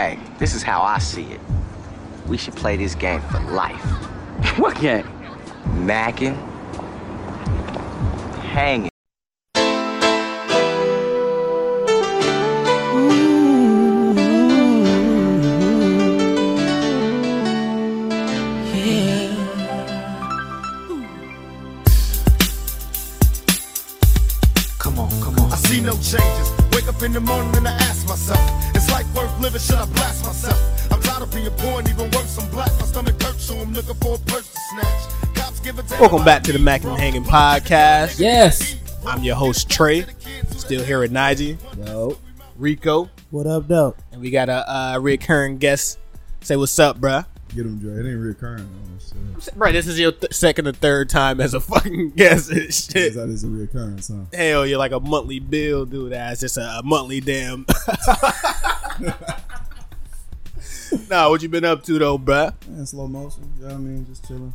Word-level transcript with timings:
Hey, 0.00 0.18
this 0.38 0.54
is 0.54 0.62
how 0.62 0.80
I 0.80 0.98
see 0.98 1.24
it. 1.24 1.40
We 2.26 2.38
should 2.38 2.56
play 2.56 2.78
this 2.78 2.94
game 2.94 3.20
for 3.20 3.38
life. 3.52 3.84
What 4.58 4.80
game? 4.80 5.06
Macking, 5.84 6.34
hanging. 8.40 8.88
Come 24.78 24.98
on, 24.98 25.10
come 25.20 25.38
on. 25.40 25.52
I 25.52 25.56
see 25.56 25.82
no 25.82 25.92
changes. 25.92 26.50
Wake 26.72 26.88
up 26.88 27.02
in 27.02 27.12
the 27.12 27.20
morning 27.20 27.59
Welcome 36.00 36.24
back 36.24 36.42
to 36.44 36.52
the 36.52 36.58
Mac 36.58 36.82
and 36.84 36.98
Hanging 36.98 37.24
Podcast. 37.24 38.18
Yes. 38.18 38.76
I'm 39.06 39.22
your 39.22 39.36
host 39.36 39.68
Trey. 39.70 40.06
Still 40.48 40.82
here 40.82 41.00
with 41.00 41.12
Nige. 41.12 41.58
Yo. 41.86 42.16
Rico, 42.56 43.10
What 43.30 43.46
up, 43.46 43.68
though? 43.68 43.94
and 44.12 44.20
we 44.20 44.30
got 44.30 44.48
a 44.48 44.68
uh, 44.70 44.98
recurring 44.98 45.58
guest. 45.58 45.98
Say 46.40 46.56
what's 46.56 46.78
up, 46.78 46.98
bruh. 47.00 47.26
Get 47.54 47.66
him, 47.66 47.78
Dre. 47.78 47.92
It 47.92 47.98
ain't 48.10 48.18
reoccurring 48.18 48.66
though. 48.66 49.40
So. 49.40 49.52
Right, 49.56 49.72
this 49.72 49.86
is 49.86 49.98
your 49.98 50.12
th- 50.12 50.32
second 50.32 50.68
or 50.68 50.72
third 50.72 51.08
time 51.10 51.40
as 51.40 51.52
a 51.54 51.60
fucking 51.60 52.10
guest 52.16 52.50
and 52.50 52.72
shit. 52.72 53.14
That 53.14 53.28
is 53.28 53.44
a 53.44 53.48
reoccurrence, 53.48 54.10
huh? 54.14 54.24
Hell, 54.36 54.66
you're 54.66 54.78
like 54.78 54.92
a 54.92 55.00
monthly 55.00 55.40
bill, 55.40 55.84
dude. 55.84 56.12
That's 56.12 56.40
just 56.40 56.56
a, 56.56 56.78
a 56.78 56.82
monthly 56.82 57.20
damn. 57.20 57.66
nah, 61.10 61.28
what 61.28 61.42
you 61.42 61.48
been 61.48 61.64
up 61.64 61.82
to 61.84 61.98
though, 61.98 62.18
bruh? 62.18 62.54
Man, 62.68 62.86
slow 62.86 63.06
motion. 63.08 63.50
You 63.58 63.62
know 63.64 63.68
what 63.68 63.74
I 63.74 63.78
mean? 63.78 64.06
Just 64.06 64.26
chilling. 64.26 64.54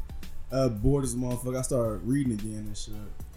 Uh, 0.56 0.70
bored 0.70 1.03
as 1.03 1.14
a 1.14 1.17
motherfucker. 1.17 1.58
I 1.58 1.61
started 1.61 2.02
reading 2.03 2.34
again 2.34 2.64
and 2.67 2.78
shit. 2.78 2.94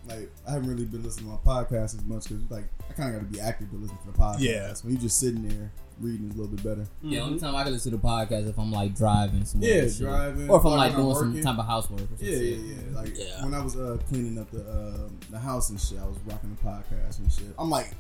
Like, 0.09 0.31
I 0.47 0.53
haven't 0.53 0.69
really 0.71 0.85
been 0.85 1.03
listening 1.03 1.27
to 1.27 1.33
my 1.33 1.53
podcast 1.63 1.97
as 1.97 2.05
much 2.05 2.25
because, 2.29 2.43
like, 2.51 2.65
I 2.89 2.93
kind 2.95 3.15
of 3.15 3.21
got 3.21 3.27
to 3.27 3.33
be 3.33 3.41
active 3.41 3.71
to 3.71 3.77
listen 3.77 3.99
to 3.99 4.07
the 4.07 4.19
podcast. 4.19 4.37
Yeah. 4.41 4.73
When 4.83 4.95
you 4.95 4.99
just 5.01 5.19
sitting 5.19 5.47
there 5.47 5.73
reading 6.01 6.29
is 6.29 6.35
a 6.37 6.39
little 6.41 6.55
bit 6.55 6.65
better. 6.65 6.87
Yeah, 7.03 7.23
only 7.23 7.41
time 7.41 7.55
I 7.57 7.65
can 7.65 7.73
listen 7.73 7.91
to 7.93 7.99
the 7.99 8.03
podcast 8.03 8.49
if 8.49 8.59
I'm 8.59 8.71
like 8.71 8.95
driving 8.95 9.45
somewhere. 9.45 9.71
Yeah, 9.71 9.89
shit. 9.89 9.99
driving. 9.99 10.49
Or 10.49 10.59
if 10.59 10.65
I'm 10.65 10.73
like 10.73 10.79
like 10.95 10.99
when 10.99 11.07
I'm 11.17 11.33
doing 11.33 11.43
some 11.43 11.57
type 11.57 11.59
of 11.59 11.67
housework. 11.67 12.01
Or 12.03 12.17
some 12.17 12.27
Yeah, 12.27 12.37
yeah, 12.37 12.57
yeah. 12.57 12.97
Like 12.97 13.19
Yeah. 13.19 13.45
when 13.45 13.55
I 13.55 13.63
was 13.63 13.77
uh, 13.77 13.99
cleaning 14.09 14.39
up 14.39 14.51
the 14.51 14.61
um, 14.71 15.19
the 15.31 15.39
house 15.39 15.71
and 15.71 15.81
shit, 15.81 15.99
I 15.99 16.07
was 16.07 16.17
rocking 16.27 16.51
the 16.55 16.63
podcast 16.69 17.19
and 17.19 17.33
shit. 17.33 17.47
I'm 17.59 17.69
like 17.71 17.91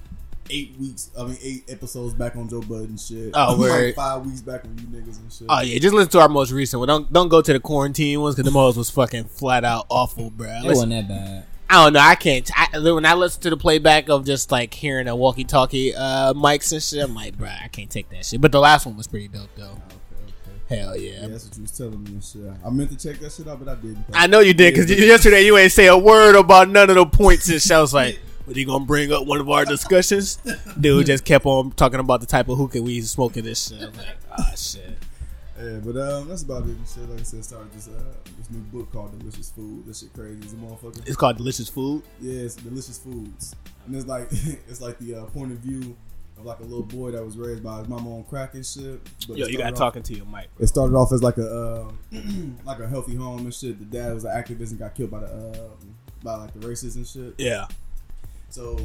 eight 0.50 0.74
weeks, 0.78 1.10
I 1.18 1.24
mean 1.24 1.38
eight 1.42 1.64
episodes 1.68 2.14
back 2.14 2.36
on 2.36 2.48
Joe 2.48 2.60
Budden 2.60 2.86
and 2.86 3.00
shit. 3.00 3.30
Oh, 3.34 3.52
I'm 3.54 3.58
word. 3.58 3.86
like 3.86 3.94
five 3.94 4.24
weeks 4.26 4.40
back 4.40 4.64
on 4.64 4.76
you 4.78 4.84
niggas 5.00 5.18
and 5.18 5.32
shit. 5.32 5.46
Oh 5.48 5.60
yeah, 5.60 5.78
just 5.78 5.94
listen 5.94 6.10
to 6.12 6.20
our 6.20 6.28
most 6.28 6.50
recent 6.52 6.78
one. 6.78 6.88
Don't 6.88 7.12
don't 7.12 7.28
go 7.28 7.40
to 7.42 7.52
the 7.52 7.60
quarantine 7.60 8.20
ones 8.20 8.34
because 8.34 8.50
the 8.50 8.54
most 8.54 8.76
was 8.76 8.90
fucking 8.90 9.24
flat 9.24 9.64
out 9.64 9.86
awful, 9.88 10.30
bruh. 10.30 10.46
It 10.60 10.66
Listen- 10.66 10.90
wasn't 10.90 10.90
that 10.92 11.08
bad. 11.08 11.44
I 11.70 11.84
don't 11.84 11.92
know. 11.92 12.00
I 12.00 12.14
can't. 12.14 12.50
I, 12.56 12.78
when 12.78 13.04
I 13.04 13.12
listen 13.12 13.42
to 13.42 13.50
the 13.50 13.56
playback 13.58 14.08
of 14.08 14.24
just 14.24 14.50
like 14.50 14.72
hearing 14.72 15.06
a 15.06 15.14
walkie-talkie 15.14 15.94
uh, 15.94 16.32
mics 16.32 16.72
and 16.72 16.82
shit, 16.82 17.04
I'm 17.04 17.14
like, 17.14 17.36
bro, 17.36 17.48
I 17.48 17.68
can't 17.68 17.90
take 17.90 18.08
that 18.08 18.24
shit. 18.24 18.40
But 18.40 18.52
the 18.52 18.58
last 18.58 18.86
one 18.86 18.96
was 18.96 19.06
pretty 19.06 19.28
dope 19.28 19.50
though. 19.54 19.64
Okay, 19.64 20.32
okay. 20.70 20.80
Hell 20.80 20.96
yeah. 20.96 21.20
Yeah, 21.20 21.26
that's 21.28 21.44
what 21.46 21.56
you 21.56 21.62
was 21.64 21.70
telling 21.72 22.02
me 22.04 22.12
and 22.12 22.24
shit. 22.24 22.40
I 22.64 22.70
meant 22.70 22.90
to 22.90 22.96
check 22.96 23.20
that 23.20 23.32
shit 23.32 23.46
out, 23.48 23.62
but 23.62 23.68
I 23.68 23.74
didn't. 23.74 24.02
I 24.14 24.26
know 24.26 24.40
you 24.40 24.54
did 24.54 24.72
because 24.74 24.90
yesterday 24.90 25.44
you 25.44 25.58
ain't 25.58 25.70
say 25.72 25.88
a 25.88 25.98
word 25.98 26.36
about 26.36 26.70
none 26.70 26.88
of 26.88 26.96
the 26.96 27.04
points 27.04 27.50
and 27.50 27.60
shit. 27.60 27.72
I 27.72 27.82
was 27.82 27.92
like, 27.92 28.18
"What 28.48 28.56
you 28.56 28.66
gonna 28.66 28.84
bring 28.84 29.12
up 29.12 29.26
one 29.26 29.40
of 29.40 29.48
our 29.48 29.64
discussions?" 29.64 30.38
Dude 30.80 31.06
just 31.06 31.24
kept 31.24 31.46
on 31.46 31.70
talking 31.72 32.00
about 32.00 32.20
the 32.20 32.26
type 32.26 32.48
of 32.48 32.58
hookah 32.58 32.82
we 32.82 33.00
smoking 33.02 33.44
this 33.44 33.68
shit. 33.68 33.82
I'm 33.82 33.92
like, 33.92 34.16
ah, 34.36 34.52
shit. 34.56 34.98
Yeah, 35.60 35.80
but 35.84 35.96
um, 35.96 36.28
that's 36.28 36.42
about 36.42 36.64
it 36.66 36.76
shit. 36.86 37.08
Like 37.08 37.20
I 37.20 37.22
said, 37.24 37.44
started 37.44 37.72
this 37.72 37.88
uh 37.88 38.14
this 38.36 38.48
new 38.50 38.60
book 38.60 38.92
called 38.92 39.18
Delicious 39.18 39.50
Food. 39.50 39.86
This 39.86 40.00
shit 40.00 40.12
crazy 40.12 40.40
as 40.44 40.52
a 40.52 40.56
motherfucker. 40.56 41.06
It's 41.06 41.16
called 41.16 41.36
Delicious 41.36 41.68
Food. 41.68 42.02
Yeah, 42.20 42.42
it's 42.42 42.54
Delicious 42.54 42.98
Foods, 42.98 43.56
and 43.86 43.96
it's 43.96 44.06
like 44.06 44.28
it's 44.32 44.80
like 44.80 44.98
the 44.98 45.16
uh, 45.16 45.24
point 45.26 45.52
of 45.52 45.58
view 45.58 45.96
of 46.38 46.46
like 46.46 46.60
a 46.60 46.62
little 46.62 46.84
boy 46.84 47.10
that 47.10 47.24
was 47.24 47.36
raised 47.36 47.64
by 47.64 47.78
his 47.78 47.88
mama 47.88 48.16
on 48.16 48.24
crack 48.24 48.54
and 48.54 48.64
shit. 48.64 49.00
But 49.26 49.36
Yo, 49.36 49.46
you 49.46 49.58
got 49.58 49.74
talking 49.74 50.02
to 50.04 50.14
your 50.14 50.26
mic. 50.26 50.48
It 50.60 50.68
started 50.68 50.94
off 50.94 51.12
as 51.12 51.22
like 51.22 51.38
a 51.38 51.88
um, 52.12 52.60
like 52.64 52.78
a 52.78 52.88
healthy 52.88 53.16
home 53.16 53.40
and 53.40 53.52
shit. 53.52 53.78
The 53.78 53.84
dad 53.84 54.14
was 54.14 54.24
an 54.24 54.30
activist 54.30 54.70
and 54.70 54.78
got 54.78 54.94
killed 54.94 55.10
by 55.10 55.20
the 55.20 55.34
um, 55.34 55.94
by 56.22 56.36
like 56.36 56.52
the 56.54 56.60
racists 56.66 56.96
and 56.96 57.06
shit. 57.06 57.34
Yeah. 57.38 57.66
So 58.50 58.78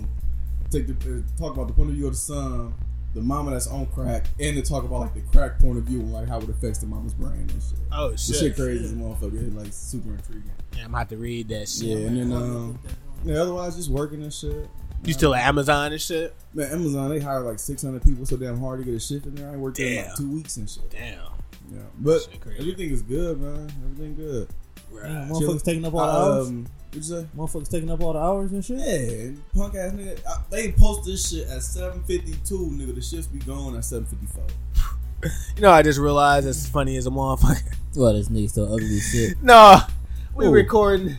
take 0.69 0.87
the 0.87 0.93
uh, 0.93 1.39
talk 1.39 1.53
about 1.55 1.67
the 1.67 1.73
point 1.73 1.89
of 1.89 1.95
view 1.95 2.07
of 2.07 2.13
the 2.13 2.17
son, 2.17 2.73
the 3.13 3.21
mama 3.21 3.51
that's 3.51 3.67
on 3.67 3.85
crack, 3.87 4.25
and 4.39 4.55
to 4.55 4.61
talk 4.61 4.83
about 4.83 4.99
like 5.01 5.13
the 5.13 5.21
crack 5.21 5.59
point 5.59 5.77
of 5.77 5.83
view 5.85 5.99
and 5.99 6.11
like 6.13 6.27
how 6.27 6.39
it 6.39 6.49
affects 6.49 6.79
the 6.79 6.85
mama's 6.87 7.13
brain 7.13 7.33
and 7.41 7.51
shit. 7.51 7.79
Oh 7.91 8.09
shit. 8.11 8.17
This 8.17 8.27
shit. 8.27 8.35
shit 8.39 8.55
crazy 8.55 8.85
as 8.85 8.91
a 8.91 8.95
motherfucker. 8.95 9.55
Like 9.55 9.71
super 9.71 10.11
intriguing. 10.13 10.51
Yeah, 10.75 10.85
I'm 10.85 10.89
about 10.93 11.09
to 11.09 11.17
read 11.17 11.47
that 11.49 11.69
shit. 11.69 11.85
Yeah, 11.87 12.07
and 12.07 12.17
then 12.17 12.33
um, 12.33 12.79
yeah. 13.23 13.35
Otherwise, 13.41 13.75
just 13.75 13.89
working 13.89 14.21
and 14.23 14.33
shit. 14.33 14.67
You 15.05 15.11
still 15.13 15.35
at 15.35 15.45
Amazon 15.45 15.91
and 15.91 16.01
shit? 16.01 16.33
Man, 16.53 16.71
Amazon 16.71 17.09
they 17.09 17.19
hire 17.19 17.41
like 17.41 17.59
six 17.59 17.81
hundred 17.83 18.03
people 18.03 18.25
so 18.25 18.37
damn 18.37 18.59
hard 18.59 18.79
to 18.79 18.85
get 18.85 18.93
a 18.95 18.99
shift 18.99 19.25
in 19.25 19.35
there. 19.35 19.49
I 19.51 19.57
worked 19.57 19.77
there 19.77 19.87
in 20.03 20.07
like 20.07 20.15
two 20.15 20.31
weeks 20.31 20.55
and 20.57 20.69
shit. 20.69 20.89
Damn. 20.89 21.19
Yeah, 21.71 21.79
but 21.99 22.21
Shit 22.21 22.39
crazy. 22.41 22.59
everything 22.59 22.89
is 22.91 23.01
good, 23.01 23.39
man. 23.41 23.69
Everything 23.83 24.15
good. 24.15 24.47
Damn, 24.93 24.97
Right. 24.97 25.29
motherfuckers 25.29 25.63
taking 25.63 25.85
up 25.85 25.93
all 25.93 26.05
the 26.05 26.37
hours. 26.37 26.47
Um, 26.49 26.67
what'd 26.95 27.09
you 27.09 27.21
say? 27.21 27.27
Motherfuckers 27.35 27.69
taking 27.69 27.89
up 27.91 28.01
all 28.01 28.13
the 28.13 28.19
hours 28.19 28.51
and 28.51 28.63
shit. 28.63 28.77
Yeah, 28.79 29.31
punk 29.55 29.75
ass 29.75 29.91
nigga. 29.93 30.19
I, 30.27 30.37
they 30.49 30.71
post 30.71 31.05
this 31.05 31.29
shit 31.29 31.47
at 31.47 31.61
seven 31.63 32.03
fifty 32.03 32.33
two, 32.45 32.69
nigga. 32.73 32.95
The 32.95 33.01
shifts 33.01 33.27
be 33.27 33.39
going 33.39 33.75
at 33.75 33.85
seven 33.85 34.05
fifty 34.05 34.27
four. 34.27 34.45
You 35.55 35.61
know, 35.61 35.71
I 35.71 35.81
just 35.83 35.99
realized 35.99 36.45
it's 36.45 36.67
funny 36.67 36.97
as 36.97 37.07
a 37.07 37.09
motherfucker. 37.09 37.61
Well, 37.95 38.11
this 38.13 38.27
nigga 38.27 38.49
still 38.49 38.73
ugly 38.73 38.99
shit. 38.99 39.39
no, 39.43 39.77
we 40.35 40.47
Ooh. 40.47 40.51
recording. 40.51 41.17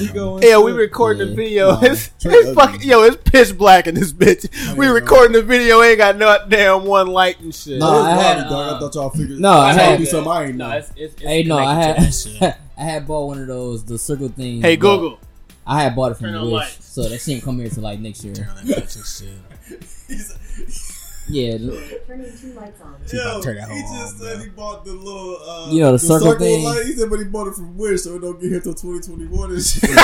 We 0.00 0.08
going. 0.08 0.42
Yeah, 0.42 0.58
we 0.58 0.72
recording 0.72 1.28
the 1.28 1.34
video. 1.34 1.70
Nah, 1.70 1.80
it's, 1.84 2.10
it's 2.24 2.52
fucking 2.52 2.82
yo, 2.82 3.04
it's 3.04 3.16
pitch 3.30 3.56
black 3.56 3.86
in 3.86 3.94
this 3.94 4.12
bitch. 4.12 4.76
we 4.76 4.86
yeah, 4.86 4.92
recording 4.92 5.32
the 5.32 5.42
video, 5.42 5.80
ain't 5.82 5.98
got 5.98 6.16
no 6.16 6.36
damn 6.48 6.84
one 6.84 7.06
light 7.06 7.38
and 7.40 7.54
shit. 7.54 7.78
No, 7.78 7.86
I 8.02 8.10
had, 8.10 8.48
dog. 8.48 8.52
I 8.52 8.56
uh, 8.56 8.80
thought 8.80 8.94
y'all 8.96 9.10
figured. 9.10 9.38
no, 9.38 9.50
I 9.52 9.68
I 9.68 9.72
had- 9.72 9.90
had 9.90 9.98
do 10.00 10.04
something 10.06 10.32
I 10.32 10.44
ain't 10.46 10.56
know. 10.56 10.82
Hey, 11.20 11.44
no, 11.44 11.56
I 11.58 11.74
had 11.74 12.56
I 12.76 12.82
had 12.84 13.06
bought 13.06 13.26
one 13.28 13.40
of 13.40 13.46
those 13.46 13.84
the 13.84 13.98
circle 13.98 14.28
things. 14.28 14.62
Hey 14.64 14.76
Google. 14.76 15.18
I 15.66 15.82
had 15.82 15.96
bought 15.96 16.12
it 16.12 16.16
from 16.16 16.26
Turn 16.26 16.36
on 16.36 16.44
Wish, 16.46 16.52
lights. 16.52 16.84
so 16.86 17.08
that 17.08 17.18
shit 17.20 17.42
come 17.42 17.58
here 17.58 17.68
to 17.68 17.80
like 17.80 17.98
next 17.98 18.22
year. 18.24 18.34
Turn 18.34 18.46
that 18.54 18.64
bitch 18.64 18.96
and 18.96 19.04
shit. 19.04 20.72
Yeah, 21.28 21.58
Turning 22.06 22.32
two 22.40 22.52
lights 22.54 22.80
on. 22.80 22.96
She 23.06 23.16
about 23.18 23.42
to 23.42 23.48
turn 23.48 23.56
that 23.56 23.68
he 23.68 23.80
just 23.80 24.14
on, 24.14 24.20
said 24.20 24.34
bro. 24.36 24.44
he 24.44 24.50
bought 24.50 24.84
the 24.84 24.92
little, 24.92 25.36
uh, 25.42 25.70
You 25.72 25.80
know, 25.80 25.92
the 25.92 25.98
circle 25.98 26.34
thing? 26.38 26.64
Light. 26.64 26.86
He 26.86 26.92
said, 26.92 27.10
but 27.10 27.18
he 27.18 27.24
bought 27.24 27.48
it 27.48 27.54
from 27.54 27.76
Wish, 27.76 28.02
so 28.02 28.14
it 28.16 28.20
don't 28.20 28.40
get 28.40 28.50
here 28.50 28.60
till 28.60 28.74
twenty 28.74 29.00
twenty 29.00 29.26
one 29.26 29.50
and 29.50 29.62
shit. 29.62 29.90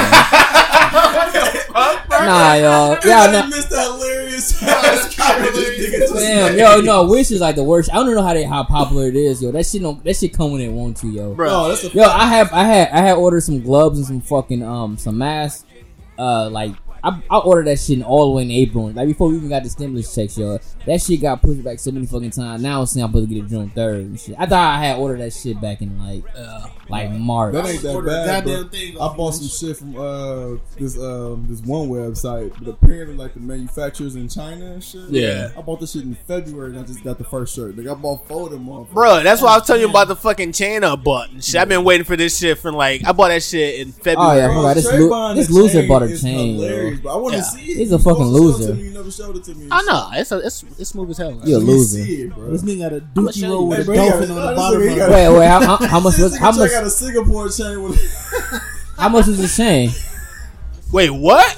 nah, 0.92 2.54
y'all, 2.54 2.98
y'all 3.04 3.36
I 3.36 3.46
missed 3.48 3.70
that 3.70 3.92
hilarious 3.92 4.62
ass 4.62 5.14
comment 5.16 5.54
this 5.54 5.68
nigga 5.78 5.98
just 5.98 6.14
Damn, 6.14 6.58
yo, 6.58 6.80
no, 6.80 7.04
Wish 7.04 7.30
is 7.30 7.40
like 7.40 7.56
the 7.56 7.64
worst. 7.64 7.90
I 7.92 7.94
don't 7.96 8.14
know 8.14 8.22
how 8.22 8.34
they 8.34 8.44
how 8.44 8.64
popular 8.64 9.06
it 9.06 9.16
is, 9.16 9.42
yo. 9.42 9.52
That 9.52 9.64
shit 9.66 9.82
don't 9.82 10.02
that 10.04 10.16
shit 10.16 10.34
come 10.34 10.52
when 10.52 10.60
it 10.60 10.68
want 10.70 10.96
to, 10.98 11.08
yo. 11.08 11.34
Bro, 11.34 11.48
No, 11.48 11.68
that's 11.68 11.84
a 11.84 11.88
Yo, 11.90 12.02
I 12.04 12.26
have 12.26 12.52
I 12.52 12.64
had 12.64 12.88
I 12.90 12.98
had 12.98 13.16
ordered 13.16 13.42
some 13.42 13.62
gloves 13.62 13.98
and 13.98 14.06
some 14.06 14.20
fucking 14.20 14.62
um 14.62 14.98
some 14.98 15.18
masks. 15.18 15.64
Uh, 16.18 16.48
like 16.50 16.74
I, 17.04 17.20
I 17.30 17.38
ordered 17.38 17.66
that 17.66 17.80
shit 17.80 18.02
all 18.02 18.30
the 18.30 18.36
way 18.36 18.42
in 18.42 18.50
April, 18.50 18.90
like 18.90 19.08
before 19.08 19.28
we 19.28 19.36
even 19.36 19.48
got 19.48 19.64
the 19.64 19.70
stimulus 19.70 20.14
checks, 20.14 20.38
yo. 20.38 20.58
That 20.86 21.00
shit 21.00 21.20
got 21.20 21.42
pushed 21.42 21.64
back 21.64 21.78
so 21.78 21.90
many 21.90 22.06
fucking 22.06 22.30
times. 22.30 22.62
Now 22.62 22.80
I'm 22.80 22.86
saying 22.86 23.04
I'm 23.04 23.10
supposed 23.10 23.28
to 23.28 23.34
get 23.34 23.44
it 23.44 23.48
June 23.48 23.70
third 23.70 23.96
and 23.96 24.20
shit. 24.20 24.36
I 24.38 24.46
thought 24.46 24.76
I 24.76 24.84
had 24.84 24.98
ordered 24.98 25.20
that 25.20 25.32
shit 25.32 25.60
back 25.60 25.82
in 25.82 25.98
like 25.98 26.24
uh, 26.36 26.68
like 26.92 27.10
March. 27.10 27.54
That 27.54 27.66
ain't 27.66 27.82
that 27.82 28.04
bad, 28.04 28.44
goddamn 28.44 28.60
bro. 28.62 28.68
thing 28.70 28.94
I 29.00 29.16
bought 29.16 29.30
some 29.32 29.48
shit 29.48 29.76
from 29.76 29.96
uh 29.96 30.58
this 30.78 30.96
um 30.98 31.46
this 31.48 31.60
one 31.62 31.88
website, 31.88 32.52
but 32.58 32.68
apparently 32.68 33.16
like 33.16 33.34
the 33.34 33.40
manufacturers 33.40 34.14
in 34.14 34.28
China 34.28 34.66
and 34.72 34.84
shit. 34.84 35.08
Yeah. 35.10 35.50
I 35.56 35.60
bought 35.62 35.80
this 35.80 35.92
shit 35.92 36.02
in 36.02 36.14
February 36.14 36.70
and 36.70 36.78
I 36.80 36.82
just 36.84 37.02
got 37.02 37.18
the 37.18 37.24
first 37.24 37.54
shirt. 37.56 37.76
Like 37.76 37.86
I 37.88 37.94
bought 37.94 38.28
four 38.28 38.46
of 38.46 38.52
them 38.52 38.66
motherfuckers. 38.66 38.92
bro, 38.92 39.22
that's 39.22 39.42
why 39.42 39.54
I 39.54 39.56
was 39.58 39.66
telling 39.66 39.82
you 39.82 39.88
about 39.88 40.08
the 40.08 40.16
fucking 40.16 40.52
China 40.52 40.92
I 40.92 40.96
bought 40.96 41.30
and 41.30 41.42
shit. 41.42 41.56
I've 41.56 41.68
been 41.68 41.84
waiting 41.84 42.04
for 42.04 42.16
this 42.16 42.38
shit 42.38 42.58
from 42.58 42.74
like 42.76 43.04
I 43.06 43.12
bought 43.12 43.28
that 43.28 43.42
shit 43.42 43.80
in 43.80 43.92
February. 43.92 44.16
Oh 44.18 44.28
February. 44.28 44.38
yeah, 44.38 44.50
I 44.50 44.54
forgot 44.54 44.74
this, 44.74 44.88
Trey 44.88 44.98
lo- 45.00 45.34
this 45.34 45.50
loser 45.50 45.80
chain 45.80 45.88
bought 45.88 46.02
a 46.02 46.18
chain. 46.20 46.54
hilarious, 46.56 46.96
Yo. 46.98 47.02
bro. 47.02 47.12
I 47.12 47.16
want 47.16 47.32
to 47.34 47.38
Yeah. 47.38 47.42
see 47.44 47.62
it. 47.72 47.76
He's 47.78 47.92
a 47.92 47.98
fucking 47.98 48.24
supposed 48.26 48.58
to 48.60 48.64
show 48.64 48.68
it 48.68 48.68
loser. 48.68 48.68
to 48.68 48.74
me, 48.74 48.82
You 48.84 48.90
never 48.94 49.10
showed 49.10 49.36
it 49.36 49.44
to 49.44 49.54
me. 49.54 49.68
I 49.70 49.82
know 49.82 50.10
it's 50.12 50.32
a, 50.32 50.38
it's 50.38 50.64
it's 50.78 50.90
smooth 50.90 51.10
as 51.10 51.18
hell. 51.18 51.40
You 51.44 51.56
a 51.56 51.58
Let 51.58 51.66
loser. 51.66 52.04
see 52.04 52.22
it, 52.22 52.34
bro. 52.34 52.50
This 52.50 52.62
nigga 52.62 52.78
got 52.78 52.92
a 52.92 52.96
I'ma 53.16 53.30
dookie 53.30 53.48
roll 53.48 53.68
with 53.68 53.80
a 53.80 53.84
bro, 53.84 53.94
dolphin 53.94 54.30
on 54.30 54.36
the 54.36 54.54
bottom 54.56 54.80
nigga, 54.80 54.84
of 54.84 54.88
he 54.88 54.94
it. 54.94 54.98
got- 54.98 55.10
Wait, 55.10 55.38
wait, 55.38 55.46
how, 55.48 55.60
how, 55.76 55.76
how 55.88 56.00
much 56.00 56.18
was 56.18 56.36
how 56.36 56.52
much 56.52 56.70
got 56.82 56.88
a 56.88 56.90
Singapore 56.90 57.48
chain 57.48 57.80
with. 57.82 57.96
how 58.96 59.08
much 59.08 59.28
is 59.28 59.38
the 59.38 59.46
chain? 59.46 59.90
Wait, 60.90 61.10
what? 61.10 61.56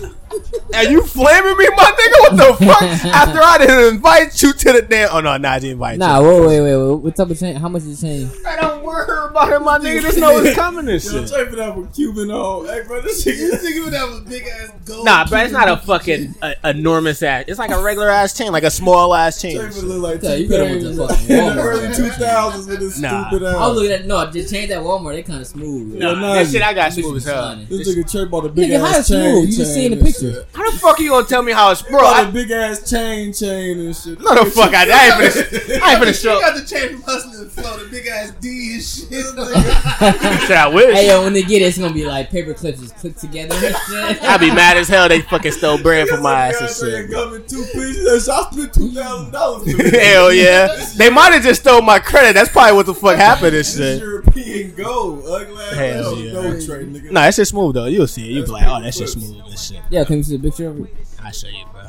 Are 0.74 0.84
you 0.84 1.02
flaming 1.06 1.56
me, 1.56 1.68
my 1.70 1.84
nigga? 1.84 2.20
What 2.20 2.36
the 2.36 2.64
fuck? 2.66 2.82
After 3.14 3.40
I 3.42 3.58
didn't 3.58 3.94
invite 3.96 4.42
you 4.42 4.52
to 4.52 4.72
the 4.72 4.82
damn. 4.82 5.08
Oh 5.12 5.20
no, 5.20 5.30
Najee 5.30 5.70
invited 5.72 5.98
Nah, 6.00 6.20
you. 6.20 6.28
wait, 6.28 6.40
wait, 6.40 6.60
wait, 6.60 6.76
wait. 6.76 6.94
What 7.00 7.16
type 7.16 7.30
of 7.30 7.38
change? 7.38 7.58
How 7.58 7.68
much 7.68 7.82
is 7.82 8.00
the 8.00 8.06
change? 8.06 8.30
I 8.46 8.56
don't 8.56 8.82
worry 8.84 9.28
about 9.30 9.52
it, 9.52 9.60
my 9.60 9.78
nigga. 9.78 10.00
Just 10.02 10.18
know 10.18 10.36
it's 10.38 10.54
coming 10.56 10.88
and 10.88 11.02
Yo, 11.04 11.10
shit. 11.10 11.28
Trey 11.28 11.44
for 11.48 11.56
that 11.56 11.76
with 11.76 11.94
Cuban 11.94 12.30
on. 12.30 12.66
Hey, 12.66 12.82
bro, 12.86 13.00
this 13.02 13.24
nigga, 13.24 13.50
this 13.50 13.64
nigga 13.64 13.84
would 13.84 13.92
have 13.94 14.12
a 14.12 14.20
big 14.22 14.42
ass 14.44 14.72
gold. 14.84 15.04
Nah, 15.04 15.26
bro, 15.26 15.40
it's 15.40 15.52
not 15.52 15.68
a 15.68 15.76
fucking 15.86 16.34
uh, 16.42 16.54
enormous 16.64 17.22
ass. 17.22 17.44
It's 17.48 17.58
like 17.58 17.70
a 17.70 17.82
regular 17.82 18.10
ass 18.10 18.36
chain, 18.36 18.50
like 18.52 18.64
a 18.64 18.70
small 18.70 19.14
ass 19.14 19.40
chain. 19.40 19.56
Trey 19.58 19.66
would 19.68 19.84
look 19.84 20.02
like 20.02 20.22
Yeah, 20.22 20.34
you 20.34 20.48
T-Pain 20.48 20.50
better 20.50 20.64
went 20.64 20.80
to 20.82 20.88
in 20.90 20.96
the 20.96 21.04
Walmart. 21.06 21.56
early 21.64 21.88
2000s 21.88 22.68
with 22.68 22.80
his 22.80 23.00
Nah. 23.00 23.28
stupid 23.28 23.46
ass. 23.46 23.54
I 23.54 23.66
was 23.68 23.76
looking 23.76 23.92
at 23.92 24.06
no, 24.06 24.30
just 24.30 24.52
change 24.52 24.68
that 24.70 24.78
Walmart. 24.82 25.14
They 25.14 25.22
kind 25.22 25.40
of 25.40 25.46
smooth. 25.46 25.94
No, 25.94 26.14
nah, 26.14 26.34
this 26.34 26.52
shit 26.52 26.62
I 26.62 26.72
got 26.74 26.92
smooth 26.92 27.14
was 27.14 27.26
as 27.26 27.32
hell. 27.32 27.42
funny. 27.42 27.64
This 27.66 27.88
nigga 27.96 28.10
Trey 28.10 28.24
bought 28.26 28.46
a 28.46 28.48
big 28.48 28.70
Nigga, 28.70 28.80
how 28.80 28.86
ass 28.86 28.98
it's 29.00 29.08
chain. 29.08 29.32
smooth? 29.34 29.48
You 29.50 29.56
just 29.56 29.74
chain 29.74 29.90
seen 29.90 29.98
the 29.98 30.04
picture. 30.04 30.23
Shit. 30.32 30.46
How 30.54 30.70
the 30.70 30.78
fuck 30.78 30.98
you 31.00 31.10
gonna 31.10 31.26
tell 31.26 31.42
me 31.42 31.52
how 31.52 31.70
it's 31.70 31.82
bro? 31.82 32.00
Bought 32.00 32.24
I, 32.26 32.28
a 32.28 32.32
big 32.32 32.50
ass 32.50 32.88
chain, 32.90 33.32
chain 33.32 33.78
and 33.80 33.94
shit. 33.96 34.20
no, 34.20 34.34
the 34.44 34.50
fuck 34.50 34.72
I, 34.74 34.82
I 34.82 35.06
ain't 35.06 35.14
finna, 35.34 35.80
I 35.82 35.92
ain't 35.94 36.02
finna 36.04 36.14
show. 36.22 36.40
got 36.40 36.56
the 36.56 36.64
chain 36.66 36.88
from 36.90 37.02
hustling 37.02 37.48
flow, 37.50 37.76
the 37.78 37.90
big 37.90 38.06
ass 38.06 38.32
D 38.40 38.74
and 38.74 38.82
shit. 38.82 39.04
Shit, 40.44 40.50
I 40.56 40.68
wish. 40.72 40.94
Hey 40.94 41.08
yo, 41.08 41.22
when 41.24 41.32
they 41.32 41.42
get 41.42 41.62
it, 41.62 41.66
it's 41.66 41.78
gonna 41.78 41.92
be 41.94 42.04
like 42.06 42.30
paper 42.30 42.52
clips 42.54 42.80
just 42.80 42.96
clicked 42.96 43.18
together. 43.18 43.54
and 43.54 43.74
shit. 43.88 44.22
I'd 44.22 44.40
be 44.40 44.50
mad 44.50 44.76
as 44.76 44.88
hell. 44.88 45.08
They 45.08 45.20
fucking 45.22 45.52
stole 45.52 45.80
bread 45.82 46.08
from 46.08 46.22
my 46.22 46.48
ass 46.48 46.60
and 46.60 46.70
shit. 46.90 47.10
Come 47.10 47.34
in 47.34 47.46
two 47.46 47.64
pieces. 47.72 48.28
I 48.28 48.50
spent 48.50 48.72
two 48.74 48.90
thousand 48.92 49.32
dollars. 49.32 49.90
Hell 49.92 50.32
yeah. 50.32 50.68
They 50.96 51.10
might 51.10 51.32
have 51.32 51.42
just 51.42 51.62
stole 51.62 51.82
my 51.82 51.98
credit. 51.98 52.34
That's 52.34 52.50
probably 52.50 52.74
what 52.76 52.86
the 52.86 52.94
fuck 52.94 53.16
happened 53.16 53.46
and 53.48 53.54
This 53.56 53.76
shit. 53.76 54.00
European 54.00 54.74
gold, 54.74 55.24
ugly 55.26 55.62
ass 55.62 55.72
Hell 55.74 56.02
gold, 56.14 56.18
yeah. 56.24 56.32
gold 56.32 56.66
Trey, 56.66 56.84
nigga. 56.84 57.10
Nah, 57.12 57.20
that 57.22 57.34
shit 57.34 57.46
smooth 57.48 57.74
though. 57.74 57.86
You'll 57.86 58.06
see 58.06 58.28
it. 58.28 58.32
You'll 58.32 58.44
be 58.46 58.52
like, 58.52 58.66
oh, 58.66 58.82
that's 58.82 58.98
just 58.98 59.14
smooth 59.14 59.40
and 59.46 59.58
shit. 59.58 59.80
yeah, 59.90 60.04
can 60.14 60.18
we 60.18 60.22
see 60.24 60.34
a 60.36 60.38
picture 60.38 60.68
of 60.68 60.80
it? 60.80 60.94
I'll 61.22 61.30
show 61.32 61.48
you, 61.48 61.64
bro. 61.72 61.82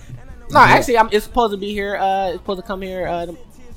No, 0.52 0.60
actually, 0.60 0.98
I'm, 0.98 1.10
it's 1.12 1.26
supposed 1.26 1.54
to 1.54 1.58
be 1.58 1.74
here. 1.74 1.96
Uh, 1.96 2.30
it's 2.30 2.38
supposed 2.40 2.62
to 2.62 2.68
come 2.68 2.82
here 2.82 3.08
uh, 3.08 3.26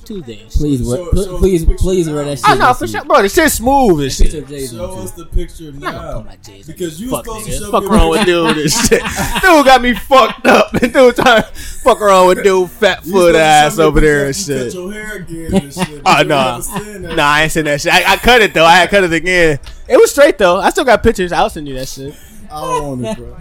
Tuesdays. 0.04 0.56
Please, 0.56 0.86
wear, 0.86 0.96
Show- 0.98 1.10
pl- 1.10 1.24
show 1.24 1.38
please, 1.38 1.64
please 1.64 2.06
now. 2.06 2.14
wear 2.14 2.24
that 2.26 2.38
shit. 2.38 2.48
I 2.48 2.54
know 2.54 2.66
next 2.66 2.78
for 2.78 2.84
week. 2.84 2.92
sure, 2.92 3.04
bro. 3.04 3.22
The 3.22 3.28
shit 3.28 3.50
smooth 3.52 4.00
and 4.00 4.10
Picture 4.10 4.30
shit. 4.30 4.48
Jay's 4.48 4.70
Show 4.72 4.84
us 4.98 5.12
too. 5.14 5.24
the 5.24 5.30
picture 5.30 5.68
I'm 5.68 5.78
now. 5.80 6.16
put 6.18 6.26
my 6.26 6.36
J's. 6.36 6.66
Because 6.66 7.00
you 7.00 7.10
fuck 7.10 7.26
was 7.26 7.44
supposed 7.44 7.58
to 7.58 7.64
show 7.66 7.70
Fuck 7.70 7.82
me 7.84 7.88
wrong 7.90 8.08
with 8.10 8.24
dude 8.26 8.56
and 8.58 8.70
shit. 8.70 9.02
Dude 9.42 9.64
got 9.66 9.82
me 9.82 9.94
fucked 9.94 10.46
up. 10.46 10.72
And 10.74 10.92
dude 10.94 11.16
trying 11.16 11.42
to 11.42 11.48
fuck 11.48 12.00
around 12.00 12.28
with 12.28 12.42
dude 12.42 12.70
fat 12.70 13.02
foot 13.04 13.34
ass 13.34 13.78
over 13.78 14.00
there 14.00 14.26
and 14.26 14.34
because 14.34 14.48
you 14.48 14.54
shit. 14.54 14.72
Cut 14.72 14.74
your 14.74 14.92
hair 14.92 15.16
again 15.16 15.54
and 15.62 15.72
shit. 15.74 16.02
Oh 16.06 16.18
You 16.20 16.24
no, 16.24 16.58
never 17.00 17.16
nah, 17.16 17.24
I 17.26 17.42
ain't 17.44 17.52
seen 17.52 17.64
that 17.64 17.80
shit. 17.80 17.92
I, 17.92 18.12
I 18.12 18.16
cut 18.16 18.40
it 18.42 18.52
though. 18.54 18.64
I 18.64 18.76
had 18.76 18.90
cut 18.90 19.04
it 19.04 19.12
again. 19.12 19.58
It 19.88 19.96
was 19.96 20.10
straight 20.10 20.36
though. 20.38 20.58
I 20.58 20.68
still 20.70 20.84
got 20.84 21.02
pictures. 21.02 21.32
I'll 21.32 21.50
send 21.50 21.66
you 21.68 21.74
that 21.74 21.88
shit. 21.88 22.14
I 22.50 22.60
don't 22.62 23.00
want 23.00 23.04
it, 23.06 23.16
bro. 23.18 23.36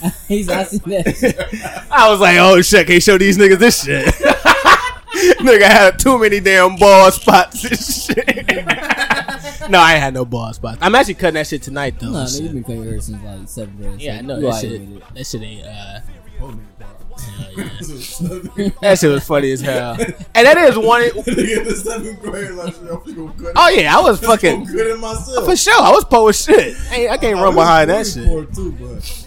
He's 0.28 0.46
not 0.48 0.68
seeing 0.68 0.80
that. 0.86 1.86
I 1.90 2.10
was 2.10 2.20
like, 2.20 2.36
oh 2.38 2.60
shit, 2.62 2.86
can't 2.86 3.02
show 3.02 3.18
these 3.18 3.38
niggas 3.38 3.58
this 3.58 3.84
shit. 3.84 4.06
Nigga 5.38 5.62
had 5.62 5.98
too 5.98 6.18
many 6.18 6.40
damn 6.40 6.76
ball 6.76 7.10
spots 7.10 7.64
and 7.64 7.78
shit. 7.78 8.46
no, 9.70 9.78
I 9.80 9.94
ain't 9.94 10.02
had 10.02 10.12
no 10.14 10.24
ball 10.26 10.52
spots. 10.52 10.78
I'm 10.82 10.94
actually 10.94 11.14
cutting 11.14 11.34
that 11.34 11.46
shit 11.46 11.62
tonight 11.62 11.98
though. 11.98 12.10
Nah, 12.10 12.20
and 12.20 12.28
nigga, 12.28 12.36
shit. 12.42 12.52
been 12.52 12.62
cutting 12.64 12.82
your 12.82 12.90
hair 12.92 13.00
since 13.00 13.22
like 13.24 13.48
seventh 13.48 13.76
grade. 13.78 14.00
Yeah, 14.00 14.18
I 14.18 14.20
know 14.20 14.40
that 14.40 14.60
shit. 14.60 15.14
That 15.14 15.26
shit 15.26 15.42
ain't. 15.42 15.66
Uh, 15.66 16.00
Hold 16.38 16.56
me, 16.56 16.62
bro. 16.78 16.86
hell 17.16 17.52
yeah. 17.56 18.68
That 18.82 18.98
shit 18.98 19.10
was 19.10 19.26
funny 19.26 19.52
as 19.52 19.62
hell. 19.62 19.92
And 20.34 20.46
that 20.46 20.58
is 20.58 20.76
one. 20.76 21.02
Nigga 21.02 21.58
in 21.58 21.64
the 21.64 21.74
seventh 21.76 22.20
grade, 22.20 22.50
like, 22.50 22.74
shit, 22.74 22.82
I'm 22.82 22.88
finna 22.98 23.16
go 23.16 23.28
cut 23.28 23.46
it. 23.46 23.52
Oh 23.56 23.68
yeah, 23.70 23.96
I 23.96 24.00
was 24.02 24.20
fucking 24.20 24.66
cut 24.66 24.74
it 24.76 25.00
myself. 25.00 25.44
for 25.46 25.56
sure. 25.56 25.80
I 25.82 25.90
was 25.92 26.04
pulling 26.04 26.34
shit. 26.34 26.76
Ain't- 26.92 27.10
I 27.10 27.16
can't 27.16 27.36
run 27.36 27.54
behind 27.54 27.88
that 27.88 28.06
shit. 28.06 28.26
shit. 28.26 28.54
Too, 28.54 28.72
but 28.72 29.25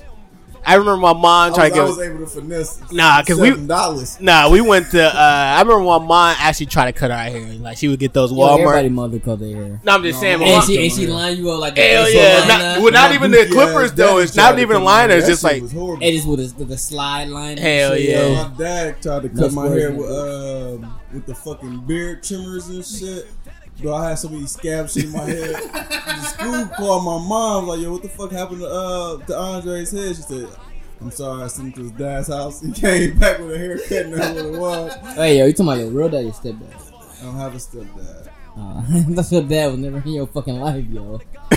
I 0.69 0.75
remember 0.75 0.97
my 0.97 1.13
mom 1.13 1.23
I 1.25 1.49
was, 1.49 1.57
to 1.73 1.79
I 1.79 1.83
was 1.83 1.99
able 1.99 2.19
to 2.19 2.27
finesse. 2.27 2.91
Nah, 2.91 3.23
'cause 3.23 3.39
we- 3.39 3.49
seven 3.49 3.65
dollars. 3.65 4.19
Nah, 4.21 4.49
we 4.51 4.61
went 4.61 4.91
to. 4.91 5.03
Uh, 5.03 5.19
I 5.19 5.59
remember 5.61 5.83
my 5.83 5.97
mom 5.97 6.35
actually 6.37 6.67
tried 6.67 6.91
to 6.91 6.93
cut 6.99 7.09
our 7.09 7.17
hair. 7.17 7.41
Like 7.55 7.77
she 7.77 7.87
would 7.87 7.99
get 7.99 8.13
those 8.13 8.31
Yo, 8.31 8.37
Walmart. 8.37 8.59
everybody 8.61 8.89
mother 8.89 9.19
cut 9.19 9.39
their 9.39 9.55
hair. 9.55 9.81
no, 9.83 9.93
I'm 9.93 10.03
just 10.03 10.19
saying. 10.19 10.41
And 10.43 10.51
mom- 10.51 10.65
she 10.67 10.83
and 10.83 10.93
she 10.93 11.07
line 11.07 11.37
you 11.37 11.49
up 11.49 11.59
like 11.59 11.75
Hell 11.77 12.09
yeah! 12.11 12.39
line 12.39 12.47
Not, 12.47 12.81
well, 12.83 12.91
not 12.93 13.11
even 13.13 13.31
the 13.31 13.47
Clippers 13.51 13.89
ass 13.91 13.97
though. 13.97 14.19
It's 14.19 14.35
not 14.35 14.59
even 14.59 14.75
cut 14.77 14.83
my 14.83 14.85
liners. 14.85 15.09
hair. 15.11 15.17
It's 15.19 15.27
just 15.27 15.43
like 15.43 15.53
shit 15.55 15.63
was 15.63 15.71
horrible. 15.71 16.03
It 16.05 16.13
is 16.13 16.25
with 16.27 16.39
a, 16.39 16.53
with 16.63 16.79
slide 16.79 17.29
line. 17.29 17.57
Hell 17.57 17.97
yeah. 17.97 18.43
My 18.49 18.57
dad 18.57 19.01
tried 19.01 19.23
to 19.23 19.29
cut 19.29 19.51
my 19.53 19.69
hair 19.69 19.91
with 19.91 20.09
um 20.11 20.95
with 21.13 21.25
the 21.25 21.33
fucking 21.33 21.79
beard 21.87 22.21
trimmers 22.21 22.67
and 22.69 22.85
shit. 22.85 23.25
Bro, 23.81 23.93
I 23.95 24.09
had 24.09 24.15
so 24.19 24.29
many 24.29 24.45
scab 24.45 24.89
shit 24.89 25.05
in 25.05 25.11
my 25.11 25.19
head. 25.23 25.55
the 25.55 26.21
school 26.23 26.65
called 26.75 27.05
my 27.05 27.17
mom 27.27 27.67
like, 27.67 27.79
"Yo, 27.79 27.91
what 27.93 28.01
the 28.01 28.09
fuck 28.09 28.31
happened 28.31 28.59
to 28.59 28.67
uh 28.67 29.17
to 29.25 29.37
Andre's 29.37 29.91
head?" 29.91 30.15
She 30.15 30.21
said, 30.21 30.47
"I'm 30.99 31.11
sorry, 31.11 31.43
I 31.43 31.47
sent 31.47 31.67
him 31.67 31.73
to 31.73 31.81
his 31.83 31.91
dad's 31.91 32.27
house. 32.27 32.61
He 32.61 32.71
came 32.73 33.17
back 33.17 33.39
with 33.39 33.53
a 33.53 33.57
haircut 33.57 33.91
and 34.05 34.13
that's 34.15 34.35
what 34.35 34.45
it 34.45 34.59
was. 34.59 34.93
Hey 35.15 35.37
yo, 35.39 35.45
you 35.45 35.53
talking 35.53 35.67
about 35.67 35.79
your 35.79 35.89
real 35.91 36.09
dad, 36.09 36.17
or 36.17 36.21
your 36.23 36.33
stepdad? 36.33 36.91
I 37.21 37.23
don't 37.23 37.35
have 37.35 37.53
a 37.53 37.57
stepdad. 37.57 38.27
Uh, 38.57 38.81
that's 39.15 39.31
your 39.31 39.43
dad 39.43 39.67
was 39.71 39.79
never 39.79 39.99
in 39.99 40.07
your 40.09 40.27
fucking 40.27 40.59
life, 40.59 40.83
yo. 40.89 41.21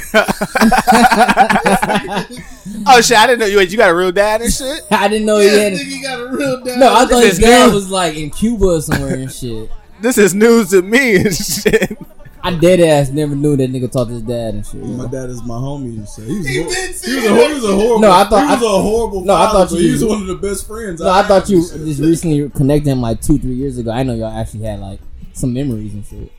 oh 2.87 3.01
shit! 3.03 3.17
I 3.19 3.27
didn't 3.27 3.41
know 3.41 3.47
you. 3.47 3.61
You 3.61 3.77
got 3.77 3.91
a 3.91 3.95
real 3.95 4.13
dad 4.13 4.43
and 4.43 4.53
shit. 4.53 4.83
I 4.91 5.09
didn't 5.09 5.27
know 5.27 5.39
he 5.39 5.49
had. 5.49 5.73
Nigga, 5.73 5.85
you 5.87 6.03
got 6.03 6.21
a 6.21 6.29
real 6.37 6.61
dad. 6.63 6.79
No, 6.79 6.93
I 6.93 7.01
thought 7.07 7.21
This 7.21 7.37
his 7.37 7.39
dad 7.41 7.69
new. 7.69 7.75
was 7.75 7.91
like 7.91 8.17
in 8.17 8.31
Cuba 8.31 8.67
or 8.67 8.81
somewhere 8.81 9.15
and 9.15 9.33
shit. 9.33 9.71
This 10.03 10.19
is 10.19 10.35
news 10.35 10.71
to 10.71 10.83
me 10.83 11.17
and 11.17 11.35
shit. 11.35 11.97
I 12.45 12.53
dead 12.59 12.81
ass 12.81 13.09
never 13.11 13.37
knew 13.37 13.57
that 13.57 13.71
nigga 13.71 13.91
talked 13.91 14.09
to 14.09 14.15
his 14.15 14.23
dad 14.23 14.55
and 14.55 14.67
shit. 14.67 14.83
My 14.83 15.07
dad 15.07 15.31
is 15.31 15.41
my 15.45 15.55
homie 15.55 15.97
and 15.99 16.09
shit. 16.09 16.27
He 16.27 16.39
was, 16.39 16.47
He 16.49 16.59
hor- 16.59 16.69
he 16.69 17.15
was, 17.15 17.25
a, 17.25 17.29
hor- 17.29 17.49
he 17.49 17.55
was 17.55 17.65
a 17.65 17.77
horrible. 17.77 17.99
No, 18.01 18.11
I 18.11 18.25
thought- 18.25 18.41
he 18.49 18.55
was 18.55 18.63
I- 18.63 18.67
a 18.79 18.83
horrible. 18.83 19.25
No, 19.25 19.35
I 19.35 19.53
thought 19.53 19.71
you- 19.71 19.79
he 19.79 19.93
was 19.93 20.05
one 20.05 20.21
of 20.23 20.27
the 20.27 20.35
best 20.35 20.67
friends. 20.67 21.01
No, 21.01 21.09
I 21.09 21.23
thought 21.23 21.49
you 21.49 21.61
just 21.61 22.01
recently 22.01 22.51
connected 22.51 22.91
him 22.91 23.01
like 23.01 23.21
two, 23.21 23.39
three 23.39 23.55
years 23.55 23.79
ago. 23.79 23.93
I 23.93 24.03
know 24.03 24.15
y'all 24.15 24.37
actually 24.37 24.65
had 24.65 24.81
like 24.81 24.99
some 25.35 25.55
memories 25.55 25.95
and 25.95 26.05
shit. 26.05 26.33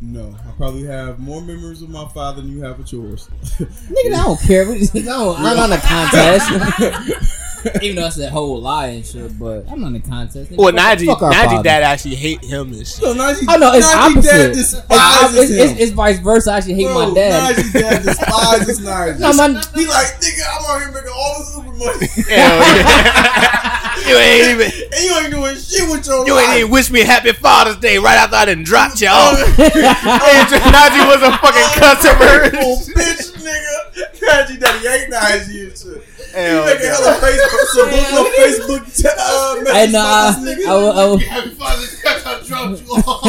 No, 0.00 0.36
I 0.46 0.50
probably 0.58 0.84
have 0.84 1.18
more 1.18 1.40
memories 1.40 1.80
of 1.80 1.88
my 1.88 2.06
father 2.08 2.42
than 2.42 2.50
you 2.52 2.62
have 2.62 2.76
with 2.78 2.92
yours. 2.92 3.28
Nigga, 3.58 4.06
I 4.06 4.24
don't 4.24 4.40
care. 4.40 4.68
We 4.68 4.78
just, 4.80 4.94
no, 4.94 5.34
I'm 5.36 5.56
not 5.56 5.70
in 5.70 5.78
a 5.78 5.80
contest. 5.80 7.40
Even 7.82 7.96
though 7.96 8.02
that's 8.02 8.16
that 8.16 8.30
whole 8.30 8.60
lie 8.60 8.88
and 8.88 9.06
shit, 9.06 9.38
but 9.38 9.64
I'm 9.70 9.80
not 9.80 9.86
in 9.88 9.96
a 9.96 10.00
contest. 10.00 10.50
Nigga, 10.50 10.58
Well, 10.58 10.72
fuck- 10.74 10.98
Najee, 10.98 11.06
fuck 11.06 11.22
our 11.22 11.32
Najee 11.32 11.62
dad 11.64 11.82
actually 11.82 12.16
hate 12.16 12.44
him 12.44 12.68
and 12.72 12.76
shit. 12.80 12.86
So 12.88 13.14
Najee, 13.14 13.46
Oh 13.48 13.56
no, 13.56 13.72
it's 13.72 13.86
Najee 13.90 14.10
opposite. 14.10 14.30
Dad 14.30 14.50
It's, 14.50 14.58
despises 14.72 15.38
it's, 15.38 15.50
it's, 15.50 15.70
him. 15.72 15.78
it's 15.78 15.92
vice 15.92 16.18
versa. 16.18 16.50
I 16.52 16.56
actually 16.58 16.74
hate 16.74 16.86
Bro, 16.88 17.08
my 17.08 17.14
dad. 17.14 17.54
Najee 17.56 17.72
dad 17.72 18.02
despises 18.04 18.80
Najee. 18.80 19.18
No, 19.20 19.32
my- 19.32 19.48
he 19.48 19.86
like, 19.86 20.20
nigga, 20.20 20.42
I'm 20.52 20.64
out 20.66 20.82
here 20.82 20.92
making 20.92 21.12
all 21.16 21.38
this 21.38 21.56
Uber 21.56 21.72
money. 21.72 22.06
Hell 22.28 22.58
yeah. 22.60 23.93
You 24.06 24.16
ain't 24.16 24.48
even. 24.50 24.70
and 24.92 25.04
you 25.04 25.18
ain't 25.18 25.30
doing 25.30 25.56
shit 25.56 25.88
with 25.90 26.06
your 26.06 26.26
You 26.26 26.34
life. 26.34 26.48
ain't 26.48 26.58
even 26.58 26.70
wish 26.70 26.90
me 26.90 27.00
happy 27.00 27.32
Father's 27.32 27.76
Day 27.76 27.98
right 27.98 28.16
after 28.16 28.36
I 28.36 28.44
done 28.46 28.62
dropped 28.62 29.00
you 29.00 29.08
off. 29.08 29.38
Najee 29.38 31.06
was 31.06 31.22
a 31.22 31.32
fucking 31.38 31.70
customer. 31.80 32.60
Oh, 32.62 32.78
bitch, 32.94 33.32
nigga. 33.40 33.74
Najee 34.20 34.58
daddy 34.60 34.88
ain't 34.88 35.12
Najee 35.12 35.68
and 35.68 35.78
shit. 35.78 36.04
Hell 36.34 36.60
you 36.60 36.64
making 36.66 36.86
yeah. 36.86 36.96
hella 36.96 37.14
Facebook, 37.20 37.64
some 37.74 37.90
little 37.90 38.24
Facebook 38.34 38.82
t- 38.96 39.08
uh, 39.08 39.54
messages 39.62 39.72
Hey, 39.86 39.92
nah, 39.92 40.32
nigga. 40.32 40.66
I, 40.66 40.74
will- 40.74 40.92
I, 40.92 41.04
will- 41.04 41.18
Happy 41.18 41.50
Father's 41.50 42.02
Day, 42.02 42.08
I 42.10 42.42
dropped 42.44 42.80
you 42.82 42.88
off. 42.90 43.22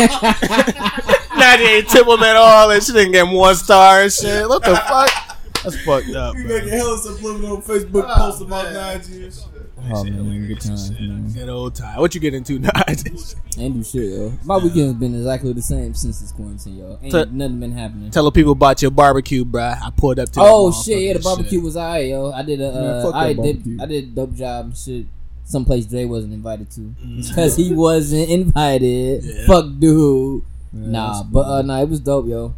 Najee 1.35 1.67
ain't 1.77 1.87
tip 1.89 2.07
him 2.07 2.23
at 2.23 2.35
all 2.35 2.71
and 2.71 2.81
she 2.83 2.93
didn't 2.93 3.11
get 3.11 3.27
one 3.27 3.55
star 3.55 4.01
and 4.01 4.11
shit. 4.11 4.47
What 4.49 4.63
the 4.63 4.75
fuck? 4.75 5.09
That's 5.63 5.81
fucked 5.83 6.09
up, 6.15 6.35
You 6.35 6.43
making 6.45 6.69
hella 6.69 6.97
subliminal 6.97 7.61
Facebook 7.61 8.05
Oh, 8.07 8.15
posts 8.17 8.41
about 8.41 8.71
man. 8.73 8.99
Najee 8.99 9.23
and 9.25 9.33
shit. 9.33 9.43
Oh 9.91 10.03
man, 10.03 10.47
good 10.47 10.61
times, 10.61 10.91
man. 10.91 11.31
Good 11.31 11.49
old 11.49 11.75
time. 11.75 11.99
What 11.99 12.15
you 12.15 12.21
get 12.21 12.33
into, 12.33 12.59
Najee? 12.59 13.35
Ain't 13.59 13.75
do 13.75 13.83
shit, 13.83 14.11
yo. 14.11 14.33
My 14.43 14.57
weekend's 14.57 14.93
been 14.95 15.15
exactly 15.15 15.53
the 15.53 15.61
same 15.61 15.93
since 15.93 16.19
this 16.19 16.31
quarantine, 16.31 16.77
yo. 16.77 16.99
Ain't 17.01 17.33
nothing 17.33 17.59
been 17.59 17.71
happening. 17.71 18.11
Tell 18.11 18.23
the 18.23 18.31
people 18.31 18.53
about 18.53 18.81
your 18.81 18.91
barbecue, 18.91 19.45
bruh. 19.45 19.81
I 19.81 19.89
pulled 19.95 20.19
up 20.19 20.29
to. 20.31 20.39
Oh 20.41 20.71
shit, 20.71 21.01
yeah, 21.01 21.13
the 21.13 21.19
barbecue 21.19 21.57
shit. 21.59 21.63
was 21.63 21.77
alright, 21.77 22.07
yo. 22.07 22.31
I 22.31 22.43
did 22.43 22.61
a, 22.61 22.67
uh, 22.67 23.11
that 23.11 23.15
I 23.15 23.33
did. 23.33 23.79
I 23.81 23.85
did 23.85 24.15
dope 24.15 24.33
job, 24.33 24.65
and 24.65 24.77
shit. 24.77 25.05
Someplace 25.47 25.85
Dre 25.85 26.05
wasn't 26.05 26.33
invited 26.33 26.71
to 26.71 26.81
because 27.27 27.55
he 27.55 27.71
wasn't 27.71 28.29
invited. 28.29 29.21
Mm. 29.21 29.35
Yeah. 29.35 29.45
Fuck, 29.45 29.65
dude. 29.77 30.43
Yeah, 30.73 30.87
nah, 30.87 31.23
but 31.23 31.47
uh, 31.47 31.61
nah, 31.61 31.81
it 31.81 31.89
was 31.89 31.99
dope, 31.99 32.27
yo. 32.27 32.55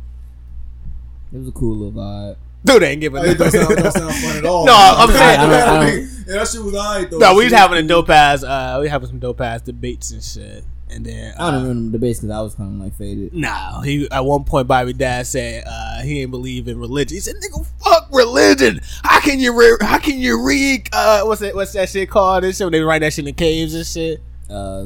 It 1.34 1.39
was 1.39 1.50
a 1.50 1.51
cool 1.51 1.75
little 1.75 1.91
vibe. 2.01 2.38
Dude 2.67 2.83
ain't 2.83 3.01
giving. 3.01 3.24
It 3.25 3.38
don't 3.38 3.51
sound, 3.51 3.75
don't 3.75 3.91
sound 3.91 4.13
fun 4.15 4.38
at 4.38 4.45
all. 4.45 4.65
No, 4.67 4.74
I'm 4.75 5.09
saying- 5.09 5.39
I 5.39 5.45
don't- 5.45 5.53
I 5.53 5.86
don't- 5.91 6.09
Yeah, 6.27 6.33
that 6.39 6.47
shit 6.47 6.62
was 6.62 6.75
alright 6.75 7.09
though. 7.09 7.17
No, 7.17 7.36
we 7.36 7.43
Shit 7.43 7.51
was 7.53 7.59
having 7.59 7.77
a 7.77 7.88
dope 7.88 8.09
ass. 8.09 8.43
Uh, 8.43 8.77
we 8.81 8.89
having 8.89 9.07
some 9.07 9.19
dope 9.19 9.39
ass 9.41 9.62
debates 9.62 10.12
and 10.12 10.21
shit. 10.24 10.63
And 10.89 11.05
then 11.05 11.33
I 11.38 11.51
don't 11.51 11.55
uh, 11.55 11.67
remember 11.67 11.91
the 11.91 11.97
debates 11.97 12.19
because 12.21 12.33
I 12.36 12.39
was 12.41 12.55
kind 12.55 12.74
of 12.79 12.81
like 12.86 12.95
faded. 12.97 13.33
Nah, 13.33 13.81
he 13.81 14.07
at 14.09 14.24
one 14.24 14.45
point 14.45 14.67
Bobby 14.69 14.93
Dad 14.93 15.27
said 15.27 15.65
uh, 15.67 16.01
he 16.01 16.13
didn't 16.15 16.31
believe 16.31 16.69
in 16.69 16.79
religion. 16.79 17.15
He 17.15 17.19
said, 17.19 17.36
"Nigga, 17.36 17.65
fuck 17.83 18.07
religion. 18.12 18.79
How 19.03 19.19
can 19.19 19.38
you 19.39 19.53
re- 19.57 19.77
how 19.81 19.97
can 20.00 20.17
you 20.17 20.41
read 20.45 20.88
uh, 20.93 21.24
what's 21.24 21.41
that 21.41 21.55
what's 21.55 21.74
that 21.74 21.89
shit 21.89 22.09
called? 22.09 22.43
This 22.45 22.57
shit 22.57 22.65
when 22.65 22.71
they 22.71 22.79
write 22.81 23.00
that 23.00 23.12
shit 23.12 23.19
in 23.19 23.25
the 23.25 23.31
caves 23.33 23.74
and 23.74 23.86
shit. 23.86 24.21
Uh, 24.49 24.53
uh 24.53 24.85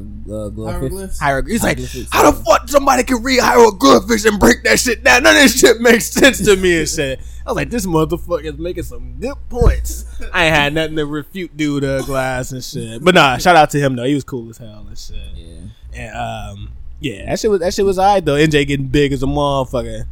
glowfish. 0.50 0.72
Hieroglyphs. 0.72 1.20
Hieroglyph. 1.20 1.52
He's 1.52 1.64
like, 1.64 1.78
Hieroglyphics, 1.78 2.10
how 2.12 2.32
the 2.32 2.38
yeah. 2.38 2.44
fuck 2.44 2.70
somebody 2.70 3.04
can 3.04 3.24
read 3.24 3.40
hieroglyphics 3.40 4.26
and 4.26 4.40
break 4.40 4.64
that 4.64 4.80
shit 4.80 5.04
down? 5.04 5.24
None 5.24 5.36
of 5.36 5.42
this 5.42 5.60
shit 5.60 5.80
makes 5.82 6.08
sense 6.08 6.44
to 6.46 6.56
me 6.56 6.80
and 6.80 6.90
shit. 6.90 7.20
I 7.46 7.50
was 7.50 7.56
like, 7.56 7.70
this 7.70 7.86
motherfucker 7.86 8.44
is 8.44 8.58
making 8.58 8.84
some 8.84 9.20
good 9.20 9.38
points. 9.50 10.06
I 10.34 10.46
ain't 10.46 10.56
had 10.56 10.74
nothing 10.74 10.96
to 10.98 11.06
refute 11.06 11.56
dude 11.58 11.84
uh, 11.84 12.02
glass 12.04 12.52
and 12.52 12.64
shit. 12.64 13.04
But 13.04 13.16
nah, 13.16 13.38
shout 13.38 13.56
out 13.56 13.70
to 13.72 13.80
him 13.80 13.96
though. 13.96 14.04
He 14.04 14.16
was 14.16 14.24
cool 14.24 14.50
as 14.50 14.58
hell 14.58 14.86
and 14.88 14.98
shit. 14.98 15.18
Yeah. 15.36 15.60
And 15.94 16.16
um, 16.16 16.72
yeah, 17.00 17.26
that 17.26 17.40
shit 17.40 17.50
was 17.50 17.60
that 17.62 17.74
shit 17.74 17.86
was 17.86 17.98
alright 17.98 18.24
though. 18.24 18.36
NJ 18.36 18.68
getting 18.68 18.88
big 18.88 19.12
as 19.12 19.24
a 19.24 19.26
motherfucker. 19.26 20.06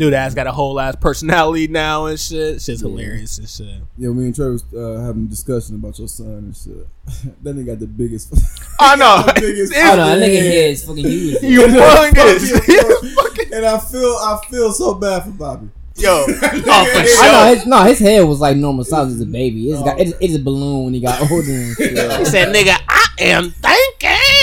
Dude 0.00 0.14
ass 0.14 0.32
got 0.32 0.46
a 0.46 0.52
whole 0.52 0.80
ass 0.80 0.96
personality 0.96 1.68
now 1.68 2.06
and 2.06 2.18
shit. 2.18 2.62
Shit's 2.62 2.80
hilarious 2.80 3.36
and 3.36 3.46
shit. 3.46 3.82
Yo, 3.98 4.14
me 4.14 4.24
and 4.24 4.34
Trey 4.34 4.48
was 4.48 4.64
uh, 4.72 5.02
having 5.04 5.24
a 5.24 5.28
discussion 5.28 5.74
about 5.74 5.98
your 5.98 6.08
son 6.08 6.26
and 6.26 6.56
shit. 6.56 6.88
that 7.42 7.54
nigga 7.54 7.66
got 7.66 7.80
the 7.80 7.86
biggest. 7.86 8.32
I 8.80 8.96
know. 8.96 9.24
The 9.26 9.40
biggest 9.42 9.76
I 9.76 9.96
don't 9.96 9.98
know. 9.98 10.18
That 10.18 10.26
nigga 10.26 10.40
head. 10.40 10.52
head 10.54 10.78
fucking 10.78 11.04
huge. 11.04 11.42
You 11.42 11.60
humongous. 11.66 13.14
Fucking- 13.14 13.52
and 13.52 13.66
I 13.66 13.78
feel 13.78 14.00
I 14.00 14.40
feel 14.50 14.72
so 14.72 14.94
bad 14.94 15.24
for 15.24 15.30
Bobby. 15.32 15.68
Yo, 15.96 16.24
oh, 16.26 16.32
for 16.32 16.46
I 16.46 16.56
know. 16.56 17.54
His, 17.54 17.66
no, 17.66 17.84
his 17.84 17.98
head 17.98 18.22
was 18.22 18.40
like 18.40 18.56
normal 18.56 18.84
size 18.84 19.12
as 19.12 19.20
a 19.20 19.26
baby. 19.26 19.68
It's 19.70 19.82
got 19.82 20.00
it's, 20.00 20.14
it's 20.18 20.34
a 20.34 20.38
balloon 20.38 20.84
when 20.84 20.94
he 20.94 21.00
got 21.00 21.20
older. 21.30 21.52
And 21.52 21.76
shit. 21.76 22.18
He 22.20 22.24
said, 22.24 22.54
"Nigga, 22.54 22.74
I 22.88 23.06
am 23.18 23.50
thinking." 23.50 24.39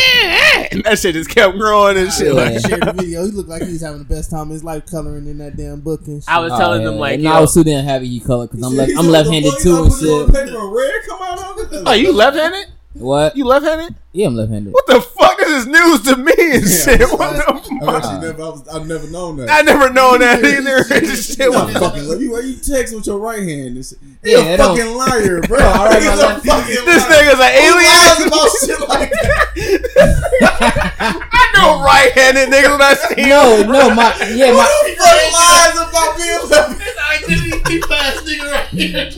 And 0.72 0.84
that 0.84 1.00
shit 1.00 1.14
just 1.16 1.30
kept 1.30 1.58
growing 1.58 1.98
and 1.98 2.12
shit. 2.12 2.28
Yeah. 2.28 2.34
Like, 2.34 2.60
Shared 2.68 2.82
the 2.84 2.94
video. 2.98 3.26
He 3.26 3.32
looked 3.32 3.50
like 3.50 3.64
he 3.64 3.72
was 3.72 3.82
having 3.82 4.00
the 4.00 4.06
best 4.06 4.30
time 4.30 4.42
of 4.48 4.50
his 4.50 4.64
life 4.64 4.86
coloring 4.86 5.28
in 5.28 5.38
that 5.38 5.56
damn 5.56 5.80
book 5.82 6.06
and 6.08 6.22
shit. 6.22 6.30
I 6.30 6.40
was 6.40 6.52
Oh, 6.54 6.58
telling 6.58 6.82
yeah. 6.82 6.88
them 6.90 6.98
like, 7.00 7.20
and 7.20 7.28
I 7.28 7.36
yo, 7.36 7.42
was 7.42 7.54
too 7.54 7.64
damn 7.64 7.86
happy 7.86 8.08
he 8.08 8.20
colored 8.20 8.52
because 8.52 8.66
I'm 8.66 8.76
left, 8.76 8.92
I'm 8.98 9.08
left-handed 9.08 9.54
too 9.62 9.84
and 9.84 9.92
put 9.92 10.02
it 10.02 10.06
shit. 10.06 10.34
Paper 10.48 10.68
red 10.68 10.94
come 11.08 11.22
out 11.22 11.40
of 11.62 11.74
it. 11.74 11.84
oh, 11.86 11.94
you 11.94 12.12
left-handed? 12.14 12.68
What? 12.94 13.38
You 13.38 13.46
left-handed? 13.46 13.96
Yeah, 14.12 14.28
I'm 14.28 14.36
left-handed. 14.36 14.74
What 14.74 14.88
the 14.88 15.02
fuck? 15.02 15.37
This 15.48 15.62
is 15.64 15.68
news 15.68 16.02
to 16.04 16.18
me 16.18 16.34
and 16.38 16.68
shit. 16.68 17.00
What 17.10 17.32
the 17.38 17.44
I've 17.48 17.64
fuck? 17.64 18.04
actually 18.04 18.28
never, 18.28 18.42
I 18.44 18.50
was, 18.50 18.68
I've 18.68 18.86
never 18.88 19.08
known 19.10 19.38
that. 19.38 19.50
I 19.50 19.62
never 19.62 19.90
known 19.92 20.20
that 20.20 20.44
either. 20.46 20.84
This 21.00 21.28
shit 21.30 21.40
You're 21.40 21.52
was 21.52 21.74
fucking. 21.74 22.04
Like, 22.08 22.20
you, 22.20 22.32
why 22.32 22.40
you 22.42 22.56
text 22.58 22.94
with 22.94 23.08
your 23.08 23.18
right 23.20 23.40
hand? 23.42 23.78
This, 23.78 23.94
you're 24.24 24.42
that 24.44 24.54
a 24.56 24.58
don't- 24.58 24.78
fucking 24.78 24.96
liar, 24.96 25.42
bro. 25.48 25.58
I 25.60 25.64
write 25.64 25.94
my 25.94 26.00
He's 26.00 26.08
a 26.08 26.16
left- 26.28 26.46
fucking 26.46 26.86
This 26.86 27.04
liar. 27.10 27.24
nigga's 27.24 27.40
an 27.40 27.52
Who 27.56 27.72
lies 27.80 28.20
alien. 28.20 28.28
about 28.28 28.50
shit 28.60 28.80
like 28.90 29.12
that? 29.12 30.28
I 31.32 31.44
know 31.56 31.82
right-handed 31.84 32.50
niggas 32.50 32.72
when 32.72 32.82
I 32.82 32.94
see 32.94 33.22
him. 33.24 33.30
No, 33.30 33.88
no, 33.88 33.96
my 33.96 34.14
yeah, 34.36 34.52
Who 34.52 34.60
the 34.60 34.96
fuck 35.00 35.32
lies 35.34 35.76
about 35.80 36.18
being 36.18 36.44
left? 36.50 36.76
identity 37.08 37.52
thief 37.66 37.92
ass 37.92 38.22
nigga 38.24 38.52
right 38.52 38.68
here. 38.68 39.12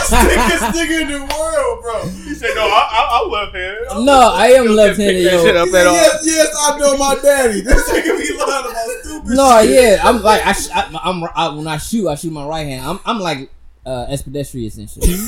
Sickest 0.00 0.64
nigga 0.74 1.00
in 1.02 1.08
the 1.08 1.20
world, 1.36 1.82
bro. 1.82 2.08
He 2.24 2.34
said, 2.34 2.50
"No, 2.54 2.62
I, 2.66 2.88
I, 2.90 3.20
I'm 3.22 3.30
left-handed." 3.30 4.04
No, 4.04 4.32
I 4.34 4.46
am 4.48 4.64
Still 4.64 4.64
can't 4.64 4.76
left-handed, 4.76 5.22
that 5.30 5.40
shit 5.42 5.56
up 5.56 5.66
at 5.68 5.72
said, 5.72 5.86
all. 5.86 5.94
yes, 5.94 6.22
yes, 6.24 6.54
I 6.58 6.78
know 6.78 6.96
my 6.96 7.14
daddy. 7.22 7.60
This 7.60 7.88
nigga 7.90 8.18
be 8.18 8.32
lying 8.36 8.70
about 8.70 8.90
stupid 9.02 9.36
No, 9.36 9.60
shit. 9.62 9.70
yeah, 9.70 10.00
I'm 10.08 10.22
like 10.22 10.46
I, 10.46 10.52
sh- 10.52 10.70
I 10.74 10.88
I'm 11.04 11.24
I, 11.34 11.48
when 11.54 11.66
I 11.68 11.76
shoot, 11.78 12.08
I 12.08 12.14
shoot 12.14 12.32
my 12.32 12.46
right 12.46 12.66
hand. 12.66 12.86
I'm 12.86 13.00
I'm 13.04 13.18
like 13.20 13.50
uh 13.84 14.06
Espedestrious 14.10 14.76
and 14.78 14.88
shit. 14.90 15.02
Dude 15.04 15.20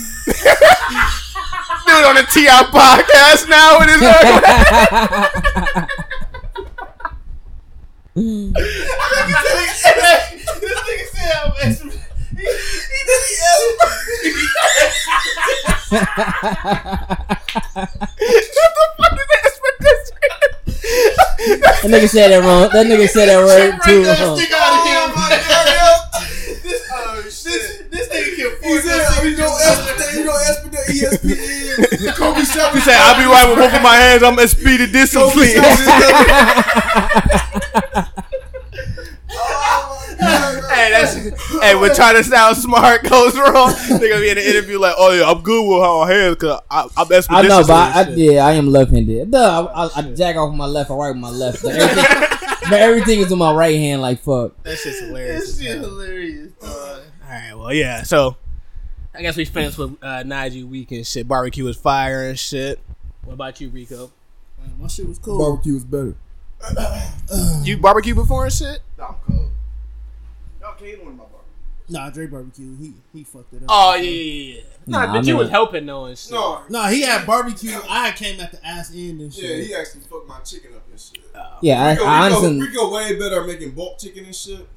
on 2.05 2.15
the 2.17 2.23
Ti 2.31 2.47
podcast 2.47 3.49
now 3.49 3.79
with 3.79 3.89
his 3.89 4.03
ugly. 4.03 4.41
this 9.49 10.85
nigga 10.85 11.07
said 11.13 11.33
I'm 11.45 11.53
extra. 11.63 11.91
He, 11.91 11.97
he 12.37 13.01
did 13.07 13.23
he 13.29 13.35
That 18.29 19.58
nigga 21.89 22.09
said 22.09 22.29
that 22.31 22.43
wrong. 22.45 22.69
That 22.73 22.87
nigga 22.87 23.09
said 23.09 23.27
that 23.29 23.39
word 23.45 23.79
too 23.85 24.05
wrong. 24.05 24.37
Stick 24.39 24.53
out 24.53 24.75
of 24.75 24.85
here, 24.85 24.99
oh, 24.99 25.15
oh, 26.93 27.23
This, 27.23 27.43
this, 27.45 27.83
this 27.91 28.07
nigga 28.09 28.37
can 28.37 28.51
He 28.51 28.69
force 28.69 28.85
said, 28.85 29.01
us 29.01 29.19
oh, 29.19 29.25
you 29.25 29.37
know, 29.37 29.51
Espidel, 29.51 30.11
you 30.15 30.25
know, 30.25 30.37
ESPN, 30.89 32.15
Kobe 32.17 32.45
Shop. 32.45 32.73
He 32.75 32.81
said, 32.81 32.97
"I'll 32.99 33.17
be 33.17 33.25
right 33.25 33.49
with 33.49 33.59
both 33.59 33.75
of 33.75 33.83
my 33.83 33.97
hands. 33.97 34.23
I'm 34.23 34.39
as 34.39 34.51
speedy 34.53 34.87
discipline." 34.87 35.63
Hey, 40.69 40.91
that's 40.91 41.15
hey. 41.63 41.75
When 41.75 41.95
trying 41.95 42.17
to 42.17 42.25
sound 42.25 42.57
smart 42.57 43.03
goes 43.09 43.37
wrong, 43.37 43.73
they 43.89 44.09
gonna 44.09 44.21
be 44.21 44.29
in 44.31 44.39
an 44.39 44.45
interview 44.45 44.79
like, 44.79 44.95
"Oh 44.99 45.13
yeah, 45.13 45.29
I'm 45.29 45.43
good 45.43 45.67
with 45.67 45.83
how 45.83 46.01
my 46.01 46.13
hands 46.13 46.37
because 46.37 46.61
I'm 46.71 46.89
expeditious." 47.11 47.29
I 47.31 47.43
know, 47.43 47.63
but 47.63 47.71
I, 47.71 47.93
I, 47.93 48.03
and 48.03 48.09
shit." 48.11 48.19
yeah, 48.19 48.47
I 48.47 48.53
am 48.53 48.69
left-handed. 48.69 49.31
Duh, 49.31 49.67
I, 49.67 49.87
I, 49.87 49.91
I 49.97 50.03
jack 50.15 50.37
off 50.37 50.51
with 50.51 50.59
my 50.59 50.67
left 50.67 50.91
or 50.91 51.03
right 51.03 51.11
with 51.11 51.21
my 51.21 51.31
left, 51.31 51.63
but 51.63 51.75
everything, 51.75 52.49
but 52.71 52.81
everything 52.81 53.21
is 53.21 53.31
with 53.31 53.39
my 53.39 53.53
right 53.53 53.77
hand. 53.77 54.03
Like 54.03 54.21
fuck. 54.21 54.63
that 54.63 54.79
shit's 54.79 55.01
hilarious. 55.01 55.57
This 55.57 55.63
shit 55.63 55.79
hilarious. 55.81 56.53
dog. 56.61 56.71
All 56.71 57.31
right, 57.31 57.55
well, 57.55 57.73
yeah. 57.73 58.03
So 58.03 58.37
I 59.15 59.23
guess 59.23 59.37
we 59.37 59.47
finished 59.47 59.79
with 59.79 59.97
uh, 60.03 60.23
Najee 60.23 60.69
week 60.69 60.93
and 60.93 61.07
shit. 61.07 61.27
Barbecue 61.27 61.65
was 61.65 61.77
fire 61.77 62.29
and 62.29 62.39
shit. 62.39 62.79
What 63.25 63.35
about 63.35 63.61
you, 63.61 63.69
Rico? 63.69 64.13
Man, 64.61 64.75
my 64.79 64.89
shit 64.89 65.09
was 65.09 65.19
cool. 65.19 65.39
Barbecue 65.39 65.75
was 65.75 65.85
better. 65.85 66.15
You 67.63 67.77
barbecue 67.77 68.15
before 68.15 68.45
and 68.45 68.53
shit? 68.53 68.81
I'm 68.99 69.15
cold. 69.27 69.51
Y'all 70.81 70.99
one 71.05 71.09
of 71.13 71.19
my 71.19 71.25
bar. 71.25 71.41
Nah, 71.91 72.11
Dre 72.11 72.27
barbecue. 72.27 72.77
He 72.77 72.93
he 73.15 73.25
fucked 73.25 73.55
it 73.55 73.63
up. 73.63 73.69
Oh 73.71 73.95
yeah, 73.95 74.03
yeah, 74.03 74.55
yeah. 74.57 74.61
Nah, 74.87 75.07
Nah, 75.07 75.13
but 75.15 75.19
I 75.19 75.23
you 75.23 75.33
know 75.33 75.39
was 75.39 75.49
helping 75.49 75.87
though 75.87 76.05
and 76.05 76.19
shit. 76.19 76.33
No, 76.33 76.63
Nah, 76.69 76.89
he 76.89 77.01
had 77.03 77.27
barbecue. 77.27 77.79
I 77.89 78.13
came 78.13 78.39
at 78.41 78.53
the 78.53 78.67
ass 78.67 78.93
end 78.95 79.21
and 79.23 79.33
shit. 79.33 79.45
yeah, 79.45 79.65
he 79.65 79.75
actually 79.75 80.03
fucked 80.03 80.29
my 80.29 80.39
chicken 80.41 80.75
up 80.75 80.83
and 80.91 81.01
shit. 81.01 81.21
Oh, 81.35 81.41
yeah, 81.63 81.83
I, 81.83 81.91
Rico, 81.93 82.05
I 82.05 82.27
Rico, 82.27 82.37
honestly. 82.39 82.61
Rico 82.61 82.93
way 82.95 83.19
better 83.19 83.41
at 83.41 83.47
making 83.47 83.71
bulk 83.71 83.99
chicken 83.99 84.27
and 84.27 84.35
shit. 84.35 84.69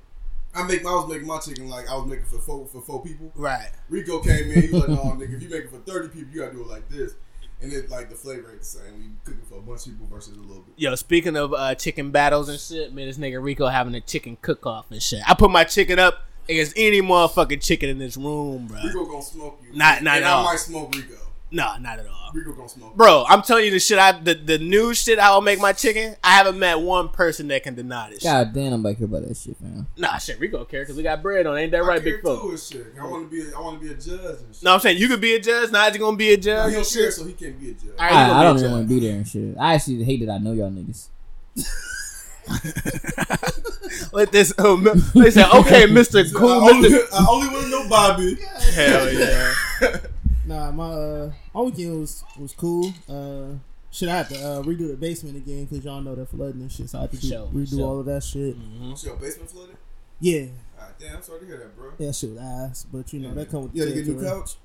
I 0.54 0.64
make, 0.64 0.82
I 0.86 0.92
was 0.94 1.08
making 1.10 1.28
my 1.28 1.40
chicken 1.40 1.70
like 1.70 1.90
I 1.90 1.96
was 1.96 2.06
making 2.08 2.26
for 2.26 2.40
four 2.40 2.66
for 2.68 2.82
four 2.82 3.02
people. 3.04 3.32
Right. 3.36 3.70
Rico 3.90 4.20
came 4.22 4.52
in, 4.52 4.62
he 4.62 4.68
was 4.70 4.82
like, 4.82 4.90
"No, 4.90 5.04
nigga, 5.16 5.36
if 5.36 5.42
you 5.42 5.50
make 5.50 5.64
it 5.66 5.70
for 5.70 5.78
thirty 5.80 6.08
people, 6.10 6.34
you 6.34 6.42
gotta 6.42 6.54
do 6.54 6.62
it 6.62 6.68
like 6.68 6.88
this." 6.90 7.14
And 7.62 7.72
it 7.72 7.90
like 7.90 8.10
the 8.10 8.16
flavor 8.16 8.50
ain't 8.50 8.60
the 8.60 8.66
same. 8.66 8.98
We 8.98 9.06
cooking 9.24 9.46
for 9.48 9.60
a 9.60 9.62
bunch 9.62 9.86
of 9.86 9.92
people 9.94 10.08
versus 10.08 10.36
a 10.36 10.40
little 10.42 10.64
bit. 10.64 10.74
Yo, 10.78 10.96
speaking 10.96 11.38
of 11.38 11.54
uh, 11.54 11.76
chicken 11.76 12.10
battles 12.12 12.50
and 12.50 12.60
shit, 12.60 12.94
man, 12.94 13.06
this 13.08 13.18
nigga 13.18 13.42
Rico 13.42 13.68
having 13.68 13.94
a 13.94 14.02
chicken 14.02 14.38
cook 14.42 14.66
off 14.66 14.90
and 14.90 15.02
shit. 15.02 15.22
I 15.30 15.36
put 15.36 15.52
my 15.52 15.64
chicken 15.64 16.00
up 16.00 16.26
against 16.50 16.74
any 16.76 17.02
motherfucking 17.02 17.64
chicken 17.64 17.90
in 17.90 18.00
this 18.00 18.18
room, 18.18 18.66
bro. 18.68 18.80
Rico 18.84 19.06
gonna 19.06 19.22
smoke 19.22 19.62
you. 19.64 19.78
Not- 19.78 20.02
not 20.02 20.18
and 20.18 20.26
at 20.26 20.32
all. 20.32 20.48
I 20.48 20.52
might 20.54 20.60
smoke 20.60 20.96
Rico. 20.96 21.16
No, 21.54 21.76
not 21.82 22.00
at 22.00 22.08
all. 22.08 22.32
Rico 22.34 22.54
gonna 22.54 22.70
smoke. 22.70 22.96
Bro, 22.96 23.26
I'm 23.28 23.42
telling 23.42 23.66
you 23.66 23.72
the 23.72 23.80
shit 23.80 24.00
I 24.00 24.14
the, 24.14 24.36
the 24.36 24.58
new 24.58 24.94
shit 24.94 25.20
I 25.20 25.34
will 25.34 25.42
make 25.42 25.60
my 25.60 25.74
chicken. 25.74 26.16
I 26.24 26.32
haven't 26.38 26.58
met 26.58 26.80
one 26.80 27.10
person 27.10 27.50
that 27.50 27.64
can 27.64 27.76
deny 27.76 28.08
this 28.10 28.20
shit. 28.20 28.24
God 28.24 28.54
damn, 28.54 28.72
I'm 28.72 28.82
back 28.84 28.96
here 28.98 29.06
about 29.06 29.28
that 29.28 29.36
shit, 29.36 29.60
man. 29.60 29.86
Nah, 29.98 30.18
shit, 30.18 30.40
Rico 30.40 30.64
care 30.64 30.84
because 30.84 30.96
we 30.96 31.04
got 31.04 31.22
bread 31.22 31.46
on. 31.46 31.58
Ain't 31.58 31.72
that 31.74 31.82
I 31.82 31.86
right, 31.86 32.02
care 32.02 32.14
big 32.14 32.22
folk? 32.24 32.42
too 32.42 32.50
and 32.52 32.60
shit. 32.60 32.88
I 32.98 33.06
want 33.06 33.30
to 33.30 33.36
be. 33.46 33.54
I 33.54 33.60
want 33.60 33.82
to 33.82 33.86
be 33.86 33.92
a 33.94 33.98
judge 33.98 34.40
and 34.40 34.56
shit. 34.56 34.64
No, 34.64 34.76
I'm 34.76 34.80
saying 34.80 34.98
you 34.98 35.10
could 35.10 35.20
be 35.20 35.36
a 35.36 35.42
judge. 35.42 35.72
Najee 35.72 36.00
gonna 36.00 36.16
be 36.16 36.34
a 36.34 36.38
No, 36.38 36.42
judge. 36.42 36.70
he 36.72 36.76
and 36.78 36.86
don't 36.86 36.94
care, 36.94 37.12
so 37.12 37.26
he 37.26 37.34
can't 37.34 37.60
be 37.60 37.72
a 37.72 37.74
judge. 37.74 37.84
All 38.00 38.06
right, 38.06 38.14
I, 38.14 38.40
I 38.40 38.44
don't 38.44 38.58
even 38.60 38.72
want 38.72 38.88
to 38.88 38.94
be 38.94 39.00
there 39.06 39.16
and 39.18 39.28
shit. 39.28 39.58
I 39.60 39.74
actually 39.74 40.02
hate 40.06 40.26
that 40.26 40.32
I 40.32 40.38
know 40.38 40.54
y'all 40.54 40.72
niggas. 40.72 41.08
Let 44.14 44.32
this. 44.32 44.54
Um, 44.58 44.88
they 45.16 45.32
said, 45.32 45.52
okay, 45.54 45.86
Mister 45.86 46.20
I 46.20 46.24
Cool, 46.34 46.50
only, 46.50 46.90
Mister. 46.90 47.06
I 47.14 47.26
only 47.30 47.48
want 47.50 47.64
to 47.66 47.70
know 47.70 47.90
Bobby. 47.90 48.36
Hell 48.74 49.14
yeah. 49.14 49.54
Nah, 50.52 50.70
my 50.72 50.84
uh, 50.92 51.32
my 51.54 51.62
weekend 51.62 52.00
was 52.02 52.24
was 52.38 52.52
cool. 52.54 52.94
Uh, 53.08 53.56
shit, 53.90 54.10
I 54.10 54.18
had 54.18 54.30
to 54.30 54.36
uh, 54.36 54.62
redo 54.64 54.90
the 54.90 54.98
basement 54.98 55.38
again 55.38 55.64
because 55.66 55.86
y'all 55.86 56.02
know 56.02 56.14
they're 56.14 56.26
flooding 56.26 56.60
and 56.62 56.70
shit. 56.72 56.90
So 56.90 56.98
I 56.98 57.02
had 57.04 57.12
to 57.12 57.18
do, 57.18 57.28
Sure, 57.30 57.48
redo 57.54 57.70
sure. 57.70 57.88
all 57.88 58.00
of 58.02 58.06
that 58.08 58.22
shit. 58.24 58.56
What's 58.82 59.06
your 59.06 59.16
basement 59.16 59.50
flooded? 59.50 59.78
Yeah, 60.20 60.48
Ah, 60.78 60.90
damn, 61.00 61.16
I'm 61.18 61.24
sorry 61.24 61.40
to 61.40 61.46
hear 61.46 61.58
that, 61.58 61.76
bro. 61.78 61.92
that 61.98 62.14
shit 62.14 62.32
was 62.32 62.40
ass. 62.40 62.86
But 62.92 63.14
you 63.14 63.22
know 63.22 63.34
that 63.34 63.50
come 63.50 63.64
with 63.64 63.76
You 63.76 63.86
the 63.86 63.92
gotta 63.92 64.02
get 64.04 64.14
a 64.14 64.18
new 64.18 64.24
couch. 64.28 64.56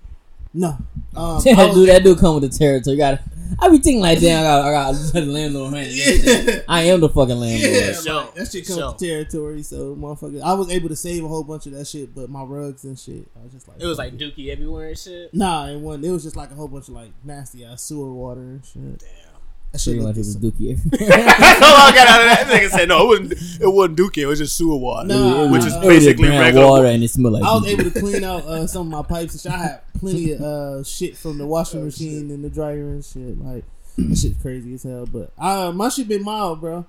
No, 0.55 0.69
um, 1.15 1.43
Yeah, 1.45 1.61
I 1.61 1.67
was- 1.67 1.75
dude, 1.75 1.89
that 1.91 2.03
do 2.05 2.17
come 2.17 2.41
with 2.41 2.51
the 2.51 2.59
territory. 2.59 2.95
You 2.97 3.03
got 3.03 3.21
I 3.59 3.69
be 3.71 3.79
thinking 3.79 4.01
like, 4.03 4.21
damn, 4.21 4.41
I 4.41 4.43
got, 4.45 4.65
I 4.67 4.93
got 4.93 5.13
the 5.13 5.21
landlord. 5.27 5.73
Man. 5.73 5.87
Yeah. 5.91 6.61
I 6.69 6.83
am 6.83 7.01
the 7.01 7.09
fucking 7.09 7.37
landlord. 7.39 7.73
Yeah, 7.75 7.93
Sure, 7.93 8.15
like, 8.23 8.35
that 8.35 8.51
shit 8.53 8.67
comes 8.67 8.79
sure. 8.79 8.89
with 8.89 8.99
territory. 8.99 9.63
So, 9.63 9.95
motherfucker, 9.95 10.43
I 10.43 10.53
was 10.55 10.69
able 10.71 10.89
to 10.91 10.97
save 10.97 11.25
a 11.25 11.29
whole 11.29 11.45
bunch 11.45 11.65
of 11.67 11.73
that 11.73 11.87
shit, 11.87 12.15
but 12.15 12.29
my 12.29 12.43
rugs 12.43 12.85
and 12.85 12.99
shit, 12.99 13.31
I 13.39 13.45
was 13.45 13.53
just 13.53 13.69
like, 13.69 13.81
It 13.81 13.87
was 13.87 13.97
fuck 13.99 14.07
like 14.07 14.19
Dookie 14.19 14.49
everywhere 14.51 14.89
and 14.89 14.99
shit. 14.99 15.33
nah, 15.33 15.69
it 15.69 15.79
wasn't. 15.79 16.05
It 16.07 16.11
was 16.11 16.25
just 16.25 16.37
like 16.37 16.51
a 16.51 16.55
whole 16.55 16.69
bunch 16.69 16.89
of 16.89 16.95
like 16.95 17.13
nasty 17.25 17.65
ass 17.65 17.83
sewer 17.83 18.13
water 18.13 18.41
and 18.43 18.65
shit. 18.67 18.99
Damn. 18.99 19.26
That 19.73 19.81
shit 19.81 19.95
Pretty 19.95 20.07
much 20.07 20.17
it 20.17 20.19
was 20.21 20.37
dis- 20.37 20.53
Dookie. 20.53 20.83
That's 20.99 21.63
all 21.63 21.77
I 21.77 21.93
got 21.95 22.09
out 22.09 22.21
of 22.21 22.27
that. 22.27 22.47
Nigga 22.49 22.71
said 22.71 22.89
no, 22.89 23.13
it 23.13 23.21
wasn't. 23.21 23.61
It 23.63 23.67
wasn't 23.73 23.99
Dookie. 23.99 24.19
It 24.19 24.27
was 24.27 24.39
just 24.39 24.57
sewer 24.57 24.77
water, 24.77 25.09
Nah, 25.09 25.51
which 25.53 25.63
uh, 25.63 25.67
is 25.67 25.75
uh, 25.75 25.81
It 25.81 25.87
was 25.87 26.05
just 26.05 26.17
basically 26.17 26.29
regular 26.31 26.67
water 26.67 26.87
and 26.87 27.03
it 27.05 27.09
smelled 27.09 27.35
like. 27.35 27.43
I 27.45 27.53
was 27.55 27.63
Dookie. 27.65 27.69
able 27.81 27.91
to 27.91 28.01
clean 28.01 28.25
out 28.25 28.45
uh, 28.47 28.67
some 28.67 28.87
of 28.87 28.93
my 28.93 29.03
pipes 29.17 29.33
and 29.35 29.41
shit. 29.43 29.53
I 29.53 29.57
had 29.63 29.81
plenty 29.99 30.33
of 30.33 30.41
uh, 30.41 30.83
shit 30.85 31.17
from 31.17 31.39
the 31.39 31.47
washing 31.47 31.85
machine 31.85 32.31
and 32.31 32.43
the 32.45 32.49
dryer 32.51 32.89
and 32.89 33.05
shit. 33.05 33.39
Like 33.39 33.65
that 33.99 34.17
shit's 34.17 34.41
crazy 34.41 34.75
as 34.75 34.83
hell. 34.85 35.07
But 35.07 35.33
uh, 35.39 35.73
my 35.73 35.89
shit 35.91 36.09
been 36.09 36.23
mild, 36.23 36.61
bro. 36.61 36.87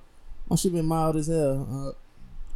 My 0.50 0.56
shit 0.56 0.72
been 0.74 0.86
mild 0.86 1.16
as 1.18 1.28
hell. 1.28 1.68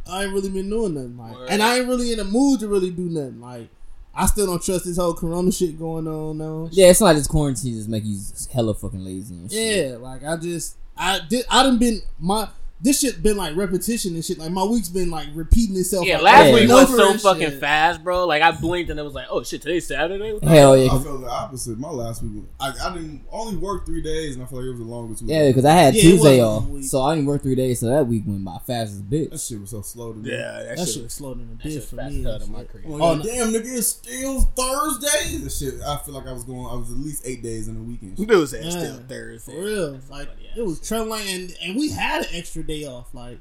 Uh, 0.06 0.10
I 0.10 0.24
ain't 0.24 0.32
really 0.32 0.48
been 0.50 0.68
doing 0.68 0.94
nothing, 0.94 1.16
like, 1.16 1.34
Word. 1.36 1.48
and 1.50 1.62
I 1.62 1.78
ain't 1.78 1.86
really 1.88 2.10
in 2.10 2.18
the 2.18 2.24
mood 2.24 2.58
to 2.60 2.66
really 2.68 2.90
do 2.90 3.02
nothing. 3.02 3.40
Like, 3.40 3.68
I 4.14 4.26
still 4.26 4.46
don't 4.46 4.62
trust 4.62 4.84
this 4.84 4.98
whole 4.98 5.14
Corona 5.14 5.50
shit 5.50 5.78
going 5.78 6.06
on 6.06 6.38
now. 6.38 6.68
Yeah, 6.70 6.88
it's 6.88 7.00
not 7.00 7.16
just 7.16 7.30
quarantine 7.30 7.74
just 7.74 7.88
make 7.88 8.04
you 8.04 8.18
hella 8.52 8.74
fucking 8.74 9.02
lazy 9.02 9.34
and 9.34 9.50
shit. 9.50 9.90
Yeah, 9.90 9.96
like 9.96 10.24
I 10.24 10.36
just 10.36 10.76
I 10.96 11.20
did 11.28 11.46
I 11.50 11.62
done 11.62 11.78
been 11.78 12.02
my 12.20 12.48
this 12.82 12.98
shit 13.00 13.22
been 13.22 13.36
like 13.36 13.54
repetition 13.56 14.14
and 14.14 14.24
shit. 14.24 14.38
Like 14.38 14.50
my 14.50 14.64
week's 14.64 14.88
been 14.88 15.08
like 15.10 15.28
repeating 15.34 15.76
itself. 15.76 16.04
Yeah, 16.04 16.16
like, 16.16 16.24
last 16.24 16.44
over 16.46 16.52
week 16.54 16.62
and 16.62 16.72
was 16.72 16.96
so 16.96 17.18
fucking 17.18 17.50
shit. 17.50 17.60
fast, 17.60 18.02
bro. 18.02 18.26
Like 18.26 18.42
I 18.42 18.50
blinked 18.50 18.90
and 18.90 18.98
it 18.98 19.04
was 19.04 19.14
like, 19.14 19.26
oh 19.30 19.42
shit, 19.44 19.62
today's 19.62 19.86
Saturday. 19.86 20.32
What 20.32 20.42
Hell 20.44 20.76
yeah, 20.76 20.86
I 20.86 20.88
'cause- 20.88 21.04
felt 21.04 21.20
the 21.20 21.28
opposite. 21.28 21.78
My 21.78 21.90
last 21.90 22.22
week, 22.24 22.42
I, 22.58 22.72
I 22.82 22.92
didn't 22.94 23.22
only 23.30 23.56
work 23.56 23.86
three 23.86 24.02
days, 24.02 24.34
and 24.34 24.42
I 24.42 24.46
feel 24.46 24.58
like 24.58 24.66
it 24.66 24.70
was 24.70 24.78
the 24.80 24.84
longest 24.84 25.22
week. 25.22 25.30
yeah, 25.30 25.46
because 25.48 25.64
I 25.64 25.72
had 25.74 25.94
Yeah, 25.94 26.02
Tuesday 26.02 26.42
off, 26.42 26.64
so 26.82 27.02
I 27.02 27.14
didn't 27.14 27.28
work 27.28 27.42
three 27.42 27.54
days, 27.54 27.78
so 27.80 27.86
that 27.86 28.06
week 28.06 28.24
went 28.26 28.44
by 28.44 28.58
fast 28.66 28.92
as 28.92 28.98
a 28.98 29.02
that 29.30 29.40
shit 29.40 29.60
was 29.60 29.70
so 29.70 29.82
slow 29.82 30.12
to 30.12 30.18
me. 30.18 30.30
Yeah, 30.30 30.38
that, 30.64 30.76
That 30.76 30.78
shit 30.86 30.88
shit 30.94 31.02
was 31.04 31.12
slowed 31.12 31.38
in 31.38 31.44
a 31.58 31.62
that 31.62 31.70
shit 31.72 31.84
for 31.84 31.96
fast 31.96 32.14
me. 32.14 32.22
hell 32.24 32.32
and 32.34 32.44
to 32.44 32.50
my 32.50 32.58
shit. 32.60 32.70
crib. 32.70 32.84
I'm 32.86 32.92
Oh, 33.00 33.12
like, 33.12 33.22
damn, 33.22 33.48
nigga, 33.52 33.78
it's 33.78 33.86
still 33.86 34.40
Thursday. 34.40 35.36
This 35.38 35.58
shit, 35.58 35.74
I 35.86 35.98
feel 35.98 36.14
like 36.14 36.26
I 36.26 36.32
was 36.32 36.44
going. 36.44 36.66
I 36.66 36.74
was 36.74 36.90
at 36.90 36.98
least 36.98 37.22
eight 37.26 37.42
days 37.42 37.68
in 37.68 37.74
the 37.76 37.82
weekend. 37.82 38.16
Dude 38.16 38.48
said 38.48 38.64
Yeah, 38.64 38.70
still 38.70 38.96
Thursday. 39.08 39.52
For 39.52 39.60
real, 39.60 40.00
like 40.10 40.28
it 40.56 40.62
was 40.64 40.80
traveling, 40.80 41.26
and 41.28 41.54
and 41.62 41.76
we 41.76 41.90
had 41.90 42.22
an 42.22 42.28
extra 42.34 42.62
day 42.62 42.71
off. 42.86 43.14
Like 43.14 43.38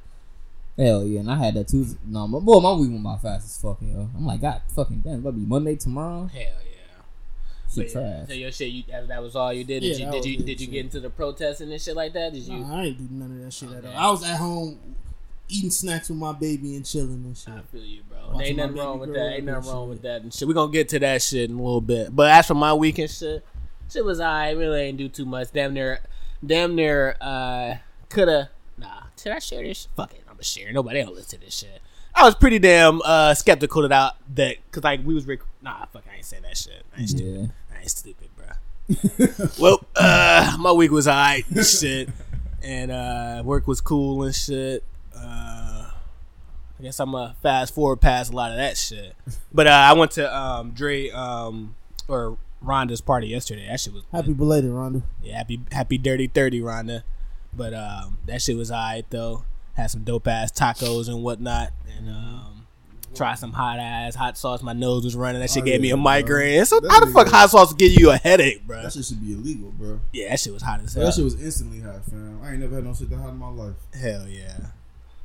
Hell 0.78 1.04
yeah, 1.04 1.20
and 1.20 1.30
I 1.32 1.36
had 1.36 1.54
that 1.56 1.68
Tuesday. 1.68 2.00
No, 2.06 2.28
my 2.28 2.40
boy, 2.40 2.60
my 2.60 2.72
week 2.74 2.90
went 2.92 3.04
by 3.04 3.18
fast 3.18 3.46
as 3.46 3.62
fuck, 3.62 3.78
yo. 3.82 4.10
I'm 4.16 4.26
like, 4.26 4.42
God, 4.42 4.62
fucking 4.74 5.02
damn, 5.02 5.20
it'll 5.20 5.32
be 5.34 5.42
Monday 5.42 5.76
tomorrow. 5.76 6.28
Hell 6.28 6.42
yeah. 6.42 6.52
Shit 7.74 7.76
But 7.76 7.86
yeah, 8.02 8.16
trash. 8.18 8.28
So 8.28 8.34
your 8.34 8.52
shit, 8.52 8.70
you, 8.70 8.84
that, 8.90 9.08
that 9.10 9.22
was 9.22 9.36
all 9.36 9.52
you 9.54 9.64
did. 9.64 9.82
Did 9.82 10.00
Yeah, 10.00 10.06
you 10.08 10.12
did 10.12 10.26
you 10.26 10.38
did 10.38 10.62
you 10.62 10.66
shit. 10.68 10.72
get 10.72 10.86
into 10.86 11.00
the 11.00 11.10
protesting 11.10 11.72
and 11.72 11.82
shit 11.82 11.96
like 11.96 12.14
that? 12.14 12.34
Did 12.34 12.44
you? 12.44 12.58
nah, 12.60 12.80
I 12.80 12.84
ain't 12.86 12.98
do 12.98 13.08
none 13.12 13.32
of 13.32 13.44
that 13.44 13.52
shit 13.52 13.70
at 13.72 13.86
all. 13.86 13.94
I 13.96 14.12
was 14.12 14.24
at 14.24 14.38
home 14.38 14.80
eating 15.50 15.70
snacks 15.70 16.10
with 16.10 16.18
my 16.18 16.32
baby 16.32 16.76
and 16.76 16.86
chilling 16.86 17.24
and 17.26 17.38
shit. 17.38 17.54
I 17.54 17.62
feel 17.72 17.84
you, 17.84 18.04
bro. 18.10 18.18
Watching 18.34 18.48
ain't 18.48 18.58
nothing 18.58 18.76
wrong 18.78 19.00
with 19.00 19.14
that. 19.14 19.34
Ain't 19.34 19.46
nothing 19.46 19.64
and 19.64 19.66
wrong 19.68 19.84
shit. 19.86 19.90
with 19.90 20.02
that 20.04 20.22
and 20.22 20.34
shit. 20.34 20.48
We 20.48 20.54
gonna 20.54 20.72
get 20.72 20.90
to 20.90 21.00
that 21.00 21.22
shit 21.22 21.50
in 21.50 21.58
a 21.58 21.62
little 21.62 21.82
bit. 21.82 22.16
But 22.16 22.32
as 22.32 22.48
for 22.48 22.54
my 22.56 22.74
weekend 22.74 23.10
shit, 23.12 23.46
shit 23.90 24.06
was 24.06 24.20
I 24.20 24.52
really 24.52 24.82
ain't 24.82 24.98
do 24.98 25.10
too 25.10 25.26
much. 25.26 25.52
Damn 25.52 25.74
near, 25.74 26.00
damn 26.46 26.76
near. 26.76 27.16
uh 27.20 27.76
Coulda. 28.10 28.50
Nah. 29.26 29.32
Should 29.32 29.36
I 29.36 29.40
share 29.40 29.64
this? 29.64 29.88
Fuck 29.96 30.14
it. 30.14 30.24
I'm 30.28 30.34
gonna 30.36 30.44
share. 30.44 30.72
Nobody 30.72 31.02
else 31.02 31.12
listen 31.16 31.40
to 31.40 31.46
this 31.46 31.56
shit. 31.58 31.82
I 32.14 32.24
was 32.26 32.36
pretty 32.36 32.60
damn 32.60 33.02
uh 33.04 33.34
skeptical 33.34 33.88
that 33.88 34.16
that 34.36 34.58
because 34.66 34.84
like 34.84 35.06
we 35.06 35.14
was 35.14 35.26
rec- 35.26 35.40
nah 35.62 35.86
fuck 35.86 36.04
I 36.12 36.18
ain't 36.18 36.26
saying 36.26 36.44
that 36.44 36.58
shit. 36.58 36.84
I 36.96 37.02
ain't 37.02 37.10
stupid. 37.10 37.52
Yeah. 37.72 37.76
I 37.76 37.80
ain't 37.82 37.90
stupid, 37.90 38.30
bro. 38.36 39.48
well, 39.60 39.86
uh, 39.96 40.58
my 40.60 40.72
week 40.74 40.92
was 40.92 41.08
alright, 41.08 41.48
and 41.50 41.66
shit, 41.66 42.10
and 42.62 42.92
uh, 42.92 43.42
work 43.46 43.66
was 43.68 43.80
cool 43.80 44.24
and 44.24 44.36
shit. 44.36 44.84
Uh, 45.16 45.92
I 46.80 46.84
guess 46.84 47.00
I'm 47.00 47.12
gonna 47.12 47.36
fast 47.42 47.74
forward 47.74 47.98
past 48.02 48.34
a 48.34 48.36
lot 48.36 48.52
of 48.52 48.58
that 48.58 48.78
shit. 48.78 49.16
But 49.54 49.68
uh, 49.68 49.70
I 49.70 49.94
went 49.94 50.12
to 50.12 50.36
um, 50.36 50.72
Dre 50.72 51.10
um, 51.12 51.76
or 52.10 52.38
Rhonda's 52.64 53.02
party 53.02 53.28
yesterday. 53.28 53.68
That 53.68 53.80
shit 53.80 53.94
was 53.94 54.04
Happy 54.12 54.34
belated, 54.34 54.72
Rhonda. 54.72 55.04
yeah, 55.24 55.38
happy 55.38 55.62
happy 55.72 55.98
dirty 55.98 56.28
thirty, 56.28 56.60
Rhonda. 56.60 57.04
But 57.54 57.74
um, 57.74 58.18
that 58.28 58.42
shit 58.42 58.56
was 58.58 58.72
alright 58.72 59.06
though. 59.10 59.44
Had 59.74 59.88
some 59.92 60.04
dope 60.04 60.28
ass 60.28 60.52
tacos 60.52 61.08
and 61.08 61.24
whatnot, 61.24 61.72
and 61.98 62.10
um, 62.10 62.68
tried 63.16 63.36
some 63.36 63.54
hot 63.54 63.80
ass 63.80 64.16
hot 64.16 64.38
sauce. 64.38 64.62
My 64.62 64.74
nose 64.74 65.04
was 65.04 65.16
running. 65.16 65.42
That 65.42 65.50
shit 65.50 65.64
Oh, 65.64 65.66
gave 65.66 65.82
me 65.82 65.88
yeah, 65.90 65.94
a 65.94 65.98
bro. 65.98 66.04
migraine. 66.04 66.66
So 66.66 66.80
how 66.90 67.00
the 67.00 67.08
fuck 67.12 67.28
hot 67.28 67.50
sauce 67.50 67.74
give 67.74 67.92
you 67.94 68.12
a 68.12 68.18
headache, 68.18 68.66
bro? 68.68 68.82
That 68.84 68.94
shit 68.94 69.06
should 69.06 69.22
be 69.26 69.34
illegal, 69.34 69.72
bro. 69.72 70.02
Yeah, 70.14 70.30
that 70.30 70.40
shit 70.40 70.54
was 70.54 70.62
hot 70.62 70.82
as 70.82 70.94
hell. 70.94 71.06
That 71.06 71.14
shit 71.14 71.24
was 71.24 71.42
instantly 71.42 71.80
hot, 71.82 72.04
fam. 72.06 72.40
I 72.44 72.52
ain't 72.52 72.60
never 72.60 72.76
had 72.76 72.84
no 72.86 72.94
shit 72.94 73.10
that 73.10 73.18
hot 73.18 73.30
in 73.30 73.38
my 73.38 73.50
life. 73.50 73.76
Hell 73.94 74.28
yeah. 74.28 74.58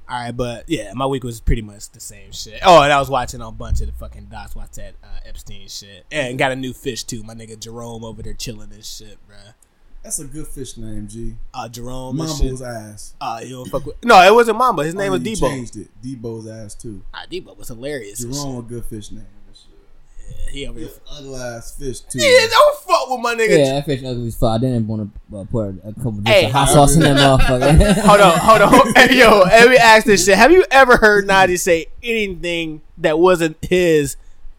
All 0.09 0.21
right, 0.21 0.31
but 0.31 0.69
yeah, 0.69 0.93
my 0.95 1.05
week 1.07 1.25
was 1.25 1.41
pretty 1.41 1.63
much 1.63 1.91
the 1.91 1.99
same 1.99 2.31
shit. 2.31 2.61
Oh, 2.65 2.81
and 2.83 2.93
I 2.93 3.01
was 3.01 3.11
watching 3.11 3.41
a 3.41 3.51
bunch 3.51 3.81
of 3.81 3.89
the 3.89 3.93
fucking 3.95 4.27
docs, 4.27 4.55
watch 4.55 4.71
that 4.77 4.95
uh, 5.03 5.09
Epstein 5.27 5.67
shit, 5.69 6.07
and 6.13 6.39
got 6.39 6.53
a 6.53 6.57
new 6.57 6.73
fish 6.73 7.03
too. 7.03 7.25
My 7.25 7.35
nigga 7.35 7.59
Jerome 7.59 8.05
over 8.05 8.23
there 8.23 8.33
chilling 8.33 8.71
and 8.73 8.85
shit, 8.85 9.19
bruh. 9.29 9.55
That's 10.07 10.21
a 10.21 10.25
good 10.25 10.47
fish 10.47 10.77
name, 10.77 11.09
G. 11.09 11.35
Uh, 11.53 11.69
Jerome 11.69 12.21
and. 12.21 12.29
Mambo's 12.31 12.63
ass. 12.63 13.15
Uh, 13.21 13.41
you 13.43 13.57
don't 13.57 13.69
fuck 13.69 13.85
with. 13.87 13.97
No, 14.05 14.21
it 14.23 14.33
wasn't 14.33 14.57
Mamba. 14.57 14.85
His 14.85 14.95
name 14.95 15.09
Oh, 15.13 15.19
was 15.19 15.27
you 15.27 15.37
Debo. 15.37 15.49
Changed 15.51 15.77
it. 15.77 15.89
Debo's 16.01 16.47
ass 16.47 16.75
too. 16.77 17.03
Nah, 17.13 17.27
Debo 17.31 17.57
was 17.57 17.67
hilarious. 17.69 18.21
Jerome 18.21 18.59
a 18.59 18.63
good 18.63 18.85
fish 18.85 19.11
name. 19.11 19.27
and 19.49 19.57
shit. 19.57 19.65
shit. 20.47 20.55
He 20.55 20.67
over 20.69 20.79
He 20.79 20.85
there. 20.85 20.95
ugly 21.11 21.35
ass 21.41 21.75
fish 21.77 22.01
too. 22.01 22.21
Yeah, 22.21 22.47
don't 22.49 22.79
fuck 22.79 23.11
with 23.11 23.21
my 23.21 23.35
nigga. 23.35 23.59
Yeah, 23.59 23.73
that 23.75 23.85
fish 23.87 24.05
ugly 24.05 24.29
as 24.29 24.37
fuck. 24.37 24.53
I 24.53 24.59
didn't 24.59 24.87
want 24.87 25.11
to 25.31 25.37
uh, 25.39 25.45
put 25.45 25.71
a 25.85 25.93
couple 25.95 26.13
bits 26.13 26.31
Hey, 26.31 26.45
of 26.47 26.53
hot 26.53 26.69
sauce 26.69 26.95
in 26.95 27.01
that 27.01 27.17
motherfucker. 27.17 27.95
hold 28.07 28.21
on, 28.21 28.39
hold 28.39 28.63
on. 28.63 28.93
Hey, 28.95 29.19
yo, 29.19 29.41
let 29.41 29.69
me 29.69 29.77
ask 29.77 30.07
this 30.07 30.25
shit. 30.25 30.37
Have 30.39 30.53
you 30.53 30.65
ever 30.71 30.99
heard 30.99 31.27
Nadi 31.27 31.59
say 31.59 31.87
anything 32.03 32.81
that 32.99 33.19
wasn't 33.19 33.57
his 33.65 34.17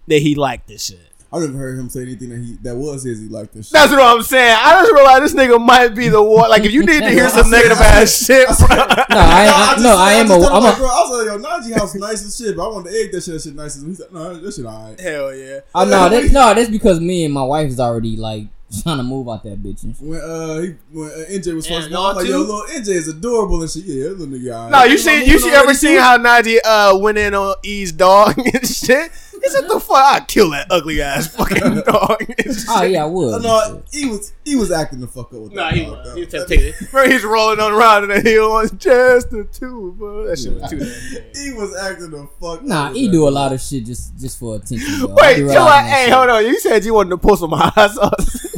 that 0.08 0.20
he 0.22 0.36
liked 0.36 0.68
this 0.68 0.88
shit? 0.88 1.07
I 1.32 1.40
never 1.40 1.58
heard 1.58 1.78
him 1.78 1.90
say 1.90 2.04
anything 2.04 2.30
that 2.30 2.38
he 2.40 2.54
that 2.64 2.76
was 2.76 3.04
his. 3.04 3.20
He 3.20 3.28
liked 3.28 3.54
this 3.54 3.68
shit. 3.68 3.74
That's 3.74 3.92
what 3.92 4.02
I'm 4.02 4.22
saying. 4.24 4.56
I 4.60 4.80
just 4.82 4.94
realized 4.94 5.24
this 5.26 5.34
nigga 5.34 5.60
might 5.64 5.90
be 5.90 6.08
the 6.08 6.22
one. 6.24 6.50
Like, 6.50 6.64
if 6.64 6.72
you 6.72 6.86
need 6.86 7.02
to 7.04 7.10
hear 7.10 7.28
some 7.38 7.50
negative 7.52 7.78
ass 7.80 8.26
shit, 8.26 8.48
bro. 8.48 8.68
no, 8.78 8.78
I, 8.78 9.52
I, 9.52 9.72
just 9.74 9.84
no, 9.84 9.90
said- 9.90 9.96
I 9.98 10.14
am 10.14 10.26
a. 10.26 10.30
just 10.30 10.42
told 10.50 10.54
I'm 10.58 10.64
my 10.64 10.74
a. 10.74 10.78
girl, 10.78 10.88
I 10.88 11.02
was 11.10 11.28
like, 11.28 11.42
yo, 11.42 11.50
Najee 11.50 11.78
house 11.80 11.96
nice 11.96 12.26
as 12.26 12.38
shit, 12.38 12.56
but 12.56 12.70
I 12.70 12.74
want 12.74 12.86
to 12.88 12.92
egg 12.94 13.12
that 13.12 13.24
shit. 13.24 13.34
That 13.34 13.42
shit 13.42 13.56
nice 13.56 13.76
as 13.76 13.84
He 13.84 13.94
said, 13.94 14.14
no, 14.14 14.34
that 14.38 14.54
shit 14.54 14.66
alright. 14.66 15.00
Hell 15.00 15.36
yeah. 15.36 15.60
Oh 15.76 15.84
no, 15.84 16.08
that, 16.10 16.32
no, 16.32 16.54
that's 16.54 16.70
because 16.70 17.00
me 17.02 17.26
and 17.26 17.34
my 17.34 17.44
wife 17.44 17.70
is 17.70 17.80
already 17.80 18.16
like 18.16 18.46
trying 18.84 18.98
to 18.98 19.04
move 19.04 19.30
out 19.30 19.44
that 19.44 19.62
bitch. 19.64 19.84
And 19.84 19.96
shit. 19.96 20.06
When 20.08 20.20
uh 20.22 20.60
he, 20.62 20.76
when 20.92 21.10
uh, 21.10 21.14
NJ 21.30 21.56
was 21.56 21.70
Yeah, 21.70 21.78
first 21.80 21.90
y'all 21.90 22.00
born, 22.04 22.10
I'm 22.12 22.16
like, 22.18 22.28
yo, 22.28 22.40
little 22.40 22.62
NJ 22.70 22.88
is 22.90 23.08
adorable 23.10 23.62
and 23.62 23.70
shit. 23.72 23.84
Yeah, 23.86 24.04
that 24.10 24.20
little 24.20 24.28
nigga 24.38 24.54
alright. 24.56 24.72
No, 24.72 24.84
you 24.84 24.92
Am 24.92 24.98
I 24.98 25.24
see, 25.24 25.26
you 25.32 25.40
see, 25.40 25.50
ever 25.52 25.74
seen 25.74 25.98
how 26.00 26.18
Nadia 26.18 26.60
uh 26.66 26.98
went 27.02 27.18
in 27.18 27.34
on 27.34 27.56
E's 27.64 27.92
dog 27.92 28.38
and 28.54 28.66
shit? 28.68 29.12
He 29.48 29.54
said, 29.54 29.68
"The 29.70 29.80
fuck, 29.80 29.96
I 29.98 30.20
kill 30.28 30.50
that 30.52 30.68
ugly 30.70 31.02
ass 31.02 31.28
fucking 31.36 31.82
dog." 31.86 32.22
and 32.22 32.38
shit. 32.56 32.66
Oh 32.70 32.84
yeah, 32.84 33.04
I 33.04 33.08
would. 33.08 33.42
No, 33.42 33.84
he 33.92 34.06
was 34.08 34.34
he 34.44 34.56
was 34.56 34.72
acting 34.72 35.00
the 35.00 35.08
fuck 35.08 35.28
up 35.34 35.40
with 35.42 35.54
Nah, 35.54 35.70
that. 35.70 35.74
he 35.78 35.86
dog, 35.86 35.98
was. 36.06 36.14
He 36.16 36.20
was 36.22 36.30
That 36.32 36.48
taking 36.48 36.68
it. 36.68 36.76
Bro, 36.92 37.10
he's 37.10 37.24
rolling 37.24 37.60
on 37.60 37.72
around 37.74 38.12
and 38.12 38.28
he 38.28 38.38
was 38.40 38.72
just 38.72 39.30
the 39.32 39.44
two, 39.46 39.94
bro. 39.98 40.26
That 40.28 40.38
shit 40.40 40.54
was 40.54 40.70
too 40.70 40.78
He 41.42 41.54
was 41.54 41.76
acting 41.76 42.12
the 42.12 42.28
fuck. 42.42 42.64
Nah, 42.64 42.92
he 42.92 43.10
do 43.10 43.28
a 43.28 43.30
lot 43.32 43.54
of 43.54 43.62
shit 43.62 43.86
just 43.86 44.18
just 44.20 44.38
for 44.40 44.56
attention. 44.56 44.88
Yo. 45.00 45.08
I 45.08 45.14
Wait, 45.14 45.36
do 45.36 45.42
chill 45.42 45.48
realize 45.50 45.84
out. 45.84 45.86
Hey, 45.90 46.06
shit. 46.06 46.14
hold 46.14 46.30
on. 46.30 46.46
You 46.46 46.60
said 46.60 46.84
you 46.86 46.94
wanted 46.94 47.10
to 47.12 47.18
pull 47.18 47.38
some 47.38 47.52
hot 47.52 47.74
sauce. 47.92 48.48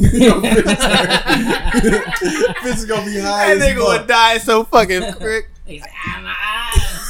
Bitch 1.40 2.66
is 2.74 2.84
gonna 2.86 3.04
be 3.04 3.18
high 3.20 3.54
that 3.54 3.56
as 3.56 3.62
nigga 3.62 3.78
would 3.86 3.98
fuck. 4.00 4.06
die 4.08 4.38
so 4.38 4.64
fucking 4.64 5.12
quick. 5.14 5.48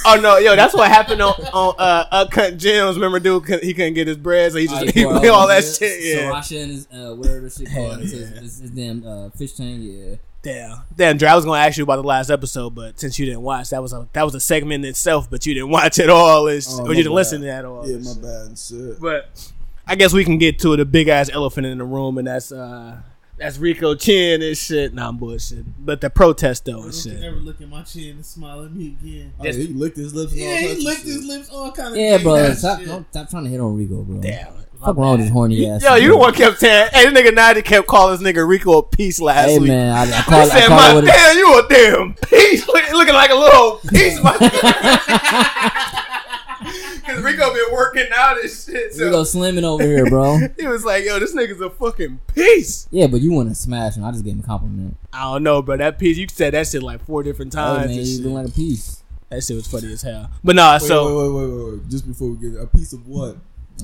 Oh 0.05 0.19
no, 0.21 0.39
yo, 0.39 0.57
that's 0.57 0.75
what 0.75 0.91
happened 0.91 1.21
on 1.21 1.35
on 1.53 1.75
uh, 1.79 2.07
Uncut 2.11 2.57
Gems. 2.57 2.97
Remember, 2.97 3.21
dude, 3.21 3.47
he 3.63 3.75
couldn't 3.75 3.95
get 3.95 4.07
his 4.07 4.17
bread, 4.17 4.53
so 4.53 4.59
he 4.59 4.67
just 4.67 4.91
he, 4.95 5.05
pour 5.05 5.31
all 5.31 5.47
that 5.49 5.63
shit. 5.65 6.03
Yeah, 6.03 6.31
Sriracha 6.31 6.63
and 6.63 6.71
his, 6.71 6.87
uh, 6.87 7.15
whatever 7.15 7.41
the 7.41 7.51
shit 7.51 7.71
called. 7.73 8.01
It's 8.01 8.13
his, 8.13 8.31
yeah. 8.31 8.41
his, 8.41 8.59
his 8.59 8.71
damn 8.71 9.07
uh, 9.07 9.31
fish 9.31 9.53
tank. 9.53 9.81
Yeah. 9.83 10.17
Damn, 10.43 10.79
damn, 10.97 11.17
Dre. 11.19 11.29
I 11.29 11.35
was 11.35 11.45
gonna 11.45 11.59
ask 11.61 11.77
you 11.77 11.85
about 11.85 11.97
the 11.97 12.03
last 12.09 12.31
episode, 12.31 12.75
but 12.75 12.99
since 12.99 13.19
you 13.19 13.27
didn't 13.27 13.43
watch, 13.43 13.71
that 13.71 13.83
was 13.83 13.93
a 13.93 14.09
that 14.15 14.23
was 14.23 14.35
a 14.35 14.41
segment 14.41 14.85
in 14.85 14.91
itself. 14.91 15.29
But 15.29 15.45
you 15.45 15.53
didn't 15.53 15.69
watch 15.71 15.99
it 15.99 16.09
all, 16.09 16.47
it's, 16.47 16.79
Oh, 16.79 16.85
or 16.85 16.89
you 16.91 16.95
didn't 16.97 17.09
bad. 17.11 17.15
listen 17.15 17.41
to 17.43 17.47
that 17.49 17.65
all. 17.67 17.87
Yeah, 17.87 17.99
my 17.99 18.15
bad 18.15 18.47
and 18.47 18.59
shit. 18.59 19.01
But 19.01 19.53
I 19.87 19.97
guess 19.97 20.15
we 20.15 20.25
can 20.25 20.39
get 20.39 20.59
to 20.61 20.77
the 20.77 20.87
big 20.87 21.09
ass 21.09 21.29
elephant 21.31 21.67
in 21.67 21.77
the 21.77 21.85
room, 21.85 22.17
and 22.17 22.27
that's 22.27 22.53
uh 22.53 23.03
that's 23.41 23.57
Rico 23.59 23.95
Chin 23.95 24.43
and 24.43 24.57
shit. 24.57 24.93
Nah, 24.95 25.09
I'm 25.09 25.17
bullshit. 25.17 25.65
But 25.85 26.01
the 26.03 26.11
protest 26.11 26.67
though 26.67 26.85
and 26.85 26.95
shit. 26.95 27.23
ever 27.23 27.37
look 27.37 27.61
at 27.61 27.69
my 27.69 27.83
chin 27.83 28.17
and 28.17 28.27
smile 28.27 28.65
at 28.65 28.73
me 28.73 28.97
again. 29.01 29.33
Oh, 29.41 29.45
yeah, 29.45 29.53
he 29.53 29.67
licked 29.69 29.97
his 29.97 30.15
lips. 30.15 30.33
And 30.33 30.43
all 30.43 30.49
Yeah, 30.49 30.59
he 30.59 30.85
licked 30.85 31.03
his 31.03 31.25
lips, 31.25 31.49
all 31.51 31.73
kind 31.73 31.95
of 31.95 31.97
Yeah, 31.97 32.19
bro. 32.19 32.53
Stop, 32.53 32.81
stop 33.11 33.31
trying 33.31 33.45
to 33.45 33.51
hit 33.51 33.59
on 33.61 33.77
Rico, 33.77 34.03
bro. 34.03 34.21
Damn. 34.21 34.53
Fuck 34.85 34.97
wrong 34.97 35.13
with 35.13 35.21
this 35.21 35.31
horny 35.31 35.69
ass. 35.69 35.83
Yo, 35.83 35.95
you 35.97 36.13
the 36.13 36.17
one 36.17 36.33
kept 36.33 36.59
saying, 36.59 36.89
hey, 36.93 37.11
this 37.11 37.13
nigga 37.13 37.37
Nadi 37.37 37.63
kept 37.63 37.87
calling 37.87 38.19
this 38.19 38.27
nigga 38.27 38.47
Rico 38.49 38.79
a 38.79 38.83
piece 38.83 39.21
last 39.21 39.49
Hey 39.49 39.59
week. 39.59 39.69
man, 39.69 39.93
I, 39.95 40.03
I 40.03 40.07
He 40.07 40.23
call, 40.23 40.41
I 40.41 40.47
said, 40.47 40.69
my 40.71 40.99
it 40.99 41.05
damn, 41.05 41.37
you 41.37 41.59
a 41.59 41.69
damn 41.69 42.15
piece. 42.15 42.67
Look, 42.67 42.91
looking 42.93 43.15
like 43.15 43.31
a 43.31 43.35
little 43.35 43.81
piece. 43.89 44.19
My 47.23 47.31
Because 47.33 47.51
Rico 47.51 47.55
been 47.55 47.75
working 47.75 48.07
out 48.15 48.41
and 48.41 48.51
shit. 48.51 48.95
So 48.95 49.05
Rico 49.07 49.23
slimming 49.23 49.63
over 49.65 49.83
here, 49.83 50.07
bro. 50.07 50.39
he 50.59 50.67
was 50.67 50.85
like, 50.85 51.05
yo, 51.05 51.19
this 51.19 51.35
nigga's 51.35 51.61
a 51.61 51.71
fucking 51.71 52.21
piece. 52.35 52.89
Yeah, 52.91 53.07
but 53.07 53.21
you 53.21 53.33
want 53.33 53.49
to 53.49 53.55
smash 53.55 53.97
him. 53.97 54.05
I 54.05 54.11
just 54.13 54.25
gave 54.25 54.35
him 54.35 54.41
a 54.41 54.43
compliment. 54.47 54.97
I 55.13 55.25
don't 55.33 55.43
know, 55.43 55.63
bro. 55.63 55.77
That 55.77 55.99
piece, 55.99 56.17
you 56.19 56.27
said 56.31 56.55
that 56.55 56.67
shit 56.67 56.83
like 56.83 57.05
four 57.05 57.23
different 57.23 57.53
Hey 57.53 57.61
times. 57.61 57.87
man, 57.89 57.99
you 57.99 58.05
shit. 58.07 58.25
look 58.25 58.33
like 58.35 58.49
a 58.49 58.51
piece. 58.53 59.03
That 59.31 59.43
shit 59.45 59.57
was 59.57 59.67
funny 59.69 59.93
as 59.93 60.03
hell. 60.03 60.31
But 60.43 60.57
nah, 60.57 60.75
Wait, 60.75 60.83
so 60.83 61.07
wait, 61.07 61.33
wait, 61.33 61.49
wait, 61.49 61.57
wait, 61.65 61.73
wait. 61.81 61.89
Just 61.89 62.07
before 62.07 62.31
we 62.31 62.51
get 62.51 62.61
a 62.61 62.67
piece 62.67 62.93
of 62.93 63.07
what? 63.07 63.37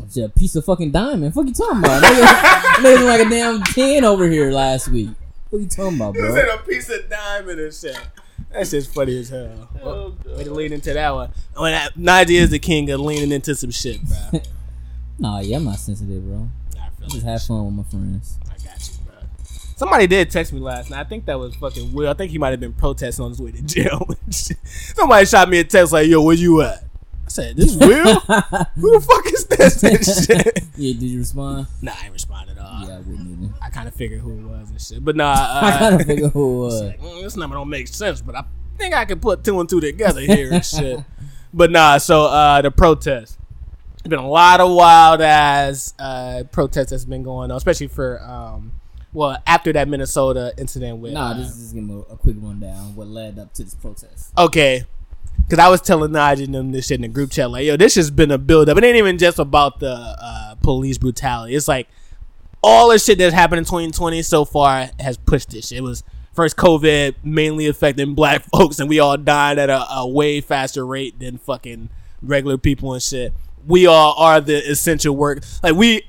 It's 0.05 0.17
a 0.17 0.29
piece 0.29 0.57
of 0.57 0.65
fucking 0.65 0.91
diamond. 0.91 1.33
Fuck 1.33 1.47
you 1.47 1.55
talking 1.55 1.79
about? 1.79 2.03
Nigga, 2.03 2.23
nigga 2.85 3.07
like 3.07 3.27
a 3.27 3.31
damn 3.31 3.63
ten 3.63 4.05
over 4.05 4.29
here 4.29 4.51
last 4.51 4.89
week. 4.89 5.11
What 5.51 5.61
you 5.61 5.69
talking 5.69 5.97
about, 5.97 6.15
bro? 6.15 6.27
you 6.29 6.35
said 6.35 6.49
a 6.49 6.59
piece 6.59 6.91
of 6.91 7.09
diamond 7.09 7.61
and 7.61 7.73
shit. 7.73 7.97
That 8.53 8.67
shit's 8.67 8.87
funny 8.87 9.19
as 9.19 9.29
hell. 9.29 9.69
Oh, 9.83 10.15
Way 10.37 10.45
to 10.45 10.53
lean 10.55 10.73
into 10.73 10.93
that 10.95 11.15
one. 11.15 11.31
Oh, 11.57 11.63
when 11.63 11.73
that, 11.73 11.97
Nadia 11.97 12.41
is 12.41 12.51
the 12.51 12.59
king 12.59 12.91
of 12.91 13.01
leaning 13.01 13.33
into 13.33 13.55
some 13.55 13.71
shit, 13.71 14.01
bro. 14.03 14.41
Nah, 15.19 15.41
yeah, 15.41 15.57
I'm 15.57 15.65
not 15.65 15.77
sensitive, 15.79 16.23
bro. 16.27 16.47
I 16.79 16.91
feel 16.91 17.09
Just 17.09 17.25
have 17.25 17.43
fun 17.43 17.65
with 17.65 17.75
my 17.75 17.83
friends. 17.91 18.39
I 18.49 18.51
got 18.63 18.87
you, 18.87 18.95
bro. 19.07 19.15
Somebody 19.75 20.07
did 20.07 20.31
text 20.31 20.53
me 20.53 20.61
last 20.61 20.91
night. 20.91 21.01
I 21.01 21.05
think 21.05 21.25
that 21.25 21.39
was 21.39 21.55
fucking 21.57 21.95
Will. 21.95 22.11
I 22.11 22.13
think 22.13 22.33
he 22.33 22.37
might 22.39 22.51
have 22.51 22.61
been 22.61 22.75
protesting 22.75 23.25
on 23.25 23.31
his 23.31 23.41
way 23.41 23.51
to 23.53 23.63
jail. 23.63 24.07
Somebody 24.31 25.25
shot 25.25 25.49
me 25.49 25.61
a 25.61 25.65
text 25.65 25.95
like, 25.95 26.07
"Yo, 26.07 26.21
where 26.21 26.35
you 26.37 26.61
at?" 26.61 26.85
I 27.25 27.29
said, 27.29 27.57
"This 27.57 27.71
is 27.73 27.79
Will? 27.79 28.15
Who 28.77 28.93
the 28.93 29.01
fuck 29.01 29.27
is 29.33 29.47
this?" 29.47 30.27
shit. 30.27 30.65
Yeah, 30.77 30.93
did 30.93 31.03
you 31.03 31.19
respond? 31.21 31.67
Nah, 31.81 31.93
I 31.99 32.05
ain't 32.05 32.13
yeah, 32.87 32.97
I 32.97 32.99
wouldn't 32.99 33.43
either. 33.45 33.55
I 33.63 33.71
kind 33.71 33.89
of 33.89 33.95
figured 33.95 34.21
who 34.21 34.31
it 34.39 34.43
was 34.43 34.71
and 34.71 34.81
shit, 34.81 35.05
but 35.05 35.17
nah. 35.17 35.33
I 35.35 35.69
Uh, 35.71 35.79
kind 35.79 36.01
of 36.01 36.07
figure 36.07 36.29
who 36.29 36.55
it 36.55 36.59
was. 36.67 36.83
like, 36.83 37.01
mm, 37.01 37.23
this 37.23 37.37
number 37.37 37.57
don't 37.57 37.69
make 37.69 37.89
sense, 37.89 38.21
but 38.21 38.35
I 38.35 38.45
think 38.79 38.95
I 38.95 39.05
can 39.05 39.21
put 39.21 39.45
two 39.45 39.59
and 39.61 39.69
two 39.69 39.81
together 39.81 40.21
here 40.23 40.53
and 40.53 40.65
shit. 40.65 41.01
But 41.53 41.71
nah, 41.71 41.99
so 41.99 42.27
uh, 42.27 42.63
the 42.63 42.71
protest. 42.71 43.39
There's 44.03 44.11
been 44.11 44.19
a 44.25 44.29
lot 44.29 44.61
of 44.61 44.71
wild 44.73 45.21
ass 45.21 45.93
uh, 45.99 46.45
protests 46.53 46.91
that's 46.91 47.05
been 47.05 47.23
going 47.25 47.51
on, 47.51 47.57
especially 47.57 47.89
for 47.89 48.21
um, 48.23 48.73
well 49.13 49.37
after 49.47 49.73
that 49.73 49.89
Minnesota 49.89 50.53
incident 50.59 50.99
with 50.99 51.13
Nah, 51.15 51.31
uh, 51.31 51.35
this 51.35 51.57
is 51.57 51.75
me 51.75 51.93
a, 51.93 52.13
a 52.13 52.17
quick 52.17 52.37
rundown 52.39 52.95
what 52.95 53.09
led 53.09 53.39
up 53.39 53.53
to 53.55 53.65
this 53.65 53.75
protest. 53.75 54.33
okay. 54.39 54.85
Cause 55.51 55.59
I 55.61 55.69
was 55.69 55.81
telling 55.81 56.11
Naj 56.11 56.43
and 56.45 56.55
them 56.55 56.73
this 56.73 56.87
shit 56.89 56.97
in 56.97 57.03
the 57.03 57.09
group 57.09 57.31
chat, 57.31 57.51
like, 57.51 57.65
yo, 57.67 57.77
this 57.77 57.95
has 57.95 58.11
been 58.11 58.33
a 58.33 58.39
build 58.39 58.69
up. 58.69 58.79
It 58.79 58.85
ain't 58.85 58.97
even 58.97 59.17
just 59.17 59.39
about 59.39 59.79
the 59.79 59.93
uh, 59.93 60.55
police 60.57 60.99
brutality. 60.99 61.55
It's 61.55 61.69
like 61.69 61.89
all 62.63 62.91
the 62.91 62.99
shit 62.99 63.19
that's 63.19 63.35
happened 63.35 63.59
in 63.59 63.65
2020 63.65 64.23
so 64.23 64.45
far 64.45 64.91
has 64.99 65.17
pushed 65.17 65.51
this 65.51 65.69
shit. 65.69 65.79
It 65.79 65.83
was 65.83 66.03
first 66.33 66.57
COVID 66.57 67.17
mainly 67.25 67.67
affecting 67.67 68.15
black 68.15 68.45
folks, 68.53 68.79
and 68.79 68.89
we 68.89 69.01
all 69.01 69.17
died 69.17 69.59
at 69.59 69.71
a, 69.71 69.87
a 69.93 70.09
way 70.09 70.41
faster 70.41 70.87
rate 70.87 71.19
than 71.19 71.39
fucking 71.39 71.89
regular 72.23 72.59
people 72.59 72.93
and 72.93 73.03
shit. 73.03 73.33
We 73.67 73.87
all 73.87 74.15
are 74.19 74.41
the 74.41 74.57
essential 74.71 75.17
work. 75.17 75.43
Like 75.63 75.75
we, 75.75 76.03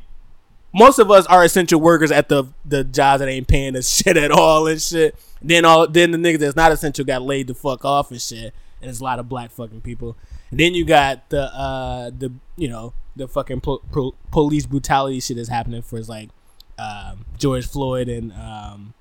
most 0.73 0.99
of 0.99 1.09
us 1.09 1.25
are 1.25 1.43
essential 1.43 1.79
workers 1.79 2.11
at 2.11 2.29
the 2.29 2.45
the 2.65 2.83
jobs 2.83 3.19
that 3.19 3.29
ain't 3.29 3.47
paying 3.47 3.75
us 3.75 3.89
shit 4.03 4.17
at 4.17 4.31
all 4.31 4.67
and 4.67 4.81
shit. 4.81 5.15
Then 5.41 5.65
all 5.65 5.87
then 5.87 6.11
the 6.11 6.17
niggas 6.17 6.39
that's 6.39 6.55
not 6.55 6.71
essential 6.71 7.05
got 7.05 7.21
laid 7.21 7.47
the 7.47 7.55
fuck 7.55 7.85
off 7.85 8.11
and 8.11 8.21
shit. 8.21 8.53
And 8.79 8.89
there's 8.89 8.99
a 8.99 9.03
lot 9.03 9.17
of 9.17 9.27
black 9.27 9.49
fucking 9.49 9.81
people. 9.81 10.17
And 10.51 10.59
then 10.59 10.75
you 10.75 10.85
got 10.85 11.29
the 11.29 11.43
uh 11.53 12.11
the 12.15 12.31
you 12.55 12.67
know 12.67 12.93
the 13.15 13.27
fucking 13.27 13.61
po- 13.61 14.13
police 14.31 14.67
brutality 14.67 15.19
shit 15.19 15.37
that's 15.37 15.49
happening 15.49 15.81
for 15.81 15.99
like 16.01 16.29
um, 16.77 17.25
George 17.37 17.67
Floyd 17.67 18.07
and 18.09 18.31
um, 18.33 18.93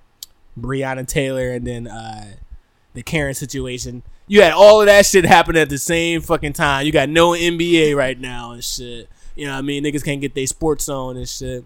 Breonna 0.59 1.07
Taylor, 1.07 1.51
and 1.51 1.67
then 1.67 1.87
uh, 1.87 2.35
the 2.95 3.03
Karen 3.03 3.35
situation. 3.35 4.03
You 4.29 4.43
had 4.43 4.53
all 4.53 4.81
of 4.81 4.87
that 4.87 5.07
shit 5.07 5.25
happen 5.25 5.57
at 5.57 5.69
the 5.69 5.79
same 5.79 6.21
fucking 6.21 6.55
time. 6.55 6.85
You 6.87 6.93
got 6.93 7.09
no 7.09 7.31
NBA 7.31 7.95
right 7.95 8.19
now 8.19 8.53
and 8.53 8.65
shit. 8.65 9.09
You 9.37 9.47
know 9.47 9.53
what 9.53 9.59
I 9.59 9.63
mean? 9.63 9.85
Niggas 9.85 10.05
can't 10.05 10.21
get 10.21 10.35
their 10.35 10.47
sports 10.47 10.89
on 10.89 11.17
and 11.17 11.29
shit. 11.29 11.65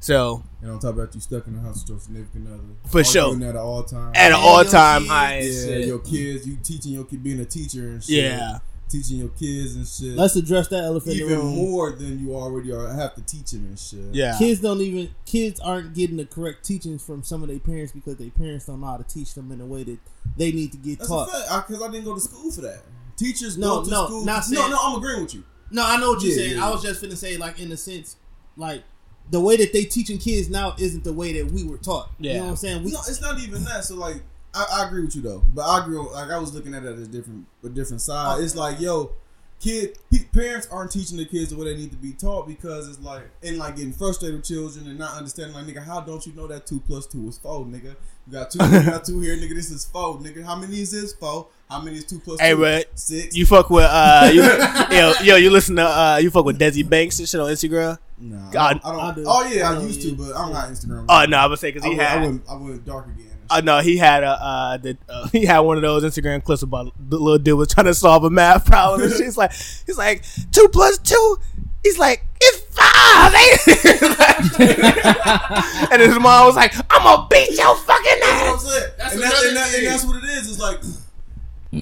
So 0.00 0.42
And 0.60 0.70
on 0.72 0.78
top 0.80 0.90
of 0.90 0.96
that, 0.96 1.14
you 1.14 1.20
stuck 1.20 1.46
in 1.46 1.54
the 1.54 1.60
house 1.60 1.80
with 1.80 1.88
your 1.88 1.98
significant 1.98 2.48
other. 2.48 2.62
For 2.90 3.02
sure. 3.02 3.22
Arguing 3.28 3.44
At 3.48 3.54
an 3.54 3.60
all 3.62 3.82
time. 3.84 4.12
at 4.14 4.32
an 4.32 4.38
all 4.38 4.64
time 4.64 5.04
your 5.04 5.12
high 5.12 5.38
yeah, 5.38 5.50
shit. 5.50 5.86
your 5.86 5.98
kids, 6.00 6.46
you 6.46 6.58
teaching 6.62 6.92
your 6.92 7.04
kid 7.04 7.22
being 7.22 7.40
a 7.40 7.44
teacher 7.46 7.80
and 7.88 8.04
shit. 8.04 8.24
Yeah. 8.24 8.58
Teaching 8.88 9.18
your 9.18 9.28
kids 9.30 9.74
and 9.76 9.86
shit. 9.86 10.16
Let's 10.16 10.36
address 10.36 10.68
that 10.68 10.84
elephant 10.84 11.12
in 11.12 11.18
the 11.18 11.24
even 11.24 11.38
room. 11.38 11.54
more 11.56 11.92
than 11.92 12.20
you 12.20 12.34
already 12.36 12.70
are 12.70 12.86
have 12.92 13.14
to 13.14 13.22
teach 13.22 13.50
them 13.50 13.64
and 13.66 13.78
shit. 13.78 14.14
Yeah. 14.14 14.36
Kids 14.38 14.60
don't 14.60 14.80
even 14.80 15.12
kids 15.24 15.58
aren't 15.58 15.94
getting 15.94 16.16
the 16.18 16.26
correct 16.26 16.64
teachings 16.64 17.04
from 17.04 17.22
some 17.22 17.42
of 17.42 17.48
their 17.48 17.58
parents 17.58 17.92
because 17.92 18.16
their 18.16 18.30
parents 18.30 18.66
don't 18.66 18.80
know 18.80 18.86
how 18.88 18.96
to 18.98 19.04
teach 19.04 19.34
them 19.34 19.50
in 19.50 19.60
a 19.60 19.66
way 19.66 19.82
that 19.84 19.98
they 20.36 20.52
need 20.52 20.70
to 20.72 20.78
get 20.78 20.98
That's 20.98 21.08
taught. 21.10 21.26
Because 21.66 21.82
I, 21.82 21.90
didn't 21.90 22.04
go 22.04 22.14
to 22.14 22.20
school 22.20 22.50
for 22.52 22.60
that. 22.60 22.82
Teachers 23.16 23.56
No, 23.58 23.78
go 23.78 23.84
to 23.84 23.90
no, 23.90 24.06
school. 24.06 24.24
not 24.24 24.44
no, 24.50 24.56
saying- 24.60 24.70
no, 24.70 24.78
I'm 24.80 24.96
agreeing 24.98 25.22
with 25.22 25.34
you. 25.34 25.44
No, 25.70 25.84
I 25.84 25.96
know 25.96 26.10
what 26.10 26.22
you're 26.22 26.30
Yeah, 26.32 26.36
saying. 26.38 26.56
yeah, 26.58 26.66
I 26.66 26.70
was 26.70 26.82
just 26.82 27.02
finna 27.02 27.16
say, 27.16 27.36
like, 27.36 27.58
in 27.58 27.72
a 27.72 27.76
sense, 27.76 28.16
like 28.56 28.84
the 29.30 29.40
way 29.40 29.56
that 29.56 29.72
they 29.72 29.84
teaching 29.84 30.18
kids 30.18 30.50
now 30.50 30.74
isn't 30.78 31.02
the 31.04 31.12
way 31.12 31.32
that 31.40 31.50
we 31.50 31.64
were 31.64 31.78
taught. 31.78 32.10
You 32.18 32.30
Yeah. 32.30 32.36
know 32.36 32.44
what 32.44 32.50
I'm 32.50 32.56
saying? 32.56 32.84
We, 32.84 32.92
No, 32.92 33.00
it's 33.08 33.20
not 33.22 33.40
even 33.40 33.64
that. 33.64 33.84
So 33.84 33.96
like, 33.96 34.22
I, 34.54 34.66
I 34.80 34.86
agree 34.86 35.02
with 35.02 35.16
you 35.16 35.22
though, 35.22 35.42
but 35.54 35.62
I 35.62 35.82
agree. 35.82 35.98
Like 35.98 36.30
I 36.30 36.38
was 36.38 36.54
looking 36.54 36.74
at 36.74 36.84
it 36.84 36.94
as 36.94 37.02
a 37.02 37.08
different, 37.08 37.46
a 37.64 37.68
different 37.68 38.00
side. 38.00 38.42
It's 38.42 38.54
like, 38.54 38.80
yo, 38.80 39.12
kid, 39.60 39.98
pe- 40.12 40.24
parents 40.32 40.68
aren't 40.70 40.92
teaching 40.92 41.16
the 41.16 41.24
kids 41.24 41.54
what 41.54 41.64
they 41.64 41.76
need 41.76 41.90
to 41.90 41.96
be 41.96 42.12
taught 42.12 42.46
because 42.46 42.88
it's 42.88 43.00
like, 43.00 43.22
and 43.42 43.58
like 43.58 43.76
getting 43.76 43.92
frustrated 43.92 44.36
with 44.36 44.46
children 44.46 44.86
and 44.88 44.98
not 44.98 45.16
understanding. 45.16 45.54
Like, 45.54 45.66
nigga, 45.66 45.84
how 45.84 46.00
don't 46.00 46.24
you 46.26 46.32
know 46.34 46.46
that 46.46 46.66
two 46.66 46.80
plus 46.80 47.06
two 47.06 47.26
is 47.28 47.38
four, 47.38 47.64
nigga? 47.64 47.96
You 48.26 48.32
got 48.32 48.50
two, 48.50 48.58
you 48.64 48.82
got 48.84 49.04
two 49.04 49.20
here, 49.20 49.36
nigga. 49.36 49.54
This 49.54 49.70
is 49.70 49.84
four, 49.84 50.18
nigga. 50.18 50.44
How 50.44 50.56
many 50.56 50.80
is 50.80 50.92
this? 50.92 51.12
Four. 51.14 51.48
How 51.68 51.80
many 51.80 51.96
is 51.96 52.04
two 52.04 52.20
plus 52.20 52.40
Hey, 52.40 52.52
two? 52.52 52.60
but 52.60 52.98
Six. 52.98 53.36
You 53.36 53.46
fuck 53.46 53.70
with 53.70 53.86
uh 53.88 54.30
you, 54.32 54.42
yo 54.96 55.12
yo 55.22 55.36
you 55.36 55.50
listen 55.50 55.76
to 55.76 55.82
uh 55.84 56.18
you 56.22 56.30
fuck 56.30 56.44
with 56.44 56.58
Desi 56.58 56.88
Banks 56.88 57.18
and 57.18 57.28
shit 57.28 57.40
on 57.40 57.48
Instagram. 57.50 57.98
Nah, 58.18 58.50
God. 58.50 58.80
I 58.84 58.92
don't. 58.92 59.00
I 59.00 59.14
do. 59.14 59.24
Oh 59.26 59.46
yeah, 59.48 59.70
I 59.70 59.74
I, 59.76 59.82
used 59.82 60.02
to, 60.02 60.14
but 60.14 60.36
I'm 60.36 60.52
not 60.52 60.68
Instagram. 60.68 61.06
Oh 61.08 61.24
no, 61.26 61.36
I 61.36 61.46
would 61.46 61.58
say 61.58 61.70
because 61.72 61.84
I 61.84 61.88
he 61.90 61.96
went, 61.96 62.08
I 62.08 62.12
had 62.12 62.20
went, 62.22 62.42
I 62.48 62.54
went 62.54 62.86
dark 62.86 63.06
again. 63.08 63.23
Uh, 63.50 63.60
no 63.60 63.80
he 63.80 63.96
had 63.96 64.22
a 64.22 64.28
uh, 64.28 64.76
the, 64.76 64.96
uh 65.08 65.28
he 65.32 65.44
had 65.44 65.60
one 65.60 65.76
of 65.76 65.82
those 65.82 66.04
Instagram 66.04 66.42
clips 66.42 66.62
about 66.62 66.92
the 66.98 67.18
little 67.18 67.38
dude 67.38 67.58
was 67.58 67.72
trying 67.72 67.86
to 67.86 67.94
solve 67.94 68.24
a 68.24 68.30
math 68.30 68.64
problem 68.66 69.02
and 69.02 69.12
she's 69.12 69.36
like 69.36 69.52
he's 69.52 69.98
like 69.98 70.24
two 70.52 70.68
plus 70.68 70.98
two. 70.98 71.38
He's 71.82 71.98
like 71.98 72.24
it's 72.40 72.60
five. 72.70 73.34
and 75.92 76.00
his 76.00 76.18
mom 76.18 76.46
was 76.46 76.56
like 76.56 76.74
I'm 76.90 77.02
gonna 77.02 77.26
beat 77.28 77.50
your 77.50 77.76
fucking 77.76 78.20
That's 78.20 78.32
what 78.32 78.48
I'm 78.48 78.54
ass. 78.54 78.62
saying. 78.62 78.90
That's 78.96 79.14
and, 79.14 79.22
that, 79.22 79.44
and, 79.44 79.56
that, 79.56 79.74
and 79.74 79.86
that's 79.86 80.04
what 80.04 80.22
it 80.22 80.30
is. 80.30 80.50
It's 80.50 80.60
like, 80.60 80.78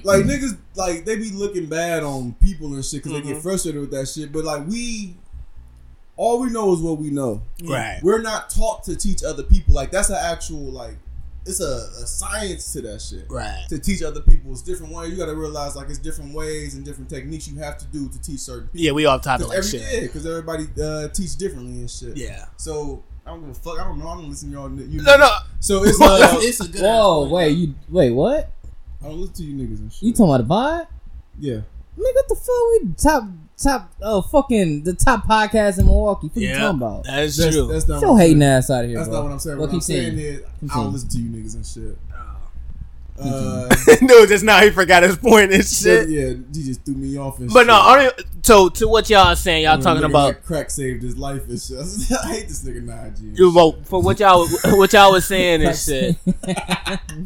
like 0.03 0.25
niggas, 0.25 0.57
like 0.75 1.05
they 1.05 1.15
be 1.15 1.31
looking 1.31 1.67
bad 1.67 2.03
on 2.03 2.33
people 2.41 2.73
and 2.73 2.83
shit 2.83 3.03
because 3.03 3.21
they 3.21 3.27
get 3.27 3.41
frustrated 3.41 3.81
with 3.81 3.91
that 3.91 4.07
shit. 4.07 4.31
But 4.31 4.43
like 4.43 4.67
we, 4.67 5.15
all 6.15 6.41
we 6.41 6.49
know 6.49 6.73
is 6.73 6.79
what 6.79 6.97
we 6.97 7.09
know. 7.09 7.41
Right. 7.63 7.99
We're 8.03 8.21
not 8.21 8.49
taught 8.49 8.83
to 8.85 8.95
teach 8.95 9.23
other 9.23 9.43
people. 9.43 9.73
Like 9.73 9.91
that's 9.91 10.09
an 10.09 10.17
actual 10.19 10.59
like, 10.59 10.95
it's 11.45 11.59
a, 11.59 11.89
a 12.01 12.07
science 12.07 12.71
to 12.73 12.81
that 12.81 13.01
shit. 13.01 13.25
Right. 13.29 13.65
To 13.69 13.79
teach 13.79 14.01
other 14.01 14.21
people, 14.21 14.51
it's 14.51 14.61
different 14.61 14.93
ways. 14.93 15.11
You 15.11 15.17
got 15.17 15.25
to 15.25 15.35
realize 15.35 15.75
like 15.75 15.89
it's 15.89 15.97
different 15.99 16.33
ways 16.33 16.75
and 16.75 16.85
different 16.85 17.09
techniques 17.09 17.47
you 17.47 17.59
have 17.59 17.77
to 17.79 17.85
do 17.85 18.09
to 18.09 18.21
teach 18.21 18.39
certain 18.39 18.67
people. 18.69 18.81
Yeah, 18.81 18.91
we 18.93 19.05
off 19.05 19.21
topic 19.21 19.47
Because 19.47 19.73
like 19.73 19.79
every 19.81 19.87
shit. 19.91 20.01
yeah, 20.01 20.07
because 20.07 20.25
everybody 20.25 20.67
uh, 20.81 21.07
teach 21.09 21.35
differently 21.35 21.79
and 21.79 21.89
shit. 21.89 22.15
Yeah. 22.15 22.45
So 22.57 23.03
I 23.25 23.31
don't 23.31 23.41
give 23.41 23.49
a 23.49 23.53
fuck. 23.53 23.79
I 23.79 23.83
don't 23.83 23.99
know. 23.99 24.07
I 24.07 24.15
don't 24.15 24.29
listen 24.29 24.49
to 24.49 24.55
y'all. 24.55 24.71
You 24.71 25.01
No, 25.01 25.17
no. 25.17 25.29
So 25.59 25.83
it's 25.83 25.99
uh, 25.99 26.17
it's 26.39 26.59
a 26.61 26.67
good. 26.67 26.81
Whoa, 26.81 27.25
ass 27.25 27.31
wait, 27.31 27.49
you 27.51 27.75
wait, 27.89 28.11
what? 28.11 28.51
I 29.01 29.07
don't 29.07 29.19
listen 29.19 29.35
to 29.35 29.43
you 29.43 29.55
niggas 29.55 29.79
and 29.79 29.91
shit. 29.91 30.03
You 30.03 30.13
talking 30.13 30.33
about 30.33 30.47
the 30.47 30.53
vibe? 30.53 30.87
yeah. 31.39 31.61
Nigga, 31.97 32.15
what 32.15 32.27
the 32.27 32.35
fuck? 32.35 32.83
We 32.83 32.93
top 32.97 33.23
top 33.63 33.91
uh 34.01 34.21
fucking 34.21 34.83
the 34.83 34.93
top 34.93 35.25
podcast 35.25 35.79
in 35.79 35.85
Milwaukee. 35.85 36.27
What 36.27 36.35
you 36.37 36.49
Yeah, 36.49 36.57
talking 36.59 36.77
about? 36.81 37.03
that 37.05 37.23
is 37.23 37.37
That's, 37.37 37.55
true. 37.55 37.67
that's 37.67 37.87
not 37.87 38.01
Get 38.01 38.07
what 38.07 38.07
your 38.07 38.11
I'm 38.11 38.17
hating 38.19 38.39
saying. 38.41 38.51
ass 38.51 38.69
out 38.69 38.83
of 38.83 38.89
here, 38.89 38.97
That's 38.97 39.09
bro. 39.09 39.17
not 39.17 39.23
what 39.23 39.31
I'm 39.33 39.39
saying. 39.39 39.57
Well, 39.57 39.67
What 39.67 39.73
I'm 39.73 39.79
keep 39.79 39.83
saying 39.83 40.17
saying. 40.17 40.35
is 40.35 40.41
I 40.43 40.59
Keep 40.61 40.71
don't 40.71 40.93
listen 40.93 41.09
to 41.09 41.17
you 41.17 41.29
niggas 41.29 41.55
and 41.55 41.65
shit. 41.65 41.97
Uh, 43.15 43.69
Dude, 44.07 44.27
just 44.29 44.43
now 44.43 44.59
he 44.61 44.71
forgot 44.71 45.03
his 45.03 45.15
point 45.17 45.53
and 45.53 45.63
shit. 45.63 46.09
yeah, 46.09 46.29
he 46.51 46.63
just 46.63 46.83
threw 46.83 46.95
me 46.95 47.15
off 47.15 47.37
and 47.37 47.47
But 47.53 47.59
shit. 47.59 47.67
no, 47.67 47.79
only, 47.87 48.09
so 48.41 48.69
to 48.69 48.87
what 48.87 49.07
y'all 49.07 49.27
are 49.27 49.35
saying, 49.35 49.63
y'all 49.63 49.73
When 49.73 49.81
a 49.81 49.83
talking 49.83 50.03
about 50.03 50.25
like 50.25 50.43
crack 50.43 50.71
saved 50.71 51.03
his 51.03 51.15
life 51.15 51.47
and 51.47 51.61
shit. 51.61 51.77
I 52.23 52.27
hate 52.33 52.47
this 52.47 52.63
nigga 52.63 52.83
Najee. 52.83 53.19
and 53.19 53.37
You 53.37 53.49
shit. 53.49 53.53
vote 53.53 53.85
for 53.85 54.01
what 54.01 54.19
y'all 54.19 54.47
what 54.65 54.91
y'all 54.93 55.11
was 55.11 55.25
saying 55.25 55.63
and 55.63 55.77
shit. 55.77 56.17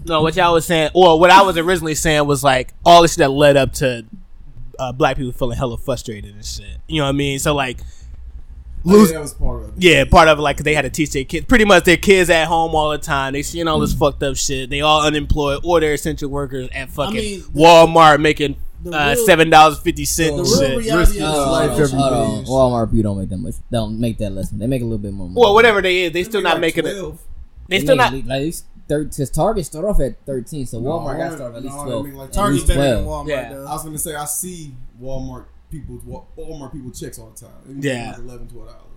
No, 0.06 0.22
what 0.22 0.36
y'all 0.36 0.54
was 0.54 0.66
saying, 0.66 0.90
or 0.94 1.18
what 1.18 1.32
I 1.32 1.42
was 1.44 1.58
originally 1.58 1.96
saying 1.96 2.28
was 2.28 2.44
like 2.44 2.74
all 2.86 3.02
the 3.02 3.08
shit 3.08 3.20
that 3.20 3.30
led 3.32 3.56
up 3.56 3.72
to 3.76 4.06
uh, 4.80 4.92
black 4.92 5.18
people 5.18 5.32
feeling 5.32 5.58
hella 5.58 5.78
frustrated 5.78 6.34
and 6.36 6.46
shit. 6.46 6.66
You 6.88 6.98
know 6.98 7.04
what 7.06 7.10
I 7.10 7.14
mean? 7.14 7.40
So 7.40 7.54
like, 7.56 7.80
Oh, 8.86 8.92
yeah, 8.92 9.00
lose. 9.00 9.12
that 9.12 9.20
was 9.22 9.34
part 9.34 9.64
of 9.64 9.70
it. 9.70 9.74
Yeah, 9.80 10.06
part 10.06 10.28
of 10.30 10.38
it, 10.38 10.42
like, 10.42 10.58
'cause 10.58 10.64
they 10.64 10.74
had 10.76 10.84
to 10.84 10.90
teach 10.90 11.10
their 11.12 11.26
kids. 11.26 11.46
Pretty 11.48 11.66
much, 11.66 11.84
their 11.84 11.98
kids 11.98 12.30
at 12.30 12.48
home 12.48 12.74
all 12.74 12.92
the 12.92 12.98
time. 13.00 13.34
They 13.34 13.42
seeing 13.42 13.68
all 13.68 13.80
this 13.80 13.94
fucked 13.94 14.24
up 14.24 14.38
shit. 14.38 14.70
They 14.70 14.80
all 14.82 15.02
unemployed, 15.02 15.62
or 15.64 15.80
they're 15.82 15.96
essential 15.96 16.30
workers 16.30 16.70
at 16.74 16.90
fucking 16.90 17.16
mean, 17.16 17.40
the- 17.42 17.60
Walmart 17.60 18.22
making 18.22 18.56
the 18.84 18.92
uh, 18.96 19.16
seven 19.16 19.50
dollars 19.50 19.80
fifty 19.80 20.06
cents. 20.06 20.30
The 20.30 20.66
and 20.68 20.76
real 20.76 20.80
shit. 20.84 20.86
reality 20.86 21.00
Risking 21.00 21.22
is 21.24 21.28
his 21.30 21.38
life 21.48 21.72
every 21.72 22.00
on. 22.00 22.14
day 22.14 22.36
and 22.38 22.48
shit. 22.48 22.54
Walmart 22.54 22.92
people 22.92 23.04
don't 23.04 23.18
make 23.20 23.30
that 23.30 23.38
much. 23.38 23.56
Don't 23.72 24.00
make 24.00 24.18
that 24.20 24.30
less. 24.32 24.50
They 24.52 24.68
make 24.68 24.82
a 24.82 24.86
little 24.86 25.00
bit 25.00 25.12
more 25.12 25.28
money. 25.28 25.42
Well, 25.42 25.54
whatever 25.56 25.82
they 25.82 26.04
is, 26.04 26.12
they 26.14 26.24
still 26.24 26.42
not 26.42 26.54
like 26.54 26.62
making 26.62 26.86
it. 26.86 26.94
They 26.94 27.12
They 27.68 27.80
still 27.84 27.96
not. 27.98 28.14
like, 28.14 28.24
at 28.30 28.42
least 28.42 28.66
thir- 28.88 29.06
Cause 29.06 29.30
Target 29.30 29.66
start 29.66 29.86
off 29.86 30.00
at 30.00 30.16
thirteen, 30.26 30.66
so 30.66 30.80
No, 30.80 30.92
Walmart 30.92 31.18
got 31.18 31.26
I 31.28 31.30
to 31.30 31.36
start 31.36 31.56
at 31.56 31.64
least 31.64 31.76
no, 31.76 31.82
I 31.82 31.86
twelve. 31.86 32.06
mean, 32.06 32.16
like, 32.16 32.32
Target's 32.32 32.62
least 32.64 32.68
better 32.68 32.96
than 32.96 33.04
12. 33.06 33.26
Walmart. 33.26 33.30
Yeah. 33.30 33.50
though. 33.54 33.66
I 33.68 33.72
was 33.74 33.84
gonna 33.84 33.98
say 33.98 34.16
I 34.16 34.26
see 34.26 34.76
Walmart 35.02 35.46
people 35.72 36.26
Walmart 36.38 36.72
people 36.72 36.92
checks 36.92 37.20
all 37.20 37.30
the 37.32 37.46
time. 37.46 37.52
They 37.66 37.90
Yeah. 37.90 38.12
getting 38.12 38.28
like 38.28 38.40
11 38.40 38.48
12 38.48 38.68
dollars. 38.68 38.97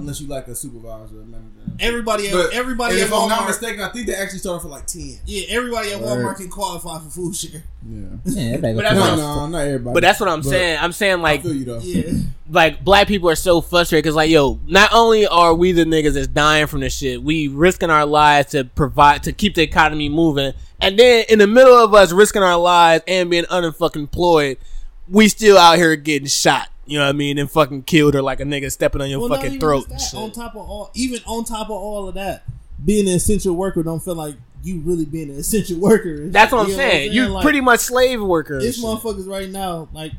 Unless 0.00 0.20
you 0.20 0.26
like 0.28 0.48
a 0.48 0.54
supervisor 0.54 1.20
or 1.20 1.24
manager. 1.24 1.46
Everybody, 1.78 2.28
at, 2.28 2.32
But 2.32 2.52
everybody 2.52 2.94
and 2.94 3.02
at 3.02 3.06
if 3.08 3.12
I'm 3.14 3.28
not 3.28 3.46
mistaken, 3.46 3.80
I 3.80 3.88
think 3.90 4.06
they 4.06 4.14
actually 4.14 4.38
started 4.40 4.60
for 4.62 4.68
like 4.68 4.86
10. 4.86 5.20
Yeah, 5.26 5.44
everybody 5.50 5.92
at 5.92 6.00
Word. 6.00 6.24
Walmart 6.24 6.36
can 6.36 6.48
qualify 6.48 6.98
for 6.98 7.10
food 7.10 7.34
share. 7.36 7.62
Yeah. 7.88 8.06
Yeah, 8.24 8.56
But 8.56 8.76
that's 8.82 8.94
No, 8.94 9.00
what 9.00 9.16
no, 9.16 9.46
not 9.48 9.58
everybody. 9.58 9.94
But 9.94 10.00
that's 10.02 10.20
what 10.20 10.28
I'm 10.28 10.40
But 10.40 10.48
saying. 10.48 10.78
I'm 10.80 10.92
saying 10.92 11.12
I 11.12 11.22
like 11.22 11.42
feel 11.42 11.54
you 11.54 11.64
though. 11.64 11.78
Yeah, 11.78 12.12
like 12.50 12.84
black 12.84 13.06
people 13.08 13.30
are 13.30 13.34
so 13.36 13.60
frustrated 13.60 14.04
because 14.04 14.16
like 14.16 14.30
yo 14.30 14.58
not 14.66 14.90
only 14.92 15.26
are 15.26 15.54
we 15.54 15.72
the 15.72 15.84
niggas 15.84 16.14
that's 16.14 16.26
dying 16.26 16.66
from 16.66 16.80
this 16.80 16.96
shit 16.96 17.22
we 17.22 17.46
risking 17.48 17.90
our 17.90 18.04
lives 18.04 18.50
to 18.50 18.64
provide 18.64 19.22
to 19.22 19.32
keep 19.32 19.54
the 19.54 19.62
economy 19.62 20.08
moving 20.08 20.52
and 20.80 20.98
then 20.98 21.24
in 21.28 21.38
the 21.38 21.46
middle 21.46 21.76
of 21.76 21.94
us 21.94 22.10
risking 22.10 22.42
our 22.42 22.58
lives 22.58 23.04
and 23.06 23.30
being 23.30 23.44
unfucking 23.44 23.94
employed 23.96 24.58
we 25.08 25.28
still 25.28 25.56
out 25.58 25.76
here 25.78 25.94
getting 25.94 26.26
shot 26.26 26.68
you 26.86 26.98
know 26.98 27.04
what 27.04 27.10
i 27.10 27.12
mean 27.12 27.38
and 27.38 27.50
fucking 27.50 27.82
killed 27.82 28.14
her 28.14 28.22
like 28.22 28.40
a 28.40 28.44
nigga 28.44 28.70
stepping 28.70 29.00
on 29.00 29.08
your 29.10 29.20
Well, 29.20 29.28
fucking 29.28 29.60
throat 29.60 29.88
just 29.88 29.90
and 29.90 29.98
that. 30.00 30.04
shit. 30.04 30.20
On 30.20 30.30
top 30.32 30.52
of 30.54 30.68
all, 30.68 30.90
even 30.94 31.20
on 31.26 31.44
top 31.44 31.66
of 31.66 31.72
all 31.76 32.08
of 32.08 32.14
that, 32.14 32.44
being 32.84 33.08
an 33.08 33.14
essential 33.14 33.54
worker 33.54 33.82
don't 33.82 34.02
feel 34.02 34.14
like 34.14 34.34
you 34.62 34.80
really 34.80 35.04
being 35.04 35.30
an 35.30 35.36
essential 35.38 35.78
worker. 35.78 36.14
and 36.14 36.32
That's 36.32 36.50
shit, 36.50 36.56
what 36.56 36.62
I'm 36.64 36.70
you 36.70 36.76
know 36.76 36.82
saying. 36.82 37.12
You 37.12 37.26
Like, 37.28 37.42
pretty 37.42 37.60
much 37.60 37.80
slave 37.80 38.20
worker. 38.22 38.54
and 38.58 38.64
It's 38.64 38.76
shit. 38.76 38.84
motherfuckers 38.86 39.26
right 39.28 39.48
now, 39.48 39.88
like 39.92 40.12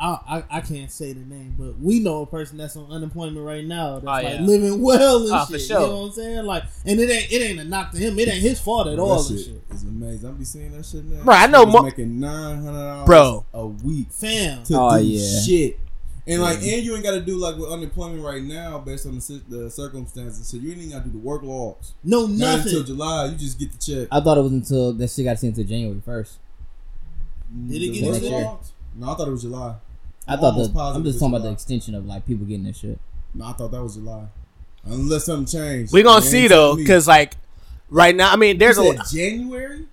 I, 0.00 0.44
I 0.50 0.58
I 0.58 0.60
can't 0.60 0.92
say 0.92 1.12
the 1.12 1.20
name, 1.24 1.56
but 1.58 1.76
we 1.80 1.98
know 1.98 2.22
a 2.22 2.26
person 2.26 2.56
that's 2.56 2.76
on 2.76 2.88
unemployment 2.88 3.44
right 3.44 3.64
now 3.64 3.94
that's 3.94 4.04
Oh, 4.04 4.06
like 4.06 4.24
yeah. 4.24 4.40
living 4.42 4.80
well 4.80 5.24
and 5.24 5.32
Oh, 5.32 5.44
for 5.46 5.58
shit. 5.58 5.62
sure. 5.66 5.80
You 5.80 5.86
know 5.88 5.96
what 6.02 6.06
I'm 6.06 6.12
saying? 6.12 6.44
Like, 6.46 6.62
and 6.86 7.00
it 7.00 7.10
ain't 7.10 7.32
it 7.32 7.42
ain't 7.42 7.58
a 7.60 7.64
knock 7.64 7.90
to 7.90 7.98
him. 7.98 8.16
It 8.20 8.28
ain't 8.28 8.40
his 8.40 8.60
fault 8.60 8.86
at 8.86 8.94
That 8.96 9.02
all. 9.02 9.18
And 9.18 9.26
shit 9.38 9.46
shit. 9.46 9.62
is 9.72 9.82
amazing. 9.82 10.28
I'm 10.28 10.36
be 10.36 10.44
seeing 10.44 10.70
that 10.70 10.86
shit 10.86 11.04
now. 11.04 11.24
Bro, 11.24 11.34
I 11.34 11.46
know 11.48 11.66
mo- 11.66 11.82
making 11.82 12.20
nine 12.20 12.62
hundred 12.62 12.78
dollars, 12.78 13.06
Bro. 13.06 13.46
a 13.52 13.66
week 13.66 14.06
Fam, 14.12 14.62
to 14.64 14.74
Oh, 14.80 14.98
do 14.98 15.04
yeah. 15.04 15.40
shit. 15.40 15.80
And 16.28 16.42
like, 16.42 16.58
mm-hmm. 16.58 16.68
and 16.68 16.82
you 16.84 16.94
ain't 16.94 17.02
got 17.02 17.12
to 17.12 17.22
do 17.22 17.38
like 17.38 17.56
with 17.56 17.70
unemployment 17.70 18.22
right 18.22 18.42
now, 18.42 18.78
based 18.78 19.06
on 19.06 19.14
the, 19.14 19.42
the 19.48 19.70
circumstances. 19.70 20.46
So 20.46 20.58
you 20.58 20.70
ain't 20.70 20.78
even 20.78 20.90
got 20.90 21.04
to 21.04 21.08
do 21.08 21.12
the 21.12 21.24
work 21.24 21.42
logs. 21.42 21.94
no 22.04 22.26
Not 22.26 22.60
until. 22.60 22.82
July, 22.82 23.26
you 23.26 23.36
just 23.36 23.58
get 23.58 23.72
the 23.72 23.78
check. 23.78 24.08
I 24.12 24.20
thought 24.20 24.36
it 24.36 24.42
was 24.42 24.52
until 24.52 24.92
that 24.92 25.08
shit 25.10 25.24
got 25.24 25.38
sent 25.38 25.56
until 25.56 25.68
January 25.68 26.02
first. 26.04 26.38
Did 27.66 27.82
it 27.82 27.92
The 27.92 28.00
get 28.00 28.12
work 28.12 28.44
logs? 28.44 28.72
No, 28.94 29.10
I 29.10 29.14
thought 29.14 29.28
it 29.28 29.30
was 29.30 29.42
July. 29.42 29.76
I 30.26 30.34
I'm 30.34 30.38
thought 30.38 30.52
almost 30.52 30.74
the, 30.74 30.80
I'm 30.80 31.02
just 31.02 31.14
it's 31.14 31.20
talking 31.20 31.34
about 31.34 31.44
the 31.44 31.52
extension 31.52 31.94
of 31.94 32.04
like 32.04 32.26
people 32.26 32.44
getting 32.44 32.64
this 32.64 32.76
shit. 32.76 32.98
No, 33.32 33.46
I 33.46 33.52
thought 33.52 33.70
that 33.70 33.82
was 33.82 33.94
July. 33.94 34.26
Unless 34.84 35.24
something 35.24 35.46
changed. 35.46 35.92
we 35.94 36.02
gonna 36.02 36.20
see 36.20 36.46
though, 36.46 36.76
because 36.76 37.08
like 37.08 37.34
right 37.88 38.14
now, 38.14 38.30
I 38.30 38.36
mean, 38.36 38.58
there's 38.58 38.76
You 38.76 38.92
a 38.92 39.02
January. 39.10 39.86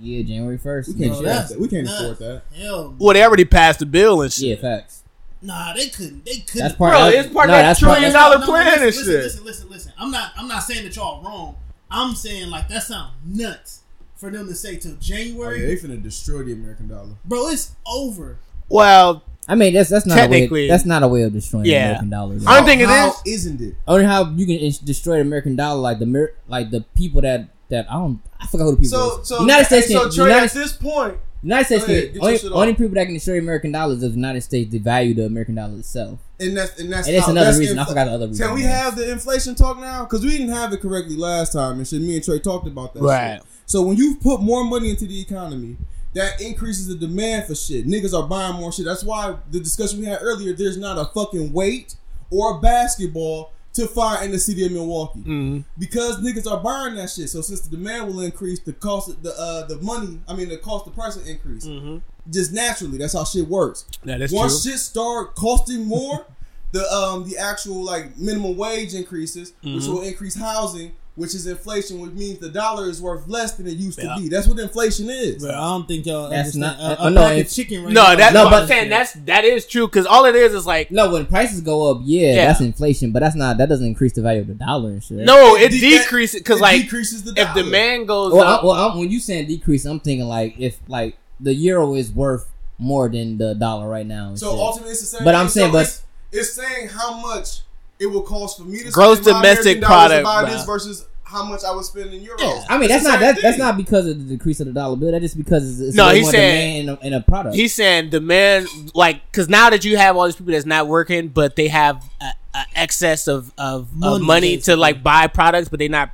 Yeah, 0.00 0.22
January 0.22 0.58
first. 0.58 0.88
We 0.88 0.94
can't, 0.94 1.20
year. 1.20 1.30
afford 1.30 1.48
that. 1.48 1.60
we 1.60 1.68
can't 1.68 1.86
nuts. 1.86 2.00
afford 2.00 2.18
that. 2.18 2.42
Hell, 2.56 2.96
well, 2.98 3.14
they 3.14 3.22
already 3.22 3.44
passed 3.44 3.78
the 3.78 3.86
bill 3.86 4.22
and 4.22 4.32
shit. 4.32 4.60
Yeah, 4.60 4.78
facts. 4.78 5.04
Nah, 5.46 5.72
they 5.72 5.88
couldn't. 5.88 6.24
They 6.24 6.36
couldn't. 6.38 6.60
That's 6.60 6.74
part. 6.76 6.92
Bro, 6.92 7.08
of, 7.08 7.14
it's 7.14 7.32
part 7.32 7.48
no, 7.48 7.54
of 7.54 7.58
that 7.58 7.62
that's 7.62 7.80
part- 7.80 7.92
trillion 7.98 8.12
that's- 8.12 8.30
dollar 8.30 8.34
No, 8.38 8.40
no, 8.40 8.46
plan 8.46 8.64
listen, 8.66 8.78
and 8.82 8.86
listen, 8.86 9.04
shit. 9.04 9.22
Listen, 9.24 9.44
listen, 9.44 9.68
listen. 9.70 9.92
I'm 9.98 10.10
not. 10.10 10.32
I'm 10.36 10.48
not 10.48 10.60
saying 10.64 10.84
that 10.84 10.96
y'all 10.96 11.22
wrong. 11.22 11.56
I'm 11.90 12.14
saying 12.14 12.50
like 12.50 12.68
that 12.68 12.82
sounds 12.82 13.12
nuts 13.24 13.80
for 14.16 14.30
them 14.30 14.48
to 14.48 14.54
say 14.54 14.76
till 14.76 14.92
Oh, 14.92 14.96
January, 15.00 15.60
yeah, 15.60 15.66
they 15.68 15.76
finna 15.76 16.02
destroy 16.02 16.42
the 16.42 16.52
American 16.52 16.88
dollar. 16.88 17.10
bro. 17.24 17.48
It's 17.48 17.72
over. 17.86 18.38
Well, 18.68 19.22
I 19.48 19.54
mean, 19.54 19.74
that's 19.74 19.88
that's 19.90 20.06
not 20.06 20.18
a 20.18 20.20
Technically- 20.22 20.62
way. 20.62 20.68
That's 20.68 20.84
not 20.84 21.02
a 21.04 21.08
way 21.08 21.22
of 21.22 21.32
destroying 21.32 21.66
Yeah. 21.66 21.78
the 21.80 21.84
American 21.86 22.10
dollar. 22.10 22.34
though. 22.36 22.50
I 22.50 22.56
don't 22.56 22.66
think 22.66 22.80
it 22.80 22.88
How 22.88 23.10
is. 23.10 23.44
Isn't 23.44 23.60
it? 23.60 23.74
Only 23.86 24.04
how 24.04 24.28
you 24.30 24.44
can 24.46 24.58
destroy 24.84 25.16
the 25.16 25.20
American 25.22 25.54
dollar, 25.54 25.80
like 25.80 25.98
the 26.00 26.06
Mer- 26.06 26.32
like 26.48 26.70
the 26.70 26.80
people 26.96 27.20
that 27.22 27.48
that 27.68 27.86
I 27.90 27.94
don't 27.94 28.20
I 28.40 28.46
forgot 28.46 28.64
who 28.64 28.70
the 28.72 28.76
people. 28.82 28.98
So, 28.98 29.20
is. 29.20 29.28
so 29.28 29.40
United 29.40 29.64
States. 29.66 29.88
So 29.92 30.02
can, 30.02 30.10
Trey, 30.12 30.24
United, 30.24 30.44
at 30.46 30.52
this 30.52 30.72
point, 30.72 31.18
United 31.42 31.64
States. 31.66 31.84
Ahead, 31.84 32.12
can, 32.14 32.22
only, 32.22 32.40
only 32.52 32.74
people 32.74 32.94
that 32.94 33.04
can 33.04 33.14
destroy 33.14 33.38
American 33.38 33.72
dollars 33.72 34.02
is 34.02 34.10
the 34.10 34.16
United 34.16 34.40
States 34.42 34.74
devalue 34.74 35.14
the 35.14 35.26
American 35.26 35.54
dollar 35.54 35.78
itself. 35.78 36.18
and 36.40 36.56
that's 36.56 36.78
and 36.80 36.92
that's 36.92 37.06
And 37.06 37.16
it's 37.16 37.26
how- 37.26 37.32
another 37.32 37.46
that's 37.46 37.58
reason. 37.58 37.78
I 37.78 37.84
infl- 37.84 37.88
forgot 37.88 38.04
the 38.06 38.12
other 38.12 38.26
reason. 38.28 38.46
Can 38.46 38.54
we 38.54 38.62
have 38.62 38.96
the 38.96 39.10
inflation 39.12 39.54
talk 39.54 39.78
now? 39.78 40.04
Because 40.04 40.24
we 40.24 40.30
didn't 40.30 40.48
have 40.48 40.72
it 40.72 40.80
correctly 40.80 41.16
last 41.16 41.52
time, 41.52 41.78
and 41.78 41.86
shit. 41.86 42.00
Me 42.02 42.16
and 42.16 42.24
Trey 42.24 42.38
talked 42.40 42.66
about 42.66 42.94
that. 42.94 43.02
Right. 43.02 43.36
Shit. 43.36 43.42
So 43.66 43.82
when 43.82 43.96
you 43.96 44.16
put 44.16 44.40
more 44.40 44.64
money 44.64 44.90
into 44.90 45.06
the 45.06 45.20
economy, 45.20 45.76
that 46.14 46.40
increases 46.40 46.86
the 46.88 46.94
demand 46.94 47.46
for 47.46 47.54
shit. 47.54 47.86
Niggas 47.86 48.14
are 48.14 48.26
buying 48.26 48.54
more 48.56 48.72
shit. 48.72 48.84
That's 48.86 49.04
why 49.04 49.36
the 49.50 49.60
discussion 49.60 50.00
we 50.00 50.06
had 50.06 50.18
earlier. 50.22 50.52
There's 50.54 50.78
not 50.78 50.98
a 50.98 51.04
fucking 51.12 51.52
weight 51.52 51.94
or 52.30 52.56
a 52.56 52.60
basketball 52.60 53.52
to 53.76 53.86
fire 53.86 54.24
in 54.24 54.30
the 54.32 54.38
city 54.38 54.64
of 54.66 54.72
Milwaukee 54.72 55.20
Mhm. 55.20 55.64
because 55.78 56.16
niggas 56.18 56.50
are 56.50 56.60
buying 56.62 56.94
that 56.96 57.08
shit. 57.10 57.30
So 57.30 57.40
since 57.40 57.60
the 57.60 57.76
demand 57.76 58.08
will 58.08 58.20
increase, 58.20 58.58
the 58.60 58.72
cost, 58.72 59.08
of 59.10 59.22
the 59.22 59.32
uh, 59.38 59.66
the 59.66 59.78
money, 59.80 60.20
I 60.28 60.34
mean 60.34 60.48
the 60.48 60.56
cost, 60.58 60.84
the 60.86 60.90
price 60.90 61.16
will 61.16 61.24
increase. 61.26 61.64
Mhm. 61.66 62.00
Just 62.30 62.52
naturally, 62.52 62.98
that's 62.98 63.12
how 63.12 63.24
shit 63.24 63.48
works. 63.48 63.84
that 64.04 64.20
is 64.20 64.32
Once 64.32 64.62
true. 64.62 64.72
shit 64.72 64.80
start 64.80 65.34
costing 65.36 65.84
more, 65.84 66.26
the 66.72 66.84
um 66.92 67.28
the 67.28 67.38
actual 67.38 67.84
like 67.84 68.18
minimum 68.18 68.56
wage 68.56 68.94
increases, 68.94 69.52
which 69.62 69.84
Mhm. 69.84 69.88
will 69.88 70.00
increase 70.02 70.34
housing, 70.34 70.92
which 71.16 71.34
is 71.34 71.46
inflation, 71.46 71.98
which 72.00 72.12
means 72.12 72.38
the 72.38 72.48
dollar 72.50 72.88
is 72.88 73.00
worth 73.00 73.26
less 73.26 73.52
than 73.54 73.66
it 73.66 73.78
used 73.78 73.98
Yeah. 73.98 74.14
to 74.14 74.20
be. 74.20 74.28
That's 74.28 74.46
what 74.46 74.58
inflation 74.58 75.08
is. 75.10 75.42
But 75.42 75.54
I 75.54 75.60
don't 75.60 75.88
think 75.88 76.04
y'all 76.06 76.28
That's 76.28 76.54
understand. 76.54 76.78
not- 76.78 76.98
a, 76.98 77.02
uh, 77.02 77.06
a 77.06 77.10
no, 77.10 77.20
pack 77.22 77.32
of 77.32 77.38
if- 77.38 77.54
chicken 77.54 77.84
right 77.84 77.92
No, 77.92 78.02
now 78.02 78.14
that's 78.16 78.34
No, 78.34 78.44
what 78.44 78.50
but- 78.50 78.62
I'm 78.62 78.68
saying. 78.68 78.90
That's 78.90 79.12
that 79.24 79.44
is 79.46 79.66
true 79.66 79.86
because 79.88 80.04
all 80.06 80.26
it 80.26 80.34
is 80.36 80.52
is 80.54 80.66
like 80.66 80.90
No, 80.90 81.10
when 81.10 81.24
prices 81.26 81.62
go 81.62 81.90
up, 81.90 82.02
yeah, 82.04 82.34
Yeah. 82.34 82.46
that's 82.46 82.60
inflation, 82.60 83.12
but 83.12 83.20
that's 83.20 83.34
not. 83.34 83.56
That 83.58 83.68
doesn't 83.70 83.86
increase 83.86 84.12
the 84.12 84.20
value 84.22 84.42
of 84.42 84.46
the 84.48 84.54
dollar 84.54 84.90
and 84.90 85.02
shit. 85.02 85.16
no, 85.18 85.56
it 85.56 85.70
de- 85.70 85.80
decreases 85.80 86.40
because 86.40 86.58
it 86.58 86.62
like 86.62 86.82
decreases 86.82 87.22
the 87.24 87.32
if 87.40 87.54
demand 87.54 88.06
goes 88.08 88.32
Well, 88.32 88.42
up, 88.46 88.62
I, 88.62 88.66
well 88.66 88.74
I'm, 88.92 88.98
when 88.98 89.10
you 89.10 89.18
saying 89.18 89.46
decrease, 89.48 89.84
I'm 89.86 90.00
thinking 90.00 90.28
like 90.28 90.54
if 90.58 90.78
like 90.86 91.16
the 91.40 91.54
euro 91.54 91.94
is 91.94 92.12
worth 92.12 92.46
more 92.78 93.08
than 93.08 93.38
the 93.38 93.54
dollar 93.54 93.88
right 93.88 94.06
now. 94.06 94.34
So 94.34 94.50
shit. 94.50 94.58
ultimately, 94.60 94.92
it's 94.92 95.00
the 95.00 95.06
same. 95.06 95.24
But 95.24 95.30
thing. 95.32 95.40
I'm 95.40 95.48
saying, 95.48 95.68
So 95.68 95.72
but- 95.72 95.86
it's, 95.86 96.02
it's 96.32 96.52
saying 96.52 96.88
how 96.88 97.18
much 97.22 97.60
it 97.98 98.06
will 98.06 98.22
cost 98.22 98.58
for 98.58 98.64
me 98.64 98.82
to 98.82 98.90
Gross 98.90 99.18
spend 99.20 99.36
domestic 99.36 99.78
American 99.78 99.80
dollars 99.80 100.10
to 100.10 100.22
product, 100.22 100.24
buy 100.24 100.50
this 100.50 100.64
versus 100.64 101.06
how 101.24 101.44
much 101.44 101.64
I 101.64 101.74
would 101.74 101.84
spend 101.84 102.14
in 102.14 102.20
euros. 102.22 102.38
Yeah. 102.38 102.64
I 102.68 102.76
mean, 102.78 102.84
It's 102.84 103.02
that's 103.02 103.04
not 103.04 103.12
same 103.14 103.20
that, 103.34 103.38
that's 103.42 103.58
not 103.58 103.76
because 103.76 104.06
of 104.06 104.16
the 104.28 104.36
decrease 104.36 104.60
of 104.60 104.66
the 104.66 104.72
dollar 104.72 104.96
bill. 104.96 105.10
That's 105.10 105.22
just 105.22 105.36
because 105.36 105.68
it's, 105.68 105.80
it's 105.88 105.96
No, 105.96 106.08
he's 106.10 106.16
he 106.18 106.22
more 106.22 106.30
said- 106.30 106.52
demand 106.52 106.78
in 106.78 106.88
a, 106.88 107.06
in 107.08 107.12
a 107.14 107.20
product. 107.20 107.56
he's 107.56 107.74
saying 107.74 108.10
demand 108.10 108.68
like 108.94 109.22
because 109.30 109.48
now 109.48 109.70
that 109.70 109.84
you 109.84 109.96
have 109.96 110.16
all 110.16 110.26
these 110.26 110.36
people 110.36 110.52
that's 110.52 110.66
not 110.66 110.86
working, 110.86 111.28
but 111.28 111.56
they 111.56 111.66
have 111.68 112.04
a, 112.20 112.26
a 112.54 112.64
excess 112.76 113.26
of 113.26 113.52
of 113.58 113.92
money, 113.94 114.10
Money, 114.10 114.16
of 114.22 114.26
money 114.26 114.56
to 114.58 114.76
like 114.76 115.02
buy 115.02 115.26
products, 115.26 115.68
but 115.68 115.78
they 115.80 115.88
not 115.88 116.10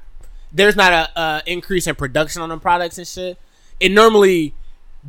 there's 0.50 0.76
not 0.76 0.92
a, 0.92 1.20
a 1.20 1.42
increase 1.46 1.86
in 1.86 1.94
production 1.94 2.40
on 2.42 2.48
the 2.48 2.56
products 2.58 2.96
and 2.96 3.06
shit. 3.06 3.38
It 3.80 3.90
normally 3.92 4.54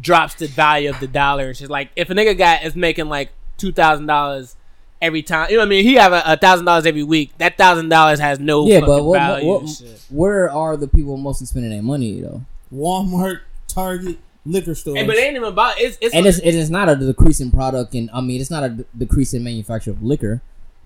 drops 0.02 0.34
the 0.36 0.48
value 0.48 0.90
of 0.90 1.00
the 1.00 1.08
dollar 1.08 1.48
and 1.48 1.56
shit. 1.58 1.70
Like 1.70 1.92
if 1.96 2.10
a 2.10 2.14
nigga 2.14 2.38
guy 2.38 2.58
is 2.58 2.76
making 2.76 3.08
like 3.08 3.30
two 3.58 3.72
thousand 3.72 4.08
dollars 4.08 4.56
every 5.04 5.22
time, 5.22 5.50
you 5.50 5.58
know 5.58 5.62
what 5.62 5.68
I 5.68 5.70
mean? 5.70 5.84
He 5.84 5.96
have 5.96 6.14
a 6.14 6.38
thousand 6.38 6.66
dollars 6.66 6.86
every 6.86 7.04
week. 7.04 7.38
That 7.38 7.58
thousand 7.58 7.90
dollars 7.90 8.20
has 8.20 8.40
no 8.40 8.66
yeah, 8.66 8.80
fucking 8.80 8.96
but 8.96 9.04
what, 9.04 9.20
value. 9.20 9.48
what, 9.48 9.62
what, 9.64 10.06
where 10.10 10.50
are 10.50 10.78
the 10.78 10.88
people 10.88 11.18
mostly 11.18 11.46
spending 11.46 11.72
their 11.72 11.84
money 11.84 12.22
though? 12.22 12.42
Walmart, 12.74 13.42
Target, 13.68 14.18
liquor 14.46 14.74
stores. 14.74 14.98
Hey, 14.98 15.06
but 15.06 15.16
it 15.16 15.24
ain't 15.24 15.36
even 15.36 15.50
about 15.50 15.76
it's 15.78 15.98
it's 16.02 16.16
And 16.16 16.26
it's, 16.26 16.40
it 16.40 16.56
is 16.56 16.70
not 16.70 16.90
a 16.90 16.96
decrease 16.96 17.40
in 17.40 17.52
product, 17.52 17.94
and 17.94 18.10
I 18.14 18.22
mean, 18.22 18.40
it's 18.40 18.50
not 18.50 18.64
a 18.64 18.70
d- 18.70 18.86
decrease 18.98 19.34
in 19.34 19.44
manufacture 19.44 19.92
of 19.92 20.02
liquor. 20.02 20.42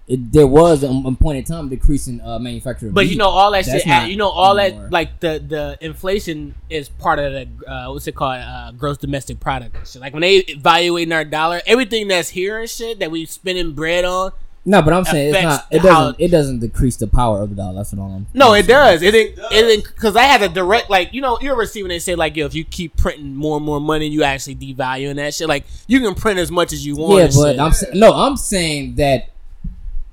It, 0.08 0.32
there 0.32 0.48
was 0.48 0.84
a, 0.84 0.88
a 0.88 1.12
point 1.16 1.38
in 1.40 1.44
time 1.44 1.68
decreasing 1.68 1.78
decrease 1.78 2.08
in 2.08 2.22
uh, 2.22 2.40
manufacture 2.40 2.88
of 2.88 2.94
But 2.94 3.06
meat. 3.06 3.12
you 3.12 3.18
know 3.18 3.28
all 3.28 3.52
that 3.52 3.66
That's 3.66 3.80
shit. 3.84 3.88
not 3.88 4.10
You 4.10 4.16
know 4.16 4.30
all 4.30 4.58
anymore. 4.58 4.84
that 4.84 4.92
like 4.92 5.20
the 5.20 5.44
the 5.46 5.78
inflation 5.82 6.56
is 6.70 6.88
part 6.88 7.20
of 7.20 7.34
the 7.34 7.70
uh, 7.70 7.92
what's 7.92 8.08
it 8.08 8.16
called 8.16 8.38
uh, 8.40 8.72
gross 8.72 8.98
domestic 8.98 9.40
product. 9.42 9.86
shit. 9.86 10.02
Like 10.02 10.14
when 10.14 10.22
they 10.22 10.38
evaluating 10.38 11.12
our 11.12 11.26
dollar, 11.26 11.62
everything 11.66 12.08
that's 12.08 12.30
here 12.30 12.60
and 12.60 12.70
shit 12.70 13.00
that 13.00 13.12
we 13.12 13.26
spending 13.26 13.74
bread 13.74 14.06
on. 14.06 14.32
No, 14.64 14.82
but 14.82 14.92
I'm 14.94 15.06
saying 15.06 15.34
it's 15.34 15.44
not. 15.44 15.66
It 15.72 15.82
doesn't. 15.82 16.20
It 16.20 16.28
doesn't 16.30 16.60
decrease 16.60 16.98
the 16.98 17.08
power 17.08 17.42
of 17.42 17.50
the 17.52 17.56
dollar. 17.56 17.76
That's 17.76 17.94
what 17.94 18.04
I'm. 18.04 18.28
No, 18.34 18.54
I'm 18.54 18.60
it 18.60 18.68
does. 18.68 19.02
It 19.02 19.12
didn't. 19.12 19.40
It 19.52 19.62
didn't 19.62 19.84
because 19.86 20.18
I 20.18 20.24
had 20.24 20.42
a 20.42 20.50
direct 20.50 20.90
like 20.90 21.14
you 21.14 21.22
know 21.22 21.38
you 21.42 21.50
ever 21.52 21.66
see 21.66 21.84
when 21.84 21.90
they 21.90 22.00
say 22.00 22.16
like 22.16 22.36
yo 22.36 22.46
if 22.46 22.54
you 22.54 22.66
keep 22.66 22.98
printing 22.98 23.34
more 23.34 23.56
and 23.58 23.66
more 23.66 23.80
money 23.80 24.08
you 24.08 24.24
actually 24.24 24.56
devaluing 24.56 25.16
that 25.16 25.34
shit. 25.34 25.48
Like 25.48 25.66
you 25.88 26.02
can 26.02 26.16
print 26.16 26.38
as 26.38 26.52
much 26.52 26.74
as 26.74 26.86
you 26.86 26.98
want. 26.98 27.34
Yeah, 27.34 27.58
but 27.58 27.74
shit. 27.78 27.90
I'm 27.94 28.00
no. 28.00 28.14
I'm 28.14 28.36
saying 28.36 28.96
that 28.96 29.30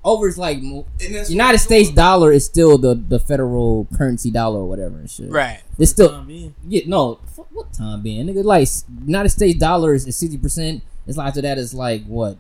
over 0.05 0.29
it's 0.29 0.39
like 0.39 0.61
mo- 0.61 0.87
And 1.01 1.15
that's 1.15 1.31
United 1.31 1.59
States 1.59 1.89
doing. 1.89 1.97
dollar 1.97 2.33
is 2.33 2.45
still 2.45 2.79
the 2.79 2.95
the 2.95 3.19
federal 3.19 3.87
currency 3.97 4.31
dollar 4.31 4.61
or 4.61 4.69
whatever 4.69 4.99
and 4.99 5.11
shit. 5.11 5.31
right. 5.31 5.63
It's 5.79 5.91
still 5.91 6.15
I 6.15 6.53
yeah. 6.69 6.83
No, 6.87 7.21
fuck, 7.35 7.49
what 7.53 7.73
time 7.73 8.03
being 8.03 8.27
nigga? 8.27 8.45
Like 8.45 8.69
United 9.07 9.31
States 9.31 9.59
dollar 9.59 9.95
is 9.95 10.05
sixty 10.05 10.39
percent. 10.39 10.83
It's 11.07 11.17
like 11.17 11.29
after 11.29 11.43
that 11.43 11.59
is 11.59 11.75
like 11.75 12.05
what 12.07 12.39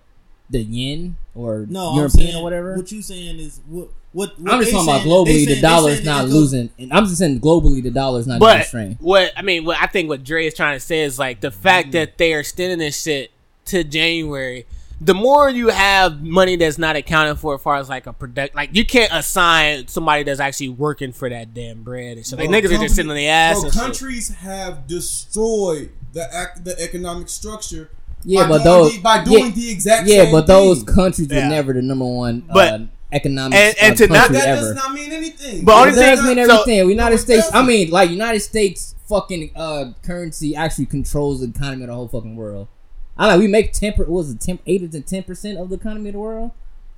the 0.50 0.62
yen 0.62 1.16
or 1.35 1.66
no, 1.68 1.96
European 1.96 2.27
saying, 2.29 2.37
or 2.37 2.42
whatever. 2.42 2.77
What 2.77 2.92
you 2.92 3.03
saying 3.03 3.38
is 3.38 3.61
what? 3.66 3.88
What? 4.12 4.38
what 4.38 4.53
I'm 4.53 4.61
just 4.61 4.70
they 4.70 4.77
talking 4.79 4.88
about 4.94 5.07
globally. 5.07 5.46
they 5.46 5.55
The 5.57 5.61
dollar 5.61 5.90
is 5.90 6.05
not 6.05 6.29
losing, 6.29 6.70
and 6.79 6.92
I'm 6.92 7.07
just 7.07 7.18
saying 7.18 7.40
globally 7.40 7.83
the 7.83 7.90
dollar 7.90 8.20
is 8.20 8.27
not 8.29 8.38
But 8.40 8.55
being 8.55 8.64
strained. 8.64 8.96
what 9.00 9.33
I 9.37 9.42
mean, 9.42 9.64
what 9.64 9.83
I 9.83 9.87
think 9.87 10.09
what 10.09 10.22
Dre 10.22 10.46
is 10.46 10.55
trying 10.55 10.77
to 10.77 10.81
say 10.81 11.00
is 11.00 11.18
like 11.18 11.40
the 11.40 11.50
fact 11.50 11.88
mm. 11.88 11.92
that 11.92 12.18
they 12.18 12.33
are 12.35 12.40
extending 12.40 12.79
this 12.79 13.03
shit 13.03 13.33
to 13.66 13.83
January. 13.83 14.66
The 15.05 15.14
more 15.14 15.51
you 15.51 15.69
have 15.69 16.23
money 16.23 16.57
that's 16.57 16.79
not 16.79 16.97
accounted 16.97 17.38
for, 17.38 17.55
as 17.57 17.61
far 17.62 17.77
as 17.77 17.88
like 17.88 18.07
a 18.07 18.12
product, 18.12 18.55
like 18.55 18.71
you 18.73 18.87
can't 18.87 19.12
assign 19.12 19.87
somebody 19.88 20.23
that's 20.23 20.40
actually 20.40 20.71
working 20.71 21.12
for 21.12 21.29
that 21.29 21.53
damn 21.53 21.83
bread 21.83 22.17
and 22.17 22.25
shit. 22.27 22.38
Like 22.38 22.49
Bro, 22.49 22.61
niggas 22.61 22.79
are 22.79 22.83
just 22.83 22.95
sitting 22.97 23.11
on 23.11 23.17
their 23.17 23.31
ass. 23.33 23.57
Bro, 23.57 23.64
and 23.64 23.73
shit. 23.75 23.83
countries 23.83 24.29
have 24.37 24.87
destroyed 24.87 25.90
the 26.12 26.23
ac- 26.33 26.62
the 26.62 26.81
economic 26.83 27.29
structure. 27.29 27.90
Yeah, 28.25 28.45
by 28.45 28.49
but 28.49 28.64
those 28.64 28.93
the, 28.97 29.03
by 29.03 29.23
doing 29.25 29.47
yeah, 29.47 29.51
the 29.51 29.71
exact 29.71 30.09
yeah, 30.09 30.23
same 30.25 30.33
but 30.33 30.47
those 30.47 30.83
thing. 30.83 30.95
countries 30.95 31.29
were 31.29 31.35
Yeah. 31.35 31.49
never 31.49 31.73
the 31.75 31.83
number 31.83 32.07
one 32.07 32.40
But- 32.53 32.73
uh, 32.73 32.79
economic 33.12 33.59
and- 33.59 33.77
and 33.83 33.93
uh, 33.93 33.97
to 33.97 34.07
not- 34.07 34.17
country 34.23 34.37
that 34.38 34.49
ever. 34.49 34.61
does 34.62 34.75
not 34.75 34.93
mean 34.95 35.12
anything. 35.12 35.64
But 35.64 35.73
It 35.73 35.81
only 35.81 35.90
does 36.01 36.19
thing- 36.21 36.37
mean 36.37 36.47
so- 36.47 36.55
everything. 36.62 36.88
United 36.90 37.19
States. 37.19 37.47
I 37.49 37.51
doesn't. 37.53 37.67
mean, 37.67 37.90
like 37.90 38.11
United 38.11 38.40
States 38.40 38.95
fucking 39.09 39.51
uh 39.55 39.93
currency 40.03 40.57
actually 40.57 40.87
controls 40.87 41.40
the 41.43 41.49
economy 41.49 41.83
of 41.83 41.88
the 41.88 41.95
whole 41.95 42.09
fucking 42.09 42.37
world. 42.37 42.69
I 43.16 43.29
know 43.29 43.38
we 43.38 43.46
make 43.46 43.72
ten. 43.72 43.94
Was 44.09 44.31
it 44.31 44.40
ten, 44.40 44.59
eight 44.66 44.90
to 44.90 45.00
ten 45.00 45.22
percent 45.22 45.59
of 45.59 45.68
the 45.68 45.77
economy 45.77 46.09
of 46.11 46.14
the 46.14 46.18
world? 46.18 46.50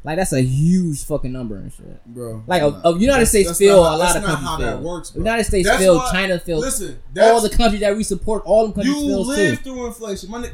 Like 0.05 0.16
that's 0.18 0.33
a 0.33 0.40
huge 0.40 1.05
fucking 1.05 1.33
number 1.33 1.57
and 1.57 1.72
shit. 1.72 2.05
bro. 2.07 2.44
Like 2.46 2.62
nah. 2.62 2.81
of, 2.85 3.02
United 3.02 3.26
States 3.26 3.59
feel 3.59 3.81
a 3.81 3.81
lot 3.81 3.98
that's 3.98 4.14
of 4.16 4.22
not 4.22 4.29
countries 4.38 4.48
how 4.48 4.57
that 4.59 4.81
works, 4.81 5.11
bro. 5.11 5.18
United 5.18 5.44
States 5.44 5.68
That's 5.68 5.85
why- 5.85 6.11
China 6.12 6.38
feels, 6.38 6.64
Listen, 6.64 6.98
all 7.20 7.40
the 7.40 7.50
countries 7.50 7.81
that 7.81 7.96
we 7.96 8.05
support, 8.05 8.44
all 8.44 8.68
the 8.68 8.72
countries 8.72 8.94
You 8.94 9.02
feel 9.09 9.24
lived 9.26 9.64
too. 9.64 9.72
through 9.72 9.87
inflation. 9.88 10.31
My 10.31 10.48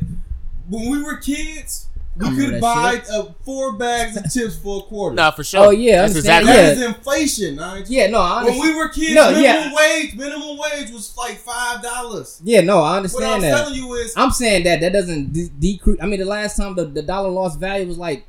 when 0.71 0.89
we 0.91 1.03
were 1.03 1.17
kids, 1.17 1.89
We 2.15 2.37
could 2.37 2.61
buy 2.61 3.01
uh, 3.11 3.25
four 3.43 3.73
bags 3.73 4.19
of 4.19 4.31
chips 4.31 4.55
for 4.57 4.81
a 4.81 4.83
quarter. 4.83 5.15
Nah, 5.17 5.31
for 5.31 5.43
sure. 5.43 5.61
Oh, 5.67 5.71
yeah, 5.71 6.03
that's 6.03 6.15
exactly. 6.17 6.53
That 6.53 6.65
yeah. 6.65 6.71
is 6.73 6.83
inflation. 6.83 7.57
Nigel. 7.57 7.87
Yeah, 7.89 8.09
no, 8.09 8.21
I 8.21 8.45
When 8.45 8.61
we 8.61 8.75
were 8.75 8.89
kids, 8.89 9.15
No, 9.15 9.31
minimum 9.31 9.43
yeah. 9.43 9.75
wage, 9.75 10.15
minimum 10.15 10.59
wage 10.59 10.91
was 10.91 11.17
like 11.17 11.39
five 11.39 11.83
dollars. 11.83 12.39
yeah, 12.45 12.61
no, 12.61 12.81
I 12.81 12.99
understand 12.99 13.23
What 13.25 13.29
I'm 13.29 13.35
understand 13.37 13.55
that. 13.55 13.65
telling 13.65 13.79
you 13.79 13.95
is, 13.95 14.15
I'm 14.17 14.31
saying 14.31 14.65
that 14.65 14.81
that 14.83 14.93
doesn't 14.93 15.33
de- 15.33 15.49
decrease. 15.49 15.99
I 16.03 16.07
mean, 16.07 16.21
the 16.21 16.27
last 16.27 16.57
time 16.59 16.75
the, 16.75 16.85
the 16.85 17.01
dollar 17.03 17.31
lost 17.31 17.59
value 17.59 17.87
was 17.87 17.97
like 17.97 18.27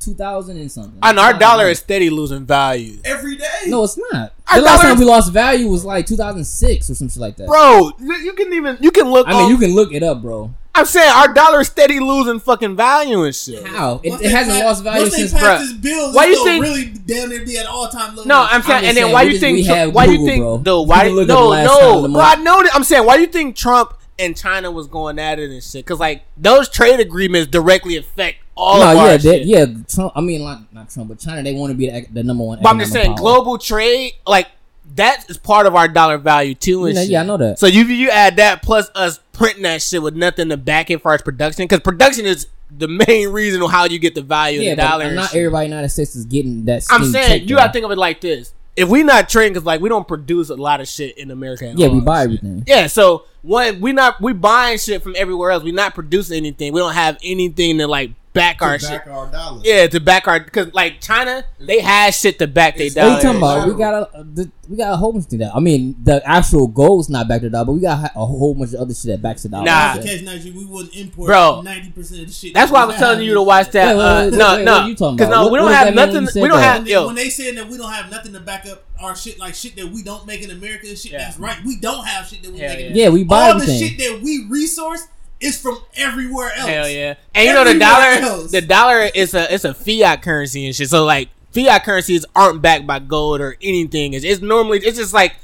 two 0.00 0.14
thousand 0.14 0.56
and 0.56 0.70
something. 0.72 0.98
And 1.04 1.16
our 1.20 1.32
dollar 1.38 1.68
is 1.68 1.78
steady 1.78 2.10
losing 2.10 2.44
value. 2.44 2.98
every 3.04 3.36
day. 3.36 3.46
No, 3.68 3.84
it's 3.84 3.96
not. 4.12 4.32
Our 4.50 4.56
The 4.58 4.62
last 4.66 4.82
time 4.82 4.98
we 4.98 5.04
lost 5.04 5.32
value 5.32 5.68
was 5.68 5.84
like 5.84 6.06
2006 6.06 6.90
or 6.90 6.94
some 6.96 7.08
shit 7.08 7.18
like 7.18 7.36
that. 7.36 7.46
Bro, 7.46 7.92
you 8.00 8.14
you 8.16 8.32
can 8.32 8.52
even 8.52 8.78
you 8.80 8.90
can 8.90 9.08
look. 9.08 9.28
I 9.28 9.34
mean, 9.38 9.48
you 9.50 9.58
can 9.58 9.72
look 9.76 9.92
it 9.94 10.02
up, 10.02 10.20
bro. 10.22 10.52
I'm 10.74 10.86
saying 10.86 11.12
our 11.14 11.32
dollar 11.34 11.60
is 11.60 11.66
steady 11.68 12.00
losing 12.00 12.40
fucking 12.40 12.76
value 12.76 13.24
and 13.24 13.34
shit. 13.34 13.66
How 13.66 14.00
it, 14.02 14.20
it 14.22 14.30
hasn't 14.30 14.56
pass- 14.56 14.64
lost 14.64 14.84
value 14.84 15.02
once 15.02 15.12
they 15.12 15.18
since. 15.26 15.32
pass 15.34 15.60
this 15.60 15.72
bill, 15.74 16.12
Why 16.14 16.24
it's 16.26 16.30
you 16.30 16.36
gonna 16.38 16.50
think- 16.50 16.64
really 16.64 16.84
damn 17.06 17.28
near 17.28 17.44
be 17.44 17.58
at 17.58 17.66
all 17.66 17.88
time 17.88 18.16
low? 18.16 18.24
No, 18.24 18.46
I'm 18.50 18.62
saying, 18.62 18.86
and 18.86 18.96
then 18.96 19.12
why 19.12 19.24
we 19.24 19.32
you 19.34 19.38
think? 19.38 19.56
we 19.58 19.64
Trump- 19.64 19.78
have 19.78 19.94
why 19.94 20.04
you 20.06 20.24
think? 20.24 20.40
bro. 20.42 20.56
Though 20.58 20.82
why? 20.82 21.04
can 21.04 21.12
look 21.12 21.22
at 21.24 21.28
the 21.28 21.34
No, 21.34 21.50
no, 21.64 22.02
time 22.02 22.12
bro. 22.12 22.20
I 22.22 22.34
know 22.36 22.62
that. 22.62 22.74
I'm 22.74 22.84
saying, 22.84 23.04
why 23.04 23.16
you 23.16 23.26
think 23.26 23.54
Trump 23.54 23.94
and 24.18 24.34
China 24.36 24.70
was 24.70 24.86
going 24.86 25.18
at 25.18 25.38
it 25.38 25.50
and 25.50 25.62
shit? 25.62 25.84
Because 25.84 26.00
like 26.00 26.22
those 26.38 26.70
trade 26.70 27.00
agreements 27.00 27.50
directly 27.50 27.96
affect 27.98 28.38
all 28.54 28.78
no, 28.80 28.92
of 28.92 28.96
our 28.96 29.06
yeah, 29.08 29.12
shit. 29.18 29.22
they, 29.22 29.42
yeah. 29.42 29.66
Trump. 29.88 30.12
I 30.16 30.22
mean, 30.22 30.42
like, 30.42 30.58
not 30.72 30.88
Trump, 30.88 31.10
but 31.10 31.18
China. 31.18 31.42
They 31.42 31.52
want 31.52 31.70
to 31.72 31.76
be 31.76 31.90
the, 31.90 32.06
the 32.10 32.22
number 32.22 32.44
one. 32.44 32.60
But 32.62 32.70
I'm 32.70 32.78
just 32.78 32.92
saying, 32.92 33.08
power. 33.08 33.16
global 33.18 33.58
trade, 33.58 34.14
like 34.26 34.48
that 34.96 35.24
is 35.30 35.38
part 35.38 35.66
of 35.66 35.74
our 35.74 35.88
dollar 35.88 36.18
value 36.18 36.54
too. 36.54 36.86
And 36.86 36.96
Yeah, 37.08 37.22
I 37.22 37.24
know 37.24 37.36
that. 37.36 37.58
So 37.58 37.66
you 37.66 37.84
you 37.84 38.10
add 38.10 38.36
that 38.36 38.62
plus 38.62 38.90
us 38.94 39.20
printing 39.32 39.62
that 39.62 39.82
shit 39.82 40.02
with 40.02 40.14
nothing 40.14 40.48
to 40.50 40.56
back 40.56 40.90
it 40.90 41.00
for 41.02 41.14
its 41.14 41.22
production, 41.22 41.64
because 41.64 41.80
production 41.80 42.26
is 42.26 42.46
the 42.70 42.88
main 42.88 43.28
reason 43.30 43.62
how 43.68 43.84
you 43.84 43.98
get 43.98 44.14
the 44.14 44.22
value 44.22 44.60
Yeah, 44.60 44.70
of 44.72 44.76
the 44.78 44.82
dollar. 44.82 45.12
not 45.14 45.34
everybody 45.34 45.66
in 45.66 45.70
the 45.70 45.76
United 45.76 45.88
States 45.90 46.16
is 46.16 46.24
getting 46.24 46.64
that. 46.66 46.82
Shit. 46.82 46.92
I'm 46.92 47.04
saying 47.04 47.48
you 47.48 47.56
gotta 47.56 47.72
think 47.72 47.84
of 47.84 47.90
it 47.90 47.98
like 47.98 48.20
this: 48.20 48.54
if 48.76 48.88
we 48.88 49.02
not 49.02 49.28
trading, 49.28 49.52
because 49.52 49.66
like 49.66 49.80
we 49.80 49.88
don't 49.88 50.08
produce 50.08 50.48
a 50.50 50.54
lot 50.56 50.80
of 50.80 50.88
shit 50.88 51.16
in 51.18 51.30
America. 51.30 51.72
Yeah, 51.76 51.88
we 51.88 52.00
buy 52.00 52.22
everything. 52.24 52.64
Yeah, 52.66 52.86
so 52.86 53.24
one 53.42 53.80
we 53.80 53.92
not 53.92 54.20
we 54.20 54.32
buying 54.32 54.78
shit 54.78 55.02
from 55.02 55.14
everywhere 55.16 55.50
else. 55.50 55.62
We 55.62 55.72
not 55.72 55.94
producing 55.94 56.36
anything. 56.36 56.72
We 56.72 56.80
don't 56.80 56.94
have 56.94 57.18
anything 57.22 57.78
to 57.78 57.86
like 57.86 58.12
back 58.32 58.62
our 58.62 58.78
to 58.78 58.84
shit. 58.86 59.06
our 59.06 59.30
dollars. 59.30 59.62
Yeah, 59.64 59.86
to 59.86 60.00
back 60.00 60.26
our 60.26 60.40
because 60.40 60.72
like 60.74 61.00
China, 61.00 61.44
they 61.60 61.80
had 61.80 62.14
shit 62.14 62.38
to 62.38 62.46
back 62.46 62.76
their 62.76 62.86
It's- 62.86 62.96
What 62.96 63.12
are 63.12 63.16
you 63.16 63.22
talking 63.22 63.38
about? 63.38 63.68
We 63.68 63.74
got 63.74 63.94
a 63.94 64.18
uh, 64.18 64.24
the, 64.32 64.50
we 64.68 64.76
got 64.76 64.92
a 64.92 64.96
whole 64.96 65.12
bunch 65.12 65.32
of 65.32 65.38
that. 65.40 65.54
I 65.54 65.60
mean, 65.60 65.96
the 66.02 66.22
actual 66.26 66.66
gold's 66.66 67.08
not 67.10 67.28
back 67.28 67.42
to 67.42 67.50
dollar, 67.50 67.66
but 67.66 67.72
we 67.72 67.80
got 67.80 68.04
a 68.14 68.24
whole 68.24 68.54
bunch 68.54 68.72
of 68.72 68.80
other 68.80 68.94
shit 68.94 69.06
that 69.10 69.22
backs 69.22 69.42
the 69.42 69.50
dollar. 69.50 69.64
Nah. 69.64 69.94
If 69.96 70.02
the 70.02 70.08
case, 70.24 70.44
we 70.54 70.64
wouldn't 70.64 70.94
import 70.96 71.26
Bro. 71.26 71.62
ninety 71.62 71.90
percent 71.90 72.22
of 72.22 72.26
the 72.28 72.32
shit. 72.32 72.54
That's 72.54 72.72
why 72.72 72.82
I 72.82 72.86
was 72.86 72.96
telling 72.96 73.22
you 73.22 73.34
to 73.34 73.42
watch 73.42 73.70
that. 73.72 73.96
Wait, 73.96 73.96
wait, 73.96 74.02
uh, 74.02 74.30
wait, 74.30 74.38
no, 74.38 74.56
wait, 74.56 74.64
no, 74.64 74.72
what 74.72 74.82
are 74.82 74.88
you 74.88 74.94
talking 74.94 75.16
because 75.16 75.28
about? 75.28 75.36
no, 75.36 75.42
What- 75.44 75.52
we 75.52 75.58
don't 75.58 75.72
have 75.72 75.84
that 75.86 75.94
mean 75.94 76.14
when 76.14 76.24
nothing. 76.24 76.42
We 76.42 76.48
don't 76.48 76.58
that? 76.58 76.64
have 76.64 76.76
When 76.78 76.84
they, 76.84 76.90
yo. 76.92 77.06
when 77.06 77.14
they 77.16 77.28
saying 77.28 77.54
that 77.56 77.68
we 77.68 77.76
don't 77.76 77.92
have 77.92 78.10
nothing 78.10 78.32
to 78.32 78.40
back 78.40 78.66
up 78.66 78.84
our 79.00 79.14
shit, 79.16 79.38
like 79.38 79.54
shit 79.54 79.76
that 79.76 79.88
we 79.88 80.02
don't 80.02 80.26
make 80.26 80.42
in 80.42 80.50
America 80.50 80.86
and 80.88 80.96
shit, 80.96 81.12
Yeah. 81.12 81.18
that's 81.18 81.38
right. 81.38 81.58
We 81.66 81.78
don't 81.80 82.06
have 82.06 82.26
shit 82.28 82.42
that 82.44 82.52
we 82.52 82.58
Hell 82.60 82.68
make. 82.70 82.78
in 82.78 82.84
yeah. 82.84 82.86
America. 82.86 82.98
Yeah, 83.00 83.08
we 83.10 83.24
buy 83.24 83.42
All 83.48 83.50
everything. 83.56 83.78
the 83.80 83.88
shit 83.88 83.98
that 83.98 84.22
we 84.22 84.46
resource 84.48 85.06
is 85.42 85.60
from 85.60 85.78
everywhere 85.96 86.52
else. 86.54 86.68
Hell 86.68 86.88
yeah! 86.88 87.14
And 87.34 87.46
you 87.46 87.52
know 87.52 87.64
the 87.64 87.78
dollar, 87.78 88.04
else. 88.04 88.50
the 88.50 88.60
dollar 88.60 89.00
is 89.14 89.34
a 89.34 89.52
it's 89.52 89.64
a 89.64 89.74
fiat 89.74 90.22
currency 90.22 90.66
and 90.66 90.74
shit. 90.74 90.88
So 90.88 91.04
like 91.04 91.28
fiat 91.50 91.84
currencies 91.84 92.24
aren't 92.34 92.62
backed 92.62 92.86
by 92.86 93.00
gold 93.00 93.40
or 93.40 93.56
anything. 93.62 94.14
It's, 94.14 94.24
it's 94.24 94.40
normally 94.40 94.78
it's 94.78 94.98
just 94.98 95.12
like 95.12 95.36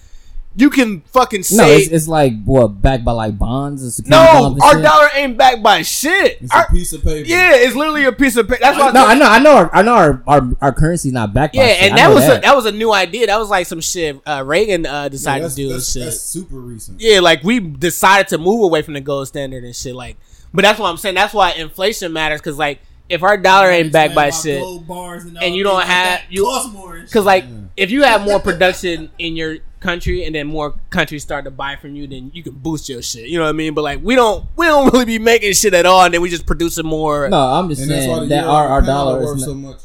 you 0.58 0.70
can 0.70 1.02
fucking 1.12 1.40
No, 1.40 1.42
say 1.42 1.76
it's, 1.76 1.88
it's 1.92 2.08
like 2.08 2.32
what 2.44 2.82
backed 2.82 3.04
by 3.04 3.12
like 3.12 3.38
bonds 3.38 3.84
or 3.84 3.90
security 3.90 4.26
no. 4.34 4.40
bonds 4.40 4.54
and 4.56 4.62
Our 4.64 4.72
shit? 4.74 4.82
dollar 4.82 5.08
ain't 5.14 5.38
backed 5.38 5.62
by 5.62 5.82
shit. 5.82 6.42
It's 6.42 6.52
Our- 6.52 6.66
a 6.66 6.70
piece 6.70 6.92
of 6.92 7.04
paper. 7.04 7.26
yeah, 7.28 7.52
it's 7.54 7.76
literally 7.76 8.04
a 8.04 8.12
piece 8.12 8.36
of 8.36 8.48
paper. 8.48 8.58
That's 8.60 8.76
why. 8.78 8.90
No, 8.90 9.06
I 9.06 9.14
know, 9.14 9.26
I 9.26 9.38
know, 9.38 9.56
our, 9.56 9.70
I 9.74 9.82
know 9.82 9.94
our 9.94 10.22
our, 10.26 10.48
our 10.60 10.72
currency's 10.72 11.12
not 11.12 11.32
backed 11.32 11.54
by 11.54 11.62
yeah, 11.62 11.74
shit. 11.74 11.82
and 11.84 11.94
I 11.94 11.96
that 12.08 12.14
was 12.14 12.26
that. 12.26 12.38
A, 12.38 12.40
that 12.42 12.56
was 12.56 12.66
a 12.66 12.72
new 12.72 12.92
idea. 12.92 13.26
That 13.28 13.38
was 13.38 13.48
like 13.50 13.66
some 13.66 13.80
shit 13.80 14.20
uh, 14.26 14.42
Reagan 14.44 14.84
uh, 14.84 15.08
decided 15.08 15.44
that's, 15.44 15.54
to 15.54 15.62
do 15.62 15.68
that's, 15.72 15.92
shit. 15.92 16.02
that's 16.04 16.20
super 16.20 16.56
recent. 16.56 17.00
Yeah, 17.00 17.20
like 17.20 17.44
we 17.44 17.60
decided 17.60 18.28
to 18.28 18.38
move 18.38 18.62
away 18.62 18.82
from 18.82 18.94
the 18.94 19.00
gold 19.00 19.28
standard 19.28 19.62
and 19.64 19.76
shit. 19.76 19.94
Like, 19.94 20.16
but 20.52 20.62
that's 20.62 20.78
what 20.80 20.88
I'm 20.90 20.96
saying. 20.96 21.14
That's 21.14 21.32
why 21.32 21.52
inflation 21.52 22.12
matters 22.12 22.40
because 22.40 22.58
like 22.58 22.80
if 23.08 23.22
our 23.22 23.36
dollar 23.38 23.70
ain't 23.70 23.92
backed 23.92 24.14
by 24.14 24.26
Explain 24.26 24.54
shit, 24.54 24.58
about 24.60 24.66
gold 24.66 24.86
bars 24.88 25.24
and, 25.24 25.38
all 25.38 25.44
and 25.44 25.54
you 25.54 25.62
don't 25.64 25.80
have- 25.82 26.20
that 26.20 26.24
you- 26.30 26.44
cost 26.44 26.72
more. 26.72 26.94
because 26.98 27.10
shit. 27.12 27.24
like 27.24 27.44
if 27.76 27.90
you 27.90 28.02
have 28.02 28.22
more 28.22 28.40
production 28.40 29.10
in 29.18 29.36
your 29.36 29.58
country 29.80 30.24
and 30.24 30.34
then 30.34 30.46
more 30.46 30.74
countries 30.90 31.22
start 31.22 31.44
to 31.44 31.50
buy 31.50 31.76
from 31.76 31.94
you, 31.94 32.06
then 32.06 32.30
you 32.34 32.42
can 32.42 32.52
boost 32.54 32.88
your 32.88 33.02
shit. 33.02 33.28
You 33.28 33.38
know 33.38 33.44
what 33.44 33.50
I 33.50 33.52
mean? 33.52 33.74
But 33.74 33.82
like 33.82 34.00
we 34.02 34.14
don't 34.14 34.46
we 34.56 34.66
don't 34.66 34.92
really 34.92 35.04
be 35.04 35.18
making 35.18 35.52
shit 35.54 35.74
at 35.74 35.86
all, 35.86 36.04
and 36.04 36.12
then 36.14 36.20
we 36.20 36.28
just 36.30 36.46
producing 36.46 36.86
more. 36.86 37.28
no, 37.28 37.38
I'm 37.38 37.68
just 37.68 37.82
And 37.82 37.90
saying 37.90 38.28
that 38.30 38.44
our, 38.44 38.66
our 38.68 38.82
dollar 38.82 39.20
worth 39.24 39.38
is. 39.38 39.44
so 39.44 39.54
much. 39.54 39.78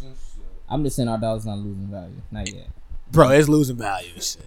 I'm 0.69 0.83
just 0.83 0.95
saying 0.95 1.07
our 1.09 1.17
dollar's 1.17 1.45
not 1.45 1.57
losing 1.59 1.87
value, 1.87 2.21
not 2.31 2.51
yet. 2.53 2.67
bro, 3.11 3.29
it's 3.29 3.47
losing 3.47 3.75
value 3.77 4.09
shit. 4.19 4.41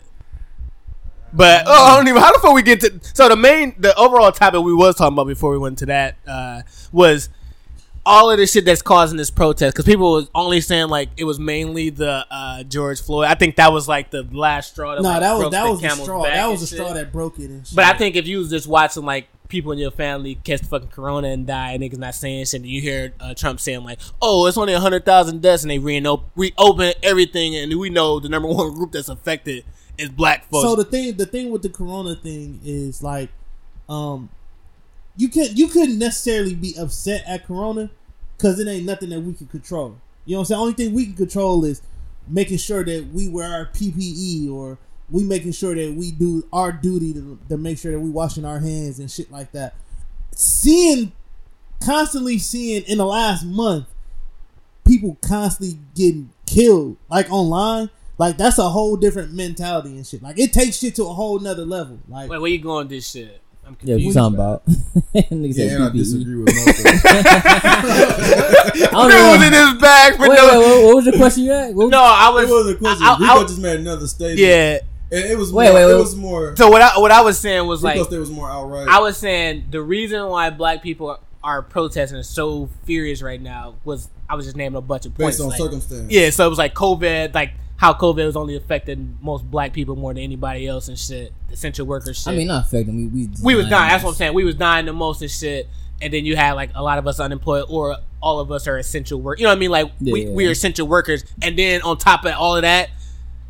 But 1.33 1.65
oh, 1.67 1.85
I 1.93 1.97
don't 1.97 2.09
even. 2.09 2.23
How 2.23 2.33
the 2.33 2.39
fuck 2.39 2.55
we 2.55 2.63
get 2.63 2.81
to? 2.81 2.99
So 3.15 3.29
the 3.29 3.37
main, 3.37 3.75
the 3.79 3.95
overall 3.97 4.33
topic 4.33 4.63
we 4.63 4.73
was 4.73 4.95
talking 4.97 5.13
about 5.15 5.27
before 5.27 5.51
we 5.51 5.59
went 5.59 5.79
to 5.79 5.87
that 5.87 6.17
uh, 6.27 6.63
was 6.93 7.29
all 8.07 8.31
of 8.31 8.39
the 8.39 8.47
shit 8.47 8.65
that's 8.65 8.83
causing 8.83 9.19
this 9.19 9.33
protest 9.33 9.75
because 9.75 9.85
people 9.85 10.13
was 10.13 10.31
only 10.33 10.61
saying 10.61 10.89
like 10.89 11.09
it 11.17 11.25
was 11.25 11.41
mainly 11.41 11.91
the 11.91 12.25
uh, 12.31 12.63
George 12.63 13.03
Floyd. 13.03 13.27
I 13.27 13.35
think 13.35 13.57
that 13.57 13.73
was 13.73 13.89
like 13.89 14.13
the 14.13 14.23
last 14.23 14.71
straw. 14.73 14.95
That, 14.95 15.03
no, 15.03 15.09
like, 15.09 15.21
that 15.21 15.33
was 15.33 15.51
that 15.51 15.65
the 15.65 15.71
was 15.71 15.81
the 15.81 15.91
straw. 15.91 16.23
That 16.23 16.47
was 16.49 16.61
the 16.61 16.67
shit. 16.69 16.79
straw 16.79 16.93
that 16.95 17.13
broke 17.13 17.39
it. 17.41 17.51
But 17.75 17.85
I 17.85 17.99
think 17.99 18.15
if 18.15 18.27
you 18.29 18.39
was 18.39 18.49
just 18.49 18.69
watching 18.69 19.05
like 19.05 19.27
people 19.49 19.73
in 19.73 19.79
your 19.79 19.91
family 19.91 20.37
catch 20.37 20.61
the 20.61 20.67
fucking 20.67 20.89
corona 20.89 21.29
and 21.29 21.47
die, 21.49 21.73
and 21.73 21.83
niggas 21.83 21.99
not 21.99 22.15
saying 22.15 22.45
shit, 22.45 22.61
and 22.61 22.67
you 22.71 22.81
hear 22.81 23.13
uh, 23.19 23.35
Trump 23.35 23.59
saying 23.59 23.83
like, 23.83 23.99
"Oh, 24.23 24.47
it's 24.47 24.57
only 24.57 24.73
hundred 24.75 25.05
thousand 25.05 25.43
deaths," 25.43 25.65
and 25.65 25.71
they 25.71 25.81
reopen 25.81 26.27
reopen 26.37 26.95
everything, 27.03 27.57
and 27.57 27.77
we 27.77 27.91
know 27.91 28.21
the 28.21 28.29
number 28.29 28.49
one 28.49 28.73
group 28.73 28.93
that's 28.93 29.09
affected 29.09 29.65
is 29.99 30.11
black 30.11 30.49
folks. 30.49 30.63
So 30.63 30.77
the 30.77 30.85
thing, 30.85 31.17
the 31.17 31.27
thing 31.27 31.51
with 31.51 31.63
the 31.63 31.71
corona 31.71 32.15
thing 32.15 32.61
is 32.65 33.03
like, 33.03 33.31
um, 33.89 34.29
you 35.17 35.29
can 35.29 35.57
you 35.57 35.69
couldn't 35.69 35.99
necessarily 35.99 36.55
be 36.55 36.75
upset 36.79 37.25
at 37.27 37.47
corona 37.47 37.91
because 38.37 38.59
it 38.59 38.69
ain't 38.69 38.85
nothing 38.85 39.11
that 39.11 39.21
we 39.21 39.33
can 39.33 39.47
control. 39.47 39.97
You 40.25 40.33
know 40.33 40.41
what 40.41 40.43
I'm 40.43 40.45
saying? 40.47 40.59
The 40.59 40.63
only 40.63 40.75
thing 40.75 40.95
we 40.95 41.07
can 41.07 41.15
control 41.15 41.65
is 41.65 41.83
making 42.29 42.59
sure 42.59 42.85
that 42.85 43.09
we 43.13 43.29
wear 43.29 43.51
our 43.51 43.67
PPE 43.67 44.51
or 44.53 44.79
we 45.11 45.25
making 45.25 45.53
sure 45.53 45.75
that 45.75 45.95
we 45.95 46.11
do 46.11 46.47
our 46.53 46.73
duty 46.73 47.13
to, 47.15 47.39
to 47.49 47.57
make 47.57 47.79
sure 47.79 47.93
that 47.93 48.01
we 48.01 48.11
washing 48.11 48.45
our 48.45 48.59
hands 48.59 48.99
and 48.99 49.11
shit 49.11 49.31
like 49.31 49.53
that. 49.53 49.75
Seeing, 50.35 51.13
constantly 51.81 52.39
seeing 52.39 52.83
in 52.83 52.99
the 52.99 53.07
last 53.07 53.45
month, 53.45 53.87
people 54.85 55.17
constantly 55.21 55.79
getting 55.95 56.31
killed 56.47 56.97
like 57.09 57.31
online. 57.31 57.91
Like 58.19 58.37
that's 58.39 58.59
a 58.59 58.71
whole 58.71 58.97
different 58.97 59.33
mentality 59.33 59.91
and 59.91 60.07
shit. 60.07 60.23
Like 60.23 60.39
it 60.39 60.53
takes 60.53 60.79
shit 60.79 60.95
to 60.97 61.05
a 61.05 61.13
whole 61.13 61.39
nother 61.39 61.67
level. 61.67 62.01
Like 62.09 62.31
Wait, 62.31 62.41
where 62.41 62.51
you 62.51 62.59
going 62.59 62.87
with 62.87 62.91
this 62.91 63.11
shit? 63.11 63.41
I'm 63.67 63.77
Yeah, 63.83 63.95
what 63.95 64.01
you 64.03 64.13
confused. 64.13 64.17
talking 64.17 64.35
about? 64.35 64.67
Nigga 65.15 65.57
Yeah, 65.57 65.75
and 65.75 65.85
I 65.85 65.89
disagree 65.91 66.37
with 66.37 66.55
Marco. 66.55 66.83
I 67.67 68.91
don't 68.93 69.11
It 69.11 69.39
was 69.39 69.47
in 69.47 69.53
his 69.53 69.81
bag 69.83 70.15
for 70.17 70.21
Wait, 70.23 70.29
wait, 70.31 70.37
no. 70.37 70.61
wait, 70.61 70.85
what 70.87 70.97
was 70.97 71.05
your 71.07 71.17
question 71.17 71.45
you 71.45 71.51
had? 71.51 71.75
What 71.75 71.85
was- 71.87 71.91
No, 71.93 72.01
I 72.03 72.29
was. 72.31 72.49
it 72.49 72.53
was 72.53 72.71
a 72.71 72.75
question. 72.77 73.07
I- 73.07 73.15
I- 73.15 73.19
Rico 73.19 73.33
I- 73.41 73.43
just 73.47 73.61
made 73.61 73.81
another 73.81 74.07
statement. 74.07 74.39
yeah. 74.39 74.79
and 75.13 75.25
it 75.25 75.37
was 75.39 75.53
Wait, 75.53 75.67
more, 75.67 75.75
wait, 75.75 75.91
it 75.93 75.97
was 75.97 76.17
more. 76.17 76.55
So 76.57 76.69
what 76.71 76.83
I 76.83 76.99
what 76.99 77.11
I 77.13 77.21
was 77.23 77.39
saying 77.39 77.67
was 77.67 77.83
like 77.83 77.97
said 77.99 78.13
it 78.13 78.19
was 78.19 78.31
more 78.31 78.51
outright. 78.51 78.89
I 78.89 78.99
was 79.01 79.17
saying 79.17 79.67
the 79.71 79.81
reason 79.83 80.27
why 80.29 80.51
black 80.51 80.83
people 80.83 81.19
are 81.45 81.63
protesting 81.63 82.21
so 82.25 82.69
furious 82.85 83.23
right 83.23 83.41
now 83.41 83.75
was 83.85 84.09
I 84.29 84.35
was 84.35 84.47
just 84.47 84.57
naming 84.57 84.77
a 84.77 84.81
bunch 84.81 85.07
of 85.07 85.15
points. 85.15 85.37
based 85.37 85.41
on 85.43 85.49
like- 85.51 85.59
circumstance. 85.59 86.11
Yeah, 86.13 86.31
so 86.31 86.45
it 86.47 86.49
was 86.51 86.59
like 86.59 86.75
COVID, 86.75 87.35
like 87.35 87.53
how 87.77 87.93
COVID 87.93 88.25
was 88.25 88.37
only 88.37 88.57
affecting 88.57 89.19
most 89.21 89.51
black 89.51 89.73
people 89.73 89.97
more 89.97 90.15
than 90.15 90.23
anybody 90.23 90.67
else 90.67 90.89
and 90.89 90.99
shit. 90.99 91.33
Essential 91.53 91.87
workers 91.87 92.19
shit. 92.19 92.33
I 92.33 92.37
mean, 92.37 92.47
not 92.49 92.65
affecting 92.67 92.97
me. 92.97 93.07
We, 93.07 93.29
we 93.43 93.55
was 93.55 93.69
dying. 93.69 93.91
That's 93.91 94.03
what 94.05 94.11
I'm 94.11 94.17
saying. 94.17 94.35
We 94.35 94.45
was 94.45 94.55
dying 94.55 94.87
the 94.87 94.93
most 94.93 95.21
and 95.23 95.31
shit. 95.31 95.69
And 96.01 96.13
then 96.13 96.25
you 96.27 96.37
had 96.37 96.53
like 96.53 96.71
a 96.75 96.83
lot 96.83 96.99
of 96.99 97.07
us 97.07 97.21
unemployed, 97.21 97.65
or 97.69 97.97
all 98.23 98.41
of 98.41 98.51
us 98.53 98.67
are 98.67 98.77
essential 98.79 99.21
work. 99.21 99.39
You 99.39 99.45
know 99.45 99.51
what 99.51 99.57
I 99.57 99.61
mean? 99.61 99.71
Like 99.71 99.93
we, 100.01 100.25
Yeah. 100.27 100.31
we 100.33 100.47
are 100.47 100.51
essential 100.51 100.87
workers. 100.87 101.25
And 101.43 101.59
then 101.59 101.81
on 101.83 101.97
top 101.99 102.25
of 102.25 102.35
all 102.35 102.57
of 102.57 102.63
that, 102.63 102.91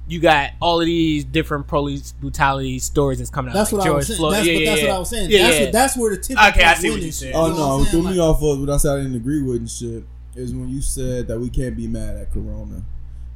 you 0.08 0.20
got 0.20 0.50
all 0.60 0.80
of 0.80 0.86
these 0.86 1.24
different 1.24 1.66
police 1.66 2.12
brutality 2.12 2.78
stories 2.78 3.18
that's 3.18 3.30
coming 3.30 3.50
out. 3.50 3.54
that's 3.54 3.72
like 3.72 3.80
what 3.84 3.90
I 3.90 3.94
was 3.96 4.06
saying. 4.06 4.18
Floyd. 4.18 4.32
That's, 4.34 4.46
Yeah, 4.46 4.52
yeah, 4.52 4.70
that's 4.70 4.82
yeah. 4.82 4.88
what 4.88 4.94
I 4.94 4.98
was 5.00 5.10
saying. 5.10 5.30
Yeah, 5.30 5.38
that's 5.42 5.56
yeah. 5.58 5.64
What, 5.64 5.72
that's 5.72 5.96
where 5.96 6.10
the 6.14 6.22
tip. 6.22 6.36
Okay, 6.48 6.62
I 6.64 6.74
see 6.74 6.90
what 6.90 7.00
you're 7.02 7.10
saying. 7.12 7.34
Oh 7.34 7.46
You 7.46 7.52
know 7.52 7.58
no, 7.58 7.66
what 7.66 7.72
I'm 7.74 7.78
what 7.80 7.88
threw 7.88 8.02
saying? 8.02 8.14
me 8.14 8.20
off 8.20 8.42
of 8.42 8.60
what 8.60 8.70
I 8.70 8.76
said 8.76 8.92
I 8.92 8.96
didn't 8.98 9.16
agree 9.16 9.42
with 9.42 9.56
and 9.56 9.70
shit 9.70 10.04
is 10.36 10.52
when 10.54 10.68
you 10.68 10.80
said 10.82 11.26
that 11.28 11.40
we 11.40 11.48
can't 11.50 11.76
be 11.76 11.86
mad 11.88 12.16
at 12.16 12.30
Corona. 12.32 12.82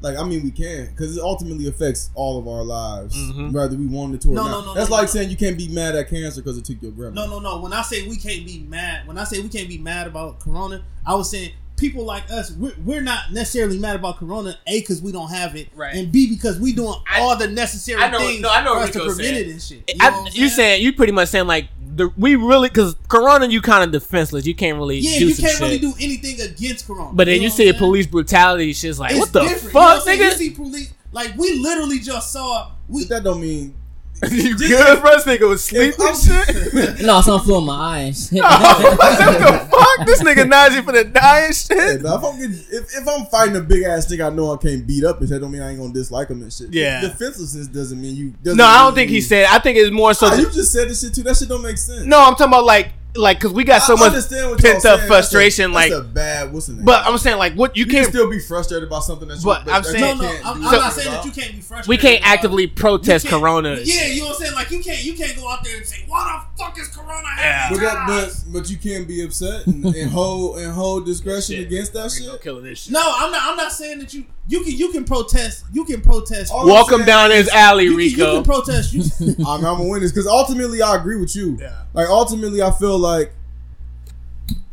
Like 0.03 0.17
I 0.17 0.25
mean 0.25 0.43
we 0.43 0.51
can 0.51 0.87
because 0.87 1.17
it 1.17 1.23
ultimately 1.23 1.67
affects 1.69 2.11
all 2.15 2.39
of 2.39 2.49
our 2.49 2.63
lives, 2.65 3.15
Mhm. 3.15 3.53
whether 3.53 3.77
we 3.77 3.87
wanted 3.87 4.21
to 4.23 4.29
or 4.31 4.35
No, 4.35 4.45
not. 4.45 4.51
no, 4.51 4.65
no, 4.67 4.75
That's 4.75 4.89
no, 4.89 4.97
like 4.97 5.09
no. 5.09 5.13
saying 5.13 5.31
you 5.31 5.37
can't 5.37 5.59
be 5.59 5.69
mad 5.69 5.95
at 5.95 6.09
cancer 6.09 6.41
because 6.41 6.57
it 6.57 6.65
took 6.65 6.81
your 6.81 6.93
grandma. 6.93 7.27
No, 7.27 7.31
no, 7.31 7.39
no. 7.39 7.61
When 7.61 7.73
I 7.75 7.83
say 7.83 8.09
we 8.09 8.17
can't 8.17 8.47
be 8.47 8.65
mad, 8.69 9.07
when 9.07 9.19
I 9.19 9.25
say 9.25 9.41
we 9.41 9.49
can't 9.51 9.69
be 9.69 9.77
mad 9.79 10.07
about 10.07 10.41
Corona, 10.41 10.83
I 11.07 11.15
was 11.15 11.31
saying 11.31 11.51
people 11.77 12.05
like 12.05 12.31
us, 12.31 12.51
we're, 12.53 12.73
we're 12.85 13.01
not 13.01 13.33
necessarily 13.33 13.79
mad 13.79 13.97
about 13.97 14.19
Corona. 14.19 14.55
A, 14.67 14.81
because 14.81 15.01
we 15.03 15.13
don't 15.13 15.31
have 15.31 15.55
it, 15.57 15.69
Right. 15.75 15.95
and 15.95 16.11
B, 16.13 16.29
because 16.29 16.59
we 16.59 16.73
doing 16.75 16.95
I- 17.11 17.21
all 17.21 17.37
the 17.37 17.49
necessary 17.49 18.03
I 18.03 18.11
know- 18.11 18.19
things 18.19 18.41
no, 18.43 18.51
I 18.51 18.63
know 18.65 18.75
for 18.75 18.81
us 18.81 18.91
to 18.91 18.99
prevent 19.01 19.17
saying. 19.21 19.49
it 19.49 19.53
and 19.53 19.63
shit. 19.63 19.91
I, 20.01 20.11
know 20.11 20.21
what 20.23 20.31
I'm 20.35 20.41
you 20.43 20.49
saying 20.51 20.83
you 20.83 20.93
pretty 20.95 21.13
much 21.13 21.29
saying 21.29 21.47
like 21.47 21.69
the 22.01 22.13
we 22.17 22.35
really 22.37 22.69
because 22.69 22.97
Corona, 23.09 23.47
you 23.47 23.61
kind 23.63 23.85
of 23.85 23.93
defenseless. 23.93 24.47
You 24.47 24.55
can't 24.55 24.77
really 24.77 24.99
Yeah, 24.99 25.19
do 25.21 25.29
you 25.29 25.35
some 25.35 25.43
can't 25.45 25.53
shit. 25.59 25.63
really 25.63 25.79
do 25.79 25.93
anything 26.01 26.41
against 26.41 26.87
Corona. 26.87 27.13
but 27.15 27.27
then 27.27 27.37
you, 27.43 27.49
know 27.49 27.55
see 27.55 27.65
what 27.67 27.75
a 27.75 27.77
I'm 27.77 27.79
saying? 27.81 27.91
police 27.91 28.07
brutality. 28.07 28.73
Shit's 28.73 28.99
like, 28.99 29.13
It's 29.13 29.21
what 29.21 29.33
the 29.33 29.41
different, 29.41 29.75
you 29.75 29.81
know 29.81 29.87
what 29.87 29.99
fuck, 30.05 30.09
I'm? 30.09 30.19
You 30.19 30.25
nigga? 30.27 30.33
see 30.35 30.51
police 30.51 30.93
like 31.13 31.37
we 31.37 31.59
literally 31.61 31.99
just 32.01 32.33
saw 32.33 32.73
we 32.89 33.05
That 33.05 33.25
don't 33.25 33.41
mean 33.41 33.75
you 34.31 34.57
good, 34.57 35.01
bro? 35.01 35.13
This 35.13 35.25
nigga 35.25 35.49
was 35.49 35.65
sleeping 35.65 36.15
shit. 36.15 37.01
No, 37.07 37.21
something 37.23 37.45
flew 37.47 37.59
in 37.59 37.65
my 37.65 37.75
eyes. 38.05 38.31
and 38.31 38.41
oh, 38.45 38.97
what 38.99 39.19
the 39.19 39.69
fuck? 39.71 40.07
This 40.07 40.23
nigga 40.23 40.45
Najee 40.51 40.85
for 40.85 40.93
the 40.93 41.05
dying 41.05 41.53
shit. 41.53 41.77
Yeah, 41.77 41.95
now, 42.03 42.17
if 42.19 42.25
I'm 42.25 42.39
getting, 42.39 42.57
if, 42.71 42.95
if 42.95 43.09
I'm 43.09 43.25
fighting 43.27 43.57
a 43.57 43.61
big 43.61 43.85
ass 43.85 44.07
nigga, 44.13 44.31
I 44.31 44.35
know 44.35 44.53
I 44.53 44.57
can't 44.59 44.87
beat 44.87 45.05
up 45.05 45.21
and 45.21 45.29
shit. 45.29 45.41
Don't 45.41 45.51
mean 45.51 45.63
I 45.63 45.71
ain't 45.71 45.79
gonna 45.81 45.93
dislike 45.93 46.29
him 46.29 46.43
and 46.43 46.53
shit. 46.53 46.73
Yeah. 46.73 47.01
defenselessness 47.01 47.69
doesn't 47.69 48.01
mean 48.01 48.15
you. 48.17 48.31
Doesn't 48.43 48.59
No, 48.59 48.65
I 48.65 48.85
don't 48.85 48.95
think 48.95 49.09
he 49.11 49.17
you- 49.17 49.23
said. 49.23 49.47
I 49.49 49.59
think 49.59 49.79
it's 49.79 49.91
more 49.91 50.13
so. 50.15 50.29
Nah, 50.29 50.35
you 50.35 50.51
just 50.51 50.73
said 50.73 50.89
this 50.89 51.01
shit 51.01 51.15
too. 51.15 51.23
That 51.23 51.37
shit 51.37 51.49
don't 51.49 51.63
make 51.63 51.79
sense. 51.79 52.05
no, 52.05 52.19
I'm 52.21 52.33
talking 52.35 52.49
about 52.49 52.65
like, 52.65 52.93
like, 53.17 53.39
because 53.39 53.53
we 53.53 53.65
got 53.65 53.81
so 53.83 53.95
I 53.97 53.99
much 54.01 54.07
understand 54.09 54.51
what 54.51 54.63
y'all 54.63 54.73
pent 54.73 54.85
up 54.87 55.01
frustration. 55.01 55.73
That's 55.73 55.91
a, 55.91 55.91
like, 55.91 55.91
that's 55.91 56.01
a 56.01 56.15
bad. 56.15 56.53
What's 56.53 56.67
the 56.67 56.75
name? 56.75 56.85
but 56.85 57.05
I'm 57.07 57.19
saying 57.19 57.39
like, 57.39 57.55
what 57.55 57.77
you 57.77 57.81
you 57.85 57.87
can 57.87 58.03
can't. 58.03 58.09
still 58.09 58.31
be 58.31 58.39
frustrated 58.39 58.87
about 58.89 59.01
something 59.05 59.29
that 59.29 59.39
you. 59.39 59.45
But 59.45 59.61
I'm 59.63 59.67
that 59.67 59.85
saying- 59.85 60.19
no, 60.19 60.23
no, 60.23 60.29
I'm, 60.29 60.45
I'm 60.45 60.63
something 60.63 60.81
not 60.81 60.93
saying 60.93 61.11
that 61.11 61.25
you 61.25 61.31
can't 61.33 61.53
be 61.55 61.61
frustrated. 61.61 61.89
we 61.89 61.97
can't 61.97 62.25
actively 62.27 62.67
protest 62.67 63.27
Corona. 63.29 63.79
Yeah, 63.83 64.07
you 64.07 64.21
know 64.21 64.27
what 64.29 64.37
I'm 64.37 64.41
saying? 64.43 64.55
Like 64.55 64.71
you 64.71 64.83
can't 64.83 65.05
you 65.05 65.15
can't 65.15 65.37
go 65.37 65.51
out 65.51 65.65
there 65.65 65.77
and 65.77 65.87
say, 65.87 66.05
Why 66.07 66.45
the 66.57 66.63
fuck 66.63 66.79
is 66.79 66.89
Corona 66.89 67.27
Yeah. 67.39 67.43
happening? 67.53 67.81
But, 67.83 68.07
but 68.07 68.53
but 68.61 68.71
you 68.71 68.77
can't 68.79 69.09
be 69.09 69.25
upset 69.25 69.67
and, 69.67 69.85
and 69.85 70.11
hold 70.11 70.59
and 70.59 70.73
hold 70.73 71.07
discretion 71.07 71.57
Shit. 71.57 71.67
against 71.67 71.93
that 71.95 72.13
We 72.19 72.27
gonna 72.27 72.33
shit. 72.39 72.43
kill 72.43 72.61
this 72.61 72.81
shit. 72.83 72.93
No, 72.93 73.03
I'm 73.05 73.31
not 73.33 73.43
I'm 73.43 73.57
not 73.57 73.73
saying 73.73 73.99
that 74.01 74.15
you 74.15 74.25
you 74.49 74.63
can 74.65 74.73
you 74.77 74.91
can 74.93 75.05
protest 75.05 75.65
you 75.73 75.85
can 75.85 76.01
protest 76.01 76.53
All 76.53 76.63
I'm 76.63 76.69
Walk 76.69 76.91
him 76.93 77.05
down 77.05 77.31
his 77.31 77.49
alley, 77.49 77.85
you, 77.85 77.91
can, 77.97 78.01
you 78.01 78.17
can 78.17 78.43
protest 78.45 78.93
you 78.93 79.03
I'm, 79.47 79.57
I'm 79.57 79.63
gonna 79.63 79.89
win 79.89 80.01
this 80.01 80.13
because 80.13 80.27
ultimately 80.27 80.83
I 80.83 80.97
agree 80.97 81.17
with 81.21 81.35
you. 81.37 81.57
Yeah. 81.61 81.83
Like 81.93 82.09
ultimately 82.09 82.63
I 82.63 82.71
feel 82.73 82.99
like 83.01 83.33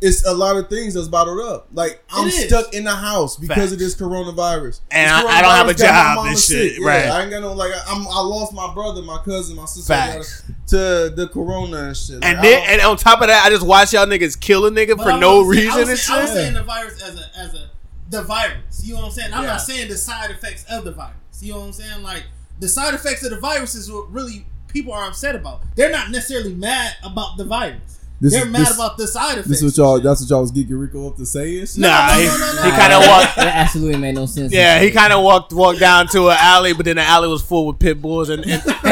it's 0.00 0.24
a 0.26 0.32
lot 0.34 0.56
of 0.56 0.68
things 0.68 0.94
that's 0.94 1.06
bottled 1.08 1.40
up. 1.40 1.68
Like 1.72 2.02
I'm 2.10 2.30
stuck 2.30 2.74
in 2.74 2.84
the 2.84 2.94
house 2.94 3.36
because 3.36 3.72
of 3.72 3.78
this 3.78 3.94
coronavirus. 3.94 4.80
And 4.90 5.08
This 5.10 5.30
I- 5.32 5.38
I 5.38 5.42
don't 5.42 5.50
have 5.52 5.68
a 5.68 5.72
coronavirus 5.74 5.78
got 5.78 5.86
job 6.06 6.16
mama 6.16 6.28
and 6.30 6.38
sick. 6.38 6.70
shit, 6.72 6.80
Yeah, 6.82 6.86
right. 6.88 7.06
I 7.06 7.22
ain't 7.22 7.30
got 7.30 7.40
no 7.42 7.52
like 7.52 7.72
I'm, 7.86 8.06
I 8.08 8.20
lost 8.20 8.52
my 8.52 8.72
brother, 8.74 9.02
my 9.02 9.18
cousin, 9.18 9.56
my 9.56 9.64
sister 9.66 9.92
Facts. 9.94 10.42
to 10.68 11.12
the 11.14 11.28
corona 11.32 11.76
and 11.84 11.96
shit. 11.96 12.24
And 12.24 12.42
then, 12.42 12.62
and 12.68 12.80
on 12.82 12.96
top 12.96 13.20
of 13.20 13.28
that, 13.28 13.44
I 13.46 13.50
just 13.50 13.64
watch 13.66 13.92
y'all 13.92 14.06
niggas 14.06 14.38
kill 14.40 14.66
a 14.66 14.70
nigga 14.70 14.96
for 15.00 15.12
I 15.12 15.18
no 15.20 15.38
saying- 15.42 15.48
reason 15.48 15.80
was 15.80 15.88
and 15.90 15.98
saying, 15.98 16.18
I 16.18 16.22
was 16.22 16.30
shit. 16.30 16.36
saying 16.38 16.54
the 16.54 16.62
virus 16.64 17.02
as 17.02 17.14
a 17.20 17.38
as 17.38 17.54
a 17.54 17.70
the 18.10 18.22
virus. 18.22 18.82
You 18.84 18.94
know 18.94 19.00
what 19.00 19.06
I'm 19.06 19.12
saying? 19.12 19.32
I'm 19.34 19.42
Yeah. 19.44 19.48
not 19.50 19.60
saying 19.60 19.88
the 19.88 19.96
side 19.96 20.30
effects 20.30 20.64
of 20.70 20.84
the 20.84 20.92
virus. 20.92 21.14
You 21.40 21.52
know 21.52 21.60
what 21.60 21.66
I'm 21.66 21.72
saying? 21.72 22.02
Like 22.02 22.24
the 22.58 22.68
side 22.68 22.94
effects 22.94 23.22
of 23.24 23.30
the 23.30 23.38
virus 23.38 23.74
is 23.76 23.90
what 23.92 24.10
really 24.12 24.44
people 24.68 24.92
are 24.92 25.04
upset 25.06 25.34
about. 25.36 25.60
They're 25.76 25.90
not 25.92 26.10
necessarily 26.10 26.54
mad 26.54 26.96
about 27.02 27.36
the 27.36 27.44
virus. 27.44 27.97
This 28.20 28.32
They're 28.32 28.46
mad 28.46 28.62
this- 28.66 28.74
about 28.74 28.98
the 28.98 29.06
side 29.06 29.32
effects. 29.38 29.48
this 29.48 29.62
is 29.62 29.78
what 29.78 29.84
y'all. 29.84 30.00
That's 30.00 30.20
what 30.20 30.30
y'all 30.30 30.40
was 30.40 30.50
geeking 30.50 30.78
Rico 30.80 31.08
up 31.08 31.16
to 31.18 31.26
say. 31.26 31.60
And 31.60 31.68
shit? 31.68 31.78
Nah, 31.78 32.08
no, 32.08 32.14
he, 32.14 32.26
no, 32.26 32.36
no, 32.38 32.52
no. 32.56 32.62
he 32.62 32.70
kind 32.70 32.92
of 32.92 33.06
walked. 33.06 33.36
That 33.36 33.54
absolutely 33.54 33.98
made 33.98 34.14
no 34.16 34.26
sense. 34.26 34.52
Yeah, 34.52 34.80
he 34.80 34.90
kind 34.90 35.12
of 35.12 35.22
walked 35.22 35.52
walked 35.52 35.78
down 35.78 36.08
to 36.08 36.28
an 36.30 36.36
alley, 36.38 36.72
but 36.72 36.84
then 36.84 36.96
the 36.96 37.02
alley 37.02 37.28
was 37.28 37.42
full 37.42 37.66
with 37.68 37.78
pit 37.78 38.02
bulls 38.02 38.28
and 38.28 38.44
and, 38.44 38.62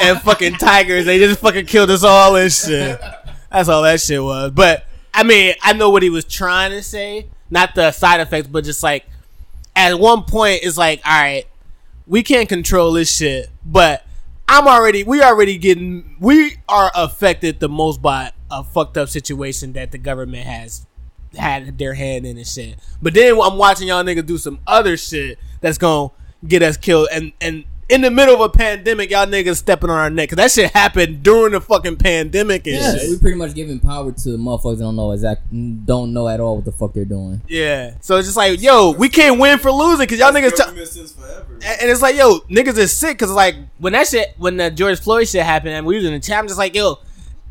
and 0.00 0.20
fucking 0.20 0.54
tigers. 0.54 1.04
They 1.04 1.18
just 1.18 1.40
fucking 1.40 1.66
killed 1.66 1.90
us 1.90 2.04
all 2.04 2.36
and 2.36 2.52
shit. 2.52 3.00
That's 3.50 3.68
all 3.68 3.82
that 3.82 4.00
shit 4.00 4.22
was. 4.22 4.52
But 4.52 4.84
I 5.12 5.24
mean, 5.24 5.54
I 5.62 5.72
know 5.72 5.90
what 5.90 6.02
he 6.04 6.10
was 6.10 6.24
trying 6.24 6.70
to 6.70 6.82
say, 6.82 7.26
not 7.50 7.74
the 7.74 7.90
side 7.90 8.20
effects, 8.20 8.46
but 8.46 8.62
just 8.64 8.82
like 8.84 9.04
at 9.76 9.98
one 9.98 10.22
point, 10.22 10.60
it's 10.62 10.76
like, 10.78 11.00
all 11.04 11.20
right, 11.20 11.44
we 12.06 12.22
can't 12.22 12.48
control 12.48 12.92
this 12.92 13.14
shit, 13.14 13.50
but 13.64 14.04
I'm 14.48 14.68
already, 14.68 15.04
we 15.04 15.22
already 15.22 15.56
getting, 15.58 16.16
we 16.20 16.56
are 16.68 16.92
affected 16.94 17.60
the 17.60 17.68
most 17.68 18.00
by 18.02 18.30
a 18.60 18.64
fucked 18.64 18.96
up 18.96 19.08
situation 19.08 19.72
that 19.74 19.92
the 19.92 19.98
government 19.98 20.46
has 20.46 20.86
had 21.36 21.78
their 21.78 21.94
hand 21.94 22.24
in 22.26 22.36
and 22.36 22.46
shit. 22.46 22.76
But 23.02 23.14
then 23.14 23.38
I'm 23.40 23.56
watching 23.58 23.88
y'all 23.88 24.04
niggas 24.04 24.26
do 24.26 24.38
some 24.38 24.58
other 24.66 24.96
shit 24.96 25.38
that's 25.60 25.78
gonna 25.78 26.10
get 26.46 26.62
us 26.62 26.76
killed, 26.76 27.08
and 27.12 27.32
and 27.40 27.64
in 27.90 28.00
the 28.00 28.10
middle 28.10 28.34
of 28.34 28.40
a 28.40 28.48
pandemic, 28.48 29.10
y'all 29.10 29.26
niggas 29.26 29.56
stepping 29.56 29.90
on 29.90 29.98
our 29.98 30.08
neck. 30.08 30.30
Cause 30.30 30.36
that 30.36 30.50
shit 30.50 30.70
happened 30.70 31.22
during 31.22 31.52
the 31.52 31.60
fucking 31.60 31.96
pandemic 31.96 32.66
and 32.66 32.76
Yeah, 32.76 32.94
shit. 32.96 33.10
we 33.10 33.18
pretty 33.18 33.36
much 33.36 33.54
giving 33.54 33.78
power 33.78 34.10
to 34.10 34.28
motherfuckers 34.38 34.78
that 34.78 34.84
don't 34.84 34.96
know 34.96 35.10
exact, 35.12 35.42
don't 35.84 36.14
know 36.14 36.26
at 36.28 36.40
all 36.40 36.56
what 36.56 36.64
the 36.64 36.72
fuck 36.72 36.94
they're 36.94 37.04
doing. 37.04 37.42
Yeah. 37.46 37.94
So 38.00 38.16
it's 38.16 38.26
just 38.26 38.38
like, 38.38 38.62
yo, 38.62 38.92
we 38.92 39.10
can't 39.10 39.38
win 39.38 39.58
for 39.58 39.70
losing 39.70 39.98
because 40.06 40.18
y'all 40.18 40.32
niggas. 40.32 40.56
T- 40.56 41.04
forever. 41.20 41.46
and 41.56 41.80
and 41.82 41.90
it's 41.90 42.00
like, 42.00 42.16
yo, 42.16 42.38
niggas 42.50 42.78
is 42.78 42.96
sick 42.96 43.18
because 43.18 43.30
like 43.30 43.56
when 43.78 43.92
that 43.92 44.06
shit, 44.08 44.34
when 44.38 44.56
the 44.56 44.70
George 44.70 45.00
Floyd 45.00 45.28
shit 45.28 45.42
happened, 45.42 45.74
and 45.74 45.84
we 45.84 45.96
was 45.96 46.06
in 46.06 46.12
the 46.14 46.20
chat, 46.20 46.38
I'm 46.38 46.46
just 46.46 46.58
like, 46.58 46.74
yo, 46.74 47.00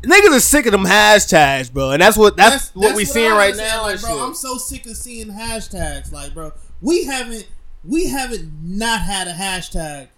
niggas 0.06 0.36
are 0.36 0.40
sick 0.40 0.66
of 0.66 0.72
them 0.72 0.84
hashtags, 0.84 1.72
bro, 1.72 1.92
and 1.92 2.02
that's 2.02 2.16
what 2.16 2.36
that's, 2.36 2.74
what 2.74 2.94
we 2.94 3.04
seeing 3.04 3.32
I 3.32 3.36
right 3.36 3.56
now. 3.56 3.82
Like, 3.82 4.00
bro, 4.00 4.10
shit. 4.10 4.20
I'm 4.20 4.34
so 4.34 4.56
sick 4.56 4.86
of 4.86 4.96
seeing 4.96 5.28
hashtags. 5.28 6.12
Like, 6.12 6.34
bro, 6.34 6.52
we 6.80 7.04
haven't 7.04 7.48
we 7.84 8.08
haven't 8.08 8.52
not 8.62 9.00
had 9.02 9.28
a 9.28 9.32
hashtag 9.32 10.08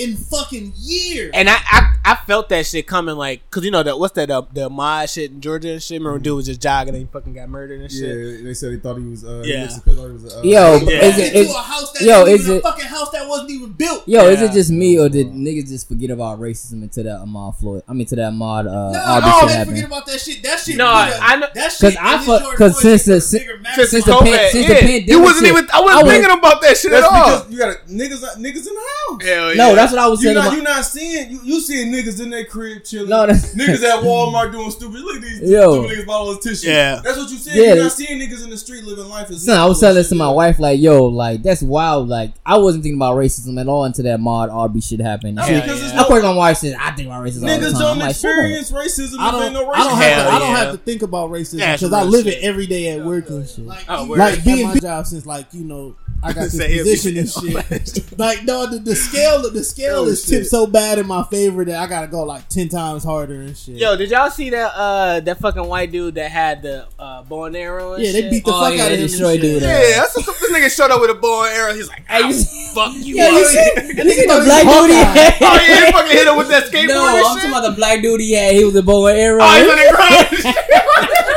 in 0.00 0.16
fucking 0.16 0.72
years. 0.76 1.30
And 1.34 1.48
I, 1.50 1.56
I 1.56 1.86
I 2.04 2.14
felt 2.26 2.48
that 2.48 2.66
shit 2.66 2.86
coming 2.86 3.16
like 3.16 3.48
cause 3.50 3.64
you 3.64 3.70
know 3.70 3.82
that 3.82 3.98
what's 3.98 4.14
that 4.14 4.30
uh, 4.30 4.42
the 4.52 4.68
Ahmaud 4.70 5.12
shit 5.12 5.30
in 5.30 5.40
Georgia 5.40 5.72
and 5.72 5.82
shit. 5.82 5.96
Remember 5.96 6.12
when 6.14 6.22
dude 6.22 6.36
was 6.36 6.46
just 6.46 6.60
jogging 6.60 6.94
and 6.94 7.04
he 7.06 7.08
fucking 7.12 7.34
got 7.34 7.48
murdered 7.48 7.80
and 7.80 7.90
shit. 7.92 8.00
Yeah, 8.00 8.44
they 8.44 8.54
said 8.54 8.72
he 8.72 8.78
thought 8.78 8.96
he 8.96 9.04
was. 9.04 9.24
Uh, 9.24 9.42
Yeah. 9.44 9.56
yeah. 9.56 9.66
He 9.68 9.68
thought 9.92 10.06
he 10.06 10.12
was, 10.12 10.34
uh, 10.36 10.40
Yo, 10.42 10.76
Yeah. 10.76 11.04
is 11.04 11.18
it, 11.18 11.50
a 11.50 11.52
house 11.60 11.92
that 11.92 12.02
yo, 12.02 12.20
ain't 12.20 12.28
is 12.30 12.40
even 12.46 12.56
it- 12.56 12.58
a 12.58 12.62
fucking 12.62 12.84
house 12.86 13.10
that 13.10 13.28
wasn't 13.28 13.50
even 13.50 13.72
built. 13.72 14.02
yo, 14.08 14.24
is 14.28 14.40
it 14.42 14.52
just 14.52 14.70
me 14.70 14.98
or 14.98 15.08
did 15.08 15.28
niggas 15.28 15.68
just 15.68 15.88
forget 15.88 16.10
about 16.10 16.40
racism 16.40 16.82
into 16.82 17.02
that 17.02 17.18
Ahmaud 17.20 17.56
Floyd? 17.58 17.82
I 17.88 17.92
mean, 17.92 18.06
to 18.06 18.16
that 18.16 18.32
Ahmaud 18.32 18.60
uh, 18.60 18.92
No, 18.92 18.98
Arbery 18.98 19.30
no, 19.30 19.40
shit 19.40 19.58
they 19.58 19.64
forget 19.66 19.84
about 19.84 20.06
that 20.06 20.20
shit. 20.20 20.42
That 20.42 20.58
shit. 20.60 20.76
No, 20.76 20.86
put 20.86 21.12
a- 21.14 21.22
I 21.22 21.36
know- 21.36 21.46
that 21.54 21.72
shit. 21.72 21.80
Cause 21.80 21.96
I 22.00 22.14
and 22.16 22.24
fuck- 22.24 22.42
George 22.42 22.56
'cause 22.56 22.80
Floyd 22.80 23.00
since 23.00 23.02
shit 23.02 23.06
the- 23.06 23.14
was 23.14 23.30
bigger 23.32 23.60
Since 23.74 23.90
Since 23.90 24.04
the 24.04 24.10
the 24.10 24.16
COVID, 24.16 24.24
pan- 24.36 24.50
since 24.50 24.66
the 24.66 24.72
yeah. 24.74 24.80
pandemic 24.80 25.08
you 25.08 25.20
wasn't 25.22 25.46
shit, 25.46 25.52
even. 25.56 25.68
I 25.72 25.80
wasn't 25.80 25.98
I 26.00 26.02
was- 26.02 26.12
thinking 26.12 26.38
about 26.38 26.62
that 26.62 26.76
shit 26.76 26.90
That's 26.90 27.06
at 27.06 27.12
all. 27.12 27.24
because 27.44 27.52
you 27.52 27.58
got 27.58 27.76
niggas, 27.86 28.22
niggas 28.40 28.66
in 28.66 28.74
the 28.74 28.86
house. 28.90 29.22
Hell 29.24 29.54
No, 29.56 29.68
yeah. 29.70 29.74
That's 29.90 29.92
what 29.92 30.02
I 30.02 30.08
was 30.08 30.20
You 30.22 30.28
saying. 30.28 30.34
not 30.36 30.46
about- 30.48 30.56
you 30.56 30.62
not 30.62 30.84
seeing 30.84 31.30
you, 31.32 31.40
you 31.44 31.60
seeing 31.60 31.92
niggas 31.92 32.22
in 32.22 32.30
their 32.30 32.44
crib 32.44 32.84
chilling. 32.84 33.08
No, 33.10 33.26
that's- 33.26 33.54
niggas 33.54 33.82
at 33.82 34.00
Walmart 34.04 34.52
doing 34.52 34.70
stupid. 34.70 35.00
Look 35.00 35.16
at 35.16 35.22
these 35.22 35.40
Yo. 35.50 35.82
stupid 35.82 35.98
niggas 35.98 36.06
bottling 36.06 36.40
tissue. 36.40 36.68
Yeah. 36.68 37.00
that's 37.04 37.16
what 37.18 37.30
you 37.30 37.36
see. 37.38 37.50
Yeah, 37.60 37.74
You're 37.74 37.82
not 37.84 37.92
seeing 37.92 38.18
niggas 38.20 38.44
in 38.44 38.50
the 38.50 38.56
street 38.56 38.84
living 38.84 39.08
life 39.08 39.30
as 39.30 39.44
Son, 39.44 39.56
I 39.58 39.66
was 39.66 39.80
telling 39.80 39.96
and 39.96 40.00
this 40.00 40.08
to 40.08 40.14
shit. 40.14 40.18
my 40.18 40.30
wife, 40.30 40.58
like, 40.58 40.80
yo, 40.80 41.04
like 41.04 41.42
that's 41.42 41.62
wild. 41.62 42.08
Like, 42.08 42.32
I 42.44 42.58
wasn't 42.58 42.82
thinking 42.84 42.98
about 42.98 43.16
racism 43.16 43.60
at 43.60 43.68
all 43.68 43.84
until 43.84 44.04
that 44.04 44.20
Mod 44.20 44.50
RB 44.50 44.82
shit 44.86 45.00
happened. 45.00 45.38
I 45.40 45.46
She- 45.46 45.52
mean, 45.52 45.60
because 45.62 45.80
yeah. 45.80 45.84
it's 45.86 45.94
I 45.94 46.02
no, 46.02 46.08
put 46.08 46.22
my 46.22 46.34
wife 46.34 46.58
said, 46.58 46.76
I 46.80 46.90
think 46.92 47.06
about 47.08 47.22
racism 47.24 47.42
all 47.42 47.48
the 47.48 47.66
niggas 47.66 47.72
time. 47.72 47.80
don't 47.80 47.90
I'm 47.92 47.98
like, 47.98 48.16
shut 48.16 48.30
experience 48.30 48.72
racism 48.72 49.18
I 49.18 49.30
don't. 49.30 49.42
ain't 49.44 49.52
no 49.54 49.70
I 49.70 49.78
don't 49.84 49.96
have 49.96 49.98
to. 49.98 50.04
Hell 50.04 50.30
I 50.30 50.38
don't 50.38 50.56
have 50.56 50.72
to 50.72 50.78
think 50.78 51.02
about 51.02 51.30
racism 51.30 51.58
because 51.72 51.92
I 51.92 52.02
live 52.02 52.26
it 52.26 52.38
every 52.42 52.66
day 52.66 52.88
at 52.90 53.04
work 53.04 53.28
and 53.30 53.48
shit. 53.48 53.60
Oh, 53.60 53.62
like, 53.68 53.84
Oh, 53.88 54.04
you- 54.04 54.10
word. 54.10 54.18
like 54.18 54.44
being 54.44 54.66
At 54.68 54.74
my 54.74 54.80
job 54.80 55.06
since 55.06 55.26
like 55.26 55.52
you 55.52 55.64
know 55.64 55.96
I 56.22 56.32
got 56.34 56.50
this 56.50 56.58
position 56.58 57.16
and 57.16 57.30
shit. 57.30 58.18
Like 58.18 58.44
no, 58.44 58.66
the, 58.70 58.78
the 58.78 58.94
scale 58.94 59.50
the 59.50 59.64
scale 59.64 60.00
Oh, 60.00 60.06
is 60.06 60.20
shit. 60.22 60.40
tipped 60.40 60.46
so 60.50 60.66
bad 60.66 60.98
in 60.98 61.06
my 61.06 61.24
favor 61.24 61.64
that 61.64 61.76
I 61.82 61.86
gotta 61.86 62.08
go 62.08 62.24
like 62.24 62.46
ten 62.48 62.68
times 62.68 63.04
harder 63.04 63.40
and 63.40 63.56
shit. 63.56 63.76
Yo, 63.76 63.96
did 63.96 64.10
y'all 64.10 64.28
see 64.30 64.50
that 64.50 64.72
uh 64.74 65.20
that 65.20 65.38
fucking 65.38 65.64
white 65.64 65.90
dude 65.90 66.16
that 66.16 66.30
had 66.30 66.60
the 66.62 66.86
uh, 66.98 67.22
bow 67.22 67.44
and 67.44 67.56
arrow? 67.56 67.94
And 67.94 68.04
yeah, 68.04 68.12
they 68.12 68.28
beat 68.28 68.44
the 68.44 68.52
Oh, 68.52 68.60
fuck 68.68 68.76
yeah, 68.76 68.84
out 68.84 68.92
of 68.92 68.98
they 68.98 69.02
him. 69.04 69.08
destroyed 69.08 69.40
dude. 69.40 69.62
Yeah, 69.62 69.78
that's 69.96 70.14
what, 70.16 70.26
this 70.26 70.50
nigga 70.52 70.76
showed 70.76 70.90
up 70.90 71.00
with 71.00 71.10
a 71.10 71.14
bow 71.14 71.44
and 71.44 71.54
arrow. 71.56 71.72
He's 71.74 71.88
like, 71.88 72.06
Hey, 72.06 72.16
"I'll 72.22 72.26
you 72.26 72.32
see- 72.34 72.70
fuck 72.74 72.92
you. 72.96 73.14
Yeah, 73.20 73.30
you 73.30 73.38
up." 73.40 73.46
see, 73.46 73.70
you 73.86 74.10
see 74.12 74.26
the 74.26 74.42
black 74.44 74.62
dude 74.64 74.90
he 74.90 74.96
had? 74.96 75.34
Oh 75.40 75.54
yeah, 75.66 75.86
he 75.86 75.92
fucking 75.92 76.12
hit 76.12 76.26
him 76.28 76.36
with 76.36 76.48
that 76.48 76.64
skateboard 76.64 76.88
No, 76.88 77.08
and 77.08 77.16
I'm 77.16 77.24
shit. 77.24 77.32
talking 77.36 77.50
about 77.50 77.62
the 77.70 77.76
black 77.76 78.02
dude 78.02 78.20
he 78.20 78.32
had. 78.34 78.54
He 78.54 78.64
was 78.64 78.76
a 78.76 78.82
bow 78.82 79.06
and 79.06 79.18
arrow. 79.18 79.38
Oh, 79.40 79.56
he's 79.56 79.70
on 79.70 79.76
the 79.76 79.88
ground. 79.96 81.29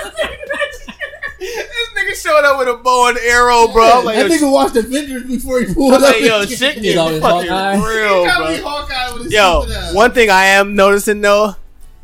This 2.14 2.24
nigga 2.26 2.30
showed 2.30 2.46
up 2.46 2.60
with 2.60 2.68
a 2.68 2.78
bow 2.82 3.10
and 3.10 3.18
arrow, 3.18 3.68
bro. 3.72 4.00
I'm 4.00 4.06
like, 4.06 4.16
that 4.16 4.30
yo, 4.30 4.38
nigga 4.38 4.52
watched 4.52 4.76
Avengers 4.76 5.24
before 5.24 5.60
he 5.62 5.74
pulled 5.74 5.94
I'm 5.94 6.04
up. 6.04 6.10
like, 6.10 6.22
yo, 6.22 6.46
shit 6.46 6.76
He's 6.76 6.84
get 6.84 6.98
always 6.98 7.22
fucking 7.22 7.50
Hawkeye. 7.50 7.76
real, 7.76 8.24
bro. 8.24 8.58
Hawkeye 8.62 9.28
Yo, 9.30 9.94
one 9.94 10.12
thing 10.12 10.30
I 10.30 10.46
am 10.46 10.76
noticing 10.76 11.22
though, 11.22 11.56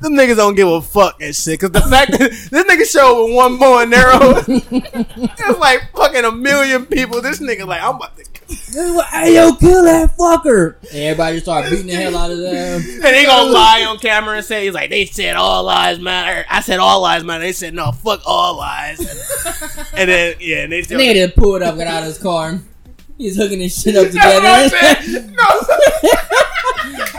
them 0.01 0.14
niggas 0.14 0.38
don't 0.38 0.55
give 0.55 0.68
a 0.68 0.82
fuck 0.82 1.22
and 1.22 1.36
shit. 1.36 1.60
Cause 1.60 1.72
the 1.72 1.82
fact 1.82 2.12
that 2.12 2.20
this 2.51 2.64
nigga 2.64 2.89
showed 2.89 3.22
up 3.24 3.28
with 3.28 3.36
one 3.36 3.57
bow 3.57 3.80
and 3.80 3.93
arrow, 3.93 4.43
it's 4.47 5.60
like 5.60 5.91
fucking 5.95 6.24
a 6.26 6.32
million 6.32 6.86
people. 6.86 7.22
This 7.22 7.39
nigga 7.39 7.66
like, 7.66 7.82
I'm 7.82 7.95
about 7.95 8.16
to. 8.18 8.29
Hey, 8.50 9.36
yo, 9.36 9.54
kill 9.54 9.84
that 9.84 10.16
fucker. 10.18 10.76
And 10.91 10.95
everybody 11.04 11.36
just 11.36 11.45
started 11.45 11.70
beating 11.72 11.88
the 11.88 11.95
hell 11.95 12.18
out 12.18 12.32
of 12.32 12.38
them. 12.39 12.82
And 12.82 13.16
he 13.16 13.26
gonna 13.26 13.52
lie 13.52 13.86
on 13.88 13.97
camera 14.00 14.38
and 14.38 14.45
say 14.45 14.66
he's 14.66 14.74
like 14.74 14.89
they 14.89 15.06
said 15.06 15.36
all 15.36 15.64
lives 15.64 16.00
matter. 16.00 16.45
I 16.50 16.62
said 16.62 16.80
all 16.80 17.02
lives 17.02 17.24
matter. 17.24 17.43
They 17.43 17.52
said 17.52 17.74
no, 17.74 17.91
fuck 17.91 18.22
all 18.26 18.58
lies. 18.58 19.00
and 19.95 20.10
then 20.10 20.36
yeah, 20.39 20.64
and 20.64 20.72
they 20.72 20.80
The 20.82 20.86
still. 20.86 21.00
nigga 21.00 21.14
just 21.28 21.36
pulled 21.36 21.62
up, 21.62 21.78
got 21.78 21.88
out 21.88 22.02
of 22.04 22.08
his 22.08 22.18
car. 22.18 22.60
He's 23.18 23.36
hooking 23.36 23.60
his 23.60 23.80
shit 23.80 23.95
up 23.95 24.08
That's 24.12 24.16
what 24.26 24.45
I'm 24.45 24.70
together. 24.70 25.12
saying. 25.12 25.36
No. 25.36 25.43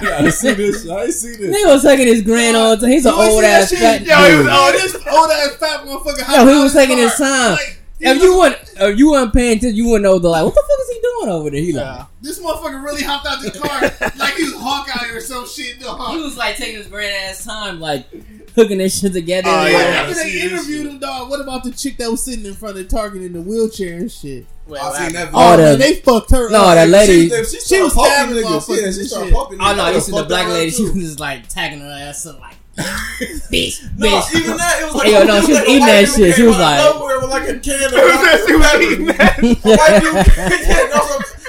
I 0.03 0.31
see 0.31 0.53
this. 0.55 0.89
I 0.89 1.11
see 1.11 1.37
this. 1.37 1.55
Nigga 1.57 1.67
was 1.75 1.83
taking 1.83 2.07
his 2.07 2.23
grand 2.23 2.57
on. 2.57 2.79
He's 2.89 3.05
an 3.07 3.13
old 3.15 3.45
ass 3.45 3.69
shit? 3.69 3.79
fat 3.79 4.03
Yo, 4.03 4.17
he 4.31 4.37
was 4.39 4.47
old 4.49 4.75
this 4.75 4.95
old 5.07 5.31
ass 5.31 5.57
fat 5.57 5.85
motherfucker. 5.85 6.37
Yo, 6.37 6.47
he 6.47 6.59
was 6.63 6.73
taking 6.73 6.97
his 6.97 7.15
time. 7.17 7.53
Like, 7.53 7.61
he 7.61 7.80
If 8.03 8.23
you 8.23 8.39
weren't, 8.39 8.57
if 8.79 8.99
you 8.99 9.11
weren't 9.11 9.33
paying 9.33 9.59
attention, 9.59 9.77
you 9.77 9.87
wouldn't 9.87 10.05
know 10.05 10.19
the 10.19 10.29
like. 10.29 10.45
What 10.45 10.55
the 10.55 10.61
fuck 10.63 10.81
is 10.81 10.89
he 10.95 11.01
doing 11.01 11.29
over 11.31 11.51
there? 11.51 11.61
He 11.61 11.73
like, 11.73 11.85
Yeah. 11.85 12.05
This 12.23 12.39
motherfucker 12.41 12.83
really 12.83 13.03
hopped 13.03 13.27
out 13.27 13.43
the 13.43 13.51
car 13.51 13.81
like 14.19 14.35
he 14.35 14.45
was 14.45 14.55
Hawkeye 14.57 15.09
or 15.15 15.21
some 15.21 15.47
shit. 15.47 15.77
he 15.77 15.85
was 16.21 16.37
like 16.37 16.57
taking 16.57 16.77
his 16.77 16.87
grand 16.87 17.15
ass 17.15 17.45
time. 17.45 17.79
Like 17.81 18.07
hooking 18.55 18.79
this 18.79 18.99
shit 19.01 19.13
together. 19.13 19.49
Oh, 19.51 19.67
yeah. 19.67 19.77
After 19.79 20.15
they 20.15 20.41
interviewed 20.41 20.87
him, 20.87 20.99
dog, 20.99 21.29
what 21.31 21.41
about 21.41 21.63
the 21.65 21.73
chick 21.73 21.97
that 21.99 22.11
was 22.11 22.23
sitting 22.25 22.45
in 22.47 22.55
front 22.55 22.79
of 22.79 22.89
Target 22.89 23.23
in 23.23 23.33
the 23.35 23.43
wheelchair 23.43 23.97
and 23.99 24.11
shit? 24.11 24.47
Wait, 24.67 24.81
I 24.81 24.85
what 24.89 24.95
seen 24.97 25.15
happened? 25.15 25.15
that. 25.15 25.31
Oh, 25.35 25.57
the- 25.57 25.63
man, 25.63 25.79
they 25.79 25.95
fucked 25.97 26.31
her 26.31 26.49
No, 26.51 26.63
up. 26.65 26.75
that 26.77 26.89
lady- 26.89 27.29
She, 27.29 27.45
she, 27.45 27.61
She 27.61 27.83
was 27.83 27.93
poking 27.93 28.13
stabbing 28.13 28.37
niggas. 28.37 28.45
motherfuckers 28.45 28.81
Yeah, 28.83 28.93
she 28.93 29.05
started 29.05 29.27
shit. 29.29 29.35
poking 29.35 29.59
niggas. 29.59 29.73
Oh 29.73 29.77
no, 29.77 29.91
you 29.91 30.01
see 30.01 30.13
the 30.13 30.23
black 30.25 30.49
lady. 30.49 30.71
up, 30.71 30.77
She 30.77 30.83
was 30.85 30.95
just 30.95 31.21
like 31.21 31.49
tagging 31.49 31.81
her 31.81 31.87
ass 32.09 32.25
up, 32.27 32.41
like, 32.41 32.55
bitch, 33.53 33.83
No, 33.99 34.07
bitch. 34.09 34.37
even 34.37 34.57
that, 34.57 34.81
it 34.81 34.85
was 34.87 34.95
like 34.95 35.09
yo, 35.11 35.25
no, 35.25 35.41
she 35.43 35.53
was 35.53 35.59
like 35.61 35.69
eating 35.69 35.87
that 35.87 36.09
shit. 36.09 36.35
She 36.35 36.43
was 36.43 36.57
out 36.57 36.79
of 36.81 36.85
like- 36.85 36.95
nowhere 36.97 37.21
with 37.21 37.31
like 37.31 37.49
a 37.49 37.59
can 37.61 37.85
of 37.85 37.91
She 38.47 38.55
was 38.57 38.75
eating 38.81 39.07
Pepper. 39.07 39.17
that. 39.17 39.39
A 39.41 39.77
white 39.77 40.01
dude, 40.01 40.15
yeah, 40.67 40.89
no, 40.95 41.01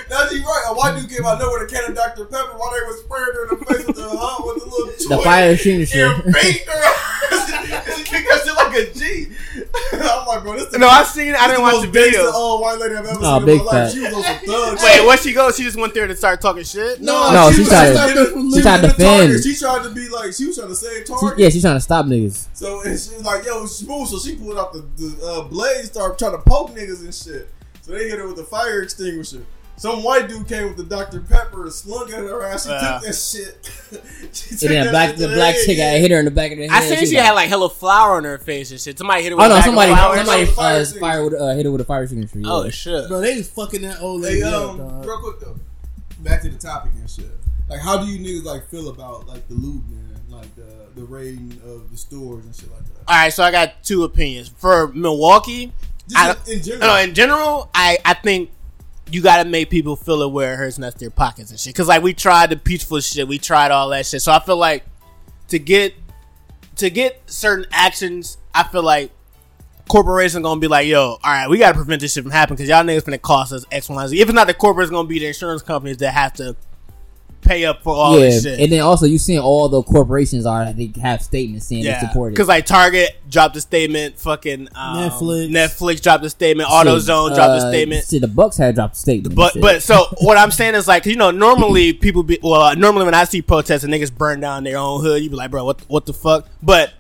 that's 0.10 0.34
you 0.34 0.44
right. 0.44 0.66
A 0.70 0.74
white 0.76 1.00
dude 1.00 1.10
came 1.10 1.26
out 1.26 1.40
nowhere 1.40 1.60
with 1.64 1.72
a 1.72 1.76
can 1.76 1.90
of 1.90 1.96
Dr. 1.96 2.26
Pepper 2.26 2.54
while 2.58 2.72
they 2.72 2.84
was 2.86 3.00
spraying 3.00 3.26
her 3.32 3.44
in 3.48 3.60
the 3.60 3.66
face 3.66 3.86
with 3.88 3.96
the 3.96 4.08
huh, 4.12 4.44
with 4.44 4.64
the 4.64 4.70
little 4.70 5.18
The 5.18 5.24
fire 5.24 5.52
extinguisher. 5.52 6.06
and 6.12 6.34
beat 6.36 6.68
her. 6.68 7.96
she 7.96 8.04
kicked 8.04 8.28
that 8.28 8.42
shit 8.44 8.56
like 8.56 8.76
a 8.76 8.92
G. 8.94 9.32
I'm 9.94 10.28
like, 10.28 10.44
bro, 10.44 10.54
this 10.56 10.68
the 10.70 10.78
No, 10.80 10.88
I 10.88 11.04
seen. 11.04 11.34
I 11.36 11.48
didn't 11.48 11.62
watch 11.62 11.74
the 11.82 11.88
most 11.88 11.90
gangsta 11.90 11.94
video. 11.94 12.22
Oh, 12.26 12.60
white 12.62 12.80
lady 12.80 12.96
I've 12.96 13.06
ever 13.06 13.20
Oh, 13.22 13.38
seen 13.40 13.46
big 13.46 13.60
in 13.60 13.66
my 13.66 13.72
life. 13.72 13.88
fat. 13.88 13.94
She 13.94 14.00
was 14.02 14.14
on 14.14 14.24
some 14.24 14.38
thug. 14.46 14.78
Wait, 14.84 15.06
where 15.06 15.18
she 15.18 15.34
go? 15.34 15.52
She 15.52 15.64
just 15.64 15.78
went 15.78 15.94
there 15.94 16.08
to 16.08 16.16
start 16.16 16.40
talking 16.42 16.64
shit. 16.64 17.02
No, 17.02 17.52
she 17.54 17.60
was 17.62 17.70
tried 17.70 17.90
like- 17.94 18.14
to- 18.14 18.22
living- 18.22 18.52
she 18.54 18.62
tried 18.62 18.82
to 18.82 18.88
defend. 18.88 19.44
She 19.44 19.56
tried 19.56 19.84
to 19.84 19.90
be 19.92 20.08
like 20.10 20.34
she 20.34 20.46
was 20.48 20.58
trying 20.58 20.70
to 20.70 20.76
save 20.76 21.00
She- 21.00 21.14
Target. 21.14 21.40
yeah, 21.40 21.50
she's 21.50 21.62
trying 21.62 21.76
to 21.78 21.82
stop 21.82 22.06
niggas. 22.06 22.48
So 22.54 22.82
and 22.82 23.00
she 23.00 23.16
was 23.16 23.24
like, 23.26 23.46
"Yo, 23.46 23.66
smooth." 23.66 24.08
So 24.08 24.20
she 24.20 24.36
pulled 24.36 24.58
out 24.58 24.74
the, 24.74 24.86
the 24.98 25.26
uh, 25.26 25.42
blade, 25.44 25.86
started 25.86 26.18
trying 26.18 26.32
to 26.34 26.38
poke 26.50 26.72
niggas 26.76 27.02
and 27.02 27.14
shit. 27.14 27.50
So 27.82 27.92
they 27.94 28.08
hit 28.10 28.20
her 28.20 28.28
with 28.28 28.40
a 28.40 28.44
fire 28.44 28.82
extinguisher. 28.84 29.44
Some 29.82 30.04
white 30.04 30.30
dude 30.30 30.48
came 30.48 30.66
with 30.68 30.78
the 30.78 30.84
Dr 30.84 31.22
Pepper 31.22 31.64
and 31.64 31.74
slung 31.74 32.08
it 32.08 32.14
at 32.14 32.20
her 32.20 32.44
ass. 32.44 32.66
She 32.66 32.70
Yeah. 32.70 33.00
took 33.00 33.02
that 33.08 33.14
shit. 33.16 33.72
she 34.32 34.50
took 34.56 34.62
And 34.62 34.70
then 34.70 34.86
that 34.86 34.92
black, 34.92 35.16
the 35.16 35.28
black 35.30 35.56
chick 35.66 35.76
yeah. 35.80 35.90
had 35.94 36.02
hit 36.02 36.12
her 36.12 36.20
in 36.20 36.26
the 36.26 36.30
back 36.30 36.52
of 36.52 36.60
the 36.60 36.68
head. 36.68 36.72
I 36.72 36.86
seen 36.88 37.00
was 37.00 37.10
she 37.10 37.16
had 37.16 37.32
like 37.32 37.50
hella 37.50 37.68
flour 37.68 38.18
on 38.18 38.24
her 38.26 38.38
face 38.38 38.70
and 38.70 38.80
shit. 38.80 39.00
Somebody 39.00 39.24
hit 39.24 39.32
her 39.32 39.38
with 39.38 39.44
Oh 39.44 39.52
a 39.52 39.56
no! 39.56 39.62
Somebody, 39.62 39.92
somebody 39.96 40.46
Fire 40.46 40.82
uh, 40.82 40.86
fire 41.00 41.24
with, 41.24 41.34
uh, 41.34 41.56
hit 41.56 41.66
her 41.66 41.72
with 41.72 41.82
a 41.82 41.84
fire 41.84 42.04
extinguisher. 42.04 42.38
Yeah. 42.42 42.52
Oh 42.52 42.70
shit. 42.70 43.08
Bro, 43.08 43.22
they 43.22 43.42
fucking 43.42 43.82
that 43.82 44.00
old 44.02 44.22
Hey, 44.24 44.34
lady 44.34 44.44
up, 44.44 44.70
um, 44.70 44.78
dog. 44.78 45.04
real 45.08 45.18
quick 45.20 45.40
though, 45.40 45.60
back 46.20 46.44
to 46.44 46.50
the 46.50 46.60
topic 46.60 46.92
and 47.00 47.10
shit. 47.10 47.32
Like, 47.68 47.80
how 47.80 47.98
do 47.98 48.06
you 48.06 48.20
niggas 48.20 48.46
like 48.46 48.70
feel 48.70 48.90
about 48.90 49.26
like 49.26 49.48
the 49.48 49.56
loot, 49.56 49.82
man? 49.90 50.16
Like 50.30 50.56
the 50.56 50.90
the 50.96 51.06
raiding 51.06 51.60
of 51.66 51.90
the 51.90 51.98
stores 51.98 52.46
and 52.46 52.56
shit 52.56 52.70
like 52.72 52.84
that. 52.84 53.00
All 53.08 53.16
right, 53.16 53.34
so 53.34 53.44
I 53.44 53.50
got 53.52 53.84
two 53.84 54.04
opinions 54.04 54.50
for 54.58 54.90
Milwaukee. 54.90 55.74
I, 56.16 56.36
in, 56.46 56.58
in 56.58 56.64
general. 56.64 56.88
no, 56.88 56.96
in 56.98 57.14
general, 57.16 57.70
I 57.74 57.98
I 58.06 58.14
think 58.14 58.52
you 59.12 59.22
got 59.22 59.44
to 59.44 59.50
make 59.50 59.70
people 59.70 59.96
feel 59.96 60.22
it 60.22 60.32
where 60.32 60.54
it 60.54 60.58
hurts, 60.58 60.78
not 60.78 60.96
their 60.96 61.10
pockets 61.10 61.52
and 61.52 61.60
shit. 61.60 61.74
Because 61.74 61.88
like 61.88 62.02
we 62.02 62.14
tried 62.14 62.50
the 62.50 62.58
peaceful 62.58 63.00
shit, 63.00 63.28
we 63.28 63.38
tried 63.38 63.72
all 63.72 63.90
that 63.90 64.06
shit. 64.06 64.22
So 64.22 64.32
I 64.32 64.40
feel 64.40 64.58
like 64.58 64.86
to 65.50 65.60
get 65.60 65.94
to 66.78 66.90
get 66.90 67.22
certain 67.26 67.66
actions, 67.72 68.38
I 68.54 68.64
feel 68.64 68.84
like 68.84 69.12
corporations 69.90 70.44
gonna 70.44 70.60
be 70.60 70.68
like, 70.68 70.88
yo, 70.88 71.02
all 71.02 71.20
right, 71.24 71.50
we 71.50 71.58
gotta 71.58 71.76
prevent 71.76 72.02
this 72.02 72.14
shit 72.14 72.24
from 72.24 72.32
happening 72.32 72.56
because 72.56 72.70
y'all 72.70 72.84
niggas 72.84 73.06
gonna 73.06 73.18
cost 73.18 73.52
us 73.52 73.66
X, 73.72 73.90
Y, 73.90 74.04
and 74.04 74.14
If 74.14 74.30
it's 74.30 74.34
not 74.34 74.48
the 74.48 74.54
corporate, 74.54 74.86
it's 74.86 74.92
gonna 74.92 75.08
be 75.08 75.20
the 75.20 75.28
insurance 75.28 75.62
companies 75.62 75.98
that 75.98 76.14
have 76.14 76.34
to 76.34 76.56
pay 77.42 77.66
up 77.66 77.84
for 77.84 77.94
all 77.96 78.20
yeah, 78.20 78.26
this 78.26 78.44
shit. 78.44 78.60
and 78.60 78.72
then 78.72 78.82
also 78.82 79.06
you 79.06 79.18
seeing 79.18 79.40
all 79.40 79.68
the 79.68 79.82
corporations 79.84 80.46
are 80.46 80.72
they 80.74 80.92
have 81.02 81.22
statements 81.22 81.68
saying 81.68 81.84
they 81.84 81.90
Yeah, 81.90 82.08
support 82.08 82.30
it. 82.32 82.36
because 82.36 82.48
like 82.48 82.66
Target 82.66 83.18
dropped 83.30 83.56
a 83.56 83.62
statement, 83.62 84.18
fucking 84.20 84.70
um, 84.76 84.98
Netflix. 84.98 85.50
Netflix 85.50 86.02
dropped 86.02 86.24
a 86.24 86.30
statement, 86.30 86.70
Shit, 86.70 86.88
AutoZone 86.88 87.36
dropped 87.36 87.62
a 87.62 87.66
uh, 87.66 87.72
statement. 87.72 88.04
See, 88.06 88.20
the 88.20 88.28
Bucks 88.28 88.58
had 88.58 88.76
dropped 88.76 88.96
a 88.96 89.00
statement. 89.00 89.36
But 89.36 89.54
but 89.60 89.82
so 89.84 90.06
what 90.20 90.38
I'm 90.38 90.52
saying 90.52 90.76
is 90.76 90.88
like 90.88 91.06
you 91.06 91.16
know 91.16 91.32
normally 91.32 91.94
people 91.94 92.24
be 92.24 92.40
well 92.42 92.62
uh, 92.62 92.74
normally 92.76 93.06
when 93.06 93.14
I 93.14 93.24
see 93.26 93.42
protests 93.42 93.84
and 93.84 93.94
niggas 93.94 94.16
burn 94.16 94.40
down 94.40 94.64
their 94.64 94.78
own 94.78 95.02
hood 95.02 95.22
you 95.24 95.30
be 95.30 95.36
like 95.36 95.52
bro 95.52 95.66
what 95.66 95.82
what 95.88 96.06
the 96.06 96.14
fuck 96.14 96.48
but 96.62 96.94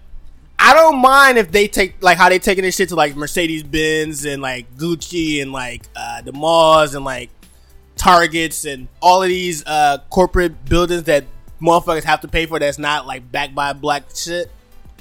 I 0.64 0.74
don't 0.76 1.02
mind 1.02 1.40
if 1.40 1.52
they 1.52 1.68
take 1.68 2.02
like 2.04 2.18
how 2.18 2.30
they 2.30 2.38
taking 2.38 2.64
this 2.64 2.76
shit 2.76 2.90
to 2.90 2.96
like 2.96 3.16
Mercedes 3.16 3.64
Benz 3.64 4.26
and 4.26 4.42
like 4.42 4.76
Gucci 4.78 5.42
and 5.42 5.52
like 5.52 5.84
uh, 5.96 6.22
the 6.22 6.34
malls 6.34 6.94
and 6.94 7.04
like 7.04 7.32
Targets 8.02 8.66
and 8.66 8.88
all 9.00 9.22
of 9.22 9.30
these 9.30 9.64
uh, 9.68 10.00
corporate 10.10 10.66
buildings 10.66 11.04
that 11.04 11.24
motherfuckers 11.62 12.04
have 12.04 12.22
to 12.22 12.28
pay 12.28 12.48
for 12.48 12.58
that's 12.58 12.80
not 12.80 13.06
like 13.06 13.32
backed 13.32 13.54
by 13.54 13.74
black 13.74 14.06
shit. 14.16 14.52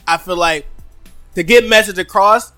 I 0.07 0.19
feel 0.19 0.37
like 0.37 0.67
to 1.35 1.43
get 1.43 1.67
message 1.67 1.99
across, 1.99 2.53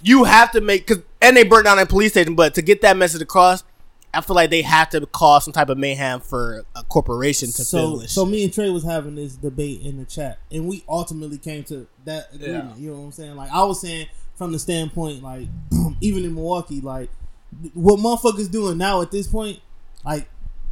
you 0.00 0.22
have 0.22 0.52
to 0.52 0.60
make 0.60 0.86
cause 0.86 1.02
and 1.20 1.36
they 1.36 1.42
burnt 1.42 1.64
down 1.64 1.80
a 1.80 1.86
police 1.86 2.12
station, 2.12 2.36
but 2.36 2.54
to 2.54 2.62
get 2.62 2.82
that 2.82 2.96
message 2.96 3.20
across, 3.20 3.64
I 4.12 4.20
feel 4.20 4.36
like 4.36 4.50
they 4.50 4.62
have 4.62 4.90
to 4.90 5.04
cause 5.06 5.42
some 5.42 5.52
type 5.52 5.68
of 5.70 5.76
mayhem 5.76 6.20
for 6.20 6.64
a 6.76 6.84
corporation 6.84 7.48
to 7.48 7.64
so 7.64 7.78
fill 7.78 7.96
this. 7.96 8.12
so 8.12 8.24
me 8.24 8.44
and 8.44 8.52
Trey 8.52 8.70
was 8.70 8.84
having 8.84 9.16
this 9.16 9.34
debate 9.34 9.82
in 9.82 9.98
the 9.98 10.04
chat, 10.04 10.38
and 10.52 10.68
we 10.68 10.84
ultimately 10.88 11.38
came 11.38 11.64
to 11.64 11.88
that 12.04 12.32
agreement. 12.32 12.78
You 12.78 12.90
know 12.92 12.98
what 12.98 13.06
I'm 13.06 13.12
saying? 13.12 13.34
Like 13.34 13.50
I 13.50 13.64
was 13.64 13.80
saying 13.80 14.06
from 14.36 14.52
the 14.52 14.60
standpoint, 14.60 15.20
like 15.24 15.48
even 16.00 16.24
in 16.24 16.34
Milwaukee, 16.34 16.80
like 16.80 17.10
what 17.72 17.98
motherfuckers 17.98 18.50
doing 18.50 18.78
now 18.78 19.02
at 19.02 19.10
this 19.10 19.26
point, 19.26 19.60
like 20.04 20.28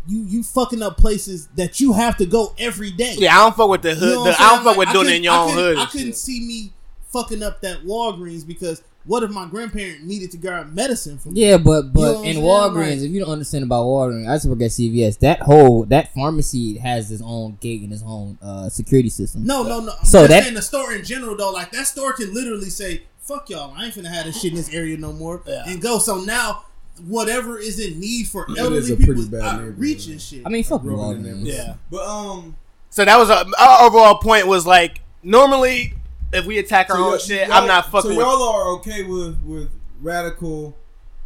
you 0.06 0.22
you 0.24 0.42
fucking 0.42 0.82
up 0.82 0.96
places 0.96 1.48
that 1.56 1.78
you 1.80 1.92
have 1.92 2.16
to 2.16 2.26
go 2.26 2.54
every 2.58 2.90
day. 2.90 3.14
yeah, 3.18 3.34
I 3.34 3.38
don't 3.38 3.56
fuck 3.56 3.68
with 3.68 3.82
the 3.82 3.90
You 3.90 3.94
hood. 3.96 4.14
know 4.14 4.24
the, 4.24 4.30
I'm 4.30 4.34
I 4.34 4.36
saying? 4.36 4.48
don't 4.56 4.64
fuck 4.64 4.76
with 4.76 4.86
Like, 4.88 4.94
doing 4.94 5.08
it 5.08 5.14
in 5.16 5.22
your 5.24 5.34
own 5.34 5.48
couldn't- 5.50 5.64
hood. 5.64 5.76
I 5.78 5.82
and 5.82 5.90
couldn't 5.90 6.06
shit. 6.08 6.16
see 6.16 6.40
me 6.40 6.72
fucking 7.12 7.42
up 7.42 7.60
that 7.60 7.84
Walgreens 7.84 8.46
because 8.46 8.82
what 9.04 9.22
if 9.24 9.30
my 9.30 9.46
grandparent 9.46 10.04
needed 10.04 10.30
to 10.30 10.36
grab 10.38 10.72
medicine 10.74 11.18
from 11.18 11.36
Yeah, 11.36 11.56
but 11.58 11.92
but 11.92 12.14
know 12.14 12.22
in 12.22 12.36
Walgreens. 12.38 12.96
Like- 12.96 13.06
if 13.06 13.10
you 13.10 13.20
don't 13.20 13.30
understand 13.30 13.64
about 13.64 13.84
Walgreens, 13.84 14.28
I 14.28 14.34
just 14.36 14.46
work 14.46 14.60
at 14.62 14.70
CVS. 14.72 15.18
That 15.20 15.40
whole 15.40 15.84
that 15.86 16.12
pharmacy 16.14 16.78
has 16.78 17.10
its 17.12 17.22
own 17.24 17.58
gate 17.60 17.82
and 17.82 17.92
its 17.92 18.02
own 18.04 18.38
uh, 18.42 18.68
security 18.70 19.08
system. 19.08 19.44
No, 19.44 19.62
no, 19.62 19.80
no. 19.80 19.92
So 20.02 20.04
So 20.04 20.20
that- 20.22 20.28
that 20.28 20.46
in 20.48 20.54
the 20.54 20.62
store 20.62 20.92
in 20.94 21.04
general 21.04 21.36
though, 21.36 21.52
like 21.52 21.70
that 21.72 21.86
store 21.86 22.12
can 22.12 22.32
literally 22.34 22.70
say, 22.70 23.02
"Fuck 23.20 23.50
y'all, 23.50 23.72
I 23.76 23.84
ain't 23.86 23.94
finna 23.94 24.06
have 24.12 24.24
this 24.26 24.40
shit 24.40 24.50
in 24.52 24.56
this 24.56 24.72
area 24.72 24.96
no 24.96 25.12
more," 25.12 25.42
Yeah. 25.46 25.62
and 25.66 25.80
go. 25.80 25.98
So 25.98 26.20
now, 26.22 26.64
whatever 27.06 27.58
is 27.58 27.78
in 27.78 27.98
need 28.00 28.28
for 28.28 28.46
elderly 28.58 28.78
is 28.78 28.90
a 28.90 28.96
people, 28.96 29.14
pretty 29.14 29.28
bad 29.30 29.42
out 29.60 29.78
reach 29.78 30.06
and 30.08 30.20
shit. 30.20 30.42
I 30.46 30.48
mean, 30.50 30.62
fuck 30.64 30.82
grew 30.82 31.00
up 31.00 31.16
in 31.16 31.22
Walgreens. 31.24 31.44
that 31.44 31.52
Yeah. 31.52 31.74
But 31.90 32.06
um, 32.06 32.56
So 32.90 33.04
that 33.04 33.16
was 33.18 33.30
a, 33.30 33.46
our 33.58 33.82
overall 33.86 34.16
point 34.18 34.46
was 34.46 34.66
like 34.66 35.00
normally 35.22 35.94
if 36.32 36.46
we 36.46 36.58
attack 36.58 36.90
our 36.90 36.96
so 36.96 37.12
own 37.12 37.18
shit, 37.18 37.48
I'm 37.50 37.66
not 37.66 37.86
fucking 37.90 38.10
So 38.12 38.16
with. 38.16 38.18
y'all 38.26 38.42
are 38.42 38.68
okay 38.78 39.02
with 39.04 39.40
with 39.42 39.70
radical 40.00 40.76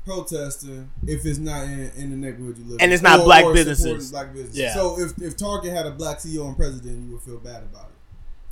protesting 0.04 0.88
if 1.06 1.24
it's 1.26 1.38
not 1.38 1.64
in, 1.64 1.90
in 1.96 2.10
the 2.10 2.16
neighborhood 2.16 2.56
you 2.58 2.64
live, 2.64 2.78
And 2.80 2.90
in. 2.90 2.92
it's 2.92 3.02
not 3.02 3.20
Or- 3.20 3.24
black 3.24 3.44
or 3.44 3.52
businesses. 3.54 4.10
Black 4.12 4.32
businesses. 4.32 4.58
Yeah. 4.58 4.74
So 4.74 4.98
if 5.00 5.12
if 5.20 5.36
Target 5.36 5.72
had 5.72 5.86
a 5.86 5.90
black 5.90 6.18
CEO 6.18 6.46
and 6.46 6.56
president, 6.56 7.04
you 7.06 7.12
would 7.12 7.22
feel 7.22 7.38
bad 7.38 7.62
about 7.64 7.86
it. 7.90 7.95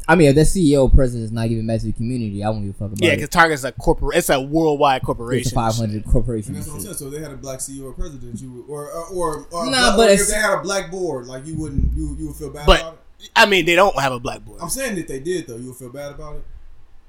I 0.07 0.15
mean, 0.17 0.29
if 0.29 0.35
that 0.35 0.43
CEO 0.47 0.93
president 0.93 1.25
is 1.25 1.33
not 1.33 1.49
giving 1.49 1.67
back 1.67 1.81
to 1.81 1.87
the 1.87 1.93
community, 1.93 2.45
I 2.45 2.51
won't 2.51 2.65
give 2.67 2.75
a 2.75 2.79
fuck 2.79 2.89
about 2.93 3.03
Yeah, 3.03 3.13
it. 3.13 3.17
because 3.17 3.31
Target's 3.31 3.65
a 3.65 3.73
corporate. 3.73 4.19
It's 4.19 4.29
a 4.29 4.41
worldwide 4.41 4.99
It's 4.99 5.07
corporation. 5.07 5.53
a 5.53 5.55
500 5.55 6.05
corporation. 6.05 6.55
And 6.55 6.59
that's 6.63 6.69
what 6.69 6.75
I'm 6.77 6.81
saying. 6.83 6.95
So 6.97 7.07
if 7.07 7.13
they 7.13 7.21
had 7.21 7.31
a 7.33 7.37
black 7.37 7.61
CEO 7.61 7.95
president, 7.95 8.41
you 8.43 8.53
would, 8.53 8.65
or 8.69 8.91
or 8.91 9.07
or, 9.13 9.47
or, 9.51 9.65
Nah, 9.67 9.71
black- 9.71 9.97
but 9.97 10.09
or 10.11 10.13
if 10.13 10.29
they 10.29 10.35
had 10.35 10.59
a 10.59 10.63
black 10.63 10.91
board, 10.91 11.27
like 11.27 11.47
you 11.47 11.57
wouldn't, 11.57 11.97
you 11.97 12.17
you 12.19 12.27
would 12.29 12.37
feel 12.37 12.51
bad 12.51 12.67
But- 12.67 12.81
about 12.81 12.93
it. 12.95 13.31
I 13.35 13.47
mean, 13.47 13.65
they 13.65 13.75
don't 13.75 13.99
have 13.99 14.13
a 14.13 14.21
black 14.21 14.45
board. 14.45 14.59
I'm 14.61 14.69
saying 14.69 14.97
that 14.97 15.09
they 15.09 15.21
did 15.21 15.47
though, 15.47 15.57
you 15.57 15.69
would 15.69 15.77
feel 15.77 15.89
bad 15.91 16.13
about 16.13 16.37
it. 16.37 16.45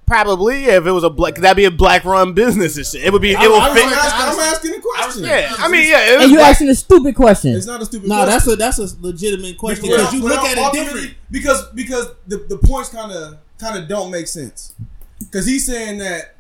Probably, 0.06 0.66
yeah, 0.66 0.78
if 0.78 0.86
it 0.86 0.92
was 0.92 1.04
a 1.04 1.10
black, 1.10 1.34
cause 1.36 1.42
that'd 1.42 1.58
be 1.58 1.66
a 1.66 1.72
black-run 1.72 2.34
business 2.34 2.78
and 2.78 2.86
shit. 2.86 3.04
It 3.04 3.12
would 3.12 3.24
be. 3.24 3.32
It 3.32 3.38
I- 3.40 3.48
would 3.48 3.58
I 3.60 3.70
I'm, 3.70 3.76
fit. 3.76 3.86
like- 3.86 3.96
asking, 3.96 4.22
I'm 4.22 4.40
asking 4.54 4.74
a 4.76 4.82
question. 4.82 5.24
Yeah, 5.24 5.56
I 5.58 5.68
mean, 5.68 5.90
yeah. 5.90 6.12
It 6.12 6.16
was 6.18 6.24
And 6.26 6.32
you 6.32 6.38
black- 6.38 6.52
asking 6.52 6.70
a 6.70 6.76
stupid 6.76 7.16
question. 7.16 7.56
It's 7.56 7.66
not 7.66 7.82
a 7.82 7.86
stupid. 7.86 8.08
no, 8.10 8.24
question. 8.24 8.30
that's 8.32 8.80
a 8.80 8.84
that's 8.84 8.94
a 8.94 9.02
legitimate 9.02 9.58
question 9.58 9.86
because 9.90 10.14
you 10.14 10.22
look 10.22 10.38
at 10.40 10.58
it 10.58 10.62
ultimately- 10.62 10.94
different. 11.02 11.18
because 11.32 11.68
because 11.74 12.08
the, 12.28 12.38
the 12.38 12.58
points 12.60 12.90
kind 12.90 13.12
of 13.12 13.38
kind 13.60 13.82
of 13.82 13.88
don't 13.90 14.12
make 14.12 14.28
sense 14.28 14.74
because 15.20 15.48
he's 15.48 15.66
saying 15.66 15.98
that 15.98 16.36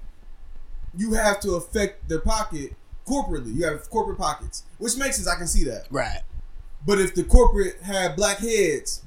you 0.97 1.13
have 1.13 1.39
to 1.39 1.55
affect 1.55 2.07
their 2.07 2.20
pocket 2.20 2.74
corporately. 3.07 3.55
You 3.55 3.66
have 3.66 3.89
corporate 3.89 4.20
pockets, 4.20 4.63
which 4.78 4.95
makes 4.97 5.16
sense. 5.16 5.28
I 5.28 5.36
can 5.38 5.47
see 5.47 5.63
that. 5.63 5.88
right. 5.89 6.22
But 6.86 6.99
if 6.99 7.16
the 7.16 7.24
corporate 7.24 7.82
had 7.82 8.16
black 8.16 8.38
heads, 8.38 9.01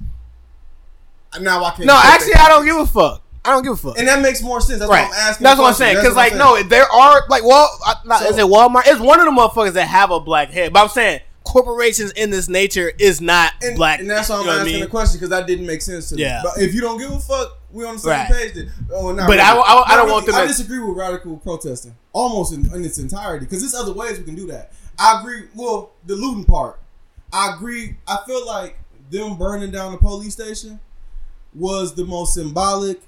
now 1.40 1.62
I 1.62 1.70
can't. 1.70 1.86
No, 1.86 1.94
actually, 2.02 2.34
I 2.34 2.48
don't 2.48 2.64
give 2.66 2.76
a 2.76 2.86
fuck. 2.86 3.22
I 3.44 3.50
don't 3.52 3.62
give 3.62 3.72
a 3.72 3.76
fuck. 3.76 3.98
And 3.98 4.06
that 4.08 4.20
makes 4.20 4.42
more 4.42 4.60
sense. 4.60 4.80
That's 4.80 4.90
right. 4.90 5.08
what 5.08 5.14
I'm 5.14 5.28
asking. 5.30 5.44
That's 5.44 5.58
what 5.60 5.68
I'm 5.68 5.74
saying. 5.74 5.96
Because 5.96 6.14
like, 6.16 6.34
no, 6.34 6.62
there 6.62 6.84
are 6.90 7.24
like, 7.28 7.44
well, 7.44 7.68
not, 8.04 8.20
So- 8.22 8.28
is 8.30 8.38
it 8.38 8.44
Walmart? 8.44 8.82
It's 8.86 9.00
one 9.00 9.20
of 9.20 9.26
the 9.26 9.30
motherfuckers 9.32 9.72
that 9.74 9.86
have 9.88 10.10
a 10.10 10.20
black 10.20 10.50
head. 10.50 10.72
But 10.72 10.80
I'm 10.82 10.88
saying 10.88 11.20
corporations 11.44 12.10
in 12.12 12.28
this 12.30 12.48
nature 12.48 12.92
is 12.98 13.20
not 13.22 13.52
and, 13.62 13.74
black. 13.76 14.00
and 14.00 14.10
that's 14.10 14.28
why 14.28 14.36
I'm 14.36 14.46
what 14.46 14.50
I 14.56 14.60
asking 14.60 14.72
mean? 14.74 14.80
the 14.82 14.86
question 14.88 15.16
because 15.18 15.30
that 15.30 15.46
didn't 15.46 15.66
make 15.66 15.80
sense 15.80 16.10
to 16.10 16.16
me. 16.16 16.22
Yeah. 16.22 16.42
But 16.44 16.60
if 16.62 16.74
you 16.74 16.80
don't 16.82 16.98
give 16.98 17.10
a 17.10 17.18
fuck, 17.20 17.56
we 17.72 17.86
on 17.86 17.94
the 17.94 18.00
same 18.00 18.10
Right. 18.12 18.30
page. 18.30 18.54
Then. 18.54 18.70
Oh, 18.92 19.12
not 19.12 19.26
But 19.26 19.34
really. 19.36 19.40
I- 19.40 19.54
I- 19.54 19.84
I 19.86 19.96
don't 19.96 20.04
really. 20.06 20.12
want 20.12 20.26
them 20.26 20.34
I 20.34 20.46
disagree 20.46 20.78
with 20.78 20.96
radical 20.96 21.38
protesting 21.38 21.94
almost 22.12 22.52
in, 22.52 22.70
in 22.74 22.84
its 22.84 22.98
entirety 22.98 23.46
because 23.46 23.60
there's 23.60 23.74
other 23.74 23.92
ways 23.94 24.18
we 24.18 24.24
can 24.24 24.34
do 24.34 24.46
that. 24.48 24.72
I 24.98 25.20
agree. 25.20 25.44
Well, 25.54 25.92
the 26.04 26.16
looting 26.16 26.44
part, 26.44 26.80
I 27.32 27.54
agree. 27.54 27.96
I 28.06 28.18
feel 28.26 28.44
like 28.46 28.78
them 29.10 29.36
burning 29.36 29.70
down 29.70 29.92
the 29.92 29.98
police 29.98 30.34
station 30.34 30.80
was 31.54 31.94
the 31.94 32.04
most 32.04 32.34
symbolic, 32.34 33.00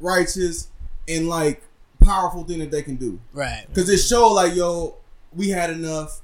righteous, 0.00 0.68
and 1.08 1.28
like 1.28 1.62
powerful 2.00 2.44
thing 2.44 2.58
that 2.60 2.70
they 2.70 2.82
can 2.82 2.96
do. 2.96 3.18
Right. 3.32 3.64
Because 3.68 3.88
it 3.88 3.98
showed 3.98 4.32
like, 4.34 4.54
yo, 4.54 4.96
we 5.34 5.48
had 5.50 5.70
enough. 5.70 6.20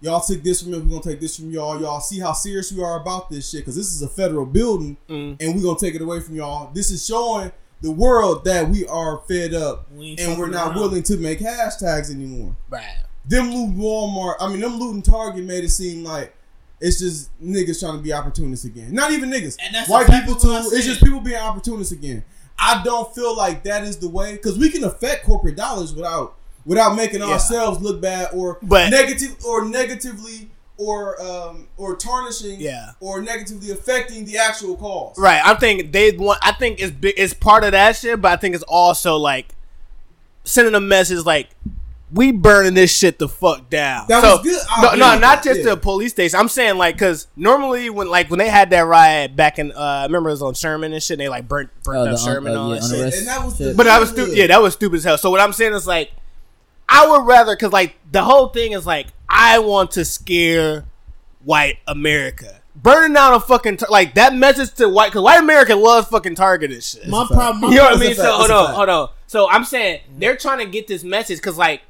Y'all 0.00 0.20
took 0.20 0.42
this 0.42 0.62
from 0.62 0.74
us. 0.74 0.80
We're 0.80 0.88
gonna 0.90 1.02
take 1.02 1.20
this 1.20 1.36
from 1.36 1.50
y'all. 1.50 1.80
Y'all 1.80 2.00
see 2.00 2.18
how 2.20 2.32
serious 2.32 2.70
we 2.72 2.82
are 2.82 3.00
about 3.00 3.30
this 3.30 3.48
shit. 3.48 3.60
Because 3.62 3.76
this 3.76 3.92
is 3.92 4.02
a 4.02 4.08
federal 4.08 4.44
building, 4.44 4.96
Mm. 5.08 5.36
and 5.40 5.54
we're 5.56 5.62
gonna 5.62 5.78
take 5.78 5.94
it 5.94 6.02
away 6.02 6.20
from 6.20 6.36
y'all. 6.36 6.70
This 6.74 6.90
is 6.90 7.04
showing 7.06 7.52
the 7.80 7.90
world 7.90 8.44
that 8.44 8.68
we 8.68 8.86
are 8.86 9.20
fed 9.28 9.54
up 9.54 9.86
We 9.92 10.16
and 10.18 10.38
we're 10.38 10.48
not 10.48 10.68
around. 10.68 10.76
willing 10.76 11.02
to 11.04 11.16
make 11.16 11.38
hashtags 11.40 12.10
anymore. 12.10 12.56
Right. 12.68 12.98
Them 13.26 13.50
looting 13.50 13.76
Walmart, 13.76 14.34
I 14.40 14.48
mean, 14.48 14.60
them 14.60 14.78
looting 14.78 15.00
Target 15.02 15.44
made 15.44 15.64
it 15.64 15.70
seem 15.70 16.04
like 16.04 16.34
it's 16.80 16.98
just 16.98 17.30
niggas 17.42 17.80
trying 17.80 17.96
to 17.96 18.02
be 18.02 18.12
opportunists 18.12 18.66
again. 18.66 18.92
Not 18.92 19.10
even 19.12 19.30
niggas, 19.30 19.56
And 19.64 19.74
that's 19.74 19.88
white 19.88 20.06
people 20.06 20.34
too. 20.34 20.50
It's 20.72 20.84
just 20.84 21.02
people 21.02 21.20
being 21.20 21.36
opportunists 21.40 21.92
again. 21.92 22.24
I 22.58 22.82
don't 22.84 23.12
feel 23.14 23.36
like 23.36 23.64
that 23.64 23.84
is 23.84 23.98
the 23.98 24.08
way 24.08 24.32
because 24.32 24.58
we 24.58 24.70
can 24.70 24.84
affect 24.84 25.24
corporate 25.26 25.56
dollars 25.56 25.92
without 25.94 26.34
without 26.64 26.94
making 26.96 27.20
Yeah. 27.20 27.26
ourselves 27.26 27.80
look 27.82 28.00
bad 28.00 28.30
or 28.32 28.58
But- 28.62 28.90
negative 28.90 29.36
or 29.44 29.64
negatively 29.66 30.50
or 30.76 31.20
um 31.22 31.68
or 31.76 31.94
tarnishing 31.96 32.60
Yeah. 32.60 32.92
or 33.00 33.20
negatively 33.22 33.70
affecting 33.70 34.24
the 34.24 34.38
actual 34.38 34.76
cause. 34.76 35.16
Right. 35.18 35.40
I'm 35.44 35.56
thinking 35.58 35.90
they 35.90 36.12
want. 36.12 36.38
I 36.42 36.52
think 36.52 36.80
it's 36.80 36.90
big. 36.92 37.14
It's 37.16 37.34
part 37.34 37.64
of 37.64 37.72
that 37.72 37.96
shit, 37.96 38.20
but 38.20 38.32
I 38.32 38.36
think 38.36 38.54
it's 38.54 38.64
also 38.64 39.16
like 39.16 39.54
sending 40.44 40.74
a 40.74 40.80
message 40.80 41.24
like 41.24 41.48
we 42.14 42.30
burning 42.32 42.74
this 42.74 42.96
shit 42.96 43.18
the 43.18 43.28
fuck 43.28 43.68
down. 43.68 44.06
That 44.08 44.22
So- 44.22 44.36
was 44.36 44.42
good. 44.42 44.60
I 44.70 44.82
No, 44.82 44.88
agree 44.88 44.98
no, 45.00 45.18
not 45.18 45.42
just 45.42 45.60
yeah. 45.60 45.70
the 45.70 45.76
police 45.76 46.12
station. 46.12 46.38
I'm 46.38 46.48
saying 46.48 46.78
like 46.78 46.94
because 46.94 47.26
normally 47.36 47.90
when 47.90 48.08
like 48.08 48.30
when 48.30 48.38
they 48.38 48.48
had 48.48 48.70
that 48.70 48.86
riot 48.86 49.34
back 49.34 49.58
in, 49.58 49.72
uh, 49.72 49.78
I 49.78 50.02
remember 50.04 50.28
it 50.30 50.32
was 50.34 50.42
on 50.42 50.54
Sherman 50.54 50.92
and 50.92 51.02
shit. 51.02 51.14
And 51.14 51.22
They 51.22 51.28
like 51.28 51.48
burnt 51.48 51.70
burnt 51.82 51.98
Oh, 51.98 52.02
up 52.02 52.06
the 52.06 52.10
un- 52.12 52.34
Sherman 52.34 52.52
and 52.52 52.58
uh, 52.58 52.62
all 52.62 52.74
yeah, 52.74 52.80
that 52.80 52.88
shit. 53.12 53.14
And 53.20 53.28
that 53.28 53.44
was 53.44 53.56
shit. 53.56 53.66
the- 53.68 53.74
But 53.74 53.86
that 53.86 53.98
was 54.00 54.10
stupid. 54.10 54.36
Yeah, 54.36 54.46
that 54.46 54.62
was 54.62 54.74
stupid 54.74 54.96
as 54.98 55.04
hell. 55.04 55.18
So 55.18 55.30
what 55.30 55.40
I'm 55.40 55.52
saying 55.52 55.72
is 55.74 55.86
like, 55.86 56.12
I 56.88 57.06
would 57.08 57.26
rather 57.26 57.56
because 57.56 57.72
like 57.72 57.96
the 58.12 58.22
whole 58.22 58.48
thing 58.48 58.72
is 58.72 58.86
like 58.86 59.08
I 59.28 59.58
want 59.58 59.90
to 59.92 60.04
scare 60.04 60.84
white 61.44 61.78
America. 61.88 62.60
Burning 62.76 63.12
down 63.14 63.34
a 63.34 63.40
fucking 63.40 63.78
tar- 63.78 63.88
like 63.90 64.14
that 64.14 64.34
message 64.34 64.74
to 64.74 64.88
white 64.88 65.08
because 65.10 65.22
white 65.22 65.38
America 65.40 65.74
loves 65.74 66.08
fucking 66.08 66.34
Target 66.34 66.70
and 66.72 66.82
shit. 66.82 67.08
My 67.08 67.26
problem. 67.26 67.72
You 67.72 67.78
know 67.78 67.84
what 67.84 67.96
I 67.96 68.00
mean? 68.00 68.14
So 68.14 68.24
hold 68.30 68.42
It's 68.42 68.50
on, 68.50 68.74
hold 68.74 68.88
on. 68.88 69.08
So 69.26 69.48
I'm 69.50 69.64
saying 69.64 70.00
they're 70.18 70.36
trying 70.36 70.58
to 70.58 70.66
get 70.66 70.86
this 70.86 71.02
message 71.04 71.38
because 71.38 71.56
like 71.56 71.82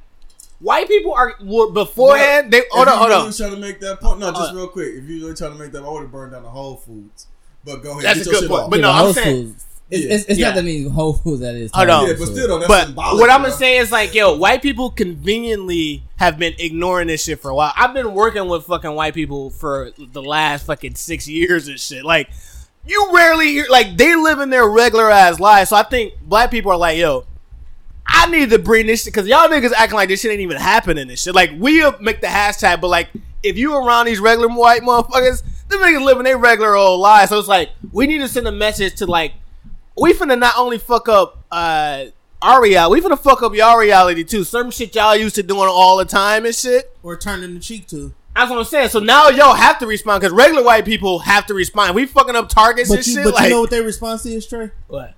white 0.60 0.88
people 0.88 1.12
are 1.12 1.34
were 1.42 1.70
beforehand. 1.70 2.52
They 2.52 2.62
hold 2.70 2.88
if 2.88 2.92
on, 2.94 2.98
hold 2.98 3.10
you 3.10 3.16
on. 3.16 3.32
trying 3.32 3.50
to 3.50 3.56
make 3.56 3.80
that 3.80 4.00
point, 4.00 4.20
no, 4.20 4.30
just 4.32 4.52
Uh, 4.52 4.56
real 4.56 4.68
quick. 4.68 4.88
If 4.94 5.04
you 5.08 5.22
really 5.22 5.34
trying 5.34 5.52
to 5.52 5.58
make 5.58 5.72
that, 5.72 5.82
I 5.84 5.88
would 5.88 6.02
have 6.02 6.12
burned 6.12 6.32
down 6.32 6.42
the 6.42 6.48
Whole 6.50 6.76
Foods. 6.76 7.26
But 7.64 7.82
go 7.82 7.92
ahead. 7.92 8.04
That's 8.04 8.18
get 8.18 8.26
a 8.26 8.30
your 8.30 8.40
good 8.42 8.50
point. 8.50 8.62
off. 8.64 8.70
But 8.70 8.76
Yeah, 8.80 8.82
no, 8.82 8.90
I'm 8.92 9.04
Whole 9.04 9.12
saying- 9.14 9.46
Foods- 9.48 9.64
It's, 9.90 10.02
Yeah. 10.06 10.14
it's, 10.14 10.24
it's 10.24 10.38
Yeah. 10.38 10.46
not 10.48 10.54
that 10.56 10.64
many 10.64 10.88
Whole 10.88 11.12
Foods 11.12 11.40
that 11.42 11.54
is. 11.54 11.70
Hold 11.74 11.88
on. 11.90 12.00
Target, 12.06 12.18
Yeah, 12.18 12.24
but 12.26 12.32
still, 12.32 12.48
though, 12.48 12.58
that's 12.58 12.68
but 12.68 12.86
symbolic. 12.86 13.20
what 13.20 13.30
I'm 13.30 13.42
gonna 13.42 13.52
say 13.52 13.76
is 13.76 13.92
like, 13.92 14.14
yo, 14.14 14.34
white 14.36 14.62
people 14.62 14.90
conveniently 14.90 16.02
have 16.16 16.38
been 16.38 16.54
ignoring 16.58 17.08
this 17.08 17.22
shit 17.24 17.40
for 17.40 17.50
a 17.50 17.54
while. 17.54 17.72
I've 17.76 17.92
been 17.92 18.14
working 18.14 18.48
with 18.48 18.64
fucking 18.64 18.94
white 18.94 19.12
people 19.14 19.50
for 19.50 19.90
the 20.12 20.22
last 20.22 20.64
fucking 20.66 20.94
six 20.94 21.28
years 21.28 21.68
and 21.68 21.78
shit. 21.78 22.02
Like, 22.04 22.30
you 22.86 23.10
rarely 23.12 23.48
hear 23.48 23.66
like 23.68 23.96
they 23.96 24.14
live 24.16 24.40
in 24.40 24.48
their 24.50 24.66
regular 24.68 25.10
ass 25.10 25.38
lives. 25.38 25.70
So 25.70 25.76
I 25.76 25.82
think 25.82 26.14
black 26.22 26.50
people 26.50 26.72
are 26.72 26.78
like, 26.78 26.96
yo, 26.98 27.24
I 28.06 28.26
need 28.30 28.50
to 28.50 28.58
bring 28.58 28.86
this 28.86 29.04
shit 29.04 29.14
because 29.14 29.28
y'all 29.28 29.48
niggas 29.48 29.72
acting 29.72 29.96
like 29.96 30.08
this 30.08 30.20
shit 30.20 30.30
ain't 30.30 30.40
even 30.40 30.56
happening 30.56 31.08
this 31.08 31.22
shit. 31.22 31.34
Like 31.34 31.52
we'll 31.56 31.98
make 32.00 32.20
the 32.20 32.26
hashtag, 32.26 32.80
but 32.80 32.88
like 32.88 33.08
if 33.42 33.56
you 33.56 33.74
around 33.74 34.06
these 34.06 34.20
regular 34.20 34.48
white 34.48 34.82
motherfuckers, 34.82 35.42
them 35.68 35.80
niggas 35.80 36.04
living 36.04 36.24
their 36.24 36.38
regular 36.38 36.74
old 36.74 37.00
lives. 37.00 37.30
So 37.30 37.38
it's 37.38 37.48
like 37.48 37.70
we 37.92 38.06
need 38.06 38.18
to 38.18 38.28
send 38.28 38.46
a 38.46 38.52
message 38.52 38.96
to 38.96 39.06
like 39.06 39.32
we 39.96 40.12
finna 40.12 40.38
not 40.38 40.54
only 40.56 40.78
fuck 40.78 41.08
up 41.08 41.44
uh 41.50 42.06
our 42.42 42.62
reality, 42.62 43.00
we 43.00 43.08
finna 43.08 43.18
fuck 43.18 43.42
up 43.42 43.54
y'all 43.54 43.78
reality 43.78 44.22
too. 44.24 44.44
Some 44.44 44.70
shit 44.70 44.94
y'all 44.94 45.16
used 45.16 45.34
to 45.36 45.42
doing 45.42 45.68
all 45.68 45.96
the 45.96 46.04
time 46.04 46.44
and 46.44 46.54
shit. 46.54 46.94
or 47.02 47.16
turning 47.16 47.54
the 47.54 47.60
cheek 47.60 47.86
to. 47.88 48.12
That's 48.36 48.50
what 48.50 48.58
I'm 48.58 48.64
saying. 48.64 48.88
So 48.88 48.98
now 48.98 49.28
y'all 49.28 49.54
have 49.54 49.78
to 49.78 49.86
respond 49.86 50.20
because 50.20 50.32
regular 50.34 50.64
white 50.64 50.84
people 50.84 51.20
have 51.20 51.46
to 51.46 51.54
respond. 51.54 51.94
We 51.94 52.04
fucking 52.04 52.34
up 52.34 52.48
targets 52.48 52.90
and 52.90 53.06
you, 53.06 53.14
shit. 53.14 53.24
but 53.24 53.34
like 53.34 53.44
you 53.44 53.50
know 53.50 53.60
what 53.60 53.70
their 53.70 53.84
response 53.84 54.26
is, 54.26 54.46
Trey? 54.46 54.70
what? 54.88 55.14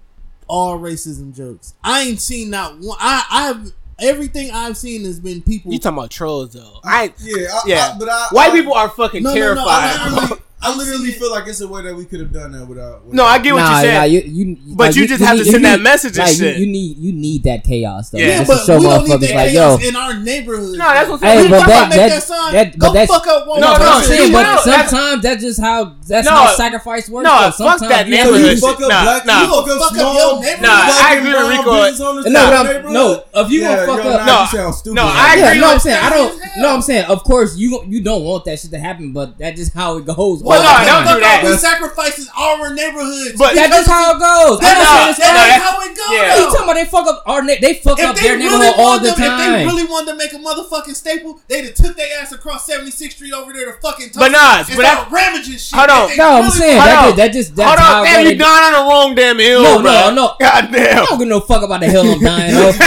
All 0.49 0.79
racism 0.79 1.35
jokes. 1.35 1.75
I 1.83 2.03
ain't 2.03 2.21
seen 2.21 2.51
not 2.51 2.79
one. 2.79 2.97
I 3.01 3.25
I 3.31 3.43
have 3.49 3.73
everything 3.99 4.51
I've 4.53 4.77
seen 4.77 5.05
has 5.05 5.19
been 5.21 5.43
people. 5.43 5.73
You 5.73 5.79
talking 5.79 5.99
about 5.99 6.11
trolls 6.11 6.53
though? 6.53 6.81
I 6.85 7.13
Yeah, 7.19 7.49
I, 7.53 7.61
yeah. 7.67 7.93
I, 7.95 7.99
but 7.99 8.09
I, 8.09 8.29
white 8.31 8.51
I, 8.53 8.57
people 8.57 8.75
are 8.75 8.89
fucking 8.89 9.23
No, 9.23 9.35
no, 9.35 9.55
no, 9.55 9.65
terrified. 9.65 10.39
I 10.63 10.69
literally, 10.71 10.73
I 10.73 10.73
I'm 10.73 10.79
literally 10.79 11.07
seeing- 11.11 11.19
feel 11.21 11.31
like 11.31 11.47
it's 11.49 11.61
a 11.61 11.69
way 11.69 11.83
that 11.83 11.95
we 11.95 12.05
could 12.07 12.21
have 12.21 12.33
done 12.33 12.53
that 12.53 12.67
without. 12.67 13.05
without 13.05 13.13
no, 13.15 13.25
I 13.25 13.39
get 13.39 13.53
what 13.55 13.61
nah, 13.61 13.73
you're 13.73 13.81
saying. 13.83 13.95
nah, 13.95 14.05
you, 14.05 14.21
you, 14.25 14.57
But 14.75 14.85
like, 14.89 14.97
you 14.97 15.07
just 15.07 15.23
have 15.23 15.37
to 15.37 15.45
send 15.45 15.57
you 15.57 15.63
that 15.63 15.77
need- 15.77 15.83
message 15.83 16.17
and 16.19 16.27
like, 16.27 16.37
shit. 16.37 16.57
You, 16.57 16.65
you 16.65 16.73
need 16.73 16.97
you 16.99 17.13
need 17.13 17.43
that 17.45 17.63
chaos 17.63 18.09
though. 18.11 18.19
Yeah. 18.19 18.27
yeah, 18.27 18.39
just 18.39 18.49
but 18.51 18.61
to 18.61 18.65
show 18.67 18.79
we 18.79 18.85
don't 18.85 19.05
need 19.05 19.11
motherfuckers 19.13 19.21
that 19.29 19.35
like, 19.37 19.51
chaos 19.51 19.83
yo, 19.83 19.89
in 19.89 19.97
our 19.97 20.15
neighborhood. 20.15 20.79
No, 20.79 20.85
that's 20.97 21.09
what 21.11 21.15
I'm 21.15 21.21
saying. 21.21 21.45
You 21.45 21.51
but 21.51 21.59
talking 21.61 21.69
that- 21.69 21.77
about 21.77 21.89
make 21.91 21.99
that- 21.99 22.09
that 22.09 22.23
sign? 22.23 22.53
that- 22.55 22.79
Go 22.79 22.87
but 22.89 22.93
that's- 22.95 23.09
fuck 23.09 23.27
up 23.27 23.47
Walmart. 23.47 23.61
No, 23.61 23.67
But 23.73 23.79
no, 23.79 23.93
I'm 23.93 24.05
saying, 24.05 24.33
but 24.33 24.43
no, 24.43 24.57
sometimes 24.65 25.23
that's 25.23 25.43
just 25.43 25.61
how 25.61 25.93
that's 26.09 26.25
No, 26.27 26.31
how 26.33 26.47
sacrifice 26.57 27.09
works. 27.11 27.25
no, 27.25 27.31
though. 27.37 27.51
fuck 27.53 27.79
Sometimes 27.79 27.91
that 27.91 28.07
you 28.09 28.17
So 28.17 28.35
you 28.37 28.57
fuck 28.57 28.81
up 28.81 28.89
black, 28.89 29.27
nah. 29.27 29.41
you 29.43 29.47
fuck 29.49 29.69
up 29.69 29.79
Fuck 29.79 29.93
up 29.93 30.15
your 30.17 30.41
neighborhood. 30.41 30.63
Nah, 30.63 30.69
I 30.73 30.87
black 30.87 31.19
agree 31.19 31.27
and 31.37 31.37
with 31.37 31.47
brown 31.47 31.59
Rico. 31.59 31.83
business 31.85 32.01
owners 32.01 32.27
in 32.27 32.33
No, 32.33 32.41
your 32.41 32.49
but 32.51 32.57
I'm- 32.57 32.67
neighborhood. 32.67 32.93
no, 32.95 33.23
if 33.45 33.51
you 33.53 33.61
gonna 33.61 33.87
fuck 33.87 34.01
up- 34.07 34.27
No, 34.27 34.41
you 34.41 34.47
sound 34.59 34.75
stupid. 34.75 34.97
no. 34.97 35.03
I 35.05 35.35
agree. 35.37 35.61
No, 35.61 35.71
I'm 35.71 35.79
saying 35.79 35.99
I 36.03 36.11
don't. 36.11 36.41
No, 36.57 36.69
I'm 36.75 36.83
saying 36.83 37.05
of 37.07 37.23
course 37.25 37.57
you 37.57 37.85
you 37.89 38.01
don't 38.01 38.23
want 38.25 38.45
that 38.47 38.59
shit 38.59 38.71
to 38.71 38.79
happen, 38.79 39.13
but 39.13 39.37
that's 39.39 39.59
just 39.61 39.75
how 39.75 39.99
it 39.99 40.07
goes. 40.07 40.43
Well, 40.47 40.63
no, 40.63 40.71
don't 40.87 41.03
time. 41.03 41.15
do 41.17 41.21
that. 41.27 41.43
We 41.43 41.57
sacrifices 41.59 42.31
our 42.39 42.71
neighborhoods. 42.73 43.35
But- 43.35 43.55
That's 43.59 43.75
just 43.83 43.91
how 43.91 44.15
it 44.15 44.21
goes. 44.23 44.59
I'm 44.63 44.63
That's 44.63 44.79
not 44.79 44.87
how, 44.87 45.13
saying 45.13 45.35
that's 45.35 45.65
how 45.67 45.81
it 45.83 45.96
goes. 46.09 46.17
Yeah. 46.17 46.37
You 46.39 46.45
talking 46.47 46.63
about 46.65 46.75
they 46.75 46.85
fuck 46.87 47.07
up 47.07 47.23
our 47.27 47.43
na- 47.43 47.55
they 47.61 47.75
fuck 47.75 47.99
up 48.01 48.17
their 48.17 48.37
neighborhood 48.39 48.75
all 48.79 48.99
wanted 48.99 49.13
the 49.13 49.21
them- 49.21 49.41
If 49.41 49.47
they 49.47 49.67
really 49.67 49.85
wanted 49.85 50.13
to 50.13 50.17
make 50.17 50.33
a 50.33 50.39
motherfucking 50.39 50.95
staple, 50.95 51.41
they'd 51.49 51.65
have 51.65 51.75
took 51.75 51.97
their 51.97 52.21
ass 52.21 52.33
across 52.33 52.67
76th 52.67 53.13
Street 53.17 53.33
over 53.33 53.53
there 53.53 53.67
to 53.67 53.73
fucking 53.81 54.11
But 54.15 54.33
nah, 54.33 54.59
and 54.59 54.67
but 54.69 54.83
that- 54.83 55.07
start 55.09 55.13
ramaging 55.13 55.59
shit. 55.59 55.75
Hold 55.79 55.91
on. 55.91 56.05
If 56.11 56.17
they 56.17 56.17
No, 56.23 56.29
I'm 56.31 56.43
really 56.45 56.59
saying 56.59 56.77
wanted- 56.77 56.91
that 56.93 56.97
Hold 56.97 57.07
just, 57.07 57.11
on. 57.11 57.17
that 57.17 57.33
just 57.33 57.57
that's 57.57 57.69
Hold 57.69 57.79
how 57.81 58.01
on, 58.01 58.07
it 58.07 58.09
damn, 58.11 58.23
goes. 58.25 58.33
you 58.33 58.39
down 58.39 58.63
on 58.63 58.73
the 58.73 58.85
wrong 58.91 59.15
damn 59.15 59.39
hill, 59.39 59.63
No, 59.63 59.83
bro. 59.83 59.93
no, 59.93 60.11
no. 60.15 60.27
God 60.41 60.53
I 60.55 60.61
damn. 60.71 61.05
don't 61.07 61.19
give 61.19 61.29
no 61.29 61.41
fuck 61.41 61.63
about 61.63 61.81
the 61.81 61.89
hill 61.89 62.05
I'm 62.07 62.21
dying 62.21 62.55
of. 62.69 62.79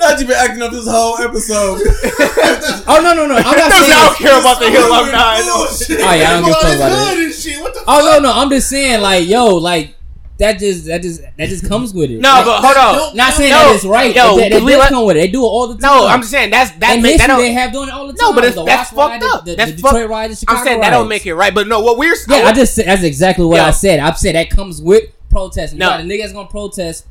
Not 0.00 0.18
you 0.20 0.26
been 0.26 0.36
acting 0.36 0.62
up 0.62 0.72
this 0.72 0.86
whole 0.88 1.18
episode. 1.18 1.80
Oh 2.86 3.00
no, 3.02 3.14
no, 3.14 3.26
no. 3.26 3.36
I'm 3.36 3.42
not 3.56 3.72
saying. 3.72 3.92
I 3.92 4.04
don't 4.06 4.16
care 4.18 4.40
about 4.40 4.58
the 4.58 4.70
hill 4.70 4.92
I'm 4.92 5.10
dying 5.10 5.44
on. 5.44 5.68
Oh 5.68 6.14
yeah, 6.14 6.30
I 6.30 6.40
don't 6.40 6.44
give 6.44 6.54
a 6.54 6.60
fuck 6.60 6.74
about 6.76 7.16
it. 7.16 7.24
and 7.24 7.34
shit. 7.34 7.60
What 7.60 7.74
the 7.74 7.80
Oh 7.86 8.00
no, 8.00 8.18
no. 8.18 8.32
I'm 8.32 8.50
just 8.50 8.68
saying, 8.68 9.00
like, 9.00 9.28
yo, 9.28 9.54
like 9.56 9.94
that 10.40 10.58
just 10.58 10.86
that 10.86 11.00
just 11.02 11.22
that 11.22 11.48
just 11.48 11.66
comes 11.68 11.94
with 11.94 12.10
it. 12.10 12.20
No, 12.20 12.28
Like, 12.30 12.44
but 12.44 12.60
hold 12.60 12.76
on. 12.76 12.94
don't- 13.16 13.32
saying 13.32 13.50
No, 13.52 13.58
that 13.58 13.74
it's 13.76 13.84
right. 13.84 14.14
yo, 14.14 14.36
that, 14.36 14.50
that 14.50 14.60
does 14.66 14.88
come 14.88 15.06
with 15.06 15.16
it. 15.16 15.20
They 15.20 15.28
do 15.28 15.42
it 15.44 15.46
all 15.46 15.68
the 15.68 15.74
time. 15.74 15.80
No, 15.98 16.06
I'm 16.06 16.20
just 16.20 16.32
saying 16.32 16.50
that's 16.50 16.72
that 16.72 16.94
and 16.94 17.02
make 17.02 17.18
that 17.18 17.36
they 17.36 17.52
have 17.52 17.72
doing 17.72 17.88
it 17.88 17.94
all 17.94 18.06
the 18.06 18.12
time. 18.12 18.30
No, 18.30 18.34
but 18.34 18.44
it's, 18.44 18.56
the 18.56 18.64
that's 18.64 18.90
fucked 18.90 19.22
up. 19.22 19.44
The, 19.44 19.52
the, 19.52 19.56
that's 19.56 19.70
the 19.70 19.76
Detroit 19.76 20.30
the 20.30 20.36
Chicago 20.36 20.58
I'm 20.58 20.64
saying 20.66 20.80
that 20.80 20.90
don't 20.90 21.08
make 21.08 21.24
it 21.26 21.34
right. 21.34 21.54
But 21.54 21.68
no, 21.68 21.80
what 21.80 21.96
we're 21.98 22.16
Yeah, 22.28 22.36
I 22.44 22.52
just 22.52 22.74
said 22.74 22.86
that's 22.86 23.02
exactly 23.04 23.44
what 23.46 23.56
Yo. 23.56 23.64
I 23.64 23.70
said. 23.70 24.00
I 24.00 24.10
said 24.12 24.34
that 24.34 24.50
comes 24.50 24.82
with 24.82 25.04
protesting. 25.28 25.78
You 25.78 25.84
No. 25.86 25.90
got 25.90 26.00
a 26.00 26.02
nigga 26.04 26.22
that's 26.22 26.32
gonna 26.32 26.48
protest 26.48 27.06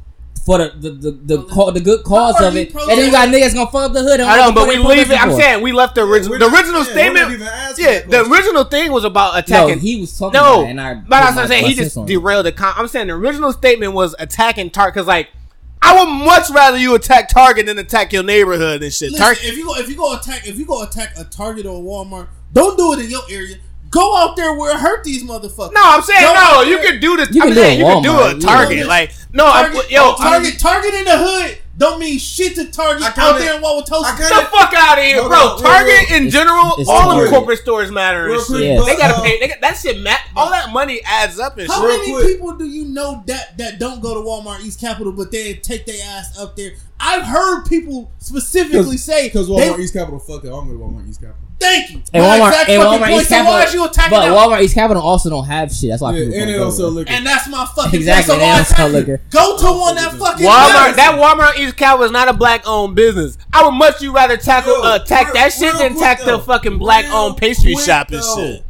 for 0.45 0.57
the 0.57 0.69
the 0.79 0.89
the, 0.91 1.11
the, 1.37 1.43
ca- 1.43 1.71
the 1.71 1.79
good 1.79 2.03
cause 2.03 2.39
of 2.41 2.55
it, 2.55 2.73
and 2.73 2.89
then 2.89 3.05
you 3.05 3.11
got 3.11 3.29
niggas 3.29 3.53
gonna 3.53 3.69
fuck 3.69 3.87
up 3.89 3.93
the 3.93 4.01
hood. 4.01 4.19
and 4.19 4.23
I 4.29 4.39
all 4.39 4.51
don't, 4.51 4.55
the 4.55 4.61
but 4.61 4.67
we 4.69 4.77
leave 4.77 5.11
it. 5.11 5.21
I'm 5.21 5.31
saying 5.33 5.61
we 5.63 5.71
left 5.71 5.95
the 5.95 6.01
original. 6.01 6.31
We're 6.31 6.39
The 6.39 6.55
original 6.55 6.83
yeah, 6.83 6.91
statement. 6.91 7.77
Yeah, 7.77 7.99
the 8.07 8.29
original 8.31 8.63
thing 8.63 8.91
was 8.91 9.03
about 9.03 9.37
attacking. 9.37 9.75
No, 9.75 9.81
he 9.81 9.99
was 10.01 10.17
talking 10.17 10.33
No, 10.39 10.53
about 10.61 10.67
it, 10.67 10.69
and 10.71 10.81
I, 10.81 10.93
but 10.95 11.23
I'm 11.23 11.33
put 11.33 11.47
saying. 11.47 11.65
He 11.65 11.73
just 11.73 11.97
on 11.97 12.05
it. 12.05 12.07
derailed 12.07 12.45
the. 12.45 12.51
Con- 12.51 12.73
I'm 12.77 12.87
saying 12.87 13.07
the 13.07 13.13
original 13.13 13.51
statement 13.53 13.93
was 13.93 14.15
attacking 14.19 14.69
Target 14.71 14.93
because 14.95 15.07
like 15.07 15.29
I 15.81 15.97
would 16.03 16.09
much 16.25 16.49
rather 16.49 16.77
you 16.77 16.95
attack 16.95 17.29
Target 17.29 17.65
than 17.67 17.77
attack 17.77 18.11
your 18.13 18.23
neighborhood 18.23 18.81
and 18.83 18.93
shit. 18.93 19.11
Listen, 19.11 19.25
Target. 19.25 19.43
if 19.45 19.57
you 19.57 19.65
go 19.65 19.75
if 19.77 19.89
you 19.89 19.95
go 19.95 20.15
attack 20.15 20.47
if 20.47 20.57
you 20.57 20.65
go 20.65 20.83
attack 20.83 21.13
a 21.17 21.23
Target 21.23 21.65
or 21.65 21.77
a 21.77 21.81
Walmart, 21.81 22.27
don't 22.53 22.77
do 22.77 22.93
it 22.93 22.99
in 23.05 23.09
your 23.11 23.21
area. 23.29 23.57
Go 23.91 24.15
out 24.17 24.35
there 24.35 24.53
where 24.53 24.75
it 24.75 24.79
hurt 24.79 25.03
these 25.03 25.23
motherfuckers. 25.23 25.73
No, 25.73 25.81
I'm 25.83 26.01
saying 26.03 26.21
Go 26.21 26.33
no. 26.33 26.61
You 26.61 26.77
can 26.79 26.99
do 26.99 27.17
this. 27.17 27.29
You 27.33 27.41
I'm 27.41 27.47
can 27.49 27.55
do 27.55 27.61
saying 27.61 27.79
you 27.79 27.85
can 27.85 28.03
do 28.03 28.09
Walmart, 28.09 28.33
a 28.33 28.39
yeah. 28.39 28.47
Target. 28.47 28.87
Like 28.87 29.11
no, 29.33 29.45
I'm, 29.47 29.71
Target, 29.73 29.91
yo, 29.91 30.01
oh, 30.03 30.15
Target, 30.17 30.59
Target 30.59 30.93
in 30.93 31.05
the 31.05 31.17
hood 31.17 31.57
don't 31.77 31.97
mean 31.99 32.19
shit 32.19 32.55
to 32.55 32.65
Target 32.69 33.03
I 33.03 33.11
kinda- 33.11 33.21
out 33.21 33.39
there 33.39 33.55
in 33.55 33.63
Wauwatosa. 33.63 34.03
I 34.03 34.17
Get 34.17 34.27
kinda- 34.29 34.43
the 34.43 34.57
fuck 34.57 34.73
out 34.75 34.97
of 34.99 35.03
here, 35.05 35.15
Hold 35.19 35.29
bro. 35.29 35.37
on, 35.39 35.47
real 35.55 35.57
Target 35.71 36.07
quick. 36.07 36.11
in 36.21 36.29
general, 36.29 36.75
it's 36.77 36.89
all 36.89 37.09
of 37.11 37.15
Target. 37.15 37.29
corporate 37.33 37.59
stores 37.59 37.89
matter 37.89 38.23
and 38.25 38.31
Real 38.33 38.41
shit. 38.41 38.47
quick, 38.47 38.63
Yeah. 38.63 38.77
but, 38.79 38.85
They 38.85 38.95
gotta 38.97 39.21
pay. 39.23 39.39
They 39.39 39.47
got, 39.47 39.61
that 39.61 39.77
shit. 39.77 39.97
Ma- 40.03 40.11
all 40.35 40.49
that 40.51 40.71
money 40.73 40.99
adds 41.05 41.39
up 41.39 41.57
and 41.57 41.67
How 41.69 41.79
shit. 41.81 41.99
Many 41.99 42.11
quick. 42.13 42.27
people 42.27 42.51
do 42.57 42.65
you 42.65 42.83
know 42.85 43.23
that 43.27 43.57
that 43.57 43.79
don't 43.79 44.01
go 44.01 44.13
to 44.13 44.19
Walmart 44.19 44.59
East 44.61 44.79
Capitol, 44.81 45.13
but 45.13 45.31
they 45.31 45.53
take 45.53 45.85
their 45.85 45.95
ass 46.05 46.37
up 46.37 46.55
there? 46.57 46.71
I've 46.99 47.23
heard 47.23 47.63
people 47.65 48.11
specifically 48.19 48.97
say 48.97 49.27
Because 49.29 49.47
they- 49.47 49.53
Walmart 49.53 49.79
East 49.79 49.93
Capitol, 49.93 50.19
fuck 50.19 50.43
it. 50.43 50.47
I'm 50.49 50.67
going 50.67 50.77
to 50.77 50.83
Walmart 50.83 51.09
East 51.09 51.21
Capitol. 51.21 51.45
Thank 51.59 51.89
you. 51.91 52.01
And 52.13 52.23
My 52.23 52.39
Walmart, 52.39 52.47
exact 52.51 52.69
and 52.69 52.81
Walmart 52.81 52.99
point. 52.99 53.11
East 53.11 53.29
So 53.29 53.35
Capital, 53.35 53.51
why 53.53 53.63
is 53.63 53.73
you 53.73 53.85
attacking 53.85 54.11
but 54.17 54.21
them? 54.25 54.33
Walmart 54.33 54.61
East 54.61 54.73
Capitol 54.75 55.03
also 55.03 55.29
don't 55.29 55.45
have 55.45 55.73
shit. 55.73 55.89
That's 55.89 56.01
why 56.01 56.13
Yeah, 56.13 56.19
people 56.25 56.33
and 56.33 56.39
don't 56.39 56.47
they 56.47 56.53
go 56.53 56.59
don't 56.63 56.71
sell 56.71 56.89
liquor. 56.89 57.11
And 57.11 57.25
that's 57.25 57.47
my 57.49 57.65
fucking 57.75 57.99
Exactly, 57.99 58.35
point. 58.35 58.41
So 58.41 58.45
they 58.45 58.51
why 58.51 58.63
sell 58.63 58.87
liquor. 58.89 59.21
Go 59.29 59.57
to 59.57 59.65
one 59.79 59.95
that 59.95 60.13
fucking 60.13 60.45
Walmart, 60.47 60.87
does. 60.87 60.95
that 60.95 61.17
Walmart 61.19 61.57
East 61.59 61.75
Cal 61.75 61.97
was 61.97 62.11
not 62.11 62.29
a 62.29 62.33
black 62.33 62.63
owned 62.65 62.95
business. 62.95 63.37
I 63.51 63.65
would 63.65 63.71
much 63.73 64.01
you 64.01 64.13
rather 64.15 64.37
tackle 64.37 64.71
Yo, 64.71 64.83
uh, 64.83 64.95
attack 65.03 65.25
real- 65.25 65.33
that 65.33 65.51
shit 65.51 65.73
than 65.77 65.91
quick 65.93 65.97
attack 66.01 66.23
the 66.23 66.39
fucking 66.39 66.77
black 66.77 67.05
owned 67.11 67.35
pastry 67.37 67.73
quick 67.73 67.85
shop 67.85 68.09
and 68.11 68.23
shit. 68.23 68.63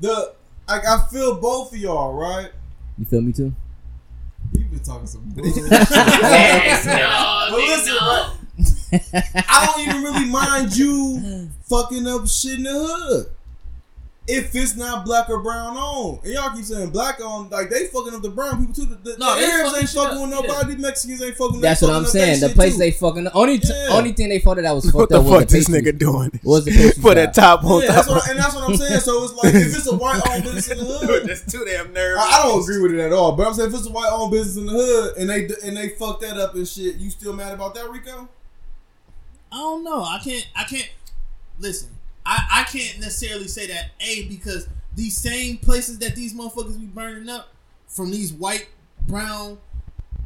The 0.00 0.32
like 0.68 0.84
I 0.86 1.06
feel 1.12 1.36
both 1.40 1.72
of 1.72 1.78
y'all, 1.78 2.12
right? 2.14 2.50
You 2.98 3.04
feel 3.04 3.20
me 3.22 3.32
too? 3.32 3.54
You've 4.52 4.70
been 4.70 4.80
talking 4.80 5.06
some 5.06 5.22
bullshit. 5.28 5.62
But 5.70 7.52
listen, 7.52 7.94
bro, 7.98 8.26
I 8.92 9.66
don't 9.66 9.88
even 9.88 10.02
really 10.02 10.26
mind 10.26 10.76
you 10.76 11.48
fucking 11.68 12.06
up 12.06 12.26
shit 12.28 12.58
in 12.58 12.64
the 12.64 12.70
hood. 12.72 13.26
if 14.28 14.54
it's 14.54 14.76
not 14.76 15.04
black 15.04 15.28
or 15.28 15.40
brown 15.42 15.76
on, 15.76 16.20
and 16.22 16.32
y'all 16.32 16.54
keep 16.54 16.64
saying 16.64 16.90
black 16.90 17.20
on, 17.20 17.48
like 17.50 17.68
they 17.68 17.86
fucking 17.86 18.14
up 18.14 18.22
the 18.22 18.28
brown 18.30 18.58
people 18.66 18.74
too. 18.74 18.86
The, 18.86 18.94
the, 19.12 19.18
No, 19.18 19.34
the 19.34 19.44
Arabs 19.46 19.70
fucking 19.70 19.80
ain't 19.80 19.90
fucking 19.90 20.18
up, 20.18 20.22
with 20.22 20.30
yeah. 20.30 20.56
nobody. 20.56 20.76
Mexicans 20.76 21.22
ain't 21.22 21.36
fucking. 21.36 21.60
That's 21.60 21.80
they 21.80 21.86
what 21.86 21.96
I'm 21.96 22.02
up 22.04 22.08
saying. 22.08 22.40
The 22.40 22.46
shit, 22.48 22.56
place 22.56 22.72
too. 22.74 22.78
they 22.78 22.90
fucking 22.92 23.28
only 23.34 23.58
t- 23.58 23.68
Yeah. 23.68 23.88
only 23.96 24.12
thing 24.12 24.28
they 24.28 24.38
fought 24.38 24.56
that 24.58 24.72
was 24.72 24.84
What 24.86 25.08
fucked 25.08 25.10
the 25.12 25.18
up 25.18 25.24
was 25.24 25.32
fuck 25.40 25.48
the 25.48 25.56
this 25.58 25.68
nigga 25.68 25.98
doing? 25.98 26.40
Was 26.44 26.64
the 26.64 26.70
pastry 26.70 27.02
Put 27.02 27.14
that 27.16 27.34
top 27.34 27.64
on 27.64 27.82
Yeah, 27.82 27.88
that's 27.92 28.08
what, 28.08 28.28
and 28.28 28.38
that's 28.38 28.54
what 28.54 28.70
I'm 28.70 28.76
saying. 28.76 29.00
So 29.00 29.24
it's 29.24 29.34
like 29.34 29.54
if 29.54 29.66
it's 29.76 29.86
a 29.88 29.96
white 29.96 30.20
owned 30.30 30.44
business 30.44 30.70
in 30.70 30.78
the 30.78 30.84
hood, 31.06 31.26
That's 31.28 31.50
too 31.50 31.64
damn 31.64 31.92
nervous. 31.92 32.22
I, 32.22 32.40
I 32.40 32.42
don't 32.44 32.62
agree 32.62 32.80
with 32.82 32.92
it 32.94 33.00
at 33.00 33.12
all. 33.12 33.32
But 33.32 33.48
I'm 33.48 33.54
saying 33.54 33.70
if 33.70 33.78
it's 33.78 33.88
a 33.88 33.92
white 33.92 34.10
owned 34.12 34.30
business 34.30 34.56
in 34.58 34.66
the 34.66 34.72
hood 34.72 35.16
and 35.16 35.28
they 35.28 35.48
and 35.64 35.76
they 35.76 35.88
fuck 35.90 36.20
that 36.20 36.36
up 36.38 36.54
and 36.54 36.68
shit, 36.68 36.96
you 36.96 37.10
still 37.10 37.32
mad 37.32 37.52
about 37.52 37.74
that, 37.74 37.90
Rico? 37.90 38.28
I 39.52 39.56
don't 39.56 39.84
know. 39.84 40.02
I 40.02 40.20
can't. 40.22 40.46
I 40.56 40.64
can't. 40.64 40.90
Listen, 41.58 41.90
I 42.24 42.38
I 42.50 42.64
can't 42.64 43.00
necessarily 43.00 43.48
say 43.48 43.66
that 43.68 43.90
a 44.00 44.26
because 44.28 44.68
these 44.94 45.16
same 45.16 45.58
places 45.58 45.98
that 46.00 46.14
these 46.16 46.34
motherfuckers 46.34 46.78
be 46.78 46.86
burning 46.86 47.28
up 47.28 47.48
from 47.86 48.10
these 48.10 48.32
white, 48.32 48.68
brown, 49.06 49.58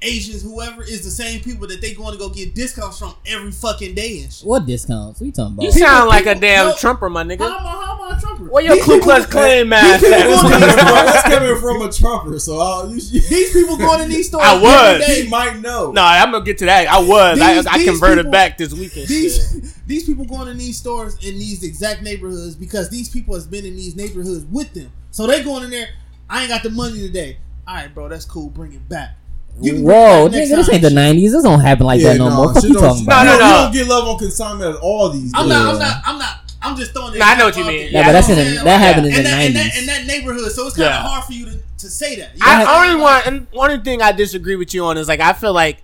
Asians, 0.04 0.42
whoever 0.42 0.82
is 0.82 1.02
the 1.04 1.10
same 1.10 1.40
people 1.40 1.66
that 1.68 1.80
they 1.80 1.94
going 1.94 2.12
to 2.12 2.18
go 2.18 2.28
get 2.28 2.54
discounts 2.54 2.98
from 2.98 3.14
every 3.26 3.50
fucking 3.50 3.94
day 3.94 4.20
and 4.22 4.32
shit. 4.32 4.46
What 4.46 4.66
discounts? 4.66 5.20
What 5.20 5.26
you 5.26 5.32
talking 5.32 5.54
about? 5.54 5.62
You 5.64 5.72
sound 5.72 6.08
like 6.08 6.26
a 6.26 6.34
damn 6.34 6.68
no. 6.68 6.74
Trumper, 6.76 7.08
my 7.10 7.24
nigga. 7.24 7.38
How 7.48 7.58
am 7.58 7.66
I? 7.66 7.70
How 7.70 7.94
am 8.06 8.12
I 8.12 8.16
a 8.16 8.20
Trumper? 8.20 8.44
Where 8.44 8.62
your 8.64 8.74
These 8.76 8.84
Ku 8.84 8.90
people- 8.92 9.04
Klux 9.06 9.26
Klan 9.26 9.68
mask 9.68 10.04
people 10.04 10.14
at? 10.14 10.42
going 10.42 10.52
to 10.52 10.66
That's 10.66 10.72
these 10.74 10.82
coming 10.82 10.88
from- 10.88 11.08
stores- 11.08 11.22
coming 11.34 11.60
from 11.60 11.82
a 11.82 11.92
Trumper, 11.92 12.38
so 12.38 12.86
you, 12.88 12.94
you, 12.96 13.20
These 13.28 13.52
people 13.52 13.76
going 13.78 14.00
in 14.02 14.08
these 14.10 14.28
stores. 14.28 14.44
I 14.46 14.60
was. 14.60 15.02
every 15.02 15.22
he 15.24 15.28
might 15.28 15.60
know. 15.60 15.90
No, 15.92 16.02
I'm 16.02 16.30
gonna 16.30 16.44
get 16.44 16.58
to 16.58 16.66
that. 16.66 16.86
I 16.88 16.98
was. 17.00 17.38
These- 17.38 17.66
I, 17.66 17.72
I 17.74 17.78
these 17.78 17.88
converted 17.88 18.18
people- 18.24 18.32
back 18.32 18.58
this 18.58 18.72
weekend. 18.72 19.08
These 19.08 19.82
these 19.86 20.04
people 20.06 20.24
going 20.26 20.48
in 20.48 20.58
these 20.58 20.76
stores 20.76 21.14
in 21.24 21.38
these 21.38 21.62
exact 21.64 22.02
neighborhoods 22.02 22.54
because 22.54 22.90
these 22.90 23.08
people 23.08 23.34
has 23.34 23.46
been 23.46 23.64
in 23.64 23.74
these 23.76 23.96
neighborhoods 23.96 24.44
with 24.46 24.72
them. 24.74 24.90
So 25.10 25.26
they 25.26 25.42
going 25.42 25.64
in 25.64 25.70
there. 25.70 25.88
I 26.28 26.40
ain't 26.42 26.48
got 26.50 26.62
the 26.62 26.70
money 26.70 26.98
today. 27.00 27.38
All 27.66 27.74
right, 27.76 27.92
bro, 27.94 28.08
that's 28.08 28.24
cool. 28.24 28.50
Bring 28.50 28.72
it 28.74 28.88
back. 28.88 29.16
You 29.60 29.72
can 29.74 29.84
bring 29.84 29.96
it 29.96 30.00
Whoa, 30.00 30.28
back 30.28 30.36
nigga, 30.38 30.56
this 30.56 30.68
ain't 30.72 30.82
the 30.82 30.88
'90s. 30.88 31.30
This 31.32 31.42
don't 31.42 31.60
happen 31.60 31.86
like 31.86 32.00
that 32.02 32.16
no 32.18 32.30
more. 32.30 32.52
Fuck 32.52 32.62
shit 32.62 32.70
you 32.72 32.78
talking 32.80 33.04
about? 33.04 33.24
No, 33.24 33.32
no, 33.32 33.38
don't- 33.38 33.40
no. 33.40 33.56
You 33.56 33.62
don't 33.62 33.72
get 33.72 33.86
love 33.86 34.08
on 34.08 34.18
consignment 34.18 34.74
at 34.76 34.80
all 34.82 35.10
these 35.10 35.22
days. 35.24 35.32
I'm 35.34 35.48
not. 35.48 35.74
I'm 35.74 35.78
not. 35.78 36.02
I'm 36.06 36.18
not. 36.18 36.36
I'm 36.62 36.76
just 36.76 36.92
throwing. 36.92 37.14
it 37.14 37.18
Nah, 37.18 37.26
I 37.26 37.36
know 37.36 37.44
what 37.46 37.56
you 37.56 37.62
out 37.62 37.68
mean. 37.68 37.80
there. 37.80 37.90
Yeah, 37.90 38.04
but 38.06 38.12
that's 38.12 38.28
in 38.30 38.36
the- 38.36 38.44
that 38.44 38.64
Like, 38.64 38.78
happened 38.80 39.06
in 39.06 39.12
and 39.14 39.26
the 39.26 39.30
that, 39.30 39.38
and 39.44 39.54
90s. 39.54 39.58
that, 39.74 39.78
in 39.80 39.86
that 39.86 40.06
neighborhood. 40.06 40.50
So 40.52 40.66
it's 40.66 40.76
kind 40.76 40.88
of 40.88 40.94
Yeah. 40.94 41.02
hard 41.02 41.24
for 41.24 41.32
you 41.34 41.44
to, 41.46 41.52
to 41.78 41.90
say 41.90 42.16
that. 42.16 42.30
You 42.34 42.40
know 42.40 42.46
I 42.46 42.88
only 42.88 43.00
want, 43.02 43.26
and 43.26 43.46
one 43.52 43.82
thing 43.82 44.00
I 44.02 44.12
disagree 44.12 44.56
with 44.56 44.72
you 44.72 44.84
on 44.86 44.96
is 44.96 45.06
like 45.06 45.20
I 45.20 45.34
feel 45.34 45.52
like, 45.52 45.82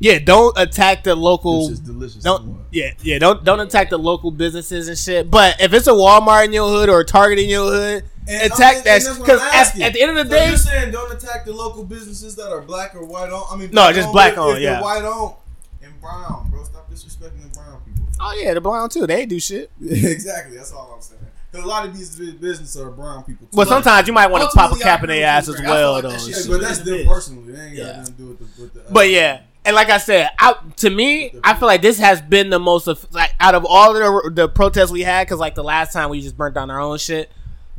yeah, 0.00 0.18
don't 0.18 0.56
attack 0.58 1.04
the 1.04 1.14
local. 1.14 1.64
Which 1.64 1.72
is 1.72 1.80
delicious. 1.80 2.22
Don't 2.22 2.64
yeah 2.70 2.92
yeah 3.02 3.18
don't 3.18 3.44
don't 3.44 3.60
attack 3.60 3.90
the 3.90 3.98
local 3.98 4.30
businesses 4.30 4.88
and 4.88 4.96
shit. 4.98 5.30
But 5.30 5.60
if 5.60 5.72
it's 5.72 5.86
a 5.86 5.92
Walmart 5.92 6.44
in 6.46 6.52
your 6.52 6.68
hood 6.68 6.88
or 6.88 7.00
a 7.00 7.04
Target 7.04 7.38
in 7.38 7.48
your 7.48 7.70
hood, 7.70 8.04
And- 8.28 8.52
attack 8.52 8.76
and- 8.76 8.84
that 8.86 8.96
and 9.02 9.06
that's 9.06 9.18
because 9.18 9.40
at, 9.42 9.80
at 9.80 9.92
the 9.94 10.02
end 10.02 10.16
of 10.16 10.28
the 10.28 10.30
So 10.34 10.38
day, 10.38 10.48
you're 10.48 10.56
saying 10.56 10.92
don't 10.92 11.12
attack 11.12 11.44
the 11.44 11.52
local 11.52 11.84
businesses 11.84 12.36
that 12.36 12.50
are 12.52 12.60
black 12.62 12.94
or 12.94 13.04
white 13.04 13.30
on. 13.32 13.44
I 13.50 13.56
mean, 13.56 13.70
No, 13.72 13.92
just 13.92 14.12
black 14.12 14.34
if- 14.34 14.38
if 14.56 14.60
yeah. 14.60 14.80
white 14.82 15.04
on 15.04 15.34
and 15.82 16.00
brown, 16.00 16.48
bro. 16.50 16.62
Stop 16.64 16.90
disrespecting 16.90 17.42
the 17.42 17.58
brown 17.58 17.80
people. 17.86 18.06
oh 18.20 18.32
yeah, 18.40 18.54
the 18.54 18.60
brown 18.60 18.88
too. 18.90 19.06
They 19.06 19.26
do 19.26 19.40
shit. 19.40 19.70
exactly. 19.80 20.56
That's 20.56 20.72
all 20.72 20.92
I'm 20.94 21.00
saying. 21.02 21.18
Because 21.50 21.64
a 21.64 21.68
lot 21.68 21.86
of 21.86 21.96
these 21.96 22.14
businesses 22.34 22.76
are 22.76 22.90
brown 22.90 23.24
people. 23.24 23.46
Too. 23.46 23.56
Well, 23.56 23.66
sometimes 23.66 24.06
you 24.06 24.12
might 24.12 24.26
want 24.30 24.44
to 24.44 24.54
pop 24.54 24.70
a 24.70 24.78
cap 24.78 25.02
in 25.02 25.08
their 25.08 25.26
ass 25.26 25.48
as. 25.48 25.58
Well, 25.62 25.92
like 25.94 26.02
though. 26.02 26.10
that 26.10 26.28
Yeah, 26.28 26.36
but 26.46 26.60
that's 26.60 26.78
them 26.80 27.06
personally. 27.06 27.52
They 27.52 27.58
ain't 27.68 27.76
got 27.78 27.82
Yeah. 27.86 27.96
nothing 27.96 28.04
to 28.04 28.12
do 28.12 28.26
with 28.28 28.38
the. 28.56 28.62
With 28.62 28.74
the 28.74 28.80
uh, 28.80 28.92
But 28.92 29.08
yeah, 29.08 29.40
and 29.68 29.74
like 29.74 29.90
I 29.90 29.98
said, 29.98 30.30
I, 30.38 30.54
to 30.76 30.88
me, 30.88 31.30
I 31.44 31.52
feel 31.52 31.68
like 31.68 31.82
this 31.82 31.98
has 31.98 32.22
been 32.22 32.48
the 32.48 32.58
most 32.58 32.86
like 33.12 33.34
out 33.38 33.54
of 33.54 33.66
all 33.66 33.92
the 33.92 34.30
the 34.32 34.48
protests 34.48 34.90
we 34.90 35.02
had. 35.02 35.26
Because 35.26 35.38
like 35.38 35.54
the 35.54 35.62
last 35.62 35.92
time 35.92 36.08
we 36.08 36.22
just 36.22 36.38
burnt 36.38 36.54
down 36.54 36.70
our 36.70 36.80
own 36.80 36.96
shit. 36.96 37.30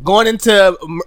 Going 0.03 0.27
into 0.27 0.53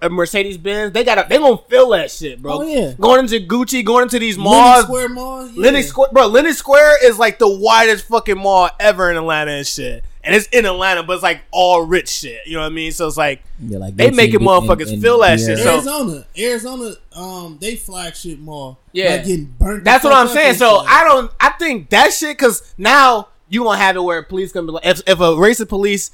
uh, 0.03 0.09
Mercedes 0.09 0.59
Benz, 0.59 0.93
they 0.93 1.05
got 1.05 1.29
they 1.29 1.39
gonna 1.39 1.57
feel 1.57 1.91
that 1.91 2.11
shit, 2.11 2.43
bro. 2.43 2.59
Oh, 2.59 2.63
yeah. 2.63 2.95
Going 3.01 3.21
into 3.21 3.39
Gucci, 3.39 3.85
going 3.85 4.03
into 4.03 4.19
these 4.19 4.37
Lenox 4.37 4.51
malls. 4.51 4.85
Square 4.87 5.09
Mall. 5.11 5.47
Yeah. 5.47 5.63
Lenox 5.63 5.87
Square, 5.87 6.09
bro. 6.13 6.27
Lenox 6.27 6.57
Square 6.59 7.07
is 7.07 7.17
like 7.17 7.39
the 7.39 7.49
widest 7.49 8.07
fucking 8.07 8.39
mall 8.39 8.69
ever 8.81 9.09
in 9.09 9.17
Atlanta 9.17 9.53
and 9.53 9.67
shit. 9.67 10.05
And 10.25 10.35
it's 10.37 10.47
in 10.53 10.65
Atlanta, 10.67 11.03
but 11.03 11.15
it's 11.15 11.23
like 11.23 11.41
all 11.51 11.83
rich 11.83 12.09
shit. 12.09 12.47
You 12.47 12.55
know 12.55 12.61
what 12.61 12.67
I 12.67 12.75
mean? 12.75 12.93
So 12.93 13.09
it's 13.09 13.17
like 13.17 13.43
Yeah, 13.61 13.79
like 13.79 13.97
They 13.97 14.11
Gucci 14.11 14.15
making 14.15 14.37
and- 14.37 14.45
motherfuckers 14.47 14.93
and- 14.93 15.03
feel 15.03 15.19
that 15.21 15.39
yeah. 15.41 15.47
shit, 15.47 15.59
so- 15.59 15.73
Arizona, 15.75 16.27
Arizona, 16.39 16.95
um, 17.17 17.59
they 17.61 17.75
flagship 17.77 18.39
mall. 18.39 18.79
Yeah. 18.93 19.11
like 19.17 19.25
getting 19.27 19.47
burnt. 19.59 19.83
That's 19.85 20.05
what 20.05 20.13
I'm 20.13 20.29
saying. 20.29 20.55
So 20.55 20.81
shit. 20.83 20.91
I 20.91 21.05
don't. 21.05 21.31
I 21.41 21.51
think 21.59 21.91
that 21.91 22.13
shit 22.13 22.39
because 22.39 22.73
now 22.79 23.29
you 23.49 23.65
gonna 23.65 23.79
have 23.79 23.97
it 23.97 24.01
where 24.03 24.23
police 24.23 24.53
gonna 24.53 24.67
be 24.67 24.73
like, 24.75 24.87
if, 24.87 25.01
if 25.09 25.19
a 25.19 25.33
racist 25.33 25.69
police, 25.69 26.11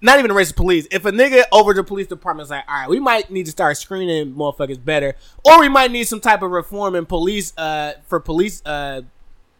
not 0.00 0.18
even 0.20 0.30
a 0.30 0.34
racist 0.34 0.54
police, 0.56 0.86
if 0.92 1.04
a 1.04 1.10
nigga 1.10 1.42
over 1.50 1.74
the 1.74 1.82
police 1.82 2.06
department 2.06 2.46
is 2.46 2.50
like, 2.50 2.64
all 2.68 2.74
right, 2.74 2.88
we 2.88 3.00
might 3.00 3.30
need 3.30 3.46
to 3.46 3.50
start 3.52 3.76
screening 3.76 4.32
motherfuckers 4.32 4.82
better, 4.82 5.14
or 5.44 5.58
we 5.60 5.68
might 5.68 5.90
need 5.90 6.04
some 6.04 6.20
type 6.20 6.40
of 6.42 6.50
reform 6.52 6.94
in 6.94 7.04
police, 7.04 7.52
uh, 7.58 7.92
for 8.06 8.20
police, 8.20 8.62
uh, 8.64 9.02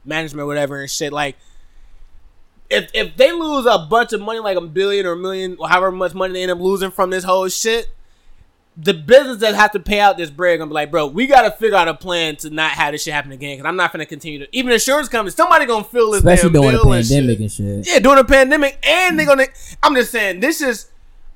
management, 0.05 0.47
whatever 0.47 0.81
and 0.81 0.89
shit. 0.91 1.13
Like, 1.13 1.37
if 2.71 2.91
if 2.95 3.17
they 3.17 3.33
lose 3.33 3.67
a 3.67 3.79
bunch 3.79 4.13
of 4.13 4.21
money, 4.21 4.39
like 4.39 4.57
a 4.57 4.61
billion 4.61 5.07
or 5.07 5.13
a 5.13 5.17
million, 5.17 5.57
or 5.59 5.69
however 5.69 5.91
much 5.91 6.15
money 6.15 6.33
they 6.33 6.43
end 6.43 6.53
up 6.53 6.61
losing 6.61 6.91
from 6.91 7.11
this 7.11 7.25
whole 7.25 7.49
shit, 7.49 7.89
the 8.77 8.95
business 8.95 9.39
that 9.39 9.55
have 9.55 9.73
to 9.73 9.81
pay 9.81 10.01
out 10.01 10.17
this 10.17 10.31
bread 10.31 10.59
gonna 10.59 10.69
be 10.69 10.75
like, 10.75 10.91
bro, 10.91 11.07
we 11.07 11.27
gotta 11.27 11.51
figure 11.51 11.77
out 11.77 11.89
a 11.89 11.95
plan 11.95 12.37
to 12.37 12.51
not 12.51 12.71
have 12.73 12.93
this 12.93 13.03
shit 13.03 13.13
happen 13.13 13.33
again. 13.33 13.57
Because 13.57 13.69
I'm 13.69 13.77
not 13.77 13.93
gonna 13.93 14.07
continue 14.07 14.39
to. 14.39 14.57
Even 14.57 14.73
insurance 14.73 15.09
companies, 15.09 15.35
somebody 15.35 15.67
gonna 15.67 15.85
feel 15.85 16.13
this 16.13 16.19
especially 16.21 16.51
damn 16.51 16.63
during 16.63 16.77
the 16.77 16.83
bill 16.83 16.93
and 16.93 17.07
pandemic 17.09 17.39
shit. 17.39 17.61
and 17.61 17.85
shit. 17.85 17.93
Yeah, 17.95 17.99
during 17.99 18.19
the 18.19 18.25
pandemic, 18.25 18.79
and 18.87 19.19
they're 19.19 19.27
gonna. 19.27 19.47
I'm 19.83 19.95
just 19.95 20.13
saying, 20.13 20.41
this 20.41 20.61
is. 20.61 20.87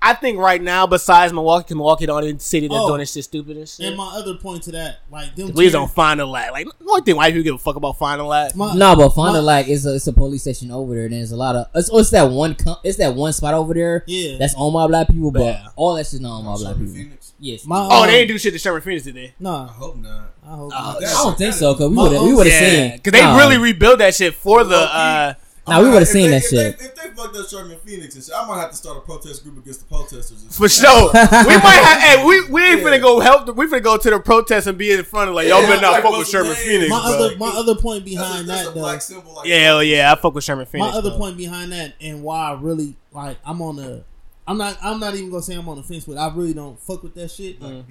I 0.06 0.12
think 0.14 0.38
right 0.38 0.60
now, 0.62 0.86
besides 0.86 1.32
Milwaukee, 1.32 1.68
'cause 1.68 1.76
Milwaukee 1.76 2.06
the 2.06 2.12
only 2.12 2.38
city 2.38 2.68
that's 2.68 2.78
Oh. 2.80 2.88
doing 2.88 3.00
this 3.00 3.12
shit 3.12 3.24
stupid 3.24 3.56
and 3.56 3.66
shit. 3.68 3.86
And 3.86 3.96
my 3.96 4.06
other 4.14 4.34
point 4.34 4.62
to 4.64 4.72
that, 4.72 4.98
like 5.10 5.34
them. 5.34 5.52
We 5.54 5.64
just 5.64 5.72
don't 5.72 5.90
find 5.90 6.20
a 6.20 6.26
lag. 6.26 6.52
Like, 6.52 6.66
the 6.66 6.86
only 6.90 7.02
thing 7.02 7.16
white 7.16 7.32
people 7.32 7.42
give 7.44 7.54
a 7.54 7.58
fuck 7.58 7.76
about 7.76 7.96
finding 7.98 8.26
a 8.26 8.28
lag. 8.28 8.54
my- 8.54 8.74
No, 8.74 8.94
but 8.96 9.08
Fonda 9.10 9.40
my- 9.40 9.46
like 9.46 9.68
it's 9.68 9.86
a 9.86 9.94
it's 9.94 10.06
a 10.06 10.12
police 10.12 10.42
station 10.42 10.70
over 10.70 10.94
there. 10.94 11.04
And 11.06 11.14
there's 11.14 11.32
a 11.32 11.36
lot 11.36 11.56
of 11.56 11.66
it's, 11.74 11.88
it's 11.92 12.10
that 12.10 12.30
one 12.30 12.54
it's 12.84 12.98
that 12.98 13.14
one 13.14 13.32
spot 13.32 13.54
over 13.54 13.72
there. 13.72 14.04
Yeah. 14.06 14.36
that's 14.38 14.54
all 14.54 14.70
my 14.70 14.86
black 14.86 15.08
people, 15.08 15.30
but 15.30 15.42
Yeah. 15.42 15.66
all 15.76 15.94
that 15.94 16.06
shit's 16.06 16.20
not 16.20 16.36
owned 16.36 16.44
by 16.46 16.54
black 16.56 16.74
Sherman 16.74 16.86
people. 16.86 16.94
Phoenix. 17.04 17.32
Yes, 17.40 17.60
My, 17.66 17.88
Oh, 17.90 18.02
um, 18.02 18.06
they 18.06 18.20
ain't 18.20 18.28
do 18.28 18.38
shit 18.38 18.52
to 18.52 18.58
Sherman 18.58 18.82
Phoenix, 18.82 19.04
did 19.04 19.14
they? 19.16 19.34
No, 19.40 19.50
I 19.54 19.66
hope 19.72 19.96
not. 19.96 20.30
I 20.46 20.50
hope. 20.50 20.72
Oh, 20.74 20.98
not. 21.00 21.02
I 21.02 21.12
don't 21.24 21.38
think 21.38 21.54
so 21.54 21.72
because 21.72 21.88
we 21.88 21.94
My 21.96 22.02
would 22.04 22.22
we 22.22 22.34
would 22.34 22.46
have 22.46 22.62
Yeah, 22.62 22.70
seen 22.88 22.92
because 22.92 23.12
they 23.12 23.20
Nah. 23.22 23.36
really 23.38 23.56
rebuilt 23.58 23.98
that 24.00 24.14
shit 24.14 24.34
for 24.34 24.64
the. 24.64 24.76
Uh 24.76 25.34
Nah, 25.66 25.82
we 25.82 25.88
would've 25.90 26.06
seen 26.08 26.24
they- 26.30 26.38
that 26.38 26.44
if 26.44 26.50
shit. 26.50 26.78
They, 26.78 26.84
if 26.84 26.94
they 26.94 27.08
fucked 27.10 27.36
up 27.36 27.48
Sherman 27.48 27.78
Phoenix 27.84 28.14
and 28.16 28.22
shit, 28.24 28.34
I 28.34 28.46
might 28.46 28.60
have 28.60 28.70
to 28.70 28.76
start 28.76 28.98
a 28.98 29.00
protest 29.00 29.42
group 29.44 29.56
against 29.58 29.80
the 29.80 29.86
protesters. 29.86 30.42
and 30.42 30.52
For 30.54 30.68
shit. 30.68 30.84
sure, 30.86 31.06
we 31.12 31.56
might 31.56 31.80
have. 31.82 32.00
Hey, 32.02 32.24
we 32.26 32.46
we 32.50 32.62
ain't 32.62 32.80
Yeah. 32.82 32.86
finna 32.86 33.00
go 33.00 33.20
help. 33.20 33.46
The, 33.46 33.52
we 33.54 33.66
finna 33.66 33.82
go 33.82 33.96
to 33.96 34.10
the 34.10 34.20
protest 34.20 34.66
and 34.66 34.76
be 34.76 34.92
in 34.92 35.02
front 35.04 35.30
of 35.30 35.34
like 35.36 35.48
y'all 35.48 35.62
Yeah, 35.62 35.68
better 35.68 35.80
not 35.82 35.92
like, 35.92 36.02
fuck 36.02 36.18
with 36.18 36.28
Sherman 36.28 36.54
his 36.54 36.58
name? 36.66 36.66
Phoenix, 36.82 36.90
My 36.90 37.00
bro. 37.00 37.14
other 37.26 37.36
my 37.38 37.48
other 37.48 37.74
point 37.76 38.04
That's 38.04 38.14
a, 38.16 38.18
behind 38.18 38.48
that's 38.48 38.62
that 38.64 38.70
a 38.70 38.74
though. 38.74 38.80
black 38.80 39.00
symbol. 39.02 39.34
Like 39.36 39.46
yeah, 39.48 39.58
hell 39.60 39.82
yeah, 39.82 40.12
I 40.12 40.16
fuck 40.20 40.34
with 40.34 40.44
Sherman 40.44 40.66
Phoenix. 40.66 40.80
my 40.86 40.90
Phoenix. 40.92 40.98
other 41.06 41.10
bro. 41.16 41.18
point 41.18 41.36
behind 41.38 41.72
that 41.72 41.94
and 42.00 42.22
why 42.22 42.50
I 42.50 42.52
really 42.60 42.96
like 43.12 43.38
I'm 43.46 43.62
on 43.62 43.76
the 43.76 44.04
I'm 44.46 44.58
not 44.58 44.76
I'm 44.82 45.00
not 45.00 45.14
even 45.14 45.30
gonna 45.30 45.42
say 45.42 45.54
I'm 45.54 45.66
on 45.70 45.76
the 45.78 45.82
fence 45.82 46.04
but 46.04 46.18
I 46.18 46.30
really 46.34 46.52
don't 46.52 46.78
fuck 46.78 47.02
with 47.02 47.14
that 47.14 47.30
shit 47.30 47.58
Mm. 47.60 47.84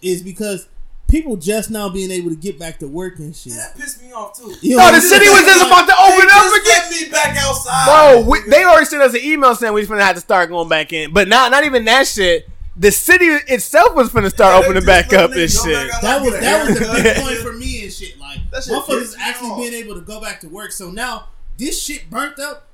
is 0.00 0.22
because 0.22 0.66
people 1.10 1.36
just 1.36 1.70
now 1.70 1.88
being 1.88 2.10
able 2.10 2.30
to 2.30 2.36
get 2.36 2.58
back 2.58 2.78
to 2.78 2.88
work 2.88 3.18
and 3.18 3.34
shit. 3.34 3.52
Yeah, 3.52 3.58
that 3.66 3.76
pissed 3.76 4.02
me 4.02 4.12
off 4.12 4.36
too. 4.38 4.54
You 4.62 4.76
No, 4.76 4.86
know, 4.86 4.94
the 4.94 5.00
city 5.00 5.28
was 5.28 5.42
just 5.42 5.66
about 5.66 5.86
to 5.86 5.94
open 6.00 6.26
They 6.26 6.32
up 6.32 6.42
just 6.42 6.60
again. 6.62 6.90
Get 6.90 7.06
me 7.06 7.10
back 7.12 7.36
outside, 7.36 7.84
Bro, 8.24 8.30
we, 8.30 8.40
they 8.50 8.64
already 8.64 8.86
sent 8.86 9.02
us 9.02 9.14
an 9.14 9.20
email 9.22 9.54
saying 9.54 9.72
we 9.74 9.84
finna 9.86 10.00
have 10.00 10.14
to 10.14 10.20
start 10.20 10.48
going 10.48 10.68
back 10.68 10.92
in. 10.92 11.12
But 11.12 11.28
not 11.28 11.50
not 11.50 11.64
even 11.64 11.84
that 11.86 12.06
shit. 12.06 12.48
The 12.76 12.90
city 12.92 13.26
itself 13.26 13.94
was 13.94 14.10
gonna 14.10 14.30
start 14.30 14.54
Yeah, 14.62 14.66
opening 14.68 14.86
back 14.86 15.12
up 15.12 15.32
and 15.32 15.50
shit. 15.50 15.90
back 15.90 16.00
that 16.02 16.22
was 16.22 16.40
that 16.40 16.66
was 16.68 16.78
the 16.78 16.84
haircut. 16.86 17.02
big 17.04 17.16
point 17.24 17.36
for 17.38 17.52
me 17.52 17.82
and 17.82 17.92
shit. 17.92 18.18
Like 18.18 18.38
That 18.52 18.62
shit 18.64 18.72
motherfuckers 18.72 18.98
pissed 19.00 19.16
me 19.18 19.22
actually 19.24 19.50
off. 19.50 19.58
being 19.58 19.74
able 19.74 19.94
to 19.96 20.00
go 20.00 20.20
back 20.20 20.40
to 20.40 20.48
work. 20.48 20.72
So 20.72 20.90
now 20.90 21.26
this 21.58 21.82
shit 21.82 22.08
burnt 22.08 22.38
up. 22.38 22.68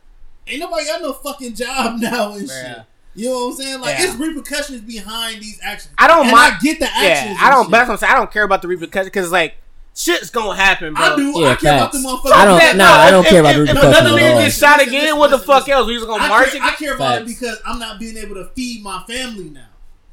Ain't 0.46 0.60
nobody 0.60 0.84
got 0.86 1.02
no 1.02 1.12
fucking 1.12 1.54
job 1.56 1.96
now 2.00 2.32
and 2.34 2.46
Yeah. 2.48 2.74
shit. 2.74 2.82
You 3.16 3.30
know 3.30 3.38
what 3.46 3.50
I'm 3.52 3.56
saying? 3.56 3.80
Like 3.80 3.98
Yeah. 3.98 4.04
it's 4.06 4.14
repercussions 4.16 4.80
behind 4.82 5.40
these 5.42 5.58
actions. 5.62 5.92
I 5.98 6.06
don't 6.06 6.22
and 6.26 6.32
mind- 6.32 6.54
I 6.54 6.58
get 6.62 6.78
the 6.78 6.86
actions. 6.86 7.38
Yeah. 7.40 7.46
I 7.46 7.50
don't. 7.50 7.64
shit. 7.64 7.72
That's 7.72 7.88
what 7.88 7.94
I'm 7.94 7.98
saying. 7.98 8.12
I 8.12 8.16
don't 8.16 8.30
care 8.32 8.42
about 8.44 8.62
the 8.62 8.68
repercussions 8.68 9.06
because 9.06 9.32
like 9.32 9.54
shit's 9.94 10.28
gonna 10.30 10.54
happen, 10.54 10.92
bro. 10.94 11.02
I 11.02 11.16
do. 11.16 11.32
Yeah, 11.40 11.48
I 11.48 11.54
care 11.56 11.74
about 11.76 11.92
the 11.92 11.98
facts. 11.98 12.06
motherfuckers. 12.12 12.32
I 12.32 12.44
don't- 12.44 12.60
Yeah, 12.60 12.72
nah, 12.72 12.84
I 12.92 13.10
don't 13.10 13.24
if- 13.24 13.30
care 13.30 13.40
about 13.40 13.50
if- 13.50 13.56
the 13.56 13.62
if 13.62 13.68
repercussions 13.70 13.98
another 14.00 14.18
at 14.18 14.22
nigga 14.22 14.34
all. 14.34 14.42
get 14.42 14.52
shot 14.52 14.82
again, 14.82 15.02
listen, 15.02 15.18
what 15.18 15.30
the 15.30 15.36
listen, 15.36 15.46
fuck 15.46 15.56
listen. 15.66 15.72
else? 15.72 15.86
We 15.86 15.94
just 15.94 16.06
gonna 16.06 16.22
I 16.24 16.28
march 16.28 16.50
care, 16.52 16.62
I 16.62 16.70
care 16.72 16.94
about 16.94 17.14
it 17.14 17.18
Facts. 17.26 17.32
because 17.40 17.58
I'm 17.66 17.78
not 17.78 17.98
being 17.98 18.16
able 18.18 18.34
to 18.34 18.50
feed 18.54 18.82
my 18.82 19.02
family 19.08 19.50
now. 19.50 19.60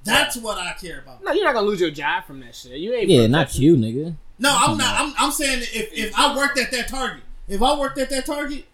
That's 0.06 0.38
what 0.38 0.58
I 0.58 0.74
care 0.80 0.99
about. 0.99 1.24
No, 1.24 1.32
you're 1.34 1.43
not 1.45 1.54
gonna 1.54 1.68
lose 1.68 1.80
your 1.82 1.91
job 1.91 2.26
from 2.26 2.39
that 2.41 2.56
shit. 2.56 2.74
You 2.78 2.93
ain't. 2.93 3.10
Yeah, 3.10 3.28
not 3.28 3.56
you, 3.56 3.76
nigga. 3.78 4.16
No, 4.39 4.56
I'm 4.58 4.78
not. 4.78 4.99
I'm, 4.99 5.14
I'm 5.18 5.32
saying 5.32 5.60
if, 5.74 5.89
if 5.93 6.18
I 6.18 6.36
worked 6.36 6.58
at 6.58 6.72
that 6.72 6.88
Target, 6.88 7.24
if 7.47 7.62
I 7.62 7.78
worked 7.78 7.97
at 7.99 8.10
that 8.10 8.26
Target, 8.26 8.66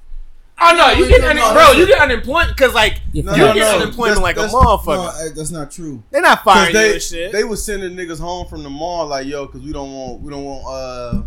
Oh 0.62 0.76
no, 0.76 0.91
you 0.91 1.07
get 1.07 1.22
no, 1.22 1.30
un- 1.30 1.36
no, 1.38 1.53
bro. 1.53 1.72
You 1.72 1.88
get 1.88 2.01
unemployment 2.01 2.49
because 2.55 2.74
like 2.74 3.01
Yeah, 3.14 3.24
No, 3.24 3.32
you 3.34 3.38
no, 3.45 3.53
get 3.53 3.60
no. 3.62 3.82
unemployment 3.82 4.22
like 4.22 4.36
a 4.36 4.41
That's- 4.41 4.53
motherfucker. 4.55 5.26
No, 5.26 5.30
that's 5.36 5.51
not 5.51 5.72
true. 5.72 6.03
They're 6.12 6.22
not 6.22 6.43
Cause 6.43 6.53
firing 6.53 6.76
you 6.76 6.82
they 6.82 6.93
and 6.93 7.01
shit. 7.01 7.32
they 7.32 7.43
was 7.43 7.64
sending 7.64 7.95
niggas 7.95 8.20
home 8.20 8.47
from 8.47 8.64
the 8.64 8.70
mall 8.70 9.07
like 9.07 9.26
yo, 9.28 9.47
cause 9.47 9.62
we 9.62 9.72
don't 9.72 9.91
want 9.93 10.22
we 10.22 10.30
don't 10.32 10.43
want 10.43 10.66
uh 10.68 11.22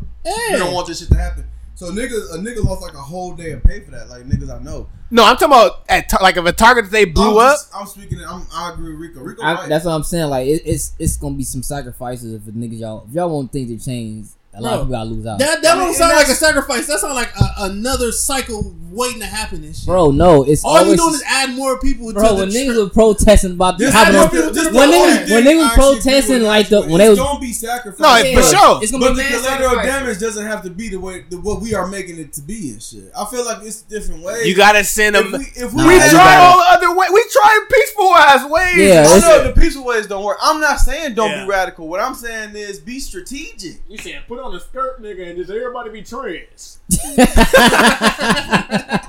we 0.52 0.58
don't 0.58 0.72
want 0.74 0.86
this 0.86 1.00
shit 1.00 1.08
to 1.08 1.16
happen. 1.16 1.44
So 1.74 1.90
niggas, 1.90 2.32
a 2.34 2.38
nigga 2.38 2.62
lost 2.62 2.82
like 2.82 2.92
a 2.94 2.98
whole 2.98 3.34
day 3.34 3.50
of 3.52 3.64
pay 3.64 3.80
for 3.80 3.90
that. 3.92 4.08
Like 4.08 4.22
niggas 4.24 4.50
I 4.54 4.62
know. 4.62 4.88
No, 5.10 5.24
I'm 5.24 5.36
talking 5.36 5.48
about 5.48 5.84
at 5.88 6.08
tar- 6.08 6.20
like 6.22 6.36
if 6.36 6.44
a 6.44 6.52
target 6.52 6.90
they 6.90 7.06
blew 7.06 7.40
I'm 7.40 7.50
up. 7.52 7.58
I'm 7.74 7.86
speaking. 7.86 8.20
I'm, 8.24 8.46
I 8.54 8.72
agree 8.72 8.92
with 8.92 9.00
Rico. 9.00 9.20
Rico, 9.20 9.42
I, 9.42 9.54
right. 9.54 9.68
that's 9.68 9.84
what 9.84 9.92
I'm 9.92 10.04
saying. 10.04 10.28
Like 10.30 10.46
it, 10.46 10.62
it's 10.64 10.92
it's 10.98 11.16
gonna 11.16 11.34
be 11.34 11.42
some 11.44 11.62
sacrifices 11.62 12.34
if 12.34 12.44
the 12.44 12.52
niggas 12.52 12.78
y'all 12.80 13.06
if 13.08 13.14
y'all 13.14 13.30
want 13.34 13.50
things 13.50 13.70
to 13.70 13.84
change. 13.84 14.26
A 14.54 14.60
lot 14.60 14.68
Bro, 14.68 14.72
of 14.72 14.80
people 14.80 14.92
gotta 14.92 15.10
lose 15.10 15.26
out. 15.26 15.38
That 15.38 15.62
that 15.62 15.72
I 15.72 15.78
mean, 15.78 15.84
don't 15.86 15.94
sound 15.94 16.12
like 16.14 16.28
a 16.28 16.34
sacrifice. 16.34 16.86
That 16.86 16.98
sounds 17.00 17.14
like 17.14 17.30
a, 17.40 17.64
another 17.70 18.12
cycle 18.12 18.74
waiting 18.90 19.20
to 19.20 19.26
happen 19.26 19.64
and 19.64 19.74
shit. 19.74 19.86
Bro, 19.86 20.10
no, 20.10 20.42
it's 20.44 20.62
All 20.62 20.74
you 20.74 20.84
always 20.84 21.00
doing 21.00 21.14
is 21.14 21.22
add 21.26 21.54
more 21.56 21.78
people 21.80 22.12
bro. 22.12 22.28
to 22.28 22.34
When 22.34 22.50
the 22.50 22.54
niggas 22.54 22.66
trip. 22.74 22.76
were 22.76 22.90
protesting 22.90 23.52
about 23.52 23.78
This- 23.78 23.94
having 23.94 24.12
this 24.12 24.52
the- 24.68 24.76
when 24.76 24.90
only 24.92 25.08
niggas 25.16 25.24
thing 25.26 25.34
when 25.34 25.44
niggas 25.44 25.62
I 25.62 25.66
actually 25.68 25.94
protesting 25.94 26.42
like 26.42 26.68
the 26.68 26.82
Ashwin. 26.82 26.88
when 26.90 26.98
they 26.98 27.04
it's 27.06 27.10
was 27.10 27.18
gonna 27.18 27.40
be 27.40 27.52
sacrificed. 27.54 28.00
No, 28.00 28.16
Yeah, 28.30 28.36
for 28.36 28.42
sure. 28.56 28.82
it's 28.82 28.92
gonna 28.92 29.06
But 29.06 29.16
be 29.16 29.22
the 29.22 29.28
collateral 29.38 29.74
damage 29.76 30.18
doesn't 30.20 30.46
have 30.46 30.62
to 30.64 30.70
be 30.70 30.88
the 30.90 31.00
way 31.00 31.24
the, 31.30 31.38
what 31.40 31.62
we 31.62 31.74
are 31.74 31.86
making 31.86 32.18
it 32.18 32.34
to 32.34 32.42
be 32.42 32.72
and 32.72 32.82
shit. 32.82 33.10
I 33.16 33.24
feel 33.24 33.46
like 33.46 33.62
it's 33.62 33.80
different 33.80 34.22
ways. 34.22 34.46
You 34.46 34.54
gotta 34.54 34.84
send 34.84 35.16
if 35.16 35.30
them. 35.30 35.40
we, 35.40 35.46
if 35.62 35.72
we, 35.72 35.80
Nah, 35.82 35.88
We 35.88 35.94
you 35.94 36.00
had- 36.00 36.10
tried 36.10 36.18
gotta- 36.36 36.44
all 36.44 36.58
the 36.58 36.86
other 36.88 36.94
way. 36.98 37.06
We 37.10 37.24
try 37.32 37.66
peaceful 37.72 38.14
ass 38.14 38.50
ways. 38.50 38.76
Yeah, 38.76 39.06
I 39.08 39.16
it's- 39.16 39.22
know 39.22 39.44
the 39.44 39.58
peaceful 39.58 39.84
ways 39.84 40.06
don't 40.06 40.22
work. 40.22 40.36
I'm 40.42 40.60
not 40.60 40.78
saying 40.80 41.14
don't 41.14 41.32
be 41.46 41.50
radical. 41.50 41.88
What 41.88 42.00
I'm 42.00 42.14
saying 42.14 42.54
is 42.56 42.78
be 42.78 43.00
strategic. 43.00 43.80
You 43.88 43.96
said 43.96 44.20
put 44.28 44.41
on 44.42 44.54
a 44.54 44.60
skirt, 44.60 45.00
nigga, 45.02 45.28
and 45.28 45.36
just 45.38 45.50
everybody 45.50 45.90
be 45.90 46.02
trans. 46.02 46.78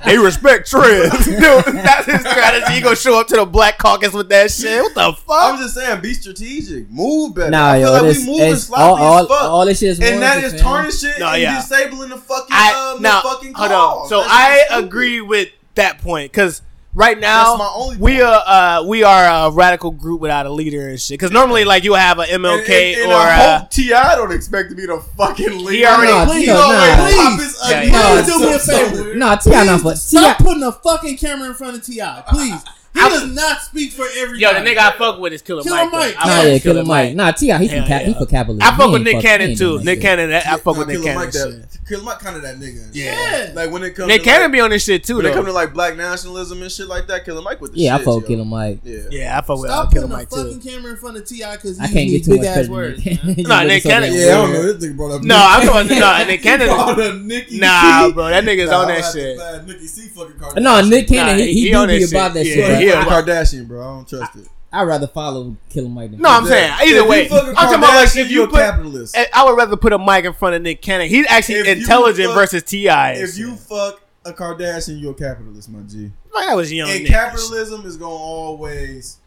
they 0.06 0.18
respect 0.18 0.70
trans. 0.70 1.26
Dude, 1.26 1.40
that's 1.40 2.06
his 2.06 2.22
strategy. 2.22 2.76
You 2.76 2.82
gonna 2.82 2.96
show 2.96 3.20
up 3.20 3.28
to 3.28 3.36
the 3.38 3.46
Black 3.46 3.78
Caucus 3.78 4.14
with 4.14 4.30
that 4.30 4.52
shit? 4.52 4.82
What 4.82 4.94
the 4.96 5.14
fuck? 5.14 5.54
I'm 5.54 5.58
just 5.60 5.76
saying 5.76 6.02
be 6.02 6.14
strategic. 6.14 6.90
Move 6.90 7.36
better. 7.36 7.52
Nah, 7.52 7.72
I 7.72 7.80
feel 7.80 7.88
yo, 7.88 7.94
like 7.94 8.02
this, 8.04 8.20
we 8.20 8.26
moving 8.32 8.56
sloppy 8.56 8.82
all, 8.82 8.98
all, 8.98 9.20
as 9.24 9.28
fuck. 9.28 9.42
all 9.44 9.66
this 9.66 9.80
shit 9.80 9.90
is 9.90 10.00
and 10.00 10.22
that 10.22 10.44
is 10.44 10.54
warranted, 10.54 10.56
is 10.56 10.62
fam. 10.62 10.72
tarnishing 10.72 11.14
No, 11.20 11.28
and 11.30 11.42
yeah. 11.42 11.56
disabling 11.62 12.10
the 12.10 12.18
fucking 12.18 12.48
I 12.52 12.94
um, 12.96 13.02
now 13.02 13.22
the 13.22 13.28
fucking 13.30 13.54
hold 13.54 13.70
cause. 13.72 14.02
on. 14.04 14.10
So 14.10 14.22
That 14.22 14.32
I 14.32 14.50
shit 14.54 14.60
is 14.60 14.66
stupid. 14.68 14.86
agree 14.86 15.22
with 15.22 15.50
that 15.76 15.98
point 16.00 16.32
because 16.32 16.62
right 16.96 17.20
now 17.20 17.58
That's 17.58 17.60
my 17.60 17.72
only 17.76 17.98
we 17.98 18.22
are 18.22 18.44
uh, 18.46 18.84
we 18.84 19.04
are 19.04 19.48
a 19.48 19.52
radical 19.52 19.92
group 19.92 20.22
without 20.22 20.46
a 20.46 20.52
leader 20.52 20.90
and 20.90 21.00
shit. 21.02 21.16
Because 21.20 21.32
normally 21.32 21.66
like 21.66 21.84
you 21.84 21.94
have 21.96 22.20
an 22.20 22.26
MLK 22.28 22.70
And, 22.70 22.70
and, 22.70 23.02
and 23.04 23.12
or 23.12 23.16
I 23.16 23.46
uh, 23.46 23.60
hope 23.62 23.70
T.I. 23.72 24.16
don't 24.16 24.32
expect 24.32 24.70
to 24.70 24.76
be 24.76 24.86
the 24.86 25.00
fucking 25.18 25.64
leader. 25.66 25.88
already- 25.88 26.12
No, 26.12 26.26
Please, 26.26 26.48
no, 26.48 26.54
He 26.54 26.74
nah. 26.74 26.96
pop 26.96 27.38
Please. 27.40 27.44
his 27.46 27.60
ugly 27.64 27.88
yeah. 27.90 27.98
ass 27.98 28.26
Please 28.26 28.34
do 28.34 28.40
me 28.46 28.54
a 28.54 28.60
favor. 28.60 28.96
somewhere. 28.96 29.16
Nah, 29.16 29.36
T.I. 29.36 29.64
not 29.66 29.80
for 29.82 29.84
Please 29.92 30.02
stop 30.04 30.38
Ti. 30.38 30.44
putting 30.44 30.64
a 30.64 30.72
fucking 30.84 31.18
camera 31.18 31.48
in 31.50 31.54
front 31.56 31.78
of 31.78 31.84
Ti. 31.84 32.02
Please. 32.30 32.64
He 32.94 33.00
I- 33.02 33.10
does 33.10 33.32
not 33.34 33.60
speak 33.62 33.92
for 33.92 34.06
everybody. 34.18 34.40
yo 34.40 34.54
the 34.54 34.60
nigga 34.60 34.78
I 34.78 34.92
fuck 34.92 35.20
with 35.20 35.34
is 35.34 35.42
Killer, 35.42 35.64
Killer 35.64 35.76
Mike. 35.78 35.92
though. 35.92 35.98
Mike. 35.98 36.16
Nah, 36.26 36.42
yeah, 36.42 36.54
with 36.54 36.64
Killer 36.64 36.84
Mike. 36.86 37.16
Nah, 37.16 37.32
T.I., 37.32 37.58
he's, 37.58 37.72
Hell 37.72 37.82
for 37.82 37.88
cap, 37.88 38.02
he 38.04 38.12
yeah. 38.12 38.18
for 38.20 38.26
capitalism. 38.28 38.74
I 38.74 38.78
fuck 38.78 38.92
with 38.92 39.02
Nick 39.02 39.22
Cannon 39.22 39.56
too. 39.56 39.84
Nick 39.84 40.02
Cannon, 40.02 40.32
I 40.32 40.58
fuck 40.58 40.78
with 40.78 40.88
Nick 40.88 41.02
Cannon. 41.02 41.16
Mike, 41.26 41.34
and 41.36 41.68
Killer 41.88 42.04
Mike 42.04 42.20
kind 42.20 42.36
of 42.36 42.44
that 42.44 42.56
nigga. 42.60 42.88
Yeah. 42.94 43.52
Like 43.56 43.72
when 43.72 43.84
it 43.84 43.96
comes 43.96 44.08
Nick 44.10 44.22
to 44.22 44.30
Cannon 44.30 44.44
like, 44.44 44.52
be 44.52 44.60
on 44.62 44.70
this 44.70 44.84
shit 44.84 45.04
too 45.04 45.18
when 45.18 45.26
it 45.26 45.34
comes 45.34 45.48
to 45.48 45.52
like 45.54 45.74
black 45.74 45.96
nationalism 45.98 46.62
and 46.62 46.72
shit 46.72 46.88
like 46.88 47.08
that, 47.08 47.26
Killer 47.26 47.42
Mike 47.42 47.60
with 47.62 47.72
the 47.72 47.78
shit. 47.80 47.86
Yeah, 47.86 47.96
I 47.96 47.98
fuck 48.04 48.16
with 48.18 48.28
Killer 48.28 48.46
Mike. 48.46 48.80
Yeah. 48.84 49.02
Yeah, 49.10 49.38
I 49.38 49.42
fuck 49.42 49.60
with 49.60 49.70
uh, 49.72 49.74
Stop 49.74 49.92
Killer 49.94 50.08
putting 50.08 50.14
a 50.14 50.18
Mike 50.20 50.30
fucking 50.30 50.62
camera 50.62 50.92
in 50.92 50.98
front 50.98 51.18
of 51.18 51.28
T.I. 51.28 51.56
because 51.56 51.80
I 51.80 51.88
he 51.88 51.94
can't 51.94 52.08
get 52.10 52.14
needs 52.14 52.28
too 52.28 52.32
big 52.34 52.42
much 52.42 52.48
ass 52.50 52.56
credit. 52.56 52.72
words. 52.72 53.06
Nick 53.06 53.24
man. 53.24 53.36
Nah, 53.40 53.64
Nick 53.64 53.84
Cannon- 53.84 54.14
Yeah, 54.14 54.20
I 54.20 54.28
don't 54.30 54.54
know. 54.54 54.74
This 54.74 54.86
nigga 54.92 54.96
brought 54.98 55.12
up. 55.16 55.24
No, 55.24 55.36
I'm 55.40 55.66
talking 55.68 55.98
about 55.98 56.20
nah, 56.20 56.26
Nick 56.26 56.42
Cannon. 56.44 56.68
Brought 56.74 57.00
up 57.02 57.16
Nicki 57.22 57.60
Nah, 57.60 58.10
bro, 58.12 58.30
that 58.30 58.44
nigga's 58.44 58.70
on 58.72 58.88
that 58.88 58.94
gonna 58.94 59.02
have 59.02 59.14
to 59.14 59.20
shit. 59.20 59.38
find 59.40 59.90
C 59.90 60.08
fucking 60.10 60.64
No, 60.64 60.82
Nick 60.82 61.08
Cannon, 61.08 61.38
Nah, 61.38 61.44
he, 61.44 61.54
he 61.54 61.62
he, 61.66 61.72
do 61.72 61.78
on 61.78 61.88
be 61.88 62.00
that 62.06 62.12
about 62.12 62.34
shit. 62.34 62.34
that 62.34 62.46
Yeah, 62.46 62.80
shit. 62.80 62.83
He 62.84 62.92
but 62.92 63.08
a- 63.08 63.10
Fucking 63.10 63.34
Kardashian, 63.34 63.68
bro. 63.68 63.82
I 63.82 63.86
don't 63.96 64.08
trust 64.08 64.36
it. 64.38 64.48
I'd 64.76 64.84
rather 64.88 65.06
follow 65.08 65.56
Killer 65.70 65.88
Mike 65.90 66.12
than 66.12 66.20
No, 66.22 66.30
I'm 66.30 66.46
saying 66.48 66.72
either 66.80 66.96
you 67.02 67.08
way. 67.08 67.30
I'm 67.30 67.54
talking 67.54 67.78
about 67.78 67.94
like 67.96 68.16
if 68.18 68.32
you 68.32 68.40
you 68.40 68.44
a 68.46 68.48
put. 68.48 68.56
capitalist. 68.58 69.16
I 69.34 69.46
would 69.46 69.56
rather 69.56 69.78
put 69.78 69.94
a 69.94 70.00
mic 70.00 70.26
in 70.26 70.34
front 70.34 70.56
of 70.56 70.62
Nick 70.64 70.82
Cannon. 70.82 71.10
He's 71.10 71.28
actually 71.30 71.60
If 71.60 71.68
intelligent 71.80 72.28
fuck- 72.30 72.36
versus 72.36 72.64
Ti. 72.64 72.88
If 72.88 73.38
you 73.38 73.56
fuck 73.56 74.02
a 74.26 74.34
Kardashian, 74.34 75.00
you're 75.00 75.12
a 75.12 75.16
capitalist, 75.16 75.70
my 75.70 75.82
G. 75.82 76.12
like 76.34 76.48
that 76.48 76.56
was 76.56 76.74
young. 76.74 76.90
And 76.90 77.06
niggas. 77.06 77.10
capitalism 77.10 77.86
is 77.86 77.98
gonna 77.98 78.14
always, 78.16 79.18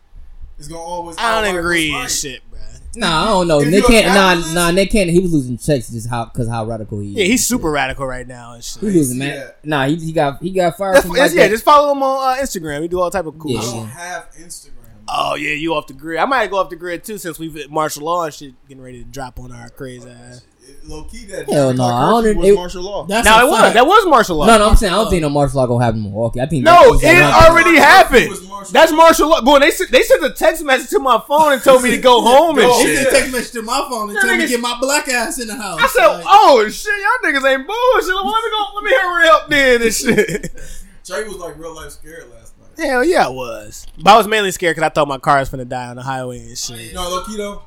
is 0.59 0.67
gonna 0.67 0.81
always. 0.81 1.17
I 1.19 1.41
don't 1.45 1.57
agree 1.57 1.95
and 1.95 2.11
shit, 2.11 2.41
bro. 2.51 2.59
Nah, 2.97 3.23
I 3.23 3.27
don't 3.27 3.49
know. 3.49 3.61
If 3.61 3.69
Nick 3.69 3.81
you're 3.81 3.89
Cannon, 3.89 4.15
nah, 4.15 4.29
capitalist- 4.29 4.55
nah, 4.55 4.71
Nick 4.71 4.91
Cannon, 4.91 5.15
he 5.15 5.21
was 5.21 5.33
losing 5.33 5.59
checks 5.59 5.89
just 5.91 6.09
how 6.09 6.25
because 6.27 6.49
how 6.49 6.65
radical 6.65 7.01
he 7.01 7.11
is. 7.11 7.17
Yeah, 7.17 7.25
he's 7.25 7.47
super 7.47 7.71
radical 7.71 8.07
right 8.07 8.27
now 8.27 8.55
and 8.55 8.65
shit. 8.65 8.83
He 8.83 8.91
losing, 8.91 9.19
man. 9.19 9.37
Yeah. 9.37 9.51
Nah, 9.65 9.87
he, 9.87 9.97
he 9.97 10.13
got 10.13 10.43
he 10.43 10.51
got 10.51 10.77
fired 10.77 10.97
That's, 10.97 11.07
from 11.07 11.17
like 11.17 11.33
yeah, 11.33 11.43
that. 11.43 11.51
just 11.51 11.65
follow 11.65 11.93
him 11.93 12.03
on 12.03 12.39
uh, 12.39 12.41
Instagram. 12.43 12.83
He 12.83 12.89
do 12.89 13.01
all 13.01 13.11
type 13.11 13.27
of 13.27 13.39
cool 13.39 13.53
Yeah. 13.53 13.61
I 13.61 13.63
don't 13.65 13.87
have 13.87 14.31
Instagram. 14.33 14.73
Oh 15.09 15.35
yeah, 15.37 15.51
you 15.53 15.75
off 15.75 15.87
the 15.87 15.93
grid. 15.93 16.19
I 16.19 16.25
might 16.25 16.51
go 16.51 16.57
off 16.59 16.69
the 16.69 16.77
grid 16.77 17.05
too 17.05 17.19
since 17.19 17.39
we've 17.39 17.71
martial 17.71 18.05
law 18.05 18.25
and 18.25 18.35
shit 18.35 18.55
getting 18.69 18.83
ready 18.83 19.05
to 19.05 19.09
drop 19.09 19.39
on 19.39 19.53
our 19.53 19.69
crazy 19.69 20.09
ass. 20.09 20.45
Low 20.89 21.03
key, 21.05 21.25
that 21.27 21.51
Hell 21.51 21.75
no, 21.75 21.85
I 21.85 22.23
don't- 22.23 22.37
was 22.37 22.49
it- 22.49 22.55
martial 22.55 22.83
law. 22.85 23.05
That's 23.07 23.25
Now 23.25 23.45
it 23.47 23.51
was 23.51 23.73
that 23.75 23.87
was 23.87 24.07
martial 24.07 24.37
law. 24.37 24.47
no, 24.47 24.59
no, 24.59 24.69
I'm 24.69 24.77
saying 24.77 24.93
I 24.93 24.97
don't 24.97 25.11
think 25.11 25.23
no 25.23 25.29
martial 25.29 25.61
law 25.61 25.67
gonna 25.67 25.85
happen 25.85 25.99
in 25.99 26.05
Milwaukee. 26.05 26.41
I 26.41 26.47
think 26.47 26.65
No, 26.65 26.95
it 26.95 27.23
already 27.23 27.77
happened. 27.77 28.31
martial 28.49 28.73
That's 28.73 28.93
martial 28.93 29.29
law. 29.31 29.41
Boy, 29.41 29.59
they 29.59 29.71
sent 29.73 29.91
they 29.91 30.03
sent 30.03 30.25
a 30.25 30.31
text 30.31 30.63
message 30.65 30.91
to 30.91 30.99
my 31.01 31.21
phone 31.27 31.55
and 31.55 31.63
told 31.63 31.83
me 31.83 31.91
to 31.91 31.99
go 31.99 32.21
home 32.23 32.59
and 32.59 32.69
Go. 32.69 32.79
He 32.79 32.87
shit. 32.87 32.97
sent 32.99 33.09
a 33.09 33.11
text 33.11 33.33
message 33.33 33.53
to 33.53 33.63
my 33.63 33.85
phone 33.91 34.11
and 34.11 34.19
told 34.21 34.33
me 34.39 34.43
to 34.45 34.49
get 34.49 34.61
my 34.61 34.79
black 34.81 35.09
ass 35.09 35.39
in 35.41 35.49
the 35.49 35.57
house. 35.57 35.81
I 35.83 35.87
said, 35.89 36.23
"Oh 36.27 36.69
shit, 36.69 36.93
y'all 36.93 37.31
niggas 37.33 37.45
ain't 37.53 37.67
bullshit. 37.67 38.15
Well, 38.15 38.31
let 38.31 38.45
me 38.45 38.51
go. 38.51 38.67
Let 38.77 38.85
me 38.85 38.91
hurry 38.93 39.29
up 39.29 39.49
then 39.51 39.83
and 39.83 39.93
shit." 39.95 40.53
Trey 41.05 41.25
was 41.25 41.37
like 41.37 41.59
real 41.59 41.75
life 41.75 41.91
scared 41.93 42.25
last 42.33 42.55
night. 42.59 42.87
Hell 42.87 43.05
yeah, 43.05 43.27
I 43.27 43.29
was. 43.31 43.87
But 43.99 44.15
I 44.15 44.17
was 44.19 44.27
mainly 44.29 44.51
scared 44.53 44.77
because 44.77 44.87
I 44.87 44.91
thought 44.93 45.09
my 45.09 45.19
car 45.19 45.39
was 45.39 45.49
gonna 45.49 45.65
die 45.65 45.87
on 45.89 45.97
the 45.97 46.03
highway 46.03 46.39
and 46.41 46.59
shit. 46.59 46.95
No, 46.95 47.09
low 47.09 47.25
key 47.25 47.37
though. 47.37 47.63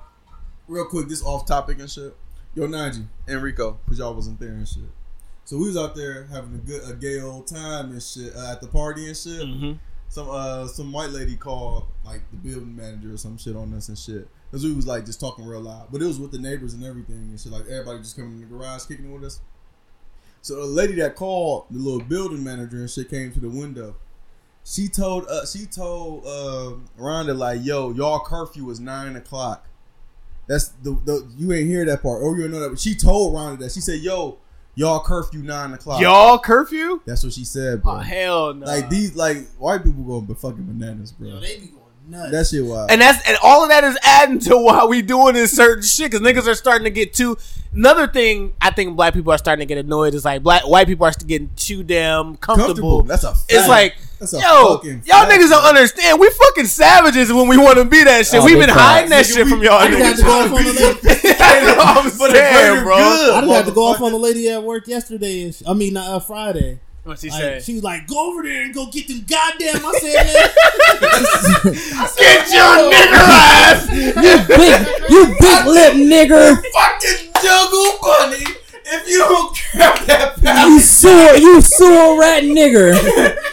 Real 0.67 0.85
quick, 0.85 1.07
this 1.09 1.23
off 1.23 1.45
topic 1.47 1.79
and 1.79 1.89
shit. 1.89 2.15
Yo, 2.59 2.67
Najee 2.67 3.05
and 3.25 3.41
Rico, 3.41 3.79
cause 3.87 3.99
y'all 3.99 4.13
wasn't 4.13 4.37
there 4.37 4.49
and 4.49 4.67
shit. 4.67 4.83
So 5.45 5.55
we 5.55 5.67
was 5.67 5.77
out 5.77 5.95
there 5.95 6.25
having 6.25 6.55
a 6.55 6.57
good, 6.57 6.81
a 6.89 6.93
gay 6.93 7.21
old 7.21 7.47
time 7.47 7.91
and 7.91 8.03
shit 8.03 8.35
uh, 8.35 8.51
at 8.51 8.59
the 8.59 8.67
party 8.67 9.07
and 9.07 9.15
shit. 9.15 9.47
hmm 9.47 9.73
Some 10.09 10.29
uh, 10.29 10.67
some 10.67 10.91
white 10.91 11.11
lady 11.11 11.37
called 11.37 11.85
like 12.03 12.19
the 12.31 12.35
building 12.35 12.75
manager 12.75 13.13
or 13.13 13.17
some 13.17 13.37
shit 13.37 13.55
on 13.55 13.73
us 13.73 13.87
and 13.87 13.97
shit. 13.97 14.27
Cause 14.51 14.65
we 14.65 14.73
was 14.73 14.85
like 14.85 15.05
just 15.05 15.21
talking 15.21 15.45
real 15.45 15.61
loud, 15.61 15.87
but 15.89 16.01
it 16.01 16.05
was 16.05 16.19
with 16.19 16.33
the 16.33 16.37
neighbors 16.37 16.73
and 16.73 16.83
everything 16.83 17.15
and 17.15 17.39
shit. 17.39 17.53
Like 17.53 17.61
everybody 17.61 17.99
just 17.99 18.17
coming 18.17 18.33
in 18.33 18.41
the 18.41 18.47
garage 18.47 18.83
kicking 18.87 19.05
it 19.05 19.13
with 19.13 19.23
us. 19.23 19.39
So 20.41 20.57
the 20.57 20.65
lady 20.65 20.95
that 20.95 21.15
called 21.15 21.67
the 21.71 21.79
little 21.79 22.01
building 22.01 22.43
manager 22.43 22.75
and 22.75 22.89
shit 22.89 23.09
came 23.09 23.31
to 23.31 23.39
the 23.39 23.49
window. 23.49 23.95
She 24.65 24.89
told 24.89 25.27
uh 25.29 25.45
she 25.45 25.65
told 25.65 26.25
uh 26.25 26.73
Rhonda 26.99 27.37
like, 27.37 27.63
yo, 27.63 27.91
y'all 27.93 28.19
curfew 28.19 28.69
is 28.69 28.81
nine 28.81 29.15
o'clock. 29.15 29.65
That's 30.49 30.69
the, 30.81 30.99
the 31.05 31.31
you 31.37 31.53
ain't 31.53 31.67
hear 31.67 31.85
that 31.85 32.01
part. 32.01 32.23
Or 32.23 32.35
you 32.35 32.43
ain't 32.43 32.51
know 32.51 32.59
that. 32.59 32.69
But 32.69 32.79
she 32.79 32.95
told 32.95 33.35
Rhonda 33.35 33.59
that. 33.59 33.71
She 33.71 33.81
said, 33.81 33.99
yo, 33.99 34.39
y'all 34.73 34.99
curfew 34.99 35.43
nine 35.43 35.73
o'clock. 35.73 36.01
Y'all 36.01 36.39
curfew? 36.39 37.01
That's 37.05 37.23
what 37.23 37.33
she 37.33 37.45
said, 37.45 37.83
bro. 37.83 37.93
Oh 37.93 37.97
hell 37.97 38.53
no. 38.55 38.65
Like 38.65 38.89
these 38.89 39.15
like 39.15 39.47
white 39.59 39.83
people 39.83 40.03
going 40.03 40.25
but 40.25 40.39
fucking 40.39 40.65
bananas, 40.65 41.11
bro. 41.11 41.27
yo, 41.27 41.39
they 41.39 41.59
be 41.59 41.67
going 41.67 41.83
nuts. 42.07 42.31
That 42.31 42.47
shit 42.47 42.65
wild. 42.65 42.89
and 42.89 42.99
that's 42.99 43.25
and 43.29 43.37
all 43.43 43.61
of 43.61 43.69
that 43.69 43.83
is 43.83 43.95
adding 44.01 44.39
to 44.39 44.57
why 44.57 44.85
we 44.85 45.03
doing 45.03 45.35
this 45.35 45.55
certain 45.55 45.83
shit 45.83 46.09
because 46.09 46.25
niggas 46.25 46.47
are 46.47 46.55
starting 46.55 46.85
to 46.85 46.89
get 46.89 47.13
too. 47.13 47.37
Another 47.71 48.07
thing 48.07 48.53
I 48.59 48.71
think 48.71 48.95
black 48.95 49.13
people 49.13 49.31
are 49.31 49.37
starting 49.37 49.67
to 49.67 49.71
get 49.71 49.77
annoyed 49.77 50.15
is 50.15 50.25
like 50.25 50.41
black 50.41 50.67
white 50.67 50.87
people 50.87 51.05
are 51.05 51.11
getting 51.11 51.51
too 51.55 51.83
damn 51.83 52.37
comfortable. 52.37 52.65
comfortable. 52.65 53.01
That's 53.03 53.23
a 53.23 53.35
fact. 53.35 53.45
It's 53.49 53.67
like, 53.67 53.97
That's 54.19 54.33
a 54.33 54.39
yo, 54.39 54.75
fucking 54.75 55.03
y'all 55.05 55.25
fact, 55.25 55.31
niggas 55.31 55.49
don't 55.49 55.63
understand. 55.63 56.19
We 56.19 56.29
fucking 56.29 56.65
savages 56.65 57.31
when 57.31 57.47
we 57.47 57.57
want 57.57 57.77
to 57.77 57.85
be 57.85 58.03
that 58.03 58.25
shit. 58.25 58.41
Oh, 58.41 58.45
We've 58.45 58.57
been 58.59 58.67
facts. 58.67 58.79
hiding 58.81 59.09
that 59.11 59.25
Nigga, 59.25 59.33
shit 59.33 59.45
we- 59.45 59.51
from 59.51 59.63
y'all 59.63 59.73
I 59.79 59.87
just 59.87 59.99
had 60.03 60.15
to 60.17 60.23
go 60.23 60.31
off 60.39 60.51
on 60.51 60.63
the 60.65 60.73
lady. 60.73 61.35
I 61.39 61.59
know 61.63 61.75
what 61.77 61.97
I'm 62.05 62.09
saying, 62.11 62.83
bro. 62.83 62.95
good. 62.97 63.33
I 63.33 63.41
just 63.41 63.53
had 63.53 63.65
to 63.67 63.71
go 63.71 63.83
off 63.85 64.01
on 64.01 64.11
the 64.11 64.17
lady 64.17 64.49
at 64.49 64.61
work 64.61 64.87
yesterday. 64.87 65.43
And 65.43 65.55
sh- 65.55 65.63
I 65.67 65.73
mean, 65.73 65.95
uh, 65.95 66.19
Friday. 66.19 66.79
What's 67.05 67.21
he 67.23 67.29
Like, 67.29 67.39
say? 67.39 67.59
she 67.61 67.73
was 67.75 67.83
like, 67.83 68.07
"Go 68.07 68.29
over 68.29 68.43
there 68.43 68.61
and 68.63 68.73
go 68.73 68.85
get 68.91 69.07
them 69.07 69.23
goddamn." 69.27 69.81
I 69.83 69.93
said, 70.03 70.13
"Man, 70.27 71.73
Get 72.19 72.51
your 72.51 72.91
nigger 72.91 73.23
ass. 73.23 73.89
you 73.89 74.11
big, 74.45 75.09
you 75.09 75.25
big 75.39 75.65
lip 75.65 75.93
nigger. 75.93 76.61
fucking 76.73 77.31
juggle 77.41 77.97
bunny. 78.01 78.43
If 78.91 79.07
you 79.07 79.19
don't 79.19 79.55
grab 79.71 80.05
that 80.07 80.37
You 80.67 80.77
pass, 80.79 80.85
sewer, 80.85 81.35
you 81.35 81.61
sewer 81.61 82.19
rat 82.19 82.43
nigger. 82.43 82.95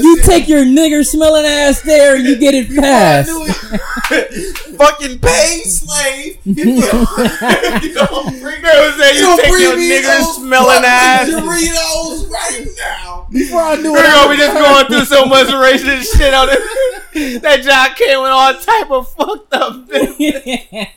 You 0.00 0.22
take 0.22 0.48
your 0.48 0.64
nigger 0.64 1.04
smelling 1.04 1.44
ass 1.44 1.82
there 1.82 2.16
and 2.16 2.24
you 2.24 2.36
get 2.38 2.54
it 2.54 2.68
passed. 2.76 3.30
fucking 4.76 5.18
paid 5.18 5.62
slave. 5.64 6.38
If 6.44 6.56
you, 6.56 6.80
if 6.82 7.82
you 7.84 7.94
don't 7.94 8.40
bring 8.40 8.62
Girl 8.62 8.92
say 8.92 9.14
you 9.16 9.20
don't 9.22 9.40
take 9.40 9.50
bring 9.50 9.62
your 9.62 9.76
me 9.76 9.90
nigger 9.90 10.18
those 10.18 10.36
smelling 10.36 10.84
ass. 10.84 11.28
Doritos 11.28 12.30
right 12.30 12.66
now. 12.78 13.26
before 13.30 13.60
I 13.60 13.76
knew 13.76 13.92
We're 13.92 13.98
it, 13.98 14.06
I 14.06 14.14
gonna 14.14 14.30
be 14.30 14.36
just 14.36 14.54
going 14.54 14.86
through 14.86 15.04
so 15.04 15.26
much 15.26 15.48
racist 15.48 16.16
shit 16.16 16.32
on 16.34 16.48
it. 16.50 17.42
That 17.42 17.62
John 17.62 17.94
came 17.94 18.22
with 18.22 18.30
all 18.30 18.54
type 18.54 18.90
of 18.90 19.08
fucked 19.12 19.52
up 19.52 19.88
things. 19.88 20.88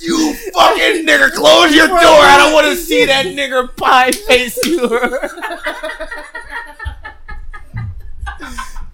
You 0.00 0.34
fucking 0.52 1.06
nigger, 1.06 1.32
close 1.32 1.74
your 1.74 1.86
door. 1.88 1.96
I 1.98 2.36
don't 2.38 2.52
want 2.52 2.66
to 2.66 2.76
see 2.76 3.06
that 3.06 3.26
nigger 3.26 3.74
pie 3.76 4.12
face 4.12 4.58
you. 4.66 4.88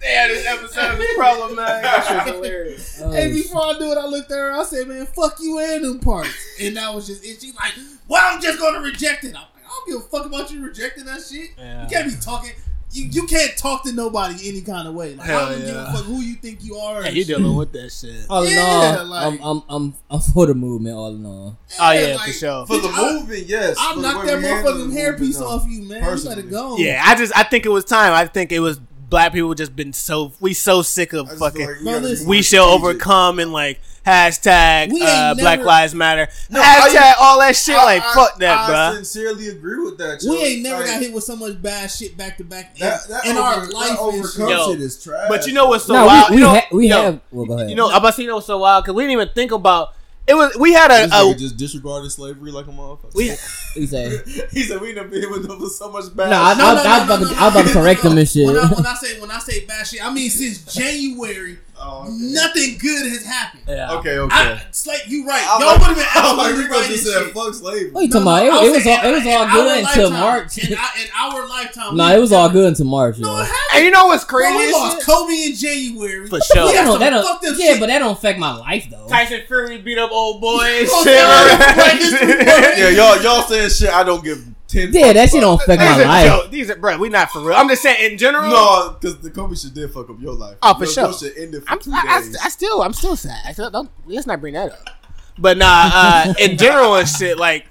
Damn, 0.01 0.29
this 0.29 0.45
episode 0.45 0.99
is 0.99 1.15
problematic. 1.15 1.83
That 1.83 2.05
shit's 2.25 2.35
hilarious. 2.35 3.01
Oh, 3.03 3.11
Hey, 3.13 3.31
before 3.31 3.61
I 3.63 3.79
knew 3.79 3.91
it, 3.91 3.97
I 3.97 4.05
looked 4.05 4.31
at 4.31 4.37
her. 4.37 4.51
I 4.51 4.63
said, 4.63 4.87
"Man, 4.87 5.05
fuck 5.05 5.37
you 5.39 5.59
and 5.59 5.83
them 5.83 5.99
parts." 5.99 6.29
And 6.59 6.75
that 6.75 6.93
was 6.93 7.07
just 7.07 7.23
it. 7.23 7.39
She's 7.41 7.55
like, 7.55 7.73
"Well, 8.07 8.21
I'm 8.35 8.41
just 8.41 8.59
gonna 8.59 8.81
reject 8.81 9.23
it." 9.23 9.27
I'm 9.29 9.33
like, 9.35 9.43
"I 9.65 9.69
don't 9.69 9.87
give 9.87 9.95
a 9.97 10.09
fuck 10.09 10.25
about 10.25 10.51
you 10.51 10.61
rejecting 10.65 11.05
that 11.05 11.21
shit. 11.21 11.51
Yeah. 11.57 11.83
You 11.83 11.89
can't 11.89 12.09
be 12.09 12.15
talking. 12.19 12.51
You, 12.93 13.05
you 13.05 13.27
can't 13.27 13.57
talk 13.57 13.83
to 13.85 13.91
nobody 13.91 14.47
any 14.47 14.61
kind 14.61 14.87
of 14.87 14.93
way. 14.93 15.15
Like, 15.15 15.27
I 15.27 15.31
Hell 15.31 15.49
don't 15.49 15.59
give 15.59 15.69
a 15.69 15.71
yeah. 15.73 15.93
fuck 15.93 16.03
who 16.05 16.21
you 16.21 16.35
think 16.35 16.63
you 16.63 16.75
are. 16.77 17.01
Yeah, 17.01 17.07
and 17.07 17.15
you 17.15 17.23
shit. 17.23 17.37
dealing 17.37 17.55
with 17.55 17.71
that 17.73 17.91
shit. 17.91 18.25
All 18.29 18.43
in 18.43 18.51
Yeah, 18.51 18.97
all, 18.99 19.05
like- 19.05 19.25
I'm, 19.25 19.39
I'm 19.43 19.63
I'm 19.69 19.93
I'm 20.11 20.19
for 20.19 20.45
the 20.45 20.53
movement. 20.55 20.95
All 20.95 21.07
in 21.15 21.25
all, 21.25 21.57
Oh 21.79 21.91
yeah, 21.91 22.15
like, 22.15 22.27
for 22.27 22.33
sure. 22.33 22.65
For 22.67 22.77
the 22.77 22.89
I- 22.89 23.13
movement, 23.13 23.45
yes. 23.47 23.75
I 23.79 23.93
For 23.93 23.95
the 23.95 24.01
knocked 24.03 24.25
that 24.27 24.37
we 24.37 24.43
motherfucking 24.45 24.93
hairpiece 24.93 25.39
no. 25.39 25.47
Uh, 25.47 25.49
off 25.55 25.65
you, 25.67 25.79
man. 25.81 25.87
You 25.89 25.93
let 25.95 26.03
Personally. 26.03 26.43
it 26.43 26.49
go. 26.51 26.77
Yeah, 26.77 27.01
I 27.03 27.15
just 27.15 27.35
I 27.35 27.43
think 27.43 27.65
it 27.65 27.69
was 27.69 27.83
time. 27.83 28.13
I 28.13 28.25
think 28.27 28.51
it 28.51 28.59
was 28.59 28.79
black 29.09 29.33
people 29.33 29.53
just 29.53 29.75
been 29.75 29.93
so 29.93 30.31
we 30.39 30.53
so 30.53 30.81
sick 30.81 31.13
of 31.13 31.27
fucking 31.37 31.39
like 31.67 31.77
we 31.79 31.83
Bro, 31.83 31.91
gotta 31.93 31.99
be 32.01 32.07
listen. 32.09 32.27
we 32.27 32.41
shall 32.41 32.67
strategic. 32.77 32.83
overcome 33.01 33.39
and 33.39 33.51
like 33.53 33.79
hashtag 34.05 34.89
We 34.91 34.99
ain't 35.01 35.09
uh, 35.09 35.35
Black 35.35 35.59
never- 35.59 35.67
Lives 35.67 35.95
Matter. 35.95 36.27
No, 36.49 36.61
hashtag 36.61 36.95
I- 37.01 37.15
all 37.19 37.39
that 37.39 37.55
shit. 37.55 37.75
I- 37.75 37.83
like 37.85 38.03
I- 38.03 38.13
fuck 38.13 38.37
that, 38.39 38.69
I 38.69 38.71
bruh. 38.73 38.95
sincerely 38.95 39.47
agree 39.49 39.83
with 39.83 39.97
that. 39.97 40.19
We 40.27 40.37
ain't 40.37 40.63
never 40.63 40.81
Like, 40.81 40.87
got 40.91 41.01
hit 41.01 41.13
with 41.13 41.23
so 41.23 41.35
much 41.35 41.61
bad 41.61 41.89
shit 41.91 42.17
back 42.17 42.37
to 42.37 42.43
back 42.43 42.73
in, 42.75 42.85
That, 42.85 43.07
that 43.09 43.25
in 43.25 43.37
over, 43.37 43.41
our 43.41 43.65
life. 43.69 43.89
and 43.91 43.99
overcome 43.99 44.47
shit. 44.47 44.49
Yo, 44.49 44.71
shit 44.73 44.81
is 44.81 45.03
trash. 45.03 45.25
But 45.29 45.47
you 45.47 45.53
know 45.53 45.67
what's 45.67 45.85
so 45.85 45.93
no, 45.93 46.05
wild? 46.05 46.29
we 46.31 46.35
we, 46.35 46.41
you 46.41 46.47
know, 46.47 46.53
ha- 46.53 46.67
we 46.71 46.87
yo, 46.89 47.01
have. 47.01 47.19
Well, 47.31 47.45
go 47.45 47.53
ahead. 47.57 47.69
You 47.69 47.75
know, 47.75 47.89
I'm 47.89 47.97
about 47.97 48.07
to 48.11 48.13
say 48.17 48.21
you 48.23 48.27
know 48.29 48.35
what's 48.35 48.47
so 48.47 48.57
wild 48.57 48.83
because 48.83 48.95
we 48.95 49.03
didn't 49.03 49.13
even 49.13 49.29
think 49.33 49.51
about 49.51 49.95
it. 50.25 50.33
Was 50.35 50.55
we 50.57 50.71
had 50.71 50.89
This 50.89 51.11
a, 51.11 51.15
nigga 51.15 51.35
a 51.35 51.37
just 51.37 51.57
disregarded 51.57 52.09
slavery 52.09 52.49
like 52.51 52.65
a 52.67 52.69
motherfucker. 52.69 53.13
we 53.13 53.25
you 53.81 53.87
say? 53.87 54.19
he 54.51 54.63
said 54.63 54.79
we 54.79 54.93
done 54.93 55.09
been 55.09 55.29
with 55.29 55.45
them 55.47 55.59
for 55.59 55.67
so 55.67 55.91
much 55.91 56.15
bad. 56.15 56.29
No, 56.29 56.41
I, 56.41 56.53
No, 56.53 56.65
I, 56.67 56.73
no, 56.75 56.81
I, 56.81 56.83
no, 56.83 56.89
was 56.93 57.03
about 57.03 57.19
no, 57.21 57.27
to, 57.27 57.33
no, 57.33 57.39
I 57.39 57.45
was 57.45 57.55
about 57.55 57.67
to 57.67 57.73
correct 57.73 58.01
him 58.05 58.17
and 58.17 58.29
shit. 58.29 58.47
When 58.47 58.55
I, 58.57 58.67
when 58.67 58.85
I 58.85 58.93
say 58.95 59.19
when 59.19 59.31
I 59.31 59.39
say 59.39 59.65
bad 59.65 59.85
shit, 59.85 60.05
I 60.05 60.13
mean 60.13 60.29
since 60.29 60.73
January, 60.73 61.59
Oh, 61.75 62.03
okay. 62.03 62.11
nothing 62.13 62.77
good 62.77 63.09
has 63.11 63.25
happened. 63.25 63.63
yeah. 63.67 63.93
Okay, 63.95 64.17
okay. 64.17 64.33
I, 64.35 64.61
it's 64.69 64.85
like 64.87 65.03
you 65.07 65.27
right. 65.27 65.43
I'm 65.49 65.59
Y'all 65.59 65.69
like- 65.71 65.79
would 65.79 65.87
have 65.87 65.97
been 65.97 66.05
I'm 66.15 66.37
like, 66.37 66.47
absolutely 66.53 66.63
you 66.63 66.71
right. 66.71 66.89
just 66.89 67.05
and 67.05 67.13
said 67.13 67.23
shit. 67.25 67.33
fuck 67.33 67.53
slavery. 67.53 67.91
What 67.91 68.01
you 68.01 68.07
No, 68.07 68.13
talking 68.23 68.47
about? 68.47 68.63
It, 68.63 68.67
it 68.67 68.71
was 68.71 68.87
all 68.87 68.99
it 69.03 69.11
was 69.11 69.25
all 69.27 69.45
good 69.51 69.77
until 69.83 70.09
lifetime, 70.09 70.19
March. 70.19 70.57
In, 70.59 70.77
our- 70.77 70.95
in 71.01 71.07
our 71.17 71.47
lifetime, 71.49 71.97
No, 71.97 72.15
it 72.15 72.19
was 72.19 72.31
all 72.31 72.49
good 72.49 72.67
until 72.69 72.85
March. 72.85 73.17
No, 73.19 73.35
it 73.35 73.45
happened. 73.45 73.57
And 73.73 73.83
you 73.85 73.91
know 73.91 74.05
what's 74.05 74.23
Bro, 74.23 74.39
crazy? 74.39 74.57
we 74.67 74.71
lost 74.73 74.97
shit? 74.97 75.05
Kobe 75.05 75.33
in 75.33 75.55
January. 75.55 76.27
For 76.29 76.39
sure. 76.41 76.67
had 76.67 76.75
That 76.75 76.85
don't, 76.85 76.99
that 76.99 77.09
don't, 77.09 77.23
fucked 77.41 77.59
yeah, 77.59 77.79
but 77.79 77.87
that 77.87 77.99
don't 77.99 78.11
affect 78.13 78.39
my 78.39 78.55
life 78.55 78.87
though. 78.89 79.07
Tyson 79.07 79.41
Fury 79.47 79.79
beat 79.79 79.97
up 79.97 80.11
old 80.11 80.39
boy 80.41 80.61
and 80.63 80.87
shit. 81.03 81.05
yeah, 81.07 81.73
Black 81.75 81.97
History 81.97 82.27
Month. 82.27 82.47
Yeah, 82.77 82.89
y'all 82.89 83.21
y'all 83.21 83.41
saying 83.41 83.69
shit. 83.71 83.89
I 83.89 84.03
don't 84.03 84.23
give 84.23 84.45
ten. 84.73 84.91
Yeah, 84.93 85.01
fucks 85.09 85.13
that 85.13 85.29
shit 85.29 85.37
about. 85.43 85.59
don't 85.59 85.61
affect 85.61 85.81
These 85.81 85.89
my 85.89 86.03
are 86.03 86.07
life. 86.07 86.25
joke- 86.25 86.51
These 86.51 86.69
are, 86.71 86.75
bro. 86.75 86.97
We 86.97 87.09
not 87.09 87.31
for 87.31 87.39
real. 87.41 87.53
I'm 87.55 87.69
just 87.69 87.81
saying 87.81 88.11
in 88.11 88.17
general. 88.17 88.49
No, 88.49 88.97
because 88.99 89.19
the 89.19 89.29
Kobe 89.31 89.55
shit 89.55 89.73
did 89.73 89.91
fuck 89.93 90.09
up 90.09 90.19
your 90.19 90.33
life. 90.33 90.57
Oh, 90.61 90.73
for 90.73 90.83
your, 90.85 90.93
sure. 90.93 91.03
Your 91.05 91.13
shit 91.13 91.33
ended 91.37 91.63
for 91.63 91.71
I'm, 91.71 91.79
two 91.79 91.91
I, 91.93 92.19
days. 92.21 92.37
I, 92.41 92.45
I 92.45 92.49
still, 92.49 92.81
I'm 92.81 92.93
still 92.93 93.15
sad. 93.15 93.39
I 93.45 93.53
still, 93.53 93.69
don't, 93.69 93.89
let's 94.05 94.27
not 94.27 94.41
bring 94.41 94.55
that 94.55 94.71
up. 94.71 94.89
But 95.37 95.57
nah, 95.57 95.89
uh, 95.93 96.33
in 96.39 96.57
general 96.57 96.95
and 96.95 97.07
shit, 97.07 97.37
like, 97.37 97.65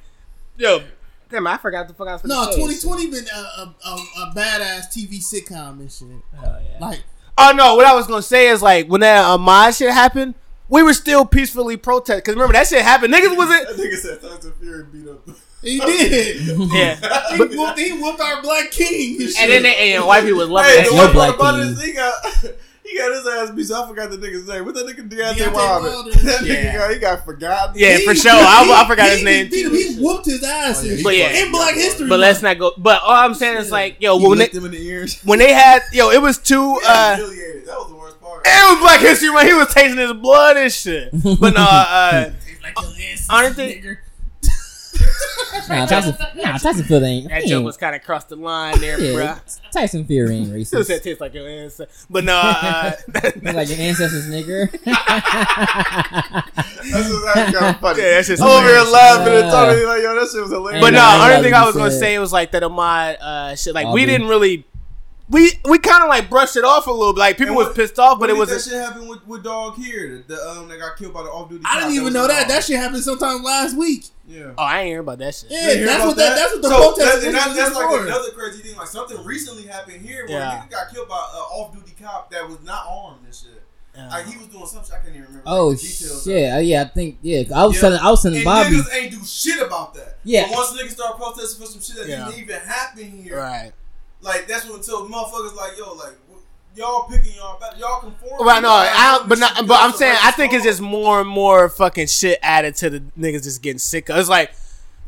yo, 0.57 0.83
damn, 1.31 1.47
I 1.47 1.59
forgot 1.59 1.87
the 1.89 1.95
fuck 1.95 2.09
I 2.09 2.13
was. 2.15 2.25
No, 2.25 2.47
2020 2.47 3.07
been 3.11 3.25
a, 3.35 3.39
a, 3.39 3.75
a, 3.85 3.91
a 3.95 4.33
badass 4.35 4.87
TV 4.93 5.19
sitcom 5.19 5.81
and 5.81 5.93
shit. 5.93 6.09
Hell 6.41 6.61
yeah. 6.71 6.79
Like, 6.81 7.03
Oh 7.39 7.53
no, 7.57 7.77
what 7.77 7.87
I 7.87 7.95
was 7.95 8.07
gonna 8.07 8.21
say 8.21 8.49
is 8.49 8.61
like 8.63 8.89
when 8.89 9.01
that 9.01 9.25
Ahmaud 9.25 9.77
shit 9.77 9.91
happened, 9.91 10.35
we 10.69 10.83
were 10.83 10.93
still 10.93 11.25
peacefully 11.25 11.77
protest. 11.79 12.19
Because 12.19 12.35
remember 12.35 12.53
that 12.53 12.67
shit 12.67 12.83
happened. 12.83 13.13
Niggas 13.15 13.31
That 13.31 13.37
wasn't. 13.39 13.69
nigga 13.79 13.97
said 13.97 14.21
Tyson 14.21 14.53
Fury 14.61 14.85
beat 14.93 15.09
up. 15.09 15.27
He 15.63 15.79
did. 15.81 16.41
Yeah. 16.73 17.37
he, 17.37 17.57
whooped, 17.57 17.79
he 17.79 17.93
whooped 17.93 18.21
our 18.21 18.43
black 18.43 18.71
king 18.71 19.21
and 19.23 19.31
shit. 19.31 19.41
And 19.41 19.51
then 19.53 19.63
they, 19.63 19.95
and 19.95 20.05
white 20.07 20.25
people 20.25 20.39
was 20.41 20.49
loving 20.49 20.71
Hey, 20.71 20.77
that 20.79 20.85
the 20.85 20.91
shit. 20.91 20.97
no 20.97 21.05
one 21.05 21.13
black 21.13 21.37
part 21.39 21.55
about 21.55 21.65
king. 21.65 21.75
this, 21.75 21.85
he 21.85 21.93
got 21.93 22.15
he 22.85 22.99
got 22.99 23.13
his 23.13 23.27
ass 23.27 23.51
beat. 23.55 23.65
So 23.65 23.83
I 23.83 23.89
forgot 23.89 24.11
the 24.11 24.17
nigga's 24.17 24.49
name. 24.49 24.65
What 24.65 24.75
that 24.75 24.87
nigga 24.87 25.09
Deontay, 25.09 25.35
Deontay 25.37 25.53
Wilder? 25.55 25.89
Wilder. 25.89 26.11
that 26.19 26.45
Yeah. 26.45 26.55
nigga 26.55 26.79
got 26.79 26.91
he 26.93 26.99
got 26.99 27.25
forgotten. 27.25 27.75
Yeah, 27.79 27.97
He- 27.99 28.05
for 28.05 28.15
sure. 28.15 28.33
I, 28.33 28.83
I 28.85 28.89
forgot 28.89 29.07
he 29.07 29.13
his 29.15 29.25
name. 29.25 29.49
beat 29.51 29.65
him. 29.67 29.71
too. 29.71 29.77
He 29.77 29.95
whooped 30.03 30.27
his 30.27 30.43
ass 30.43 30.83
Oh, 30.83 30.87
yeah, 30.87 31.03
But 31.05 31.17
yeah. 31.17 31.45
in 31.45 31.53
Black 31.53 31.75
History. 31.75 32.09
But 32.09 32.19
let's 32.21 32.43
not 32.43 32.59
go. 32.59 32.73
But 32.77 33.01
all 33.03 33.13
I'm 33.13 33.35
saying 33.35 33.59
is 33.59 33.71
like, 33.71 33.97
yo, 34.01 34.17
when 34.17 34.39
they, 34.39 34.45
licked 34.45 34.55
in 34.57 34.69
the 34.71 34.77
ears. 34.87 35.21
when 35.23 35.39
they 35.39 35.53
had, 35.53 35.83
yo, 35.93 36.11
it 36.11 36.21
was 36.21 36.39
two. 36.39 36.81
Uh. 36.87 37.17
That 37.17 37.23
was 37.79 37.89
the 37.89 37.95
worst 37.95 38.21
part. 38.21 38.43
It 38.45 38.73
was 38.73 38.81
Black 38.81 39.01
History 39.01 39.31
Month. 39.31 39.47
He 39.49 39.55
was 39.55 39.73
tasting 39.73 39.99
his 39.99 40.13
blood 40.15 40.57
and 40.57 40.73
shit. 40.73 41.11
But 41.41 41.55
no, 41.55 41.63
uh, 41.69 42.31
Like 42.63 42.75
your 42.81 42.91
ass, 43.13 43.27
Honestly- 43.31 43.81
nigga. 43.83 43.97
Nah, 45.69 45.87
Tyson, 45.87 46.17
nah, 46.37 46.59
Tyson 46.59 46.85
Fury 46.85 47.05
ain't. 47.07 47.29
that 47.29 47.45
joke 47.47 47.65
was 47.65 47.77
kind 47.77 47.95
of 47.95 48.03
crossed 48.03 48.29
the 48.31 48.37
line 48.37 48.79
there, 48.81 49.01
yeah, 49.01 49.13
bruh. 49.37 49.61
Tyson 49.73 50.05
Fury 50.05 50.37
ain't 50.37 50.67
Still 50.67 50.81
racist. 50.83 50.87
said 50.87 51.03
tastes 51.03 51.21
like 51.21 51.35
your 51.35 51.49
ancestor. 51.49 52.07
But 52.11 52.25
no, 52.25 52.35
uh, 52.43 52.93
like 53.43 53.69
your 53.69 53.79
ancestors, 53.79 54.27
nigga. 54.29 54.71
That's 56.03 57.09
just 57.09 57.27
actually 57.37 57.59
kind 57.59 57.75
of 57.75 57.81
funny. 57.81 58.03
Yeah, 58.03 58.11
that's 58.17 58.29
just 58.29 58.43
I'm 58.43 58.49
over 58.49 58.67
here 58.67 58.85
hilarious. 58.85 58.93
laughing 58.93 59.35
and 59.35 59.45
Yeah. 59.47 59.51
talking 59.51 59.87
like, 59.87 60.03
yo, 60.03 60.15
that 60.15 60.29
shit 60.33 60.43
was 60.43 60.51
hilarious. 60.51 60.81
but 60.83 60.87
Ain't 60.87 60.95
no, 60.95 61.01
nothing 61.01 61.31
only 61.37 61.43
thing 61.45 61.55
I 61.55 61.65
was 61.67 61.77
gonna 61.77 61.91
said. 61.91 62.01
say 62.01 62.19
was 62.19 62.33
like 62.33 62.51
that 62.53 62.63
Ahmaud 62.63 63.17
uh, 63.21 63.57
shit. 63.57 63.75
Like 63.75 63.89
we 63.95 64.05
didn't 64.07 64.29
really, 64.29 64.65
we 65.29 65.53
we 65.65 65.79
kind 65.79 66.03
of 66.03 66.09
like 66.09 66.29
brushed 66.29 66.57
it 66.57 66.65
off 66.65 66.87
a 66.87 66.91
little 66.91 67.13
bit. 67.13 67.21
Like 67.21 67.39
people 67.39 67.57
And 67.59 67.67
was 67.67 67.75
pissed 67.75 67.99
off, 67.99 68.19
but 68.21 68.29
it 68.29 68.35
did 68.35 68.39
was 68.41 68.51
that 68.51 68.61
shit 68.71 68.79
happened 68.81 69.09
with, 69.09 69.27
with 69.27 69.43
dog 69.45 69.77
here? 69.77 70.25
The, 70.27 70.35
the 70.35 70.51
um 70.51 70.69
that 70.69 70.79
got 70.79 70.97
killed 70.97 71.15
by 71.15 71.23
the 71.23 71.31
off 71.31 71.49
duty. 71.49 71.65
I 71.67 71.81
didn't 71.81 71.95
even 71.95 72.13
know 72.13 72.27
that. 72.27 72.49
That 72.49 72.65
shit 72.65 72.77
happened 72.79 73.03
sometime 73.03 73.43
last 73.43 73.77
week. 73.77 74.07
Yeah. 74.27 74.53
Oh, 74.59 74.63
I 74.63 74.81
ain't 74.81 74.89
hear 74.89 75.01
about 75.01 75.19
that 75.19 75.35
shit. 75.35 75.51
Yeah, 75.51 75.71
You 75.71 75.77
hear 75.79 75.87
that's 75.87 75.97
about 75.99 76.07
what 76.09 76.17
that, 76.17 76.35
that's 76.37 76.53
what 76.55 76.63
the 76.63 76.69
so 76.69 76.93
protest 76.95 77.21
that, 77.21 77.27
and 77.27 77.35
that, 77.37 77.57
that's 77.57 77.75
like 77.75 77.89
for. 77.91 78.07
another 78.07 78.31
crazy 78.31 78.63
thing. 78.63 78.77
Like 78.77 78.87
something 78.89 79.25
recently 79.25 79.65
happened 79.67 80.01
here 80.05 80.27
where 80.27 80.39
Yeah. 80.39 80.63
a 80.63 80.67
nigga 80.67 80.71
got 80.71 80.91
killed 80.93 81.09
by 81.09 81.17
an 81.17 81.39
off-duty 81.53 81.95
cop 82.03 82.31
that 82.31 82.49
was 82.49 82.61
not 82.63 82.85
armed 82.89 83.25
and 83.25 83.35
shit. 83.35 83.63
Yeah. 83.95 84.09
Like 84.09 84.27
he 84.27 84.39
was 84.39 84.47
doing 84.47 84.67
some 84.67 84.83
shit. 84.85 84.93
I 84.95 84.97
can't 85.01 85.09
even 85.11 85.23
remember. 85.27 85.43
Oh 85.45 85.69
like, 85.69 85.79
the 85.79 85.87
details. 85.87 86.25
shit! 86.25 86.53
Uh, 86.53 86.59
yeah, 86.61 86.81
I 86.83 86.85
think 86.87 87.19
yeah. 87.21 87.43
I 87.55 87.67
was 87.67 87.75
Yeah. 87.77 87.81
telling 87.83 87.99
I 88.01 88.11
was 88.11 88.23
telling 88.23 88.37
And 88.39 88.45
Bobby. 88.45 88.71
niggas 88.77 88.95
ain't 88.95 89.13
do 89.13 89.25
shit 89.25 89.61
about 89.61 89.93
that. 89.95 90.17
Yeah. 90.25 90.47
But 90.49 90.53
once 90.57 90.81
niggas 90.81 90.91
start 90.93 91.17
protesting 91.19 91.61
for 91.67 91.71
some 91.71 91.83
shit 91.83 91.97
that 91.97 92.09
Yeah. 92.09 92.25
didn't 92.31 92.41
even 92.41 92.61
happen 92.61 93.11
here, 93.11 93.37
Right. 93.39 93.73
Like 94.23 94.47
that's 94.49 94.67
what 94.67 94.77
until 94.77 95.09
motherfuckers 95.09 95.55
like 95.55 95.77
yo 95.77 95.93
like 95.95 96.15
y'all 96.77 97.09
picking 97.09 97.35
y'all 97.35 97.59
back, 97.59 97.79
y'all 97.79 98.01
conform. 98.01 98.47
Right, 98.47 98.63
no, 98.63 98.71
I, 98.71 99.25
but 99.27 99.39
not, 99.39 99.67
but 99.67 99.79
I'm 99.81 99.93
saying 99.93 100.17
I 100.23 100.31
think 100.31 100.53
it's 100.53 100.65
just 100.65 100.81
more 100.81 101.21
and 101.21 101.29
more 101.29 101.69
fucking 101.69 102.07
shit 102.07 102.39
added 102.43 102.77
to 102.77 102.91
the 102.91 103.01
niggas 103.19 103.45
just 103.45 103.63
getting 103.63 103.79
sick. 103.79 104.09
Of. 104.09 104.19
It's 104.19 104.29
like, 104.29 104.53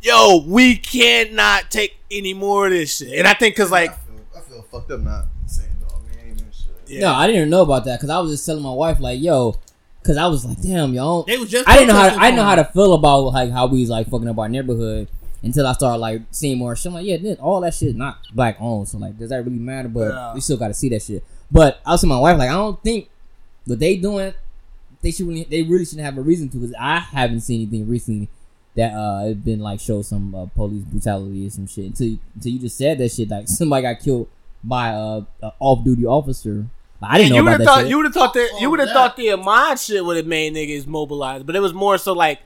yo, 0.03 0.45
we 0.47 0.77
cannot 0.77 1.71
take 1.71 1.97
any 2.11 2.35
more 2.35 2.67
of 2.67 2.73
this 2.73 2.99
shit, 2.99 3.19
and 3.19 3.27
I 3.27 3.35
think 3.35 3.55
because 3.55 3.71
like, 3.71 3.91
I 3.91 3.95
feel, 3.95 4.21
I 4.37 4.41
feel 4.41 4.63
fucked 4.63 4.91
up 4.91 5.01
not 5.01 5.27
saying 5.47 5.71
dog 5.81 6.03
name 6.17 6.37
and 6.39 6.55
shit. 6.55 6.73
yeah. 6.87 7.01
No, 7.01 7.15
I 7.15 7.27
didn't 7.27 7.41
even 7.41 7.51
know 7.51 7.63
about 7.63 7.85
that 7.87 7.99
because 7.99 8.11
I 8.11 8.19
was 8.19 8.31
just 8.31 8.47
telling 8.47 8.63
my 8.63 8.73
wife 8.73 9.01
like, 9.01 9.21
yo, 9.21 9.57
because 10.03 10.17
I 10.17 10.27
was 10.27 10.45
like, 10.45 10.61
damn, 10.61 10.93
yo, 10.93 11.23
They 11.23 11.39
was 11.39 11.51
just 11.51 11.69
I 11.69 11.77
didn't 11.77 11.89
know 11.89 11.95
how 11.95 12.01
protesting 12.03 12.23
I 12.23 12.27
didn't 12.27 12.37
know 12.37 12.45
how 12.45 12.55
to 12.57 12.65
feel 12.65 12.93
about 12.95 13.21
like 13.21 13.51
how 13.51 13.67
we 13.67 13.81
was 13.81 13.91
like 13.91 14.09
fucking 14.09 14.29
up 14.29 14.39
our 14.39 14.49
neighborhood 14.49 15.09
until 15.45 15.67
I 15.67 15.73
started 15.75 15.99
like 15.99 16.23
seeing 16.31 16.59
more 16.59 16.75
shit. 16.75 16.87
I'm 16.87 16.95
like, 16.95 17.07
yeah, 17.07 17.17
then 17.19 17.37
all 17.37 17.61
that 17.61 17.75
shit 17.75 17.95
not 17.97 18.19
black 18.33 18.57
owned. 18.61 18.89
So 18.89 18.99
like, 18.99 19.19
does 19.19 19.31
that 19.31 19.45
really 19.45 19.59
matter? 19.59 19.89
But 19.89 20.09
Yeah. 20.13 20.35
we 20.35 20.41
still 20.41 20.57
got 20.57 20.69
to 20.69 20.75
see 20.75 20.89
that 20.91 21.03
shit. 21.03 21.23
But 21.51 21.81
I 21.87 21.91
was 21.93 22.01
telling 22.01 22.17
my 22.17 22.21
wife 22.21 22.39
like, 22.39 22.49
I 22.51 22.55
don't 22.55 22.83
think 22.83 23.09
what 23.67 23.79
they 23.79 23.97
doing, 23.97 24.33
they 25.03 25.11
should 25.11 25.27
really, 25.29 25.45
they 25.45 25.63
really 25.63 25.85
shouldn't 25.85 26.05
have 26.05 26.17
a 26.19 26.23
reason 26.23 26.49
to 26.51 26.57
because 26.57 26.75
I 26.81 26.99
haven't 27.01 27.41
seen 27.43 27.63
anything 27.63 27.89
recently 27.89 28.29
that 28.77 28.93
uh 28.93 29.27
it 29.27 29.45
been 29.45 29.61
like 29.61 29.79
show 29.79 30.03
some 30.03 30.35
uh, 30.35 30.47
police 30.47 30.83
brutality 30.83 31.47
or 31.47 31.51
some 31.51 31.67
shit 31.69 31.85
until 31.87 32.09
you, 32.09 32.19
until 32.35 32.51
you 32.53 32.59
just 32.59 32.77
said 32.77 32.99
that 32.99 33.13
shit 33.13 33.29
like 33.31 33.47
somebody 33.59 33.83
got 33.83 34.01
killed 34.01 34.27
by 34.65 34.89
a, 34.89 35.23
a 35.43 35.53
off 35.61 35.85
duty 35.85 36.05
officer. 36.07 36.67
I 37.03 37.19
didn't 37.19 37.27
And 37.27 37.31
know 37.33 37.37
you 37.37 37.43
would 37.45 37.49
about 37.49 37.51
have 37.51 37.59
that 37.59 37.65
thought 37.67 37.81
shit. 37.83 37.91
you 37.91 37.97
would 37.99 38.05
have 38.07 38.15
thought 38.15 38.35
that 38.35 38.51
you 38.61 38.67
Oh, 38.67 38.71
would 38.71 38.81
have 38.81 38.89
that- 38.89 38.95
thought 38.95 39.17
the 39.17 39.27
Ahmaud 39.27 39.87
shit 39.87 40.03
would 40.05 40.17
have 40.17 40.27
made 40.27 40.55
niggas 40.55 40.87
mobilized, 40.87 41.45
but 41.47 41.55
it 41.55 41.61
was 41.61 41.75
more 41.75 41.99
so 41.99 42.15
like 42.15 42.41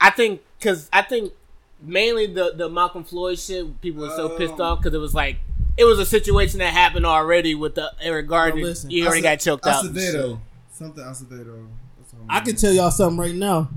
I 0.00 0.10
think 0.10 0.42
because 0.58 0.88
I 0.92 1.02
think 1.02 1.32
mainly 1.80 2.26
the 2.26 2.52
the 2.56 2.68
Malcolm 2.68 3.04
Floyd 3.04 3.38
shit 3.38 3.80
people 3.80 4.02
were 4.02 4.14
so 4.16 4.30
pissed 4.36 4.54
Um, 4.54 4.60
off 4.60 4.78
because 4.80 4.94
it 4.94 4.98
was 4.98 5.14
like 5.14 5.38
it 5.76 5.84
was 5.84 5.98
a 5.98 6.06
situation 6.06 6.58
that 6.58 6.72
happened 6.72 7.06
already 7.06 7.54
with 7.54 7.74
the 7.76 7.92
Eric 8.00 8.26
Garner. 8.28 8.52
Bro, 8.52 8.62
listen, 8.62 8.90
he 8.90 9.06
already 9.06 9.22
got 9.22 9.36
choked 9.40 9.66
out. 9.66 9.84
and 9.84 9.96
shit. 9.96 10.14
Acevedo. 10.14 10.40
Something 10.72 11.04
Acevedo. 11.04 11.66
That's 11.98 12.14
all 12.14 12.20
I 12.28 12.40
can 12.40 12.56
tell 12.56 12.72
y'all 12.72 12.90
something 12.90 13.18
right 13.18 13.34
now. 13.34 13.68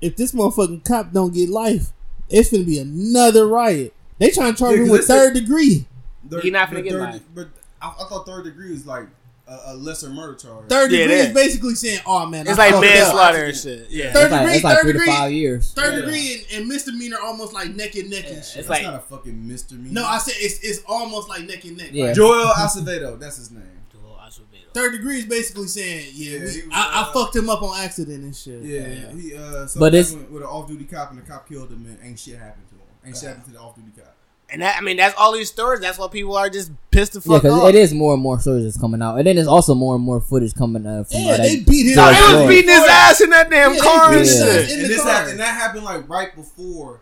If 0.00 0.16
this 0.16 0.32
motherfucking 0.32 0.84
cop 0.84 1.12
don't 1.12 1.32
get 1.32 1.48
life, 1.48 1.88
it's 2.28 2.50
gonna 2.50 2.64
be 2.64 2.78
another 2.78 3.46
riot. 3.46 3.94
They 4.18 4.30
trying 4.30 4.52
to 4.52 4.58
charge 4.58 4.76
Yeah, 4.76 4.82
him 4.82 4.88
'cause 4.88 4.98
with 4.98 5.06
third 5.06 5.34
degree. 5.34 5.86
Third- 6.30 6.42
He 6.42 6.50
not 6.50 6.68
gonna 6.70 6.82
get 6.82 6.92
third, 6.92 7.00
life. 7.00 7.22
But 7.34 7.48
I, 7.80 7.88
I 7.88 8.04
thought 8.08 8.26
third 8.26 8.44
degree 8.44 8.72
is 8.74 8.86
like 8.86 9.06
a, 9.46 9.58
a 9.66 9.74
lesser 9.74 10.08
murder 10.10 10.34
charge. 10.34 10.68
Third 10.68 10.90
Yeah, 10.90 10.98
degree 11.00 11.14
is 11.16 11.26
is. 11.28 11.34
basically 11.34 11.74
saying, 11.74 12.00
"Oh 12.06 12.24
man, 12.26 12.46
It's 12.46 12.58
I 12.58 12.70
like 12.70 12.72
fucked 12.74 12.86
up." 12.86 12.94
manslaughter 12.94 13.44
and 13.44 13.56
shit. 13.56 13.90
Yeah, 13.90 14.12
Third 14.12 14.22
It's 14.24 14.32
like, 14.32 14.40
degree, 14.40 14.54
it's 14.54 14.64
like 14.64 14.74
third 14.76 14.82
three 14.82 14.92
degree. 14.92 15.06
to 15.06 15.12
five 15.12 15.32
years. 15.32 15.72
Third 15.72 15.92
Yeah. 15.94 16.00
degree 16.00 16.34
and, 16.34 16.60
and 16.60 16.68
misdemeanor 16.68 17.16
almost 17.22 17.52
like 17.52 17.74
neck 17.74 17.94
and 17.94 18.08
neck 18.10 18.24
and 18.26 18.36
shit. 18.36 18.38
it's 18.38 18.54
That's 18.54 18.68
like 18.70 18.82
not 18.84 18.94
a 18.94 19.00
fucking 19.00 19.46
misdemeanor. 19.48 20.00
no, 20.00 20.06
I 20.06 20.18
said 20.18 20.34
it's 20.38 20.60
it's 20.60 20.80
almost 20.86 21.28
like 21.28 21.46
neck 21.46 21.64
and 21.64 21.76
neck. 21.76 21.90
Yeah. 21.92 22.06
Like, 22.06 22.14
Joel 22.14 22.46
Acevedo. 22.56 23.18
That's 23.20 23.36
his 23.36 23.50
name. 23.50 23.62
Joel 23.92 24.16
Acevedo. 24.22 24.72
third 24.72 24.92
degree 24.92 25.18
is 25.18 25.26
basically 25.26 25.66
saying, 25.68 26.10
"Yeah, 26.14 26.38
Yeah, 26.38 26.44
we, 26.44 26.50
he 26.50 26.62
was, 26.62 26.68
I, 26.72 26.90
I 26.90 27.02
uh, 27.02 27.12
fucked 27.12 27.36
him 27.36 27.50
up 27.50 27.62
on 27.62 27.78
accident 27.78 28.24
and 28.24 28.34
shit." 28.34 28.62
Yeah, 28.62 29.12
he 29.12 29.34
uh. 29.36 29.66
So 29.66 29.78
But 29.78 29.92
but 29.92 29.94
it's- 29.94 30.12
with 30.30 30.42
an 30.42 30.48
off-duty 30.48 30.84
cop 30.86 31.10
and 31.10 31.18
the 31.20 31.22
cop 31.22 31.46
killed 31.48 31.70
him 31.70 31.84
and 31.86 31.98
ain't 32.02 32.18
shit 32.18 32.38
happened 32.38 32.66
to 32.68 32.74
him. 32.76 32.80
Ain't 33.04 33.14
shit 33.16 33.28
happened 33.28 33.44
to 33.44 33.50
the 33.52 33.60
off-duty 33.60 33.90
cop. 33.94 34.16
And 34.50 34.62
that 34.62 34.76
I 34.78 34.80
mean 34.82 34.96
that's 34.98 35.14
all 35.16 35.32
these 35.32 35.48
stories. 35.50 35.80
That's 35.80 35.98
why 35.98 36.08
people 36.08 36.36
are 36.36 36.48
just 36.50 36.70
pissed 36.90 37.12
the 37.14 37.20
Yeah, 37.20 37.34
fuck 37.36 37.42
because 37.42 37.60
off. 37.60 37.68
it 37.70 37.74
is 37.74 37.92
more 37.94 38.14
and 38.14 38.22
more 38.22 38.38
stories 38.40 38.64
that's 38.64 38.78
coming 38.78 39.02
out, 39.02 39.16
and 39.16 39.26
then 39.26 39.36
there's 39.36 39.48
also 39.48 39.74
more 39.74 39.94
and 39.96 40.04
more 40.04 40.20
footage 40.20 40.54
coming 40.54 40.86
uh, 40.86 41.04
from. 41.04 41.20
Yeah, 41.20 41.30
uh, 41.32 41.36
they 41.38 41.56
that 41.56 41.66
beat 41.66 41.84
his 41.86 41.94
George 41.96 42.14
ass. 42.14 42.28
He 42.30 42.34
was 42.36 42.48
beating 42.48 42.70
his 42.70 42.88
ass 42.88 43.20
in 43.20 43.30
that 43.30 43.50
damn 43.50 43.74
Yeah, 43.74 43.80
car 43.80 44.12
and 44.12 44.26
Yeah. 44.26 44.32
shit. 44.32 44.70
And 44.70 44.80
this 44.90 45.02
car. 45.02 45.10
happened, 45.12 45.30
and 45.32 45.40
that 45.40 45.54
happened 45.54 45.84
like 45.84 46.08
right 46.08 46.34
before 46.36 47.00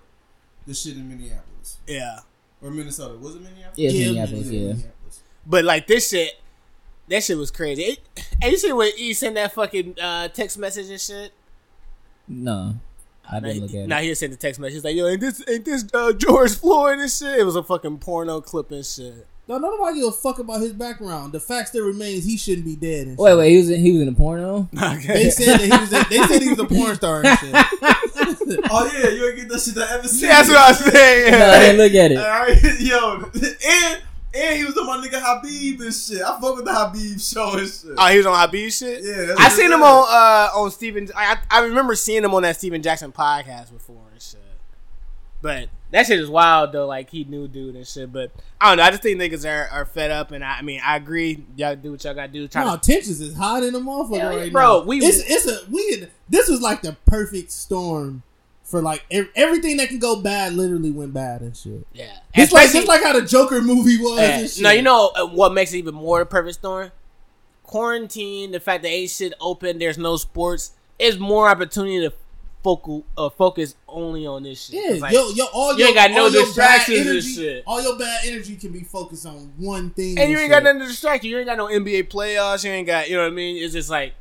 the 0.66 0.74
shit 0.74 0.94
in 0.96 1.08
Minneapolis. 1.08 1.76
Yeah, 1.86 2.20
or 2.62 2.70
Minnesota. 2.70 3.18
Was 3.18 3.34
it 3.34 3.42
Minneapolis? 3.42 3.76
Yeah, 3.78 3.88
it's 3.90 3.98
Yeah, 3.98 4.06
Minneapolis, 4.06 4.46
yeah. 4.48 4.60
Minneapolis. 4.60 5.22
but 5.46 5.64
like 5.64 5.86
this 5.88 6.08
shit, 6.10 6.32
that 7.08 7.22
shit 7.24 7.36
was 7.36 7.50
crazy. 7.50 7.82
It, 7.82 7.98
and 8.40 8.52
you 8.52 8.58
see 8.58 8.72
when 8.72 8.96
he 8.96 9.12
sent 9.14 9.34
that 9.34 9.52
fucking 9.52 9.96
uh, 10.00 10.28
text 10.28 10.58
message 10.58 10.88
and 10.88 11.00
shit. 11.00 11.32
No, 12.28 12.76
I 13.30 13.40
didn't 13.40 13.62
look 13.62 13.70
at 13.70 13.76
it. 13.76 13.86
Now 13.88 13.98
it. 13.98 14.04
he 14.04 14.14
sent 14.14 14.32
the 14.32 14.38
text 14.38 14.60
message. 14.60 14.74
He's 14.74 14.84
like, 14.84 14.96
"Yo, 14.96 15.06
ain't 15.06 15.20
this 15.20 15.42
ain't 15.48 15.64
this 15.64 15.84
uh, 15.94 16.12
George 16.12 16.54
Floyd 16.56 16.98
and 16.98 17.10
shit?" 17.10 17.38
It 17.40 17.44
was 17.44 17.56
a 17.56 17.62
fucking 17.62 17.98
porno 17.98 18.40
clip 18.40 18.70
and 18.70 18.84
shit. 18.84 19.26
No, 19.48 19.58
nobody 19.58 19.98
give 20.00 20.08
a 20.08 20.12
fuck 20.12 20.38
about 20.38 20.60
his 20.60 20.72
background. 20.72 21.32
The 21.32 21.40
fact 21.40 21.68
still 21.68 21.84
remains 21.84 22.24
he 22.24 22.36
shouldn't 22.36 22.64
be 22.64 22.76
dead. 22.76 23.08
And 23.08 23.18
Wait, 23.18 23.30
shit. 23.30 23.38
wait, 23.38 23.50
he 23.50 23.56
was 23.56 23.70
in, 23.70 23.80
he 23.80 23.92
was 23.92 24.00
in 24.02 24.08
a 24.08 24.12
porno. 24.12 24.68
They 24.72 25.30
said 25.30 25.58
that 25.58 25.60
he 25.60 25.68
was. 25.68 25.92
A, 25.92 26.08
they 26.08 26.18
said 26.28 26.42
he 26.42 26.48
was 26.50 26.58
a 26.60 26.64
porn 26.64 26.94
star 26.94 27.22
and 27.24 27.38
shit. 27.38 27.54
Oh 28.70 28.90
yeah, 28.92 29.08
you 29.08 29.28
ain't 29.28 29.36
get 29.36 29.48
that 29.48 29.60
shit 29.60 29.74
to 29.74 29.88
ever 29.90 30.06
see. 30.06 30.26
That's 30.26 30.48
what 30.48 30.58
I 30.58 30.68
was 30.68 30.78
saying. 30.92 31.32
No, 31.32 31.50
I 31.50 31.58
didn't 31.60 31.78
look 31.78 31.94
at 31.94 32.12
it. 32.12 32.18
Alright, 32.18 32.62
yo, 32.80 33.30
and 33.66 34.02
and 34.34 34.56
he 34.56 34.64
was 34.64 34.76
on 34.78 34.86
my 34.86 34.96
nigga 34.96 35.20
Habib 35.22 35.80
and 35.80 35.94
shit. 35.94 36.22
I 36.22 36.40
fuck 36.40 36.56
with 36.56 36.64
the 36.64 36.74
Habib 36.74 37.20
show 37.20 37.58
and 37.58 37.68
shit. 37.68 37.90
Oh, 37.98 38.06
he 38.08 38.16
was 38.18 38.26
on 38.26 38.38
Habib 38.38 38.70
shit. 38.70 39.02
Yeah, 39.04 39.26
that's 39.26 39.40
I 39.40 39.48
seen 39.48 39.70
it 39.70 39.74
him 39.74 39.82
on 39.82 40.06
uh 40.08 40.58
on 40.58 40.70
Stephen. 40.70 41.08
I 41.16 41.38
I 41.50 41.60
remember 41.60 41.94
seeing 41.94 42.24
him 42.24 42.34
on 42.34 42.42
that 42.42 42.56
Stephen 42.56 42.82
Jackson 42.82 43.12
podcast 43.12 43.72
before 43.72 43.96
and 44.12 44.20
shit. 44.22 44.40
But 45.42 45.68
that 45.90 46.06
shit 46.06 46.20
is 46.20 46.30
wild 46.30 46.72
though. 46.72 46.86
Like 46.86 47.10
he 47.10 47.24
knew 47.24 47.48
dude 47.48 47.74
and 47.74 47.86
shit. 47.86 48.12
But 48.12 48.30
I 48.60 48.68
don't 48.68 48.78
know. 48.78 48.84
I 48.84 48.90
just 48.90 49.02
think 49.02 49.20
niggas 49.20 49.44
are, 49.48 49.68
are 49.72 49.84
fed 49.84 50.10
up, 50.12 50.30
and 50.30 50.44
I, 50.44 50.58
I 50.58 50.62
mean 50.62 50.80
I 50.84 50.96
agree. 50.96 51.44
Y'all 51.56 51.74
do 51.76 51.90
what 51.92 52.04
y'all 52.04 52.14
gotta 52.14 52.32
do. 52.32 52.46
Try 52.48 52.64
No, 52.64 52.76
to, 52.76 52.80
tensions 52.80 53.20
is 53.20 53.34
hot 53.36 53.62
in 53.64 53.72
the 53.72 53.80
motherfucker 53.80 54.16
Yeah, 54.18 54.26
right 54.36 54.52
bro, 54.52 54.78
now. 54.80 54.84
we- 54.86 54.98
it's 54.98 55.18
it's 55.28 55.46
a 55.46 55.68
we. 55.70 56.06
This 56.28 56.48
was 56.48 56.60
like 56.62 56.82
the 56.82 56.96
perfect 57.06 57.50
storm 57.50 58.22
for 58.64 58.80
like 58.80 59.04
ev- 59.10 59.30
everything 59.34 59.76
that 59.78 59.88
can 59.88 59.98
go 59.98 60.20
bad. 60.20 60.54
Literally 60.54 60.90
went 60.90 61.12
bad 61.12 61.40
and 61.42 61.56
shit. 61.56 61.86
yeah. 61.92 62.18
It's 62.34 62.52
like 62.52 62.74
it's 62.74 62.88
like 62.88 63.02
how 63.02 63.12
the 63.12 63.22
Joker 63.26 63.60
movie 63.60 63.98
was. 63.98 64.18
Yeah. 64.18 64.38
and 64.38 64.50
shit. 64.50 64.62
No, 64.62 64.70
you 64.70 64.82
know 64.82 65.12
uh, 65.16 65.26
what 65.26 65.52
makes 65.52 65.72
it 65.72 65.78
even 65.78 65.94
more 65.94 66.24
perfect 66.24 66.54
storm? 66.54 66.90
Quarantine, 67.64 68.50
the 68.52 68.60
fact 68.60 68.82
that 68.82 68.88
ain't 68.90 69.10
shit 69.10 69.32
open, 69.40 69.78
there's 69.78 69.98
no 69.98 70.16
sports, 70.16 70.72
is 70.98 71.18
more 71.18 71.48
opportunity 71.48 72.00
to 72.06 72.12
focal 72.62 73.04
uh, 73.16 73.28
focus 73.30 73.74
only 73.88 74.26
on 74.26 74.42
this 74.42 74.66
shit. 74.66 74.82
Yeah, 74.94 75.00
like- 75.00 75.12
yo, 75.12 75.30
yo, 75.30 75.46
all 75.52 75.72
you 75.72 75.78
your, 75.80 75.88
ain't 75.88 75.96
got 75.96 76.10
no 76.10 76.24
all 76.24 76.30
your 76.30 76.42
bad 76.42 76.46
distractions 76.46 76.98
and 76.98 77.08
energy, 77.08 77.34
shit. 77.34 77.64
All 77.66 77.82
your 77.82 77.98
bad 77.98 78.20
energy 78.26 78.56
can 78.56 78.72
be 78.72 78.82
focused 78.84 79.26
on 79.26 79.52
one 79.56 79.90
thing, 79.90 80.18
and 80.18 80.30
you 80.30 80.36
ain't 80.38 80.44
shit. 80.44 80.50
got 80.50 80.62
nothing 80.64 80.80
to 80.80 80.86
distract 80.86 81.24
you. 81.24 81.30
You 81.30 81.38
ain't 81.38 81.46
got 81.46 81.56
no 81.58 81.66
NBA 81.66 82.08
playoffs. 82.08 82.64
You 82.64 82.70
ain't 82.72 82.86
got, 82.86 83.08
you 83.08 83.16
know 83.16 83.22
what 83.22 83.32
I 83.32 83.34
mean? 83.34 83.62
It's 83.62 83.72
just 83.72 83.90
like 83.90 84.14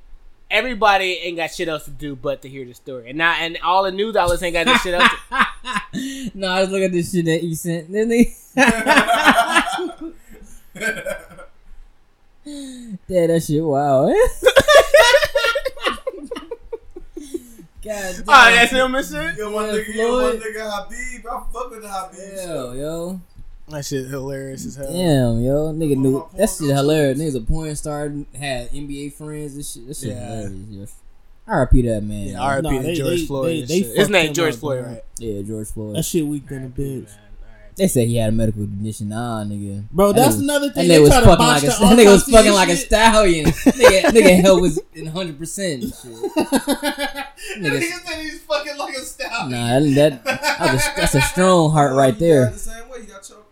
everybody 0.52 1.14
ain't 1.24 1.38
got 1.38 1.52
shit 1.52 1.68
else 1.68 1.86
to 1.86 1.92
do 1.92 2.16
but 2.16 2.42
to 2.44 2.50
hear 2.50 2.66
the 2.66 2.74
story. 2.74 3.10
And 3.10 3.18
now, 3.18 3.34
and 3.40 3.58
all 3.64 3.84
the 3.84 3.92
news 3.92 4.16
outlets 4.16 4.44
ain't 4.44 4.54
got 4.54 4.68
no 4.68 4.76
shit 4.76 4.94
else. 4.94 5.10
To, 5.30 6.32
no, 6.36 6.48
I 6.50 6.62
was 6.62 6.70
looking 6.70 6.86
at 6.86 6.92
this 6.92 7.12
shit 7.12 7.26
that 7.26 7.42
he 7.42 7.56
sent. 7.56 7.92
Then 7.92 8.12
he, 8.12 8.36
yeah, 13.08 13.28
that 13.28 13.44
shit. 13.44 13.64
Wow. 13.64 14.08
God 17.84 18.14
damn. 18.14 18.24
oh, 18.28 18.52
that's 18.52 18.72
him 18.72 18.94
and 18.94 19.06
shit. 19.06 19.38
Yo, 19.38 19.50
my 19.50 19.66
Yeah, 19.66 19.74
nigga, 19.74 19.96
yo, 19.96 20.22
my 20.22 20.38
nigga 20.38 20.70
Habib. 20.70 21.26
I 21.26 21.44
fuck 21.52 21.72
with 21.72 21.82
the 21.82 21.90
Habib 21.90 22.40
Hell, 22.48 22.76
yo. 22.76 23.22
That 23.72 23.86
shit 23.86 24.08
hilarious 24.08 24.66
as 24.66 24.76
hell. 24.76 24.92
Damn, 24.92 25.42
yo. 25.42 25.74
Nigga 25.74 25.96
knew 25.98 26.28
that 26.36 26.50
shit 26.50 26.60
porn 26.60 26.76
hilarious. 26.76 27.18
shows. 27.20 27.34
Niggas 27.36 27.38
a 27.38 27.46
porn 27.46 27.76
star, 27.76 28.12
had 28.38 28.70
NBA 28.72 29.14
friends 29.14 29.56
and 29.56 29.66
shit. 29.66 29.88
That 29.88 29.98
shit 29.98 30.10
Yeah. 30.10 30.26
hilarious, 30.42 30.70
yo. 30.70 30.86
RP 31.54 31.82
that 31.88 32.02
man. 32.04 32.28
Yeah, 32.28 32.34
yo. 32.34 32.40
R.I.P. 32.40 32.62
Nah, 32.70 32.70
to 32.82 32.84
they- 32.88 32.96
George 32.96 33.10
they- 33.20 33.26
Floyd. 33.26 33.48
they- 33.48 33.60
and 33.62 33.68
they. 33.70 33.80
His 33.98 34.10
name 34.10 34.34
George 34.34 34.56
Floyd, 34.56 34.86
right? 34.86 35.04
Yeah, 35.18 35.42
George 35.42 35.68
Floyd. 35.70 35.96
That 35.96 36.04
shit 36.04 36.26
weak 36.26 36.48
than 36.48 36.66
a 36.66 36.70
bitch. 36.70 37.10
They 37.78 37.88
said 37.88 38.10
he 38.10 38.18
had 38.18 38.30
a 38.30 38.32
medical 38.34 38.64
condition. 38.64 39.10
Nah, 39.10 39.44
nigga. 39.46 39.90
Bro, 39.90 40.12
that's 40.12 40.36
nigga- 40.36 40.40
another 40.44 40.70
thing. 40.72 40.86
nigga 40.86 40.88
They 40.90 41.00
was 41.00 41.10
fucking 41.10 41.30
like 41.40 41.64
a 41.64 41.66
that 41.68 41.98
nigga 41.98 42.12
was 42.12 42.24
fucking 42.26 42.46
and 42.48 42.56
like 42.56 42.70
a 42.70 42.76
stallion. 42.76 43.46
nigga, 43.52 44.02
nigga 44.12 44.42
hell 44.42 44.60
was 44.62 44.80
in 44.94 45.06
hundred 45.08 45.40
percent. 45.40 45.84
Nigga 47.58 47.82
said 47.82 48.20
he's 48.22 48.42
fucking 48.42 48.78
like 48.78 48.96
a 48.96 49.00
stallion. 49.00 49.52
Nah, 49.52 49.80
that, 49.80 50.24
that 50.24 50.42
that's, 50.60 50.88
a, 50.88 50.94
that's 50.98 51.16
a 51.16 51.22
strong 51.22 51.72
heart 51.72 51.94
right 51.96 52.14
He 52.14 52.20
died 52.20 52.30
there. 52.30 52.50
The 52.52 52.58
same 52.60 52.90
way 52.90 53.02
he 53.02 53.08
got 53.08 53.24
choked. 53.24 53.51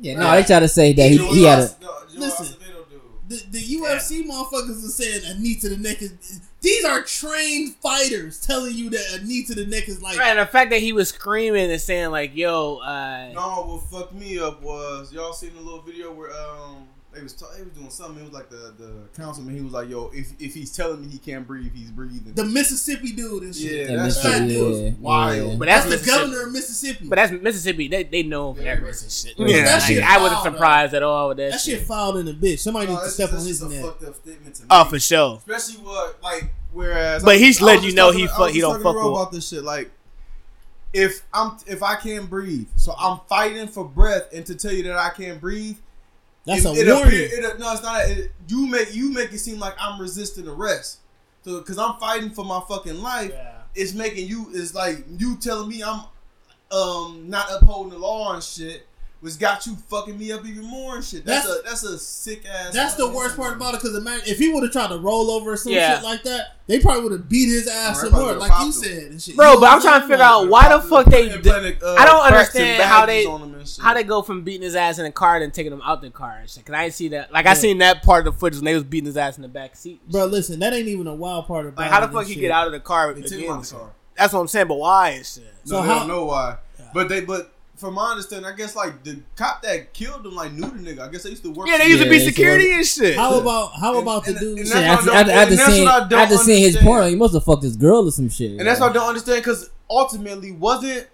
Yeah, 0.00 0.18
no, 0.18 0.32
they 0.32 0.44
try 0.44 0.60
to 0.60 0.68
say 0.68 0.92
that 0.92 1.10
he, 1.10 1.16
Joe 1.16 1.32
he 1.32 1.44
had 1.44 1.58
a. 1.58 1.76
No, 1.80 1.94
Listen. 2.14 2.46
Acevedo 2.46 2.88
dude. 2.88 3.00
The, 3.28 3.44
the 3.50 3.76
UFC 3.76 4.24
motherfuckers 4.26 4.84
are 4.84 4.88
saying 4.88 5.22
a 5.26 5.38
knee 5.40 5.56
to 5.56 5.68
the 5.68 5.76
neck 5.76 6.02
is. 6.02 6.40
These 6.60 6.84
are 6.84 7.02
trained 7.02 7.76
fighters 7.76 8.40
telling 8.40 8.74
you 8.74 8.90
that 8.90 9.20
a 9.20 9.24
knee 9.24 9.44
to 9.44 9.54
the 9.54 9.66
neck 9.66 9.88
is 9.88 10.02
like. 10.02 10.18
Right, 10.18 10.30
and 10.30 10.40
the 10.40 10.46
fact 10.46 10.70
that 10.70 10.80
he 10.80 10.92
was 10.92 11.10
screaming 11.10 11.70
and 11.70 11.80
saying 11.80 12.10
like, 12.10 12.34
"Yo, 12.34 12.78
uh, 12.78 13.30
No, 13.32 13.64
what 13.64 13.82
fucked 13.84 14.14
me 14.14 14.38
up 14.38 14.62
was 14.62 15.12
y'all 15.12 15.32
seen 15.32 15.54
the 15.54 15.60
little 15.60 15.82
video 15.82 16.12
where 16.12 16.30
um 16.32 16.88
they 17.18 17.22
was 17.24 17.32
ta- 17.34 17.46
they 17.56 17.62
was 17.62 17.72
doing 17.72 17.90
something. 17.90 18.20
It 18.20 18.24
was 18.24 18.32
like 18.32 18.48
the 18.48 18.74
the 18.78 18.92
councilman. 19.20 19.54
He 19.54 19.60
was 19.60 19.72
like, 19.72 19.88
"Yo, 19.88 20.10
if 20.14 20.32
if 20.40 20.54
he's 20.54 20.74
telling 20.74 21.00
me 21.02 21.08
he 21.08 21.18
can't 21.18 21.46
breathe, 21.46 21.72
he's 21.74 21.90
breathing." 21.90 22.32
The 22.34 22.44
Mississippi 22.44 23.12
dude 23.12 23.42
and 23.42 23.54
shit. 23.54 23.72
yeah, 23.72 23.78
Yeah, 23.92 23.96
that 23.96 24.04
Mississippi, 24.04 24.48
shit 24.50 24.64
was 24.66 24.80
yeah, 24.80 24.90
wild. 25.00 25.50
yeah. 25.52 25.56
but 25.58 25.66
That's, 25.66 25.86
that's, 25.86 26.02
the 26.02 26.06
governor 26.06 26.42
of 26.46 26.52
Mississippi. 26.52 27.08
But 27.08 27.16
that's 27.16 27.32
Mississippi. 27.32 27.88
They 27.88 28.04
they 28.04 28.22
know 28.22 28.54
for 28.54 28.62
that 28.62 28.80
racist 28.80 29.24
shit. 29.26 29.34
Yeah, 29.38 29.46
Yeah, 29.56 29.64
that 29.64 29.82
shit 29.82 30.02
I 30.02 30.18
wasn't 30.18 30.42
foul, 30.42 30.52
surprised 30.52 30.94
at 30.94 31.02
all 31.02 31.28
with 31.28 31.36
that, 31.38 31.50
that 31.52 31.60
shit. 31.60 31.78
shit 31.80 31.86
fouled 31.86 32.16
in 32.18 32.28
a 32.28 32.32
bitch. 32.32 32.60
Somebody 32.60 32.86
No, 32.86 32.92
needs 32.94 33.04
to 33.04 33.10
step 33.10 33.30
just- 33.30 33.40
on 33.42 33.46
his 33.48 33.62
a 33.62 33.68
neck. 33.68 33.84
fucked 33.84 34.04
up 34.04 34.14
statement 34.14 34.54
to 34.54 34.62
oh, 34.70 34.78
me. 34.78 34.86
Oh, 34.86 34.90
for 34.90 34.98
sure. 35.00 35.36
Especially 35.38 35.74
what 35.84 36.22
like 36.22 36.52
whereas, 36.72 37.24
But 37.24 37.34
I 37.34 37.38
he's 37.38 37.60
I 37.60 37.64
letting 37.66 37.84
you 37.84 37.94
know 37.94 38.12
he 38.12 38.26
fuck- 38.28 38.50
he 38.50 38.60
don't 38.60 38.82
fuck 38.82 38.94
with- 38.96 39.04
about 39.04 39.32
this 39.32 39.48
shit. 39.48 39.64
Like, 39.64 39.90
if 40.92 41.22
I'm 41.34 41.56
if 41.66 41.82
I 41.82 41.96
can't 41.96 42.30
breathe, 42.30 42.68
so 42.76 42.94
I'm 42.98 43.20
fighting 43.28 43.68
for 43.68 43.84
breath, 43.84 44.32
and 44.32 44.46
to 44.46 44.54
tell 44.54 44.72
you 44.72 44.84
that 44.84 44.96
I 44.96 45.10
can't 45.10 45.40
breathe, 45.40 45.76
That's 46.48 46.64
it, 46.64 46.68
a 46.68 46.90
it 46.90 46.92
warning. 46.94 47.06
appear- 47.26 47.50
it- 47.50 47.58
no, 47.60 47.72
it's 47.72 47.82
not. 47.82 48.08
It, 48.08 48.32
you 48.48 48.66
make 48.66 48.94
you 48.94 49.12
make 49.12 49.32
it 49.32 49.38
seem 49.38 49.58
like 49.60 49.74
I'm 49.78 50.00
resisting 50.00 50.48
arrest. 50.48 50.98
So, 51.44 51.58
because 51.58 51.78
I'm 51.78 51.94
fighting 52.00 52.30
for 52.30 52.44
my 52.44 52.60
fucking 52.68 53.00
life, 53.00 53.32
it's 53.76 53.94
making 53.94 54.26
you. 54.28 54.50
It's 54.52 54.74
like 54.74 55.04
you 55.18 55.36
telling 55.36 55.68
me 55.68 55.82
I'm 55.84 56.00
um 56.72 57.30
not 57.30 57.46
upholding 57.52 57.92
the 57.92 57.98
law 57.98 58.34
and 58.34 58.42
shit. 58.42 58.86
Was 59.20 59.36
got 59.36 59.66
you 59.66 59.74
fucking 59.74 60.16
me 60.16 60.30
up 60.30 60.46
even 60.46 60.64
more 60.64 60.94
and 60.94 61.04
shit. 61.04 61.24
That's, 61.24 61.44
That's- 61.44 61.60
a 61.60 61.68
that's 61.68 61.82
a 61.82 61.98
sick 61.98 62.44
ass. 62.48 62.72
That's 62.72 62.94
the 62.94 63.08
worst 63.10 63.36
part 63.36 63.56
about 63.56 63.74
it 63.74 63.80
because 63.80 63.96
imagine 63.96 64.28
if 64.28 64.38
he 64.38 64.52
would 64.52 64.62
have 64.62 64.70
tried 64.70 64.90
to 64.90 64.98
roll 64.98 65.32
over 65.32 65.54
or 65.54 65.56
some 65.56 65.72
Yeah. 65.72 65.96
shit 65.96 66.04
like 66.04 66.22
that, 66.22 66.56
they 66.68 66.78
probably 66.78 67.02
would 67.02 67.10
have 67.12 67.28
beat 67.28 67.46
his 67.48 67.66
ass 67.66 67.98
Or 68.04 68.10
some 68.10 68.20
more, 68.20 68.34
like 68.34 68.52
you 68.60 68.66
him. 68.66 68.72
said 68.72 69.02
and 69.10 69.20
shit. 69.20 69.34
Bro, 69.34 69.54
You 69.54 69.60
but 69.60 69.70
I'm 69.72 69.80
trying 69.82 70.02
to 70.02 70.06
figure 70.06 70.22
out 70.22 70.48
why 70.48 70.68
the 70.68 70.80
fuck 70.82 71.06
they. 71.06 71.30
Implanted, 71.32 71.82
uh, 71.82 71.94
I 71.94 72.04
don't 72.06 72.24
understand 72.26 72.80
how 72.84 73.06
they 73.06 73.24
baggies 73.24 73.30
on 73.32 73.42
him 73.42 73.54
and 73.56 73.68
shit. 73.68 73.82
how 73.84 73.92
they 73.94 74.04
go 74.04 74.22
from 74.22 74.42
beating 74.44 74.62
his 74.62 74.76
ass 74.76 74.98
in 74.98 75.04
the 75.04 75.10
car 75.10 75.38
and 75.38 75.52
taking 75.52 75.72
him 75.72 75.82
out 75.84 76.00
the 76.00 76.10
car 76.10 76.36
and 76.40 76.48
shit. 76.48 76.64
Cause 76.64 76.74
I 76.76 76.82
didn't 76.84 76.94
see 76.94 77.08
that. 77.08 77.32
Like 77.32 77.46
I 77.46 77.54
seen 77.54 77.78
that 77.78 78.04
part 78.04 78.24
of 78.24 78.34
the 78.34 78.38
footage 78.38 78.58
when 78.60 78.66
they 78.66 78.74
was 78.74 78.84
beating 78.84 79.06
his 79.06 79.16
ass 79.16 79.36
in 79.36 79.42
the 79.42 79.48
back 79.48 79.74
seat. 79.74 80.00
Bro, 80.08 80.26
listen, 80.26 80.60
that 80.60 80.72
ain't 80.72 80.86
even 80.86 81.08
a 81.08 81.14
wild 81.16 81.48
part 81.48 81.66
about 81.66 81.82
Like 81.82 81.90
how 81.90 81.98
the 82.00 82.06
fuck 82.06 82.18
and 82.18 82.28
he 82.28 82.34
shit. 82.34 82.42
get 82.42 82.50
out 82.52 82.66
of 82.68 82.72
the 82.72 82.78
car 82.78 83.12
They 83.14 83.22
took 83.22 83.32
him 83.40 83.50
out 83.50 83.64
the 83.64 83.74
car. 83.74 83.90
That's 84.16 84.32
what 84.32 84.40
I'm 84.40 84.46
saying. 84.48 84.68
But 84.68 84.76
why 84.78 85.08
and 85.10 85.26
shit? 85.26 85.42
No, 85.66 85.76
So 85.78 85.82
they 85.82 85.88
how- 85.88 85.98
don't 85.98 86.08
know 86.08 86.24
why. 86.26 86.58
But 86.94 87.08
they, 87.08 87.20
but 87.20 87.52
from 87.78 87.94
my 87.94 88.10
understanding, 88.10 88.50
I 88.50 88.54
guess 88.56 88.74
like 88.76 89.02
the 89.04 89.20
cop 89.36 89.62
that 89.62 89.92
killed 89.94 90.26
him, 90.26 90.34
like 90.34 90.52
knew 90.52 90.68
the 90.68 90.78
nigga. 90.94 91.08
I 91.08 91.10
guess 91.10 91.22
they 91.22 91.30
used 91.30 91.42
to 91.44 91.50
work. 91.50 91.68
Yeah, 91.68 91.78
they 91.78 91.84
for- 91.84 91.90
used 91.90 92.02
to 92.04 92.10
be 92.10 92.18
they 92.18 92.24
security 92.24 92.72
and 92.72 92.84
shit. 92.86 93.16
How 93.16 93.38
about 93.38 93.72
how 93.80 93.92
And- 93.94 94.02
about 94.02 94.24
the 94.24 94.34
dude? 94.34 94.58
and 94.58 94.66
Shit, 94.66 94.74
that's 94.74 94.98
after, 95.06 95.10
what 95.10 95.16
I 95.16 95.20
after, 95.20 95.30
don't- 95.32 95.38
after 95.40 95.54
and 95.54 95.72
seeing 95.72 95.84
what 95.84 95.94
I 96.02 96.08
don't 96.08 96.20
after 96.20 96.36
seeing 96.38 96.62
his 96.62 96.76
porn, 96.78 97.08
he 97.08 97.14
must 97.16 97.34
have 97.34 97.44
fucked 97.44 97.62
his 97.62 97.76
girl 97.76 98.06
or 98.06 98.10
some 98.10 98.28
shit. 98.28 98.58
And 98.58 98.66
that's 98.66 98.80
what 98.80 98.90
I 98.90 98.92
don't 98.92 99.08
understand 99.08 99.40
because 99.42 99.70
ultimately 99.88 100.52
wasn't 100.52 101.06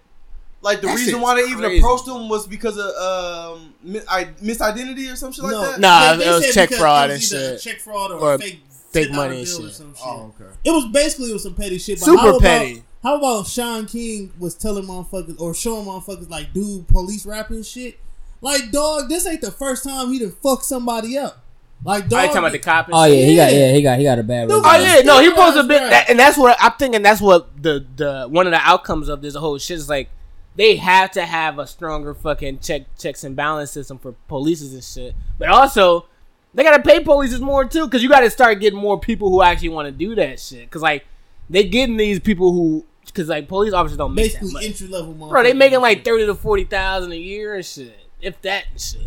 like 0.61 0.81
the 0.81 0.87
That 0.87 0.95
reason 0.95 1.21
why 1.21 1.35
they 1.35 1.47
even 1.49 1.63
approached 1.77 2.07
him 2.07 2.27
was 2.27 2.47
because 2.47 2.77
of 2.79 3.55
um 3.55 3.73
mi- 3.83 4.01
I, 4.09 4.25
misidentity 4.43 5.11
or 5.11 5.15
some 5.15 5.31
shit 5.31 5.43
like 5.43 5.53
that. 5.53 5.79
Nah, 5.79 6.13
they- 6.15 6.25
they 6.25 6.29
it 6.31 6.33
was 6.33 6.53
check 6.53 6.71
fraud 6.71 7.09
it 7.11 7.13
and 7.13 7.23
shit. 7.23 7.61
Check 7.61 7.79
fraud 7.79 8.11
or, 8.11 8.19
Or 8.19 8.37
fake 8.39 8.61
fake 8.91 9.11
money 9.11 9.39
and 9.39 9.45
bill 9.45 9.59
or 9.59 9.67
shit. 9.67 9.75
some 9.75 9.93
shit. 9.93 10.03
Oh, 10.05 10.33
okay. 10.39 10.49
It 10.63 10.71
was 10.71 10.85
basically 10.91 11.29
it 11.29 11.33
was 11.33 11.43
some 11.43 11.53
petty 11.53 11.77
shit. 11.77 11.99
But 11.99 12.05
Super 12.05 12.19
how 12.21 12.29
about, 12.29 12.41
petty. 12.41 12.83
How 13.05 13.17
about 13.17 13.45
Shaun 13.45 13.85
King 13.85 14.33
was 14.39 14.55
telling 14.55 14.85
motherfuckers 14.85 15.39
or 15.39 15.53
showing 15.53 15.85
motherfuckers 15.85 16.27
like, 16.27 16.53
dude, 16.53 16.87
police 16.87 17.23
rapping 17.23 17.61
shit? 17.61 17.99
Like, 18.41 18.71
dog, 18.71 19.09
this 19.09 19.27
ain't 19.27 19.41
the 19.41 19.51
first 19.51 19.83
time 19.83 20.11
he 20.11 20.17
done 20.17 20.31
fucked 20.31 20.65
somebody 20.65 21.15
up. 21.15 21.37
Like, 21.83 22.05
Are 22.05 22.07
dog. 22.07 22.21
you 22.21 22.27
talking 22.29 22.39
about 22.39 22.51
the 22.53 22.59
cop? 22.59 22.89
Oh 22.91 23.05
yeah, 23.05 23.25
he 23.25 23.35
got 23.35 23.53
Yeah. 23.53 23.59
yeah 23.59 23.73
he 23.73 23.81
got 23.83 23.97
he 23.99 24.03
got 24.05 24.17
a 24.17 24.23
bad. 24.23 24.47
Dude, 24.47 24.57
record. 24.57 24.67
Oh 24.67 24.79
yeah, 24.83 25.01
no, 25.03 25.19
he 25.19 25.27
Still 25.27 25.35
posted 25.35 25.65
a 25.65 25.67
bit, 25.67 25.79
that, 25.87 26.09
and 26.09 26.17
that's 26.17 26.35
what 26.35 26.57
I'm 26.59 26.71
thinking. 26.79 27.03
That's 27.03 27.21
what 27.21 27.61
the 27.61 27.85
the 27.95 28.25
one 28.27 28.47
of 28.47 28.51
the 28.51 28.59
outcomes 28.59 29.07
of 29.07 29.21
this 29.21 29.35
whole 29.35 29.57
shit 29.59 29.77
is 29.77 29.87
like. 29.87 30.09
They 30.55 30.77
have 30.77 31.11
to 31.11 31.25
have 31.25 31.59
a 31.59 31.67
stronger 31.67 32.13
fucking 32.15 32.59
check 32.59 32.83
checks 32.97 33.23
and 33.25 33.35
balance 33.35 33.71
system 33.71 33.99
for 33.99 34.15
polices 34.29 34.73
and 34.73 34.83
shit. 34.83 35.13
But 35.37 35.49
also, 35.49 36.05
they 36.53 36.63
gotta 36.63 36.81
pay 36.81 37.03
polices 37.03 37.41
more 37.41 37.65
too, 37.65 37.85
because 37.85 38.01
you 38.01 38.07
got 38.09 38.21
to 38.21 38.29
start 38.31 38.61
getting 38.61 38.79
more 38.79 38.97
people 38.99 39.29
who 39.29 39.41
actually 39.43 39.69
want 39.69 39.87
to 39.87 39.91
do 39.91 40.15
that 40.15 40.39
shit. 40.39 40.61
Because 40.61 40.81
like 40.81 41.05
they 41.49 41.65
getting 41.65 41.97
these 41.97 42.19
people 42.21 42.53
who, 42.53 42.85
because 43.05 43.29
like 43.29 43.47
police 43.47 43.73
officers 43.73 43.97
don't 43.97 44.13
make 44.13 44.33
that 44.33 44.41
basically 44.41 44.53
much. 44.53 44.63
entry 44.65 44.87
level 44.87 45.13
motherfuckers. 45.13 45.29
Bro, 45.29 45.43
they 45.43 45.53
making 45.53 45.81
like 45.81 46.03
thirty 46.03 46.25
to 46.25 46.35
forty 46.35 46.63
thousand 46.65 47.11
a 47.11 47.17
year 47.17 47.55
and 47.55 47.65
shit, 47.65 47.97
if 48.21 48.41
that 48.41 48.65
and 48.71 48.81
shit. 48.81 49.01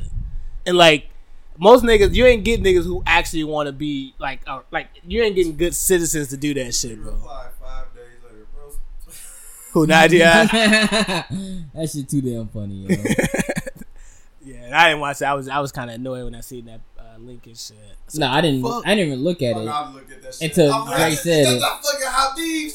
And 0.66 0.76
like 0.76 1.08
most 1.58 1.84
niggas, 1.84 2.14
you 2.14 2.24
ain't 2.26 2.44
getting 2.44 2.64
niggas 2.64 2.84
who 2.84 3.02
actually 3.06 3.44
want 3.44 3.66
to 3.66 3.72
be 3.72 4.14
like, 4.18 4.40
uh, 4.46 4.60
like 4.70 4.88
you 5.06 5.22
ain't 5.22 5.34
getting 5.34 5.56
good 5.56 5.74
citizens 5.74 6.28
to 6.28 6.36
do 6.36 6.54
that 6.54 6.74
shit, 6.74 7.00
bro. 7.02 7.12
Reply 7.12 7.48
five 7.60 7.86
days 7.94 8.04
later, 8.24 8.46
bro. 8.54 8.70
Who 9.72 9.86
Nadia? 9.86 10.24
that 10.52 11.90
shit 11.92 12.08
too 12.08 12.22
damn 12.22 12.48
funny, 12.48 12.74
yo. 12.74 12.88
yeah, 14.44 14.78
I 14.78 14.88
didn't 14.90 15.00
watch 15.00 15.20
it. 15.20 15.24
I 15.24 15.34
was 15.34 15.48
I 15.48 15.58
was 15.60 15.72
kind 15.72 15.90
of 15.90 15.96
annoyed 15.96 16.24
when 16.24 16.34
I 16.34 16.40
seen 16.40 16.66
that 16.66 16.80
uh, 16.98 17.18
link 17.18 17.46
and 17.46 17.56
shit. 17.58 17.76
So, 18.06 18.20
no, 18.20 18.28
I 18.28 18.40
didn't. 18.40 18.62
fuck? 18.62 18.86
I 18.86 18.94
didn't 18.94 19.12
even 19.12 19.24
look 19.24 19.42
at 19.42 19.56
I'm 19.56 19.62
it. 19.62 19.64
not 19.66 19.94
look 19.94 20.10
at 20.10 20.22
that 20.22 20.34
shit. 20.34 20.50
Until 20.50 20.72
I'm 20.72 20.96
Drake 20.96 21.18
said 21.18 21.46
it. 21.56 21.60
not 21.60 21.84
fucking 21.84 22.06
Habib. 22.06 22.72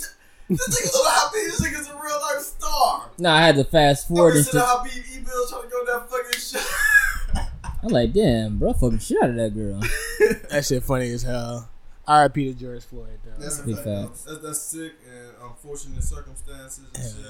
This 0.50 0.60
nigga's 0.70 0.96
on 0.96 1.02
Habib. 1.06 1.52
This 1.52 1.62
nigga's 1.62 1.88
a 1.90 1.94
real 1.94 2.20
life 2.22 2.42
star. 2.42 3.10
No, 3.18 3.30
I 3.30 3.42
had 3.42 3.56
to 3.56 3.64
fast 3.64 4.10
I'm 4.10 4.16
forward 4.16 4.30
and 4.36 4.38
listening 4.46 4.62
shit. 4.64 4.70
to 4.70 4.78
Habib 4.78 5.26
emails 5.26 5.50
trying 5.50 5.64
to 5.64 5.70
go 5.70 5.86
that 5.86 6.10
fucking 6.10 6.40
shit. 6.40 7.54
I'm 7.84 7.90
like, 7.90 8.14
damn, 8.14 8.58
bro, 8.58 8.74
fucking 8.74 9.00
shit 9.00 9.22
out 9.22 9.32
of 9.32 9.36
that 9.36 9.54
girl. 9.56 9.80
that 10.52 10.66
shit 10.66 10.84
funny 10.84 11.12
as 11.12 11.24
hell. 11.24 11.70
R.I.P. 12.08 12.54
to 12.54 12.60
George 12.60 12.84
Floyd 12.84 13.20
though. 13.26 13.42
That's 13.42 13.60
a 13.60 13.64
Big 13.66 13.76
fact. 13.76 13.86
facts. 13.88 14.24
That's, 14.24 14.40
that's 14.40 14.60
sick 14.60 14.94
and 15.10 15.30
unfortunate 15.50 16.04
circumstances 16.04 16.82
and 16.94 17.04
shit 17.04 17.24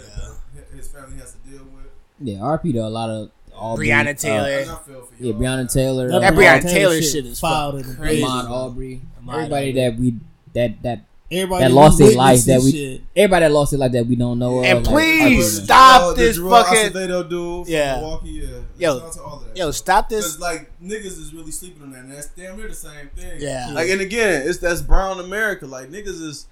that 0.56 0.76
his 0.76 0.88
family 0.88 1.18
has 1.18 1.34
to 1.34 1.38
deal 1.50 1.64
with. 1.66 1.86
Yeah, 2.20 2.38
RP 2.40 2.74
to 2.74 2.80
a 2.80 2.90
lot 2.90 3.10
of 3.12 3.30
Arbery, 3.56 3.88
Breonna 3.90 4.10
uh, 4.10 4.14
Taylor. 4.14 4.50
And 4.50 4.72
I 4.72 4.76
feel 4.78 5.02
for 5.04 5.14
yeah, 5.20 5.32
y'all, 5.34 5.42
Breonna. 5.42 5.72
Taylor, 5.72 6.08
That 6.10 6.24
uh, 6.24 6.32
Breonna 6.32 6.60
Breonna 6.62 6.72
Taylor 6.72 7.02
shit 7.04 7.26
is 7.28 7.40
filed 7.40 7.76
fucking 7.76 7.90
in 7.92 7.96
the 7.96 8.02
crazy. 8.02 8.24
Ahmaud 8.24 8.50
Arbery, 8.50 9.02
Ahmaud 9.24 9.34
everybody 9.36 9.70
Arbery. 9.70 9.72
that 9.74 9.96
we 10.00 10.16
that 10.54 10.82
that 10.84 11.00
Everybody 11.34 11.64
that 11.66 11.72
lost 11.72 11.98
their 11.98 12.12
life 12.16 12.46
that 12.46 12.62
we 12.62 12.72
shit. 12.72 13.02
everybody 13.16 13.46
that 13.46 13.52
lost 13.52 13.72
their 13.72 13.80
life 13.80 13.92
that 13.94 14.06
we 14.06 14.16
don't 14.16 14.38
know 14.40 14.64
And 14.64 14.80
of. 14.80 14.86
like, 14.86 14.94
please 14.94 15.60
RP. 15.60 15.64
stop 15.66 16.02
Oh, 16.04 16.14
the 16.14 16.22
this 16.22 16.36
Joel 16.38 16.50
fucking- 16.50 16.92
Acevedo 16.92 17.30
dude 17.30 17.66
from 17.66 17.74
Yeah. 17.74 17.96
Milwaukee, 18.00 18.30
yeah. 18.30 18.48
Yo, 18.78 19.00
to 19.12 19.22
all 19.22 19.44
that 19.48 19.58
Yo, 19.58 19.72
stop 19.72 20.10
Cause 20.10 20.24
this. 20.34 20.40
like 20.40 20.72
niggas 20.84 21.06
is 21.20 21.34
really 21.34 21.52
sleeping 21.52 21.84
on 21.84 21.92
that, 21.92 22.00
and 22.04 22.12
that's 22.14 22.28
damn 22.28 22.58
near 22.58 22.68
the 22.68 22.74
same 22.76 23.10
thing. 23.16 23.34
Yeah. 23.40 23.72
Like, 23.74 23.90
and 23.90 24.02
again, 24.02 24.48
it's 24.48 24.60
that's 24.60 24.82
brown 24.82 25.20
America. 25.20 25.66
Like 25.66 25.90
niggas 25.90 26.22
is, 26.22 26.48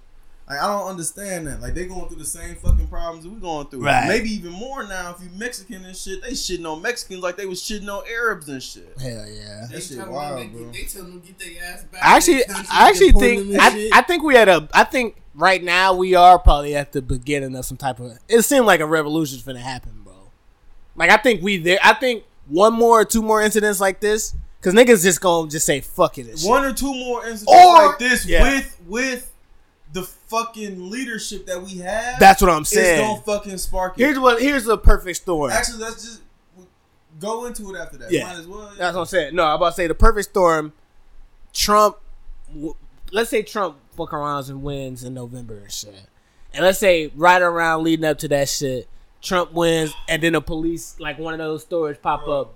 like 0.52 0.62
I 0.62 0.68
don't 0.68 0.90
understand 0.90 1.48
that. 1.48 1.62
Like 1.62 1.74
they 1.74 1.86
going 1.86 2.08
through 2.10 2.18
the 2.18 2.26
same 2.26 2.56
fucking 2.56 2.88
problems 2.88 3.26
we 3.26 3.40
going 3.40 3.68
through. 3.68 3.86
Right. 3.86 4.10
Maybe 4.10 4.32
even 4.32 4.52
more 4.52 4.84
now. 4.84 5.16
If 5.18 5.24
you 5.24 5.30
Mexican 5.40 5.86
and 5.86 5.96
shit, 5.96 6.22
they 6.22 6.32
shitting 6.32 6.70
on 6.70 6.82
Mexicans 6.82 7.24
like 7.24 7.38
they 7.38 7.46
was 7.46 7.62
shitting 7.62 7.88
on 7.88 8.04
Arabs 8.10 8.50
and 8.50 8.62
shit. 8.62 8.94
Hell 9.00 9.26
yeah. 9.30 9.68
That 9.72 9.82
shit 9.82 9.96
tell 9.96 10.08
them 10.08 10.16
wild, 10.16 10.40
they, 10.40 10.48
bro. 10.48 10.72
They 10.72 10.84
tell 10.84 11.04
them 11.04 11.22
to 11.22 11.28
get 11.28 11.40
their 11.40 11.64
ass 11.64 11.84
back. 11.86 12.02
Actually, 12.04 12.34
in 12.34 12.40
the 12.40 12.54
country. 12.54 12.70
I 12.74 12.90
actually 12.90 13.12
think, 13.14 13.56
I. 13.58 13.90
I 13.94 14.02
think 14.02 14.24
we 14.24 14.36
had 14.36 14.50
a, 14.50 14.68
I 14.74 14.84
think 14.84 15.16
right 15.36 15.64
now 15.64 15.94
we 15.94 16.16
are 16.16 16.38
probably 16.38 16.76
at 16.76 16.92
the 16.92 17.02
beginning 17.02 17.56
of 17.56 17.64
some 17.64 17.78
type 17.78 18.02
of. 18.02 18.20
It 18.28 18.42
seemed 18.42 18.66
like 18.66 18.82
a 18.82 18.86
revolution's 18.86 19.44
gonna 19.44 19.60
happen, 19.60 20.02
bro. 20.04 20.32
Like 20.98 21.12
I 21.12 21.18
think 21.18 21.42
we 21.42 21.60
there. 21.60 21.80
I 21.82 21.94
think 21.94 22.26
one 22.50 22.74
more 22.74 23.00
or 23.00 23.06
two 23.06 23.22
more 23.22 23.42
incidents 23.42 23.80
like 23.80 24.02
this, 24.02 24.36
because 24.60 24.74
niggas 24.74 25.02
just 25.02 25.22
gonna 25.22 25.50
just 25.50 25.66
say 25.66 25.80
fuck 25.80 26.18
it. 26.18 26.28
and 26.28 26.38
shit. 26.38 26.50
One 26.50 26.66
or 26.66 26.74
two 26.74 26.94
more 26.94 27.26
incidents 27.26 27.46
Or- 27.48 27.88
like 27.88 28.00
this 28.00 28.26
yeah. 28.26 28.44
with 28.44 28.78
with 28.86 29.31
the 29.94 30.04
fucking 30.04 30.90
leadership 30.90 31.46
that 31.48 31.62
we 31.62 31.78
have. 31.80 32.20
That's 32.20 32.42
what 32.42 32.50
I'm 32.52 32.62
it's 32.62 32.70
saying. 32.72 33.02
gonna 33.06 33.22
fucking 33.22 33.58
spark 33.58 33.98
it. 34.00 34.04
Here's 34.04 34.20
what. 34.20 34.42
Here's 34.42 34.64
the 34.66 34.78
perfect 34.78 35.18
storm. 35.18 35.52
Actually, 35.52 35.80
let's 35.80 36.04
just 36.04 36.22
go 37.20 37.46
into 37.46 37.74
it 37.74 37.78
after 37.80 37.98
that. 37.98 38.12
Yeah. 38.12 38.24
Might 38.26 38.40
as 38.40 38.48
well. 38.48 38.72
That's 38.78 38.96
what 38.96 39.02
I'm 39.02 39.06
saying. 39.08 39.36
No, 39.36 39.46
I'm 39.46 39.56
about 39.56 39.70
to 39.70 39.76
say 39.76 39.88
the 39.88 39.96
perfect 39.96 40.30
storm. 40.30 40.74
Trump, 41.54 41.98
let's 43.12 43.30
say 43.30 43.42
Trump 43.44 43.78
fuck 43.98 44.14
around 44.14 44.48
and 44.50 44.64
wins 44.64 45.04
in 45.04 45.14
November 45.14 45.58
and 45.58 45.72
shit, 45.72 45.94
and 46.54 46.64
let's 46.64 46.80
say 46.80 47.12
right 47.16 47.42
around 47.42 47.84
leading 47.84 48.06
up 48.06 48.18
to 48.20 48.28
that 48.30 48.48
shit, 48.48 48.88
Trump 49.22 49.52
wins, 49.52 49.94
and 50.08 50.24
then 50.24 50.34
the 50.34 50.42
police 50.42 50.96
like 51.00 51.20
one 51.20 51.34
of 51.34 51.40
those 51.40 51.62
stories 51.64 51.98
pop 52.02 52.26
up 52.28 52.56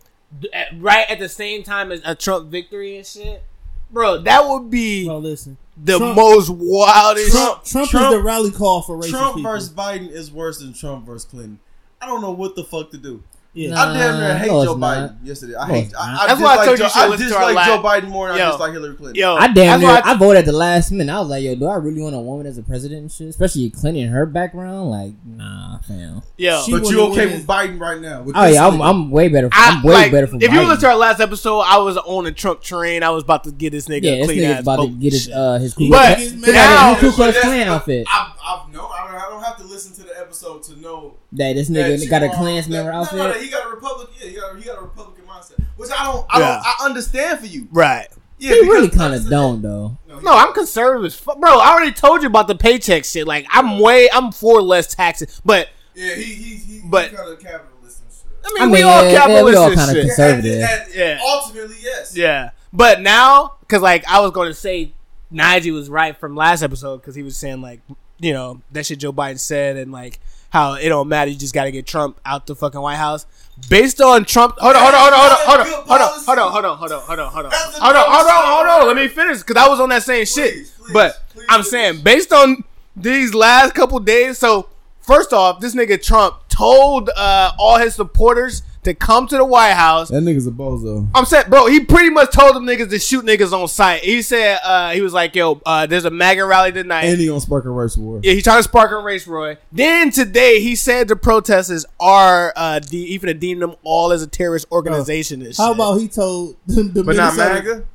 at- 0.53 0.70
right 0.80 1.10
at 1.10 1.20
the 1.20 1.28
same 1.28 1.62
time 1.64 1.91
as 1.91 2.02
a 2.06 2.16
Trump 2.16 2.49
victory 2.49 2.95
and 2.98 3.06
shit. 3.06 3.44
Bro, 3.91 4.20
that 4.22 4.48
would 4.48 4.70
be 4.70 5.06
Bro, 5.06 5.18
listen. 5.20 5.57
The 5.77 5.97
Trump- 5.97 6.15
most 6.15 6.49
wildest. 6.49 7.31
Trump, 7.31 7.64
Trump, 7.65 7.89
Trump- 7.89 8.06
is 8.07 8.11
the 8.18 8.23
rally 8.23 8.52
call 8.52 8.81
for 8.81 8.97
racist 8.97 9.10
Trump 9.10 9.35
people. 9.35 9.52
versus 9.52 9.69
Biden 9.69 10.10
is 10.10 10.31
worse 10.31 10.60
than 10.60 10.73
Trump 10.73 11.06
versus 11.06 11.26
Clinton. 11.30 11.60
I 12.02 12.06
don't 12.07 12.22
know 12.22 12.31
what 12.31 12.56
the 12.56 12.64
fuck 12.64 12.91
to 12.91 12.97
do. 12.97 13.23
Yeah. 13.56 13.69
Nah. 13.72 13.82
I 13.90 13.94
damn 13.98 14.19
near 14.19 14.38
hate 14.38 14.48
no, 14.48 14.65
Joe 14.65 14.76
not. 14.76 15.10
Biden 15.11 15.26
yesterday. 15.26 15.56
I 15.56 15.68
No, 15.68 15.73
hate. 15.73 15.86
it's 15.86 15.95
I. 15.95 15.99
I 16.23 16.27
That's 16.27 16.41
why 16.41 16.48
I 16.48 16.57
dislike 16.57 16.65
told 16.68 16.80
you 16.80 16.86
Joe, 16.86 16.86
you 16.86 16.91
I 16.95 17.07
listen 17.07 17.27
to 17.27 17.34
dislike 17.34 17.65
Joe 17.65 17.82
Biden 17.82 18.10
more 18.10 18.27
than 18.30 18.38
Yo. 18.38 18.44
I 18.48 18.52
dislike 18.52 18.73
Hillary 18.73 18.95
Clinton. 18.95 19.15
Yo, 19.15 19.36
I 19.36 19.48
damn 19.53 19.80
near 19.80 19.90
why 19.90 20.02
I, 20.03 20.14
voted 20.18 20.38
at 20.40 20.45
the 20.45 20.52
last 20.52 20.91
minute. 20.91 21.11
I 21.11 21.19
was 21.19 21.30
like, 21.30 21.44
yo, 21.44 21.56
do 21.56 21.65
I 21.68 21.76
really 21.76 22.02
want 22.02 22.15
a 22.15 22.19
woman 22.19 22.45
as 22.45 22.57
a 22.57 22.64
president 22.64 23.02
and 23.02 23.11
shit? 23.11 23.27
Especially 23.30 23.69
Clinton, 23.72 24.10
her 24.10 24.26
background, 24.26 24.91
like, 24.91 25.14
nah, 25.26 25.77
fam. 25.80 26.22
yo, 26.38 26.61
She 26.64 26.72
but 26.73 26.90
you 26.90 27.02
okay 27.11 27.26
with 27.27 27.48
Biden 27.48 27.80
right 27.80 27.99
now? 27.99 28.22
With 28.23 28.36
Oh 28.38 28.45
yeah, 28.45 28.68
I'm. 28.68 28.82
I'm 28.82 29.10
way 29.10 29.30
better. 29.30 29.49
I, 29.52 29.72
I'm 29.77 29.84
way 29.84 29.94
like, 29.94 30.11
better 30.11 30.27
for 30.27 30.36
If 30.36 30.44
you 30.44 30.49
Biden. 30.49 30.68
listen 30.68 30.82
to 30.82 30.88
our 30.90 30.95
last 30.98 31.19
episode, 31.22 31.61
I 31.61 31.77
was 31.80 31.98
on 31.98 32.26
a 32.27 32.32
Trump 32.32 32.61
train. 32.61 33.03
I 33.03 33.10
was 33.10 33.23
about 33.23 33.45
to 33.45 33.52
get 33.52 33.72
this 33.72 33.88
nigga 33.88 34.03
yeah, 34.03 34.11
a 34.11 34.18
this 34.18 34.26
clean 34.27 34.40
nigga's 34.40 34.56
ass 34.57 34.61
about 34.64 34.76
to 34.82 34.88
get 34.90 35.14
his 35.14 35.30
uh 35.30 35.57
his 35.60 35.73
Ku 35.73 35.90
But 35.90 36.18
Klux- 36.18 36.34
now- 36.34 36.94
his 36.95 36.99
Ku 37.11 37.15
Klux 37.15 37.40
Klan 37.40 37.68
outfit. 37.69 38.06
I've, 38.11 38.32
I've 38.45 38.73
no, 39.18 39.26
I 39.26 39.30
don't, 39.30 39.44
have 39.44 39.58
to 39.58 39.64
listen 39.64 39.94
to 39.96 40.04
the 40.04 40.20
episode 40.20 40.64
to 40.64 40.80
know 40.80 41.16
That 41.34 41.54
this 41.56 41.70
nigga 41.70 42.02
you 42.02 42.10
got 42.10 42.24
a 42.24 42.28
are- 42.30 42.36
Klansman 42.36 42.86
that- 42.86 42.94
outfit. 42.94 43.18
No, 43.18 43.28
no, 43.32 43.34
he 43.40 43.50
got 43.50 43.66
a 43.66 43.70
Republican. 43.70 44.14
Yeah, 44.20 44.28
he 44.30 44.36
got, 44.36 44.56
he 44.58 44.64
got 44.64 44.78
a 44.78 44.82
Republican 44.82 45.24
mindset, 45.26 45.64
which 45.78 45.90
I 45.92 46.04
don't. 46.06 46.26
I 46.30 46.40
Yeah. 46.40 46.46
don't. 46.48 46.66
I 46.66 46.86
understand 46.86 47.40
for 47.40 47.46
you. 47.48 47.68
right. 47.72 48.08
Yeah, 48.38 48.54
he 48.56 48.62
really 48.62 48.90
kind 48.90 49.14
of 49.16 49.30
don't 49.30 49.62
though. 49.62 49.98
No, 50.22 50.34
I'm 50.34 50.54
conservative 50.54 51.06
as 51.06 51.16
fuck. 51.16 51.40
Bro, 51.40 51.58
I 51.58 51.72
already 51.72 51.94
told 51.94 52.22
you 52.22 52.28
about 52.28 52.48
the 52.50 52.56
paycheck 52.56 53.06
shit. 53.06 53.26
Like, 53.26 53.46
I'm 53.50 53.80
way, 53.80 54.10
I'm 54.12 54.32
for 54.34 54.62
less 54.62 54.94
taxes. 54.94 55.42
But, 55.46 55.70
Yeah, 55.94 56.16
he 56.16 56.24
he 56.24 56.56
he, 56.56 56.82
But- 56.84 57.12
he 57.12 57.16
kind 57.16 57.30
of 57.32 57.40
capitalist 57.40 58.02
and 58.02 58.12
shit. 58.12 58.26
I 58.46 58.54
mean, 58.54 58.64
I 58.64 58.66
we 58.68 58.72
mean, 58.74 58.84
all 58.84 59.04
yeah, 59.06 59.28
yeah, 59.30 59.44
we 59.44 59.56
all 59.56 59.68
and 59.68 59.76
kinda 59.78 59.94
shit. 59.94 60.02
cons- 60.04 60.16
Conservative. 60.16 60.62
And- 60.64 60.82
and- 60.84 60.94
Yeah. 60.94 61.20
Ultimately, 61.26 61.76
yes. 61.82 62.16
Yeah. 62.18 62.50
But 62.74 63.00
now, 63.02 63.54
because, 63.62 63.82
like, 63.82 64.06
I 64.06 64.20
was 64.20 64.32
going 64.32 64.50
to 64.50 64.54
say, 64.54 64.94
Najee 65.34 65.74
was 65.74 65.90
right 65.90 66.16
from 66.18 66.36
last 66.36 66.62
episode 66.62 66.98
because 66.98 67.16
he 67.16 67.24
was 67.24 67.38
saying, 67.38 67.62
like, 67.62 67.80
you 68.20 68.34
know, 68.34 68.62
that 68.72 68.86
shit 68.86 69.00
Joe 69.00 69.14
Biden 69.14 69.40
said 69.40 69.78
and, 69.78 69.92
like, 69.92 70.20
how 70.50 70.76
it 70.76 70.88
don't 70.88 71.10
matter. 71.10 71.30
You 71.30 71.38
just 71.38 71.54
got 71.54 71.66
to 71.66 71.72
get 71.72 71.86
Trump 71.86 72.20
out 72.26 72.48
the 72.48 72.56
fucking 72.56 72.80
White 72.80 72.96
House. 72.96 73.26
Based 73.70 74.02
on 74.02 74.26
Trump, 74.26 74.56
hold 74.58 74.76
on, 74.76 74.82
hold 74.82 74.94
on, 74.94 75.02
hold 75.02 75.32
on, 75.32 75.38
hold 75.38 75.60
on, 75.60 75.68
hold 75.68 76.02
on, 76.02 76.08
hold 76.08 76.40
on, 76.40 76.52
hold 76.52 76.66
on, 76.66 76.78
hold 76.78 76.92
on, 76.92 76.98
hold 77.02 77.20
on, 77.20 77.32
hold 77.32 77.46
on, 77.46 77.46
hold 77.46 77.46
on, 77.46 77.52
hold 77.52 77.96
on, 77.96 78.06
hold 78.06 78.28
on, 78.28 78.72
hold 78.72 78.82
on. 78.82 78.88
Let 78.88 78.96
me 78.96 79.08
finish 79.08 79.40
because 79.40 79.58
I 79.58 79.68
was 79.68 79.80
on 79.80 79.90
that 79.90 80.04
same 80.04 80.26
shit. 80.26 80.72
But 80.94 81.22
I'm 81.50 81.64
saying, 81.64 82.02
based 82.04 82.34
on 82.34 82.64
these 82.96 83.34
last 83.34 83.74
couple 83.74 84.00
days, 84.00 84.38
so 84.38 84.70
first 85.02 85.34
off, 85.34 85.60
this 85.60 85.74
nigga 85.76 86.02
Trump 86.02 86.36
told 86.50 87.10
uh, 87.16 87.52
all 87.58 87.78
his 87.78 87.96
supporters 87.96 88.62
to 88.86 88.94
come 88.94 89.28
to 89.28 89.38
the 89.38 89.45
White 89.45 89.74
House. 89.74 90.10
That 90.10 90.24
nigga's 90.24 90.48
a 90.48 90.52
bozo. 90.52 91.07
I'm 91.14 91.26
saying, 91.26 91.45
bro, 91.49 91.68
he 91.68 91.82
pretty 91.82 92.10
much 92.10 92.32
told 92.32 92.56
them 92.56 92.66
niggas 92.66 92.90
to 92.90 92.99
shoot 92.99 93.26
niggas 93.26 93.52
on 93.52 93.68
sight. 93.68 94.03
He 94.03 94.22
said, 94.22 94.60
uh, 94.64 94.91
he 94.91 95.02
was 95.02 95.14
like, 95.14 95.36
yo, 95.36 95.62
uh, 95.66 95.86
there's 95.86 96.06
a 96.06 96.10
MAGA 96.12 96.45
rally 96.45 96.72
tonight. 96.72 97.03
And 97.06 97.20
he 97.20 97.30
on 97.30 97.40
Spark 97.41 97.66
a 97.66 97.70
Race 97.70 97.98
War. 97.98 98.22
yeah, 98.24 98.34
he's 98.34 98.44
trying 98.44 98.60
to 98.60 98.64
spark 98.64 98.91
a 98.91 98.98
race, 98.99 99.28
Roy. 99.28 99.57
Then 99.72 100.10
today, 100.12 100.62
he 100.62 100.76
said 100.76 101.07
the 101.07 101.16
protesters 101.16 101.86
are, 101.99 102.53
uh, 102.56 102.80
de- 102.80 102.98
even 103.14 103.38
deem 103.40 103.60
them 103.60 103.76
all 103.84 104.12
as 104.12 104.22
a 104.22 104.28
terrorist 104.28 104.66
organization. 104.72 105.41
and 105.41 105.56
How 105.57 105.74
about 105.74 105.95
he 105.95 106.07
told 106.07 106.56
the, 106.66 106.84
the 106.94 107.03
But 107.03 107.16
not 107.18 107.36
Minnesota, 107.36 107.53
MAGA? 107.56 107.86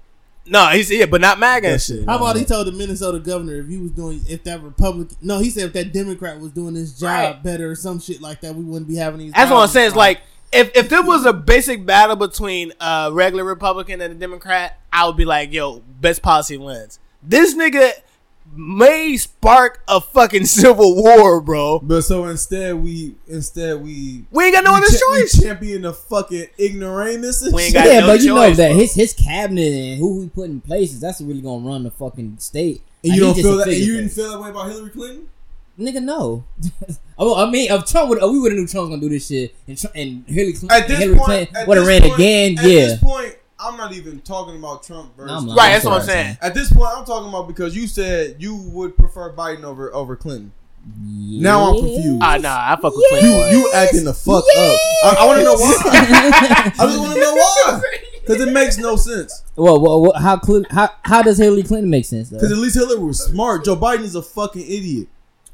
no? 0.47 0.67
He's 0.69 0.91
yeah, 0.91 1.07
but 1.07 1.21
not 1.21 1.39
MAGA 1.39 1.69
and 1.69 1.81
shit. 1.81 2.05
How 2.07 2.17
about 2.17 2.37
he 2.37 2.45
told 2.45 2.67
the 2.67 2.73
Minnesota 2.73 3.19
governor 3.21 3.57
if 3.61 3.69
he 3.69 3.77
was 3.77 3.93
doing 3.93 4.21
if 4.29 4.43
that 4.45 4.63
Republican 4.63 5.17
no 5.23 5.39
he 5.39 5.49
said 5.51 5.65
if 5.67 5.73
that 5.75 5.93
Democrat 5.93 6.41
was 6.41 6.51
doing 6.53 6.75
his 6.75 6.99
job 6.99 7.09
Right. 7.09 7.43
better 7.43 7.71
or 7.71 7.75
some 7.77 8.01
shit 8.01 8.21
like 8.21 8.41
that 8.41 8.55
we 8.55 8.65
wouldn't 8.65 8.89
be 8.89 8.97
having 8.97 9.21
these. 9.21 9.33
That's 9.33 9.51
what 9.51 9.59
I'm 9.59 9.69
problems. 9.69 9.73
saying. 9.73 9.87
It's 9.89 9.97
like 9.97 10.21
if 10.53 10.75
if 10.77 10.89
there 10.89 11.03
was 11.03 11.25
a 11.27 11.33
basic 11.33 11.85
battle 11.87 12.17
between 12.17 12.73
a 12.81 13.11
regular 13.13 13.45
Republican 13.45 14.01
and 14.01 14.13
a 14.13 14.17
Democrat, 14.17 14.79
I 14.93 15.07
would 15.07 15.17
be 15.17 15.25
like, 15.25 15.53
yo, 15.53 15.81
best 16.01 16.23
policy 16.23 16.57
wins. 16.57 16.99
This 17.23 17.55
nigga 17.55 17.93
may 18.53 19.17
spark 19.17 19.81
a 19.87 20.01
fucking 20.01 20.45
civil 20.47 20.97
war, 20.97 21.41
bro. 21.41 21.79
But 21.81 22.03
so 22.03 22.25
instead, 22.27 22.75
we 22.77 23.15
instead 23.29 23.81
we 23.83 24.25
We 24.33 24.45
ain't 24.45 24.55
got 24.55 24.65
no 24.65 24.73
we 24.73 24.79
other 24.79 24.87
cha- 24.87 25.11
we 25.13 25.21
choice. 25.21 25.41
champion 25.43 25.83
the 25.83 25.93
fucking 25.93 26.47
ignoramus. 26.59 27.43
and 27.43 27.55
We 27.55 27.63
ain't 27.65 27.73
shit. 27.75 27.85
got 27.85 27.93
yeah, 27.93 28.01
no 28.01 28.07
but 28.09 28.21
you 28.21 28.35
know 28.35 28.51
that 28.51 28.57
bro. 28.57 28.75
his 28.77 28.95
his 28.95 29.13
cabinet 29.13 29.73
and 29.73 29.99
who 30.01 30.23
he 30.23 30.29
put 30.29 30.47
in 30.51 30.61
places 30.61 31.01
that's 31.01 31.21
really 31.21 31.43
gonna 31.43 31.65
run 31.67 31.85
the 31.85 31.91
fucking 31.91 32.39
state. 32.39 32.83
And 33.05 33.11
Like, 33.13 33.19
you 33.21 33.33
he 33.35 33.43
don't 33.43 33.43
feel 33.43 33.57
that? 33.59 33.73
You 33.77 33.97
didn't 33.97 34.11
feel 34.11 34.31
that 34.33 34.41
way 34.41 34.51
about 34.51 34.69
Hillary 34.71 34.91
Clinton? 34.91 35.29
Nigga, 35.81 36.03
no. 36.03 36.45
oh, 37.19 37.43
I 37.47 37.51
mean, 37.51 37.71
if 37.71 37.87
Trump 37.87 38.11
would, 38.11 38.19
oh, 38.21 38.31
we 38.31 38.39
would 38.39 38.53
have 38.53 38.59
knew 38.59 38.67
Trump 38.67 38.91
was 38.91 38.91
gonna 38.91 39.01
do 39.01 39.09
this 39.09 39.27
shit, 39.29 39.55
and, 39.67 39.79
Trump, 39.79 39.97
and 39.97 40.25
Hillary, 40.27 40.53
Clinton, 40.53 40.71
At 40.71 40.89
this 40.89 40.99
Hillary 40.99 41.17
point, 41.17 41.27
Clinton 41.27 41.57
at 41.57 41.69
would 41.69 41.77
have 41.79 41.87
this 41.87 42.01
ran 42.01 42.09
point- 42.09 42.15
again. 42.21 42.59
At 42.59 42.65
Yeah, 42.65 42.81
this 42.87 43.01
point, 43.01 43.37
I'm 43.59 43.77
not 43.77 43.93
even 43.95 44.21
talking 44.21 44.57
about 44.57 44.83
Trump 44.83 45.17
versus. 45.17 45.43
No, 45.43 45.49
not. 45.49 45.57
Right, 45.59 45.71
that's 45.73 45.85
what 45.85 46.01
I'm 46.01 46.07
saying. 46.07 46.39
At 46.43 46.55
this 46.55 46.73
point, 46.73 46.91
I'm 46.97 47.05
talking 47.05 47.29
about 47.29 47.49
because 47.49 47.75
you 47.75 47.87
said 47.87 48.37
you 48.39 48.55
would 48.57 48.97
prefer 48.97 49.33
Biden 49.33 49.65
over 49.65 49.93
over 49.95 50.17
Clinton. 50.17 50.53
Now 50.99 51.71
I'm 51.71 51.77
confused. 51.79 52.23
Ah, 52.23 52.39
nah, 52.39 52.73
I 52.73 52.77
fuck 52.81 52.95
with 52.97 53.05
You 53.11 53.19
Clinton. 53.21 53.31
you 53.53 53.59
you 53.59 53.73
acting 53.75 54.05
the 54.05 54.15
fuck 54.15 54.45
up. 54.45 54.81
I, 55.05 55.17
I 55.21 55.27
want 55.27 55.39
to 55.39 55.45
know 55.45 55.55
why. 55.55 55.75
I 55.85 56.71
just 56.87 56.99
want 56.99 57.15
to 57.15 57.21
know 57.21 57.35
why. 57.35 57.81
Because 58.21 58.41
it 58.41 58.53
makes 58.53 58.79
no 58.79 58.97
sense. 58.97 59.45
Well, 59.57 59.81
well, 59.81 60.01
well 60.03 60.13
how, 60.15 60.39
Clinton, 60.39 60.75
how 60.75 60.89
how 61.03 61.21
does 61.23 61.37
Hillary 61.39 61.65
Clinton 61.65 61.91
make 61.91 62.05
sense? 62.07 62.31
Because 62.31 62.51
at 62.51 62.57
least 62.59 62.77
Hillary 62.77 62.99
was 63.05 63.23
smart. 63.23 63.65
Joe 63.67 63.77
Biden 63.77 64.01
is 64.05 64.15
a 64.15 64.23
fucking 64.23 64.63
idiot. 64.63 65.09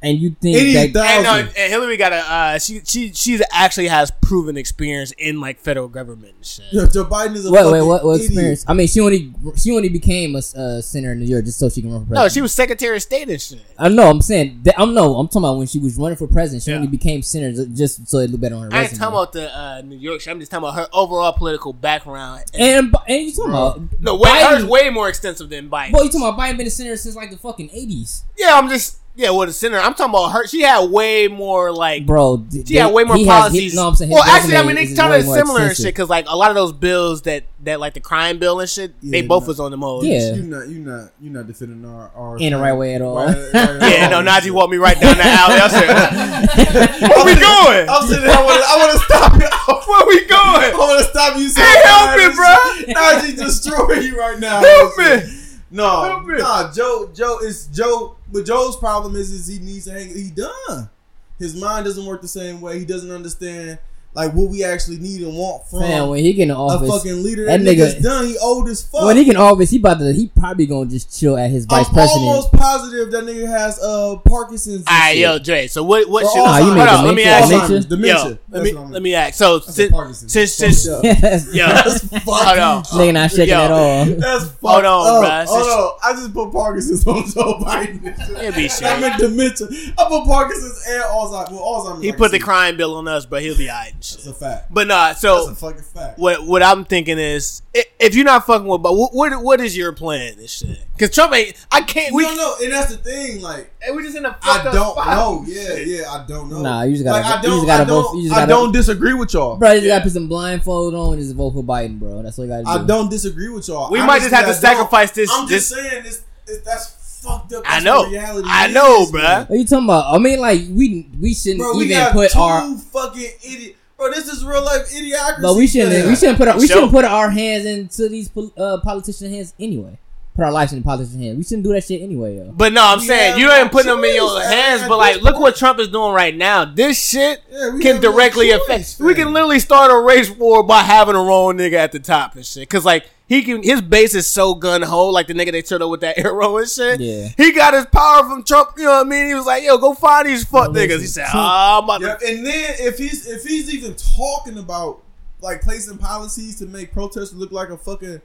And 0.06 0.18
you 0.18 0.30
think 0.40 0.56
Eighty 0.56 0.72
that 0.74 0.86
And, 0.86 0.96
uh, 1.26 1.30
thousand. 1.30 1.46
and 1.56 1.72
Hillary 1.72 1.96
got 1.96 2.12
a 2.12 2.16
uh, 2.18 2.58
she 2.58 2.80
she 2.84 3.12
she 3.12 3.40
actually 3.52 3.88
has 3.88 4.10
proven 4.22 4.56
experience 4.56 5.12
in 5.18 5.40
like 5.40 5.58
federal 5.60 5.88
government 5.88 6.34
and 6.36 6.46
shit. 6.46 6.64
Yo, 6.72 6.86
Joe 6.86 7.04
Biden 7.04 7.34
is 7.34 7.44
a 7.46 7.50
Wait, 7.50 7.58
fucking 7.58 7.72
wait, 7.72 7.82
what, 7.82 8.04
what 8.04 8.20
experience? 8.20 8.64
I 8.68 8.74
mean, 8.74 8.86
she 8.88 9.00
only 9.00 9.32
she 9.56 9.72
only 9.72 9.88
became 9.88 10.34
a 10.36 10.38
uh, 10.38 10.80
senator 10.80 11.12
in 11.12 11.18
New 11.20 11.26
York 11.26 11.44
just 11.44 11.58
so 11.58 11.68
she 11.68 11.82
can 11.82 11.90
run 11.90 12.02
for 12.02 12.06
president. 12.08 12.24
No, 12.24 12.28
she 12.28 12.40
was 12.40 12.52
Secretary 12.52 12.96
of 12.96 13.02
State 13.02 13.28
and 13.28 13.40
shit. 13.40 13.60
I 13.78 13.88
know. 13.88 14.08
I'm 14.08 14.22
saying. 14.22 14.60
That, 14.62 14.78
I'm 14.80 14.94
no. 14.94 15.16
I'm 15.16 15.26
talking 15.26 15.42
about 15.42 15.58
when 15.58 15.66
she 15.66 15.78
was 15.80 15.96
running 15.96 16.16
for 16.16 16.26
president. 16.28 16.62
She 16.62 16.70
Yeah. 16.70 16.76
only 16.76 16.88
became 16.88 17.22
senator 17.22 17.66
just 17.66 18.06
so 18.08 18.18
it 18.18 18.30
looked 18.30 18.40
better 18.42 18.54
on 18.54 18.62
her 18.62 18.68
I 18.72 18.82
ain't 18.82 18.92
resume. 18.92 18.98
talking 19.00 19.14
about 19.14 19.32
the 19.32 19.58
uh, 19.58 19.82
New 19.84 19.96
York 19.96 20.20
shit. 20.20 20.30
I'm 20.32 20.38
just 20.38 20.50
talking 20.52 20.68
about 20.68 20.76
her 20.78 20.86
overall 20.92 21.32
political 21.32 21.72
background. 21.72 22.44
and 22.54 22.94
and 23.08 23.22
you 23.22 23.32
talking 23.32 23.50
about 23.50 23.80
no, 24.00 24.14
way, 24.16 24.30
Biden- 24.30 24.50
hers 24.50 24.64
way 24.64 24.90
more 24.90 25.08
extensive 25.08 25.48
than 25.48 25.68
Biden. 25.68 25.92
Boy, 25.92 26.02
you 26.02 26.10
talking 26.10 26.22
about 26.28 26.38
Biden 26.38 26.56
been 26.58 26.66
a 26.66 26.70
senator 26.70 26.96
since 26.96 27.16
like 27.16 27.30
the 27.30 27.36
fucking 27.38 27.70
80s, 27.70 28.22
yeah, 28.38 28.54
I'm 28.54 28.68
just 28.68 28.98
yeah. 29.16 29.30
Well, 29.30 29.47
the 29.47 29.52
senator. 29.52 29.82
I'm 29.82 29.94
talking 29.94 30.14
about 30.14 30.28
her. 30.32 30.47
She 30.47 30.62
had 30.62 30.88
way 30.90 31.26
more 31.28 31.72
like. 31.72 32.06
bro. 32.06 32.36
d- 32.36 32.64
She 32.66 32.76
had 32.76 32.93
way 32.93 33.02
more 33.05 33.16
he 33.16 33.24
has- 33.26 33.52
he- 33.52 33.59
policies. 33.60 33.74
no, 33.74 33.88
I'm 33.88 33.94
saying. 33.97 34.10
well, 34.12 34.22
actually, 34.22 34.56
I 34.56 34.62
mean, 34.62 34.76
they 34.76 34.84
is 34.84 34.97
kind 34.98 35.12
of 35.14 35.22
similar 35.22 35.60
and 35.60 35.70
extensive. 35.70 35.76
shit 35.86 35.94
because 35.94 36.09
like 36.09 36.26
a 36.28 36.36
lot 36.36 36.51
of 36.51 36.55
those 36.55 36.72
bills 36.72 37.22
that 37.22 37.44
that 37.64 37.80
like 37.80 37.94
the 37.94 38.01
crime 38.01 38.38
bill 38.38 38.60
and 38.60 38.68
shit, 38.70 38.94
they 39.02 39.22
both 39.22 39.44
no. 39.44 39.48
was 39.48 39.59
on 39.60 39.70
the 39.72 39.76
mode. 39.76 40.05
Yeah. 40.05 40.34
you're 40.34 40.44
not 40.44 40.68
you 40.68 40.78
not 40.80 41.10
you 41.20 41.30
not 41.30 41.47
defending 41.47 41.84
our 41.84 42.10
our 42.14 42.38
In 42.38 42.52
the 42.52 42.59
right 42.59 42.74
way 42.74 42.94
at 42.94 43.02
all. 43.02 43.16
Right- 43.16 43.34
right 43.36 43.55
at 43.55 43.82
Yeah, 43.93 44.09
no, 44.09 44.16
all. 44.18 44.22
Najee 44.22 44.51
walked 44.52 44.70
me 44.70 44.76
right 44.78 44.98
down 45.01 45.16
the 45.16 45.24
alley. 45.24 45.56
I 45.59 45.68
said, 45.68 47.10
"Where 47.10 47.24
we 47.24 47.34
going? 47.40 47.88
I'm 47.88 48.06
sitting 48.06 48.24
there. 48.24 48.36
I 48.36 48.43
want 48.44 48.60
to. 48.62 48.68
I 48.68 48.76
want 48.76 48.93
to 48.93 49.05
stop 49.05 49.32
you. 49.40 49.48
Where 49.86 50.06
we 50.06 50.24
going? 50.26 50.40
I 50.40 50.70
going? 50.72 50.78
want 50.78 51.05
to 51.05 51.10
stop 51.10 51.36
you. 51.36 51.48
So 51.48 51.62
Hey, 51.62 51.80
help 51.84 52.16
bad. 52.16 52.30
me, 52.30 52.34
bro. 52.36 52.94
Najee 52.94 53.36
destroying 53.36 54.02
you 54.02 54.18
right 54.18 54.38
now. 54.38 54.60
Help 54.62 54.98
me. 54.98 55.43
No, 55.70 56.20
nah. 56.20 56.72
Joe, 56.72 57.10
Joe 57.12 57.38
is 57.38 57.66
Joe. 57.68 58.16
But 58.32 58.47
Joe's 58.47 58.76
problem 58.76 59.16
is, 59.16 59.32
is 59.32 59.47
he 59.47 59.59
needs 59.59 59.86
to 59.86 59.93
hang. 59.93 60.09
He 60.09 60.30
done. 60.30 60.90
His 61.38 61.60
mind 61.60 61.84
doesn't 61.84 62.06
work 62.06 62.22
the 62.22 62.28
same 62.28 62.60
way. 62.60 62.78
He 62.78 62.84
doesn't 62.84 63.10
understand 63.10 63.78
like 64.16 64.32
what 64.32 64.48
we 64.51 64.64
actually 64.64 64.98
need 64.98 65.20
and 65.22 65.36
want 65.36 65.68
from 65.68 65.80
Man, 65.80 66.09
when 66.09 66.24
he 66.24 66.32
get 66.32 66.44
in 66.44 66.51
a 66.51 66.56
fucking 66.56 67.22
leader. 67.22 67.44
that 67.44 67.60
That, 67.62 67.76
nigga- 67.76 67.86
nigga's 67.94 68.02
done. 68.02 68.26
He 68.26 68.38
old 68.38 68.68
as 68.68 68.82
fuck. 68.82 69.05
when 69.05 69.16
he 69.16 69.24
get 69.24 69.34
in 69.36 69.40
office, 69.40 69.70
he 69.70 69.76
about 69.76 69.98
to. 69.98 70.12
He 70.12 70.28
probably 70.28 70.66
gonna 70.66 70.88
just 70.90 71.18
chill 71.20 71.36
at 71.36 71.51
his 71.51 71.66
vice 71.66 71.86
I'm 71.88 71.94
president. 71.94 72.24
almost 72.24 72.52
positive 72.52 73.10
that 73.12 73.24
nigga 73.24 73.47
has 73.47 73.78
uh 73.80 74.16
Parkinson's. 74.24 74.78
and 74.78 74.88
All 74.88 74.94
right, 74.98 75.12
shit. 75.12 75.20
yo, 75.20 75.38
Dre. 75.38 75.66
So 75.66 75.82
what? 75.82 76.09
What 76.09 76.24
Or 76.24 76.30
should? 76.30 76.38
Alzheimer's. 76.40 76.47
Nah, 76.47 76.59
you 76.59 76.74
mean 76.74 76.76
hold 76.78 76.88
on, 76.88 77.05
let 77.05 77.14
me 77.14 77.22
dementia? 77.24 77.56
ask 77.59 77.70
you. 77.70 77.80
Dementia? 77.80 77.88
Dementia. 77.88 78.30
Yo, 78.30 78.38
let 78.51 78.62
me 78.62 78.70
I'm- 78.76 78.93
let 78.93 79.02
me 79.02 79.14
ask. 79.14 79.34
So 79.34 79.60
since 79.60 79.93
Parkinson's. 79.93 80.32
since 80.32 80.52
since 80.55 80.86
yo, 80.86 81.02
That's 81.02 82.09
fucking 82.09 82.20
hold 82.24 82.59
on. 82.59 82.82
Nigga 82.84 83.12
not 83.12 83.30
shaking 83.30 83.48
Yo. 83.48 83.60
at 83.60 83.70
all. 83.70 84.05
That's 84.06 84.44
fucked 84.44 84.62
Hold 84.62 84.84
on, 84.86 85.24
up. 85.24 85.30
bruh. 85.30 85.47
Hold 85.47 85.68
on. 85.68 85.98
I 86.02 86.12
just 86.16 86.32
put 86.32 86.52
Parkinson's 86.52 87.06
on 87.06 87.26
Joe 87.30 87.59
Biden. 87.60 88.38
It'd 88.38 88.55
be 88.55 88.68
shit. 88.68 88.84
I'm 88.84 89.05
in 89.05 89.18
dementia. 89.18 89.66
I 89.98 90.05
put 90.09 90.24
Parkinson's 90.24 90.82
and 90.88 91.02
Alzheimer's. 91.05 91.51
Well, 91.51 91.60
Alzheimer's. 91.60 92.02
he 92.05 92.12
put 92.12 92.30
the 92.30 92.38
crime 92.38 92.76
bill 92.78 92.94
on 92.97 93.06
us, 93.09 93.26
but 93.26 93.43
he'll 93.43 93.56
be 93.59 93.68
alright. 93.68 93.93
And 94.14 94.20
shit. 94.20 94.24
That's 94.26 94.36
a 94.36 94.44
fact. 94.44 94.72
But 94.74 94.86
nah, 94.86 95.08
That's 95.08 95.20
so 95.20 95.50
a 95.50 95.54
fucking 95.54 95.82
fact. 95.82 96.18
what 96.18 96.46
what 96.46 96.62
I'm 96.62 96.84
thinking 96.84 97.18
is, 97.18 97.62
if 97.74 98.14
you're 98.14 98.24
not 98.24 98.46
fucking 98.46 98.66
with, 98.66 98.82
but 98.82 98.94
what 98.94 99.12
what, 99.14 99.42
what 99.42 99.60
is 99.60 99.76
your 99.76 99.92
plan? 99.92 100.36
This 100.36 100.50
shit, 100.58 100.78
because 100.92 101.14
Trump 101.14 101.34
ain't. 101.34 101.54
I 101.70 101.82
can't. 101.82 102.14
We 102.14 102.22
We 102.22 102.28
don't 102.28 102.36
know, 102.36 102.54
and 102.62 102.72
that's 102.72 102.90
the 102.90 102.98
thing. 102.98 103.40
Like, 103.42 103.72
we 103.94 104.02
just 104.02 104.16
in 104.16 104.24
a 104.24 104.30
I 104.30 104.32
fucked 104.32 104.66
up 104.66 104.72
don't 104.74 104.92
spot. 104.92 105.06
know. 105.06 105.44
Yeah, 105.46 105.74
yeah, 105.76 106.10
I 106.12 106.24
don't 106.26 106.50
know. 106.50 106.60
Nah, 106.62 106.82
you 106.82 106.92
just 106.92 107.04
gotta- 107.04 107.22
Like, 107.22 107.32
I 107.32 107.36
you 107.42 107.48
don't. 107.48 107.56
just 107.58 107.66
gotta 107.66 107.82
I 107.82 107.86
vote- 107.86 108.02
don't. 108.02 108.16
you 108.18 108.22
just 108.24 108.34
I 108.34 108.40
gotta- 108.42 108.48
don't 108.50 108.72
disagree 108.72 109.14
with 109.14 109.32
y'all. 109.34 109.56
Bro, 109.56 109.72
you 109.72 109.80
just 109.80 109.88
gotta 109.88 110.02
put 110.04 110.12
some 110.12 110.28
blindfold 110.28 110.94
on 110.94 111.12
and 111.14 111.22
just 111.22 111.34
vote 111.34 111.52
for 111.52 111.62
Biden, 111.62 111.98
bro. 111.98 112.22
That's 112.22 112.36
what 112.38 112.44
you 112.44 112.50
gotta 112.50 112.64
do. 112.64 112.70
I 112.70 112.84
don't 112.86 113.10
disagree 113.10 113.48
with 113.48 113.68
y'all. 113.68 113.90
We 113.90 114.00
might 114.00 114.20
just 114.20 114.32
have 114.34 114.44
to 114.44 114.50
Honestly, 114.50 114.68
I 114.68 114.72
don't. 114.74 114.78
sacrifice 114.90 115.10
this- 115.12 115.30
I'm 115.32 115.48
this- 115.48 115.68
just 115.68 115.80
saying 115.82 116.02
this. 116.04 116.22
this 116.46 116.58
that's 116.64 117.20
fucked 117.22 117.52
up. 117.54 117.62
I 117.66 117.74
That's 117.74 117.84
know. 117.84 118.00
what 118.02 118.10
reality 118.10 118.48
I 118.50 118.66
know, 118.68 119.02
is, 119.02 119.10
bruh. 119.12 119.40
What 119.40 119.50
are 119.50 119.56
you 119.56 119.64
talking 119.66 119.84
about? 119.86 120.14
I 120.14 120.18
mean, 120.18 120.40
like 120.40 120.60
we 120.70 121.08
we 121.20 121.34
shouldn't 121.34 121.60
Bro, 121.60 121.76
we 121.76 121.84
even 121.86 121.96
got 121.96 122.12
put 122.12 122.30
two 122.30 122.38
our. 122.38 122.76
fucking 122.78 123.30
idiot. 123.42 123.76
Bro, 123.97 124.10
this 124.12 124.28
is 124.28 124.44
real 124.44 124.62
life 124.64 124.89
idiocracy. 124.90 125.43
But 125.43 125.56
we 125.56 125.66
shouldn't. 125.66 125.93
man. 125.93 126.09
We 126.09 126.16
shouldn't 126.16 126.39
put 126.39 126.48
our. 126.48 126.59
We 126.59 126.66
Sure. 126.66 126.77
shouldn't 126.77 126.93
put 126.93 127.05
our 127.05 127.31
hands 127.31 127.64
into 127.64 128.09
these 128.09 128.28
pol- 128.28 128.52
uh, 128.56 128.78
politicians' 128.82 129.31
hands 129.35 129.55
anyway. 129.59 129.98
Put 130.35 130.44
our 130.44 130.52
lives 130.52 130.74
in 130.74 130.81
the 130.81 130.85
politicians' 130.85 131.23
hands. 131.23 131.36
We 131.39 131.44
shouldn't 131.44 131.62
do 131.64 131.73
that 131.73 131.82
shit 131.82 132.02
anyway, 132.02 132.36
yo. 132.36 132.52
But 132.55 132.74
no, 132.74 132.82
I'm 132.85 132.98
We 132.98 133.06
saying 133.06 133.39
you 133.40 133.51
ain't 133.51 133.73
putting 133.73 133.90
them 133.90 134.05
in 134.05 134.14
your 134.14 134.39
hands. 134.43 134.81
man. 134.82 134.89
But 134.90 134.98
like, 134.98 135.23
look 135.23 135.39
what 135.39 135.56
Trump 135.56 135.78
is 135.81 135.89
doing 135.89 136.12
right 136.12 136.36
now. 136.36 136.66
This 136.66 137.02
shit 137.09 137.40
Yeah, 137.51 137.70
can 137.81 137.94
have 137.94 138.02
no 138.02 138.12
directly 138.12 138.51
choice, 138.51 138.60
affect. 138.60 138.94
fam. 138.98 139.06
We 139.06 139.14
can 139.14 139.32
literally 139.32 139.60
start 139.60 139.90
a 139.90 139.98
race 139.98 140.28
war 140.31 140.62
by 140.62 140.82
having 140.82 141.14
a 141.14 141.20
wrong 141.23 141.56
nigga 141.56 141.74
at 141.74 141.93
the 141.93 141.98
top 141.98 142.36
and 142.36 142.44
shit. 142.44 142.68
Cause 142.68 142.85
like 142.85 143.06
he 143.28 143.42
can, 143.42 143.62
his 143.62 143.82
base 143.82 144.14
is 144.14 144.26
so 144.26 144.54
gun 144.54 144.82
ho. 144.82 145.08
Like 145.08 145.26
the 145.26 145.34
nigga 145.34 145.52
they 145.52 145.62
turned 145.62 145.82
up 145.82 145.90
with 145.90 146.00
that 146.02 146.18
arrow 146.24 146.58
and 146.58 146.68
shit. 146.68 147.00
Yeah. 147.00 147.28
he 147.36 147.52
got 147.52 147.74
his 147.74 147.86
power 147.86 148.22
from 148.28 148.44
Trump. 148.44 148.70
You 148.76 148.84
know 148.84 148.90
what 148.98 149.06
I 149.06 149.08
mean? 149.08 149.26
He 149.26 149.34
was 149.34 149.46
like, 149.46 149.62
yo, 149.64 149.78
go 149.78 149.94
find 149.94 150.28
these 150.28 150.44
fuck 150.44 150.70
niggas. 150.70 151.00
He 151.00 151.06
said, 151.06 151.26
ah, 151.28 151.84
oh, 151.86 151.98
Yep, 152.00 152.20
and 152.24 152.46
then 152.46 152.74
if 152.78 152.98
he's 152.98 153.26
if 153.26 153.42
he's 153.42 153.72
even 153.74 153.94
talking 153.94 154.58
about 154.58 155.02
like 155.40 155.60
placing 155.62 155.98
policies 155.98 156.58
to 156.60 156.66
make 156.66 156.92
protesters 156.92 157.34
look 157.34 157.52
like 157.52 157.68
a 157.68 157.76
fucking 157.76 158.20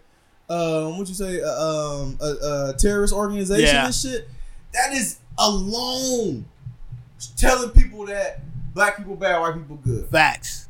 um 0.50 0.98
what 0.98 1.08
you 1.08 1.14
say 1.14 1.42
uh, 1.42 1.48
um 1.50 2.18
a, 2.22 2.70
a 2.70 2.74
terrorist 2.78 3.14
organization 3.14 3.66
Yeah. 3.76 3.86
and 3.86 3.96
shit, 3.96 4.28
that 4.74 4.94
is 4.94 5.18
alone 5.38 6.46
telling 7.38 7.70
people 7.72 8.06
that 8.06 8.42
black 8.74 8.98
people 8.98 9.16
bad, 9.16 9.40
white 9.40 9.54
people 9.56 9.78
good. 9.78 10.08
facts. 10.10 10.68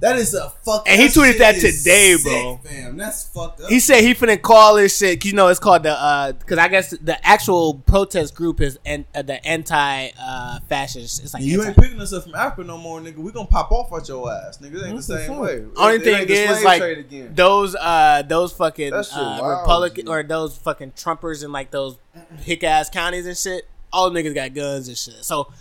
That 0.00 0.16
is 0.16 0.32
a 0.32 0.48
fuck. 0.64 0.88
And 0.88 0.98
he 0.98 1.08
tweeted 1.08 1.36
that 1.38 1.56
today, 1.56 2.14
sick, 2.16 2.22
bro. 2.24 2.60
Fam, 2.64 2.96
that's 2.96 3.28
fucked 3.28 3.60
up. 3.60 3.68
He 3.68 3.80
said 3.80 4.02
he 4.02 4.14
finna 4.14 4.40
call 4.40 4.76
this 4.76 4.96
shit. 4.96 5.22
You 5.26 5.34
know, 5.34 5.48
it's 5.48 5.60
called 5.60 5.82
the 5.82 5.92
uh, 5.92 6.32
because 6.32 6.56
I 6.56 6.68
guess 6.68 6.90
the 6.90 7.18
actual 7.26 7.74
protest 7.74 8.34
group 8.34 8.62
is 8.62 8.78
an, 8.86 9.04
uh, 9.14 9.20
the 9.20 9.44
anti 9.46 10.08
uh 10.18 10.60
fascist. 10.68 11.22
It's 11.22 11.34
like 11.34 11.42
you 11.42 11.60
anti- 11.60 11.68
ain't 11.68 11.76
picking 11.78 12.00
us 12.00 12.14
up 12.14 12.22
from 12.22 12.34
Africa 12.34 12.64
no 12.66 12.78
more, 12.78 12.98
nigga. 13.00 13.18
We 13.18 13.30
gonna 13.30 13.46
pop 13.46 13.70
off 13.72 13.92
at 13.92 14.08
your 14.08 14.32
ass, 14.32 14.56
nigga. 14.58 14.82
It 14.82 14.86
ain't 14.86 14.96
the 14.96 15.02
same 15.02 15.36
way. 15.36 15.64
Only 15.76 15.96
It- 15.96 16.02
thing 16.04 16.26
is, 16.30 16.64
like, 16.64 17.34
those 17.36 17.74
uh 17.76 18.22
those 18.26 18.52
fucking 18.54 18.94
uh, 18.94 19.04
wild, 19.12 19.60
Republican 19.60 20.06
dude. 20.06 20.08
or 20.08 20.22
those 20.22 20.56
fucking 20.56 20.92
Trumpers 20.92 21.44
in 21.44 21.52
like 21.52 21.70
those 21.70 21.98
hick 22.38 22.64
ass 22.64 22.88
counties 22.88 23.26
and 23.26 23.36
shit. 23.36 23.66
All 23.92 24.10
niggas 24.10 24.34
got 24.34 24.54
guns 24.54 24.88
and 24.88 24.96
shit. 24.96 25.22
So 25.24 25.52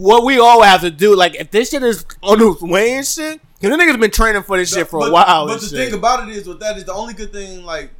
what 0.00 0.24
we 0.24 0.38
all 0.38 0.62
have 0.62 0.80
to 0.80 0.90
do, 0.90 1.14
like, 1.14 1.34
if 1.34 1.50
this 1.50 1.70
shit 1.70 1.82
is 1.82 2.06
on 2.22 2.38
the 2.38 2.56
way 2.62 2.94
and 2.94 3.06
shit, 3.06 3.38
because 3.60 3.76
the 3.76 3.82
niggas 3.82 4.00
been 4.00 4.10
training 4.10 4.42
for 4.42 4.56
this 4.56 4.72
shit 4.72 4.88
for 4.88 5.06
a 5.06 5.10
while. 5.10 5.46
But 5.46 5.60
the 5.60 5.66
shit. 5.66 5.90
thing 5.90 5.98
about 5.98 6.26
it 6.26 6.34
is, 6.34 6.48
with 6.48 6.58
that 6.60 6.78
is 6.78 6.84
the 6.86 6.94
only 6.94 7.12
good 7.12 7.32
thing. 7.32 7.64
Like 7.66 7.90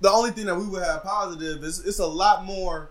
the 0.00 0.10
only 0.10 0.32
thing 0.32 0.46
that 0.46 0.56
we 0.56 0.66
would 0.66 0.82
have 0.82 1.04
positive 1.04 1.62
is 1.62 1.84
it's 1.86 2.00
a 2.00 2.06
lot 2.06 2.44
more 2.44 2.90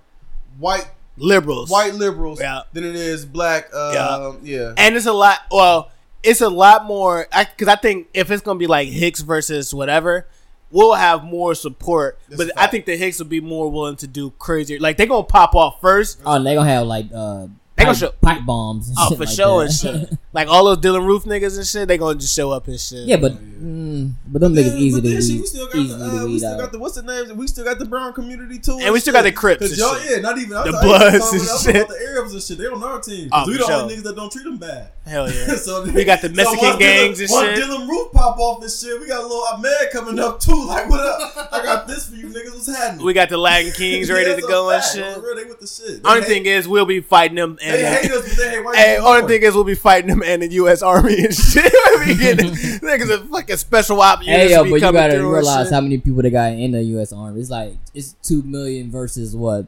white 0.59 0.89
liberals, 1.17 1.69
white 1.69 1.93
liberals 1.95 2.39
Yeah. 2.39 2.61
than 2.71 2.85
it 2.85 2.95
is 2.95 3.25
black. 3.25 3.73
Um, 3.75 4.39
yeah. 4.43 4.73
and 4.77 4.95
it's 4.95 5.07
a 5.07 5.13
lot. 5.13 5.39
Well, 5.51 5.91
it's 6.23 6.39
a 6.39 6.49
lot 6.49 6.85
more 6.85 7.27
because 7.29 7.67
I, 7.67 7.75
think 7.75 8.07
if 8.13 8.31
it's 8.31 8.41
gonna 8.41 8.57
be 8.59 8.67
like 8.67 8.87
Hicks 8.87 9.19
versus 9.19 9.73
whatever, 9.73 10.25
we'll 10.71 10.93
have 10.93 11.25
more 11.25 11.53
support. 11.53 12.17
That's 12.29 12.45
but 12.45 12.51
I 12.57 12.67
think 12.67 12.85
the 12.85 12.95
Hicks 12.95 13.19
will 13.19 13.25
be 13.25 13.41
more 13.41 13.69
willing 13.69 13.97
to 13.97 14.07
do 14.07 14.31
crazier. 14.39 14.79
Like 14.79 14.95
they 14.95 15.05
gonna 15.05 15.23
pop 15.23 15.53
off 15.53 15.81
first. 15.81 16.21
Oh, 16.25 16.41
they 16.41 16.55
gonna 16.55 16.69
have 16.69 16.87
like 16.87 17.07
uh 17.13 17.47
They 17.83 17.85
gonna 17.85 17.93
pipe, 17.93 17.99
show- 17.99 18.15
pipe 18.39 18.45
bombs. 18.45 18.87
And 18.89 18.97
Oh, 18.99 19.15
for 19.15 19.25
like 19.25 19.29
sure 19.35 19.65
that. 19.67 19.83
and 19.93 20.09
shit. 20.09 20.19
Like 20.33 20.47
all 20.47 20.65
those 20.65 20.77
Dylann 20.77 21.05
Roof 21.05 21.25
niggas 21.25 21.57
and 21.57 21.67
shit, 21.67 21.87
they 21.87 21.97
gonna 21.97 22.17
just 22.19 22.33
show 22.35 22.49
up 22.51 22.67
and 22.67 22.79
shit. 22.79 23.07
yeah, 23.07 23.17
but 23.17 23.33
mm, 23.63 24.11
but 24.27 24.41
them 24.41 24.53
niggas 24.53 24.65
Yeah, 24.71 24.75
easy 24.75 25.01
but 25.01 25.07
to 25.07 25.13
then 25.13 25.21
shit, 25.21 25.31
weed, 25.31 25.39
we 25.41 25.45
still 25.47 25.65
got 25.67 25.75
easy 25.75 25.93
the, 25.93 25.97
to 25.97 26.03
uh, 26.03 26.25
we 26.25 26.37
still 26.39 26.51
out. 26.53 26.59
got 26.59 26.71
the 26.71 26.79
what's 26.79 26.95
the 26.95 27.03
names? 27.03 27.33
We 27.33 27.47
still 27.47 27.63
got 27.65 27.79
the 27.79 27.85
brown 27.85 28.13
community 28.13 28.59
too, 28.59 28.79
And 28.81 28.93
we 28.93 28.99
still 28.99 29.13
got 29.13 29.21
the 29.23 29.31
Crips. 29.31 29.61
and 29.69 29.77
y'all, 29.77 29.95
shit. 29.95 30.11
yeah, 30.11 30.17
not 30.19 30.37
even 30.37 30.49
The 30.49 30.55
was- 30.55 30.75
I 30.75 30.81
Bloods 30.83 31.19
talking 31.19 31.39
and 31.39 31.47
about 31.49 31.61
shit. 31.61 31.87
The 31.87 32.05
Arabs 32.09 32.33
and 32.33 32.43
shit, 32.43 32.57
they 32.57 32.67
on 32.67 32.83
our 32.83 32.99
team. 33.01 33.29
Oh, 33.31 33.35
'Cause 33.37 33.47
we 33.47 33.53
for 33.53 33.59
the 33.59 33.65
sure. 33.65 33.75
only 33.75 33.95
niggas 33.95 34.03
that 34.03 34.15
don't 34.15 34.31
treat 34.31 34.43
them 34.43 34.57
bad. 34.57 34.89
hell 35.05 35.31
yeah. 35.31 35.55
so 35.55 35.83
We 35.83 36.03
got 36.03 36.21
the 36.21 36.29
Mexican 36.29 36.67
once 36.67 36.79
gangs 36.79 37.19
Dylann, 37.19 37.23
and 37.23 37.31
once 37.31 37.59
shit. 37.59 37.69
Dylann 37.69 37.87
Roof 37.87 38.11
pop 38.13 38.37
off 38.39 38.61
this 38.61 38.81
shit, 38.81 38.99
we 38.99 39.07
got 39.07 39.19
a 39.23 39.27
little 39.27 39.43
Ahmed 39.53 39.91
coming 39.91 40.19
up 40.19 40.39
too. 40.39 40.51
Like, 40.73 40.89
what 40.89 40.99
up? 41.01 41.49
I 41.53 41.61
got 41.63 41.87
this 41.87 42.09
for 42.09 42.15
you 42.15 42.27
niggas. 42.27 42.53
What's 42.53 42.67
happening? 42.75 43.05
We 43.05 43.13
got 43.13 43.29
the 43.29 43.37
Latin 43.37 43.71
Kings 43.71 44.09
ready 44.11 44.29
Yeah, 44.29 44.35
to 44.37 44.41
go 44.43 44.69
and 44.71 44.83
shit. 44.83 45.17
Real, 45.21 45.35
they 45.35 45.43
with 45.45 45.59
the 45.59 45.67
shit. 45.67 46.01
They 46.03 46.09
Only 46.09 46.23
thing 46.23 46.45
is, 46.45 46.67
we'll 46.67 46.85
be 46.85 46.99
fighting 47.01 47.35
them. 47.35 47.57
And 47.61 47.75
they 47.79 47.85
hate 47.85 48.11
us, 48.11 48.27
but 48.27 48.37
they 48.37 48.49
hate 48.49 48.63
white 48.65 48.75
Hey, 48.77 48.97
only 48.97 49.27
thing 49.27 49.43
is 49.43 49.53
we'll 49.53 49.63
be 49.63 49.75
fighting 49.75 50.09
them 50.09 50.23
and 50.25 50.41
the 50.41 50.47
U.S. 50.53 50.81
Army 50.81 51.23
and 51.25 51.33
shit. 51.33 51.63
we 52.05 52.15
get 52.15 52.37
niggas 52.39 53.09
a 53.13 53.19
fucking 53.25 53.52
special 53.59 54.01
op 54.01 54.21
units 54.23 54.43
Hey 54.43 54.51
yo, 54.51 54.63
be 54.63 54.71
but 54.71 54.75
you 54.81 54.91
gotta 54.91 55.13
through 55.13 55.33
realize 55.33 55.69
how 55.69 55.81
many 55.81 55.97
people 55.97 56.21
they 56.21 56.29
got 56.29 56.51
in 56.53 56.71
the 56.71 56.83
U.S. 56.83 57.11
Army. 57.13 57.39
It's 57.39 57.49
like 57.49 57.73
it's 57.93 58.13
two 58.23 58.41
million 58.43 58.89
versus 58.91 59.35
what, 59.35 59.67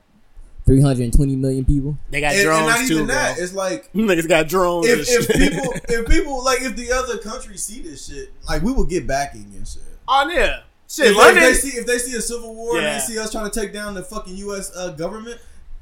three 0.65 0.81
hundred 0.81 1.03
and 1.03 1.13
twenty 1.13 1.35
million 1.35 1.65
people. 1.65 1.97
they 2.09 2.21
got 2.21 2.33
and, 2.33 2.39
and 2.41 2.45
drones 2.45 2.67
not 2.67 2.87
too, 2.87 2.93
even 2.93 3.05
bro. 3.07 3.15
that. 3.15 3.39
It's 3.39 3.53
like 3.53 3.91
Niggas 3.95 4.27
got 4.27 4.47
drones. 4.47 4.87
if, 4.87 5.07
if 5.09 5.27
people 5.27 5.73
if 5.89 6.07
people 6.07 6.43
like 6.43 6.61
if 6.61 6.75
the 6.75 6.91
other 6.91 7.17
countries 7.17 7.63
see 7.63 7.81
this 7.81 8.07
shit, 8.07 8.31
like 8.49 8.61
we 8.61 8.71
will 8.71 8.85
get 8.85 9.07
backing 9.07 9.51
and 9.55 9.67
shit. 9.67 9.81
oh 10.07 10.27
yeah, 10.29 10.61
shit, 10.89 11.07
If 11.07 11.17
they, 11.17 11.29
if 11.29 11.35
they 11.35 11.53
see 11.53 11.77
if 11.77 11.85
they 11.85 11.97
see 11.97 12.15
a 12.17 12.21
civil 12.21 12.55
war 12.55 12.77
and 12.77 12.85
they 12.85 12.99
see 12.99 13.17
us 13.19 13.31
trying 13.31 13.49
to 13.49 13.59
take 13.59 13.73
down 13.73 13.93
the 13.93 14.03
fucking 14.03 14.35
U.S. 14.37 14.71
Uh, 14.75 14.91
government. 14.91 15.39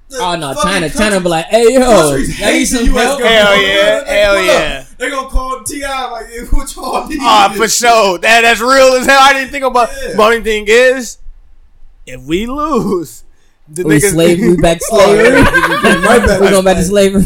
The 0.09 0.17
Oh 0.19 0.35
no, 0.35 0.53
China, 0.53 0.89
country- 0.89 0.99
China 0.99 1.19
be 1.21 1.29
like, 1.29 1.45
hey 1.45 1.73
yo, 1.73 1.79
countries 1.79 2.39
y'all 2.39 2.47
need 2.49 2.53
hate 2.59 2.65
some 2.65 2.85
US 2.85 3.03
help. 3.07 3.21
Hell 3.21 3.55
They 3.55 3.67
yeah, 3.67 3.99
gonna- 3.99 4.11
hell 4.11 4.43
yeah. 4.43 4.85
They 4.97 5.09
gonna 5.09 5.29
call 5.29 5.63
Ti 5.63 5.81
like, 5.81 6.27
hey, 6.27 6.39
what 6.51 6.75
y'all 6.75 6.95
ah, 6.95 7.07
need? 7.07 7.19
Oh, 7.21 7.53
for 7.55 7.67
sure. 7.67 8.17
That 8.19 8.41
that's 8.41 8.61
real 8.61 8.93
as 8.93 9.05
hell. 9.05 9.19
I 9.21 9.33
didn't 9.33 9.51
think 9.51 9.65
about. 9.65 9.89
Yeah. 10.01 10.13
But 10.15 10.23
only 10.23 10.41
thing 10.43 10.65
is, 10.67 11.17
if 12.05 12.21
we 12.21 12.45
lose, 12.45 13.23
The 13.67 13.83
We 13.83 13.95
niggas- 13.97 14.11
slave, 14.11 14.39
we 14.39 14.55
back 14.57 14.77
to 14.79 14.85
slavery. 14.85 15.41
right 15.41 16.25
back 16.27 16.39
we 16.41 16.47
to 16.47 16.51
going 16.53 16.65
back 16.65 16.77
to 16.77 16.83
slavery. 16.83 17.23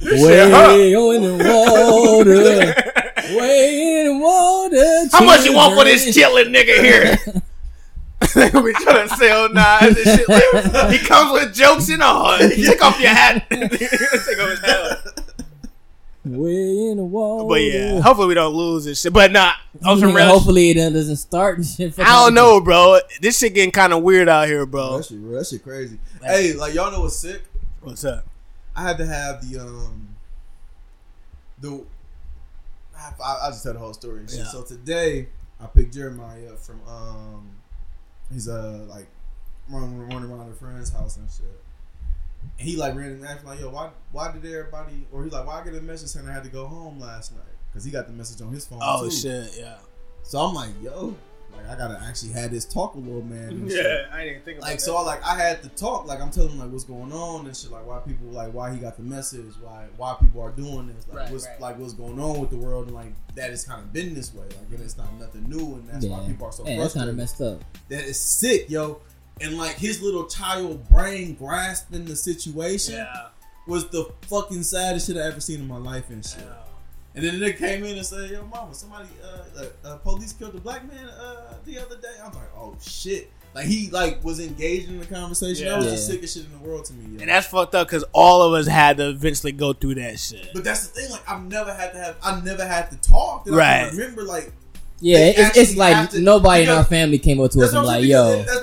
Way 0.00 0.40
on 0.42 1.20
the 1.22 1.34
water, 1.44 3.36
way 3.38 4.00
in 4.00 4.06
the 4.06 4.18
water. 4.18 5.08
How 5.12 5.24
much 5.24 5.44
you 5.44 5.52
want 5.54 5.74
for 5.76 5.84
this 5.84 6.14
chilling 6.14 6.46
nigga 6.52 6.78
here? 6.80 7.18
they 8.34 8.50
gonna 8.50 8.64
be 8.64 8.72
trying 8.72 9.08
to 9.08 9.14
sell 9.16 9.48
knives 9.52 9.96
and 9.96 10.18
shit. 10.18 10.28
Like, 10.28 10.90
he 10.90 11.06
comes 11.06 11.32
with 11.32 11.54
jokes 11.54 11.88
and 11.88 12.02
all. 12.02 12.38
Take 12.38 12.84
off 12.84 13.00
your 13.00 13.10
hat. 13.10 13.46
Take 13.50 13.62
off 13.72 14.50
his 14.50 14.60
hat. 14.60 15.20
Way 16.24 16.88
in 16.88 16.98
the 16.98 17.04
wall. 17.04 17.48
But 17.48 17.62
yeah, 17.62 18.00
hopefully 18.00 18.28
we 18.28 18.34
don't 18.34 18.54
lose 18.54 18.84
this 18.84 19.00
shit. 19.00 19.12
But 19.12 19.32
nah, 19.32 19.52
on 19.84 19.98
some 19.98 20.10
Yeah, 20.10 20.16
real 20.16 20.26
hopefully 20.26 20.70
it 20.70 20.74
doesn't 20.74 21.16
start 21.16 21.58
and 21.58 21.66
shit. 21.66 21.98
I 21.98 22.24
don't 22.24 22.34
know, 22.34 22.60
bro. 22.60 23.00
This 23.20 23.38
shit 23.38 23.54
getting 23.54 23.72
kind 23.72 23.92
of 23.92 24.02
weird 24.02 24.28
out 24.28 24.46
here, 24.46 24.66
bro. 24.66 24.98
That 24.98 25.06
shit, 25.06 25.18
real. 25.18 25.38
that 25.38 25.46
shit 25.46 25.62
crazy. 25.62 25.98
Hey, 26.22 26.52
like 26.52 26.74
y'all 26.74 26.92
know 26.92 27.00
what's 27.00 27.16
sick? 27.16 27.42
What's 27.80 28.04
up? 28.04 28.26
I 28.76 28.82
had 28.82 28.98
to 28.98 29.06
have 29.06 29.48
the 29.50 29.60
um 29.60 30.14
the 31.58 31.84
I, 32.96 33.12
I 33.22 33.46
I 33.46 33.50
just 33.50 33.62
tell 33.62 33.72
the 33.72 33.78
whole 33.78 33.94
story. 33.94 34.20
and 34.20 34.30
shit. 34.30 34.40
Yeah. 34.40 34.44
So 34.46 34.62
today 34.62 35.28
I 35.58 35.66
picked 35.66 35.94
Jeremiah 35.94 36.52
up 36.52 36.58
from 36.58 36.80
um 36.86 37.50
he's 38.32 38.48
uh 38.48 38.84
like 38.88 39.06
running 39.68 39.98
running 40.08 40.30
around 40.30 40.50
a 40.50 40.54
friend's 40.54 40.90
house 40.90 41.16
and 41.16 41.28
shit. 41.30 41.46
And 42.58 42.68
he 42.68 42.76
like 42.76 42.94
randomly 42.94 43.28
asked 43.28 43.44
me 43.44 43.50
like, 43.50 43.60
yo, 43.60 43.70
why 43.70 43.90
why 44.12 44.32
did 44.32 44.44
everybody 44.44 45.06
or 45.12 45.24
he 45.24 45.30
like 45.30 45.46
why 45.46 45.60
I 45.60 45.64
get 45.64 45.74
a 45.74 45.80
message 45.80 46.08
saying 46.08 46.28
I 46.28 46.32
had 46.32 46.44
to 46.44 46.50
go 46.50 46.66
home 46.66 47.00
last 47.00 47.32
night? 47.32 47.44
Because 47.70 47.84
he 47.84 47.90
got 47.90 48.06
the 48.06 48.12
message 48.12 48.40
on 48.42 48.52
his 48.52 48.66
phone. 48.66 48.80
Oh 48.82 49.04
too. 49.04 49.10
shit, 49.10 49.56
yeah. 49.58 49.78
So 50.22 50.38
I'm 50.38 50.54
like, 50.54 50.70
yo, 50.82 51.16
like 51.68 51.76
I 51.76 51.78
gotta 51.78 52.02
actually 52.04 52.32
have 52.32 52.50
this 52.50 52.64
talk 52.64 52.94
with 52.94 53.04
little 53.06 53.22
man. 53.22 53.48
And 53.50 53.70
shit. 53.70 54.06
I 54.12 54.24
didn't 54.24 54.44
think 54.44 54.60
Like 54.60 54.80
so, 54.80 54.96
I, 54.96 55.02
like 55.02 55.24
I 55.24 55.36
had 55.36 55.62
to 55.62 55.68
talk. 55.70 56.06
Like 56.06 56.20
I'm 56.20 56.30
telling 56.30 56.50
him 56.50 56.58
like 56.58 56.70
what's 56.70 56.84
going 56.84 57.12
on 57.12 57.46
and 57.46 57.56
shit. 57.56 57.70
Like 57.70 57.86
why 57.86 57.98
people 58.00 58.26
like 58.28 58.52
why 58.52 58.72
he 58.72 58.78
got 58.78 58.96
the 58.96 59.02
message. 59.02 59.52
Why 59.60 59.86
why 59.96 60.16
people 60.20 60.40
are 60.42 60.50
doing 60.50 60.86
this. 60.88 61.06
Like 61.08 61.16
Right, 61.18 61.30
what's 61.32 61.46
right. 61.46 61.60
like 61.60 61.78
what's 61.78 61.92
going 61.92 62.18
on 62.20 62.40
with 62.40 62.50
the 62.50 62.56
world 62.56 62.86
and 62.86 62.94
like 62.94 63.12
that 63.34 63.50
has 63.50 63.64
kind 63.64 63.80
of 63.80 63.92
been 63.92 64.14
this 64.14 64.32
way. 64.34 64.44
Like 64.44 64.70
and 64.72 64.80
it's 64.80 64.96
not 64.98 65.12
nothing 65.18 65.48
new 65.48 65.74
and 65.74 65.88
that's 65.88 66.06
why 66.06 66.26
people 66.26 66.46
are 66.46 66.52
so 66.52 66.66
yeah 66.66 66.78
that's 66.78 66.94
kind 66.94 67.06
frustrated. 67.06 67.10
of 67.10 67.16
messed 67.16 67.40
up. 67.40 67.62
That 67.88 68.04
is 68.04 68.18
sick, 68.18 68.68
yo. 68.70 69.00
And 69.40 69.56
like 69.56 69.76
his 69.76 70.02
little 70.02 70.26
child 70.26 70.88
brain 70.90 71.34
grasping 71.34 72.04
the 72.04 72.14
situation 72.16 72.94
Yeah. 72.96 73.28
was 73.66 73.88
the 73.88 74.10
fucking 74.28 74.62
saddest 74.64 75.06
shit 75.06 75.16
I 75.16 75.20
ever 75.20 75.40
seen 75.40 75.60
in 75.60 75.66
my 75.68 75.78
life 75.78 76.10
and 76.10 76.24
shit. 76.24 76.44
And 77.14 77.24
then 77.24 77.40
they 77.40 77.52
came 77.52 77.82
in 77.84 77.96
and 77.96 78.06
said, 78.06 78.30
"Yo, 78.30 78.44
mama, 78.44 78.72
somebody, 78.72 79.08
uh, 79.22 79.60
uh, 79.62 79.88
uh, 79.88 79.96
police 79.96 80.32
killed 80.32 80.54
a 80.54 80.60
black 80.60 80.86
man 80.90 81.08
uh, 81.08 81.54
the 81.64 81.78
other 81.78 81.96
day." 81.96 82.08
I 82.22 82.28
was 82.28 82.36
like, 82.36 82.50
"Oh 82.56 82.76
shit!" 82.80 83.30
Like 83.52 83.66
he 83.66 83.90
like 83.90 84.22
was 84.22 84.38
engaged 84.38 84.88
in 84.88 85.00
the 85.00 85.06
conversation. 85.06 85.66
That 85.66 85.78
was 85.78 85.86
the 85.90 85.96
sickest 85.96 86.36
shit 86.36 86.46
in 86.46 86.52
the 86.52 86.58
world 86.58 86.84
to 86.84 86.92
me. 86.92 87.16
Yo. 87.16 87.20
And 87.22 87.28
that's 87.28 87.48
fucked 87.48 87.74
up 87.74 87.88
because 87.88 88.04
all 88.12 88.42
of 88.42 88.52
us 88.52 88.68
had 88.68 88.98
to 88.98 89.08
eventually 89.08 89.50
go 89.50 89.72
through 89.72 89.96
that 89.96 90.20
shit. 90.20 90.50
but 90.54 90.62
that's 90.62 90.86
the 90.86 91.00
thing. 91.00 91.10
Like 91.10 91.28
I've 91.28 91.42
never 91.44 91.74
had 91.74 91.92
to 91.94 91.98
have. 91.98 92.16
I 92.22 92.40
never 92.42 92.64
had 92.64 92.90
to 92.92 92.96
talk. 92.98 93.44
That 93.44 93.54
I 93.54 93.56
Right. 93.56 93.90
remember 93.92 94.22
like 94.22 94.52
Yeah, 95.00 95.32
it's, 95.34 95.56
it's 95.56 95.76
like 95.76 96.10
to- 96.10 96.20
nobody 96.20 96.62
in 96.62 96.68
our 96.68 96.84
family 96.84 97.18
came 97.18 97.40
up 97.40 97.50
to 97.52 97.62
us 97.62 97.70
and 97.70 97.78
I'm 97.78 97.84
like, 97.86 98.04
yo, 98.04 98.42
That's 98.42 98.59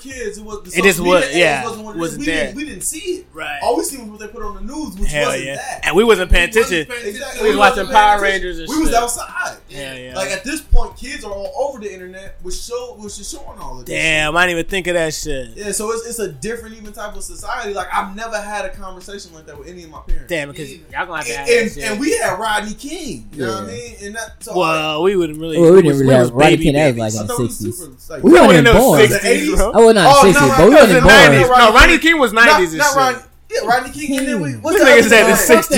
kids, 0.00 0.38
it 0.38 0.44
was 0.44 0.62
the 0.62 0.78
It 0.78 0.82
just 0.84 0.98
social 0.98 1.12
was- 1.12 1.24
age 1.24 1.36
yeah, 1.36 1.64
wasn't 1.64 1.84
what 1.84 1.96
wasn't 1.96 2.20
we 2.20 2.26
there. 2.26 2.44
Didn't, 2.46 2.56
we 2.56 2.64
didn't 2.64 2.80
see 2.82 2.98
it. 2.98 3.26
Right. 3.32 3.58
All 3.62 3.76
we 3.76 3.84
seen 3.84 4.00
was 4.02 4.10
what 4.10 4.20
they 4.20 4.28
put 4.28 4.42
on 4.44 4.54
the 4.54 4.72
news, 4.72 4.96
which 4.96 5.10
Hell 5.10 5.26
wasn't 5.28 5.44
yeah. 5.46 5.56
that. 5.56 5.80
And 5.84 5.96
we 5.96 6.04
wasn't 6.04 6.30
paying 6.30 6.50
We 6.54 6.60
wasn't 6.60 6.82
attention. 6.88 7.02
paying 7.04 7.16
attention. 7.16 7.42
We 7.44 7.48
was 7.50 7.58
watching 7.58 7.86
Power. 7.88 8.20
Rangers 8.22 8.58
and 8.58 8.68
We 8.68 8.78
was 8.80 8.92
outside. 8.94 9.58
Hell 9.70 9.96
yeah. 9.98 10.16
Like 10.16 10.30
at 10.30 10.44
this 10.44 10.60
point, 10.60 10.96
kids 10.96 11.24
are 11.24 11.32
all 11.32 11.52
over 11.68 11.78
the 11.80 11.92
internet, 11.92 12.36
which 12.42 12.56
show 12.56 12.96
which 12.98 13.18
is 13.20 13.30
showing 13.30 13.58
all 13.58 13.78
of 13.80 13.86
this. 13.86 13.94
Damn, 13.94 14.36
I 14.36 14.46
didn't 14.46 14.58
even 14.58 14.70
think 14.70 14.86
of 14.88 14.94
that 14.94 15.14
shit. 15.14 15.48
shit. 15.48 15.56
Yeah, 15.56 15.72
so 15.72 15.90
it's, 15.92 16.06
it's 16.06 16.18
a 16.18 16.28
different 16.32 16.76
even 16.76 16.92
type 16.92 17.14
of 17.14 17.22
society. 17.22 17.72
Like 17.74 17.88
I've 17.92 18.16
never 18.16 18.40
had 18.40 18.64
a 18.64 18.70
conversation 18.70 19.32
like 19.34 19.46
that 19.46 19.58
with 19.58 19.68
any 19.68 19.84
of 19.84 19.90
my 19.90 20.00
parents. 20.00 20.28
Damn, 20.28 20.48
because 20.50 20.72
y'all 20.72 21.06
gonna 21.06 21.16
have 21.18 21.26
to 21.26 21.32
have 21.36 21.48
And, 21.48 21.68
that 21.70 21.74
shit. 21.74 21.84
and 21.84 22.00
we 22.00 22.16
had 22.18 22.38
Rodney 22.38 22.74
King. 22.74 23.28
You 23.32 23.46
know 23.46 23.54
what 23.60 23.64
I 23.64 23.66
mean? 23.66 23.94
And 24.02 24.14
that 24.16 24.42
so 24.42 24.56
well, 24.58 25.02
we 25.02 25.14
wouldn't 25.16 25.38
really. 25.38 25.58
well, 25.58 25.72
we 25.74 25.82
didn't 25.82 25.98
really 26.00 26.06
was 26.16 26.28
have 26.28 26.34
Roddy 26.34 26.56
baby 26.56 26.64
King. 26.64 26.74
That 26.74 26.86
was 26.94 26.96
like 26.98 27.14
I 27.14 27.20
in 27.22 27.26
thought 27.28 27.36
the 27.36 27.42
we 27.42 27.46
was 27.46 27.58
sixties. 27.58 27.78
super, 27.78 28.14
like, 28.14 28.22
We 28.24 28.30
We 28.32 28.38
weren't 28.38 28.52
even 28.52 28.66
in 28.66 28.72
born. 28.76 28.98
those 28.98 29.08
The 29.10 29.16
60s, 29.18 29.46
80s? 29.52 29.56
bro. 29.56 29.72
I 29.72 29.76
was 29.96 30.04
not 30.04 30.16
Oh, 30.16 30.26
in 30.26 30.32
no, 30.32 30.40
sixties, 30.40 30.50
right, 30.50 30.58
but 30.58 30.64
we 30.68 30.74
was 30.74 30.80
wasn't 30.82 30.98
in 30.98 31.04
born. 31.04 31.14
90s. 31.14 31.46
born. 31.48 31.58
No, 31.58 31.72
Rodney 31.74 31.98
King 31.98 32.18
was 32.18 32.32
90s 32.32 32.36
not, 32.36 32.70
shit. 32.70 32.78
not 32.78 32.96
Rodney. 32.96 33.22
Yeah, 33.50 33.66
Rodney 33.66 33.90
King. 33.90 34.18
And 34.18 34.28
then 34.28 34.40
we, 34.40 34.52
hmm. 34.52 34.62
what's 34.62 34.78
This 34.78 35.06
nigga 35.06 35.08
said 35.08 35.26
the 35.26 35.34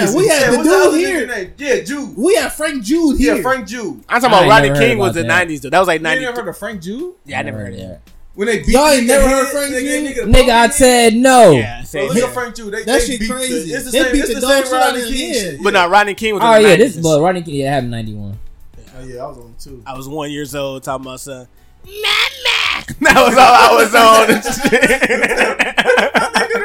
60s. 0.06 0.16
We 0.16 0.28
had 0.28 0.40
Yeah, 0.42 0.50
the 0.50 0.56
what's 0.58 0.68
the 0.68 0.90
dude 0.90 0.98
here. 1.00 1.54
Yeah, 1.56 1.82
Jude. 1.84 2.16
We 2.18 2.34
had 2.36 2.52
Frank 2.52 2.84
Jude 2.84 3.18
here. 3.18 3.28
Yeah, 3.28 3.34
here. 3.34 3.42
Frank 3.42 3.66
Jude. 3.66 4.04
I'm 4.08 4.20
talking 4.20 4.26
about 4.26 4.42
ain't 4.42 4.50
Rodney 4.50 4.78
King 4.78 4.98
was 4.98 5.16
about 5.16 5.46
the 5.46 5.54
90s 5.54 5.60
though. 5.62 5.70
That 5.70 5.78
was 5.78 5.88
like 5.88 6.00
You 6.02 6.06
ain't 6.06 6.20
90. 6.20 6.24
never 6.26 6.40
heard 6.42 6.48
of 6.50 6.58
Frank 6.58 6.82
Jude? 6.82 7.14
Yeah, 7.24 7.38
I 7.38 7.42
never 7.42 7.58
heard 7.58 7.72
of 7.72 7.78
that. 7.80 7.88
that. 8.04 8.12
When 8.34 8.46
they 8.46 8.58
beat 8.58 8.68
Y'all 8.68 8.86
the 8.88 8.92
ain't 8.92 9.04
nigga 9.04 9.06
never 9.08 9.28
heard 9.28 9.46
Frank 9.48 9.70
Jude? 9.74 10.16
nigga, 10.16 10.34
Nigga, 10.34 10.50
I 10.50 10.68
said 10.68 11.14
no. 11.14 11.50
Yeah, 11.52 11.76
Bro, 11.80 11.84
same 11.86 12.08
look 12.08 12.16
at 12.24 12.34
Frank 12.34 12.54
Jude. 12.56 12.72
They, 12.74 12.84
That 12.84 13.02
shit 13.02 13.30
crazy. 13.30 13.70
The, 13.70 13.74
it's 13.76 13.84
the 13.86 13.90
They 13.90 14.02
same, 14.02 14.12
beat 14.12 14.26
the 14.26 14.34
the 14.34 14.40
dog 14.40 14.50
same 14.50 14.64
shit 14.64 14.72
out 14.74 14.80
Rodney 14.86 15.02
of 15.02 15.08
King 15.08 15.28
him, 15.28 15.34
shit. 15.34 15.52
yeah. 15.54 15.60
But 15.62 15.72
no, 15.74 15.88
Rodney 15.88 16.14
King 16.14 16.34
was 16.34 16.42
in 16.42 16.48
Oh 16.48 16.56
yeah, 16.58 16.76
this 16.76 16.94
and 16.94 17.02
but 17.02 17.14
shit. 17.16 17.22
Rodney 17.22 17.42
King 17.42 17.54
yeah, 17.54 17.72
happened 17.74 17.90
ninety 17.90 18.14
one. 18.14 18.38
Oh, 18.98 19.04
yeah, 19.04 19.22
I 19.22 19.26
was 19.28 19.38
on 19.38 19.54
two. 19.58 19.82
I 19.86 19.96
was 19.96 20.08
one 20.08 20.30
years 20.30 20.54
old 20.54 20.82
talking 20.82 21.06
about 21.06 21.20
son. 21.20 21.48
Mama! 21.84 22.41
That 23.02 23.16
was 23.26 23.36
all 23.36 23.54
I 23.54 23.72
was 23.74 23.94
on. 24.06 24.30
and 24.30 24.42
shit. 24.44 25.00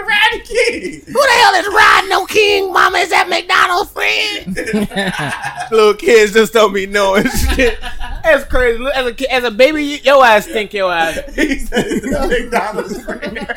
Rodney 0.08 0.42
King. 0.46 1.02
Who 1.06 1.14
the 1.14 1.32
hell 1.42 1.56
is 1.56 1.68
Rod 1.68 2.10
No 2.10 2.26
King? 2.26 2.72
Mama, 2.72 2.98
is 3.00 3.10
that 3.10 3.28
McDonald's 3.30 3.92
friend? 3.92 4.56
Little 5.72 5.94
kids 5.96 6.34
just 6.34 6.54
don't 6.54 6.74
be 6.74 6.86
knowing 6.88 7.28
shit. 7.28 7.80
That's 8.24 8.44
crazy. 8.46 8.84
As 8.94 9.06
a 9.06 9.34
as 9.34 9.44
a 9.44 9.52
baby, 9.52 9.84
you- 9.84 10.00
your 10.04 10.24
ass 10.26 10.46
think 10.46 10.74
your 10.74 10.92
ass. 10.92 11.20
He 11.36 11.60
said 11.60 11.84
the 12.02 12.28
McDonald's 12.30 13.04
friend. 13.04 13.38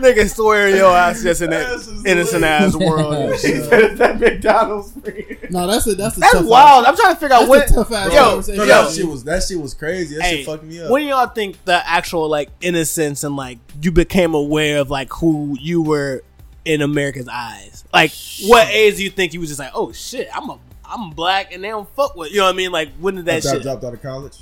Nigga 0.00 0.34
swear 0.34 0.74
your 0.74 0.96
ass 0.96 1.22
just 1.22 1.42
in 1.42 1.50
that 1.50 2.02
innocent 2.06 2.40
lit. 2.42 2.50
ass 2.50 2.74
world. 2.76 3.14
He 3.34 3.36
said 3.38 3.82
it's 3.82 3.98
that 3.98 4.18
McDonald's 4.18 4.92
friend. 4.92 5.36
No, 5.50 5.66
that's 5.66 5.86
a 5.86 5.94
that's 5.94 6.16
a 6.16 6.20
That's 6.20 6.32
tough 6.32 6.46
wild. 6.46 6.86
I'm 6.86 6.96
trying 6.96 7.14
to 7.14 7.20
figure 7.20 7.34
out 7.36 7.40
That's 7.40 7.48
what. 7.50 7.70
a 7.70 7.74
tough 7.74 7.92
ass 7.92 8.12
yo, 8.14 8.22
conversation. 8.30 8.58
No, 8.58 8.64
yo, 8.64 8.84
that 8.84 8.92
shit 8.94 9.06
was 9.06 9.24
that 9.24 9.42
shit 9.42 9.60
was 9.60 9.74
crazy. 9.74 10.16
That 10.16 10.22
Hey, 10.24 10.36
shit 10.38 10.46
fucked 10.46 10.64
me 10.64 10.80
up. 10.80 10.90
When 10.90 11.02
do 11.02 11.08
y'all 11.08 11.26
think 11.26 11.62
the 11.64 11.86
actual 11.86 12.28
like 12.28 12.48
innocence 12.60 13.24
and 13.24 13.36
like 13.36 13.58
you 13.82 13.92
became 13.92 14.34
aware 14.34 14.78
of 14.78 14.90
like 14.90 15.12
who 15.12 15.56
you 15.60 15.82
were 15.82 16.22
in 16.64 16.80
America's 16.82 17.28
eyes? 17.28 17.84
Like, 17.92 18.12
what 18.46 18.68
age 18.68 18.96
do 18.96 19.02
you 19.04 19.10
think 19.10 19.34
you 19.34 19.40
was 19.40 19.48
just 19.50 19.58
like, 19.58 19.72
oh 19.74 19.92
shit, 19.92 20.28
I'm 20.34 20.48
a 20.48 20.58
I'm 20.90 21.10
black 21.10 21.52
and 21.52 21.62
they 21.62 21.68
don't 21.68 21.88
fuck 21.94 22.16
with 22.16 22.30
you 22.32 22.38
know 22.38 22.44
what 22.46 22.54
I 22.54 22.56
mean? 22.56 22.72
Like, 22.72 22.90
when 22.98 23.14
did 23.14 23.24
that 23.26 23.38
After 23.38 23.48
I 23.50 23.52
shit? 23.54 23.62
dropped 23.62 23.84
out 23.84 23.94
of 23.94 24.02
college. 24.02 24.38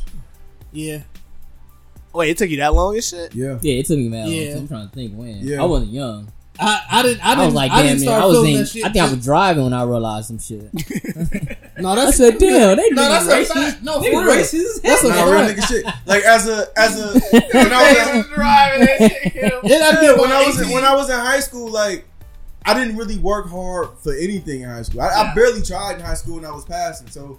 Yeah, 0.73 1.03
Wait, 2.13 2.31
it 2.31 2.39
took 2.39 2.49
you 2.51 2.57
that 2.59 2.73
long 2.75 2.95
and 2.95 3.05
shit? 3.05 3.35
Yeah. 3.35 3.59
Yeah, 3.61 3.75
it 3.75 3.87
took 3.87 3.99
me 3.99 4.09
mad. 4.09 4.29
Yeah. 4.29 4.43
Yeah. 4.51 4.57
I'm 4.57 4.69
trying 4.69 4.89
to 4.89 4.95
think 4.95 5.13
when. 5.15 5.39
Yeah. 5.47 5.63
I 5.63 5.67
wasn't 5.67 5.93
young. 5.93 6.33
I 6.61 6.83
I 6.91 7.03
didn't 7.03 7.25
I 7.25 7.31
I, 7.31 7.35
didn't 7.37 7.45
was 7.47 7.55
like, 7.55 7.71
I 7.71 7.83
didn't 7.83 7.99
man, 7.99 8.09
start 8.09 8.23
I 8.23 8.27
was 8.27 8.45
in. 8.49 8.55
that 8.55 8.67
shit. 8.67 8.85
I 8.85 8.89
think 8.89 9.05
I 9.07 9.11
was 9.15 9.25
driving 9.25 9.63
when 9.65 9.73
I 9.73 9.83
realized 9.85 10.27
some 10.27 10.39
shit. 10.41 10.63
no, 11.79 11.91
I 11.91 11.95
that's 11.95 12.17
said, 12.17 12.39
damn, 12.39 12.77
they 12.77 12.91
no, 12.91 13.03
niggas 13.03 13.27
that's 13.27 13.27
a 13.29 13.55
racist. 13.55 13.71
fact. 13.71 13.83
No, 13.85 13.95
for 13.99 14.01
They 14.03 14.11
real. 14.11 14.23
racist. 14.25 14.83
That's 14.83 15.05
a 15.05 15.09
Nah, 15.09 15.25
real 15.25 15.41
nigga 15.49 15.69
shit. 15.69 15.85
Like 16.07 16.25
as 16.25 16.49
a 16.49 16.67
as 16.77 16.99
a 16.99 17.13
when 17.13 17.73
I 17.73 18.17
was 18.17 18.27
It 19.01 19.81
had 19.81 19.95
to 19.95 20.01
be 20.01 20.07
Yeah, 20.07 20.13
about 20.15 20.21
when 20.21 20.33
I 20.33 20.47
was 20.47 20.61
in, 20.61 20.71
when 20.71 20.85
I 20.85 20.95
was 20.97 21.09
in 21.11 21.17
high 21.19 21.41
school, 21.41 21.69
like 21.71 22.05
I 22.65 22.75
didn't 22.75 22.97
really 22.97 23.19
work 23.19 23.49
hard 23.49 23.89
for 24.03 24.13
anything 24.15 24.61
in 24.63 24.69
high 24.69 24.83
school. 24.83 25.01
I, 25.01 25.09
I 25.09 25.35
barely 25.35 25.63
tried 25.63 25.95
in 25.97 26.01
high 26.01 26.15
school 26.15 26.37
and 26.39 26.47
I 26.47 26.51
was 26.53 26.65
passing, 26.65 27.09
so 27.09 27.39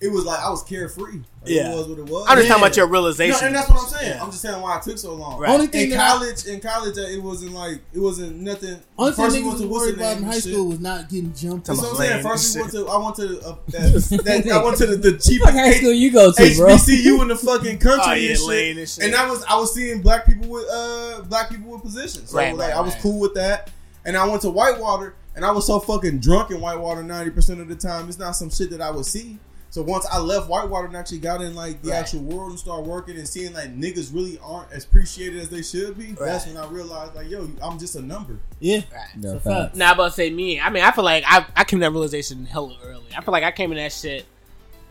it 0.00 0.08
was 0.12 0.24
like 0.26 0.40
I 0.40 0.50
was 0.50 0.62
carefree. 0.64 1.12
Like, 1.12 1.24
Yeah. 1.46 1.72
it 1.72 1.76
was 1.76 1.86
what 1.88 1.98
it 1.98 2.04
was. 2.06 2.26
I'm 2.28 2.36
just 2.36 2.48
talking 2.48 2.60
Yeah. 2.62 2.66
about 2.66 2.76
your 2.76 2.86
No, 2.86 2.92
realization. 2.92 3.46
and 3.46 3.54
that's 3.56 3.70
what 3.70 3.78
I'm 3.80 3.88
saying. 3.88 4.10
Yeah. 4.16 4.22
I'm 4.22 4.30
just 4.30 4.42
saying 4.42 4.60
why 4.60 4.76
it 4.76 4.82
took 4.82 4.98
so 4.98 5.14
long. 5.14 5.38
Right. 5.40 5.50
Only 5.50 5.66
thing 5.68 5.84
In 5.84 5.90
that 5.90 6.00
I- 6.00 6.08
college, 6.18 6.44
in 6.46 6.60
college, 6.60 6.98
it 6.98 7.22
wasn't 7.22 7.52
like 7.52 7.80
it 7.92 7.98
wasn't 8.00 8.36
nothing. 8.40 8.80
Only 8.98 9.12
thing 9.12 9.24
first 9.24 9.36
we 9.36 9.42
went 9.42 9.52
was 9.52 9.62
to 9.62 9.68
what's 9.68 9.82
worried 9.84 9.94
about 9.96 10.16
in 10.18 10.22
high 10.24 10.32
shit. 10.32 10.42
school 10.42 10.66
was 10.68 10.80
not 10.80 11.08
getting 11.08 11.32
jumped. 11.32 11.66
That's 11.68 11.78
on. 11.78 11.84
what 11.84 11.90
I'm 11.92 11.96
saying. 11.96 12.22
First 12.22 12.54
we 12.56 12.60
went 12.62 12.72
to. 12.72 12.88
I 12.88 12.96
went 12.98 13.16
to. 13.16 13.46
Uh, 13.46 13.56
that, 13.68 14.42
that, 14.44 14.52
I 14.52 14.64
went 14.64 14.76
to 14.78 14.86
the, 14.86 14.96
the 14.96 15.12
cheapest 15.18 15.52
high 15.52 15.72
school 15.72 15.92
you 15.92 16.10
go 16.10 16.32
to, 16.32 16.54
bro? 16.56 16.68
HBCU 16.68 17.22
in 17.22 17.28
the 17.28 17.36
fucking 17.36 17.78
country 17.78 18.04
Oh, 18.06 18.12
and, 18.12 18.22
yeah, 18.22 18.34
shit. 18.34 18.76
and 18.76 18.88
shit. 18.88 19.04
And 19.04 19.14
I 19.14 19.30
was 19.30 19.42
I 19.44 19.56
was 19.58 19.72
seeing 19.74 20.02
black 20.02 20.26
people 20.26 20.48
with 20.48 20.66
uh 20.70 21.22
black 21.28 21.48
people 21.50 21.70
with 21.72 21.82
positions. 21.82 22.30
So 22.30 22.36
Right, 22.36 22.54
like 22.54 22.68
right, 22.70 22.76
I 22.76 22.80
was 22.80 22.92
right. 22.94 23.02
cool 23.02 23.20
with 23.20 23.34
that. 23.34 23.70
And 24.04 24.16
I 24.16 24.26
went 24.28 24.42
to 24.42 24.50
Whitewater 24.50 25.14
and 25.34 25.44
I 25.44 25.50
was 25.50 25.66
so 25.66 25.80
fucking 25.80 26.18
drunk 26.20 26.50
in 26.50 26.60
Whitewater 26.60 27.02
ninety 27.02 27.30
percent 27.30 27.60
of 27.60 27.68
the 27.68 27.74
time. 27.76 28.08
It's 28.08 28.18
not 28.18 28.32
some 28.32 28.50
shit 28.50 28.70
that 28.70 28.80
I 28.80 28.90
would 28.90 29.06
see. 29.06 29.38
So 29.70 29.82
once 29.82 30.06
I 30.08 30.18
left 30.20 30.48
Whitewater 30.48 30.86
and 30.86 30.96
actually 30.96 31.18
got 31.18 31.40
in 31.42 31.56
like 31.56 31.82
the 31.82 31.90
Right. 31.90 31.96
actual 31.98 32.20
world 32.20 32.50
and 32.50 32.58
started 32.60 32.86
working 32.86 33.16
and 33.16 33.26
seeing 33.26 33.52
like 33.54 33.74
niggas 33.74 34.14
really 34.14 34.38
aren't 34.40 34.70
as 34.70 34.84
appreciated 34.84 35.40
as 35.40 35.48
they 35.48 35.62
should 35.62 35.98
be, 35.98 36.12
that's 36.12 36.46
when 36.46 36.56
I 36.56 36.68
realized 36.68 37.16
like, 37.16 37.28
yo, 37.28 37.50
I'm 37.60 37.76
just 37.80 37.96
a 37.96 38.00
number. 38.02 38.38
Yeah, 38.60 38.82
No, 39.16 39.34
it's 39.34 39.46
a 39.46 39.50
fact. 39.50 39.64
fact. 39.64 39.74
Nah, 39.76 39.86
I'm 39.86 39.94
about 39.94 40.04
to 40.10 40.12
say 40.12 40.30
me. 40.30 40.60
I 40.60 40.70
mean, 40.70 40.84
I 40.84 40.92
feel 40.92 41.02
like 41.02 41.24
I 41.26 41.44
I 41.56 41.64
came 41.64 41.80
to 41.80 41.86
that 41.86 41.90
realization 41.90 42.46
hella 42.46 42.76
early. 42.84 43.06
I 43.16 43.20
feel 43.22 43.32
like 43.32 43.42
I 43.42 43.50
came 43.50 43.72
in 43.72 43.78
that 43.78 43.90
shit 43.92 44.26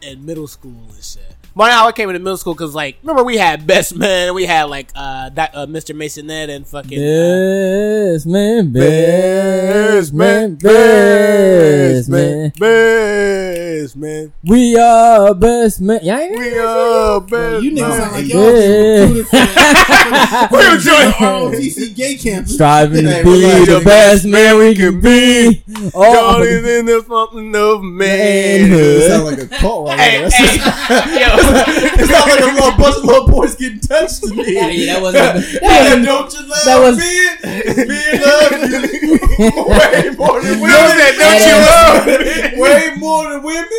in 0.01 0.25
middle 0.25 0.47
school 0.47 0.73
and 0.93 1.01
shit. 1.03 1.33
But 1.55 1.67
now 1.67 1.87
I 1.87 1.91
came 1.91 2.09
into 2.09 2.19
middle 2.19 2.37
school 2.37 2.55
because 2.55 2.73
like 2.73 2.97
remember 3.03 3.23
we 3.23 3.37
had 3.37 3.67
best 3.67 3.95
man, 3.95 4.27
and 4.29 4.35
we 4.35 4.45
had 4.45 4.63
like 4.63 4.89
uh, 4.95 5.29
that, 5.29 5.53
uh 5.53 5.67
Mr. 5.67 5.95
Masonette 5.95 6.49
and 6.49 6.65
fucking 6.65 6.97
uh, 6.97 8.13
Best 8.13 8.25
man, 8.25 8.71
best 8.71 10.13
man, 10.13 10.55
best 10.55 12.09
man. 12.09 12.49
best 12.49 12.59
man. 12.59 13.52
We 14.43 14.77
are 14.77 15.33
best 15.35 15.81
man. 15.81 15.99
Y'all 16.03 16.17
ain't 16.17 16.37
We 16.39 16.57
are 16.57 17.19
best 17.19 17.63
You 17.63 17.71
niggas 17.71 17.79
man. 17.81 17.99
sound 17.99 18.11
like 18.13 18.25
Yeah. 18.27 18.35
y'all 18.35 18.53
getting 18.53 19.15
recruited. 19.17 20.51
We 20.51 20.57
were 20.57 20.77
joining 20.77 21.11
ROTC 21.13 21.95
gay 21.95 22.15
campus. 22.15 22.53
striving 22.53 23.03
to 23.05 23.23
be 23.23 23.29
relax. 23.29 23.67
the 23.67 23.81
best 23.83 24.25
man 24.25 24.57
we 24.57 24.75
can 24.75 25.01
be. 25.01 25.63
God 25.67 25.91
Oh, 25.95 26.41
is 26.43 26.63
in 26.65 26.87
oh. 26.89 26.99
the 26.99 27.05
something 27.07 27.55
of 27.55 27.79
It 27.79 27.83
manhood. 27.83 29.03
sound 29.03 29.25
like 29.25 29.39
a 29.39 29.47
cult 29.47 29.87
right 29.89 29.99
Hey, 29.99 30.21
now. 30.21 30.29
Hey, 30.29 30.57
just- 30.57 31.99
it 31.99 32.07
sound 32.09 32.29
like 32.31 32.39
a 32.39 32.45
little 32.53 32.71
bunch 32.77 32.95
of 32.97 33.03
little 33.03 33.27
boys 33.27 33.55
getting 33.55 33.79
touched 33.81 34.23
to 34.23 34.33
me. 34.33 34.53
yeah, 34.55 34.67
yeah, 34.69 34.93
that 34.93 35.01
wasn't. 35.01 35.61
That 35.61 35.81
wasn't 35.83 36.05
don't 36.05 36.33
you 36.33 36.41
love 36.47 36.65
that 36.65 36.79
was- 36.79 36.97
me? 36.97 37.03
Me 37.83 37.99
love 38.23 38.51
you 38.71 39.19
way 39.67 40.09
more 40.17 40.41
than 40.41 40.59
women. 40.61 40.93
said, 40.97 41.13
"Don't 41.17 41.41
you 41.47 41.55
love 41.65 42.05
me?" 42.07 42.59
Way 42.61 42.91
more 42.97 43.23
than 43.29 43.41
women. 43.43 43.72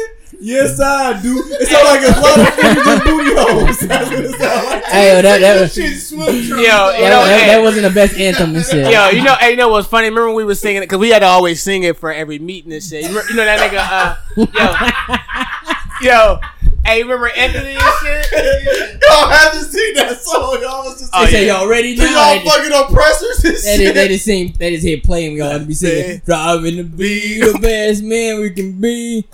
Yes, 0.44 0.78
I 0.78 1.22
do. 1.22 1.42
It 1.48 1.68
sound 1.68 1.84
like 1.88 2.04
a 2.04 2.20
lot 2.20 2.38
of 2.38 2.54
fingers 2.54 2.86
and 2.86 3.02
booty 3.02 3.34
holes. 3.34 3.78
That's 3.88 4.10
what 4.10 4.18
it 4.24 4.30
sound 4.38 4.66
like. 4.66 4.84
Hey, 4.84 5.16
yo, 5.16 5.22
that 5.22 5.40
that 5.40 5.60
was. 5.60 5.76
Yo, 5.78 6.26
you 6.26 6.56
That, 6.58 6.60
know, 6.60 7.24
that, 7.24 7.40
hey, 7.40 7.46
that 7.48 7.62
wasn't 7.62 7.82
the 7.84 7.90
best 7.90 8.14
anthem 8.18 8.54
and 8.54 8.62
shit. 8.64 8.92
Yo, 8.92 9.08
you 9.08 9.22
know, 9.22 9.34
hey, 9.40 9.52
you 9.52 9.56
know 9.56 9.68
what's 9.70 9.88
funny? 9.88 10.08
Remember 10.10 10.32
we 10.34 10.44
was 10.44 10.60
singing 10.60 10.82
it 10.82 10.86
because 10.86 10.98
we 10.98 11.08
had 11.08 11.20
to 11.20 11.26
always 11.26 11.62
sing 11.62 11.82
it 11.84 11.96
for 11.96 12.12
every 12.12 12.38
meeting 12.38 12.72
and 12.74 12.82
shit. 12.82 13.02
You, 13.04 13.08
remember- 13.08 13.30
you 13.30 13.36
know 13.36 13.44
that 13.46 14.18
nigga? 14.36 14.44
Uh, 14.44 15.16
yo, 16.02 16.08
yo, 16.10 16.40
hey, 16.84 17.02
remember 17.02 17.28
Anthony 17.30 17.76
and 17.76 17.82
shit? 18.02 19.00
Y'all 19.08 19.28
haven't 19.30 19.64
seen 19.64 19.94
that 19.94 20.18
song. 20.20 20.58
Y'all 20.60 20.84
was 20.84 20.98
just 21.00 21.10
Oh, 21.14 21.24
say 21.24 21.46
yeah. 21.46 21.58
y'all 21.60 21.68
ready 21.68 21.96
So 21.96 22.04
now? 22.04 22.32
y'all 22.34 22.38
They, 22.44 22.50
fucking 22.50 22.72
oppressors 22.92 23.44
and 23.44 23.54
they, 23.54 23.58
shit. 23.58 23.80
just- 23.80 23.94
they 23.94 24.08
just 24.08 24.24
sing. 24.26 24.54
They 24.58 24.70
just 24.74 24.84
hit 24.86 25.04
play 25.04 25.24
and 25.24 25.34
we 25.34 25.40
all 25.40 25.58
to 25.58 25.64
be 25.64 25.72
singing. 25.72 26.20
Driving 26.26 26.76
to 26.76 26.82
be 26.84 27.40
the 27.40 27.58
best 27.58 28.02
man 28.02 28.40
we 28.42 28.50
can 28.50 28.78
be. 28.78 29.24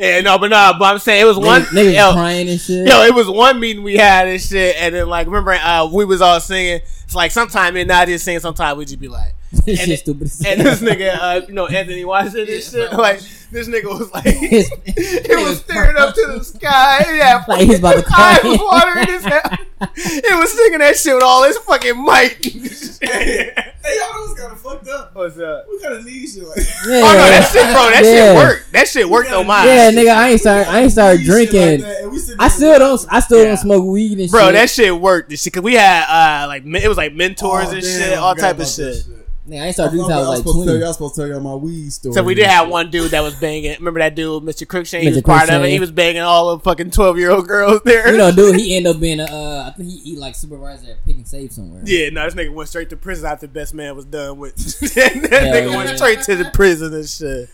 Yeah, 0.00 0.20
no, 0.22 0.38
but 0.38 0.48
no, 0.48 0.72
but 0.78 0.84
I'm 0.86 0.98
saying 0.98 1.20
it 1.20 1.24
was 1.26 1.36
one. 1.36 1.60
Niggas, 1.62 1.92
niggas 1.92 1.94
yo, 1.94 2.12
crying 2.12 2.48
and 2.48 2.58
shit. 2.60 2.88
Yo, 2.88 3.02
it 3.02 3.14
was 3.14 3.28
one 3.28 3.60
meeting 3.60 3.82
we 3.82 3.96
had 3.98 4.28
and 4.28 4.40
shit, 4.40 4.76
and 4.78 4.94
then 4.94 5.08
like 5.08 5.26
remember 5.26 5.52
uh, 5.52 5.86
we 5.92 6.06
was 6.06 6.22
all 6.22 6.40
singing. 6.40 6.80
It's 7.04 7.14
like 7.14 7.30
sometimes 7.32 7.74
me 7.74 7.82
and 7.82 7.90
just 8.08 8.24
sing, 8.24 8.38
sometimes 8.40 8.78
we 8.78 8.84
just 8.86 8.98
be 8.98 9.08
like, 9.08 9.34
and 9.52 9.64
shit 9.78 9.88
it- 9.90 9.98
stupid. 9.98 10.30
and 10.46 10.60
this 10.62 10.80
nigga, 10.80 11.14
uh, 11.20 11.40
you 11.46 11.52
know, 11.52 11.66
Anthony 11.66 12.04
Washington 12.06 12.48
and 12.48 12.62
shit, 12.62 12.92
like 12.94 13.20
this 13.50 13.68
nigga 13.68 13.86
was 13.86 14.10
like, 14.12 14.24
he 14.26 15.34
was 15.36 15.58
staring 15.60 15.96
up 15.98 16.14
to 16.14 16.26
the 16.38 16.44
sky, 16.44 17.04
yeah, 17.16 17.44
Like 17.48 17.66
he's 17.66 17.80
about 17.80 18.02
to 18.02 18.06
eyes 18.16 18.38
cry. 18.38 18.48
was 18.48 18.58
watering 18.60 19.06
his 19.06 19.24
head. 19.24 19.58
He 19.96 20.34
was 20.34 20.52
singing 20.52 20.78
that 20.78 20.96
shit 20.96 21.14
with 21.14 21.22
all 21.24 21.44
his 21.44 21.58
fucking 21.58 22.02
mic. 22.02 23.66
Hey, 23.82 23.96
y'all 23.98 24.12
know 24.14 24.26
what's 24.26 24.38
kind 24.40 24.52
of 24.52 24.60
fucked 24.60 24.88
up. 24.88 25.14
What's 25.14 25.38
up? 25.38 25.64
We 25.70 25.80
kind 25.80 25.94
of 25.94 26.04
need 26.04 26.26
shit 26.28 26.42
like 26.42 26.58
Yeah. 26.86 27.00
Oh 27.02 27.12
no, 27.12 27.30
that 27.30 27.50
shit, 27.50 27.62
bro, 27.62 27.90
that 27.90 28.02
Yeah. 28.04 28.12
shit 28.12 28.36
worked. 28.36 28.72
That 28.72 28.88
shit 28.88 29.08
worked 29.08 29.32
on 29.32 29.46
mine. 29.46 29.66
Yeah, 29.66 29.90
nigga, 29.90 30.14
I 30.14 30.28
ain't 30.30 30.40
start. 30.40 30.68
I 30.68 30.80
ain't 30.82 30.92
started 30.92 31.20
need 31.20 31.26
shit 31.26 31.34
like 31.34 31.50
drinking. 31.50 31.80
that, 31.80 32.02
and 32.02 32.12
we 32.12 32.18
sitting 32.18 32.36
I 32.40 32.48
still 32.48 32.78
don't. 32.78 33.06
I 33.10 33.20
still 33.20 33.38
Yeah. 33.38 33.44
don't 33.44 33.56
smoke 33.56 33.84
weed 33.84 34.18
and 34.20 34.30
Bro, 34.30 34.44
shit. 34.46 34.54
that 34.54 34.70
shit 34.70 35.00
worked. 35.00 35.30
This 35.30 35.42
shit, 35.42 35.54
cause 35.54 35.62
we 35.62 35.74
had 35.74 36.04
uh 36.44 36.46
like 36.46 36.64
it 36.66 36.88
was 36.88 36.98
like 36.98 37.14
mentors 37.14 37.68
Oh, 37.68 37.72
and 37.72 37.80
damn, 37.82 37.82
shit, 37.82 38.18
all 38.18 38.34
type 38.34 38.56
of 38.58 38.60
about 38.60 38.66
that 38.76 38.94
shit. 38.96 39.04
Nigga, 39.50 39.56
I 39.62 39.64
ain't 39.64 39.66
I 39.66 39.70
started 39.72 39.90
drinking 39.90 40.08
till 40.10 40.16
I 40.16 40.20
was 40.20 40.28
like 40.28 40.38
supposed 40.38 40.58
to 40.58 40.64
tell 40.64 40.64
twenty. 40.74 40.84
y'all 40.84 40.92
supposed 40.92 41.14
to 41.16 41.20
tell 41.22 41.28
y'all 41.28 41.40
my 41.40 41.54
weed 41.56 41.90
story. 41.92 42.12
So 42.14 42.22
we 42.22 42.34
did 42.34 42.46
have 42.46 42.68
one 42.68 42.88
dude 42.88 43.10
that 43.10 43.20
was 43.20 43.34
banging. 43.34 43.72
Remember 43.78 43.98
that 43.98 44.14
dude, 44.14 44.44
Mr. 44.44 44.64
Cruikshank? 44.64 45.00
He 45.00 45.08
Mr. 45.08 45.14
was 45.14 45.22
part 45.22 45.50
of 45.50 45.64
it. 45.64 45.70
He 45.70 45.80
was 45.80 45.90
banging 45.90 46.22
all 46.22 46.56
the 46.56 46.62
fucking 46.62 46.92
twelve 46.92 47.18
year 47.18 47.32
old 47.32 47.48
girls 47.48 47.80
there. 47.84 48.12
You 48.12 48.16
know, 48.18 48.30
dude, 48.30 48.54
he 48.60 48.76
ended 48.78 48.94
up 48.94 49.00
being 49.00 49.18
a. 49.18 49.24
Uh, 49.24 49.64
I 49.66 49.76
think 49.76 49.90
he, 49.90 49.98
he 49.98 50.16
like 50.16 50.36
supervisor 50.36 50.92
at 50.92 51.04
Pick 51.04 51.16
and 51.16 51.26
Save 51.26 51.50
somewhere. 51.52 51.82
Yeah, 51.84 52.10
no, 52.10 52.24
this 52.26 52.34
nigga 52.34 52.54
went 52.54 52.68
straight 52.68 52.90
to 52.90 52.96
prison 52.96 53.26
after 53.28 53.48
Best 53.48 53.74
Man 53.74 53.96
was 53.96 54.04
done 54.04 54.38
with. 54.38 54.54
that 54.80 54.94
Yeah, 54.96 55.10
nigga 55.52 55.70
yeah, 55.70 55.76
went 55.76 55.90
yeah. 55.90 55.96
straight 55.96 56.20
to 56.22 56.36
the 56.36 56.50
prison 56.54 56.94
and 56.94 57.08
shit. 57.08 57.48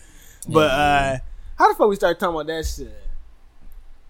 But 0.49 0.71
Yeah. 0.71 0.77
uh 0.77 1.19
how 1.59 1.69
the 1.73 1.79
fuck 1.79 1.89
we 1.89 1.97
start 1.97 2.21
talking 2.21 2.35
about 2.35 2.47
that 2.49 2.67
shit? 2.67 2.93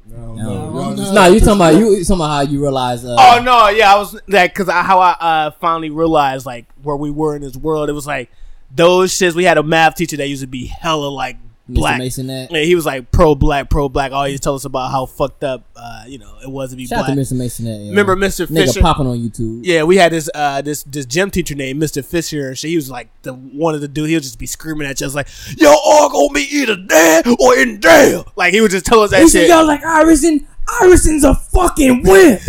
No, 0.09 0.35
No. 0.35 0.71
no, 0.95 1.03
y'all 1.03 1.13
No, 1.15 1.27
you 1.27 1.41
talking 1.41 1.55
about 1.57 1.75
you 1.75 1.91
you 1.95 2.05
talking 2.05 2.17
about 2.17 2.29
how 2.29 2.41
you 2.43 2.61
realize? 2.63 3.05
Uh, 3.05 3.17
oh 3.19 3.43
no, 3.43 3.69
yeah, 3.69 3.93
I 3.95 3.99
was 3.99 4.19
like, 4.29 4.55
cause 4.55 4.69
I, 4.69 4.83
how 4.83 5.01
I 5.01 5.11
uh, 5.19 5.51
finally 5.53 5.91
realized 5.91 6.47
like 6.47 6.67
where 6.83 6.97
we 6.97 7.11
were 7.11 7.35
in 7.35 7.43
this 7.43 7.57
world. 7.57 7.89
It 7.89 7.93
was 7.93 8.07
like 8.07 8.31
those 8.75 9.13
shits. 9.13 9.35
We 9.35 9.45
had 9.45 9.59
a 9.59 9.63
math 9.63 9.97
teacher 9.97 10.17
that 10.19 10.29
used 10.29 10.43
to 10.43 10.47
be 10.49 10.67
hella 10.67 11.09
like 11.09 11.37
Mr. 11.69 11.75
black. 11.75 11.99
Mason 11.99 12.27
that. 12.29 12.51
Yeah, 12.53 12.63
he 12.63 12.75
was 12.77 12.87
like 12.87 13.11
pro 13.11 13.35
black, 13.35 13.69
pro 13.69 13.89
black. 13.89 14.13
Always 14.13 14.39
tell 14.41 14.55
us 14.55 14.65
about 14.65 14.91
how 14.93 15.05
fucked 15.07 15.43
up, 15.43 15.65
uh, 15.75 16.05
you 16.07 16.19
know, 16.19 16.39
it 16.43 16.49
was 16.49 16.71
to 16.71 16.77
be 16.77 16.87
Shout 16.87 17.01
out 17.01 17.07
black. 17.07 17.17
to 17.17 17.21
Mr. 17.35 17.37
Mason 17.37 17.65
that. 17.65 17.79
Remember 17.91 18.15
Mr. 18.15 18.47
Nigga 18.47 18.67
Fisher? 18.67 18.81
popping 18.81 19.07
on 19.09 19.19
YouTube. 19.19 19.61
Yeah, 19.65 19.83
we 19.83 19.97
had 19.97 20.13
this 20.13 20.31
uh 20.35 20.63
this 20.63 20.85
this 20.85 21.07
gym 21.07 21.31
teacher 21.31 21.55
named 21.57 21.83
Mr. 21.83 22.05
Fisher 22.05 22.49
and 22.49 22.59
shit. 22.59 22.71
He 22.71 22.77
was 22.77 22.89
like 22.91 23.09
the 23.23 23.33
one 23.35 23.75
of 23.75 23.81
the 23.81 23.89
dude. 23.89 24.09
He'll 24.11 24.21
just 24.21 24.39
be 24.39 24.47
screaming 24.47 24.87
at 24.87 25.03
us 25.03 25.15
like, 25.15 25.27
"Yo, 25.59 25.69
all 25.85 26.09
gonna 26.11 26.33
be 26.33 26.47
either 26.53 26.77
dead 26.77 27.27
or 27.41 27.59
in 27.59 27.81
jail." 27.81 28.27
Like 28.37 28.55
he 28.55 28.61
would 28.61 28.71
just 28.71 28.87
tell 28.87 29.01
us 29.01 29.11
that 29.11 29.23
He 29.23 29.29
shit. 29.29 29.49
"Y'all 29.49 29.67
like 29.67 29.85
Iverson? 29.85 30.47
Iverson's 30.83 31.25
a 31.25 31.35
fucking 31.35 32.03
wimp." 32.03 32.41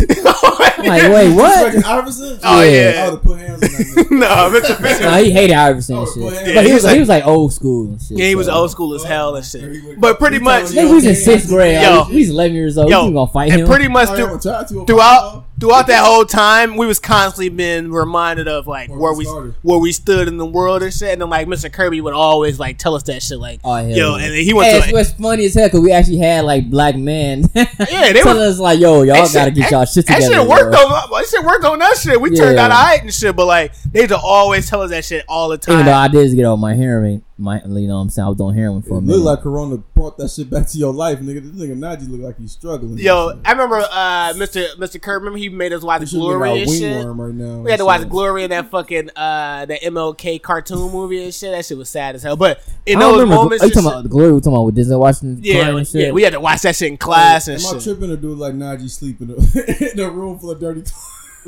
I'm 0.78 0.86
like, 0.86 1.02
wait, 1.12 1.34
what? 1.34 1.84
Iverson? 1.84 2.38
Oh, 2.42 2.62
Yeah. 2.62 2.70
yeah. 2.70 3.00
I 3.00 3.04
would 3.04 3.14
have 3.14 3.22
put 3.22 3.38
hands 3.38 3.52
on 3.54 3.60
that 3.60 4.06
no, 4.10 4.26
Mr. 4.60 4.76
Fisher. 4.82 5.02
Nah, 5.04 5.16
he 5.18 5.30
hated 5.30 5.54
Iverson 5.54 5.96
and 5.96 6.06
Oh, 6.06 6.12
shit. 6.12 6.22
go 6.22 6.28
ahead. 6.28 6.54
but 6.54 6.62
he 6.64 6.68
he 6.68 6.74
was 6.74 6.82
was 6.82 6.84
like, 6.84 6.94
he 6.94 7.00
was 7.00 7.08
like 7.08 7.26
old 7.26 7.52
school 7.52 7.86
and 7.88 8.00
shit. 8.02 8.18
Yeah, 8.18 8.26
he 8.26 8.34
was 8.34 8.46
so. 8.46 8.54
old 8.54 8.70
school 8.70 8.94
as 8.94 9.04
hell 9.04 9.36
and 9.36 9.44
shit. 9.44 10.00
But 10.00 10.18
pretty 10.18 10.38
much, 10.38 10.72
he 10.72 10.84
was 10.84 11.04
in 11.06 11.14
sixth 11.14 11.48
grade. 11.48 11.80
yo. 11.80 12.06
we 12.08 12.16
was 12.18 12.30
eleven 12.30 12.54
years 12.54 12.78
old. 12.78 12.90
yo, 12.90 13.06
you 13.06 13.12
gonna 13.12 13.30
fight 13.30 13.48
him? 13.48 13.52
and 13.54 13.62
him? 13.62 13.68
pretty 13.68 13.88
much 13.88 14.08
I 14.08 14.16
through, 14.16 14.24
haven't 14.26 14.42
tried 14.42 14.68
to 14.68 14.84
throughout 14.86 15.44
throughout 15.60 15.86
that 15.88 16.04
whole 16.04 16.24
time, 16.24 16.76
we 16.76 16.86
was 16.86 16.98
constantly 17.00 17.48
being 17.48 17.90
reminded 17.90 18.46
of 18.48 18.66
like 18.66 18.88
Where 18.90 18.98
where 18.98 19.12
we 19.12 19.18
we 19.18 19.24
started. 19.24 19.54
where 19.62 19.78
we 19.78 19.92
stood 19.92 20.28
in 20.28 20.36
the 20.36 20.46
world 20.46 20.82
and 20.82 20.92
shit. 20.92 21.12
And 21.12 21.20
then 21.22 21.30
like 21.30 21.46
Mr. 21.48 21.72
Kirby 21.72 22.00
would 22.00 22.14
always 22.14 22.58
like 22.60 22.78
tell 22.78 22.94
us 22.94 23.02
that 23.04 23.22
shit 23.22 23.38
like, 23.38 23.60
Oh, 23.64 23.74
hell 23.74 23.88
yo, 23.88 24.16
yeah. 24.16 24.24
and 24.24 24.34
then 24.34 24.44
he 24.44 24.52
went 24.54 24.66
Hey, 24.66 24.72
to 24.72 24.76
it's, 24.78 24.86
like, 24.86 24.94
what's 24.94 25.12
funny 25.12 25.44
as 25.46 25.54
hell 25.54 25.66
because 25.66 25.80
we 25.80 25.92
actually 25.92 26.18
had 26.18 26.44
like 26.44 26.70
black 26.70 26.96
men. 26.96 27.44
Yeah, 27.54 28.12
they 28.12 28.22
telling 28.22 28.38
were- 28.38 28.44
us 28.48 28.58
like, 28.58 28.78
"Yo, 28.80 29.02
y'all 29.02 29.16
gotta 29.16 29.28
shit- 29.46 29.54
get 29.54 29.70
y'all 29.70 29.84
shit 29.84 30.06
together. 30.06 30.20
That 30.20 30.26
together." 30.28 30.40
shit 30.42 30.48
worked 30.48 30.74
yo. 30.76 30.80
on 30.80 31.10
that 31.10 31.26
shit 31.30 31.44
worked 31.44 31.64
on 31.64 31.78
that 31.78 31.96
shit. 31.96 32.20
We 32.20 32.30
turned 32.36 32.58
out 32.58 32.70
alright 32.70 33.02
and 33.02 33.12
shit, 33.12 33.34
but 33.36 33.46
like 33.46 33.72
they 33.92 34.00
used 34.00 34.10
to 34.10 34.18
always 34.18 34.68
tell 34.68 34.82
us 34.82 34.90
that 34.90 35.04
shit 35.04 35.24
all 35.28 35.48
the 35.48 35.58
time. 35.58 35.74
Even 35.74 35.86
though 35.86 35.92
I 35.94 36.08
did 36.08 36.34
get 36.36 36.44
on 36.44 36.60
my 36.60 36.74
heroin, 36.74 37.22
my 37.40 37.62
you 37.64 37.86
know 37.86 37.94
what 37.94 38.00
I'm 38.00 38.10
saying 38.10 38.26
I 38.26 38.28
was 38.28 38.36
doing 38.38 38.56
heroin 38.56 38.82
for 38.82 38.94
a 38.94 38.98
It 38.98 39.02
minute. 39.02 39.16
looked 39.18 39.24
like 39.24 39.40
Corona 39.42 39.76
brought 39.76 40.18
that 40.18 40.28
shit 40.30 40.50
back 40.50 40.66
to 40.68 40.78
your 40.78 40.92
life, 40.92 41.20
nigga. 41.20 41.40
This 41.40 41.52
nigga 41.68 41.78
Najee 41.78 42.10
look 42.10 42.20
like 42.20 42.36
he's 42.38 42.50
struggling. 42.52 42.98
Yo, 42.98 43.40
I 43.44 43.52
remember 43.52 43.76
uh, 43.76 44.32
Mr. 44.34 44.66
Mr. 44.74 45.00
Kirk. 45.00 45.20
Remember 45.20 45.38
he 45.38 45.48
made 45.48 45.72
us 45.72 45.82
watch 45.82 46.00
This 46.00 46.10
shit 46.10 46.18
look 46.18 46.36
Glory 46.36 46.62
and 46.62 46.70
shit. 46.70 47.06
right 47.06 47.34
now. 47.34 47.60
We 47.60 47.70
had 47.70 47.76
to 47.76 47.82
and 47.84 47.86
watch 47.86 48.00
shit. 48.00 48.08
Glory 48.10 48.44
in 48.44 48.50
that 48.50 48.70
fucking 48.70 49.10
uh 49.14 49.66
that 49.66 49.80
MLK 49.82 50.42
cartoon 50.42 50.90
movie 50.90 51.22
and 51.24 51.32
shit. 51.32 51.52
That 51.52 51.64
shit 51.64 51.78
was 51.78 51.88
sad 51.88 52.16
as 52.16 52.22
hell. 52.24 52.36
But 52.36 52.60
in 52.84 52.96
I 52.96 53.00
don't 53.00 53.12
those 53.12 53.20
remember. 53.22 53.42
moments, 53.44 53.62
Are 53.62 53.66
you 53.68 53.72
talking 53.72 53.84
shit- 53.84 53.92
about 53.92 54.02
the 54.02 54.08
glory? 54.08 54.32
We 54.32 54.40
talking 54.40 54.52
about 54.54 54.62
with 54.64 54.76
Denzel 54.76 54.98
Washington? 54.98 55.40
yeah, 55.44 55.62
crying 55.62 55.78
and 55.78 55.86
shit? 55.86 56.06
yeah, 56.06 56.10
we 56.10 56.22
had 56.22 56.32
to 56.32 56.40
watch 56.40 56.62
that 56.62 56.74
shit 56.74 56.88
in 56.88 56.96
class 56.96 57.46
and 57.48 57.62
Am 57.62 57.76
I 57.76 57.78
tripping 57.78 58.10
or 58.10 58.16
do 58.16 58.34
like 58.34 58.54
Najee 58.54 58.90
sleeping 58.90 59.30
in 59.30 59.36
a, 59.36 59.92
in 59.92 60.00
a 60.00 60.10
room 60.10 60.38
full 60.38 60.50
of 60.50 60.58
dirty 60.60 60.82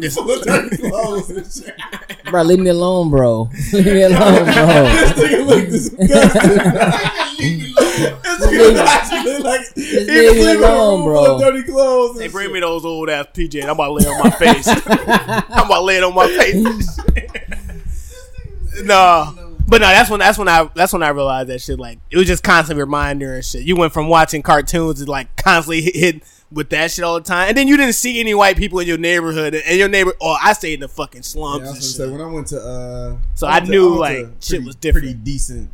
clothes? 0.09 0.15
full 0.15 0.31
of 0.31 0.43
dirty 0.43 0.77
clothes 0.79 1.31
and 1.31 1.53
shit. 1.53 1.75
bro, 2.31 2.43
leave 2.43 2.59
me 2.61 2.71
alone, 2.71 3.11
bro. 3.11 3.43
leave 3.73 3.87
me 3.87 4.03
alone, 4.03 4.45
bro. 4.45 4.85
This 4.85 5.13
nigga 5.13 5.47
look 5.47 5.69
disgusting. 5.69 6.11
this 7.41 8.47
nigga 8.47 8.85
Najee 8.85 9.45
like 9.45 9.61
he 9.75 9.83
leave 9.83 10.07
me 10.09 10.43
sleep 10.43 10.57
in 10.59 10.63
a 10.63 10.67
alone, 10.67 10.99
room 11.01 11.05
bro. 11.05 11.25
full 11.25 11.35
of 11.35 11.41
dirty 11.41 11.63
clothes. 11.65 12.11
and 12.13 12.21
They 12.21 12.29
bring 12.29 12.47
shit. 12.47 12.55
me 12.55 12.61
those 12.61 12.85
old 12.85 13.09
ass 13.11 13.27
PJ. 13.35 13.63
I'm 13.65 13.71
about 13.71 13.87
to 13.89 13.93
lay 13.95 14.07
on 14.07 14.19
my 14.23 14.31
face. 14.31 14.69
I'm 14.87 15.67
about 15.67 15.79
to 15.79 15.81
lay 15.83 15.97
it 15.97 16.03
on 16.05 16.15
my 16.15 16.27
face. 16.29 16.99
no. 18.85 19.37
But 19.67 19.81
no, 19.83 19.87
that's 19.87 20.11
when 20.11 20.19
that's 20.19 20.37
when 20.37 20.49
I 20.49 20.69
that's 20.75 20.93
when 20.93 21.03
I 21.05 21.11
realized 21.11 21.49
that 21.49 21.61
shit. 21.61 21.79
Like 21.79 22.01
it 22.11 22.17
was 22.17 22.27
just 22.27 22.43
constant 22.43 22.79
reminder 22.79 23.35
and 23.37 23.45
shit. 23.45 23.63
You 23.63 23.77
went 23.77 23.93
from 23.93 24.09
watching 24.09 24.43
cartoons 24.43 25.05
to 25.05 25.09
like 25.09 25.37
constantly 25.37 25.83
hit, 25.83 25.95
hit 25.95 26.23
with 26.53 26.69
that 26.71 26.91
shit 26.91 27.05
all 27.05 27.15
the 27.15 27.21
time, 27.25 27.49
and 27.49 27.57
then 27.57 27.69
you 27.69 27.77
didn't 27.77 27.93
see 27.95 28.19
any 28.21 28.35
white 28.35 28.57
people 28.57 28.79
in 28.81 28.87
your 28.89 28.99
neighborhood, 28.99 29.55
and 29.55 29.79
your 29.79 29.89
neighbor. 29.89 30.15
Oh, 30.21 30.37
I 30.43 30.53
stayed 30.53 30.75
in 30.75 30.81
the 30.81 30.89
fucking 30.89 31.21
Yeah, 31.21 31.23
slums 31.23 31.69
I 31.69 31.71
was 31.73 31.95
say 31.97 32.09
when 32.09 32.21
I 32.21 32.27
went 32.27 32.49
to 32.49 32.61
uh 32.61 33.17
So 33.35 33.47
went 33.47 33.57
I 33.63 33.65
to- 33.65 33.71
knew, 33.71 33.95
like, 33.99 34.17
shit 34.41 34.49
pretty- 34.51 34.65
was 34.67 34.75
different. 34.77 35.05
Pretty 35.07 35.19
decent. 35.21 35.71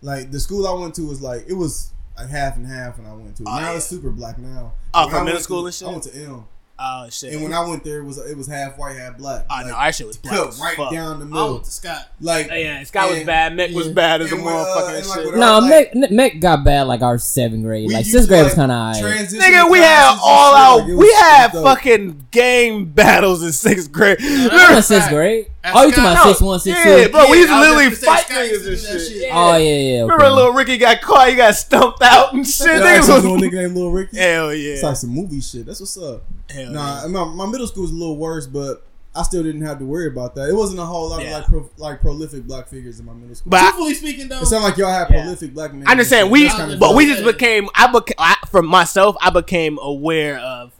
Like 0.00 0.30
the 0.30 0.40
school 0.40 0.66
I 0.66 0.72
went 0.80 0.94
to 0.96 1.02
was 1.02 1.20
like 1.20 1.44
it 1.48 1.54
was 1.54 1.92
like 2.16 2.28
half 2.28 2.56
and 2.56 2.66
half 2.66 2.98
when 2.98 3.06
I 3.06 3.14
went 3.14 3.36
to. 3.36 3.42
it. 3.42 3.48
Oh, 3.48 3.54
now 3.56 3.70
yeah. 3.70 3.76
it's 3.76 3.86
super 3.86 4.10
black 4.10 4.38
now. 4.38 4.72
Oh, 4.94 5.02
When 5.06 5.10
from 5.10 5.22
I 5.22 5.24
middle 5.24 5.40
school 5.40 5.60
to- 5.62 5.66
and 5.66 5.74
shit? 5.74 5.88
I 5.88 5.90
went 5.90 6.02
to 6.04 6.14
M, 6.14 6.44
Oh 6.84 7.08
shit. 7.10 7.32
and 7.34 7.42
when 7.44 7.52
I 7.52 7.64
went 7.64 7.84
there, 7.84 7.98
it 8.00 8.04
was 8.04 8.18
it 8.18 8.36
was 8.36 8.48
half 8.48 8.76
white, 8.76 8.96
half 8.96 9.16
black. 9.18 9.44
oh 9.48 9.54
Like, 9.54 9.66
no, 9.66 9.72
our 9.74 9.92
shit 9.92 10.06
was 10.06 10.16
black 10.18 10.34
cut 10.34 10.48
as 10.48 10.60
right 10.60 10.76
fuck. 10.76 10.90
down 10.92 11.20
the 11.20 11.26
I 11.26 11.28
middle. 11.28 11.52
went 11.52 11.64
to 11.66 11.70
Scott. 11.70 12.08
Like 12.20 12.48
Oh, 12.50 12.54
yeah, 12.54 12.82
Scott 12.84 13.10
was 13.10 13.22
bad. 13.24 13.52
Mick 13.52 13.72
was 13.74 13.88
bad 13.88 14.20
as 14.22 14.32
a 14.32 14.34
And, 14.34 14.44
uh, 14.46 14.50
motherfucker. 14.50 14.88
and, 14.88 14.96
and 14.96 15.06
like, 15.06 15.16
shit. 15.18 15.26
with 15.26 15.36
No, 15.36 15.58
like- 15.60 15.92
Mick, 15.92 16.10
Mick 16.10 16.40
got 16.40 16.64
bad 16.64 16.82
like 16.88 17.02
our 17.02 17.18
seventh 17.18 17.62
grade. 17.62 17.86
we 17.88 17.94
Like 17.94 18.04
sixth 18.06 18.26
grade 18.28 18.40
like, 18.40 18.46
was 18.46 18.54
kind 18.54 18.72
of 18.72 18.76
alright. 18.78 19.00
transition 19.00 19.38
Nigga, 19.40 19.70
we 19.70 19.78
had 19.78 20.18
all 20.20 20.52
shit, 20.52 20.60
out. 20.60 20.76
like, 20.78 20.86
we 20.88 20.94
was 20.96 21.14
had 21.20 21.52
dope. 21.52 21.64
fucking 21.64 22.26
game 22.32 22.84
battles 22.92 23.42
in 23.42 23.52
sixth 23.52 23.92
grade. 23.92 24.18
I 24.20 24.74
was 24.74 24.86
sixth 24.86 25.08
grade. 25.08 25.46
Oh, 25.64 25.84
you 25.84 25.90
talking 25.90 26.02
about 26.04 26.16
Scott- 26.16 26.26
six 26.30 26.40
one, 26.40 26.58
six 26.58 26.76
yeah, 26.84 27.04
two? 27.04 27.12
bro, 27.12 27.30
we 27.30 27.36
used 27.36 27.48
to 27.48 27.60
literally 27.60 27.88
just 27.90 28.04
fight 28.04 28.28
gonna 28.28 28.40
say, 28.48 28.48
Scott 28.48 28.58
niggas 28.58 28.62
and 28.62 28.66
used 28.72 28.84
to 28.86 28.92
do 28.92 28.98
that 28.98 29.04
shit. 29.06 29.16
shit. 29.22 29.30
Oh 29.32 29.56
yeah, 29.56 29.58
yeah. 29.58 30.02
Okay. 30.02 30.02
Remember, 30.02 30.28
little 30.30 30.52
Ricky 30.54 30.76
got 30.76 31.00
caught. 31.00 31.28
He 31.28 31.36
got 31.36 31.54
stumped 31.54 32.02
out 32.02 32.32
and 32.32 32.44
shit. 32.44 32.66
Y'all 32.66 32.78
Niggas 32.80 32.98
actually 32.98 33.14
was 33.14 33.24
know 33.24 33.36
nigga 33.36 33.52
named 33.52 33.76
Lil 33.76 33.90
Ricky. 33.90 34.16
hell 34.18 34.52
yeah! 34.52 34.72
It's 34.72 34.82
yeah. 34.82 34.88
like 34.88 34.96
some 34.96 35.10
movie 35.10 35.40
shit. 35.40 35.64
That's 35.66 35.78
what's 35.78 35.96
up. 35.98 36.24
Hell 36.52 36.72
Nah, 36.72 37.02
yeah. 37.02 37.08
my, 37.08 37.24
my 37.24 37.46
middle 37.46 37.66
school 37.66 37.82
was 37.82 37.90
a 37.90 37.94
little 37.94 38.16
worse, 38.16 38.46
but 38.46 38.84
I 39.14 39.22
still 39.24 39.42
didn't 39.42 39.62
have 39.62 39.78
to 39.80 39.84
worry 39.84 40.06
about 40.06 40.34
that. 40.36 40.48
It 40.48 40.54
wasn't 40.54 40.80
a 40.80 40.84
whole 40.86 41.10
lot 41.10 41.22
Yeah. 41.22 41.28
of 41.28 41.32
like 41.42 41.46
pro, 41.46 41.70
like 41.76 42.00
prolific 42.00 42.44
black 42.44 42.68
figures 42.68 42.98
in 42.98 43.04
my 43.06 43.12
middle 43.12 43.34
school. 43.34 43.50
But 43.50 43.60
I- 43.60 43.64
Truthfully 43.70 43.94
speaking, 43.94 44.28
though, 44.28 44.40
it 44.40 44.46
sounded 44.46 44.66
like 44.68 44.76
y'all 44.78 44.90
had 44.90 45.08
Yeah. 45.10 45.22
prolific 45.22 45.52
black 45.54 45.74
men. 45.74 45.86
I 45.86 45.90
understand. 45.92 46.30
We, 46.30 46.44
That's 46.44 46.56
kinda 46.56 46.76
but 46.78 46.94
we 46.96 47.06
just 47.06 47.24
became. 47.24 47.68
I 47.74 47.88
became 47.92 48.14
I, 48.18 48.36
for 48.50 48.62
myself. 48.62 49.16
I 49.20 49.30
became 49.30 49.78
aware 49.82 50.38
of 50.38 50.72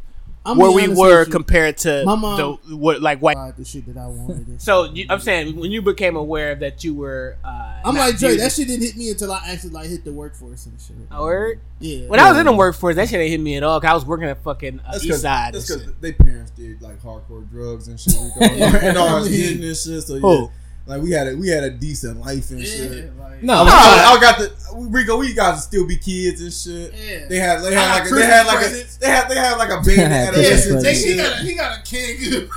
I'm 0.45 0.59
where 0.59 0.73
we 0.73 0.89
were 0.89 1.25
compared 1.25 1.79
to 1.79 2.05
My 2.05 2.17
mom- 2.17 2.59
the 2.67 2.77
what 2.77 3.01
like 3.01 3.21
white. 3.21 3.57
The 3.57 3.65
shit 3.65 3.87
that 3.87 3.97
I 3.97 4.07
wanted. 4.07 4.43
So 4.61 4.85
you, 4.85 5.07
I'm 5.09 5.21
saying 5.21 5.57
when 5.57 5.71
you 5.71 5.83
became 5.83 6.17
aware 6.17 6.55
that 6.57 6.85
you 6.85 6.95
were. 6.95 7.37
Uh, 7.45 7.81
I'm 7.85 7.95
like 7.97 8.19
Dre. 8.19 8.37
That 8.37 8.53
shit 8.53 8.69
didn't 8.69 8.83
hit 8.85 8.97
me 8.97 9.11
until 9.11 9.33
I 9.33 9.43
actually 9.47 9.71
like 9.71 9.89
hit 9.89 10.05
the 10.05 10.13
workforce 10.13 10.67
and 10.67 10.81
shit. 10.81 10.97
A 11.11 11.23
word? 11.23 11.61
Yeah. 11.79 12.09
When 12.09 12.21
I 12.21 12.31
was 12.31 12.39
in 12.39 12.47
the 12.47 12.53
workforce, 12.53 12.97
that 12.97 13.09
shit 13.09 13.21
ain't 13.21 13.31
hit 13.31 13.41
me 13.41 13.57
at 13.57 13.63
all. 13.63 13.81
Cause 13.81 13.91
I 13.91 13.95
was 13.95 14.05
working 14.05 14.29
at 14.29 14.43
fucking 14.43 14.81
uh, 14.81 14.93
That's 14.93 15.05
East 15.05 15.23
Side. 15.23 15.55
That's 15.55 15.67
because 15.67 15.85
shit. 15.85 16.01
they 16.01 16.13
parents 16.13 16.51
did 16.53 16.83
like 16.83 17.01
hardcore 17.03 17.49
drugs 17.51 17.89
and 17.89 17.99
shit. 17.99 18.17
and 18.41 18.99
all 18.99 19.17
us 19.17 19.29
getting 19.29 19.61
this 19.61 19.85
shit. 19.85 20.03
So 20.03 20.15
yeah, 20.15 20.21
Who? 20.21 20.51
Like 20.87 21.01
we 21.03 21.11
had 21.13 21.29
a 21.29 21.37
we 21.37 21.49
had 21.49 21.63
a 21.65 21.71
decent 21.71 22.21
life 22.21 22.51
and 22.51 22.65
shit. 22.67 23.17
Like, 23.17 23.43
No, 23.43 23.55
I, 23.55 23.63
was, 23.63 23.73
I, 23.73 24.15
I 24.17 24.21
got 24.21 24.39
the 24.39 24.53
Rico. 24.91 25.17
We 25.19 25.33
got 25.35 25.55
to 25.55 25.61
still 25.61 25.87
be 25.87 25.97
kids 25.97 26.41
and 26.43 26.53
shit. 26.53 26.93
Yeah. 26.95 27.27
They 27.29 27.39
had 27.39 27.61
they 27.63 27.75
had 27.75 27.93
like 28.01 28.11
a, 28.11 28.15
they 28.15 28.25
had 28.27 28.47
like 28.47 28.57
presents. 28.59 28.97
a 28.97 29.01
they 29.01 29.09
had 29.09 29.29
they 29.29 29.37
had 29.37 29.57
like 29.59 29.71
a 29.71 29.81
band 29.83 29.87
Yeah, 30.13 30.29
adolescent 30.29 30.83
Christmas 30.83 30.85
and 30.85 30.97
he 30.97 31.03
shit. 31.03 31.17
got 31.19 31.33
a, 31.33 31.43
he 31.45 31.55
got 31.55 31.79
a 31.79 31.83
canned 31.83 32.19
good. 32.21 32.49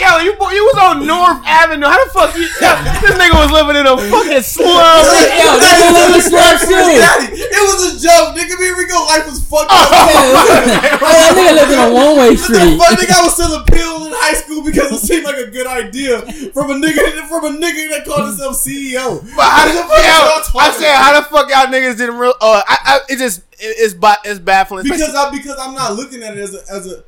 Yo, 0.00 0.08
you 0.24 0.32
bo- 0.40 0.50
you 0.50 0.64
was 0.72 0.78
on 0.82 1.06
North 1.06 1.44
Avenue. 1.46 1.84
How 1.86 2.00
the 2.02 2.10
fuck 2.10 2.34
you? 2.34 2.48
this 2.48 3.14
nigga 3.14 3.36
was 3.38 3.52
living 3.52 3.76
in 3.76 3.86
a 3.86 3.94
fucking 3.94 4.40
slum. 4.42 4.72
Yo, 4.72 5.52
that 5.60 5.76
was 5.78 5.92
a 5.92 6.00
little 6.10 6.24
slum 6.32 6.54
too. 6.64 6.96
Daddy, 6.96 7.28
it 7.38 7.62
was 7.62 7.92
a 7.92 8.00
joke, 8.00 8.32
nigga. 8.34 8.56
Me 8.58 8.72
and 8.72 8.78
Rico 8.80 8.98
life 9.06 9.28
was 9.28 9.38
fucked 9.44 9.68
up. 9.70 9.78
Oh, 9.92 11.12
that 11.12 11.36
nigga 11.36 11.54
lived 11.54 11.72
in 11.76 11.78
a 11.78 11.90
one 11.92 12.16
way 12.18 12.34
What 12.34 12.40
the 12.40 12.42
street. 12.42 12.74
fuck, 12.80 12.98
nigga? 12.98 13.14
I 13.14 13.22
was 13.22 13.36
selling 13.36 13.62
pills 13.68 14.06
in 14.08 14.12
high 14.16 14.34
school 14.34 14.64
because 14.64 14.90
it 14.90 15.00
seemed 15.06 15.24
like 15.28 15.36
a 15.38 15.46
good 15.52 15.66
idea 15.72 16.20
from 16.52 16.70
a 16.70 16.74
nigga 16.74 17.26
from 17.28 17.44
a 17.44 17.50
nigga 17.58 17.90
that 17.90 18.04
called 18.06 18.26
himself 18.28 18.56
CEO. 18.56 19.20
But 19.36 19.44
how 19.44 19.66
the 19.66 19.72
fuck? 19.82 19.88
y'all 19.90 20.38
Yo, 20.54 20.60
I 20.60 20.70
said, 20.72 20.90
about? 20.90 21.02
how 21.04 21.20
the 21.20 21.26
fuck 21.28 21.50
y'all 21.50 21.66
niggas 21.72 21.96
didn't 21.98 22.18
real? 22.18 22.34
Uh, 22.40 22.62
I, 22.66 22.76
I, 22.84 22.98
it 23.08 23.18
just 23.18 23.40
it, 23.52 23.76
it's 23.78 23.94
ba- 23.94 24.16
it's 24.24 24.38
baffling. 24.40 24.84
because 24.84 25.14
I 25.14 25.30
because 25.30 25.56
I'm 25.58 25.74
not 25.74 25.94
looking 25.94 26.22
at 26.22 26.36
it 26.36 26.40
as 26.40 26.54
a 26.54 26.72
as 26.72 26.86
a. 26.92 27.04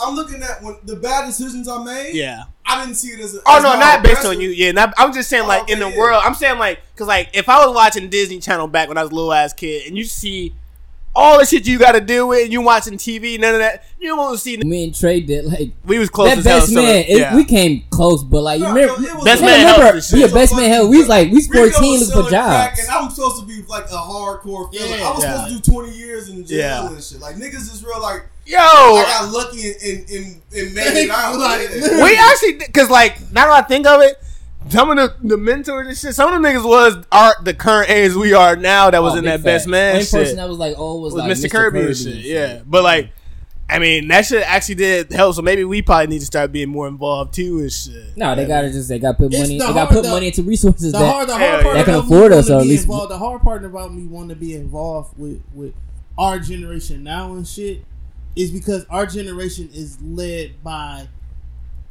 I'm 0.00 0.16
looking 0.16 0.42
at 0.42 0.60
when 0.62 0.76
the 0.84 0.96
bad 0.96 1.26
decisions 1.26 1.68
I 1.68 1.82
made. 1.82 2.14
yeah. 2.14 2.44
I 2.66 2.82
didn't 2.84 2.96
see 2.96 3.08
it 3.08 3.20
as 3.20 3.34
a. 3.34 3.40
Oh 3.46 3.58
as 3.58 3.62
no, 3.62 3.74
my 3.74 3.78
not 3.78 4.02
based 4.02 4.20
oppressor. 4.20 4.36
on 4.36 4.40
you. 4.40 4.48
Yeah, 4.48 4.72
not, 4.72 4.92
I'm 4.96 5.12
just 5.12 5.28
saying 5.28 5.46
like 5.46 5.70
in 5.70 5.78
the 5.78 5.88
world. 5.90 6.22
I'm 6.24 6.34
saying 6.34 6.58
like 6.58 6.80
because 6.92 7.06
like 7.06 7.30
if 7.34 7.48
I 7.48 7.64
was 7.64 7.74
watching 7.74 8.08
Disney 8.08 8.40
Channel 8.40 8.66
back 8.68 8.88
when 8.88 8.98
I 8.98 9.02
was 9.02 9.12
a 9.12 9.14
little 9.14 9.32
ass 9.32 9.52
kid, 9.52 9.86
and 9.86 9.96
you 9.96 10.04
see 10.04 10.54
all 11.16 11.38
the 11.38 11.46
shit 11.46 11.66
you 11.66 11.78
got 11.78 11.92
to 11.92 12.00
deal 12.00 12.28
with, 12.28 12.42
and 12.44 12.52
you 12.52 12.60
watching 12.60 12.94
TV, 12.98 13.38
none 13.38 13.54
of 13.54 13.60
that. 13.60 13.84
You 14.00 14.08
don't 14.08 14.18
want 14.18 14.34
to 14.36 14.38
see. 14.42 14.56
Me 14.58 14.84
and 14.84 14.94
Trey 14.94 15.20
did 15.20 15.44
like 15.46 15.70
We 15.84 15.98
was 15.98 16.10
close 16.10 16.28
that 16.28 16.38
as 16.38 16.44
hell. 16.44 16.58
best 16.60 16.72
so, 16.74 16.82
man. 16.82 17.04
it- 17.08 17.18
yeah. 17.18 17.34
we 17.36 17.44
came 17.44 17.84
close, 17.90 18.22
but 18.22 18.42
like 18.42 18.58
you 18.58 18.66
No, 18.66 18.74
remember, 18.74 19.00
no, 19.00 19.14
was 19.14 19.24
Best 19.24 19.40
man 19.42 19.60
remember, 19.60 19.82
helps 19.82 20.12
and 20.12 20.20
shit. 20.20 20.28
yeah, 20.30 20.34
best 20.34 20.54
man 20.56 20.68
hell. 20.70 20.88
We 20.88 20.98
was 20.98 21.08
like 21.08 21.28
we 21.28 21.34
was 21.36 21.46
fourteen 21.46 21.92
was 22.00 22.08
looking 22.08 22.24
for 22.24 22.30
jobs. 22.30 22.78
and 22.80 22.88
I'm 22.90 23.08
supposed 23.10 23.40
to 23.40 23.46
be 23.46 23.62
like 23.68 23.84
a 23.86 23.94
hardcore 23.96 24.70
felon. 24.74 24.98
Yeah. 24.98 25.08
I 25.08 25.10
was 25.14 25.22
Yeah. 25.24 25.36
supposed 25.46 25.64
to 25.64 25.70
do 25.70 25.72
20 25.72 25.96
years 25.96 26.28
in 26.28 26.44
jail 26.44 26.58
Yeah. 26.58 26.86
and 26.88 27.02
shit. 27.02 27.20
Like 27.20 27.36
niggas 27.36 27.72
is 27.72 27.82
real. 27.84 28.02
Like 28.02 28.26
Yo, 28.46 28.58
I 28.58 29.04
got 29.20 29.32
lucky 29.32 29.70
and 29.70 29.76
and, 29.82 30.10
and, 30.10 30.42
and 30.54 30.74
made 30.74 31.04
it 31.04 31.10
out. 31.10 31.38
Like, 31.38 31.70
we 31.70 32.18
actually 32.18 32.52
because 32.66 32.90
like 32.90 33.18
now 33.32 33.46
that 33.46 33.64
I 33.64 33.66
think 33.66 33.86
of 33.86 34.02
it. 34.02 34.18
Some 34.70 34.90
of 34.90 34.96
the, 34.96 35.28
the 35.28 35.36
mentors 35.36 35.86
and 35.86 35.96
shit, 35.96 36.14
some 36.14 36.32
of 36.32 36.40
the 36.42 36.48
niggas 36.48 36.64
was 36.64 37.04
are 37.12 37.34
the 37.42 37.54
current 37.54 37.90
age 37.90 38.14
we 38.14 38.32
are 38.32 38.56
now 38.56 38.90
that 38.90 39.02
was 39.02 39.12
Oh, 39.14 39.18
in 39.18 39.24
big 39.24 39.32
that 39.34 39.44
best 39.44 39.64
fact. 39.66 39.70
man 39.70 39.92
Only 39.92 40.04
shit. 40.04 40.12
person 40.12 40.36
that 40.36 40.48
was 40.48 40.58
like, 40.58 40.74
oh, 40.78 40.98
was, 41.00 41.12
was 41.14 41.22
like 41.22 41.30
Mr. 41.32 41.50
Kirby, 41.50 41.80
and 41.80 41.96
shit. 41.96 42.16
Yeah, 42.16 42.60
but 42.66 42.82
like, 42.82 43.10
I 43.68 43.78
mean, 43.78 44.08
that 44.08 44.26
shit 44.26 44.42
actually 44.42 44.74
did 44.76 45.12
help. 45.12 45.34
So 45.36 45.42
maybe 45.42 45.64
we 45.64 45.80
probably 45.82 46.08
need 46.08 46.18
to 46.20 46.26
start 46.26 46.50
being 46.50 46.70
more 46.70 46.88
involved 46.88 47.34
too 47.34 47.60
and 47.60 47.70
shit. 47.72 48.16
No, 48.16 48.34
they 48.34 48.46
gotta 48.46 48.70
just 48.72 48.88
they 48.88 48.98
gotta 48.98 49.16
put 49.18 49.32
It's 49.32 49.38
money. 49.38 49.58
the 49.58 49.66
They 49.66 49.72
gotta 49.74 49.94
put 49.94 50.02
the- 50.02 50.08
money 50.10 50.26
into 50.28 50.42
resources 50.42 50.92
The 50.92 50.98
that 50.98 51.12
hard, 51.12 51.28
the 51.28 51.36
hard 51.38 51.62
part. 51.62 51.74
That 51.76 51.84
can 51.84 51.94
about 51.94 52.04
afford 52.06 52.32
me 52.32 52.38
us, 52.38 52.48
wanting 52.50 52.54
or 52.54 52.58
to 52.58 52.60
at 52.60 52.62
be 52.64 52.68
least- 52.70 52.84
involved. 52.84 53.10
The 53.12 53.18
hard 53.18 53.42
part 53.42 53.64
about 53.64 53.94
me 53.94 54.06
wanting 54.06 54.28
to 54.30 54.36
be 54.36 54.54
involved 54.54 55.16
with 55.18 55.40
with 55.54 55.74
our 56.18 56.38
generation 56.38 57.04
now 57.04 57.32
and 57.34 57.46
shit 57.46 57.84
is 58.34 58.50
because 58.50 58.86
our 58.90 59.06
generation 59.06 59.68
is 59.72 60.00
led 60.02 60.62
by 60.64 61.08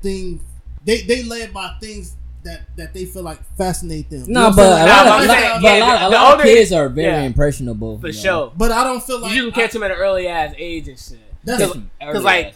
things. 0.01 0.41
They 0.85 1.01
they 1.01 1.23
led 1.23 1.53
by 1.53 1.75
things 1.81 2.15
that 2.43 2.75
that 2.77 2.93
they 2.93 3.05
feel 3.05 3.23
like 3.23 3.39
fascinate 3.57 4.09
them. 4.09 4.23
You 4.25 4.33
know 4.33 4.49
No, 4.49 4.55
but 4.55 4.71
I'm 4.71 4.73
a 4.73 4.77
saying? 4.77 4.89
lot, 4.89 5.05
Nah, 5.05 5.17
of, 5.17 5.23
a 5.23 5.27
lot, 5.27 5.37
saying, 5.37 5.61
but 5.61 5.75
a 5.75 5.79
lot, 5.79 5.95
a 6.01 6.05
the 6.05 6.15
lot 6.15 6.25
of 6.25 6.31
older- 6.39 6.43
kids 6.43 6.71
are 6.73 6.89
very 6.89 7.07
yeah. 7.07 7.21
impressionable. 7.23 7.99
For 7.99 8.07
you 8.07 8.13
know. 8.13 8.19
sure. 8.19 8.51
But 8.57 8.71
I 8.71 8.83
don't 8.83 9.03
feel 9.03 9.19
like 9.19 9.33
you 9.35 9.43
can 9.43 9.51
catch 9.51 9.69
I- 9.71 9.73
them 9.73 9.83
at 9.83 9.91
an 9.91 9.97
early 9.97 10.27
ass 10.27 10.53
age 10.57 10.87
and 10.87 10.99
shit. 10.99 11.19
That's 11.45 11.61
Cause, 11.61 11.77
'cause, 12.01 12.23
like 12.23 12.53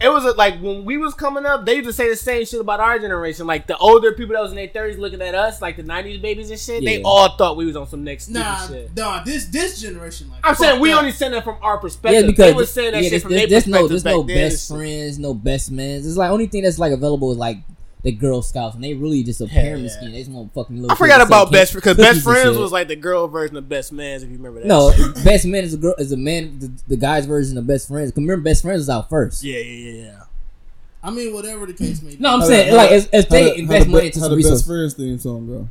it 0.00 0.08
was 0.08 0.24
like 0.36 0.60
when 0.60 0.84
we 0.84 0.96
was 0.96 1.14
coming 1.14 1.46
up, 1.46 1.64
they 1.64 1.74
used 1.76 1.86
to 1.86 1.92
say 1.92 2.10
the 2.10 2.16
same 2.16 2.44
shit 2.44 2.60
about 2.60 2.80
our 2.80 2.98
generation. 2.98 3.46
Like 3.46 3.68
the 3.68 3.76
older 3.76 4.10
people 4.10 4.34
that 4.34 4.42
was 4.42 4.50
in 4.50 4.56
their 4.56 4.66
thirties 4.66 4.98
looking 4.98 5.22
at 5.22 5.36
us, 5.36 5.62
like 5.62 5.76
the 5.76 5.84
nineties 5.84 6.20
babies 6.20 6.50
and 6.50 6.58
shit. 6.58 6.84
They 6.84 7.00
all 7.02 7.36
thought 7.36 7.56
we 7.56 7.64
was 7.64 7.76
on 7.76 7.86
some 7.86 8.02
next 8.02 8.24
stupid 8.24 8.40
nah, 8.40 8.66
shit. 8.66 8.96
nah. 8.96 9.22
This 9.22 9.46
this 9.46 9.80
generation 9.80 10.30
like 10.30 10.40
I'm 10.42 10.56
saying 10.56 10.80
we 10.80 10.88
that. 10.90 10.98
only 10.98 11.12
saying 11.12 11.30
that 11.30 11.44
from 11.44 11.58
our 11.62 11.78
perspective. 11.78 12.22
Yeah, 12.22 12.26
because 12.26 12.46
they 12.46 12.52
was 12.54 12.72
saying 12.72 12.90
that 12.92 12.96
yeah, 12.98 13.02
shit 13.04 13.10
there's, 13.12 13.22
from 13.22 13.30
there's, 13.30 13.42
their 13.42 13.48
there's 13.50 13.66
no 13.68 13.88
perspective 13.88 14.02
there's 14.02 14.04
no 14.04 14.22
then. 14.34 14.50
best 14.50 14.68
friends, 14.68 15.18
no 15.20 15.34
best 15.34 15.70
mans. 15.70 16.04
It's 16.06 16.16
like 16.16 16.30
only 16.32 16.46
thing 16.46 16.64
that's 16.64 16.78
like 16.80 16.92
available 16.92 17.30
is 17.30 17.38
like 17.38 17.58
the 18.04 18.12
Girl 18.12 18.42
Scouts, 18.42 18.74
and 18.74 18.84
they 18.84 18.92
really 18.92 19.22
just 19.24 19.40
a 19.40 19.46
pyramid 19.46 19.86
yeah. 19.86 19.90
scheme. 19.96 20.12
They 20.12 20.18
just 20.18 20.30
want 20.30 20.52
fucking 20.52 20.76
little. 20.76 20.92
I 20.92 20.94
forgot 20.94 21.22
about 21.22 21.50
best 21.50 21.72
because 21.74 21.96
best 21.96 22.22
friends 22.22 22.56
was 22.56 22.70
like 22.70 22.86
the 22.86 22.96
girl 22.96 23.26
version 23.28 23.56
of 23.56 23.66
best 23.66 23.92
mans. 23.92 24.22
If 24.22 24.30
you 24.30 24.36
remember 24.36 24.60
that. 24.60 24.66
no 24.68 24.92
shit. 24.92 25.14
best 25.24 25.46
man 25.46 25.64
is 25.64 25.72
a 25.72 25.78
girl 25.78 25.94
is 25.98 26.12
a 26.12 26.16
man. 26.16 26.58
The, 26.58 26.70
the 26.86 26.96
guy's 26.98 27.24
version 27.24 27.56
of 27.56 27.66
best 27.66 27.88
friends. 27.88 28.10
'Cause 28.12 28.18
Remember, 28.18 28.42
best 28.44 28.62
friends 28.62 28.80
was 28.80 28.90
out 28.90 29.08
first. 29.08 29.42
Yeah, 29.42 29.58
yeah, 29.58 29.90
yeah, 29.90 30.02
yeah. 30.02 30.20
I 31.02 31.10
mean, 31.10 31.32
whatever 31.32 31.64
the 31.64 31.72
case 31.72 32.02
may 32.02 32.10
be. 32.14 32.22
No, 32.22 32.34
I'm 32.34 32.40
How 32.40 32.46
saying 32.46 32.70
the- 32.70 32.76
like 32.76 32.90
if, 32.92 33.08
if 33.12 33.28
they 33.30 33.44
the- 33.44 33.58
invest 33.60 33.86
how 33.86 33.92
money 33.92 34.00
the, 34.02 34.06
into 34.06 34.18
how 34.20 34.24
some 34.24 34.30
the 34.32 34.36
resources. 34.36 34.60
best 34.62 34.68
friends 34.68 34.94
theme 34.94 35.18
song 35.18 35.46
go. 35.46 35.68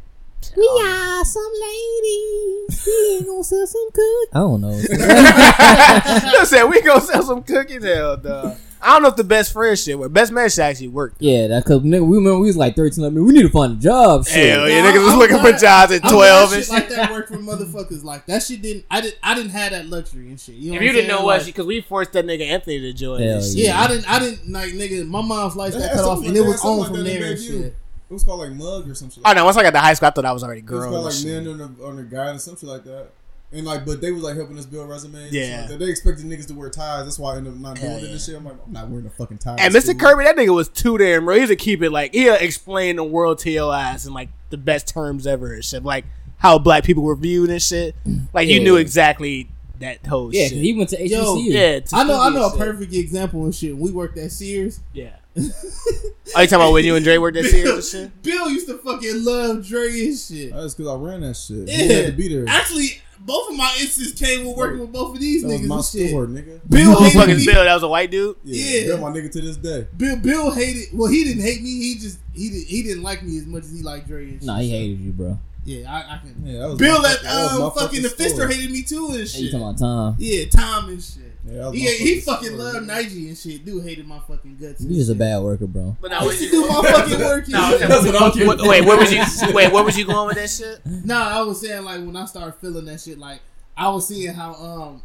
We 0.58 0.68
oh. 0.68 1.20
are 1.22 1.26
some 1.26 1.52
ladies. 1.62 2.86
We 2.86 3.16
ain't 3.18 3.28
gonna 3.28 3.44
sell 3.44 3.68
some 3.68 3.92
cookies. 3.92 4.30
I 4.34 4.40
don't 4.40 4.62
know. 4.62 4.82
I 6.40 6.44
said 6.46 6.64
we 6.66 6.82
gonna 6.82 7.00
sell 7.00 7.22
some 7.24 7.44
cookies. 7.44 7.84
Hell, 7.84 8.18
dog. 8.18 8.58
I 8.84 8.94
don't 8.94 9.02
know 9.04 9.08
if 9.10 9.16
the 9.16 9.24
best 9.24 9.54
friend 9.54 9.78
shit 9.80 9.98
worked. 9.98 10.14
Best 10.14 10.32
man 10.32 10.50
shit 10.50 10.60
actually 10.60 10.90
worked. 10.90 11.18
yeah, 11.22 11.48
that 11.48 11.66
cause 11.66 11.82
nigga, 11.82 12.06
we 12.08 12.18
remember 12.18 12.40
we 12.40 12.48
was 12.48 12.58
like 12.58 12.76
13. 12.76 13.04
Like, 13.04 13.14
man, 13.14 13.26
we 13.26 13.34
need 13.34 13.44
to 13.44 13.50
find 13.50 13.74
a 13.74 13.82
job. 13.82 14.26
Shit. 14.28 14.50
Hell 14.54 14.70
yeah, 14.70 14.82
Nah, 14.82 14.90
niggas 14.92 15.04
was 15.04 15.14
I'm 15.14 15.20
looking 15.20 15.40
for 15.40 15.52
jobs 15.52 15.92
at 15.94 16.04
I'm 16.06 16.12
twelve 16.12 16.50
glad 16.50 16.58
and 16.58 16.66
shit 16.66 16.66
shit. 16.66 16.70
like 16.74 16.90
that 16.90 17.12
work 17.12 17.28
for 17.30 17.38
motherfuckers. 17.38 18.04
Like 18.04 18.26
that 18.28 18.44
shit 18.44 18.62
didn't. 18.62 18.86
I 18.92 19.02
didn't. 19.02 19.18
I 19.24 19.34
didn't 19.36 19.52
have 19.52 19.72
that 19.72 19.88
luxury 19.88 20.28
and 20.30 20.40
shit. 20.40 20.56
You 20.56 20.72
know 20.72 20.78
If 20.78 20.84
you 20.84 20.90
I'm 20.90 20.96
didn't 20.96 21.08
know 21.10 21.26
Like, 21.26 21.40
us, 21.42 21.46
because 21.48 21.66
we 21.66 21.82
forced 21.82 22.14
that 22.14 22.26
nigga 22.26 22.46
Anthony 22.48 22.80
to 22.82 22.94
join 22.94 23.22
Hell 23.22 23.36
this. 23.38 23.56
Yeah, 23.56 23.80
I 23.80 23.88
didn't. 23.88 24.10
I 24.10 24.20
didn't 24.20 24.52
like 24.52 24.74
nigga. 24.74 25.08
My 25.08 25.22
mom's 25.22 25.56
lights 25.56 25.76
got 25.78 25.90
cut 25.92 26.00
off, 26.00 26.06
something 26.20 26.28
and 26.30 26.38
like 26.38 26.46
it 26.46 26.48
was 26.50 26.62
that, 26.62 26.68
on 26.68 26.78
like 26.80 26.88
from 26.90 26.98
that 26.98 27.04
there 27.04 27.26
and 27.32 27.38
Bayview. 27.38 27.48
shit. 27.48 27.76
It 28.10 28.14
was 28.14 28.24
called 28.24 28.40
like 28.42 28.52
Mug 28.52 28.88
or 28.90 28.94
some 28.96 29.10
shit. 29.10 29.24
Oh 29.26 29.30
Like 29.30 29.38
no! 29.38 29.46
Once 29.46 29.58
I 29.58 29.64
got 29.64 29.72
to 29.72 29.80
high 29.80 29.94
school, 29.96 30.08
I 30.08 30.12
thought 30.12 30.26
I 30.26 30.32
was 30.34 30.44
already 30.44 30.60
It 30.60 30.70
was 30.70 30.80
grown. 30.82 30.92
called 30.92 31.06
like 31.06 31.14
shit. 31.14 31.26
Men 31.26 31.48
on 31.48 31.58
the 31.78 31.84
on 31.86 31.96
the 31.96 32.04
guidance, 32.04 32.44
some 32.44 32.56
shit 32.58 32.70
like 32.70 32.84
that. 32.84 33.08
And 33.54 33.66
like, 33.66 33.86
but 33.86 34.02
they 34.02 34.12
was 34.12 34.24
like 34.24 34.36
helping 34.36 34.58
us 34.58 34.66
build 34.66 34.90
resumes. 34.90 35.32
Yeah. 35.32 35.68
like 35.70 35.78
they 35.80 35.86
expected 35.90 36.26
niggas 36.26 36.48
to 36.48 36.54
wear 36.56 36.70
ties. 36.70 37.04
That's 37.06 37.20
why 37.20 37.34
I 37.34 37.38
ended 37.38 37.54
up 37.54 37.60
not 37.60 37.76
doing 37.76 37.88
Hell 37.90 38.00
it 38.00 38.04
yeah. 38.06 38.12
and 38.12 38.22
shit. 38.22 38.36
I'm 38.36 38.46
like, 38.46 38.56
I'm 38.66 38.74
not 38.74 38.88
wearing 38.90 39.06
a 39.06 39.10
fucking 39.12 39.38
tie. 39.38 39.56
And 39.60 39.74
Mr. 39.74 39.98
Kirby, 40.00 40.24
that 40.24 40.36
nigga 40.36 40.54
was 40.56 40.70
too 40.70 40.98
damn 40.98 41.26
bro. 41.26 41.36
He 41.36 41.42
used 41.42 41.52
to 41.52 41.56
keep 41.56 41.82
it 41.84 41.92
like 41.92 42.14
he'll 42.14 42.34
explain 42.34 42.96
the 42.96 43.04
world 43.04 43.38
to 43.40 43.52
your 43.52 43.74
ass 43.74 44.06
in 44.08 44.14
like 44.14 44.30
the 44.50 44.58
best 44.58 44.88
terms 44.88 45.28
ever 45.28 45.54
and 45.54 45.64
shit. 45.64 45.84
Like 45.84 46.06
how 46.38 46.58
black 46.58 46.84
people 46.84 47.04
were 47.04 47.16
viewed 47.16 47.50
and 47.52 47.62
shit. 47.62 47.96
Like 48.34 48.48
you 48.48 48.58
Yeah. 48.58 48.64
knew 48.64 48.76
exactly 48.78 49.50
that 49.80 50.06
whole 50.06 50.34
Yeah, 50.34 50.44
shit. 50.46 50.52
'cause 50.54 50.60
he 50.62 50.74
went 50.74 50.90
to 50.90 50.98
HBCU. 50.98 51.10
Yo, 51.12 51.38
yeah, 51.38 51.80
to 51.80 51.96
I 51.96 52.04
know. 52.06 52.20
I 52.20 52.30
know 52.30 52.48
a 52.48 52.50
shit. 52.50 52.60
perfect 52.60 52.94
example 52.94 53.44
and 53.44 53.54
shit. 53.54 53.78
We 53.78 53.92
worked 53.92 54.18
at 54.18 54.32
Sears. 54.32 54.80
Yeah. 54.94 55.10
Oh, 55.36 55.42
you 55.42 56.48
talking 56.48 56.56
about 56.56 56.74
when 56.74 56.86
you 56.86 56.96
and 56.96 57.04
Dre 57.04 57.18
worked 57.18 57.38
at 57.38 57.46
Sears 57.46 57.94
and 57.94 58.04
shit? 58.06 58.24
Bill 58.24 58.50
used 58.50 58.68
to 58.68 58.78
fucking 58.78 59.24
love 59.26 59.66
Dre 59.68 59.88
and 59.88 60.18
shit. 60.18 60.54
That's 60.54 60.74
because 60.74 60.92
I 60.92 60.96
ran 60.96 61.22
that 61.22 61.36
shit. 61.36 61.68
Yeah. 61.68 61.84
You 61.84 61.94
had 61.96 62.06
to 62.08 62.12
be 62.14 62.28
there. 62.30 62.46
Actually, 62.48 63.02
both 63.26 63.50
of 63.52 63.56
my 63.58 63.76
instances 63.80 64.14
came 64.20 64.46
with 64.46 64.56
working 64.58 64.80
with 64.80 64.92
both 64.92 65.16
of 65.16 65.20
these 65.22 65.42
That 65.44 65.48
was 65.50 65.62
niggas 65.62 65.68
my 65.68 65.76
and 65.78 65.86
shit. 65.86 66.10
store, 66.10 66.28
nigga. 66.28 66.60
Bill 66.70 66.92
Who 66.96 67.04
hated 67.04 67.30
is 67.38 67.46
me. 67.48 67.54
Bill? 67.54 67.64
That 67.64 67.74
was 67.74 67.84
a 67.84 67.88
white 67.88 68.12
dude. 68.12 68.36
Yeah, 68.44 68.80
Yeah. 68.80 68.86
Bill, 68.88 68.98
my 69.00 69.10
nigga 69.10 69.32
to 69.32 69.42
this 69.42 69.58
day. 69.58 69.88
Bill 69.96 70.16
Bill 70.18 70.52
hated. 70.52 70.90
Well, 70.94 71.10
he 71.12 71.24
didn't 71.24 71.44
hate 71.44 71.62
me. 71.62 71.70
He 71.70 71.96
just 72.00 72.20
he 72.34 72.50
did, 72.50 72.64
he 72.68 72.84
didn't 72.84 73.04
like 73.04 73.24
me 73.24 73.38
as 73.38 73.46
much 73.46 73.64
as 73.64 73.72
he 73.72 73.82
liked 73.82 74.08
Dre 74.08 74.24
and 74.24 74.34
shit. 74.34 74.44
Nah, 74.44 74.60
he 74.60 74.70
hated 74.70 75.00
you, 75.00 75.12
bro. 75.12 75.40
Yeah, 75.66 75.90
I, 75.90 76.16
I 76.16 76.18
can. 76.18 76.36
Yeah, 76.46 76.60
that 76.60 76.68
was 76.70 76.78
Bill 76.78 77.02
my 77.02 77.10
at 77.10 77.16
fuck- 77.16 77.24
that 77.24 77.44
was 77.44 77.52
uh, 77.54 77.60
my 77.60 77.82
fucking 77.82 78.02
the. 78.02 78.10
Fister 78.10 78.52
hated 78.52 78.70
me 78.72 78.84
too 78.84 79.06
and 79.08 79.14
Hey, 79.16 79.20
you 79.20 79.26
shit. 79.26 79.52
talking 79.52 79.62
about 79.68 79.78
Tom? 79.78 80.16
Yeah, 80.20 80.46
Tom 80.46 80.90
and 80.90 81.02
shit. 81.04 81.24
Yeah, 81.46 81.72
He, 81.72 81.80
he 81.98 82.22
fucking 82.22 82.52
fucking 82.52 82.58
loved 82.58 82.88
nigga. 82.88 83.04
Nige 83.06 83.28
and 83.28 83.38
shit. 83.38 83.66
Dude 83.66 83.84
hated 83.84 84.08
my 84.08 84.20
fucking 84.20 84.58
guts. 84.60 84.80
and 84.82 84.90
You 84.92 84.98
just 84.98 85.12
a 85.12 85.16
bad 85.16 85.42
worker, 85.42 85.68
bro. 85.68 85.98
But 86.02 86.14
I 86.14 86.24
used 86.24 86.40
to 86.40 86.50
do 86.50 86.68
my 86.68 86.82
fucking 86.92 87.20
work. 87.20 87.44
and 87.46 87.54
No, 87.54 87.70
shit. 87.78 87.88
That's 87.90 88.06
what 88.06 88.22
I'm 88.22 88.32
getting. 88.32 88.48
Wait, 88.48 88.62
wait, 88.62 88.86
where 88.86 88.98
was 88.98 89.12
you? 89.14 89.22
Wait, 89.54 89.72
where 89.72 89.84
was 89.84 89.98
you 89.98 90.06
going 90.06 90.28
with 90.28 90.38
that 90.38 90.50
shit? 90.50 91.06
Nah, 91.06 91.40
I 91.40 91.42
was 91.42 91.60
saying 91.62 91.84
like 91.84 92.00
when 92.00 92.16
I 92.16 92.26
started 92.26 92.56
feeling 92.56 92.86
that 92.86 93.02
shit, 93.02 93.18
like 93.20 93.42
I 93.76 93.90
was 93.90 94.08
seeing 94.08 94.34
how 94.34 94.54
um 94.54 95.02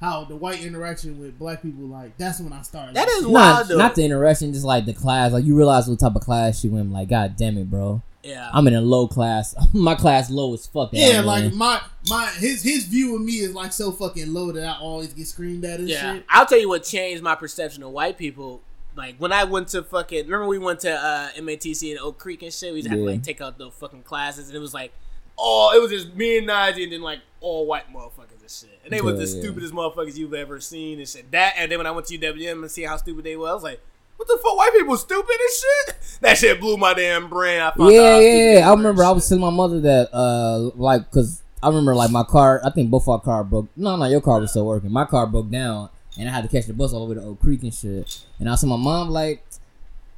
how 0.00 0.24
the 0.24 0.36
white 0.36 0.62
interaction 0.62 1.18
with 1.18 1.38
black 1.38 1.62
people, 1.62 1.84
like 1.86 2.16
that's 2.18 2.40
when 2.40 2.52
I 2.52 2.62
started. 2.62 2.94
That 2.96 3.08
is 3.08 3.24
like, 3.24 3.32
wild 3.34 3.56
Not, 3.58 3.68
though. 3.68 3.78
not 3.78 3.94
the 3.94 4.04
interaction, 4.04 4.52
just 4.52 4.64
like 4.64 4.84
the 4.86 4.92
class. 4.94 5.32
Like 5.32 5.44
you 5.44 5.56
realize 5.56 5.88
what 5.88 5.98
type 5.98 6.14
of 6.16 6.22
class 6.22 6.62
you 6.64 6.76
in. 6.76 6.90
Like, 6.90 7.08
god 7.08 7.36
damn 7.36 7.56
it, 7.58 7.70
bro. 7.70 8.02
Yeah. 8.26 8.50
I'm 8.52 8.66
in 8.66 8.74
a 8.74 8.80
low 8.80 9.06
class. 9.08 9.54
My 9.72 9.94
class 9.94 10.30
low 10.30 10.54
as 10.54 10.66
fuck. 10.66 10.90
Yeah, 10.92 11.20
like 11.20 11.44
man. 11.44 11.56
my 11.56 11.80
my 12.08 12.26
his 12.38 12.62
his 12.62 12.84
view 12.84 13.14
of 13.16 13.22
me 13.22 13.34
is 13.34 13.54
like 13.54 13.72
so 13.72 13.92
fucking 13.92 14.32
low 14.32 14.52
that 14.52 14.66
I 14.66 14.78
always 14.78 15.12
get 15.12 15.26
screamed 15.26 15.64
at 15.64 15.80
and 15.80 15.88
Yeah, 15.88 16.14
shit. 16.14 16.24
I'll 16.28 16.46
tell 16.46 16.58
you 16.58 16.68
what 16.68 16.82
changed 16.84 17.22
my 17.22 17.34
perception 17.34 17.82
of 17.82 17.90
white 17.92 18.18
people 18.18 18.62
like 18.96 19.16
when 19.18 19.32
I 19.32 19.44
went 19.44 19.68
to 19.68 19.82
fucking. 19.82 20.24
Remember 20.24 20.46
we 20.46 20.58
went 20.58 20.80
to 20.80 20.92
uh, 20.92 21.28
MATC 21.38 21.92
in 21.92 21.98
Oak 21.98 22.18
Creek 22.18 22.42
and 22.42 22.52
shit. 22.52 22.72
We 22.72 22.80
just 22.80 22.90
had 22.90 22.96
to 22.96 23.04
like 23.04 23.22
take 23.22 23.40
out 23.40 23.58
the 23.58 23.70
fucking 23.70 24.02
classes, 24.02 24.48
and 24.48 24.56
it 24.56 24.60
was 24.60 24.72
like, 24.74 24.92
oh, 25.38 25.72
it 25.76 25.80
was 25.82 25.90
just 25.90 26.14
me 26.16 26.38
and 26.38 26.48
Najee, 26.48 26.84
and 26.84 26.92
then 26.92 27.02
like 27.02 27.20
all 27.40 27.66
white 27.66 27.92
motherfuckers 27.92 28.40
and 28.40 28.50
shit. 28.50 28.80
And 28.84 28.92
they 28.92 29.00
was 29.02 29.18
the 29.18 29.26
Yeah, 29.26 29.34
yeah. 29.34 29.42
stupidest 29.42 29.74
motherfuckers 29.74 30.16
you've 30.16 30.34
ever 30.34 30.60
seen 30.60 30.98
and 30.98 31.08
shit. 31.08 31.30
That 31.30 31.54
and 31.58 31.70
then 31.70 31.78
when 31.78 31.86
I 31.86 31.90
went 31.90 32.06
to 32.06 32.18
UWM 32.18 32.62
and 32.62 32.70
see 32.70 32.82
how 32.82 32.96
stupid 32.96 33.24
they 33.24 33.36
were, 33.36 33.48
I 33.48 33.54
was 33.54 33.62
like. 33.62 33.80
What 34.16 34.28
the 34.28 34.38
fuck? 34.42 34.56
White 34.56 34.72
people 34.72 34.96
stupid 34.96 35.36
and 35.40 35.50
shit. 35.52 36.20
That 36.20 36.38
shit 36.38 36.60
blew 36.60 36.76
my 36.76 36.94
damn 36.94 37.28
brain. 37.28 37.60
I 37.60 37.70
found 37.72 37.92
Yeah, 37.92 38.18
yeah, 38.18 38.58
yeah. 38.58 38.68
I 38.68 38.72
remember 38.72 39.04
I 39.04 39.10
was 39.10 39.28
telling 39.28 39.42
my 39.42 39.50
mother 39.50 39.80
that, 39.80 40.08
uh, 40.14 40.70
like, 40.74 41.10
cause 41.10 41.42
I 41.62 41.68
remember 41.68 41.94
like 41.94 42.10
my 42.10 42.22
car. 42.22 42.60
I 42.64 42.70
think 42.70 42.90
both 42.90 43.08
our 43.08 43.20
car 43.20 43.44
broke. 43.44 43.68
No, 43.76 43.96
no, 43.96 44.06
your 44.06 44.20
car 44.20 44.40
was 44.40 44.50
still 44.50 44.66
working. 44.66 44.92
My 44.92 45.04
car 45.04 45.26
broke 45.26 45.50
down, 45.50 45.90
and 46.18 46.28
I 46.28 46.32
had 46.32 46.42
to 46.42 46.48
catch 46.48 46.66
the 46.66 46.72
bus 46.72 46.92
all 46.92 47.06
the 47.06 47.14
way 47.14 47.20
to 47.20 47.26
Oak 47.26 47.40
Creek 47.40 47.62
and 47.62 47.74
shit. 47.74 48.24
And 48.38 48.48
I 48.48 48.52
was 48.52 48.60
telling 48.60 48.78
my 48.78 48.84
mom 48.84 49.10
like, 49.10 49.44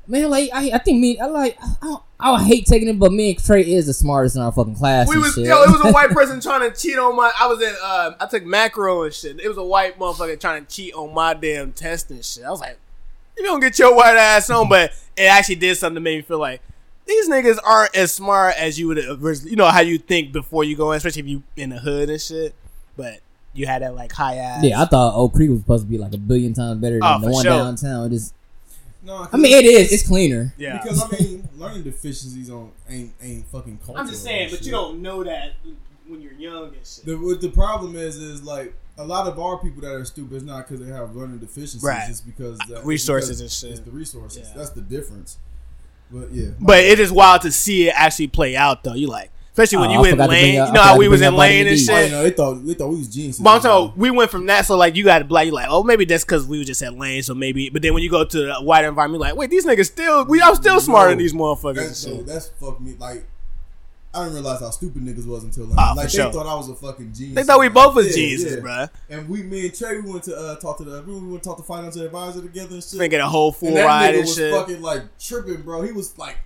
man, 0.07 0.31
like 0.31 0.51
I, 0.53 0.73
I 0.75 0.79
think 0.79 1.01
me, 1.01 1.19
I 1.19 1.27
like, 1.27 1.57
I, 1.63 1.75
don't, 1.81 2.03
I 2.19 2.43
hate 2.43 2.67
taking 2.67 2.89
it, 2.89 2.99
but 2.99 3.13
me 3.13 3.31
and 3.31 3.45
Trey 3.45 3.63
is 3.63 3.87
the 3.87 3.95
smartest 3.95 4.37
in 4.37 4.43
our 4.43 4.53
fucking 4.53 4.75
class. 4.75 5.09
We 5.09 5.19
was 5.19 5.35
shit. 5.35 5.47
yo, 5.47 5.63
it 5.63 5.71
was 5.71 5.81
a 5.85 5.93
white 5.93 6.11
person 6.13 6.41
trying 6.41 6.71
to 6.71 6.77
cheat 6.77 6.99
on 6.99 7.17
my. 7.17 7.31
I 7.39 7.47
was 7.47 7.63
in. 7.63 7.75
Uh, 7.83 8.13
I 8.21 8.27
took 8.27 8.45
macro 8.45 9.05
and 9.05 9.15
shit. 9.15 9.41
It 9.41 9.49
was 9.49 9.59
a 9.59 9.65
white 9.65 9.99
motherfucker 9.99 10.39
trying 10.41 10.67
to 10.67 10.75
cheat 10.75 10.95
on 10.95 11.15
my 11.15 11.35
damn 11.35 11.73
test 11.73 12.11
and 12.11 12.25
shit. 12.25 12.45
I 12.45 12.51
was 12.51 12.61
like, 12.61 12.79
you 13.39 13.45
don't 13.45 13.61
get 13.61 13.79
your 13.79 13.95
white 13.95 14.17
ass 14.17 14.51
on, 14.51 14.69
but 14.69 14.93
it 15.17 15.25
actually 15.25 15.57
did 15.57 15.77
something 15.77 15.95
to 15.97 16.01
make 16.01 16.19
me 16.19 16.23
feel 16.23 16.39
like 16.39 16.61
these 17.07 17.29
niggas 17.29 17.59
aren't 17.65 17.97
as 17.97 18.13
smart 18.13 18.55
as 18.59 18.79
you 18.79 18.89
would. 18.89 18.99
originally- 18.99 19.51
You 19.51 19.57
know 19.57 19.67
how 19.69 19.81
you 19.81 19.99
think 19.99 20.33
before 20.33 20.65
you 20.65 20.77
go 20.77 20.93
in, 20.93 20.97
especially 20.99 21.21
if 21.23 21.27
you 21.29 21.43
in 21.57 21.71
the 21.71 21.79
hood 21.79 22.11
and 22.11 22.21
shit. 22.21 22.55
But 22.97 23.21
you 23.55 23.67
had 23.67 23.83
that 23.83 23.95
like 23.95 24.13
high 24.13 24.37
ass. 24.37 24.63
yeah, 24.65 24.83
I 24.83 24.85
thought 24.85 25.15
Oak 25.17 25.33
Creek 25.35 25.51
was 25.51 25.61
supposed 25.61 25.85
to 25.85 25.91
be 25.91 25.99
like 25.99 26.13
a 26.13 26.19
billion 26.19 26.53
times 26.53 26.81
better 26.81 26.97
than 26.99 27.03
Oh, 27.05 27.19
the 27.21 27.31
one 27.31 27.45
sure. 27.45 27.53
downtown. 27.53 28.07
It 28.07 28.13
is. 28.13 28.33
No, 29.03 29.27
I 29.33 29.37
mean, 29.37 29.57
it 29.57 29.65
is. 29.65 29.93
It's 29.93 30.07
cleaner. 30.07 30.53
yeah. 30.59 30.81
because 30.83 31.03
I 31.03 31.09
mean, 31.19 31.49
learning 31.57 31.85
deficiencies 31.85 32.51
on 32.51 32.73
ain't 32.91 33.13
ain't 33.23 33.47
fucking 33.47 33.79
cultural. 33.79 33.99
I'm 33.99 34.09
just 34.09 34.23
saying, 34.25 34.49
and 34.49 34.51
but 34.51 34.67
you 34.67 34.73
don't 34.73 35.01
know 35.01 35.23
that 35.25 35.53
when 36.09 36.21
you're 36.21 36.33
young 36.33 36.69
and 36.75 36.87
shit. 36.87 37.05
The 37.05 37.15
what 37.17 37.41
the 37.41 37.51
problem 37.51 37.97
is 37.97 38.17
is 38.17 38.43
like 38.43 38.75
a 38.97 39.05
lot 39.05 39.27
of 39.29 39.39
our 39.39 39.59
people 39.59 39.83
that 39.83 39.93
are 39.93 40.05
stupid 40.05 40.35
is 40.39 40.43
not 40.43 40.67
because 40.69 40.85
they 40.85 40.93
have 40.93 41.15
learning 41.15 41.39
deficiencies. 41.39 41.83
Right. 41.83 42.09
It's 42.11 42.21
because 42.21 42.59
that, 42.69 42.85
Resources 42.85 43.41
it's 43.41 43.61
because 43.61 43.63
and 43.65 43.71
shit. 43.71 43.79
It's 43.79 43.89
the 43.91 43.97
resources. 43.97 44.49
Yeah. 44.49 44.55
That's 44.57 44.71
the 44.71 44.81
difference. 44.81 45.39
But 46.11 46.33
yeah, 46.33 46.49
But 46.59 46.81
it 46.81 46.99
is 46.99 47.13
wild 47.13 47.43
to 47.43 47.53
see 47.53 47.89
it 47.89 47.93
actually 47.95 48.29
play 48.29 48.57
out 48.57 48.83
though. 48.83 48.95
You 48.95 49.09
like, 49.09 49.31
especially 49.53 49.79
when 49.79 49.91
Oh, 49.91 49.93
you 49.93 49.99
I 49.99 50.03
in 50.09 50.11
forgot 50.13 50.23
to 50.25 50.29
bring 50.31 50.43
lane. 50.43 50.59
up- 50.61 50.69
You 50.69 50.75
know 50.75 50.83
how 50.83 50.97
we 50.97 51.07
was 51.07 51.21
in 51.21 51.35
lane 51.37 51.67
and 51.67 51.77
D. 51.77 51.85
shit. 51.85 51.95
I 51.95 52.09
know 52.09 52.23
they 52.23 52.31
thought 52.31 52.67
they 52.67 52.73
thought 52.75 52.89
we 52.89 52.97
was 52.97 53.09
geniuses. 53.09 53.43
But 53.43 53.51
I'm 53.51 53.61
talking, 53.61 53.93
we 54.01 54.11
went 54.11 54.31
from 54.31 54.47
that, 54.47 54.65
so 54.65 54.77
like 54.79 54.97
you 54.97 55.05
got 55.05 55.29
black, 55.29 55.45
you 55.47 55.53
like, 55.53 55.67
oh 55.69 55.83
maybe 55.83 56.07
that's 56.07 56.25
because 56.25 56.47
we 56.47 56.57
was 56.59 56.67
just 56.67 56.83
at 56.83 56.95
lane, 56.97 57.23
so 57.23 57.35
maybe. 57.35 57.69
But 57.69 57.83
then 57.83 57.93
when 57.93 58.03
you 58.03 58.09
go 58.11 58.25
to 58.25 58.57
a 58.57 58.63
wider 58.63 58.89
environment, 58.89 59.21
you're 59.23 59.29
like, 59.31 59.39
wait, 59.39 59.51
these 59.51 59.67
niggas 59.67 59.87
still, 59.87 60.25
we 60.25 60.41
I'm 60.41 60.55
still 60.55 60.81
smarter 60.81 61.11
than 61.11 61.19
these 61.19 61.35
motherfuckers. 61.35 61.69
and 61.69 61.77
That's, 61.89 62.03
shit. 62.03 62.17
so 62.17 62.23
that's 62.23 62.49
fucked 62.49 62.81
me. 62.81 62.95
Like 62.99 63.27
I 64.19 64.25
didn't 64.25 64.35
realize 64.35 64.61
how 64.61 64.71
stupid 64.71 65.03
niggas 65.05 65.27
was 65.27 65.45
until 65.45 65.67
like, 65.67 65.79
Ah, 65.79 65.93
like 65.97 66.09
they 66.11 66.17
sure. 66.19 66.33
thought 66.33 66.47
I 66.47 66.55
was 66.55 66.69
a 66.69 66.75
fucking 66.75 67.13
genius. 67.13 67.35
They 67.37 67.43
thought 67.45 67.61
we 67.61 67.69
both 67.69 67.95
was 67.95 68.07
Yeah, 68.09 68.13
Jesus, 68.15 68.53
yeah. 68.55 68.61
bruh. 68.61 68.91
And 69.11 69.29
we, 69.29 69.43
me 69.43 69.67
and 69.67 69.75
Trey, 69.75 70.01
we 70.01 70.11
went 70.11 70.25
to 70.25 70.37
uh, 70.37 70.57
talk 70.57 70.79
to 70.79 70.85
the, 70.85 71.03
we 71.03 71.13
went 71.15 71.43
to 71.43 71.49
talk 71.49 71.57
to 71.59 71.63
financial 71.63 72.03
advisor 72.03 72.43
together 72.43 72.75
and 72.75 72.83
shit. 72.83 72.99
Thinking 72.99 73.21
a 73.21 73.29
whole 73.29 73.53
full 73.53 73.69
and 73.69 73.77
that 73.79 73.85
ride 73.87 74.15
nigga 74.15 74.19
and 74.19 74.27
was 74.27 74.35
shit. 74.37 74.53
fucking 74.55 74.83
like 74.83 75.03
tripping, 75.19 75.63
bro. 75.63 75.83
He 75.83 75.93
was 75.93 76.17
like 76.19 76.39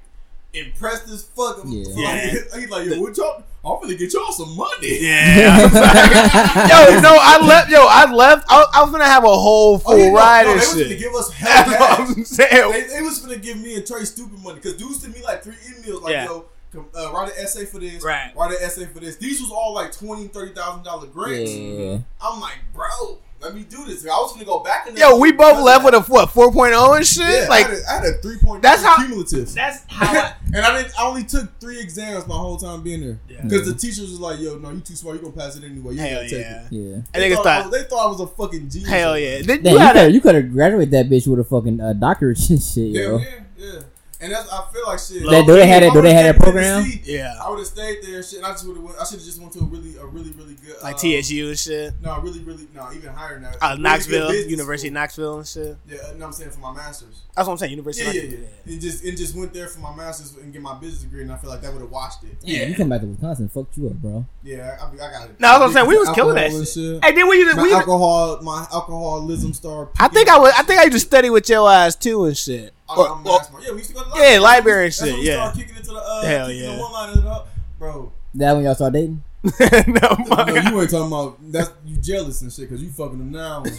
impressed 0.54 1.08
as 1.08 1.24
fuck. 1.24 1.60
Yeah. 1.64 1.84
Like, 1.96 2.30
he's 2.60 2.70
like, 2.70 2.86
yo, 2.88 3.00
what 3.00 3.16
y'all? 3.16 3.42
I'm 3.64 3.80
gonna 3.80 3.94
get 3.94 4.12
y'all 4.12 4.32
some 4.32 4.56
money. 4.56 4.98
Yeah. 5.00 5.60
yo, 5.62 7.00
no, 7.00 7.16
I 7.20 7.46
left. 7.46 7.70
Yo, 7.70 7.78
I 7.88 8.12
left. 8.12 8.44
I, 8.50 8.64
I 8.74 8.82
was 8.82 8.90
gonna 8.90 9.04
have 9.04 9.22
a 9.22 9.28
whole 9.28 9.78
full 9.78 9.92
Oh, 9.92 9.96
yeah, 9.96 10.10
ride 10.10 10.44
no, 10.46 10.52
and 10.52 10.60
they 10.60 10.66
was 10.66 10.82
gonna 10.82 10.96
give 10.96 11.14
us 11.14 11.28
That's 11.40 11.70
hell 11.70 11.78
what. 11.80 12.00
I'm 12.18 12.24
saying. 12.24 12.72
They, 12.72 12.82
they 12.96 13.02
was 13.02 13.20
gonna 13.20 13.38
give 13.38 13.58
me 13.58 13.76
and 13.76 13.86
Trey 13.86 14.04
stupid 14.04 14.38
money 14.42 14.56
because 14.56 14.74
dudes 14.74 15.00
sent 15.02 15.14
me 15.14 15.22
like 15.22 15.44
three 15.44 15.54
emails 15.54 16.02
like, 16.02 16.12
Yeah. 16.12 16.24
yo, 16.24 16.40
com- 16.40 16.44
uh, 16.74 17.12
write 17.12 17.28
an 17.30 17.34
essay 17.44 17.64
for 17.66 17.78
this, 17.78 18.02
Right. 18.02 18.32
write 18.36 18.52
an 18.52 18.58
essay 18.62 18.86
for 18.86 19.00
this. 19.00 19.16
These 19.16 19.40
was 19.40 19.50
all 19.50 19.74
like 19.74 19.92
twenty, 19.92 20.28
thirty 20.28 20.52
thousand 20.54 20.84
dollar 20.84 21.06
grants. 21.06 21.52
Yeah. 21.52 21.98
I'm 22.20 22.40
like, 22.40 22.58
bro, 22.74 23.18
let 23.40 23.54
me 23.54 23.62
do 23.64 23.84
this. 23.84 24.04
I 24.06 24.08
was 24.10 24.32
gonna 24.32 24.44
go 24.44 24.60
back 24.60 24.86
in. 24.88 24.96
Yo, 24.96 25.16
we 25.18 25.32
both 25.32 25.62
left 25.62 25.84
with 25.84 25.94
a 25.94 26.00
what 26.02 26.28
4.0 26.28 26.96
and 26.96 27.06
shit. 27.06 27.26
yeah, 27.26 27.46
like 27.48 27.66
I 27.66 27.70
had 27.70 27.74
a, 27.78 27.82
I 27.90 27.92
had 27.94 28.04
a 28.04 28.18
three 28.18 28.36
point. 28.38 28.62
That's 28.62 28.82
how- 28.82 28.96
cumulative. 28.96 29.52
that's 29.52 29.82
how. 29.88 30.06
I, 30.06 30.34
and 30.54 30.64
I 30.64 30.80
didn't. 30.82 30.98
I 30.98 31.06
only 31.06 31.24
took 31.24 31.58
three 31.60 31.80
exams 31.80 32.26
my 32.26 32.36
whole 32.36 32.56
time 32.56 32.82
being 32.82 33.00
there 33.00 33.18
Yeah. 33.28 33.42
because 33.42 33.66
the 33.66 33.74
teachers 33.74 34.10
was 34.10 34.20
like, 34.20 34.38
"Yo, 34.40 34.58
no, 34.58 34.70
you 34.70 34.80
too 34.80 34.94
smart. 34.94 35.16
You 35.16 35.22
gonna 35.22 35.34
pass 35.36 35.56
it 35.56 35.64
anyway. 35.64 35.94
You 35.94 36.00
hell 36.00 36.16
gotta 36.22 36.28
take 36.28 36.38
yeah. 36.38 36.62
it." 36.66 36.72
Yeah. 36.72 36.96
I 37.14 37.18
They 37.18 37.28
think 37.30 37.34
thought, 37.36 37.46
I 37.46 37.62
thought. 37.62 37.70
was- 37.72 37.80
they 37.82 37.88
thought 37.88 38.04
I 38.06 38.10
was 38.10 38.20
a 38.20 38.26
fucking 38.28 38.68
genius. 38.70 38.88
Hell 38.90 39.18
yeah. 39.18 39.42
Then 39.42 39.62
Damn, 39.62 39.64
you 39.64 39.70
you 39.72 39.78
had 39.78 39.96
a- 39.96 40.04
could 40.06 40.14
you 40.14 40.20
could 40.20 40.34
have 40.36 40.52
graduated 40.52 40.90
that 40.92 41.10
bitch 41.10 41.26
with 41.26 41.40
a 41.40 41.44
fucking 41.44 41.80
uh, 41.80 41.92
doctorate 41.94 42.38
and 42.50 42.62
shit, 42.62 42.88
Yeah, 42.88 43.00
yo. 43.02 43.18
yeah, 43.18 43.26
yeah. 43.58 43.80
And 44.22 44.30
that's 44.32 44.48
I 44.52 44.64
feel 44.72 44.86
like 44.86 44.98
shit. 45.00 45.22
That- 45.28 45.46
do 45.46 45.54
they 45.54 45.66
have 45.66 45.82
If 45.82 45.92
that- 45.92 45.94
do 45.94 46.02
they 46.02 46.08
would've 46.08 46.12
have 46.12 46.34
that 46.36 46.42
program? 46.42 46.82
Tennessee, 46.84 47.02
Yeah. 47.04 47.34
I 47.42 47.50
would 47.50 47.58
have 47.58 47.66
stayed 47.66 47.98
there 48.04 48.16
and 48.16 48.24
shit. 48.24 48.38
And 48.38 48.46
I 48.46 48.52
just 48.52 48.66
would 48.66 48.76
have. 48.76 48.86
I 49.00 49.04
should 49.04 49.18
have 49.18 49.24
just 49.26 49.40
went 49.40 49.52
to 49.54 49.58
a 49.60 49.64
really, 49.64 49.96
a 49.96 50.06
really, 50.06 50.30
really 50.32 50.54
good. 50.54 50.76
like 50.82 50.94
uh, 50.94 50.98
TSU 50.98 51.48
and 51.48 51.58
shit. 51.58 51.94
No, 52.00 52.20
really, 52.20 52.40
really, 52.40 52.68
no, 52.74 52.88
even 52.94 53.10
higher 53.12 53.40
now. 53.40 53.50
Uh, 53.60 53.70
Really 53.70 53.82
Knoxville, 53.82 54.28
business 54.30 54.50
University 54.50 54.88
of 54.88 54.92
school. 54.92 55.00
Knoxville 55.02 55.38
and 55.38 55.46
shit. 55.48 55.76
Yeah, 55.88 56.12
no, 56.18 56.26
I'm 56.26 56.32
saying 56.32 56.50
for 56.52 56.60
my 56.60 56.72
masters. 56.72 57.22
That's 57.34 57.46
what 57.48 57.54
I'm 57.54 57.58
saying. 57.58 57.70
University. 57.72 58.04
Yeah, 58.04 58.10
of 58.10 58.14
yeah, 58.14 58.22
Knoxville. 58.22 58.48
yeah. 58.66 58.72
And 58.72 58.80
just 58.80 59.04
and 59.04 59.16
just 59.18 59.34
went 59.34 59.52
there 59.54 59.66
for 59.68 59.80
my 59.80 59.94
masters 59.96 60.36
and 60.36 60.52
get 60.52 60.62
my 60.62 60.74
business 60.78 61.02
degree, 61.02 61.22
and 61.22 61.32
I 61.32 61.36
feel 61.36 61.50
like 61.50 61.62
that 61.62 61.72
would 61.72 61.82
have 61.82 61.90
washed 61.90 62.22
it. 62.24 62.36
Yeah, 62.42 62.66
you 62.66 62.74
come 62.76 62.88
back 62.90 63.00
to 63.00 63.06
Wisconsin, 63.08 63.48
fucked 63.48 63.76
you 63.76 63.88
up, 63.88 63.94
bro. 63.94 64.24
Yeah, 64.44 64.78
I, 64.80 64.86
I 64.86 65.10
got 65.10 65.30
it. 65.30 65.40
No, 65.40 65.48
that's 65.48 65.58
what 65.60 65.66
I'm 65.66 65.72
saying. 65.72 65.86
We 65.88 65.98
was 65.98 66.08
killing 66.10 66.34
that 66.36 66.44
Alcohol 66.44 66.58
and 66.60 66.68
shit. 66.68 67.04
Hey, 67.04 67.12
then 67.12 67.28
we 67.28 67.38
used 67.38 67.56
My 67.56 67.62
we. 67.64 67.72
alcohol, 67.74 68.38
my 68.42 68.66
alcoholism 68.72 69.52
started. 69.52 69.92
I 69.98 70.06
think 70.08 70.28
I 70.28 70.38
was. 70.38 70.52
I 70.56 70.62
think 70.62 70.78
I 70.80 70.84
used 70.84 70.94
to 70.94 71.00
study 71.00 71.28
with 71.30 71.48
your 71.48 71.68
ass 71.70 71.96
too 71.96 72.24
and 72.26 72.36
shit. 72.36 72.72
I'm, 72.92 72.98
Or- 72.98 73.08
I'm 73.10 73.26
or- 73.26 73.40
Yeah, 73.62 73.70
we 73.72 73.78
used 73.78 73.90
to 73.90 73.94
go 73.96 74.02
to 74.04 74.10
the 74.10 74.16
Yeah, 74.32 74.38
library 74.38 74.84
and 74.86 74.92
That's 74.92 75.00
when 75.02 75.10
shit, 75.10 75.18
we 75.20 75.26
yeah. 75.26 75.34
started 75.50 75.58
kicking 75.60 75.76
into 75.76 75.90
the 75.90 75.98
uh, 76.00 76.22
Hell 76.22 76.46
kicking 76.48 76.62
yeah. 76.62 76.76
the 76.76 76.82
one 76.82 77.42
bro. 77.78 78.12
That 78.34 78.52
when 78.54 78.64
y'all 78.64 78.74
start 78.74 78.92
dating? 78.94 79.22
no, 79.42 79.50
No, 79.58 80.46
you 80.54 80.80
ain't 80.80 80.90
talking 80.90 81.06
about 81.08 81.36
that's 81.50 81.72
you 81.84 81.96
jealous 81.96 82.42
and 82.42 82.52
shit 82.52 82.68
because 82.68 82.80
you 82.82 82.90
fucking 82.90 83.18
them 83.18 83.32
now. 83.32 83.64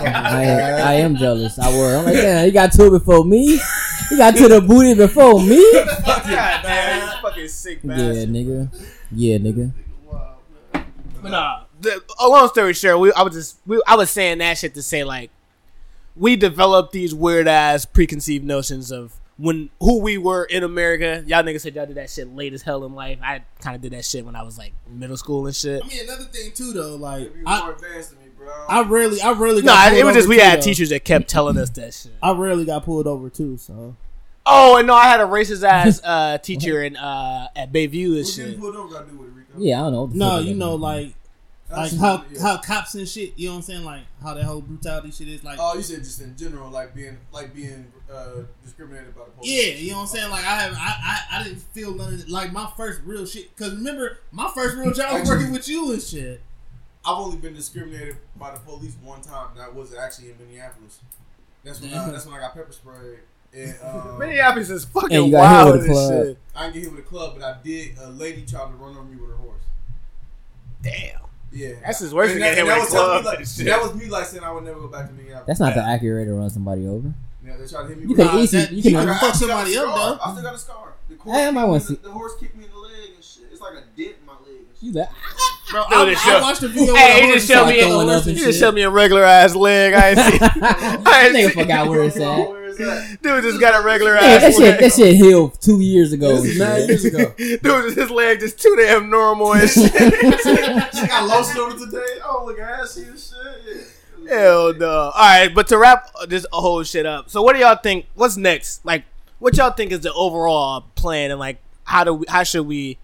And. 0.00 0.16
I, 0.16 0.90
I 0.90 0.92
am 0.94 1.14
jealous. 1.16 1.56
I 1.58 1.70
were. 1.70 1.96
I'm 1.98 2.04
like, 2.04 2.14
yeah, 2.14 2.44
he 2.44 2.50
got 2.50 2.72
to 2.72 2.86
it 2.86 2.90
before 2.90 3.24
me. 3.24 3.60
He 4.10 4.16
got 4.16 4.34
to 4.36 4.48
the 4.48 4.60
booty 4.60 4.94
before 4.94 5.40
me. 5.40 5.62
God 5.72 6.62
damn, 6.62 7.08
you 7.08 7.22
fucking 7.22 7.48
sick 7.48 7.78
Yeah, 7.84 7.92
nigga. 8.26 8.68
Yeah, 9.12 9.38
nigga. 9.38 9.72
But 11.22 11.30
nah, 11.30 11.62
the, 11.80 12.02
a 12.20 12.28
long 12.28 12.48
story 12.48 12.74
short, 12.74 12.98
we 12.98 13.12
I 13.12 13.22
was 13.22 13.32
just 13.34 13.58
we, 13.66 13.80
I 13.86 13.94
was 13.94 14.10
saying 14.10 14.38
that 14.38 14.58
shit 14.58 14.74
to 14.74 14.82
say 14.82 15.04
like 15.04 15.30
we 16.16 16.36
developed 16.36 16.92
these 16.92 17.14
weird 17.14 17.48
ass 17.48 17.84
preconceived 17.84 18.44
notions 18.44 18.90
of 18.92 19.20
when 19.36 19.70
who 19.80 20.00
we 20.00 20.16
were 20.18 20.44
in 20.44 20.62
America. 20.62 21.24
Y'all 21.26 21.42
niggas 21.42 21.62
said 21.62 21.74
y'all 21.74 21.86
did 21.86 21.96
that 21.96 22.08
shit 22.10 22.34
late 22.34 22.52
as 22.52 22.62
hell 22.62 22.84
in 22.84 22.94
life. 22.94 23.18
I 23.22 23.42
kind 23.60 23.74
of 23.76 23.82
did 23.82 23.92
that 23.92 24.04
shit 24.04 24.24
when 24.24 24.36
I 24.36 24.42
was 24.42 24.56
like 24.58 24.72
middle 24.88 25.16
school 25.16 25.46
and 25.46 25.54
shit. 25.56 25.82
I 25.84 25.88
mean, 25.88 26.04
another 26.04 26.24
thing 26.24 26.52
too, 26.52 26.72
though, 26.72 26.96
like 26.96 27.32
I, 27.46 27.60
more 27.60 27.72
advanced 27.72 28.10
than 28.10 28.20
me, 28.20 28.26
bro. 28.36 28.46
I 28.68 28.82
rarely, 28.82 29.20
I 29.20 29.32
rarely. 29.32 29.62
No, 29.62 29.72
got 29.72 29.92
it 29.92 30.04
was 30.04 30.14
just 30.14 30.28
we 30.28 30.36
too, 30.36 30.42
had 30.42 30.60
though. 30.60 30.64
teachers 30.64 30.90
that 30.90 31.04
kept 31.04 31.28
telling 31.28 31.58
us 31.58 31.70
that 31.70 31.92
shit. 31.94 32.12
I 32.22 32.32
rarely 32.32 32.64
got 32.64 32.84
pulled 32.84 33.06
over 33.06 33.28
too, 33.28 33.56
so 33.56 33.96
Oh, 34.46 34.76
and 34.76 34.86
no, 34.86 34.94
I 34.94 35.04
had 35.04 35.20
a 35.20 35.24
racist 35.24 35.66
ass 35.66 36.00
uh, 36.04 36.38
teacher 36.38 36.82
in 36.84 36.96
uh, 36.96 37.48
at 37.56 37.72
Bayview 37.72 38.18
and 38.18 38.26
shit. 38.26 38.44
getting 38.46 38.60
pulled 38.60 38.76
over 38.76 38.92
got 38.92 39.06
to 39.06 39.10
do 39.10 39.18
with 39.18 39.28
it, 39.30 39.32
Rico? 39.32 39.52
Yeah, 39.58 39.86
I 39.86 39.90
don't 39.90 40.14
know. 40.14 40.36
no, 40.36 40.38
you 40.38 40.54
know, 40.54 40.70
means. 40.72 40.82
like 40.82 41.14
like 41.70 41.96
how 41.96 42.24
yeah. 42.30 42.40
how 42.42 42.58
cops 42.58 42.94
and 42.94 43.08
shit. 43.08 43.32
You 43.36 43.48
know 43.48 43.54
what 43.54 43.56
I'm 43.58 43.62
saying? 43.62 43.84
Like 43.84 44.02
how 44.22 44.34
that 44.34 44.44
whole 44.44 44.60
brutality 44.60 45.10
shit 45.10 45.28
is. 45.28 45.42
Like 45.42 45.58
Oh, 45.60 45.74
you 45.74 45.82
said 45.82 46.04
just 46.04 46.20
in 46.20 46.36
general, 46.36 46.70
like 46.70 46.94
being 46.94 47.16
like 47.32 47.54
being 47.54 47.92
uh, 48.12 48.42
discriminated 48.62 49.14
by 49.14 49.24
the 49.24 49.30
police. 49.30 49.50
yeah, 49.50 49.74
you 49.74 49.90
know 49.90 49.98
what 49.98 50.02
I'm 50.02 50.08
saying? 50.08 50.30
Like 50.30 50.44
I 50.44 50.60
have, 50.60 50.72
I 50.74 50.78
I, 50.78 51.40
I 51.40 51.44
didn't 51.44 51.62
feel 51.62 51.94
none 51.94 52.14
of 52.14 52.20
it. 52.20 52.28
Like 52.28 52.52
my 52.52 52.70
first 52.76 53.00
real 53.04 53.26
shit. 53.26 53.56
Cause 53.56 53.74
remember, 53.74 54.18
my 54.30 54.50
first 54.54 54.76
real 54.76 54.92
job 54.92 55.20
was 55.20 55.28
working 55.28 55.52
with 55.52 55.68
you 55.68 55.92
and 55.92 56.02
shit. 56.02 56.42
I've 57.06 57.18
only 57.18 57.36
been 57.36 57.54
discriminated 57.54 58.16
by 58.36 58.52
the 58.52 58.60
police 58.60 58.96
one 59.02 59.20
time. 59.20 59.48
and 59.50 59.60
That 59.60 59.74
was 59.74 59.94
actually 59.94 60.30
in 60.30 60.38
Minneapolis. 60.38 61.00
That's 61.62 61.80
when 61.80 61.92
I, 61.92 62.10
that's 62.10 62.26
when 62.26 62.34
I 62.34 62.40
got 62.40 62.54
pepper 62.54 62.72
sprayed. 62.72 63.18
And, 63.54 63.74
um, 63.82 64.18
Minneapolis 64.18 64.70
is 64.70 64.84
fucking 64.86 65.16
And 65.16 65.26
hit 65.26 65.34
wild 65.34 65.76
with 65.76 65.90
a 65.90 66.26
shit. 66.26 66.38
I 66.54 66.62
didn't 66.64 66.74
get 66.74 66.82
hit 66.84 66.90
with 66.92 67.00
a 67.00 67.08
club, 67.08 67.36
but 67.38 67.44
I 67.44 67.56
did. 67.62 67.98
A 67.98 68.08
lady 68.10 68.44
tried 68.46 68.68
to 68.68 68.74
run 68.74 68.96
over 68.96 69.04
me 69.04 69.16
with 69.16 69.30
her 69.30 69.36
horse. 69.36 69.62
Damn. 70.82 71.20
Yeah, 71.54 71.74
That's 71.86 72.00
his 72.00 72.12
worst. 72.12 72.32
And 72.34 72.42
that- 72.42 72.58
and 72.58 72.68
that 72.68 72.78
was 72.80 72.92
me. 72.92 72.98
Like, 72.98 73.38
that 73.70 73.82
was 73.82 73.94
me 73.94 74.06
like 74.10 74.26
saying 74.26 74.42
I 74.44 74.50
would 74.50 74.64
never 74.64 74.80
go 74.80 74.88
back 74.88 75.06
to 75.06 75.12
Minneapolis. 75.14 75.46
That's 75.46 75.60
not 75.60 75.74
the 75.74 75.82
accurate 75.84 76.26
way 76.26 76.32
to 76.32 76.34
run 76.34 76.50
somebody 76.50 76.86
over. 76.86 77.14
Yeah, 77.46 77.56
they 77.56 77.66
tried 77.66 77.82
to 77.82 77.88
hit 77.88 77.96
me. 77.98 78.02
You 78.02 78.08
with 78.08 78.16
could 78.18 78.26
a- 78.26 78.32
Nah, 78.32 78.38
easy. 78.40 78.56
that- 78.58 78.70
You 78.72 78.76
you 78.78 78.82
can. 78.82 78.92
could- 78.94 79.08
I 79.08 79.18
fuck 79.18 79.34
still 79.34 79.48
somebody 79.48 79.74
a 79.76 79.82
up, 79.84 79.94
scar. 79.94 79.98
though. 80.10 80.18
I 80.24 80.30
still 80.32 80.42
got 80.42 80.54
a 80.54 80.58
scar. 80.58 80.92
The, 81.08 81.30
Hey, 81.32 81.46
I 81.46 81.50
might 81.52 81.64
wanna 81.64 81.80
see- 81.80 81.94
the, 81.94 82.02
the 82.02 82.10
horse 82.10 82.32
kicked 82.40 82.56
me 82.56 82.64
in 82.64 82.70
the 82.70 82.78
leg 82.78 83.10
and 83.14 83.22
shit. 83.24 83.44
It's 83.52 83.60
like 83.60 83.74
a 83.74 83.82
dent 83.96 84.16
in 84.20 84.26
my 84.26 84.32
leg. 84.32 84.66
And 84.66 84.74
shit. 84.74 84.82
You 84.82 84.92
that? 84.94 85.12
Bro, 85.70 85.84
Dude, 85.88 85.92
I, 85.98 86.10
it 86.10 86.16
I 86.18 86.20
show- 86.20 86.40
watched 86.42 86.60
the 86.60 86.68
video. 86.68 86.94
Hey, 86.94 87.14
where 87.14 87.22
he 87.22 87.26
the 87.32 87.34
just 87.38 87.52
horse 87.52 87.58
showed 87.60 87.66
me. 87.74 87.80
started 87.80 88.10
a- 88.12 88.16
up 88.16 88.24
He 88.24 88.32
just 88.34 88.44
shit. 88.44 88.54
showed 88.56 88.74
me 88.74 88.82
a 88.82 88.90
regular 88.90 89.24
ass 89.24 89.54
leg. 89.54 89.94
I 89.94 90.08
ain't 90.10 90.18
see. 90.18 90.38
I 90.42 91.22
ain't 91.26 91.36
Nigga 91.36 91.48
see. 91.48 91.60
forgot 91.60 91.88
where 91.88 92.02
it's 92.04 92.16
at. 92.16 92.48
Where 92.48 92.64
is 92.66 92.76
that? 92.78 93.18
Dude 93.22 93.42
just 93.44 93.60
got 93.60 93.80
a 93.80 93.84
regular 93.84 94.14
Yeah, 94.14 94.20
ass 94.20 94.40
that 94.42 94.52
shit. 94.52 94.60
leg. 94.60 94.80
That 94.80 94.92
shit 94.92 95.16
healed 95.16 95.60
two 95.60 95.80
years 95.80 96.12
ago. 96.12 96.42
Nine 96.42 96.86
years 96.88 97.04
ago. 97.06 97.32
Dude, 97.38 97.96
his 97.96 98.10
leg 98.10 98.40
just 98.40 98.60
too 98.60 98.74
damn 98.78 99.08
normal 99.10 99.54
and 99.54 99.68
shit. 99.70 99.90
she 99.92 101.06
got 101.06 101.26
lotion 101.28 101.60
on 101.60 101.72
it 101.76 101.84
today. 101.84 102.20
Oh, 102.24 102.44
look 102.46 102.58
at 102.58 102.66
her. 102.80 102.86
She 102.86 103.02
and 103.02 103.18
shit. 103.18 103.86
Hell 104.28 104.74
no. 104.74 104.88
All 104.88 105.12
right, 105.14 105.48
but 105.54 105.68
to 105.68 105.78
wrap 105.78 106.10
this 106.28 106.46
whole 106.52 106.82
shit 106.82 107.04
up, 107.06 107.28
so 107.30 107.42
what 107.42 107.54
do 107.54 107.60
y'all 107.60 107.76
think? 107.76 108.06
What's 108.14 108.36
next? 108.36 108.84
Like, 108.84 109.04
what 109.38 109.56
y'all 109.56 109.70
think 109.70 109.92
is 109.92 110.00
the 110.00 110.12
overall 110.14 110.82
plan, 110.94 111.30
and 111.30 111.38
like, 111.38 111.58
how 111.84 112.04
do 112.04 112.14
we? 112.14 112.26
How 112.28 112.42
should 112.42 112.66
we? 112.66 112.96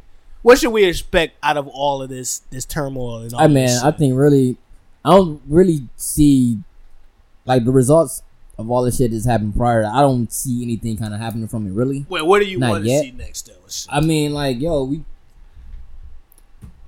What 0.43 0.59
should 0.59 0.71
we 0.71 0.85
expect 0.85 1.37
out 1.43 1.57
of 1.57 1.69
all 1.69 2.03
of 2.03 2.09
this 2.09 2.41
this 2.51 2.65
turmoil? 2.65 3.23
And 3.23 3.35
all 3.35 3.41
I 3.41 3.47
mean, 3.47 3.69
shit? 3.69 3.85
I 3.85 3.91
think 3.91 4.17
really, 4.17 4.57
I 5.05 5.11
don't 5.11 5.43
really 5.47 5.89
see 5.97 6.59
like 7.45 7.65
the 7.65 7.73
results 7.73 8.23
of 8.59 8.71
all 8.71 8.83
the 8.83 8.93
shit 8.93 9.11
that's 9.11 9.27
happened 9.27 9.57
prior. 9.57 9.85
I 9.85 10.01
don't 10.01 10.33
see 10.33 10.63
anything 10.63 10.97
kind 10.97 11.15
of 11.15 11.21
happening 11.21 11.49
from 11.49 11.67
it 11.67 11.73
really. 11.73 12.07
Wait, 12.09 12.25
what 12.25 12.41
do 12.41 12.47
you 12.47 12.61
want 12.61 12.85
to 12.85 13.01
see 13.01 13.11
next 13.11 13.49
though? 13.49 13.55
I 13.89 14.01
mean, 14.01 14.33
like, 14.33 14.61
yo, 14.61 14.85
we. 14.85 15.05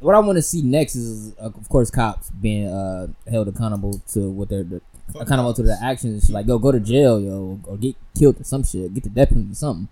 What 0.00 0.16
I 0.16 0.18
want 0.18 0.36
to 0.36 0.42
see 0.42 0.62
next 0.62 0.96
is, 0.96 1.32
of 1.34 1.68
course, 1.68 1.88
cops 1.88 2.28
being 2.30 2.66
uh, 2.66 3.06
held 3.30 3.46
accountable 3.46 4.00
to 4.08 4.28
what 4.30 4.48
they're, 4.48 4.64
they 4.64 4.80
accountable 5.14 5.54
to 5.54 5.62
their 5.62 5.78
actions. 5.80 6.28
Like, 6.28 6.48
yo, 6.48 6.58
go 6.58 6.72
to 6.72 6.80
jail, 6.80 7.20
yo, 7.20 7.60
or 7.64 7.76
get 7.76 7.94
killed 8.18 8.40
or 8.40 8.44
some 8.44 8.64
shit, 8.64 8.92
get 8.94 9.04
the 9.04 9.10
death 9.10 9.28
penalty 9.28 9.52
or 9.52 9.54
something. 9.54 9.88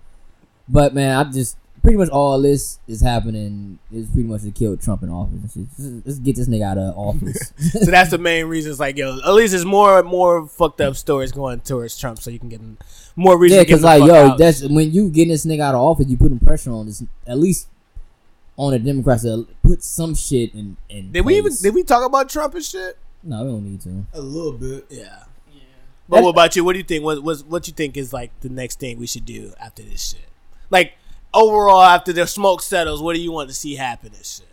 But 0.68 0.94
man, 0.94 1.16
I 1.16 1.30
just 1.30 1.56
pretty 1.82 1.96
much 1.96 2.08
all 2.10 2.40
this 2.40 2.78
is 2.86 3.00
happening 3.00 3.78
is 3.92 4.06
pretty 4.08 4.28
much 4.28 4.42
to 4.42 4.50
kill 4.50 4.76
Trump 4.76 5.02
in 5.02 5.08
office. 5.08 5.56
Let's, 5.56 5.76
Just, 5.76 6.04
just 6.04 6.22
get 6.22 6.36
this 6.36 6.48
nigga 6.48 6.64
out 6.64 6.78
of 6.78 6.96
office. 6.96 7.52
so 7.84 7.90
that's 7.90 8.10
the 8.10 8.18
main 8.18 8.46
reason. 8.46 8.70
It's 8.70 8.80
like, 8.80 8.96
yo, 8.96 9.18
at 9.18 9.32
least 9.32 9.52
there's 9.52 9.64
more 9.64 10.02
more 10.02 10.46
fucked 10.46 10.80
up 10.80 10.96
stories 10.96 11.32
going 11.32 11.60
towards 11.60 11.98
Trump, 11.98 12.18
so 12.18 12.30
you 12.30 12.38
can 12.38 12.48
get 12.48 12.60
more 13.16 13.38
reason. 13.38 13.56
yeah, 13.56 13.62
because 13.62 13.82
like, 13.82 14.04
yo, 14.04 14.30
out. 14.30 14.38
that's 14.38 14.62
when 14.62 14.92
you 14.92 15.10
getting 15.10 15.30
this 15.30 15.46
nigga 15.46 15.60
out 15.60 15.74
of 15.74 15.80
office, 15.80 16.08
you 16.08 16.16
putting 16.16 16.38
pressure 16.38 16.70
on 16.70 16.86
this. 16.86 17.02
At 17.26 17.38
least 17.38 17.68
on 18.56 18.72
the 18.72 18.78
Democrats 18.78 19.22
to 19.22 19.46
put 19.62 19.82
some 19.82 20.14
shit 20.14 20.54
in. 20.54 20.76
in 20.88 21.12
Did 21.12 21.24
we 21.24 21.38
even 21.38 21.52
did 21.60 21.74
we 21.74 21.82
talk 21.82 22.04
about 22.04 22.28
Trump 22.28 22.54
and 22.54 22.64
shit? 22.64 22.98
No, 23.22 23.44
we 23.44 23.50
don't 23.50 23.64
need 23.64 23.80
to. 23.82 24.06
A 24.14 24.20
little 24.20 24.52
bit. 24.52 24.86
Yeah. 24.90 25.24
But 26.08 26.24
what 26.24 26.30
about 26.30 26.56
you? 26.56 26.64
What 26.64 26.72
do 26.72 26.78
you 26.78 26.84
think? 26.84 27.04
What 27.04 27.22
what 27.22 27.38
what 27.46 27.66
you 27.68 27.72
think 27.72 27.96
is 27.96 28.12
like 28.12 28.38
the 28.40 28.48
next 28.48 28.80
thing 28.80 28.98
we 28.98 29.06
should 29.06 29.24
do 29.24 29.52
after 29.60 29.82
this 29.82 30.10
shit? 30.10 30.28
Like 30.68 30.94
overall, 31.32 31.82
after 31.82 32.12
the 32.12 32.26
smoke 32.26 32.62
settles, 32.62 33.02
what 33.02 33.14
do 33.14 33.20
you 33.20 33.32
want 33.32 33.48
to 33.48 33.54
see 33.54 33.74
happen 33.74 34.12
and 34.14 34.24
shit? 34.24 34.46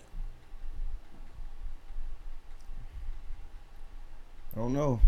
I 4.55 4.59
don't 4.59 4.73
know. 4.73 4.99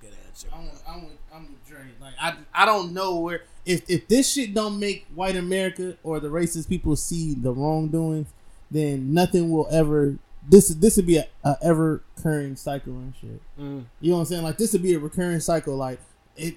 Good 0.00 0.12
answer. 0.26 0.48
I'm 0.52 0.64
with, 0.66 0.82
I'm 0.86 1.02
with, 1.04 1.18
I'm 1.34 1.42
with 1.42 1.66
Dre. 1.66 1.80
Like 2.00 2.14
I, 2.20 2.36
I 2.54 2.64
don't 2.64 2.92
know 2.92 3.18
where 3.18 3.42
if 3.66 3.82
if 3.88 4.06
this 4.06 4.32
shit 4.32 4.54
don't 4.54 4.78
make 4.78 5.06
white 5.14 5.36
America 5.36 5.96
or 6.04 6.20
the 6.20 6.28
racist 6.28 6.68
people 6.68 6.94
see 6.94 7.34
the 7.34 7.52
wrongdoings, 7.52 8.28
then 8.70 9.12
nothing 9.12 9.50
will 9.50 9.66
ever. 9.70 10.16
This 10.48 10.68
this 10.68 10.96
would 10.96 11.06
be 11.06 11.16
a, 11.16 11.26
a 11.42 11.56
ever 11.62 12.02
recurring 12.16 12.54
cycle 12.54 12.92
and 12.92 13.14
shit. 13.20 13.40
Mm. 13.58 13.84
You 14.00 14.10
know 14.10 14.16
what 14.16 14.20
I'm 14.20 14.26
saying? 14.26 14.42
Like 14.44 14.58
this 14.58 14.72
would 14.74 14.82
be 14.82 14.94
a 14.94 14.98
recurring 14.98 15.40
cycle. 15.40 15.74
Like 15.76 15.98
it 16.36 16.56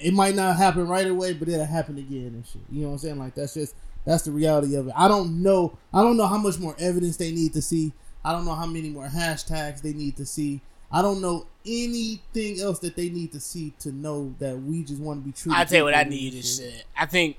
it 0.00 0.14
might 0.14 0.34
not 0.34 0.56
happen 0.56 0.86
right 0.86 1.06
away, 1.06 1.32
but 1.32 1.48
it'll 1.48 1.64
happen 1.64 1.98
again 1.98 2.26
and 2.26 2.46
shit. 2.46 2.62
You 2.70 2.82
know 2.82 2.88
what 2.88 2.92
I'm 2.94 2.98
saying? 2.98 3.18
Like 3.18 3.34
that's 3.34 3.54
just 3.54 3.74
that's 4.04 4.22
the 4.22 4.30
reality 4.30 4.76
of 4.76 4.86
it. 4.88 4.94
I 4.96 5.08
don't 5.08 5.42
know. 5.42 5.76
I 5.92 6.02
don't 6.02 6.16
know 6.16 6.26
how 6.26 6.38
much 6.38 6.58
more 6.58 6.76
evidence 6.78 7.16
they 7.16 7.32
need 7.32 7.52
to 7.54 7.62
see. 7.62 7.92
I 8.24 8.32
don't 8.32 8.44
know 8.44 8.54
how 8.54 8.66
many 8.66 8.88
more 8.88 9.06
hashtags 9.06 9.82
they 9.82 9.92
need 9.92 10.16
to 10.16 10.26
see. 10.26 10.60
I 10.90 11.02
don't 11.02 11.20
know 11.20 11.46
anything 11.66 12.60
else 12.60 12.78
that 12.80 12.94
they 12.96 13.08
need 13.08 13.32
to 13.32 13.40
see 13.40 13.72
to 13.80 13.90
know 13.90 14.34
that 14.38 14.60
we 14.62 14.84
just 14.84 15.00
want 15.00 15.22
to 15.22 15.26
be 15.26 15.32
true. 15.32 15.52
I 15.54 15.64
tell 15.64 15.78
you 15.78 15.84
what 15.84 15.96
I 15.96 16.04
need 16.04 16.34
is 16.34 16.58
shit. 16.58 16.84
I 16.96 17.06
think 17.06 17.36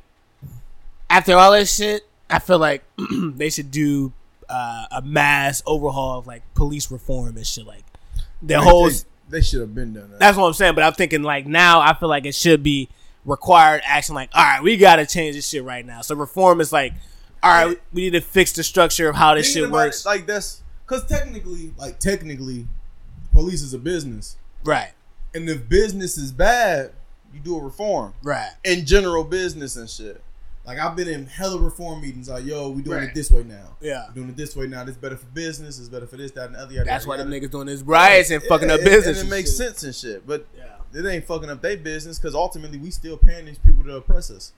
after 1.10 1.36
all 1.36 1.54
this 1.54 1.74
shit, 1.74 2.04
I 2.30 2.40
feel 2.40 2.60
like 2.60 2.84
they 3.36 3.50
should 3.50 3.72
do 3.72 4.12
uh, 4.50 4.88
a 4.92 5.02
mass 5.02 5.64
overhaul 5.66 6.20
of 6.20 6.28
like 6.28 6.44
police 6.54 6.92
reform 6.92 7.38
and 7.38 7.48
shit. 7.48 7.66
Like 7.66 7.86
the 8.42 8.60
whole. 8.60 8.90
They, 9.30 9.42
should 9.42 9.62
have 9.62 9.76
been 9.76 9.94
done 9.94 10.12
that. 10.12 10.20
That's 10.20 10.38
what 10.38 10.46
I'm 10.46 10.54
saying. 10.54 10.76
But 10.76 10.84
I'm 10.84 10.94
thinking 10.94 11.24
like 11.24 11.46
now, 11.46 11.80
I 11.82 11.94
feel 11.94 12.10
like 12.10 12.26
it 12.26 12.36
should 12.36 12.64
be 12.64 12.90
required 13.26 13.82
action. 13.86 14.16
Like, 14.16 14.30
all 14.34 14.44
right, 14.44 14.64
we 14.64 14.78
got 14.78 14.98
to 14.98 15.06
change 15.06 15.36
this 15.36 15.48
shit 15.48 15.64
right 15.64 15.86
now. 15.86 16.02
So 16.02 16.16
reform 16.16 16.62
is 16.62 16.72
like, 16.72 16.94
all 17.44 17.52
right, 17.52 17.80
we 17.94 18.02
need 18.02 18.14
to 18.14 18.22
fix 18.22 18.54
the 18.54 18.64
structure 18.64 19.10
of 19.10 19.16
how 19.16 19.36
this 19.36 19.48
Thinking 19.48 19.66
shit 19.66 19.72
works. 19.72 20.06
it, 20.06 20.10
like 20.10 20.26
that's 20.26 20.64
because 20.86 21.06
technically, 21.06 21.74
like 21.78 22.00
technically, 22.00 22.68
police 23.32 23.62
is 23.62 23.74
a 23.74 23.78
business, 23.78 24.38
right, 24.64 24.92
and 25.36 25.48
if 25.48 25.70
business 25.70 26.18
is 26.18 26.32
bad, 26.32 26.94
you 27.34 27.40
do 27.40 27.58
a 27.58 27.62
reform 27.62 28.14
right. 28.24 28.52
in 28.64 28.86
general 28.86 29.24
business 29.24 29.76
and 29.76 29.90
shit. 29.90 30.22
Like 30.68 30.80
I've 30.80 30.96
been 30.98 31.08
in 31.08 31.26
hella 31.26 31.58
reform 31.60 32.02
meetings. 32.02 32.28
Like, 32.30 32.46
yo, 32.46 32.70
we 32.70 32.82
doing 32.82 32.98
Right. 32.98 33.08
it 33.08 33.16
this 33.16 33.32
way 33.32 33.44
now. 33.44 33.78
Yeah. 33.80 34.06
we 34.10 34.16
doing 34.16 34.30
it 34.30 34.36
this 34.36 34.54
way 34.56 34.68
now. 34.68 34.84
This 34.84 34.98
better 34.98 35.16
for 35.16 35.26
business. 35.28 35.80
It's 35.80 35.88
better 35.88 36.06
for 36.06 36.18
this, 36.18 36.32
that, 36.32 36.48
and 36.48 36.56
the 36.56 36.60
other. 36.60 36.84
That's 36.84 37.06
yada, 37.06 37.08
why 37.08 37.18
them 37.18 37.32
niggas 37.32 37.50
doing 37.52 37.68
this 37.68 37.82
riots 37.82 38.30
and 38.32 38.44
fucking 38.44 38.70
up 38.70 38.80
and- 38.80 38.86
business. 38.86 39.22
and 39.22 39.30
it 39.30 39.32
makes 39.32 39.52
shit. 39.52 39.58
sense 39.58 39.84
and 39.84 39.96
shit. 39.96 40.28
But 40.28 40.46
Yeah. 40.58 41.00
it 41.00 41.06
ain't 41.06 41.26
fucking 41.26 41.50
up 41.50 41.62
their 41.62 41.78
business 41.78 42.20
because 42.20 42.36
ultimately 42.36 42.78
we 42.78 42.92
still 42.92 43.16
paying 43.18 43.46
these 43.46 43.58
people 43.60 43.84
to 43.86 43.96
oppress 43.96 44.30
us. 44.30 44.52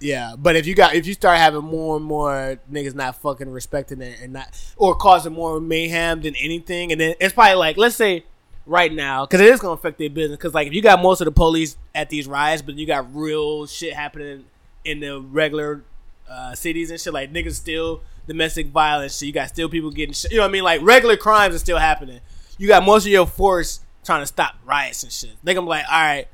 Yeah, 0.00 0.34
but 0.36 0.54
if 0.54 0.66
you 0.66 0.74
got 0.74 0.94
if 0.94 1.06
you 1.06 1.14
start 1.14 1.38
having 1.38 1.62
more 1.64 1.96
and 1.96 2.04
more 2.04 2.58
niggas 2.70 2.94
not 2.94 3.16
fucking 3.22 3.48
respecting 3.48 4.02
it 4.02 4.18
and 4.20 4.32
not 4.34 4.48
or 4.76 4.94
causing 4.94 5.32
more 5.32 5.60
mayhem 5.60 6.20
than 6.20 6.34
anything, 6.36 6.92
and 6.92 7.00
then 7.00 7.14
it's 7.20 7.32
probably 7.32 7.54
like 7.54 7.78
let's 7.78 7.96
say 7.96 8.24
right 8.66 8.92
now 8.92 9.24
because 9.24 9.40
it 9.40 9.46
is 9.46 9.60
gonna 9.60 9.72
affect 9.74 9.98
their 9.98 10.10
business. 10.10 10.36
Because 10.36 10.52
like 10.52 10.66
if 10.66 10.74
you 10.74 10.82
got 10.82 11.00
most 11.00 11.20
of 11.22 11.24
the 11.26 11.32
police 11.32 11.78
at 11.94 12.10
these 12.10 12.26
riots, 12.26 12.60
but 12.60 12.74
you 12.74 12.86
got 12.86 13.14
real 13.14 13.66
shit 13.66 13.94
happening 13.94 14.44
in 14.84 15.00
the 15.00 15.20
regular 15.20 15.84
uh, 16.28 16.54
cities 16.54 16.90
and 16.90 17.00
shit, 17.00 17.12
like 17.12 17.32
niggas 17.32 17.54
still 17.54 18.02
domestic 18.26 18.68
violence. 18.68 19.14
So 19.14 19.26
you 19.26 19.32
got 19.32 19.48
still 19.48 19.68
people 19.68 19.90
getting 19.90 20.14
shit. 20.14 20.30
You 20.32 20.38
know 20.38 20.44
what 20.44 20.48
I 20.48 20.52
mean? 20.52 20.64
Like 20.64 20.80
regular 20.82 21.16
crimes 21.16 21.54
are 21.54 21.58
still 21.58 21.78
happening. 21.78 22.20
You 22.58 22.68
got 22.68 22.84
most 22.84 23.04
of 23.06 23.12
your 23.12 23.26
force 23.26 23.80
trying 24.04 24.22
to 24.22 24.26
stop 24.26 24.54
riots 24.64 25.02
and 25.02 25.12
shit. 25.12 25.32
They 25.42 25.54
gonna 25.54 25.66
be 25.66 25.70
like, 25.70 25.86
all 25.90 26.00
right 26.00 26.28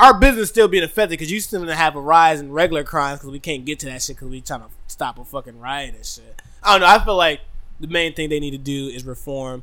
our 0.00 0.18
business 0.18 0.48
still 0.48 0.66
being 0.66 0.82
affected 0.82 1.10
because 1.10 1.30
you 1.30 1.40
still 1.40 1.60
gonna 1.60 1.76
have 1.76 1.94
a 1.94 2.00
rise 2.00 2.40
in 2.40 2.50
regular 2.50 2.82
crimes 2.82 3.20
because 3.20 3.30
we 3.30 3.38
can't 3.38 3.66
get 3.66 3.78
to 3.80 3.86
that 3.86 4.02
shit 4.02 4.16
because 4.16 4.28
we 4.28 4.40
trying 4.40 4.60
to 4.60 4.68
stop 4.86 5.18
a 5.18 5.24
fucking 5.24 5.60
riot 5.60 5.94
and 5.94 6.06
shit. 6.06 6.40
I 6.62 6.72
don't 6.72 6.80
know. 6.80 6.86
I 6.86 7.04
feel 7.04 7.16
like 7.16 7.40
the 7.78 7.86
main 7.86 8.14
thing 8.14 8.30
they 8.30 8.40
need 8.40 8.52
to 8.52 8.58
do 8.58 8.88
is 8.88 9.04
reform. 9.04 9.62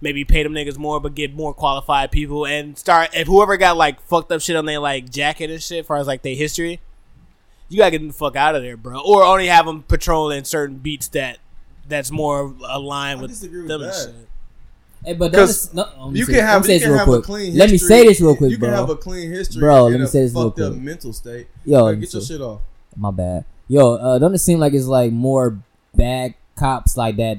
Maybe 0.00 0.24
pay 0.24 0.42
them 0.42 0.52
niggas 0.52 0.76
more, 0.76 1.00
but 1.00 1.14
get 1.14 1.34
more 1.34 1.54
qualified 1.54 2.10
people 2.10 2.44
and 2.46 2.76
start. 2.76 3.10
If 3.14 3.28
whoever 3.28 3.56
got 3.56 3.76
like 3.76 4.00
fucked 4.02 4.30
up 4.32 4.40
shit 4.40 4.56
on 4.56 4.66
their 4.66 4.80
like 4.80 5.08
jacket 5.08 5.50
and 5.50 5.62
shit, 5.62 5.80
as 5.80 5.86
far 5.86 5.98
as 5.98 6.06
like 6.06 6.22
their 6.22 6.34
history, 6.34 6.80
you 7.68 7.78
gotta 7.78 7.90
get 7.92 8.06
the 8.06 8.12
fuck 8.12 8.36
out 8.36 8.54
of 8.54 8.62
there, 8.62 8.76
bro. 8.76 9.00
Or 9.04 9.22
only 9.24 9.46
have 9.48 9.66
them 9.66 9.82
patrolling 9.82 10.44
certain 10.44 10.76
beats 10.76 11.08
that 11.08 11.38
that's 11.88 12.10
more 12.10 12.54
aligned 12.68 13.18
I 13.20 13.22
with 13.22 13.30
disagree 13.32 13.60
with 13.60 13.68
them 13.68 13.82
and 13.82 13.94
shit. 13.94 14.14
Hey, 15.04 15.12
but 15.14 15.30
Because 15.30 15.66
don't- 15.68 15.76
no, 15.98 16.04
let 16.06 16.12
me 16.12 16.18
You 16.18 16.24
say- 16.26 16.32
can 16.32 16.44
have, 16.44 16.62
you 16.62 16.68
this 16.68 16.82
can 16.82 16.90
real 16.90 16.98
have 16.98 17.08
a 17.08 17.10
quick. 17.12 17.24
clean. 17.24 17.56
Let 17.56 17.70
me 17.70 17.78
say 17.78 18.04
this 18.06 18.20
real 18.20 18.34
quick, 18.36 18.50
You 18.50 18.58
bro. 18.58 18.68
can 18.70 18.76
have 18.78 18.90
a 18.90 18.96
clean 18.96 19.30
history, 19.30 19.60
Bro, 19.60 19.86
let 19.88 20.00
me 20.00 20.06
say 20.06 20.22
this 20.22 20.32
real 20.34 20.44
fucked 20.50 20.60
up 20.60 20.72
quick. 20.72 20.82
mental 20.82 21.12
state. 21.12 21.46
Yo, 21.64 21.84
Like, 21.84 22.00
get 22.00 22.12
your 22.12 22.22
shit 22.22 22.40
off. 22.40 22.60
My 22.96 23.10
bad. 23.12 23.44
Yo, 23.68 23.94
uh, 23.94 24.18
don't 24.18 24.34
it 24.34 24.38
seem 24.38 24.58
like 24.58 24.72
it's 24.72 24.86
like 24.86 25.12
more 25.12 25.58
bad 25.94 26.34
cops 26.56 26.96
like 26.96 27.16
that? 27.18 27.38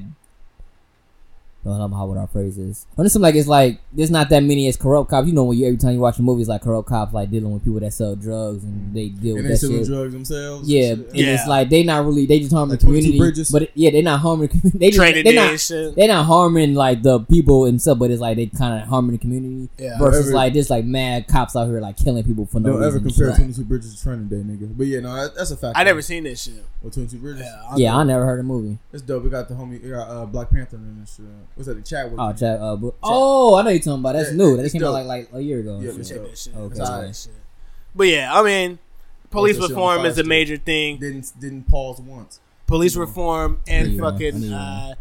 I 1.66 1.70
don't 1.76 1.90
know 1.90 1.96
how 1.96 2.06
what 2.06 2.16
our 2.16 2.26
phrase 2.28 2.56
is. 2.56 2.86
Don't 2.96 3.14
like 3.16 3.34
it's 3.34 3.48
like 3.48 3.80
there's 3.92 4.10
not 4.10 4.30
that 4.30 4.42
many 4.42 4.68
as 4.68 4.76
corrupt 4.76 5.10
cops. 5.10 5.26
You 5.26 5.34
know, 5.34 5.44
when 5.44 5.58
you 5.58 5.66
every 5.66 5.76
time 5.76 5.92
you 5.92 6.00
watch 6.00 6.18
a 6.18 6.22
movie, 6.22 6.40
it's 6.40 6.48
like 6.48 6.62
corrupt 6.62 6.88
cops 6.88 7.12
like 7.12 7.30
dealing 7.30 7.52
with 7.52 7.62
people 7.64 7.80
that 7.80 7.92
sell 7.92 8.14
drugs 8.16 8.62
and 8.64 8.94
they 8.94 9.08
deal 9.08 9.36
And 9.36 9.42
with 9.42 9.44
they 9.44 9.48
that 9.50 9.56
selling 9.58 9.78
shit. 9.78 9.86
drugs 9.88 10.12
themselves. 10.14 10.68
Yeah, 10.68 10.80
shit. 10.90 10.98
and 11.08 11.16
Yeah. 11.16 11.34
it's 11.34 11.46
like 11.48 11.68
they 11.68 11.82
not 11.82 12.06
really 12.06 12.24
they 12.26 12.38
just 12.38 12.52
harming 12.52 12.70
Like 12.70 12.80
the 12.80 12.86
community, 12.86 13.18
Bridges? 13.18 13.50
but 13.50 13.70
yeah, 13.74 13.90
they're 13.90 14.02
not 14.02 14.20
harming. 14.20 14.48
the 14.48 14.54
commu- 14.56 14.72
They 14.78 14.86
just, 14.90 14.98
Training 14.98 15.24
they 15.24 15.30
day 15.32 15.36
not 15.36 15.50
and 15.50 15.60
shit. 15.60 15.94
they 15.96 16.06
not 16.06 16.24
harming 16.26 16.74
like 16.74 17.02
the 17.02 17.20
people 17.20 17.64
and 17.66 17.82
stuff, 17.82 17.98
but 17.98 18.10
it's 18.12 18.20
like 18.20 18.36
they 18.36 18.46
kind 18.46 18.80
of 18.80 18.88
harming 18.88 19.12
the 19.12 19.18
community. 19.18 19.68
Yeah. 19.78 19.98
versus 19.98 20.26
Don't 20.26 20.28
ever- 20.28 20.36
like 20.36 20.52
just 20.54 20.70
like 20.70 20.84
mad 20.86 21.26
cops 21.26 21.54
out 21.56 21.66
here 21.66 21.80
like 21.80 21.96
killing 21.98 22.22
people 22.24 22.46
for 22.46 22.60
no 22.60 22.70
Don't 22.70 22.76
reason. 22.80 22.88
ever 22.96 22.98
compare 23.00 23.28
Shit. 23.30 23.36
22 23.36 23.64
Bridges 23.64 23.96
to 23.96 24.02
Training 24.02 24.28
Day, 24.28 24.36
nigga. 24.36 24.74
But 24.78 24.86
yeah, 24.86 25.00
no, 25.00 25.14
that, 25.14 25.34
that's 25.34 25.50
a 25.50 25.56
fact. 25.56 25.76
I 25.76 25.82
never 25.84 26.00
seen 26.02 26.22
this 26.24 26.42
shit. 26.44 26.64
Well, 26.82 26.92
22 26.92 27.18
Bridges. 27.18 27.42
Yeah, 27.42 27.74
Yeah, 27.76 27.96
I 27.96 28.04
never 28.04 28.24
heard 28.24 28.38
a 28.38 28.44
movie. 28.44 28.78
It's 28.92 29.02
dope. 29.02 29.24
We 29.24 29.30
got 29.30 29.48
the 29.48 29.54
homie, 29.54 29.82
we 29.82 29.90
got 29.90 30.08
uh, 30.08 30.24
Black 30.24 30.48
Panther 30.50 30.76
in 30.76 31.00
this 31.00 31.16
shit. 31.16 31.26
What's 31.58 31.66
that? 31.66 31.74
The 31.74 31.82
chat 31.82 32.10
with 32.10 32.20
Oh, 32.20 32.32
Chad, 32.32 32.60
uh, 32.60 32.76
bu- 32.76 32.94
oh, 33.02 33.56
I 33.56 33.62
know 33.62 33.70
you're 33.70 33.80
talking 33.80 33.94
about. 34.00 34.12
That's 34.14 34.30
Yeah, 34.30 34.36
new. 34.36 34.56
That 34.56 34.64
it's 34.64 34.72
came 34.72 34.82
out 34.84 34.92
dope. 34.92 35.06
like 35.06 35.06
like 35.06 35.28
a 35.34 35.40
year 35.42 35.58
ago. 35.60 35.80
Yeah, 35.82 35.90
it's 35.90 36.08
check 36.08 36.18
dope. 36.18 36.28
that 36.30 36.38
shit. 36.38 36.54
Okay. 36.56 36.76
Check 36.78 36.86
that 36.86 37.16
shit. 37.16 37.32
But 37.94 38.06
yeah, 38.06 38.30
I 38.32 38.42
mean, 38.44 38.78
police 39.30 39.56
that 39.56 39.62
shit 39.62 39.70
on 39.72 39.76
reform 39.76 40.06
is 40.06 40.12
a 40.12 40.14
Stick. 40.20 40.26
major 40.26 40.56
thing. 40.56 40.98
Didn't 40.98 41.32
didn't 41.40 41.64
pause 41.64 42.00
once. 42.00 42.40
Police 42.68 42.94
reform 42.96 43.60
and 43.66 43.92
Yeah, 43.92 44.06
I 44.06 44.10
fucking 44.12 44.40
knew 44.40 44.54
uh, 44.54 44.94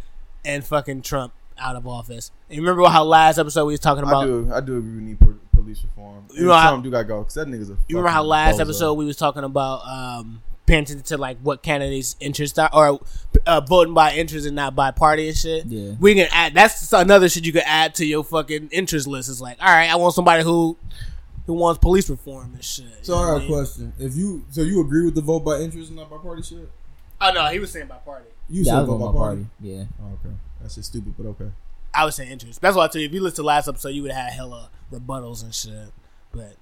and 0.46 0.66
fucking 0.66 1.02
Trump 1.04 1.34
out 1.60 1.76
of 1.76 1.88
office. 1.88 2.32
And 2.50 2.56
you 2.58 2.62
remember 2.64 2.90
how 2.90 3.04
last 3.04 3.38
episode 3.38 3.66
we 3.66 3.74
was 3.74 3.80
talking 3.80 4.04
I 4.04 4.08
about? 4.08 4.24
do. 4.26 4.50
I 4.54 4.60
do 4.62 4.78
agree. 4.78 4.96
We 4.98 5.02
need 5.04 5.20
po- 5.20 5.36
police 5.54 5.84
reform. 5.84 6.26
You 6.32 6.42
You 6.42 6.46
know 6.48 6.54
how- 6.54 6.70
Trump 6.72 6.84
do 6.86 6.90
gotta 6.92 7.04
go 7.04 7.20
because 7.20 7.34
that 7.36 7.48
nigga's 7.48 7.70
a. 7.70 7.74
You 7.88 7.98
remember 7.98 8.10
how 8.10 8.20
fucking 8.22 8.30
last 8.30 8.56
bozo. 8.58 8.62
episode 8.62 8.94
we 8.96 9.06
was 9.06 9.18
talking 9.18 9.44
about 9.44 9.86
um, 9.88 10.42
paying 10.68 10.84
attention 10.84 11.04
to 11.06 11.18
like 11.18 11.40
what 11.40 11.64
candidates' 11.64 12.16
interests 12.20 12.60
are, 12.60 12.70
or 12.72 13.00
uh, 13.48 13.62
voting 13.62 13.96
by 13.96 14.14
interest 14.14 14.46
and 14.46 14.56
not 14.56 14.76
by 14.76 14.92
party 14.92 15.28
and 15.30 15.36
shit. 15.38 15.66
Yeah. 15.66 15.94
we 16.00 16.14
can 16.14 16.28
add. 16.32 16.54
That's 16.54 16.94
another 16.94 17.28
shit 17.30 17.46
you 17.46 17.54
could 17.54 17.64
add 17.66 17.96
to 17.96 18.06
your 18.06 18.24
fucking 18.24 18.70
interest 18.72 19.08
list. 19.08 19.30
It's 19.30 19.42
like, 19.42 19.58
all 19.60 19.68
right, 19.74 19.90
I 19.90 19.96
want 19.96 20.14
somebody 20.14 20.44
who 20.44 20.78
who 21.48 21.54
wants 21.54 21.80
police 21.80 22.10
reform 22.10 22.54
and 22.54 22.64
shit. 22.64 22.86
So 23.02 23.16
I 23.16 23.40
got 23.40 23.44
a 23.44 23.48
question. 23.48 23.94
If 23.98 24.16
you 24.16 24.46
so 24.52 24.62
you 24.62 24.82
agree 24.82 25.06
with 25.06 25.16
the 25.16 25.22
vote 25.22 25.40
by 25.40 25.58
interest 25.60 25.88
and 25.90 25.98
not 25.98 26.10
by 26.12 26.18
party 26.18 26.44
shit? 26.44 26.70
Oh 27.20 27.32
no, 27.34 27.46
he 27.48 27.58
was 27.58 27.72
saying 27.72 27.88
by 27.88 27.96
party. 27.96 28.26
You 28.50 28.64
Yeah, 28.64 28.74
said 28.80 28.86
vote 28.86 28.98
by 29.00 29.06
party. 29.06 29.18
party. 29.18 29.46
Yeah. 29.62 29.86
Oh, 30.04 30.14
okay, 30.24 30.36
that's 30.62 30.76
just 30.76 30.90
stupid, 30.90 31.16
but 31.18 31.26
okay. 31.30 31.50
I 31.94 32.04
would 32.06 32.14
say 32.14 32.28
interest. 32.30 32.62
That's 32.62 32.76
why 32.76 32.84
I 32.84 32.88
tell 32.90 33.02
you 33.02 33.08
if 33.08 33.14
you 33.14 33.22
listen 33.22 33.38
to 33.38 33.42
the 33.42 33.48
last 33.48 33.68
episode, 33.68 33.90
you 33.90 34.04
would 34.04 34.12
have 34.12 34.26
had 34.26 34.34
hella 34.34 34.70
rebuttals 34.94 35.42
and 35.44 35.56
shit. 35.56 35.92
But 36.32 36.56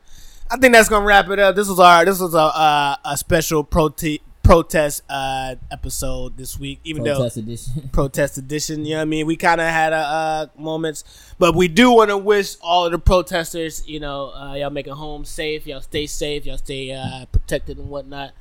I 0.50 0.58
think 0.58 0.74
that's 0.74 0.90
gonna 0.90 1.06
wrap 1.06 1.30
it 1.30 1.40
up. 1.40 1.56
This 1.56 1.68
was 1.68 1.80
our 1.80 2.06
this 2.06 2.20
was 2.20 2.34
a 2.34 2.40
uh, 2.40 2.96
a 3.04 3.18
special 3.18 3.64
prote- 3.64 4.22
protest 4.44 5.02
uh, 5.10 5.56
episode 5.72 6.38
this 6.38 6.60
week. 6.60 6.80
Even 6.84 7.04
Protest 7.04 7.36
though 7.36 7.42
edition. 7.42 7.90
protest 7.92 8.38
edition. 8.38 8.86
You 8.86 8.92
know 8.92 8.98
what 8.98 9.02
I 9.02 9.06
mean? 9.06 9.26
We 9.26 9.36
kind 9.36 9.60
of 9.60 9.68
had 9.68 9.92
a 9.92 9.98
uh, 9.98 10.48
moments, 10.58 11.04
but 11.40 11.56
we 11.56 11.68
do 11.68 11.92
want 11.92 12.12
to 12.12 12.18
wish 12.18 12.56
all 12.62 12.86
of 12.86 12.92
the 12.92 13.00
protesters, 13.00 13.88
you 13.88 14.00
know, 14.00 14.32
uh, 14.36 14.54
y'all 14.54 14.70
make 14.70 14.88
it 14.88 14.94
home 14.94 15.26
safe. 15.26 15.66
Y'all 15.66 15.82
stay 15.82 16.06
safe. 16.06 16.46
Y'all 16.46 16.58
stay 16.58 16.92
uh, 16.92 17.26
protected 17.32 17.78
and 17.80 17.90
whatnot. 17.90 18.32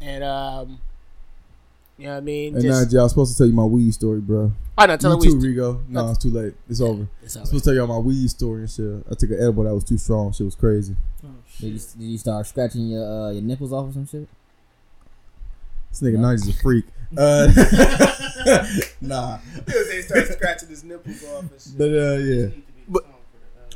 And 0.00 0.24
um, 0.24 0.80
you 1.98 2.04
know 2.06 2.12
what 2.12 2.16
I 2.18 2.20
mean? 2.20 2.54
And 2.54 2.62
Just, 2.62 2.92
now, 2.92 3.00
I 3.00 3.02
was 3.04 3.12
supposed 3.12 3.32
to 3.32 3.38
tell 3.38 3.46
you 3.46 3.52
my 3.52 3.64
weed 3.64 3.92
story, 3.94 4.20
bro. 4.20 4.52
I 4.76 4.86
not 4.86 5.00
Tell 5.00 5.10
you 5.22 5.30
her 5.30 5.36
we. 5.38 5.54
too, 5.54 5.60
Rigo. 5.60 5.88
No, 5.88 6.10
it's 6.10 6.18
too 6.18 6.30
late. 6.30 6.54
It's 6.68 6.80
over. 6.80 7.06
It's 7.22 7.36
I'm 7.36 7.40
all 7.42 7.46
supposed 7.46 7.64
to 7.64 7.70
tell 7.70 7.76
y'all 7.76 7.86
my 7.86 7.98
weed 7.98 8.28
story 8.30 8.60
and 8.62 8.70
shit. 8.70 9.04
I 9.10 9.14
took 9.14 9.30
an 9.30 9.36
edible 9.40 9.64
that 9.64 9.74
was 9.74 9.84
too 9.84 9.98
strong. 9.98 10.32
Shit 10.32 10.46
was 10.46 10.54
crazy. 10.54 10.96
Did 11.60 11.72
you, 11.72 11.78
did 11.78 12.04
you 12.04 12.18
start 12.18 12.46
scratching 12.46 12.88
your 12.88 13.04
uh, 13.04 13.30
your 13.32 13.42
nipples 13.42 13.72
off 13.72 13.90
or 13.90 13.92
some 13.92 14.06
shit? 14.06 14.26
This 15.90 16.00
nigga 16.00 16.18
Nigel's 16.18 16.48
a 16.48 16.52
freak. 16.54 16.84
Uh, 17.14 17.46
nah, 19.02 19.36
They 19.66 20.00
start 20.00 20.26
scratching 20.28 20.70
his 20.70 20.82
nipples 20.82 21.22
off 21.24 21.40
and 21.42 21.60
shit. 21.60 21.76
but 21.76 21.90
uh, 21.90 22.16
yeah. 22.16 22.46
But, 22.88 23.02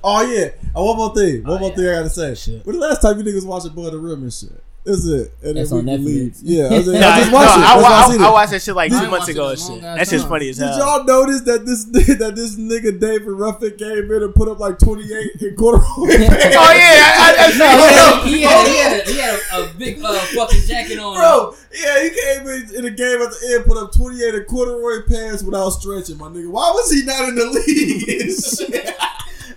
Oh 0.02 0.22
yeah. 0.22 0.48
Oh, 0.74 0.86
one 0.86 0.96
more 0.96 1.14
thing. 1.14 1.42
One 1.44 1.56
Oh, 1.56 1.58
more 1.58 1.68
yeah. 1.70 1.76
thing 1.76 1.86
I 1.88 1.92
gotta 1.96 2.08
say. 2.08 2.34
Shit. 2.34 2.64
When 2.66 2.76
the 2.76 2.80
last 2.80 3.02
time 3.02 3.18
you 3.18 3.24
niggas 3.24 3.44
watched 3.44 3.66
Above 3.66 3.92
the 3.92 3.98
Rim 3.98 4.22
and 4.22 4.32
shit? 4.32 4.62
Is 4.86 5.08
it? 5.08 5.32
And 5.42 5.56
That's 5.56 5.70
then 5.70 5.78
on 5.80 5.86
we 5.86 5.90
can 5.92 6.04
Netflix. 6.04 6.06
leave. 6.06 6.36
Yeah, 6.42 6.64
I, 6.70 6.78
was 6.78 6.86
like, 6.86 7.00
No, 7.00 7.08
I 7.08 7.18
just 7.18 7.30
no, 7.32 7.36
watched 7.36 7.58
it. 7.58 7.60
I, 7.60 7.74
That's 7.74 7.82
why 7.82 7.90
I 7.90 8.02
I, 8.06 8.10
seen 8.12 8.20
I 8.22 8.30
watched 8.30 8.50
that 8.52 8.62
shit 8.62 8.74
like 8.76 8.90
two 8.92 9.10
months 9.10 9.28
ago 9.28 9.44
in 9.46 9.50
and 9.50 9.58
shit. 9.60 9.82
ass 9.84 9.98
That 9.98 10.08
shit's 10.08 10.24
funny 10.24 10.48
as 10.50 10.58
hell. 10.58 10.70
Did 10.70 10.78
y'all 10.78 11.04
notice 11.04 11.40
that 11.42 11.66
this 11.66 11.84
that 12.18 12.36
this 12.36 12.56
nigga 12.56 13.00
David 13.00 13.26
Ruffin 13.28 13.76
came 13.76 14.10
in 14.12 14.22
and 14.22 14.34
put 14.34 14.48
up 14.48 14.58
like 14.60 14.78
28 14.78 15.42
in 15.42 15.56
corduroy 15.56 15.82
Oh 15.90 16.06
yeah, 16.08 16.22
I, 16.22 17.34
I, 17.36 17.58
No, 17.58 17.66
I, 17.66 18.28
he 18.28 18.42
had, 18.42 18.66
he 18.68 18.76
had, 18.76 19.00
a, 19.00 19.10
he 19.10 19.18
had 19.18 19.40
a, 19.52 19.64
a 19.70 19.74
big 19.74 19.98
uh, 20.02 20.14
fucking 20.34 20.62
jacket 20.62 20.98
on. 20.98 21.16
Bro, 21.16 21.54
yeah, 21.74 22.02
he 22.04 22.10
came 22.10 22.46
in 22.46 22.74
in 22.76 22.82
the 22.84 22.90
game 22.90 23.20
at 23.22 23.30
the 23.30 23.54
end, 23.56 23.64
put 23.66 23.76
up 23.76 23.92
28 23.92 24.34
in 24.34 24.44
corduroy 24.44 25.02
pants 25.08 25.42
without 25.42 25.70
stretching, 25.70 26.16
my 26.18 26.28
nigga. 26.28 26.48
Why 26.50 26.70
was 26.74 26.92
he 26.92 27.04
not 27.04 27.28
in 27.28 27.34
the 27.34 27.46
league 27.46 28.08
and 28.08 28.32
shit? 28.32 28.96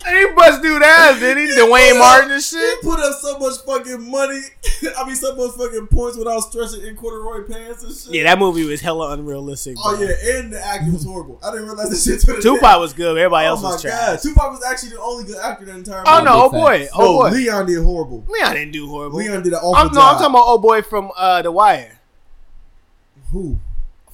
He 0.10 0.34
bust 0.36 0.62
dude 0.62 0.82
ass, 0.84 1.20
did 1.20 1.38
he? 1.38 1.54
Duane 1.56 1.98
Martin 2.00 2.32
and 2.32 2.44
shit. 2.44 2.80
He 2.82 2.88
put 2.88 3.00
up 3.00 3.16
so 3.22 3.38
much 3.40 3.58
fucking 3.66 4.10
money. 4.10 4.40
I 4.98 5.06
mean, 5.06 5.16
so 5.16 5.36
much 5.36 5.56
fucking 5.56 5.88
points 5.88 6.18
without 6.18 6.40
stretching 6.42 6.86
in 6.86 6.96
corduroy 6.96 7.48
pants 7.48 7.84
and 7.84 7.96
shit. 7.96 8.14
Yeah, 8.14 8.24
that 8.24 8.40
movie 8.40 8.64
was 8.66 8.82
hella 8.82 9.14
unrealistic. 9.14 9.76
Oh 9.80 10.00
yeah, 10.00 10.38
and 10.40 10.54
the 10.54 10.60
acting 10.66 10.94
was 10.94 11.06
horrible. 11.06 11.40
I 11.44 11.52
didn't 11.52 11.68
realize 11.68 11.90
this 11.90 12.04
shit. 12.06 12.20
To 12.22 12.34
the 12.34 12.42
Tupac 12.42 12.80
was 12.80 12.94
good. 12.94 13.18
Everybody 13.18 13.46
Oh 13.48 13.50
else 13.50 13.62
my 13.64 13.70
was 13.72 13.84
god, 13.84 13.90
trash. 13.90 14.22
Tupac 14.22 14.52
was 14.52 14.64
actually 14.66 14.90
the 14.90 15.02
only 15.02 15.24
good 15.26 15.38
actor 15.38 15.64
in 15.64 15.70
the 15.70 15.76
entire 15.76 16.04
Oh 16.06 16.14
movie. 16.16 16.26
no, 16.26 16.44
oh 16.46 16.50
boy, 16.50 16.88
oh 16.94 17.00
No, 17.00 17.18
boy. 17.20 17.30
Leon 17.30 17.66
did 17.68 17.84
horrible. 17.84 18.26
Leon 18.28 18.54
didn't 18.56 18.72
do 18.72 18.88
horrible. 18.88 19.18
Leon 19.20 19.44
did 19.44 19.54
an 19.54 19.60
awful 19.60 19.76
I'm, 19.76 19.88
no, 19.88 19.94
job. 19.94 20.04
I'm 20.04 20.14
talking 20.20 20.30
about 20.36 20.48
old 20.48 20.62
boy 20.62 20.82
from 20.82 21.12
uh, 21.16 21.42
The 21.42 21.52
Wire. 21.52 22.00
who? 23.32 23.60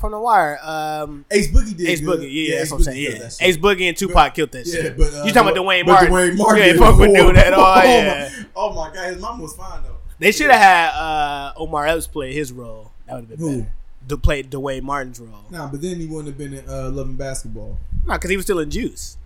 From 0.06 0.12
The 0.12 0.20
Wire. 0.20 0.60
Um, 0.64 1.26
Ace 1.32 1.52
Boogie 1.52 1.76
did. 1.78 1.90
Ace 1.90 2.02
good. 2.02 2.20
Boogie. 2.20 2.48
Yeah, 2.50 2.56
that's 2.58 2.64
Ace 2.68 2.72
what 2.72 2.78
I'm 2.78 2.84
saying. 2.84 3.04
Yeah, 3.04 3.18
that. 3.20 3.38
Ace 3.42 3.58
Boogie 3.58 3.88
and 3.90 3.98
Tupac 3.98 4.34
killed 4.34 4.52
that 4.52 4.66
Yeah, 4.66 4.74
shit. 4.82 4.98
but 4.98 5.14
uh, 5.14 5.24
you 5.24 5.32
talking 5.34 5.52
about 5.52 5.56
but- 5.56 5.64
Dwayne 5.64 5.86
but 5.86 5.92
Martin? 5.92 6.10
Duane 6.12 6.38
Martin 6.38 6.64
Yeah, 6.68 6.74
fuck 6.78 6.98
with 7.00 7.14
dude 7.16 7.38
at 7.38 7.54
all. 7.54 7.66
Oh 7.76 7.84
Yeah, 7.84 8.30
my, 8.32 8.46
oh 8.56 8.74
my 8.74 8.94
god, 8.94 9.14
his 9.14 9.22
mom 9.22 9.40
was 9.40 9.56
fine 9.56 9.84
though. 9.84 9.98
they 10.20 10.32
should 10.32 10.50
have 10.52 10.60
had 10.62 10.90
uh, 10.92 11.54
Omar 11.58 11.88
Epps 11.88 12.08
play 12.08 12.34
his 12.34 12.52
role. 12.52 12.92
That 13.08 13.14
would 13.16 13.20
have 13.22 13.30
been 13.30 13.40
Who? 13.40 13.58
better. 13.62 13.72
To 14.10 14.18
play 14.18 14.44
Duane 14.44 14.86
Martin's 14.86 15.20
role. 15.20 15.46
Nah, 15.50 15.68
but 15.68 15.82
then 15.82 16.00
he 16.00 16.06
wouldn't 16.06 16.28
have 16.28 16.38
been 16.38 16.54
in 16.54 16.70
uh, 16.70 16.90
Loving 16.92 17.16
Basketball. 17.16 17.80
No, 18.06 18.14
because 18.14 18.30
he 18.30 18.36
was 18.38 18.46
still 18.46 18.60
in 18.60 18.70
Juice. 18.70 19.18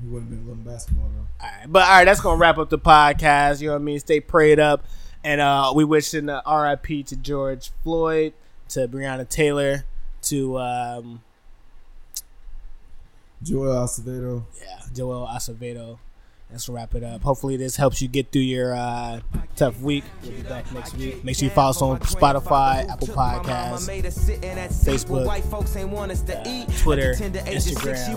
He 0.00 0.08
wouldn't 0.08 0.30
have 0.30 0.40
been 0.40 0.48
Loving 0.48 0.64
Basketball 0.64 1.10
though. 1.14 1.44
All 1.46 1.50
right, 1.58 1.70
but 1.70 1.82
all 1.82 1.88
right, 1.90 2.04
that's 2.06 2.20
gonna 2.20 2.40
wrap 2.40 2.56
up 2.56 2.70
the 2.70 2.78
podcast. 2.78 3.60
You 3.60 3.66
know 3.68 3.74
what 3.74 3.80
I 3.80 3.84
mean? 3.84 4.00
Stay 4.00 4.20
prayed 4.20 4.58
up, 4.58 4.86
and 5.22 5.42
uh, 5.42 5.72
we 5.76 5.84
wishing 5.84 6.30
uh, 6.30 6.40
R.I.P. 6.46 7.02
to 7.02 7.16
George 7.16 7.70
Floyd, 7.84 8.32
to 8.70 8.88
Breonna 8.88 9.28
Taylor, 9.28 9.84
to 10.22 10.58
um, 10.58 11.20
Joel 13.42 13.84
Acevedo. 13.84 14.44
yeah, 14.60 14.80
Joel 14.94 15.26
Acevedo. 15.28 15.98
Let's 16.50 16.66
wrap 16.70 16.94
it 16.94 17.04
up. 17.04 17.22
Hopefully, 17.22 17.58
this 17.58 17.76
helps 17.76 18.00
you 18.00 18.08
get 18.08 18.32
through 18.32 18.40
your 18.40 18.74
uh, 18.74 19.20
tough 19.54 19.78
week. 19.82 20.02
We'll 20.22 20.32
be 20.32 20.42
back 20.42 20.72
next 20.72 20.96
week. 20.96 21.22
Make 21.22 21.36
sure 21.36 21.44
you 21.44 21.50
follow 21.54 21.70
us 21.70 21.82
on 21.82 21.98
Spotify, 22.00 22.88
Apple 22.88 23.08
Podcasts, 23.08 23.86
Facebook, 24.82 25.26
uh, 25.28 26.82
Twitter, 26.82 27.12
Instagram, 27.12 28.16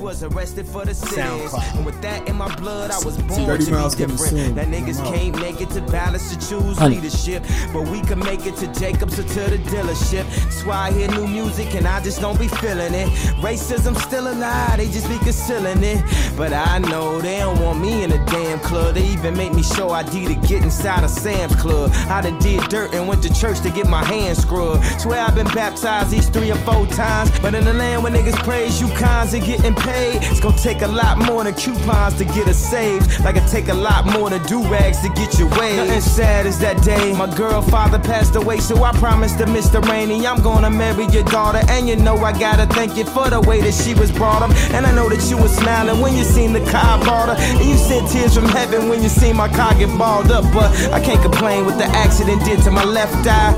SoundCloud. 0.96 1.76
And 1.76 1.86
with 1.86 2.02
that 2.02 2.30
in 2.30 2.38
my 2.38 2.54
blood, 2.56 2.92
I 2.92 3.00
was 3.04 3.18
born 3.24 3.44
Dirty 3.46 3.66
to 3.66 3.72
Miles 3.72 3.96
be 3.96 4.06
different. 4.06 4.56
That 4.56 4.68
niggas 4.68 5.04
can't 5.14 5.38
make 5.42 5.60
it 5.60 5.70
to 5.72 5.82
balance 5.82 6.34
to 6.34 6.38
choose 6.50 6.78
Honey. 6.78 6.96
leadership, 6.96 7.44
but 7.74 7.86
we 7.90 8.00
can 8.02 8.20
make 8.20 8.46
it 8.46 8.56
to 8.58 8.68
Jacobs 8.80 9.20
or 9.20 9.24
to 9.24 9.40
the 9.52 9.58
dealership. 9.70 10.24
That's 10.44 10.66
why 10.66 10.88
I 10.88 10.92
hear 10.94 11.10
new 11.12 11.28
music 11.28 11.76
and 11.76 11.86
I 11.86 12.02
just 12.02 12.22
don't 12.22 12.40
be 12.40 12.48
feeling 12.48 12.94
it. 12.94 13.10
Racism 13.42 14.00
still 14.00 14.32
alive, 14.32 14.78
they 14.78 14.86
just 14.88 15.10
be 15.10 15.18
concealing 15.18 15.84
it. 15.84 16.02
But 16.38 16.54
I 16.54 16.78
know 16.80 17.20
they 17.20 17.40
don't 17.40 17.60
want 17.62 17.82
me 17.82 18.04
in 18.04 18.12
a 18.14 18.21
damn 18.28 18.60
club. 18.60 18.96
They 18.96 19.06
even 19.08 19.36
make 19.36 19.54
me 19.54 19.64
show 19.64 19.90
ID 19.92 20.28
to 20.28 20.36
get 20.48 20.64
inside 20.64 21.04
a 21.04 21.10
Sam's 21.10 21.56
Club. 21.56 21.92
I 22.10 22.22
done 22.22 22.40
did 22.40 22.62
dirt 22.70 22.94
and 22.94 23.08
went 23.08 23.24
to 23.24 23.34
church 23.34 23.62
to 23.62 23.70
get 23.70 23.88
my 23.88 24.04
hands 24.04 24.40
scrubbed. 24.40 24.84
Swear 25.00 25.22
I've 25.22 25.36
been 25.36 25.48
baptized 25.48 26.10
these 26.12 26.30
three 26.30 26.52
or 26.52 26.58
four 26.58 26.86
times. 26.88 27.32
But 27.40 27.56
in 27.56 27.66
the 27.66 27.74
land 27.74 28.04
where 28.04 28.12
niggas 28.12 28.38
praise 28.44 28.82
you 28.82 28.88
cons 28.96 29.34
and 29.34 29.44
getting 29.44 29.76
paid, 29.76 30.20
it's 30.24 30.40
gonna 30.40 30.58
take 30.58 30.82
a 30.82 30.88
lot 30.88 31.18
more 31.18 31.44
than 31.44 31.54
coupons 31.54 32.16
to 32.16 32.26
get 32.26 32.48
us 32.48 32.58
saved. 32.58 33.24
Like 33.24 33.36
it 33.36 33.48
take 33.48 33.68
a 33.70 33.74
lot 33.74 34.06
more 34.06 34.30
than 34.30 34.44
do 34.44 34.62
rags 34.70 35.02
to 35.02 35.10
get 35.10 35.38
your 35.40 35.50
way. 35.60 35.78
Nothing 35.78 36.02
sad 36.02 36.46
is 36.46 36.60
that 36.60 36.84
day. 36.84 37.14
My 37.14 37.34
girl 37.36 37.62
father 37.62 38.00
passed 38.00 38.36
away, 38.36 38.60
so 38.60 38.84
I 38.84 38.92
promised 38.94 39.38
to 39.40 39.46
Mr. 39.46 39.82
Rainey 39.90 40.26
I'm 40.26 40.42
gonna 40.42 40.70
marry 40.70 41.06
your 41.08 41.24
daughter. 41.24 41.62
And 41.70 41.88
you 41.88 41.96
know 41.96 42.18
I 42.18 42.38
gotta 42.38 42.66
thank 42.74 42.98
you 42.98 43.06
for 43.06 43.30
the 43.30 43.42
way 43.42 43.62
that 43.62 43.74
she 43.74 43.94
was 43.94 44.12
brought 44.12 44.42
up. 44.42 44.52
And 44.74 44.86
I 44.86 44.94
know 44.94 45.10
that 45.10 45.30
you 45.30 45.38
were 45.38 45.48
smiling 45.48 46.02
when 46.02 46.16
you 46.16 46.24
seen 46.24 46.54
the 46.54 46.64
car 46.72 47.00
bought 47.00 47.30
her. 47.30 47.36
And 47.60 47.70
you 47.70 47.78
sent 47.78 48.11
tears 48.12 48.36
from 48.36 48.46
heaven 48.46 48.90
when 48.90 49.02
you 49.02 49.10
see 49.10 49.32
my 49.34 49.48
car 49.48 49.74
get 49.76 49.96
balled 49.98 50.32
up. 50.32 50.44
But 50.54 50.72
I 50.92 51.00
can't 51.00 51.22
complain 51.22 51.66
what 51.66 51.78
the 51.78 51.86
accident 51.86 52.44
did 52.44 52.62
to 52.64 52.72
my 52.72 52.84
left 52.84 53.26
eye. 53.28 53.54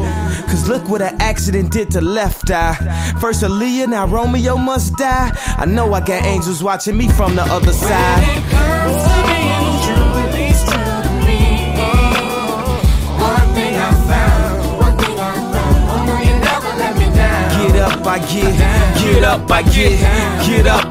Cause 0.47 0.69
look 0.69 0.87
what 0.87 1.01
an 1.01 1.19
accident 1.19 1.71
did 1.71 1.89
to 1.91 2.01
left 2.01 2.51
eye. 2.51 2.75
First 3.19 3.43
Aaliyah, 3.43 3.87
now 3.89 4.05
Romeo 4.07 4.55
must 4.55 4.95
die. 4.97 5.31
I 5.57 5.65
know 5.65 5.93
I 5.93 5.99
got 5.99 6.23
angels 6.23 6.63
watching 6.63 6.97
me 6.97 7.09
from 7.09 7.35
the 7.35 7.43
other 7.43 7.73
side. 7.73 8.23
Get 17.63 17.81
up, 17.81 18.05
I 18.05 18.19
get, 18.19 18.57
get 18.99 19.23
up, 19.23 19.51
I 19.51 19.61
get, 19.63 19.99
get 20.45 20.67
up, 20.67 20.81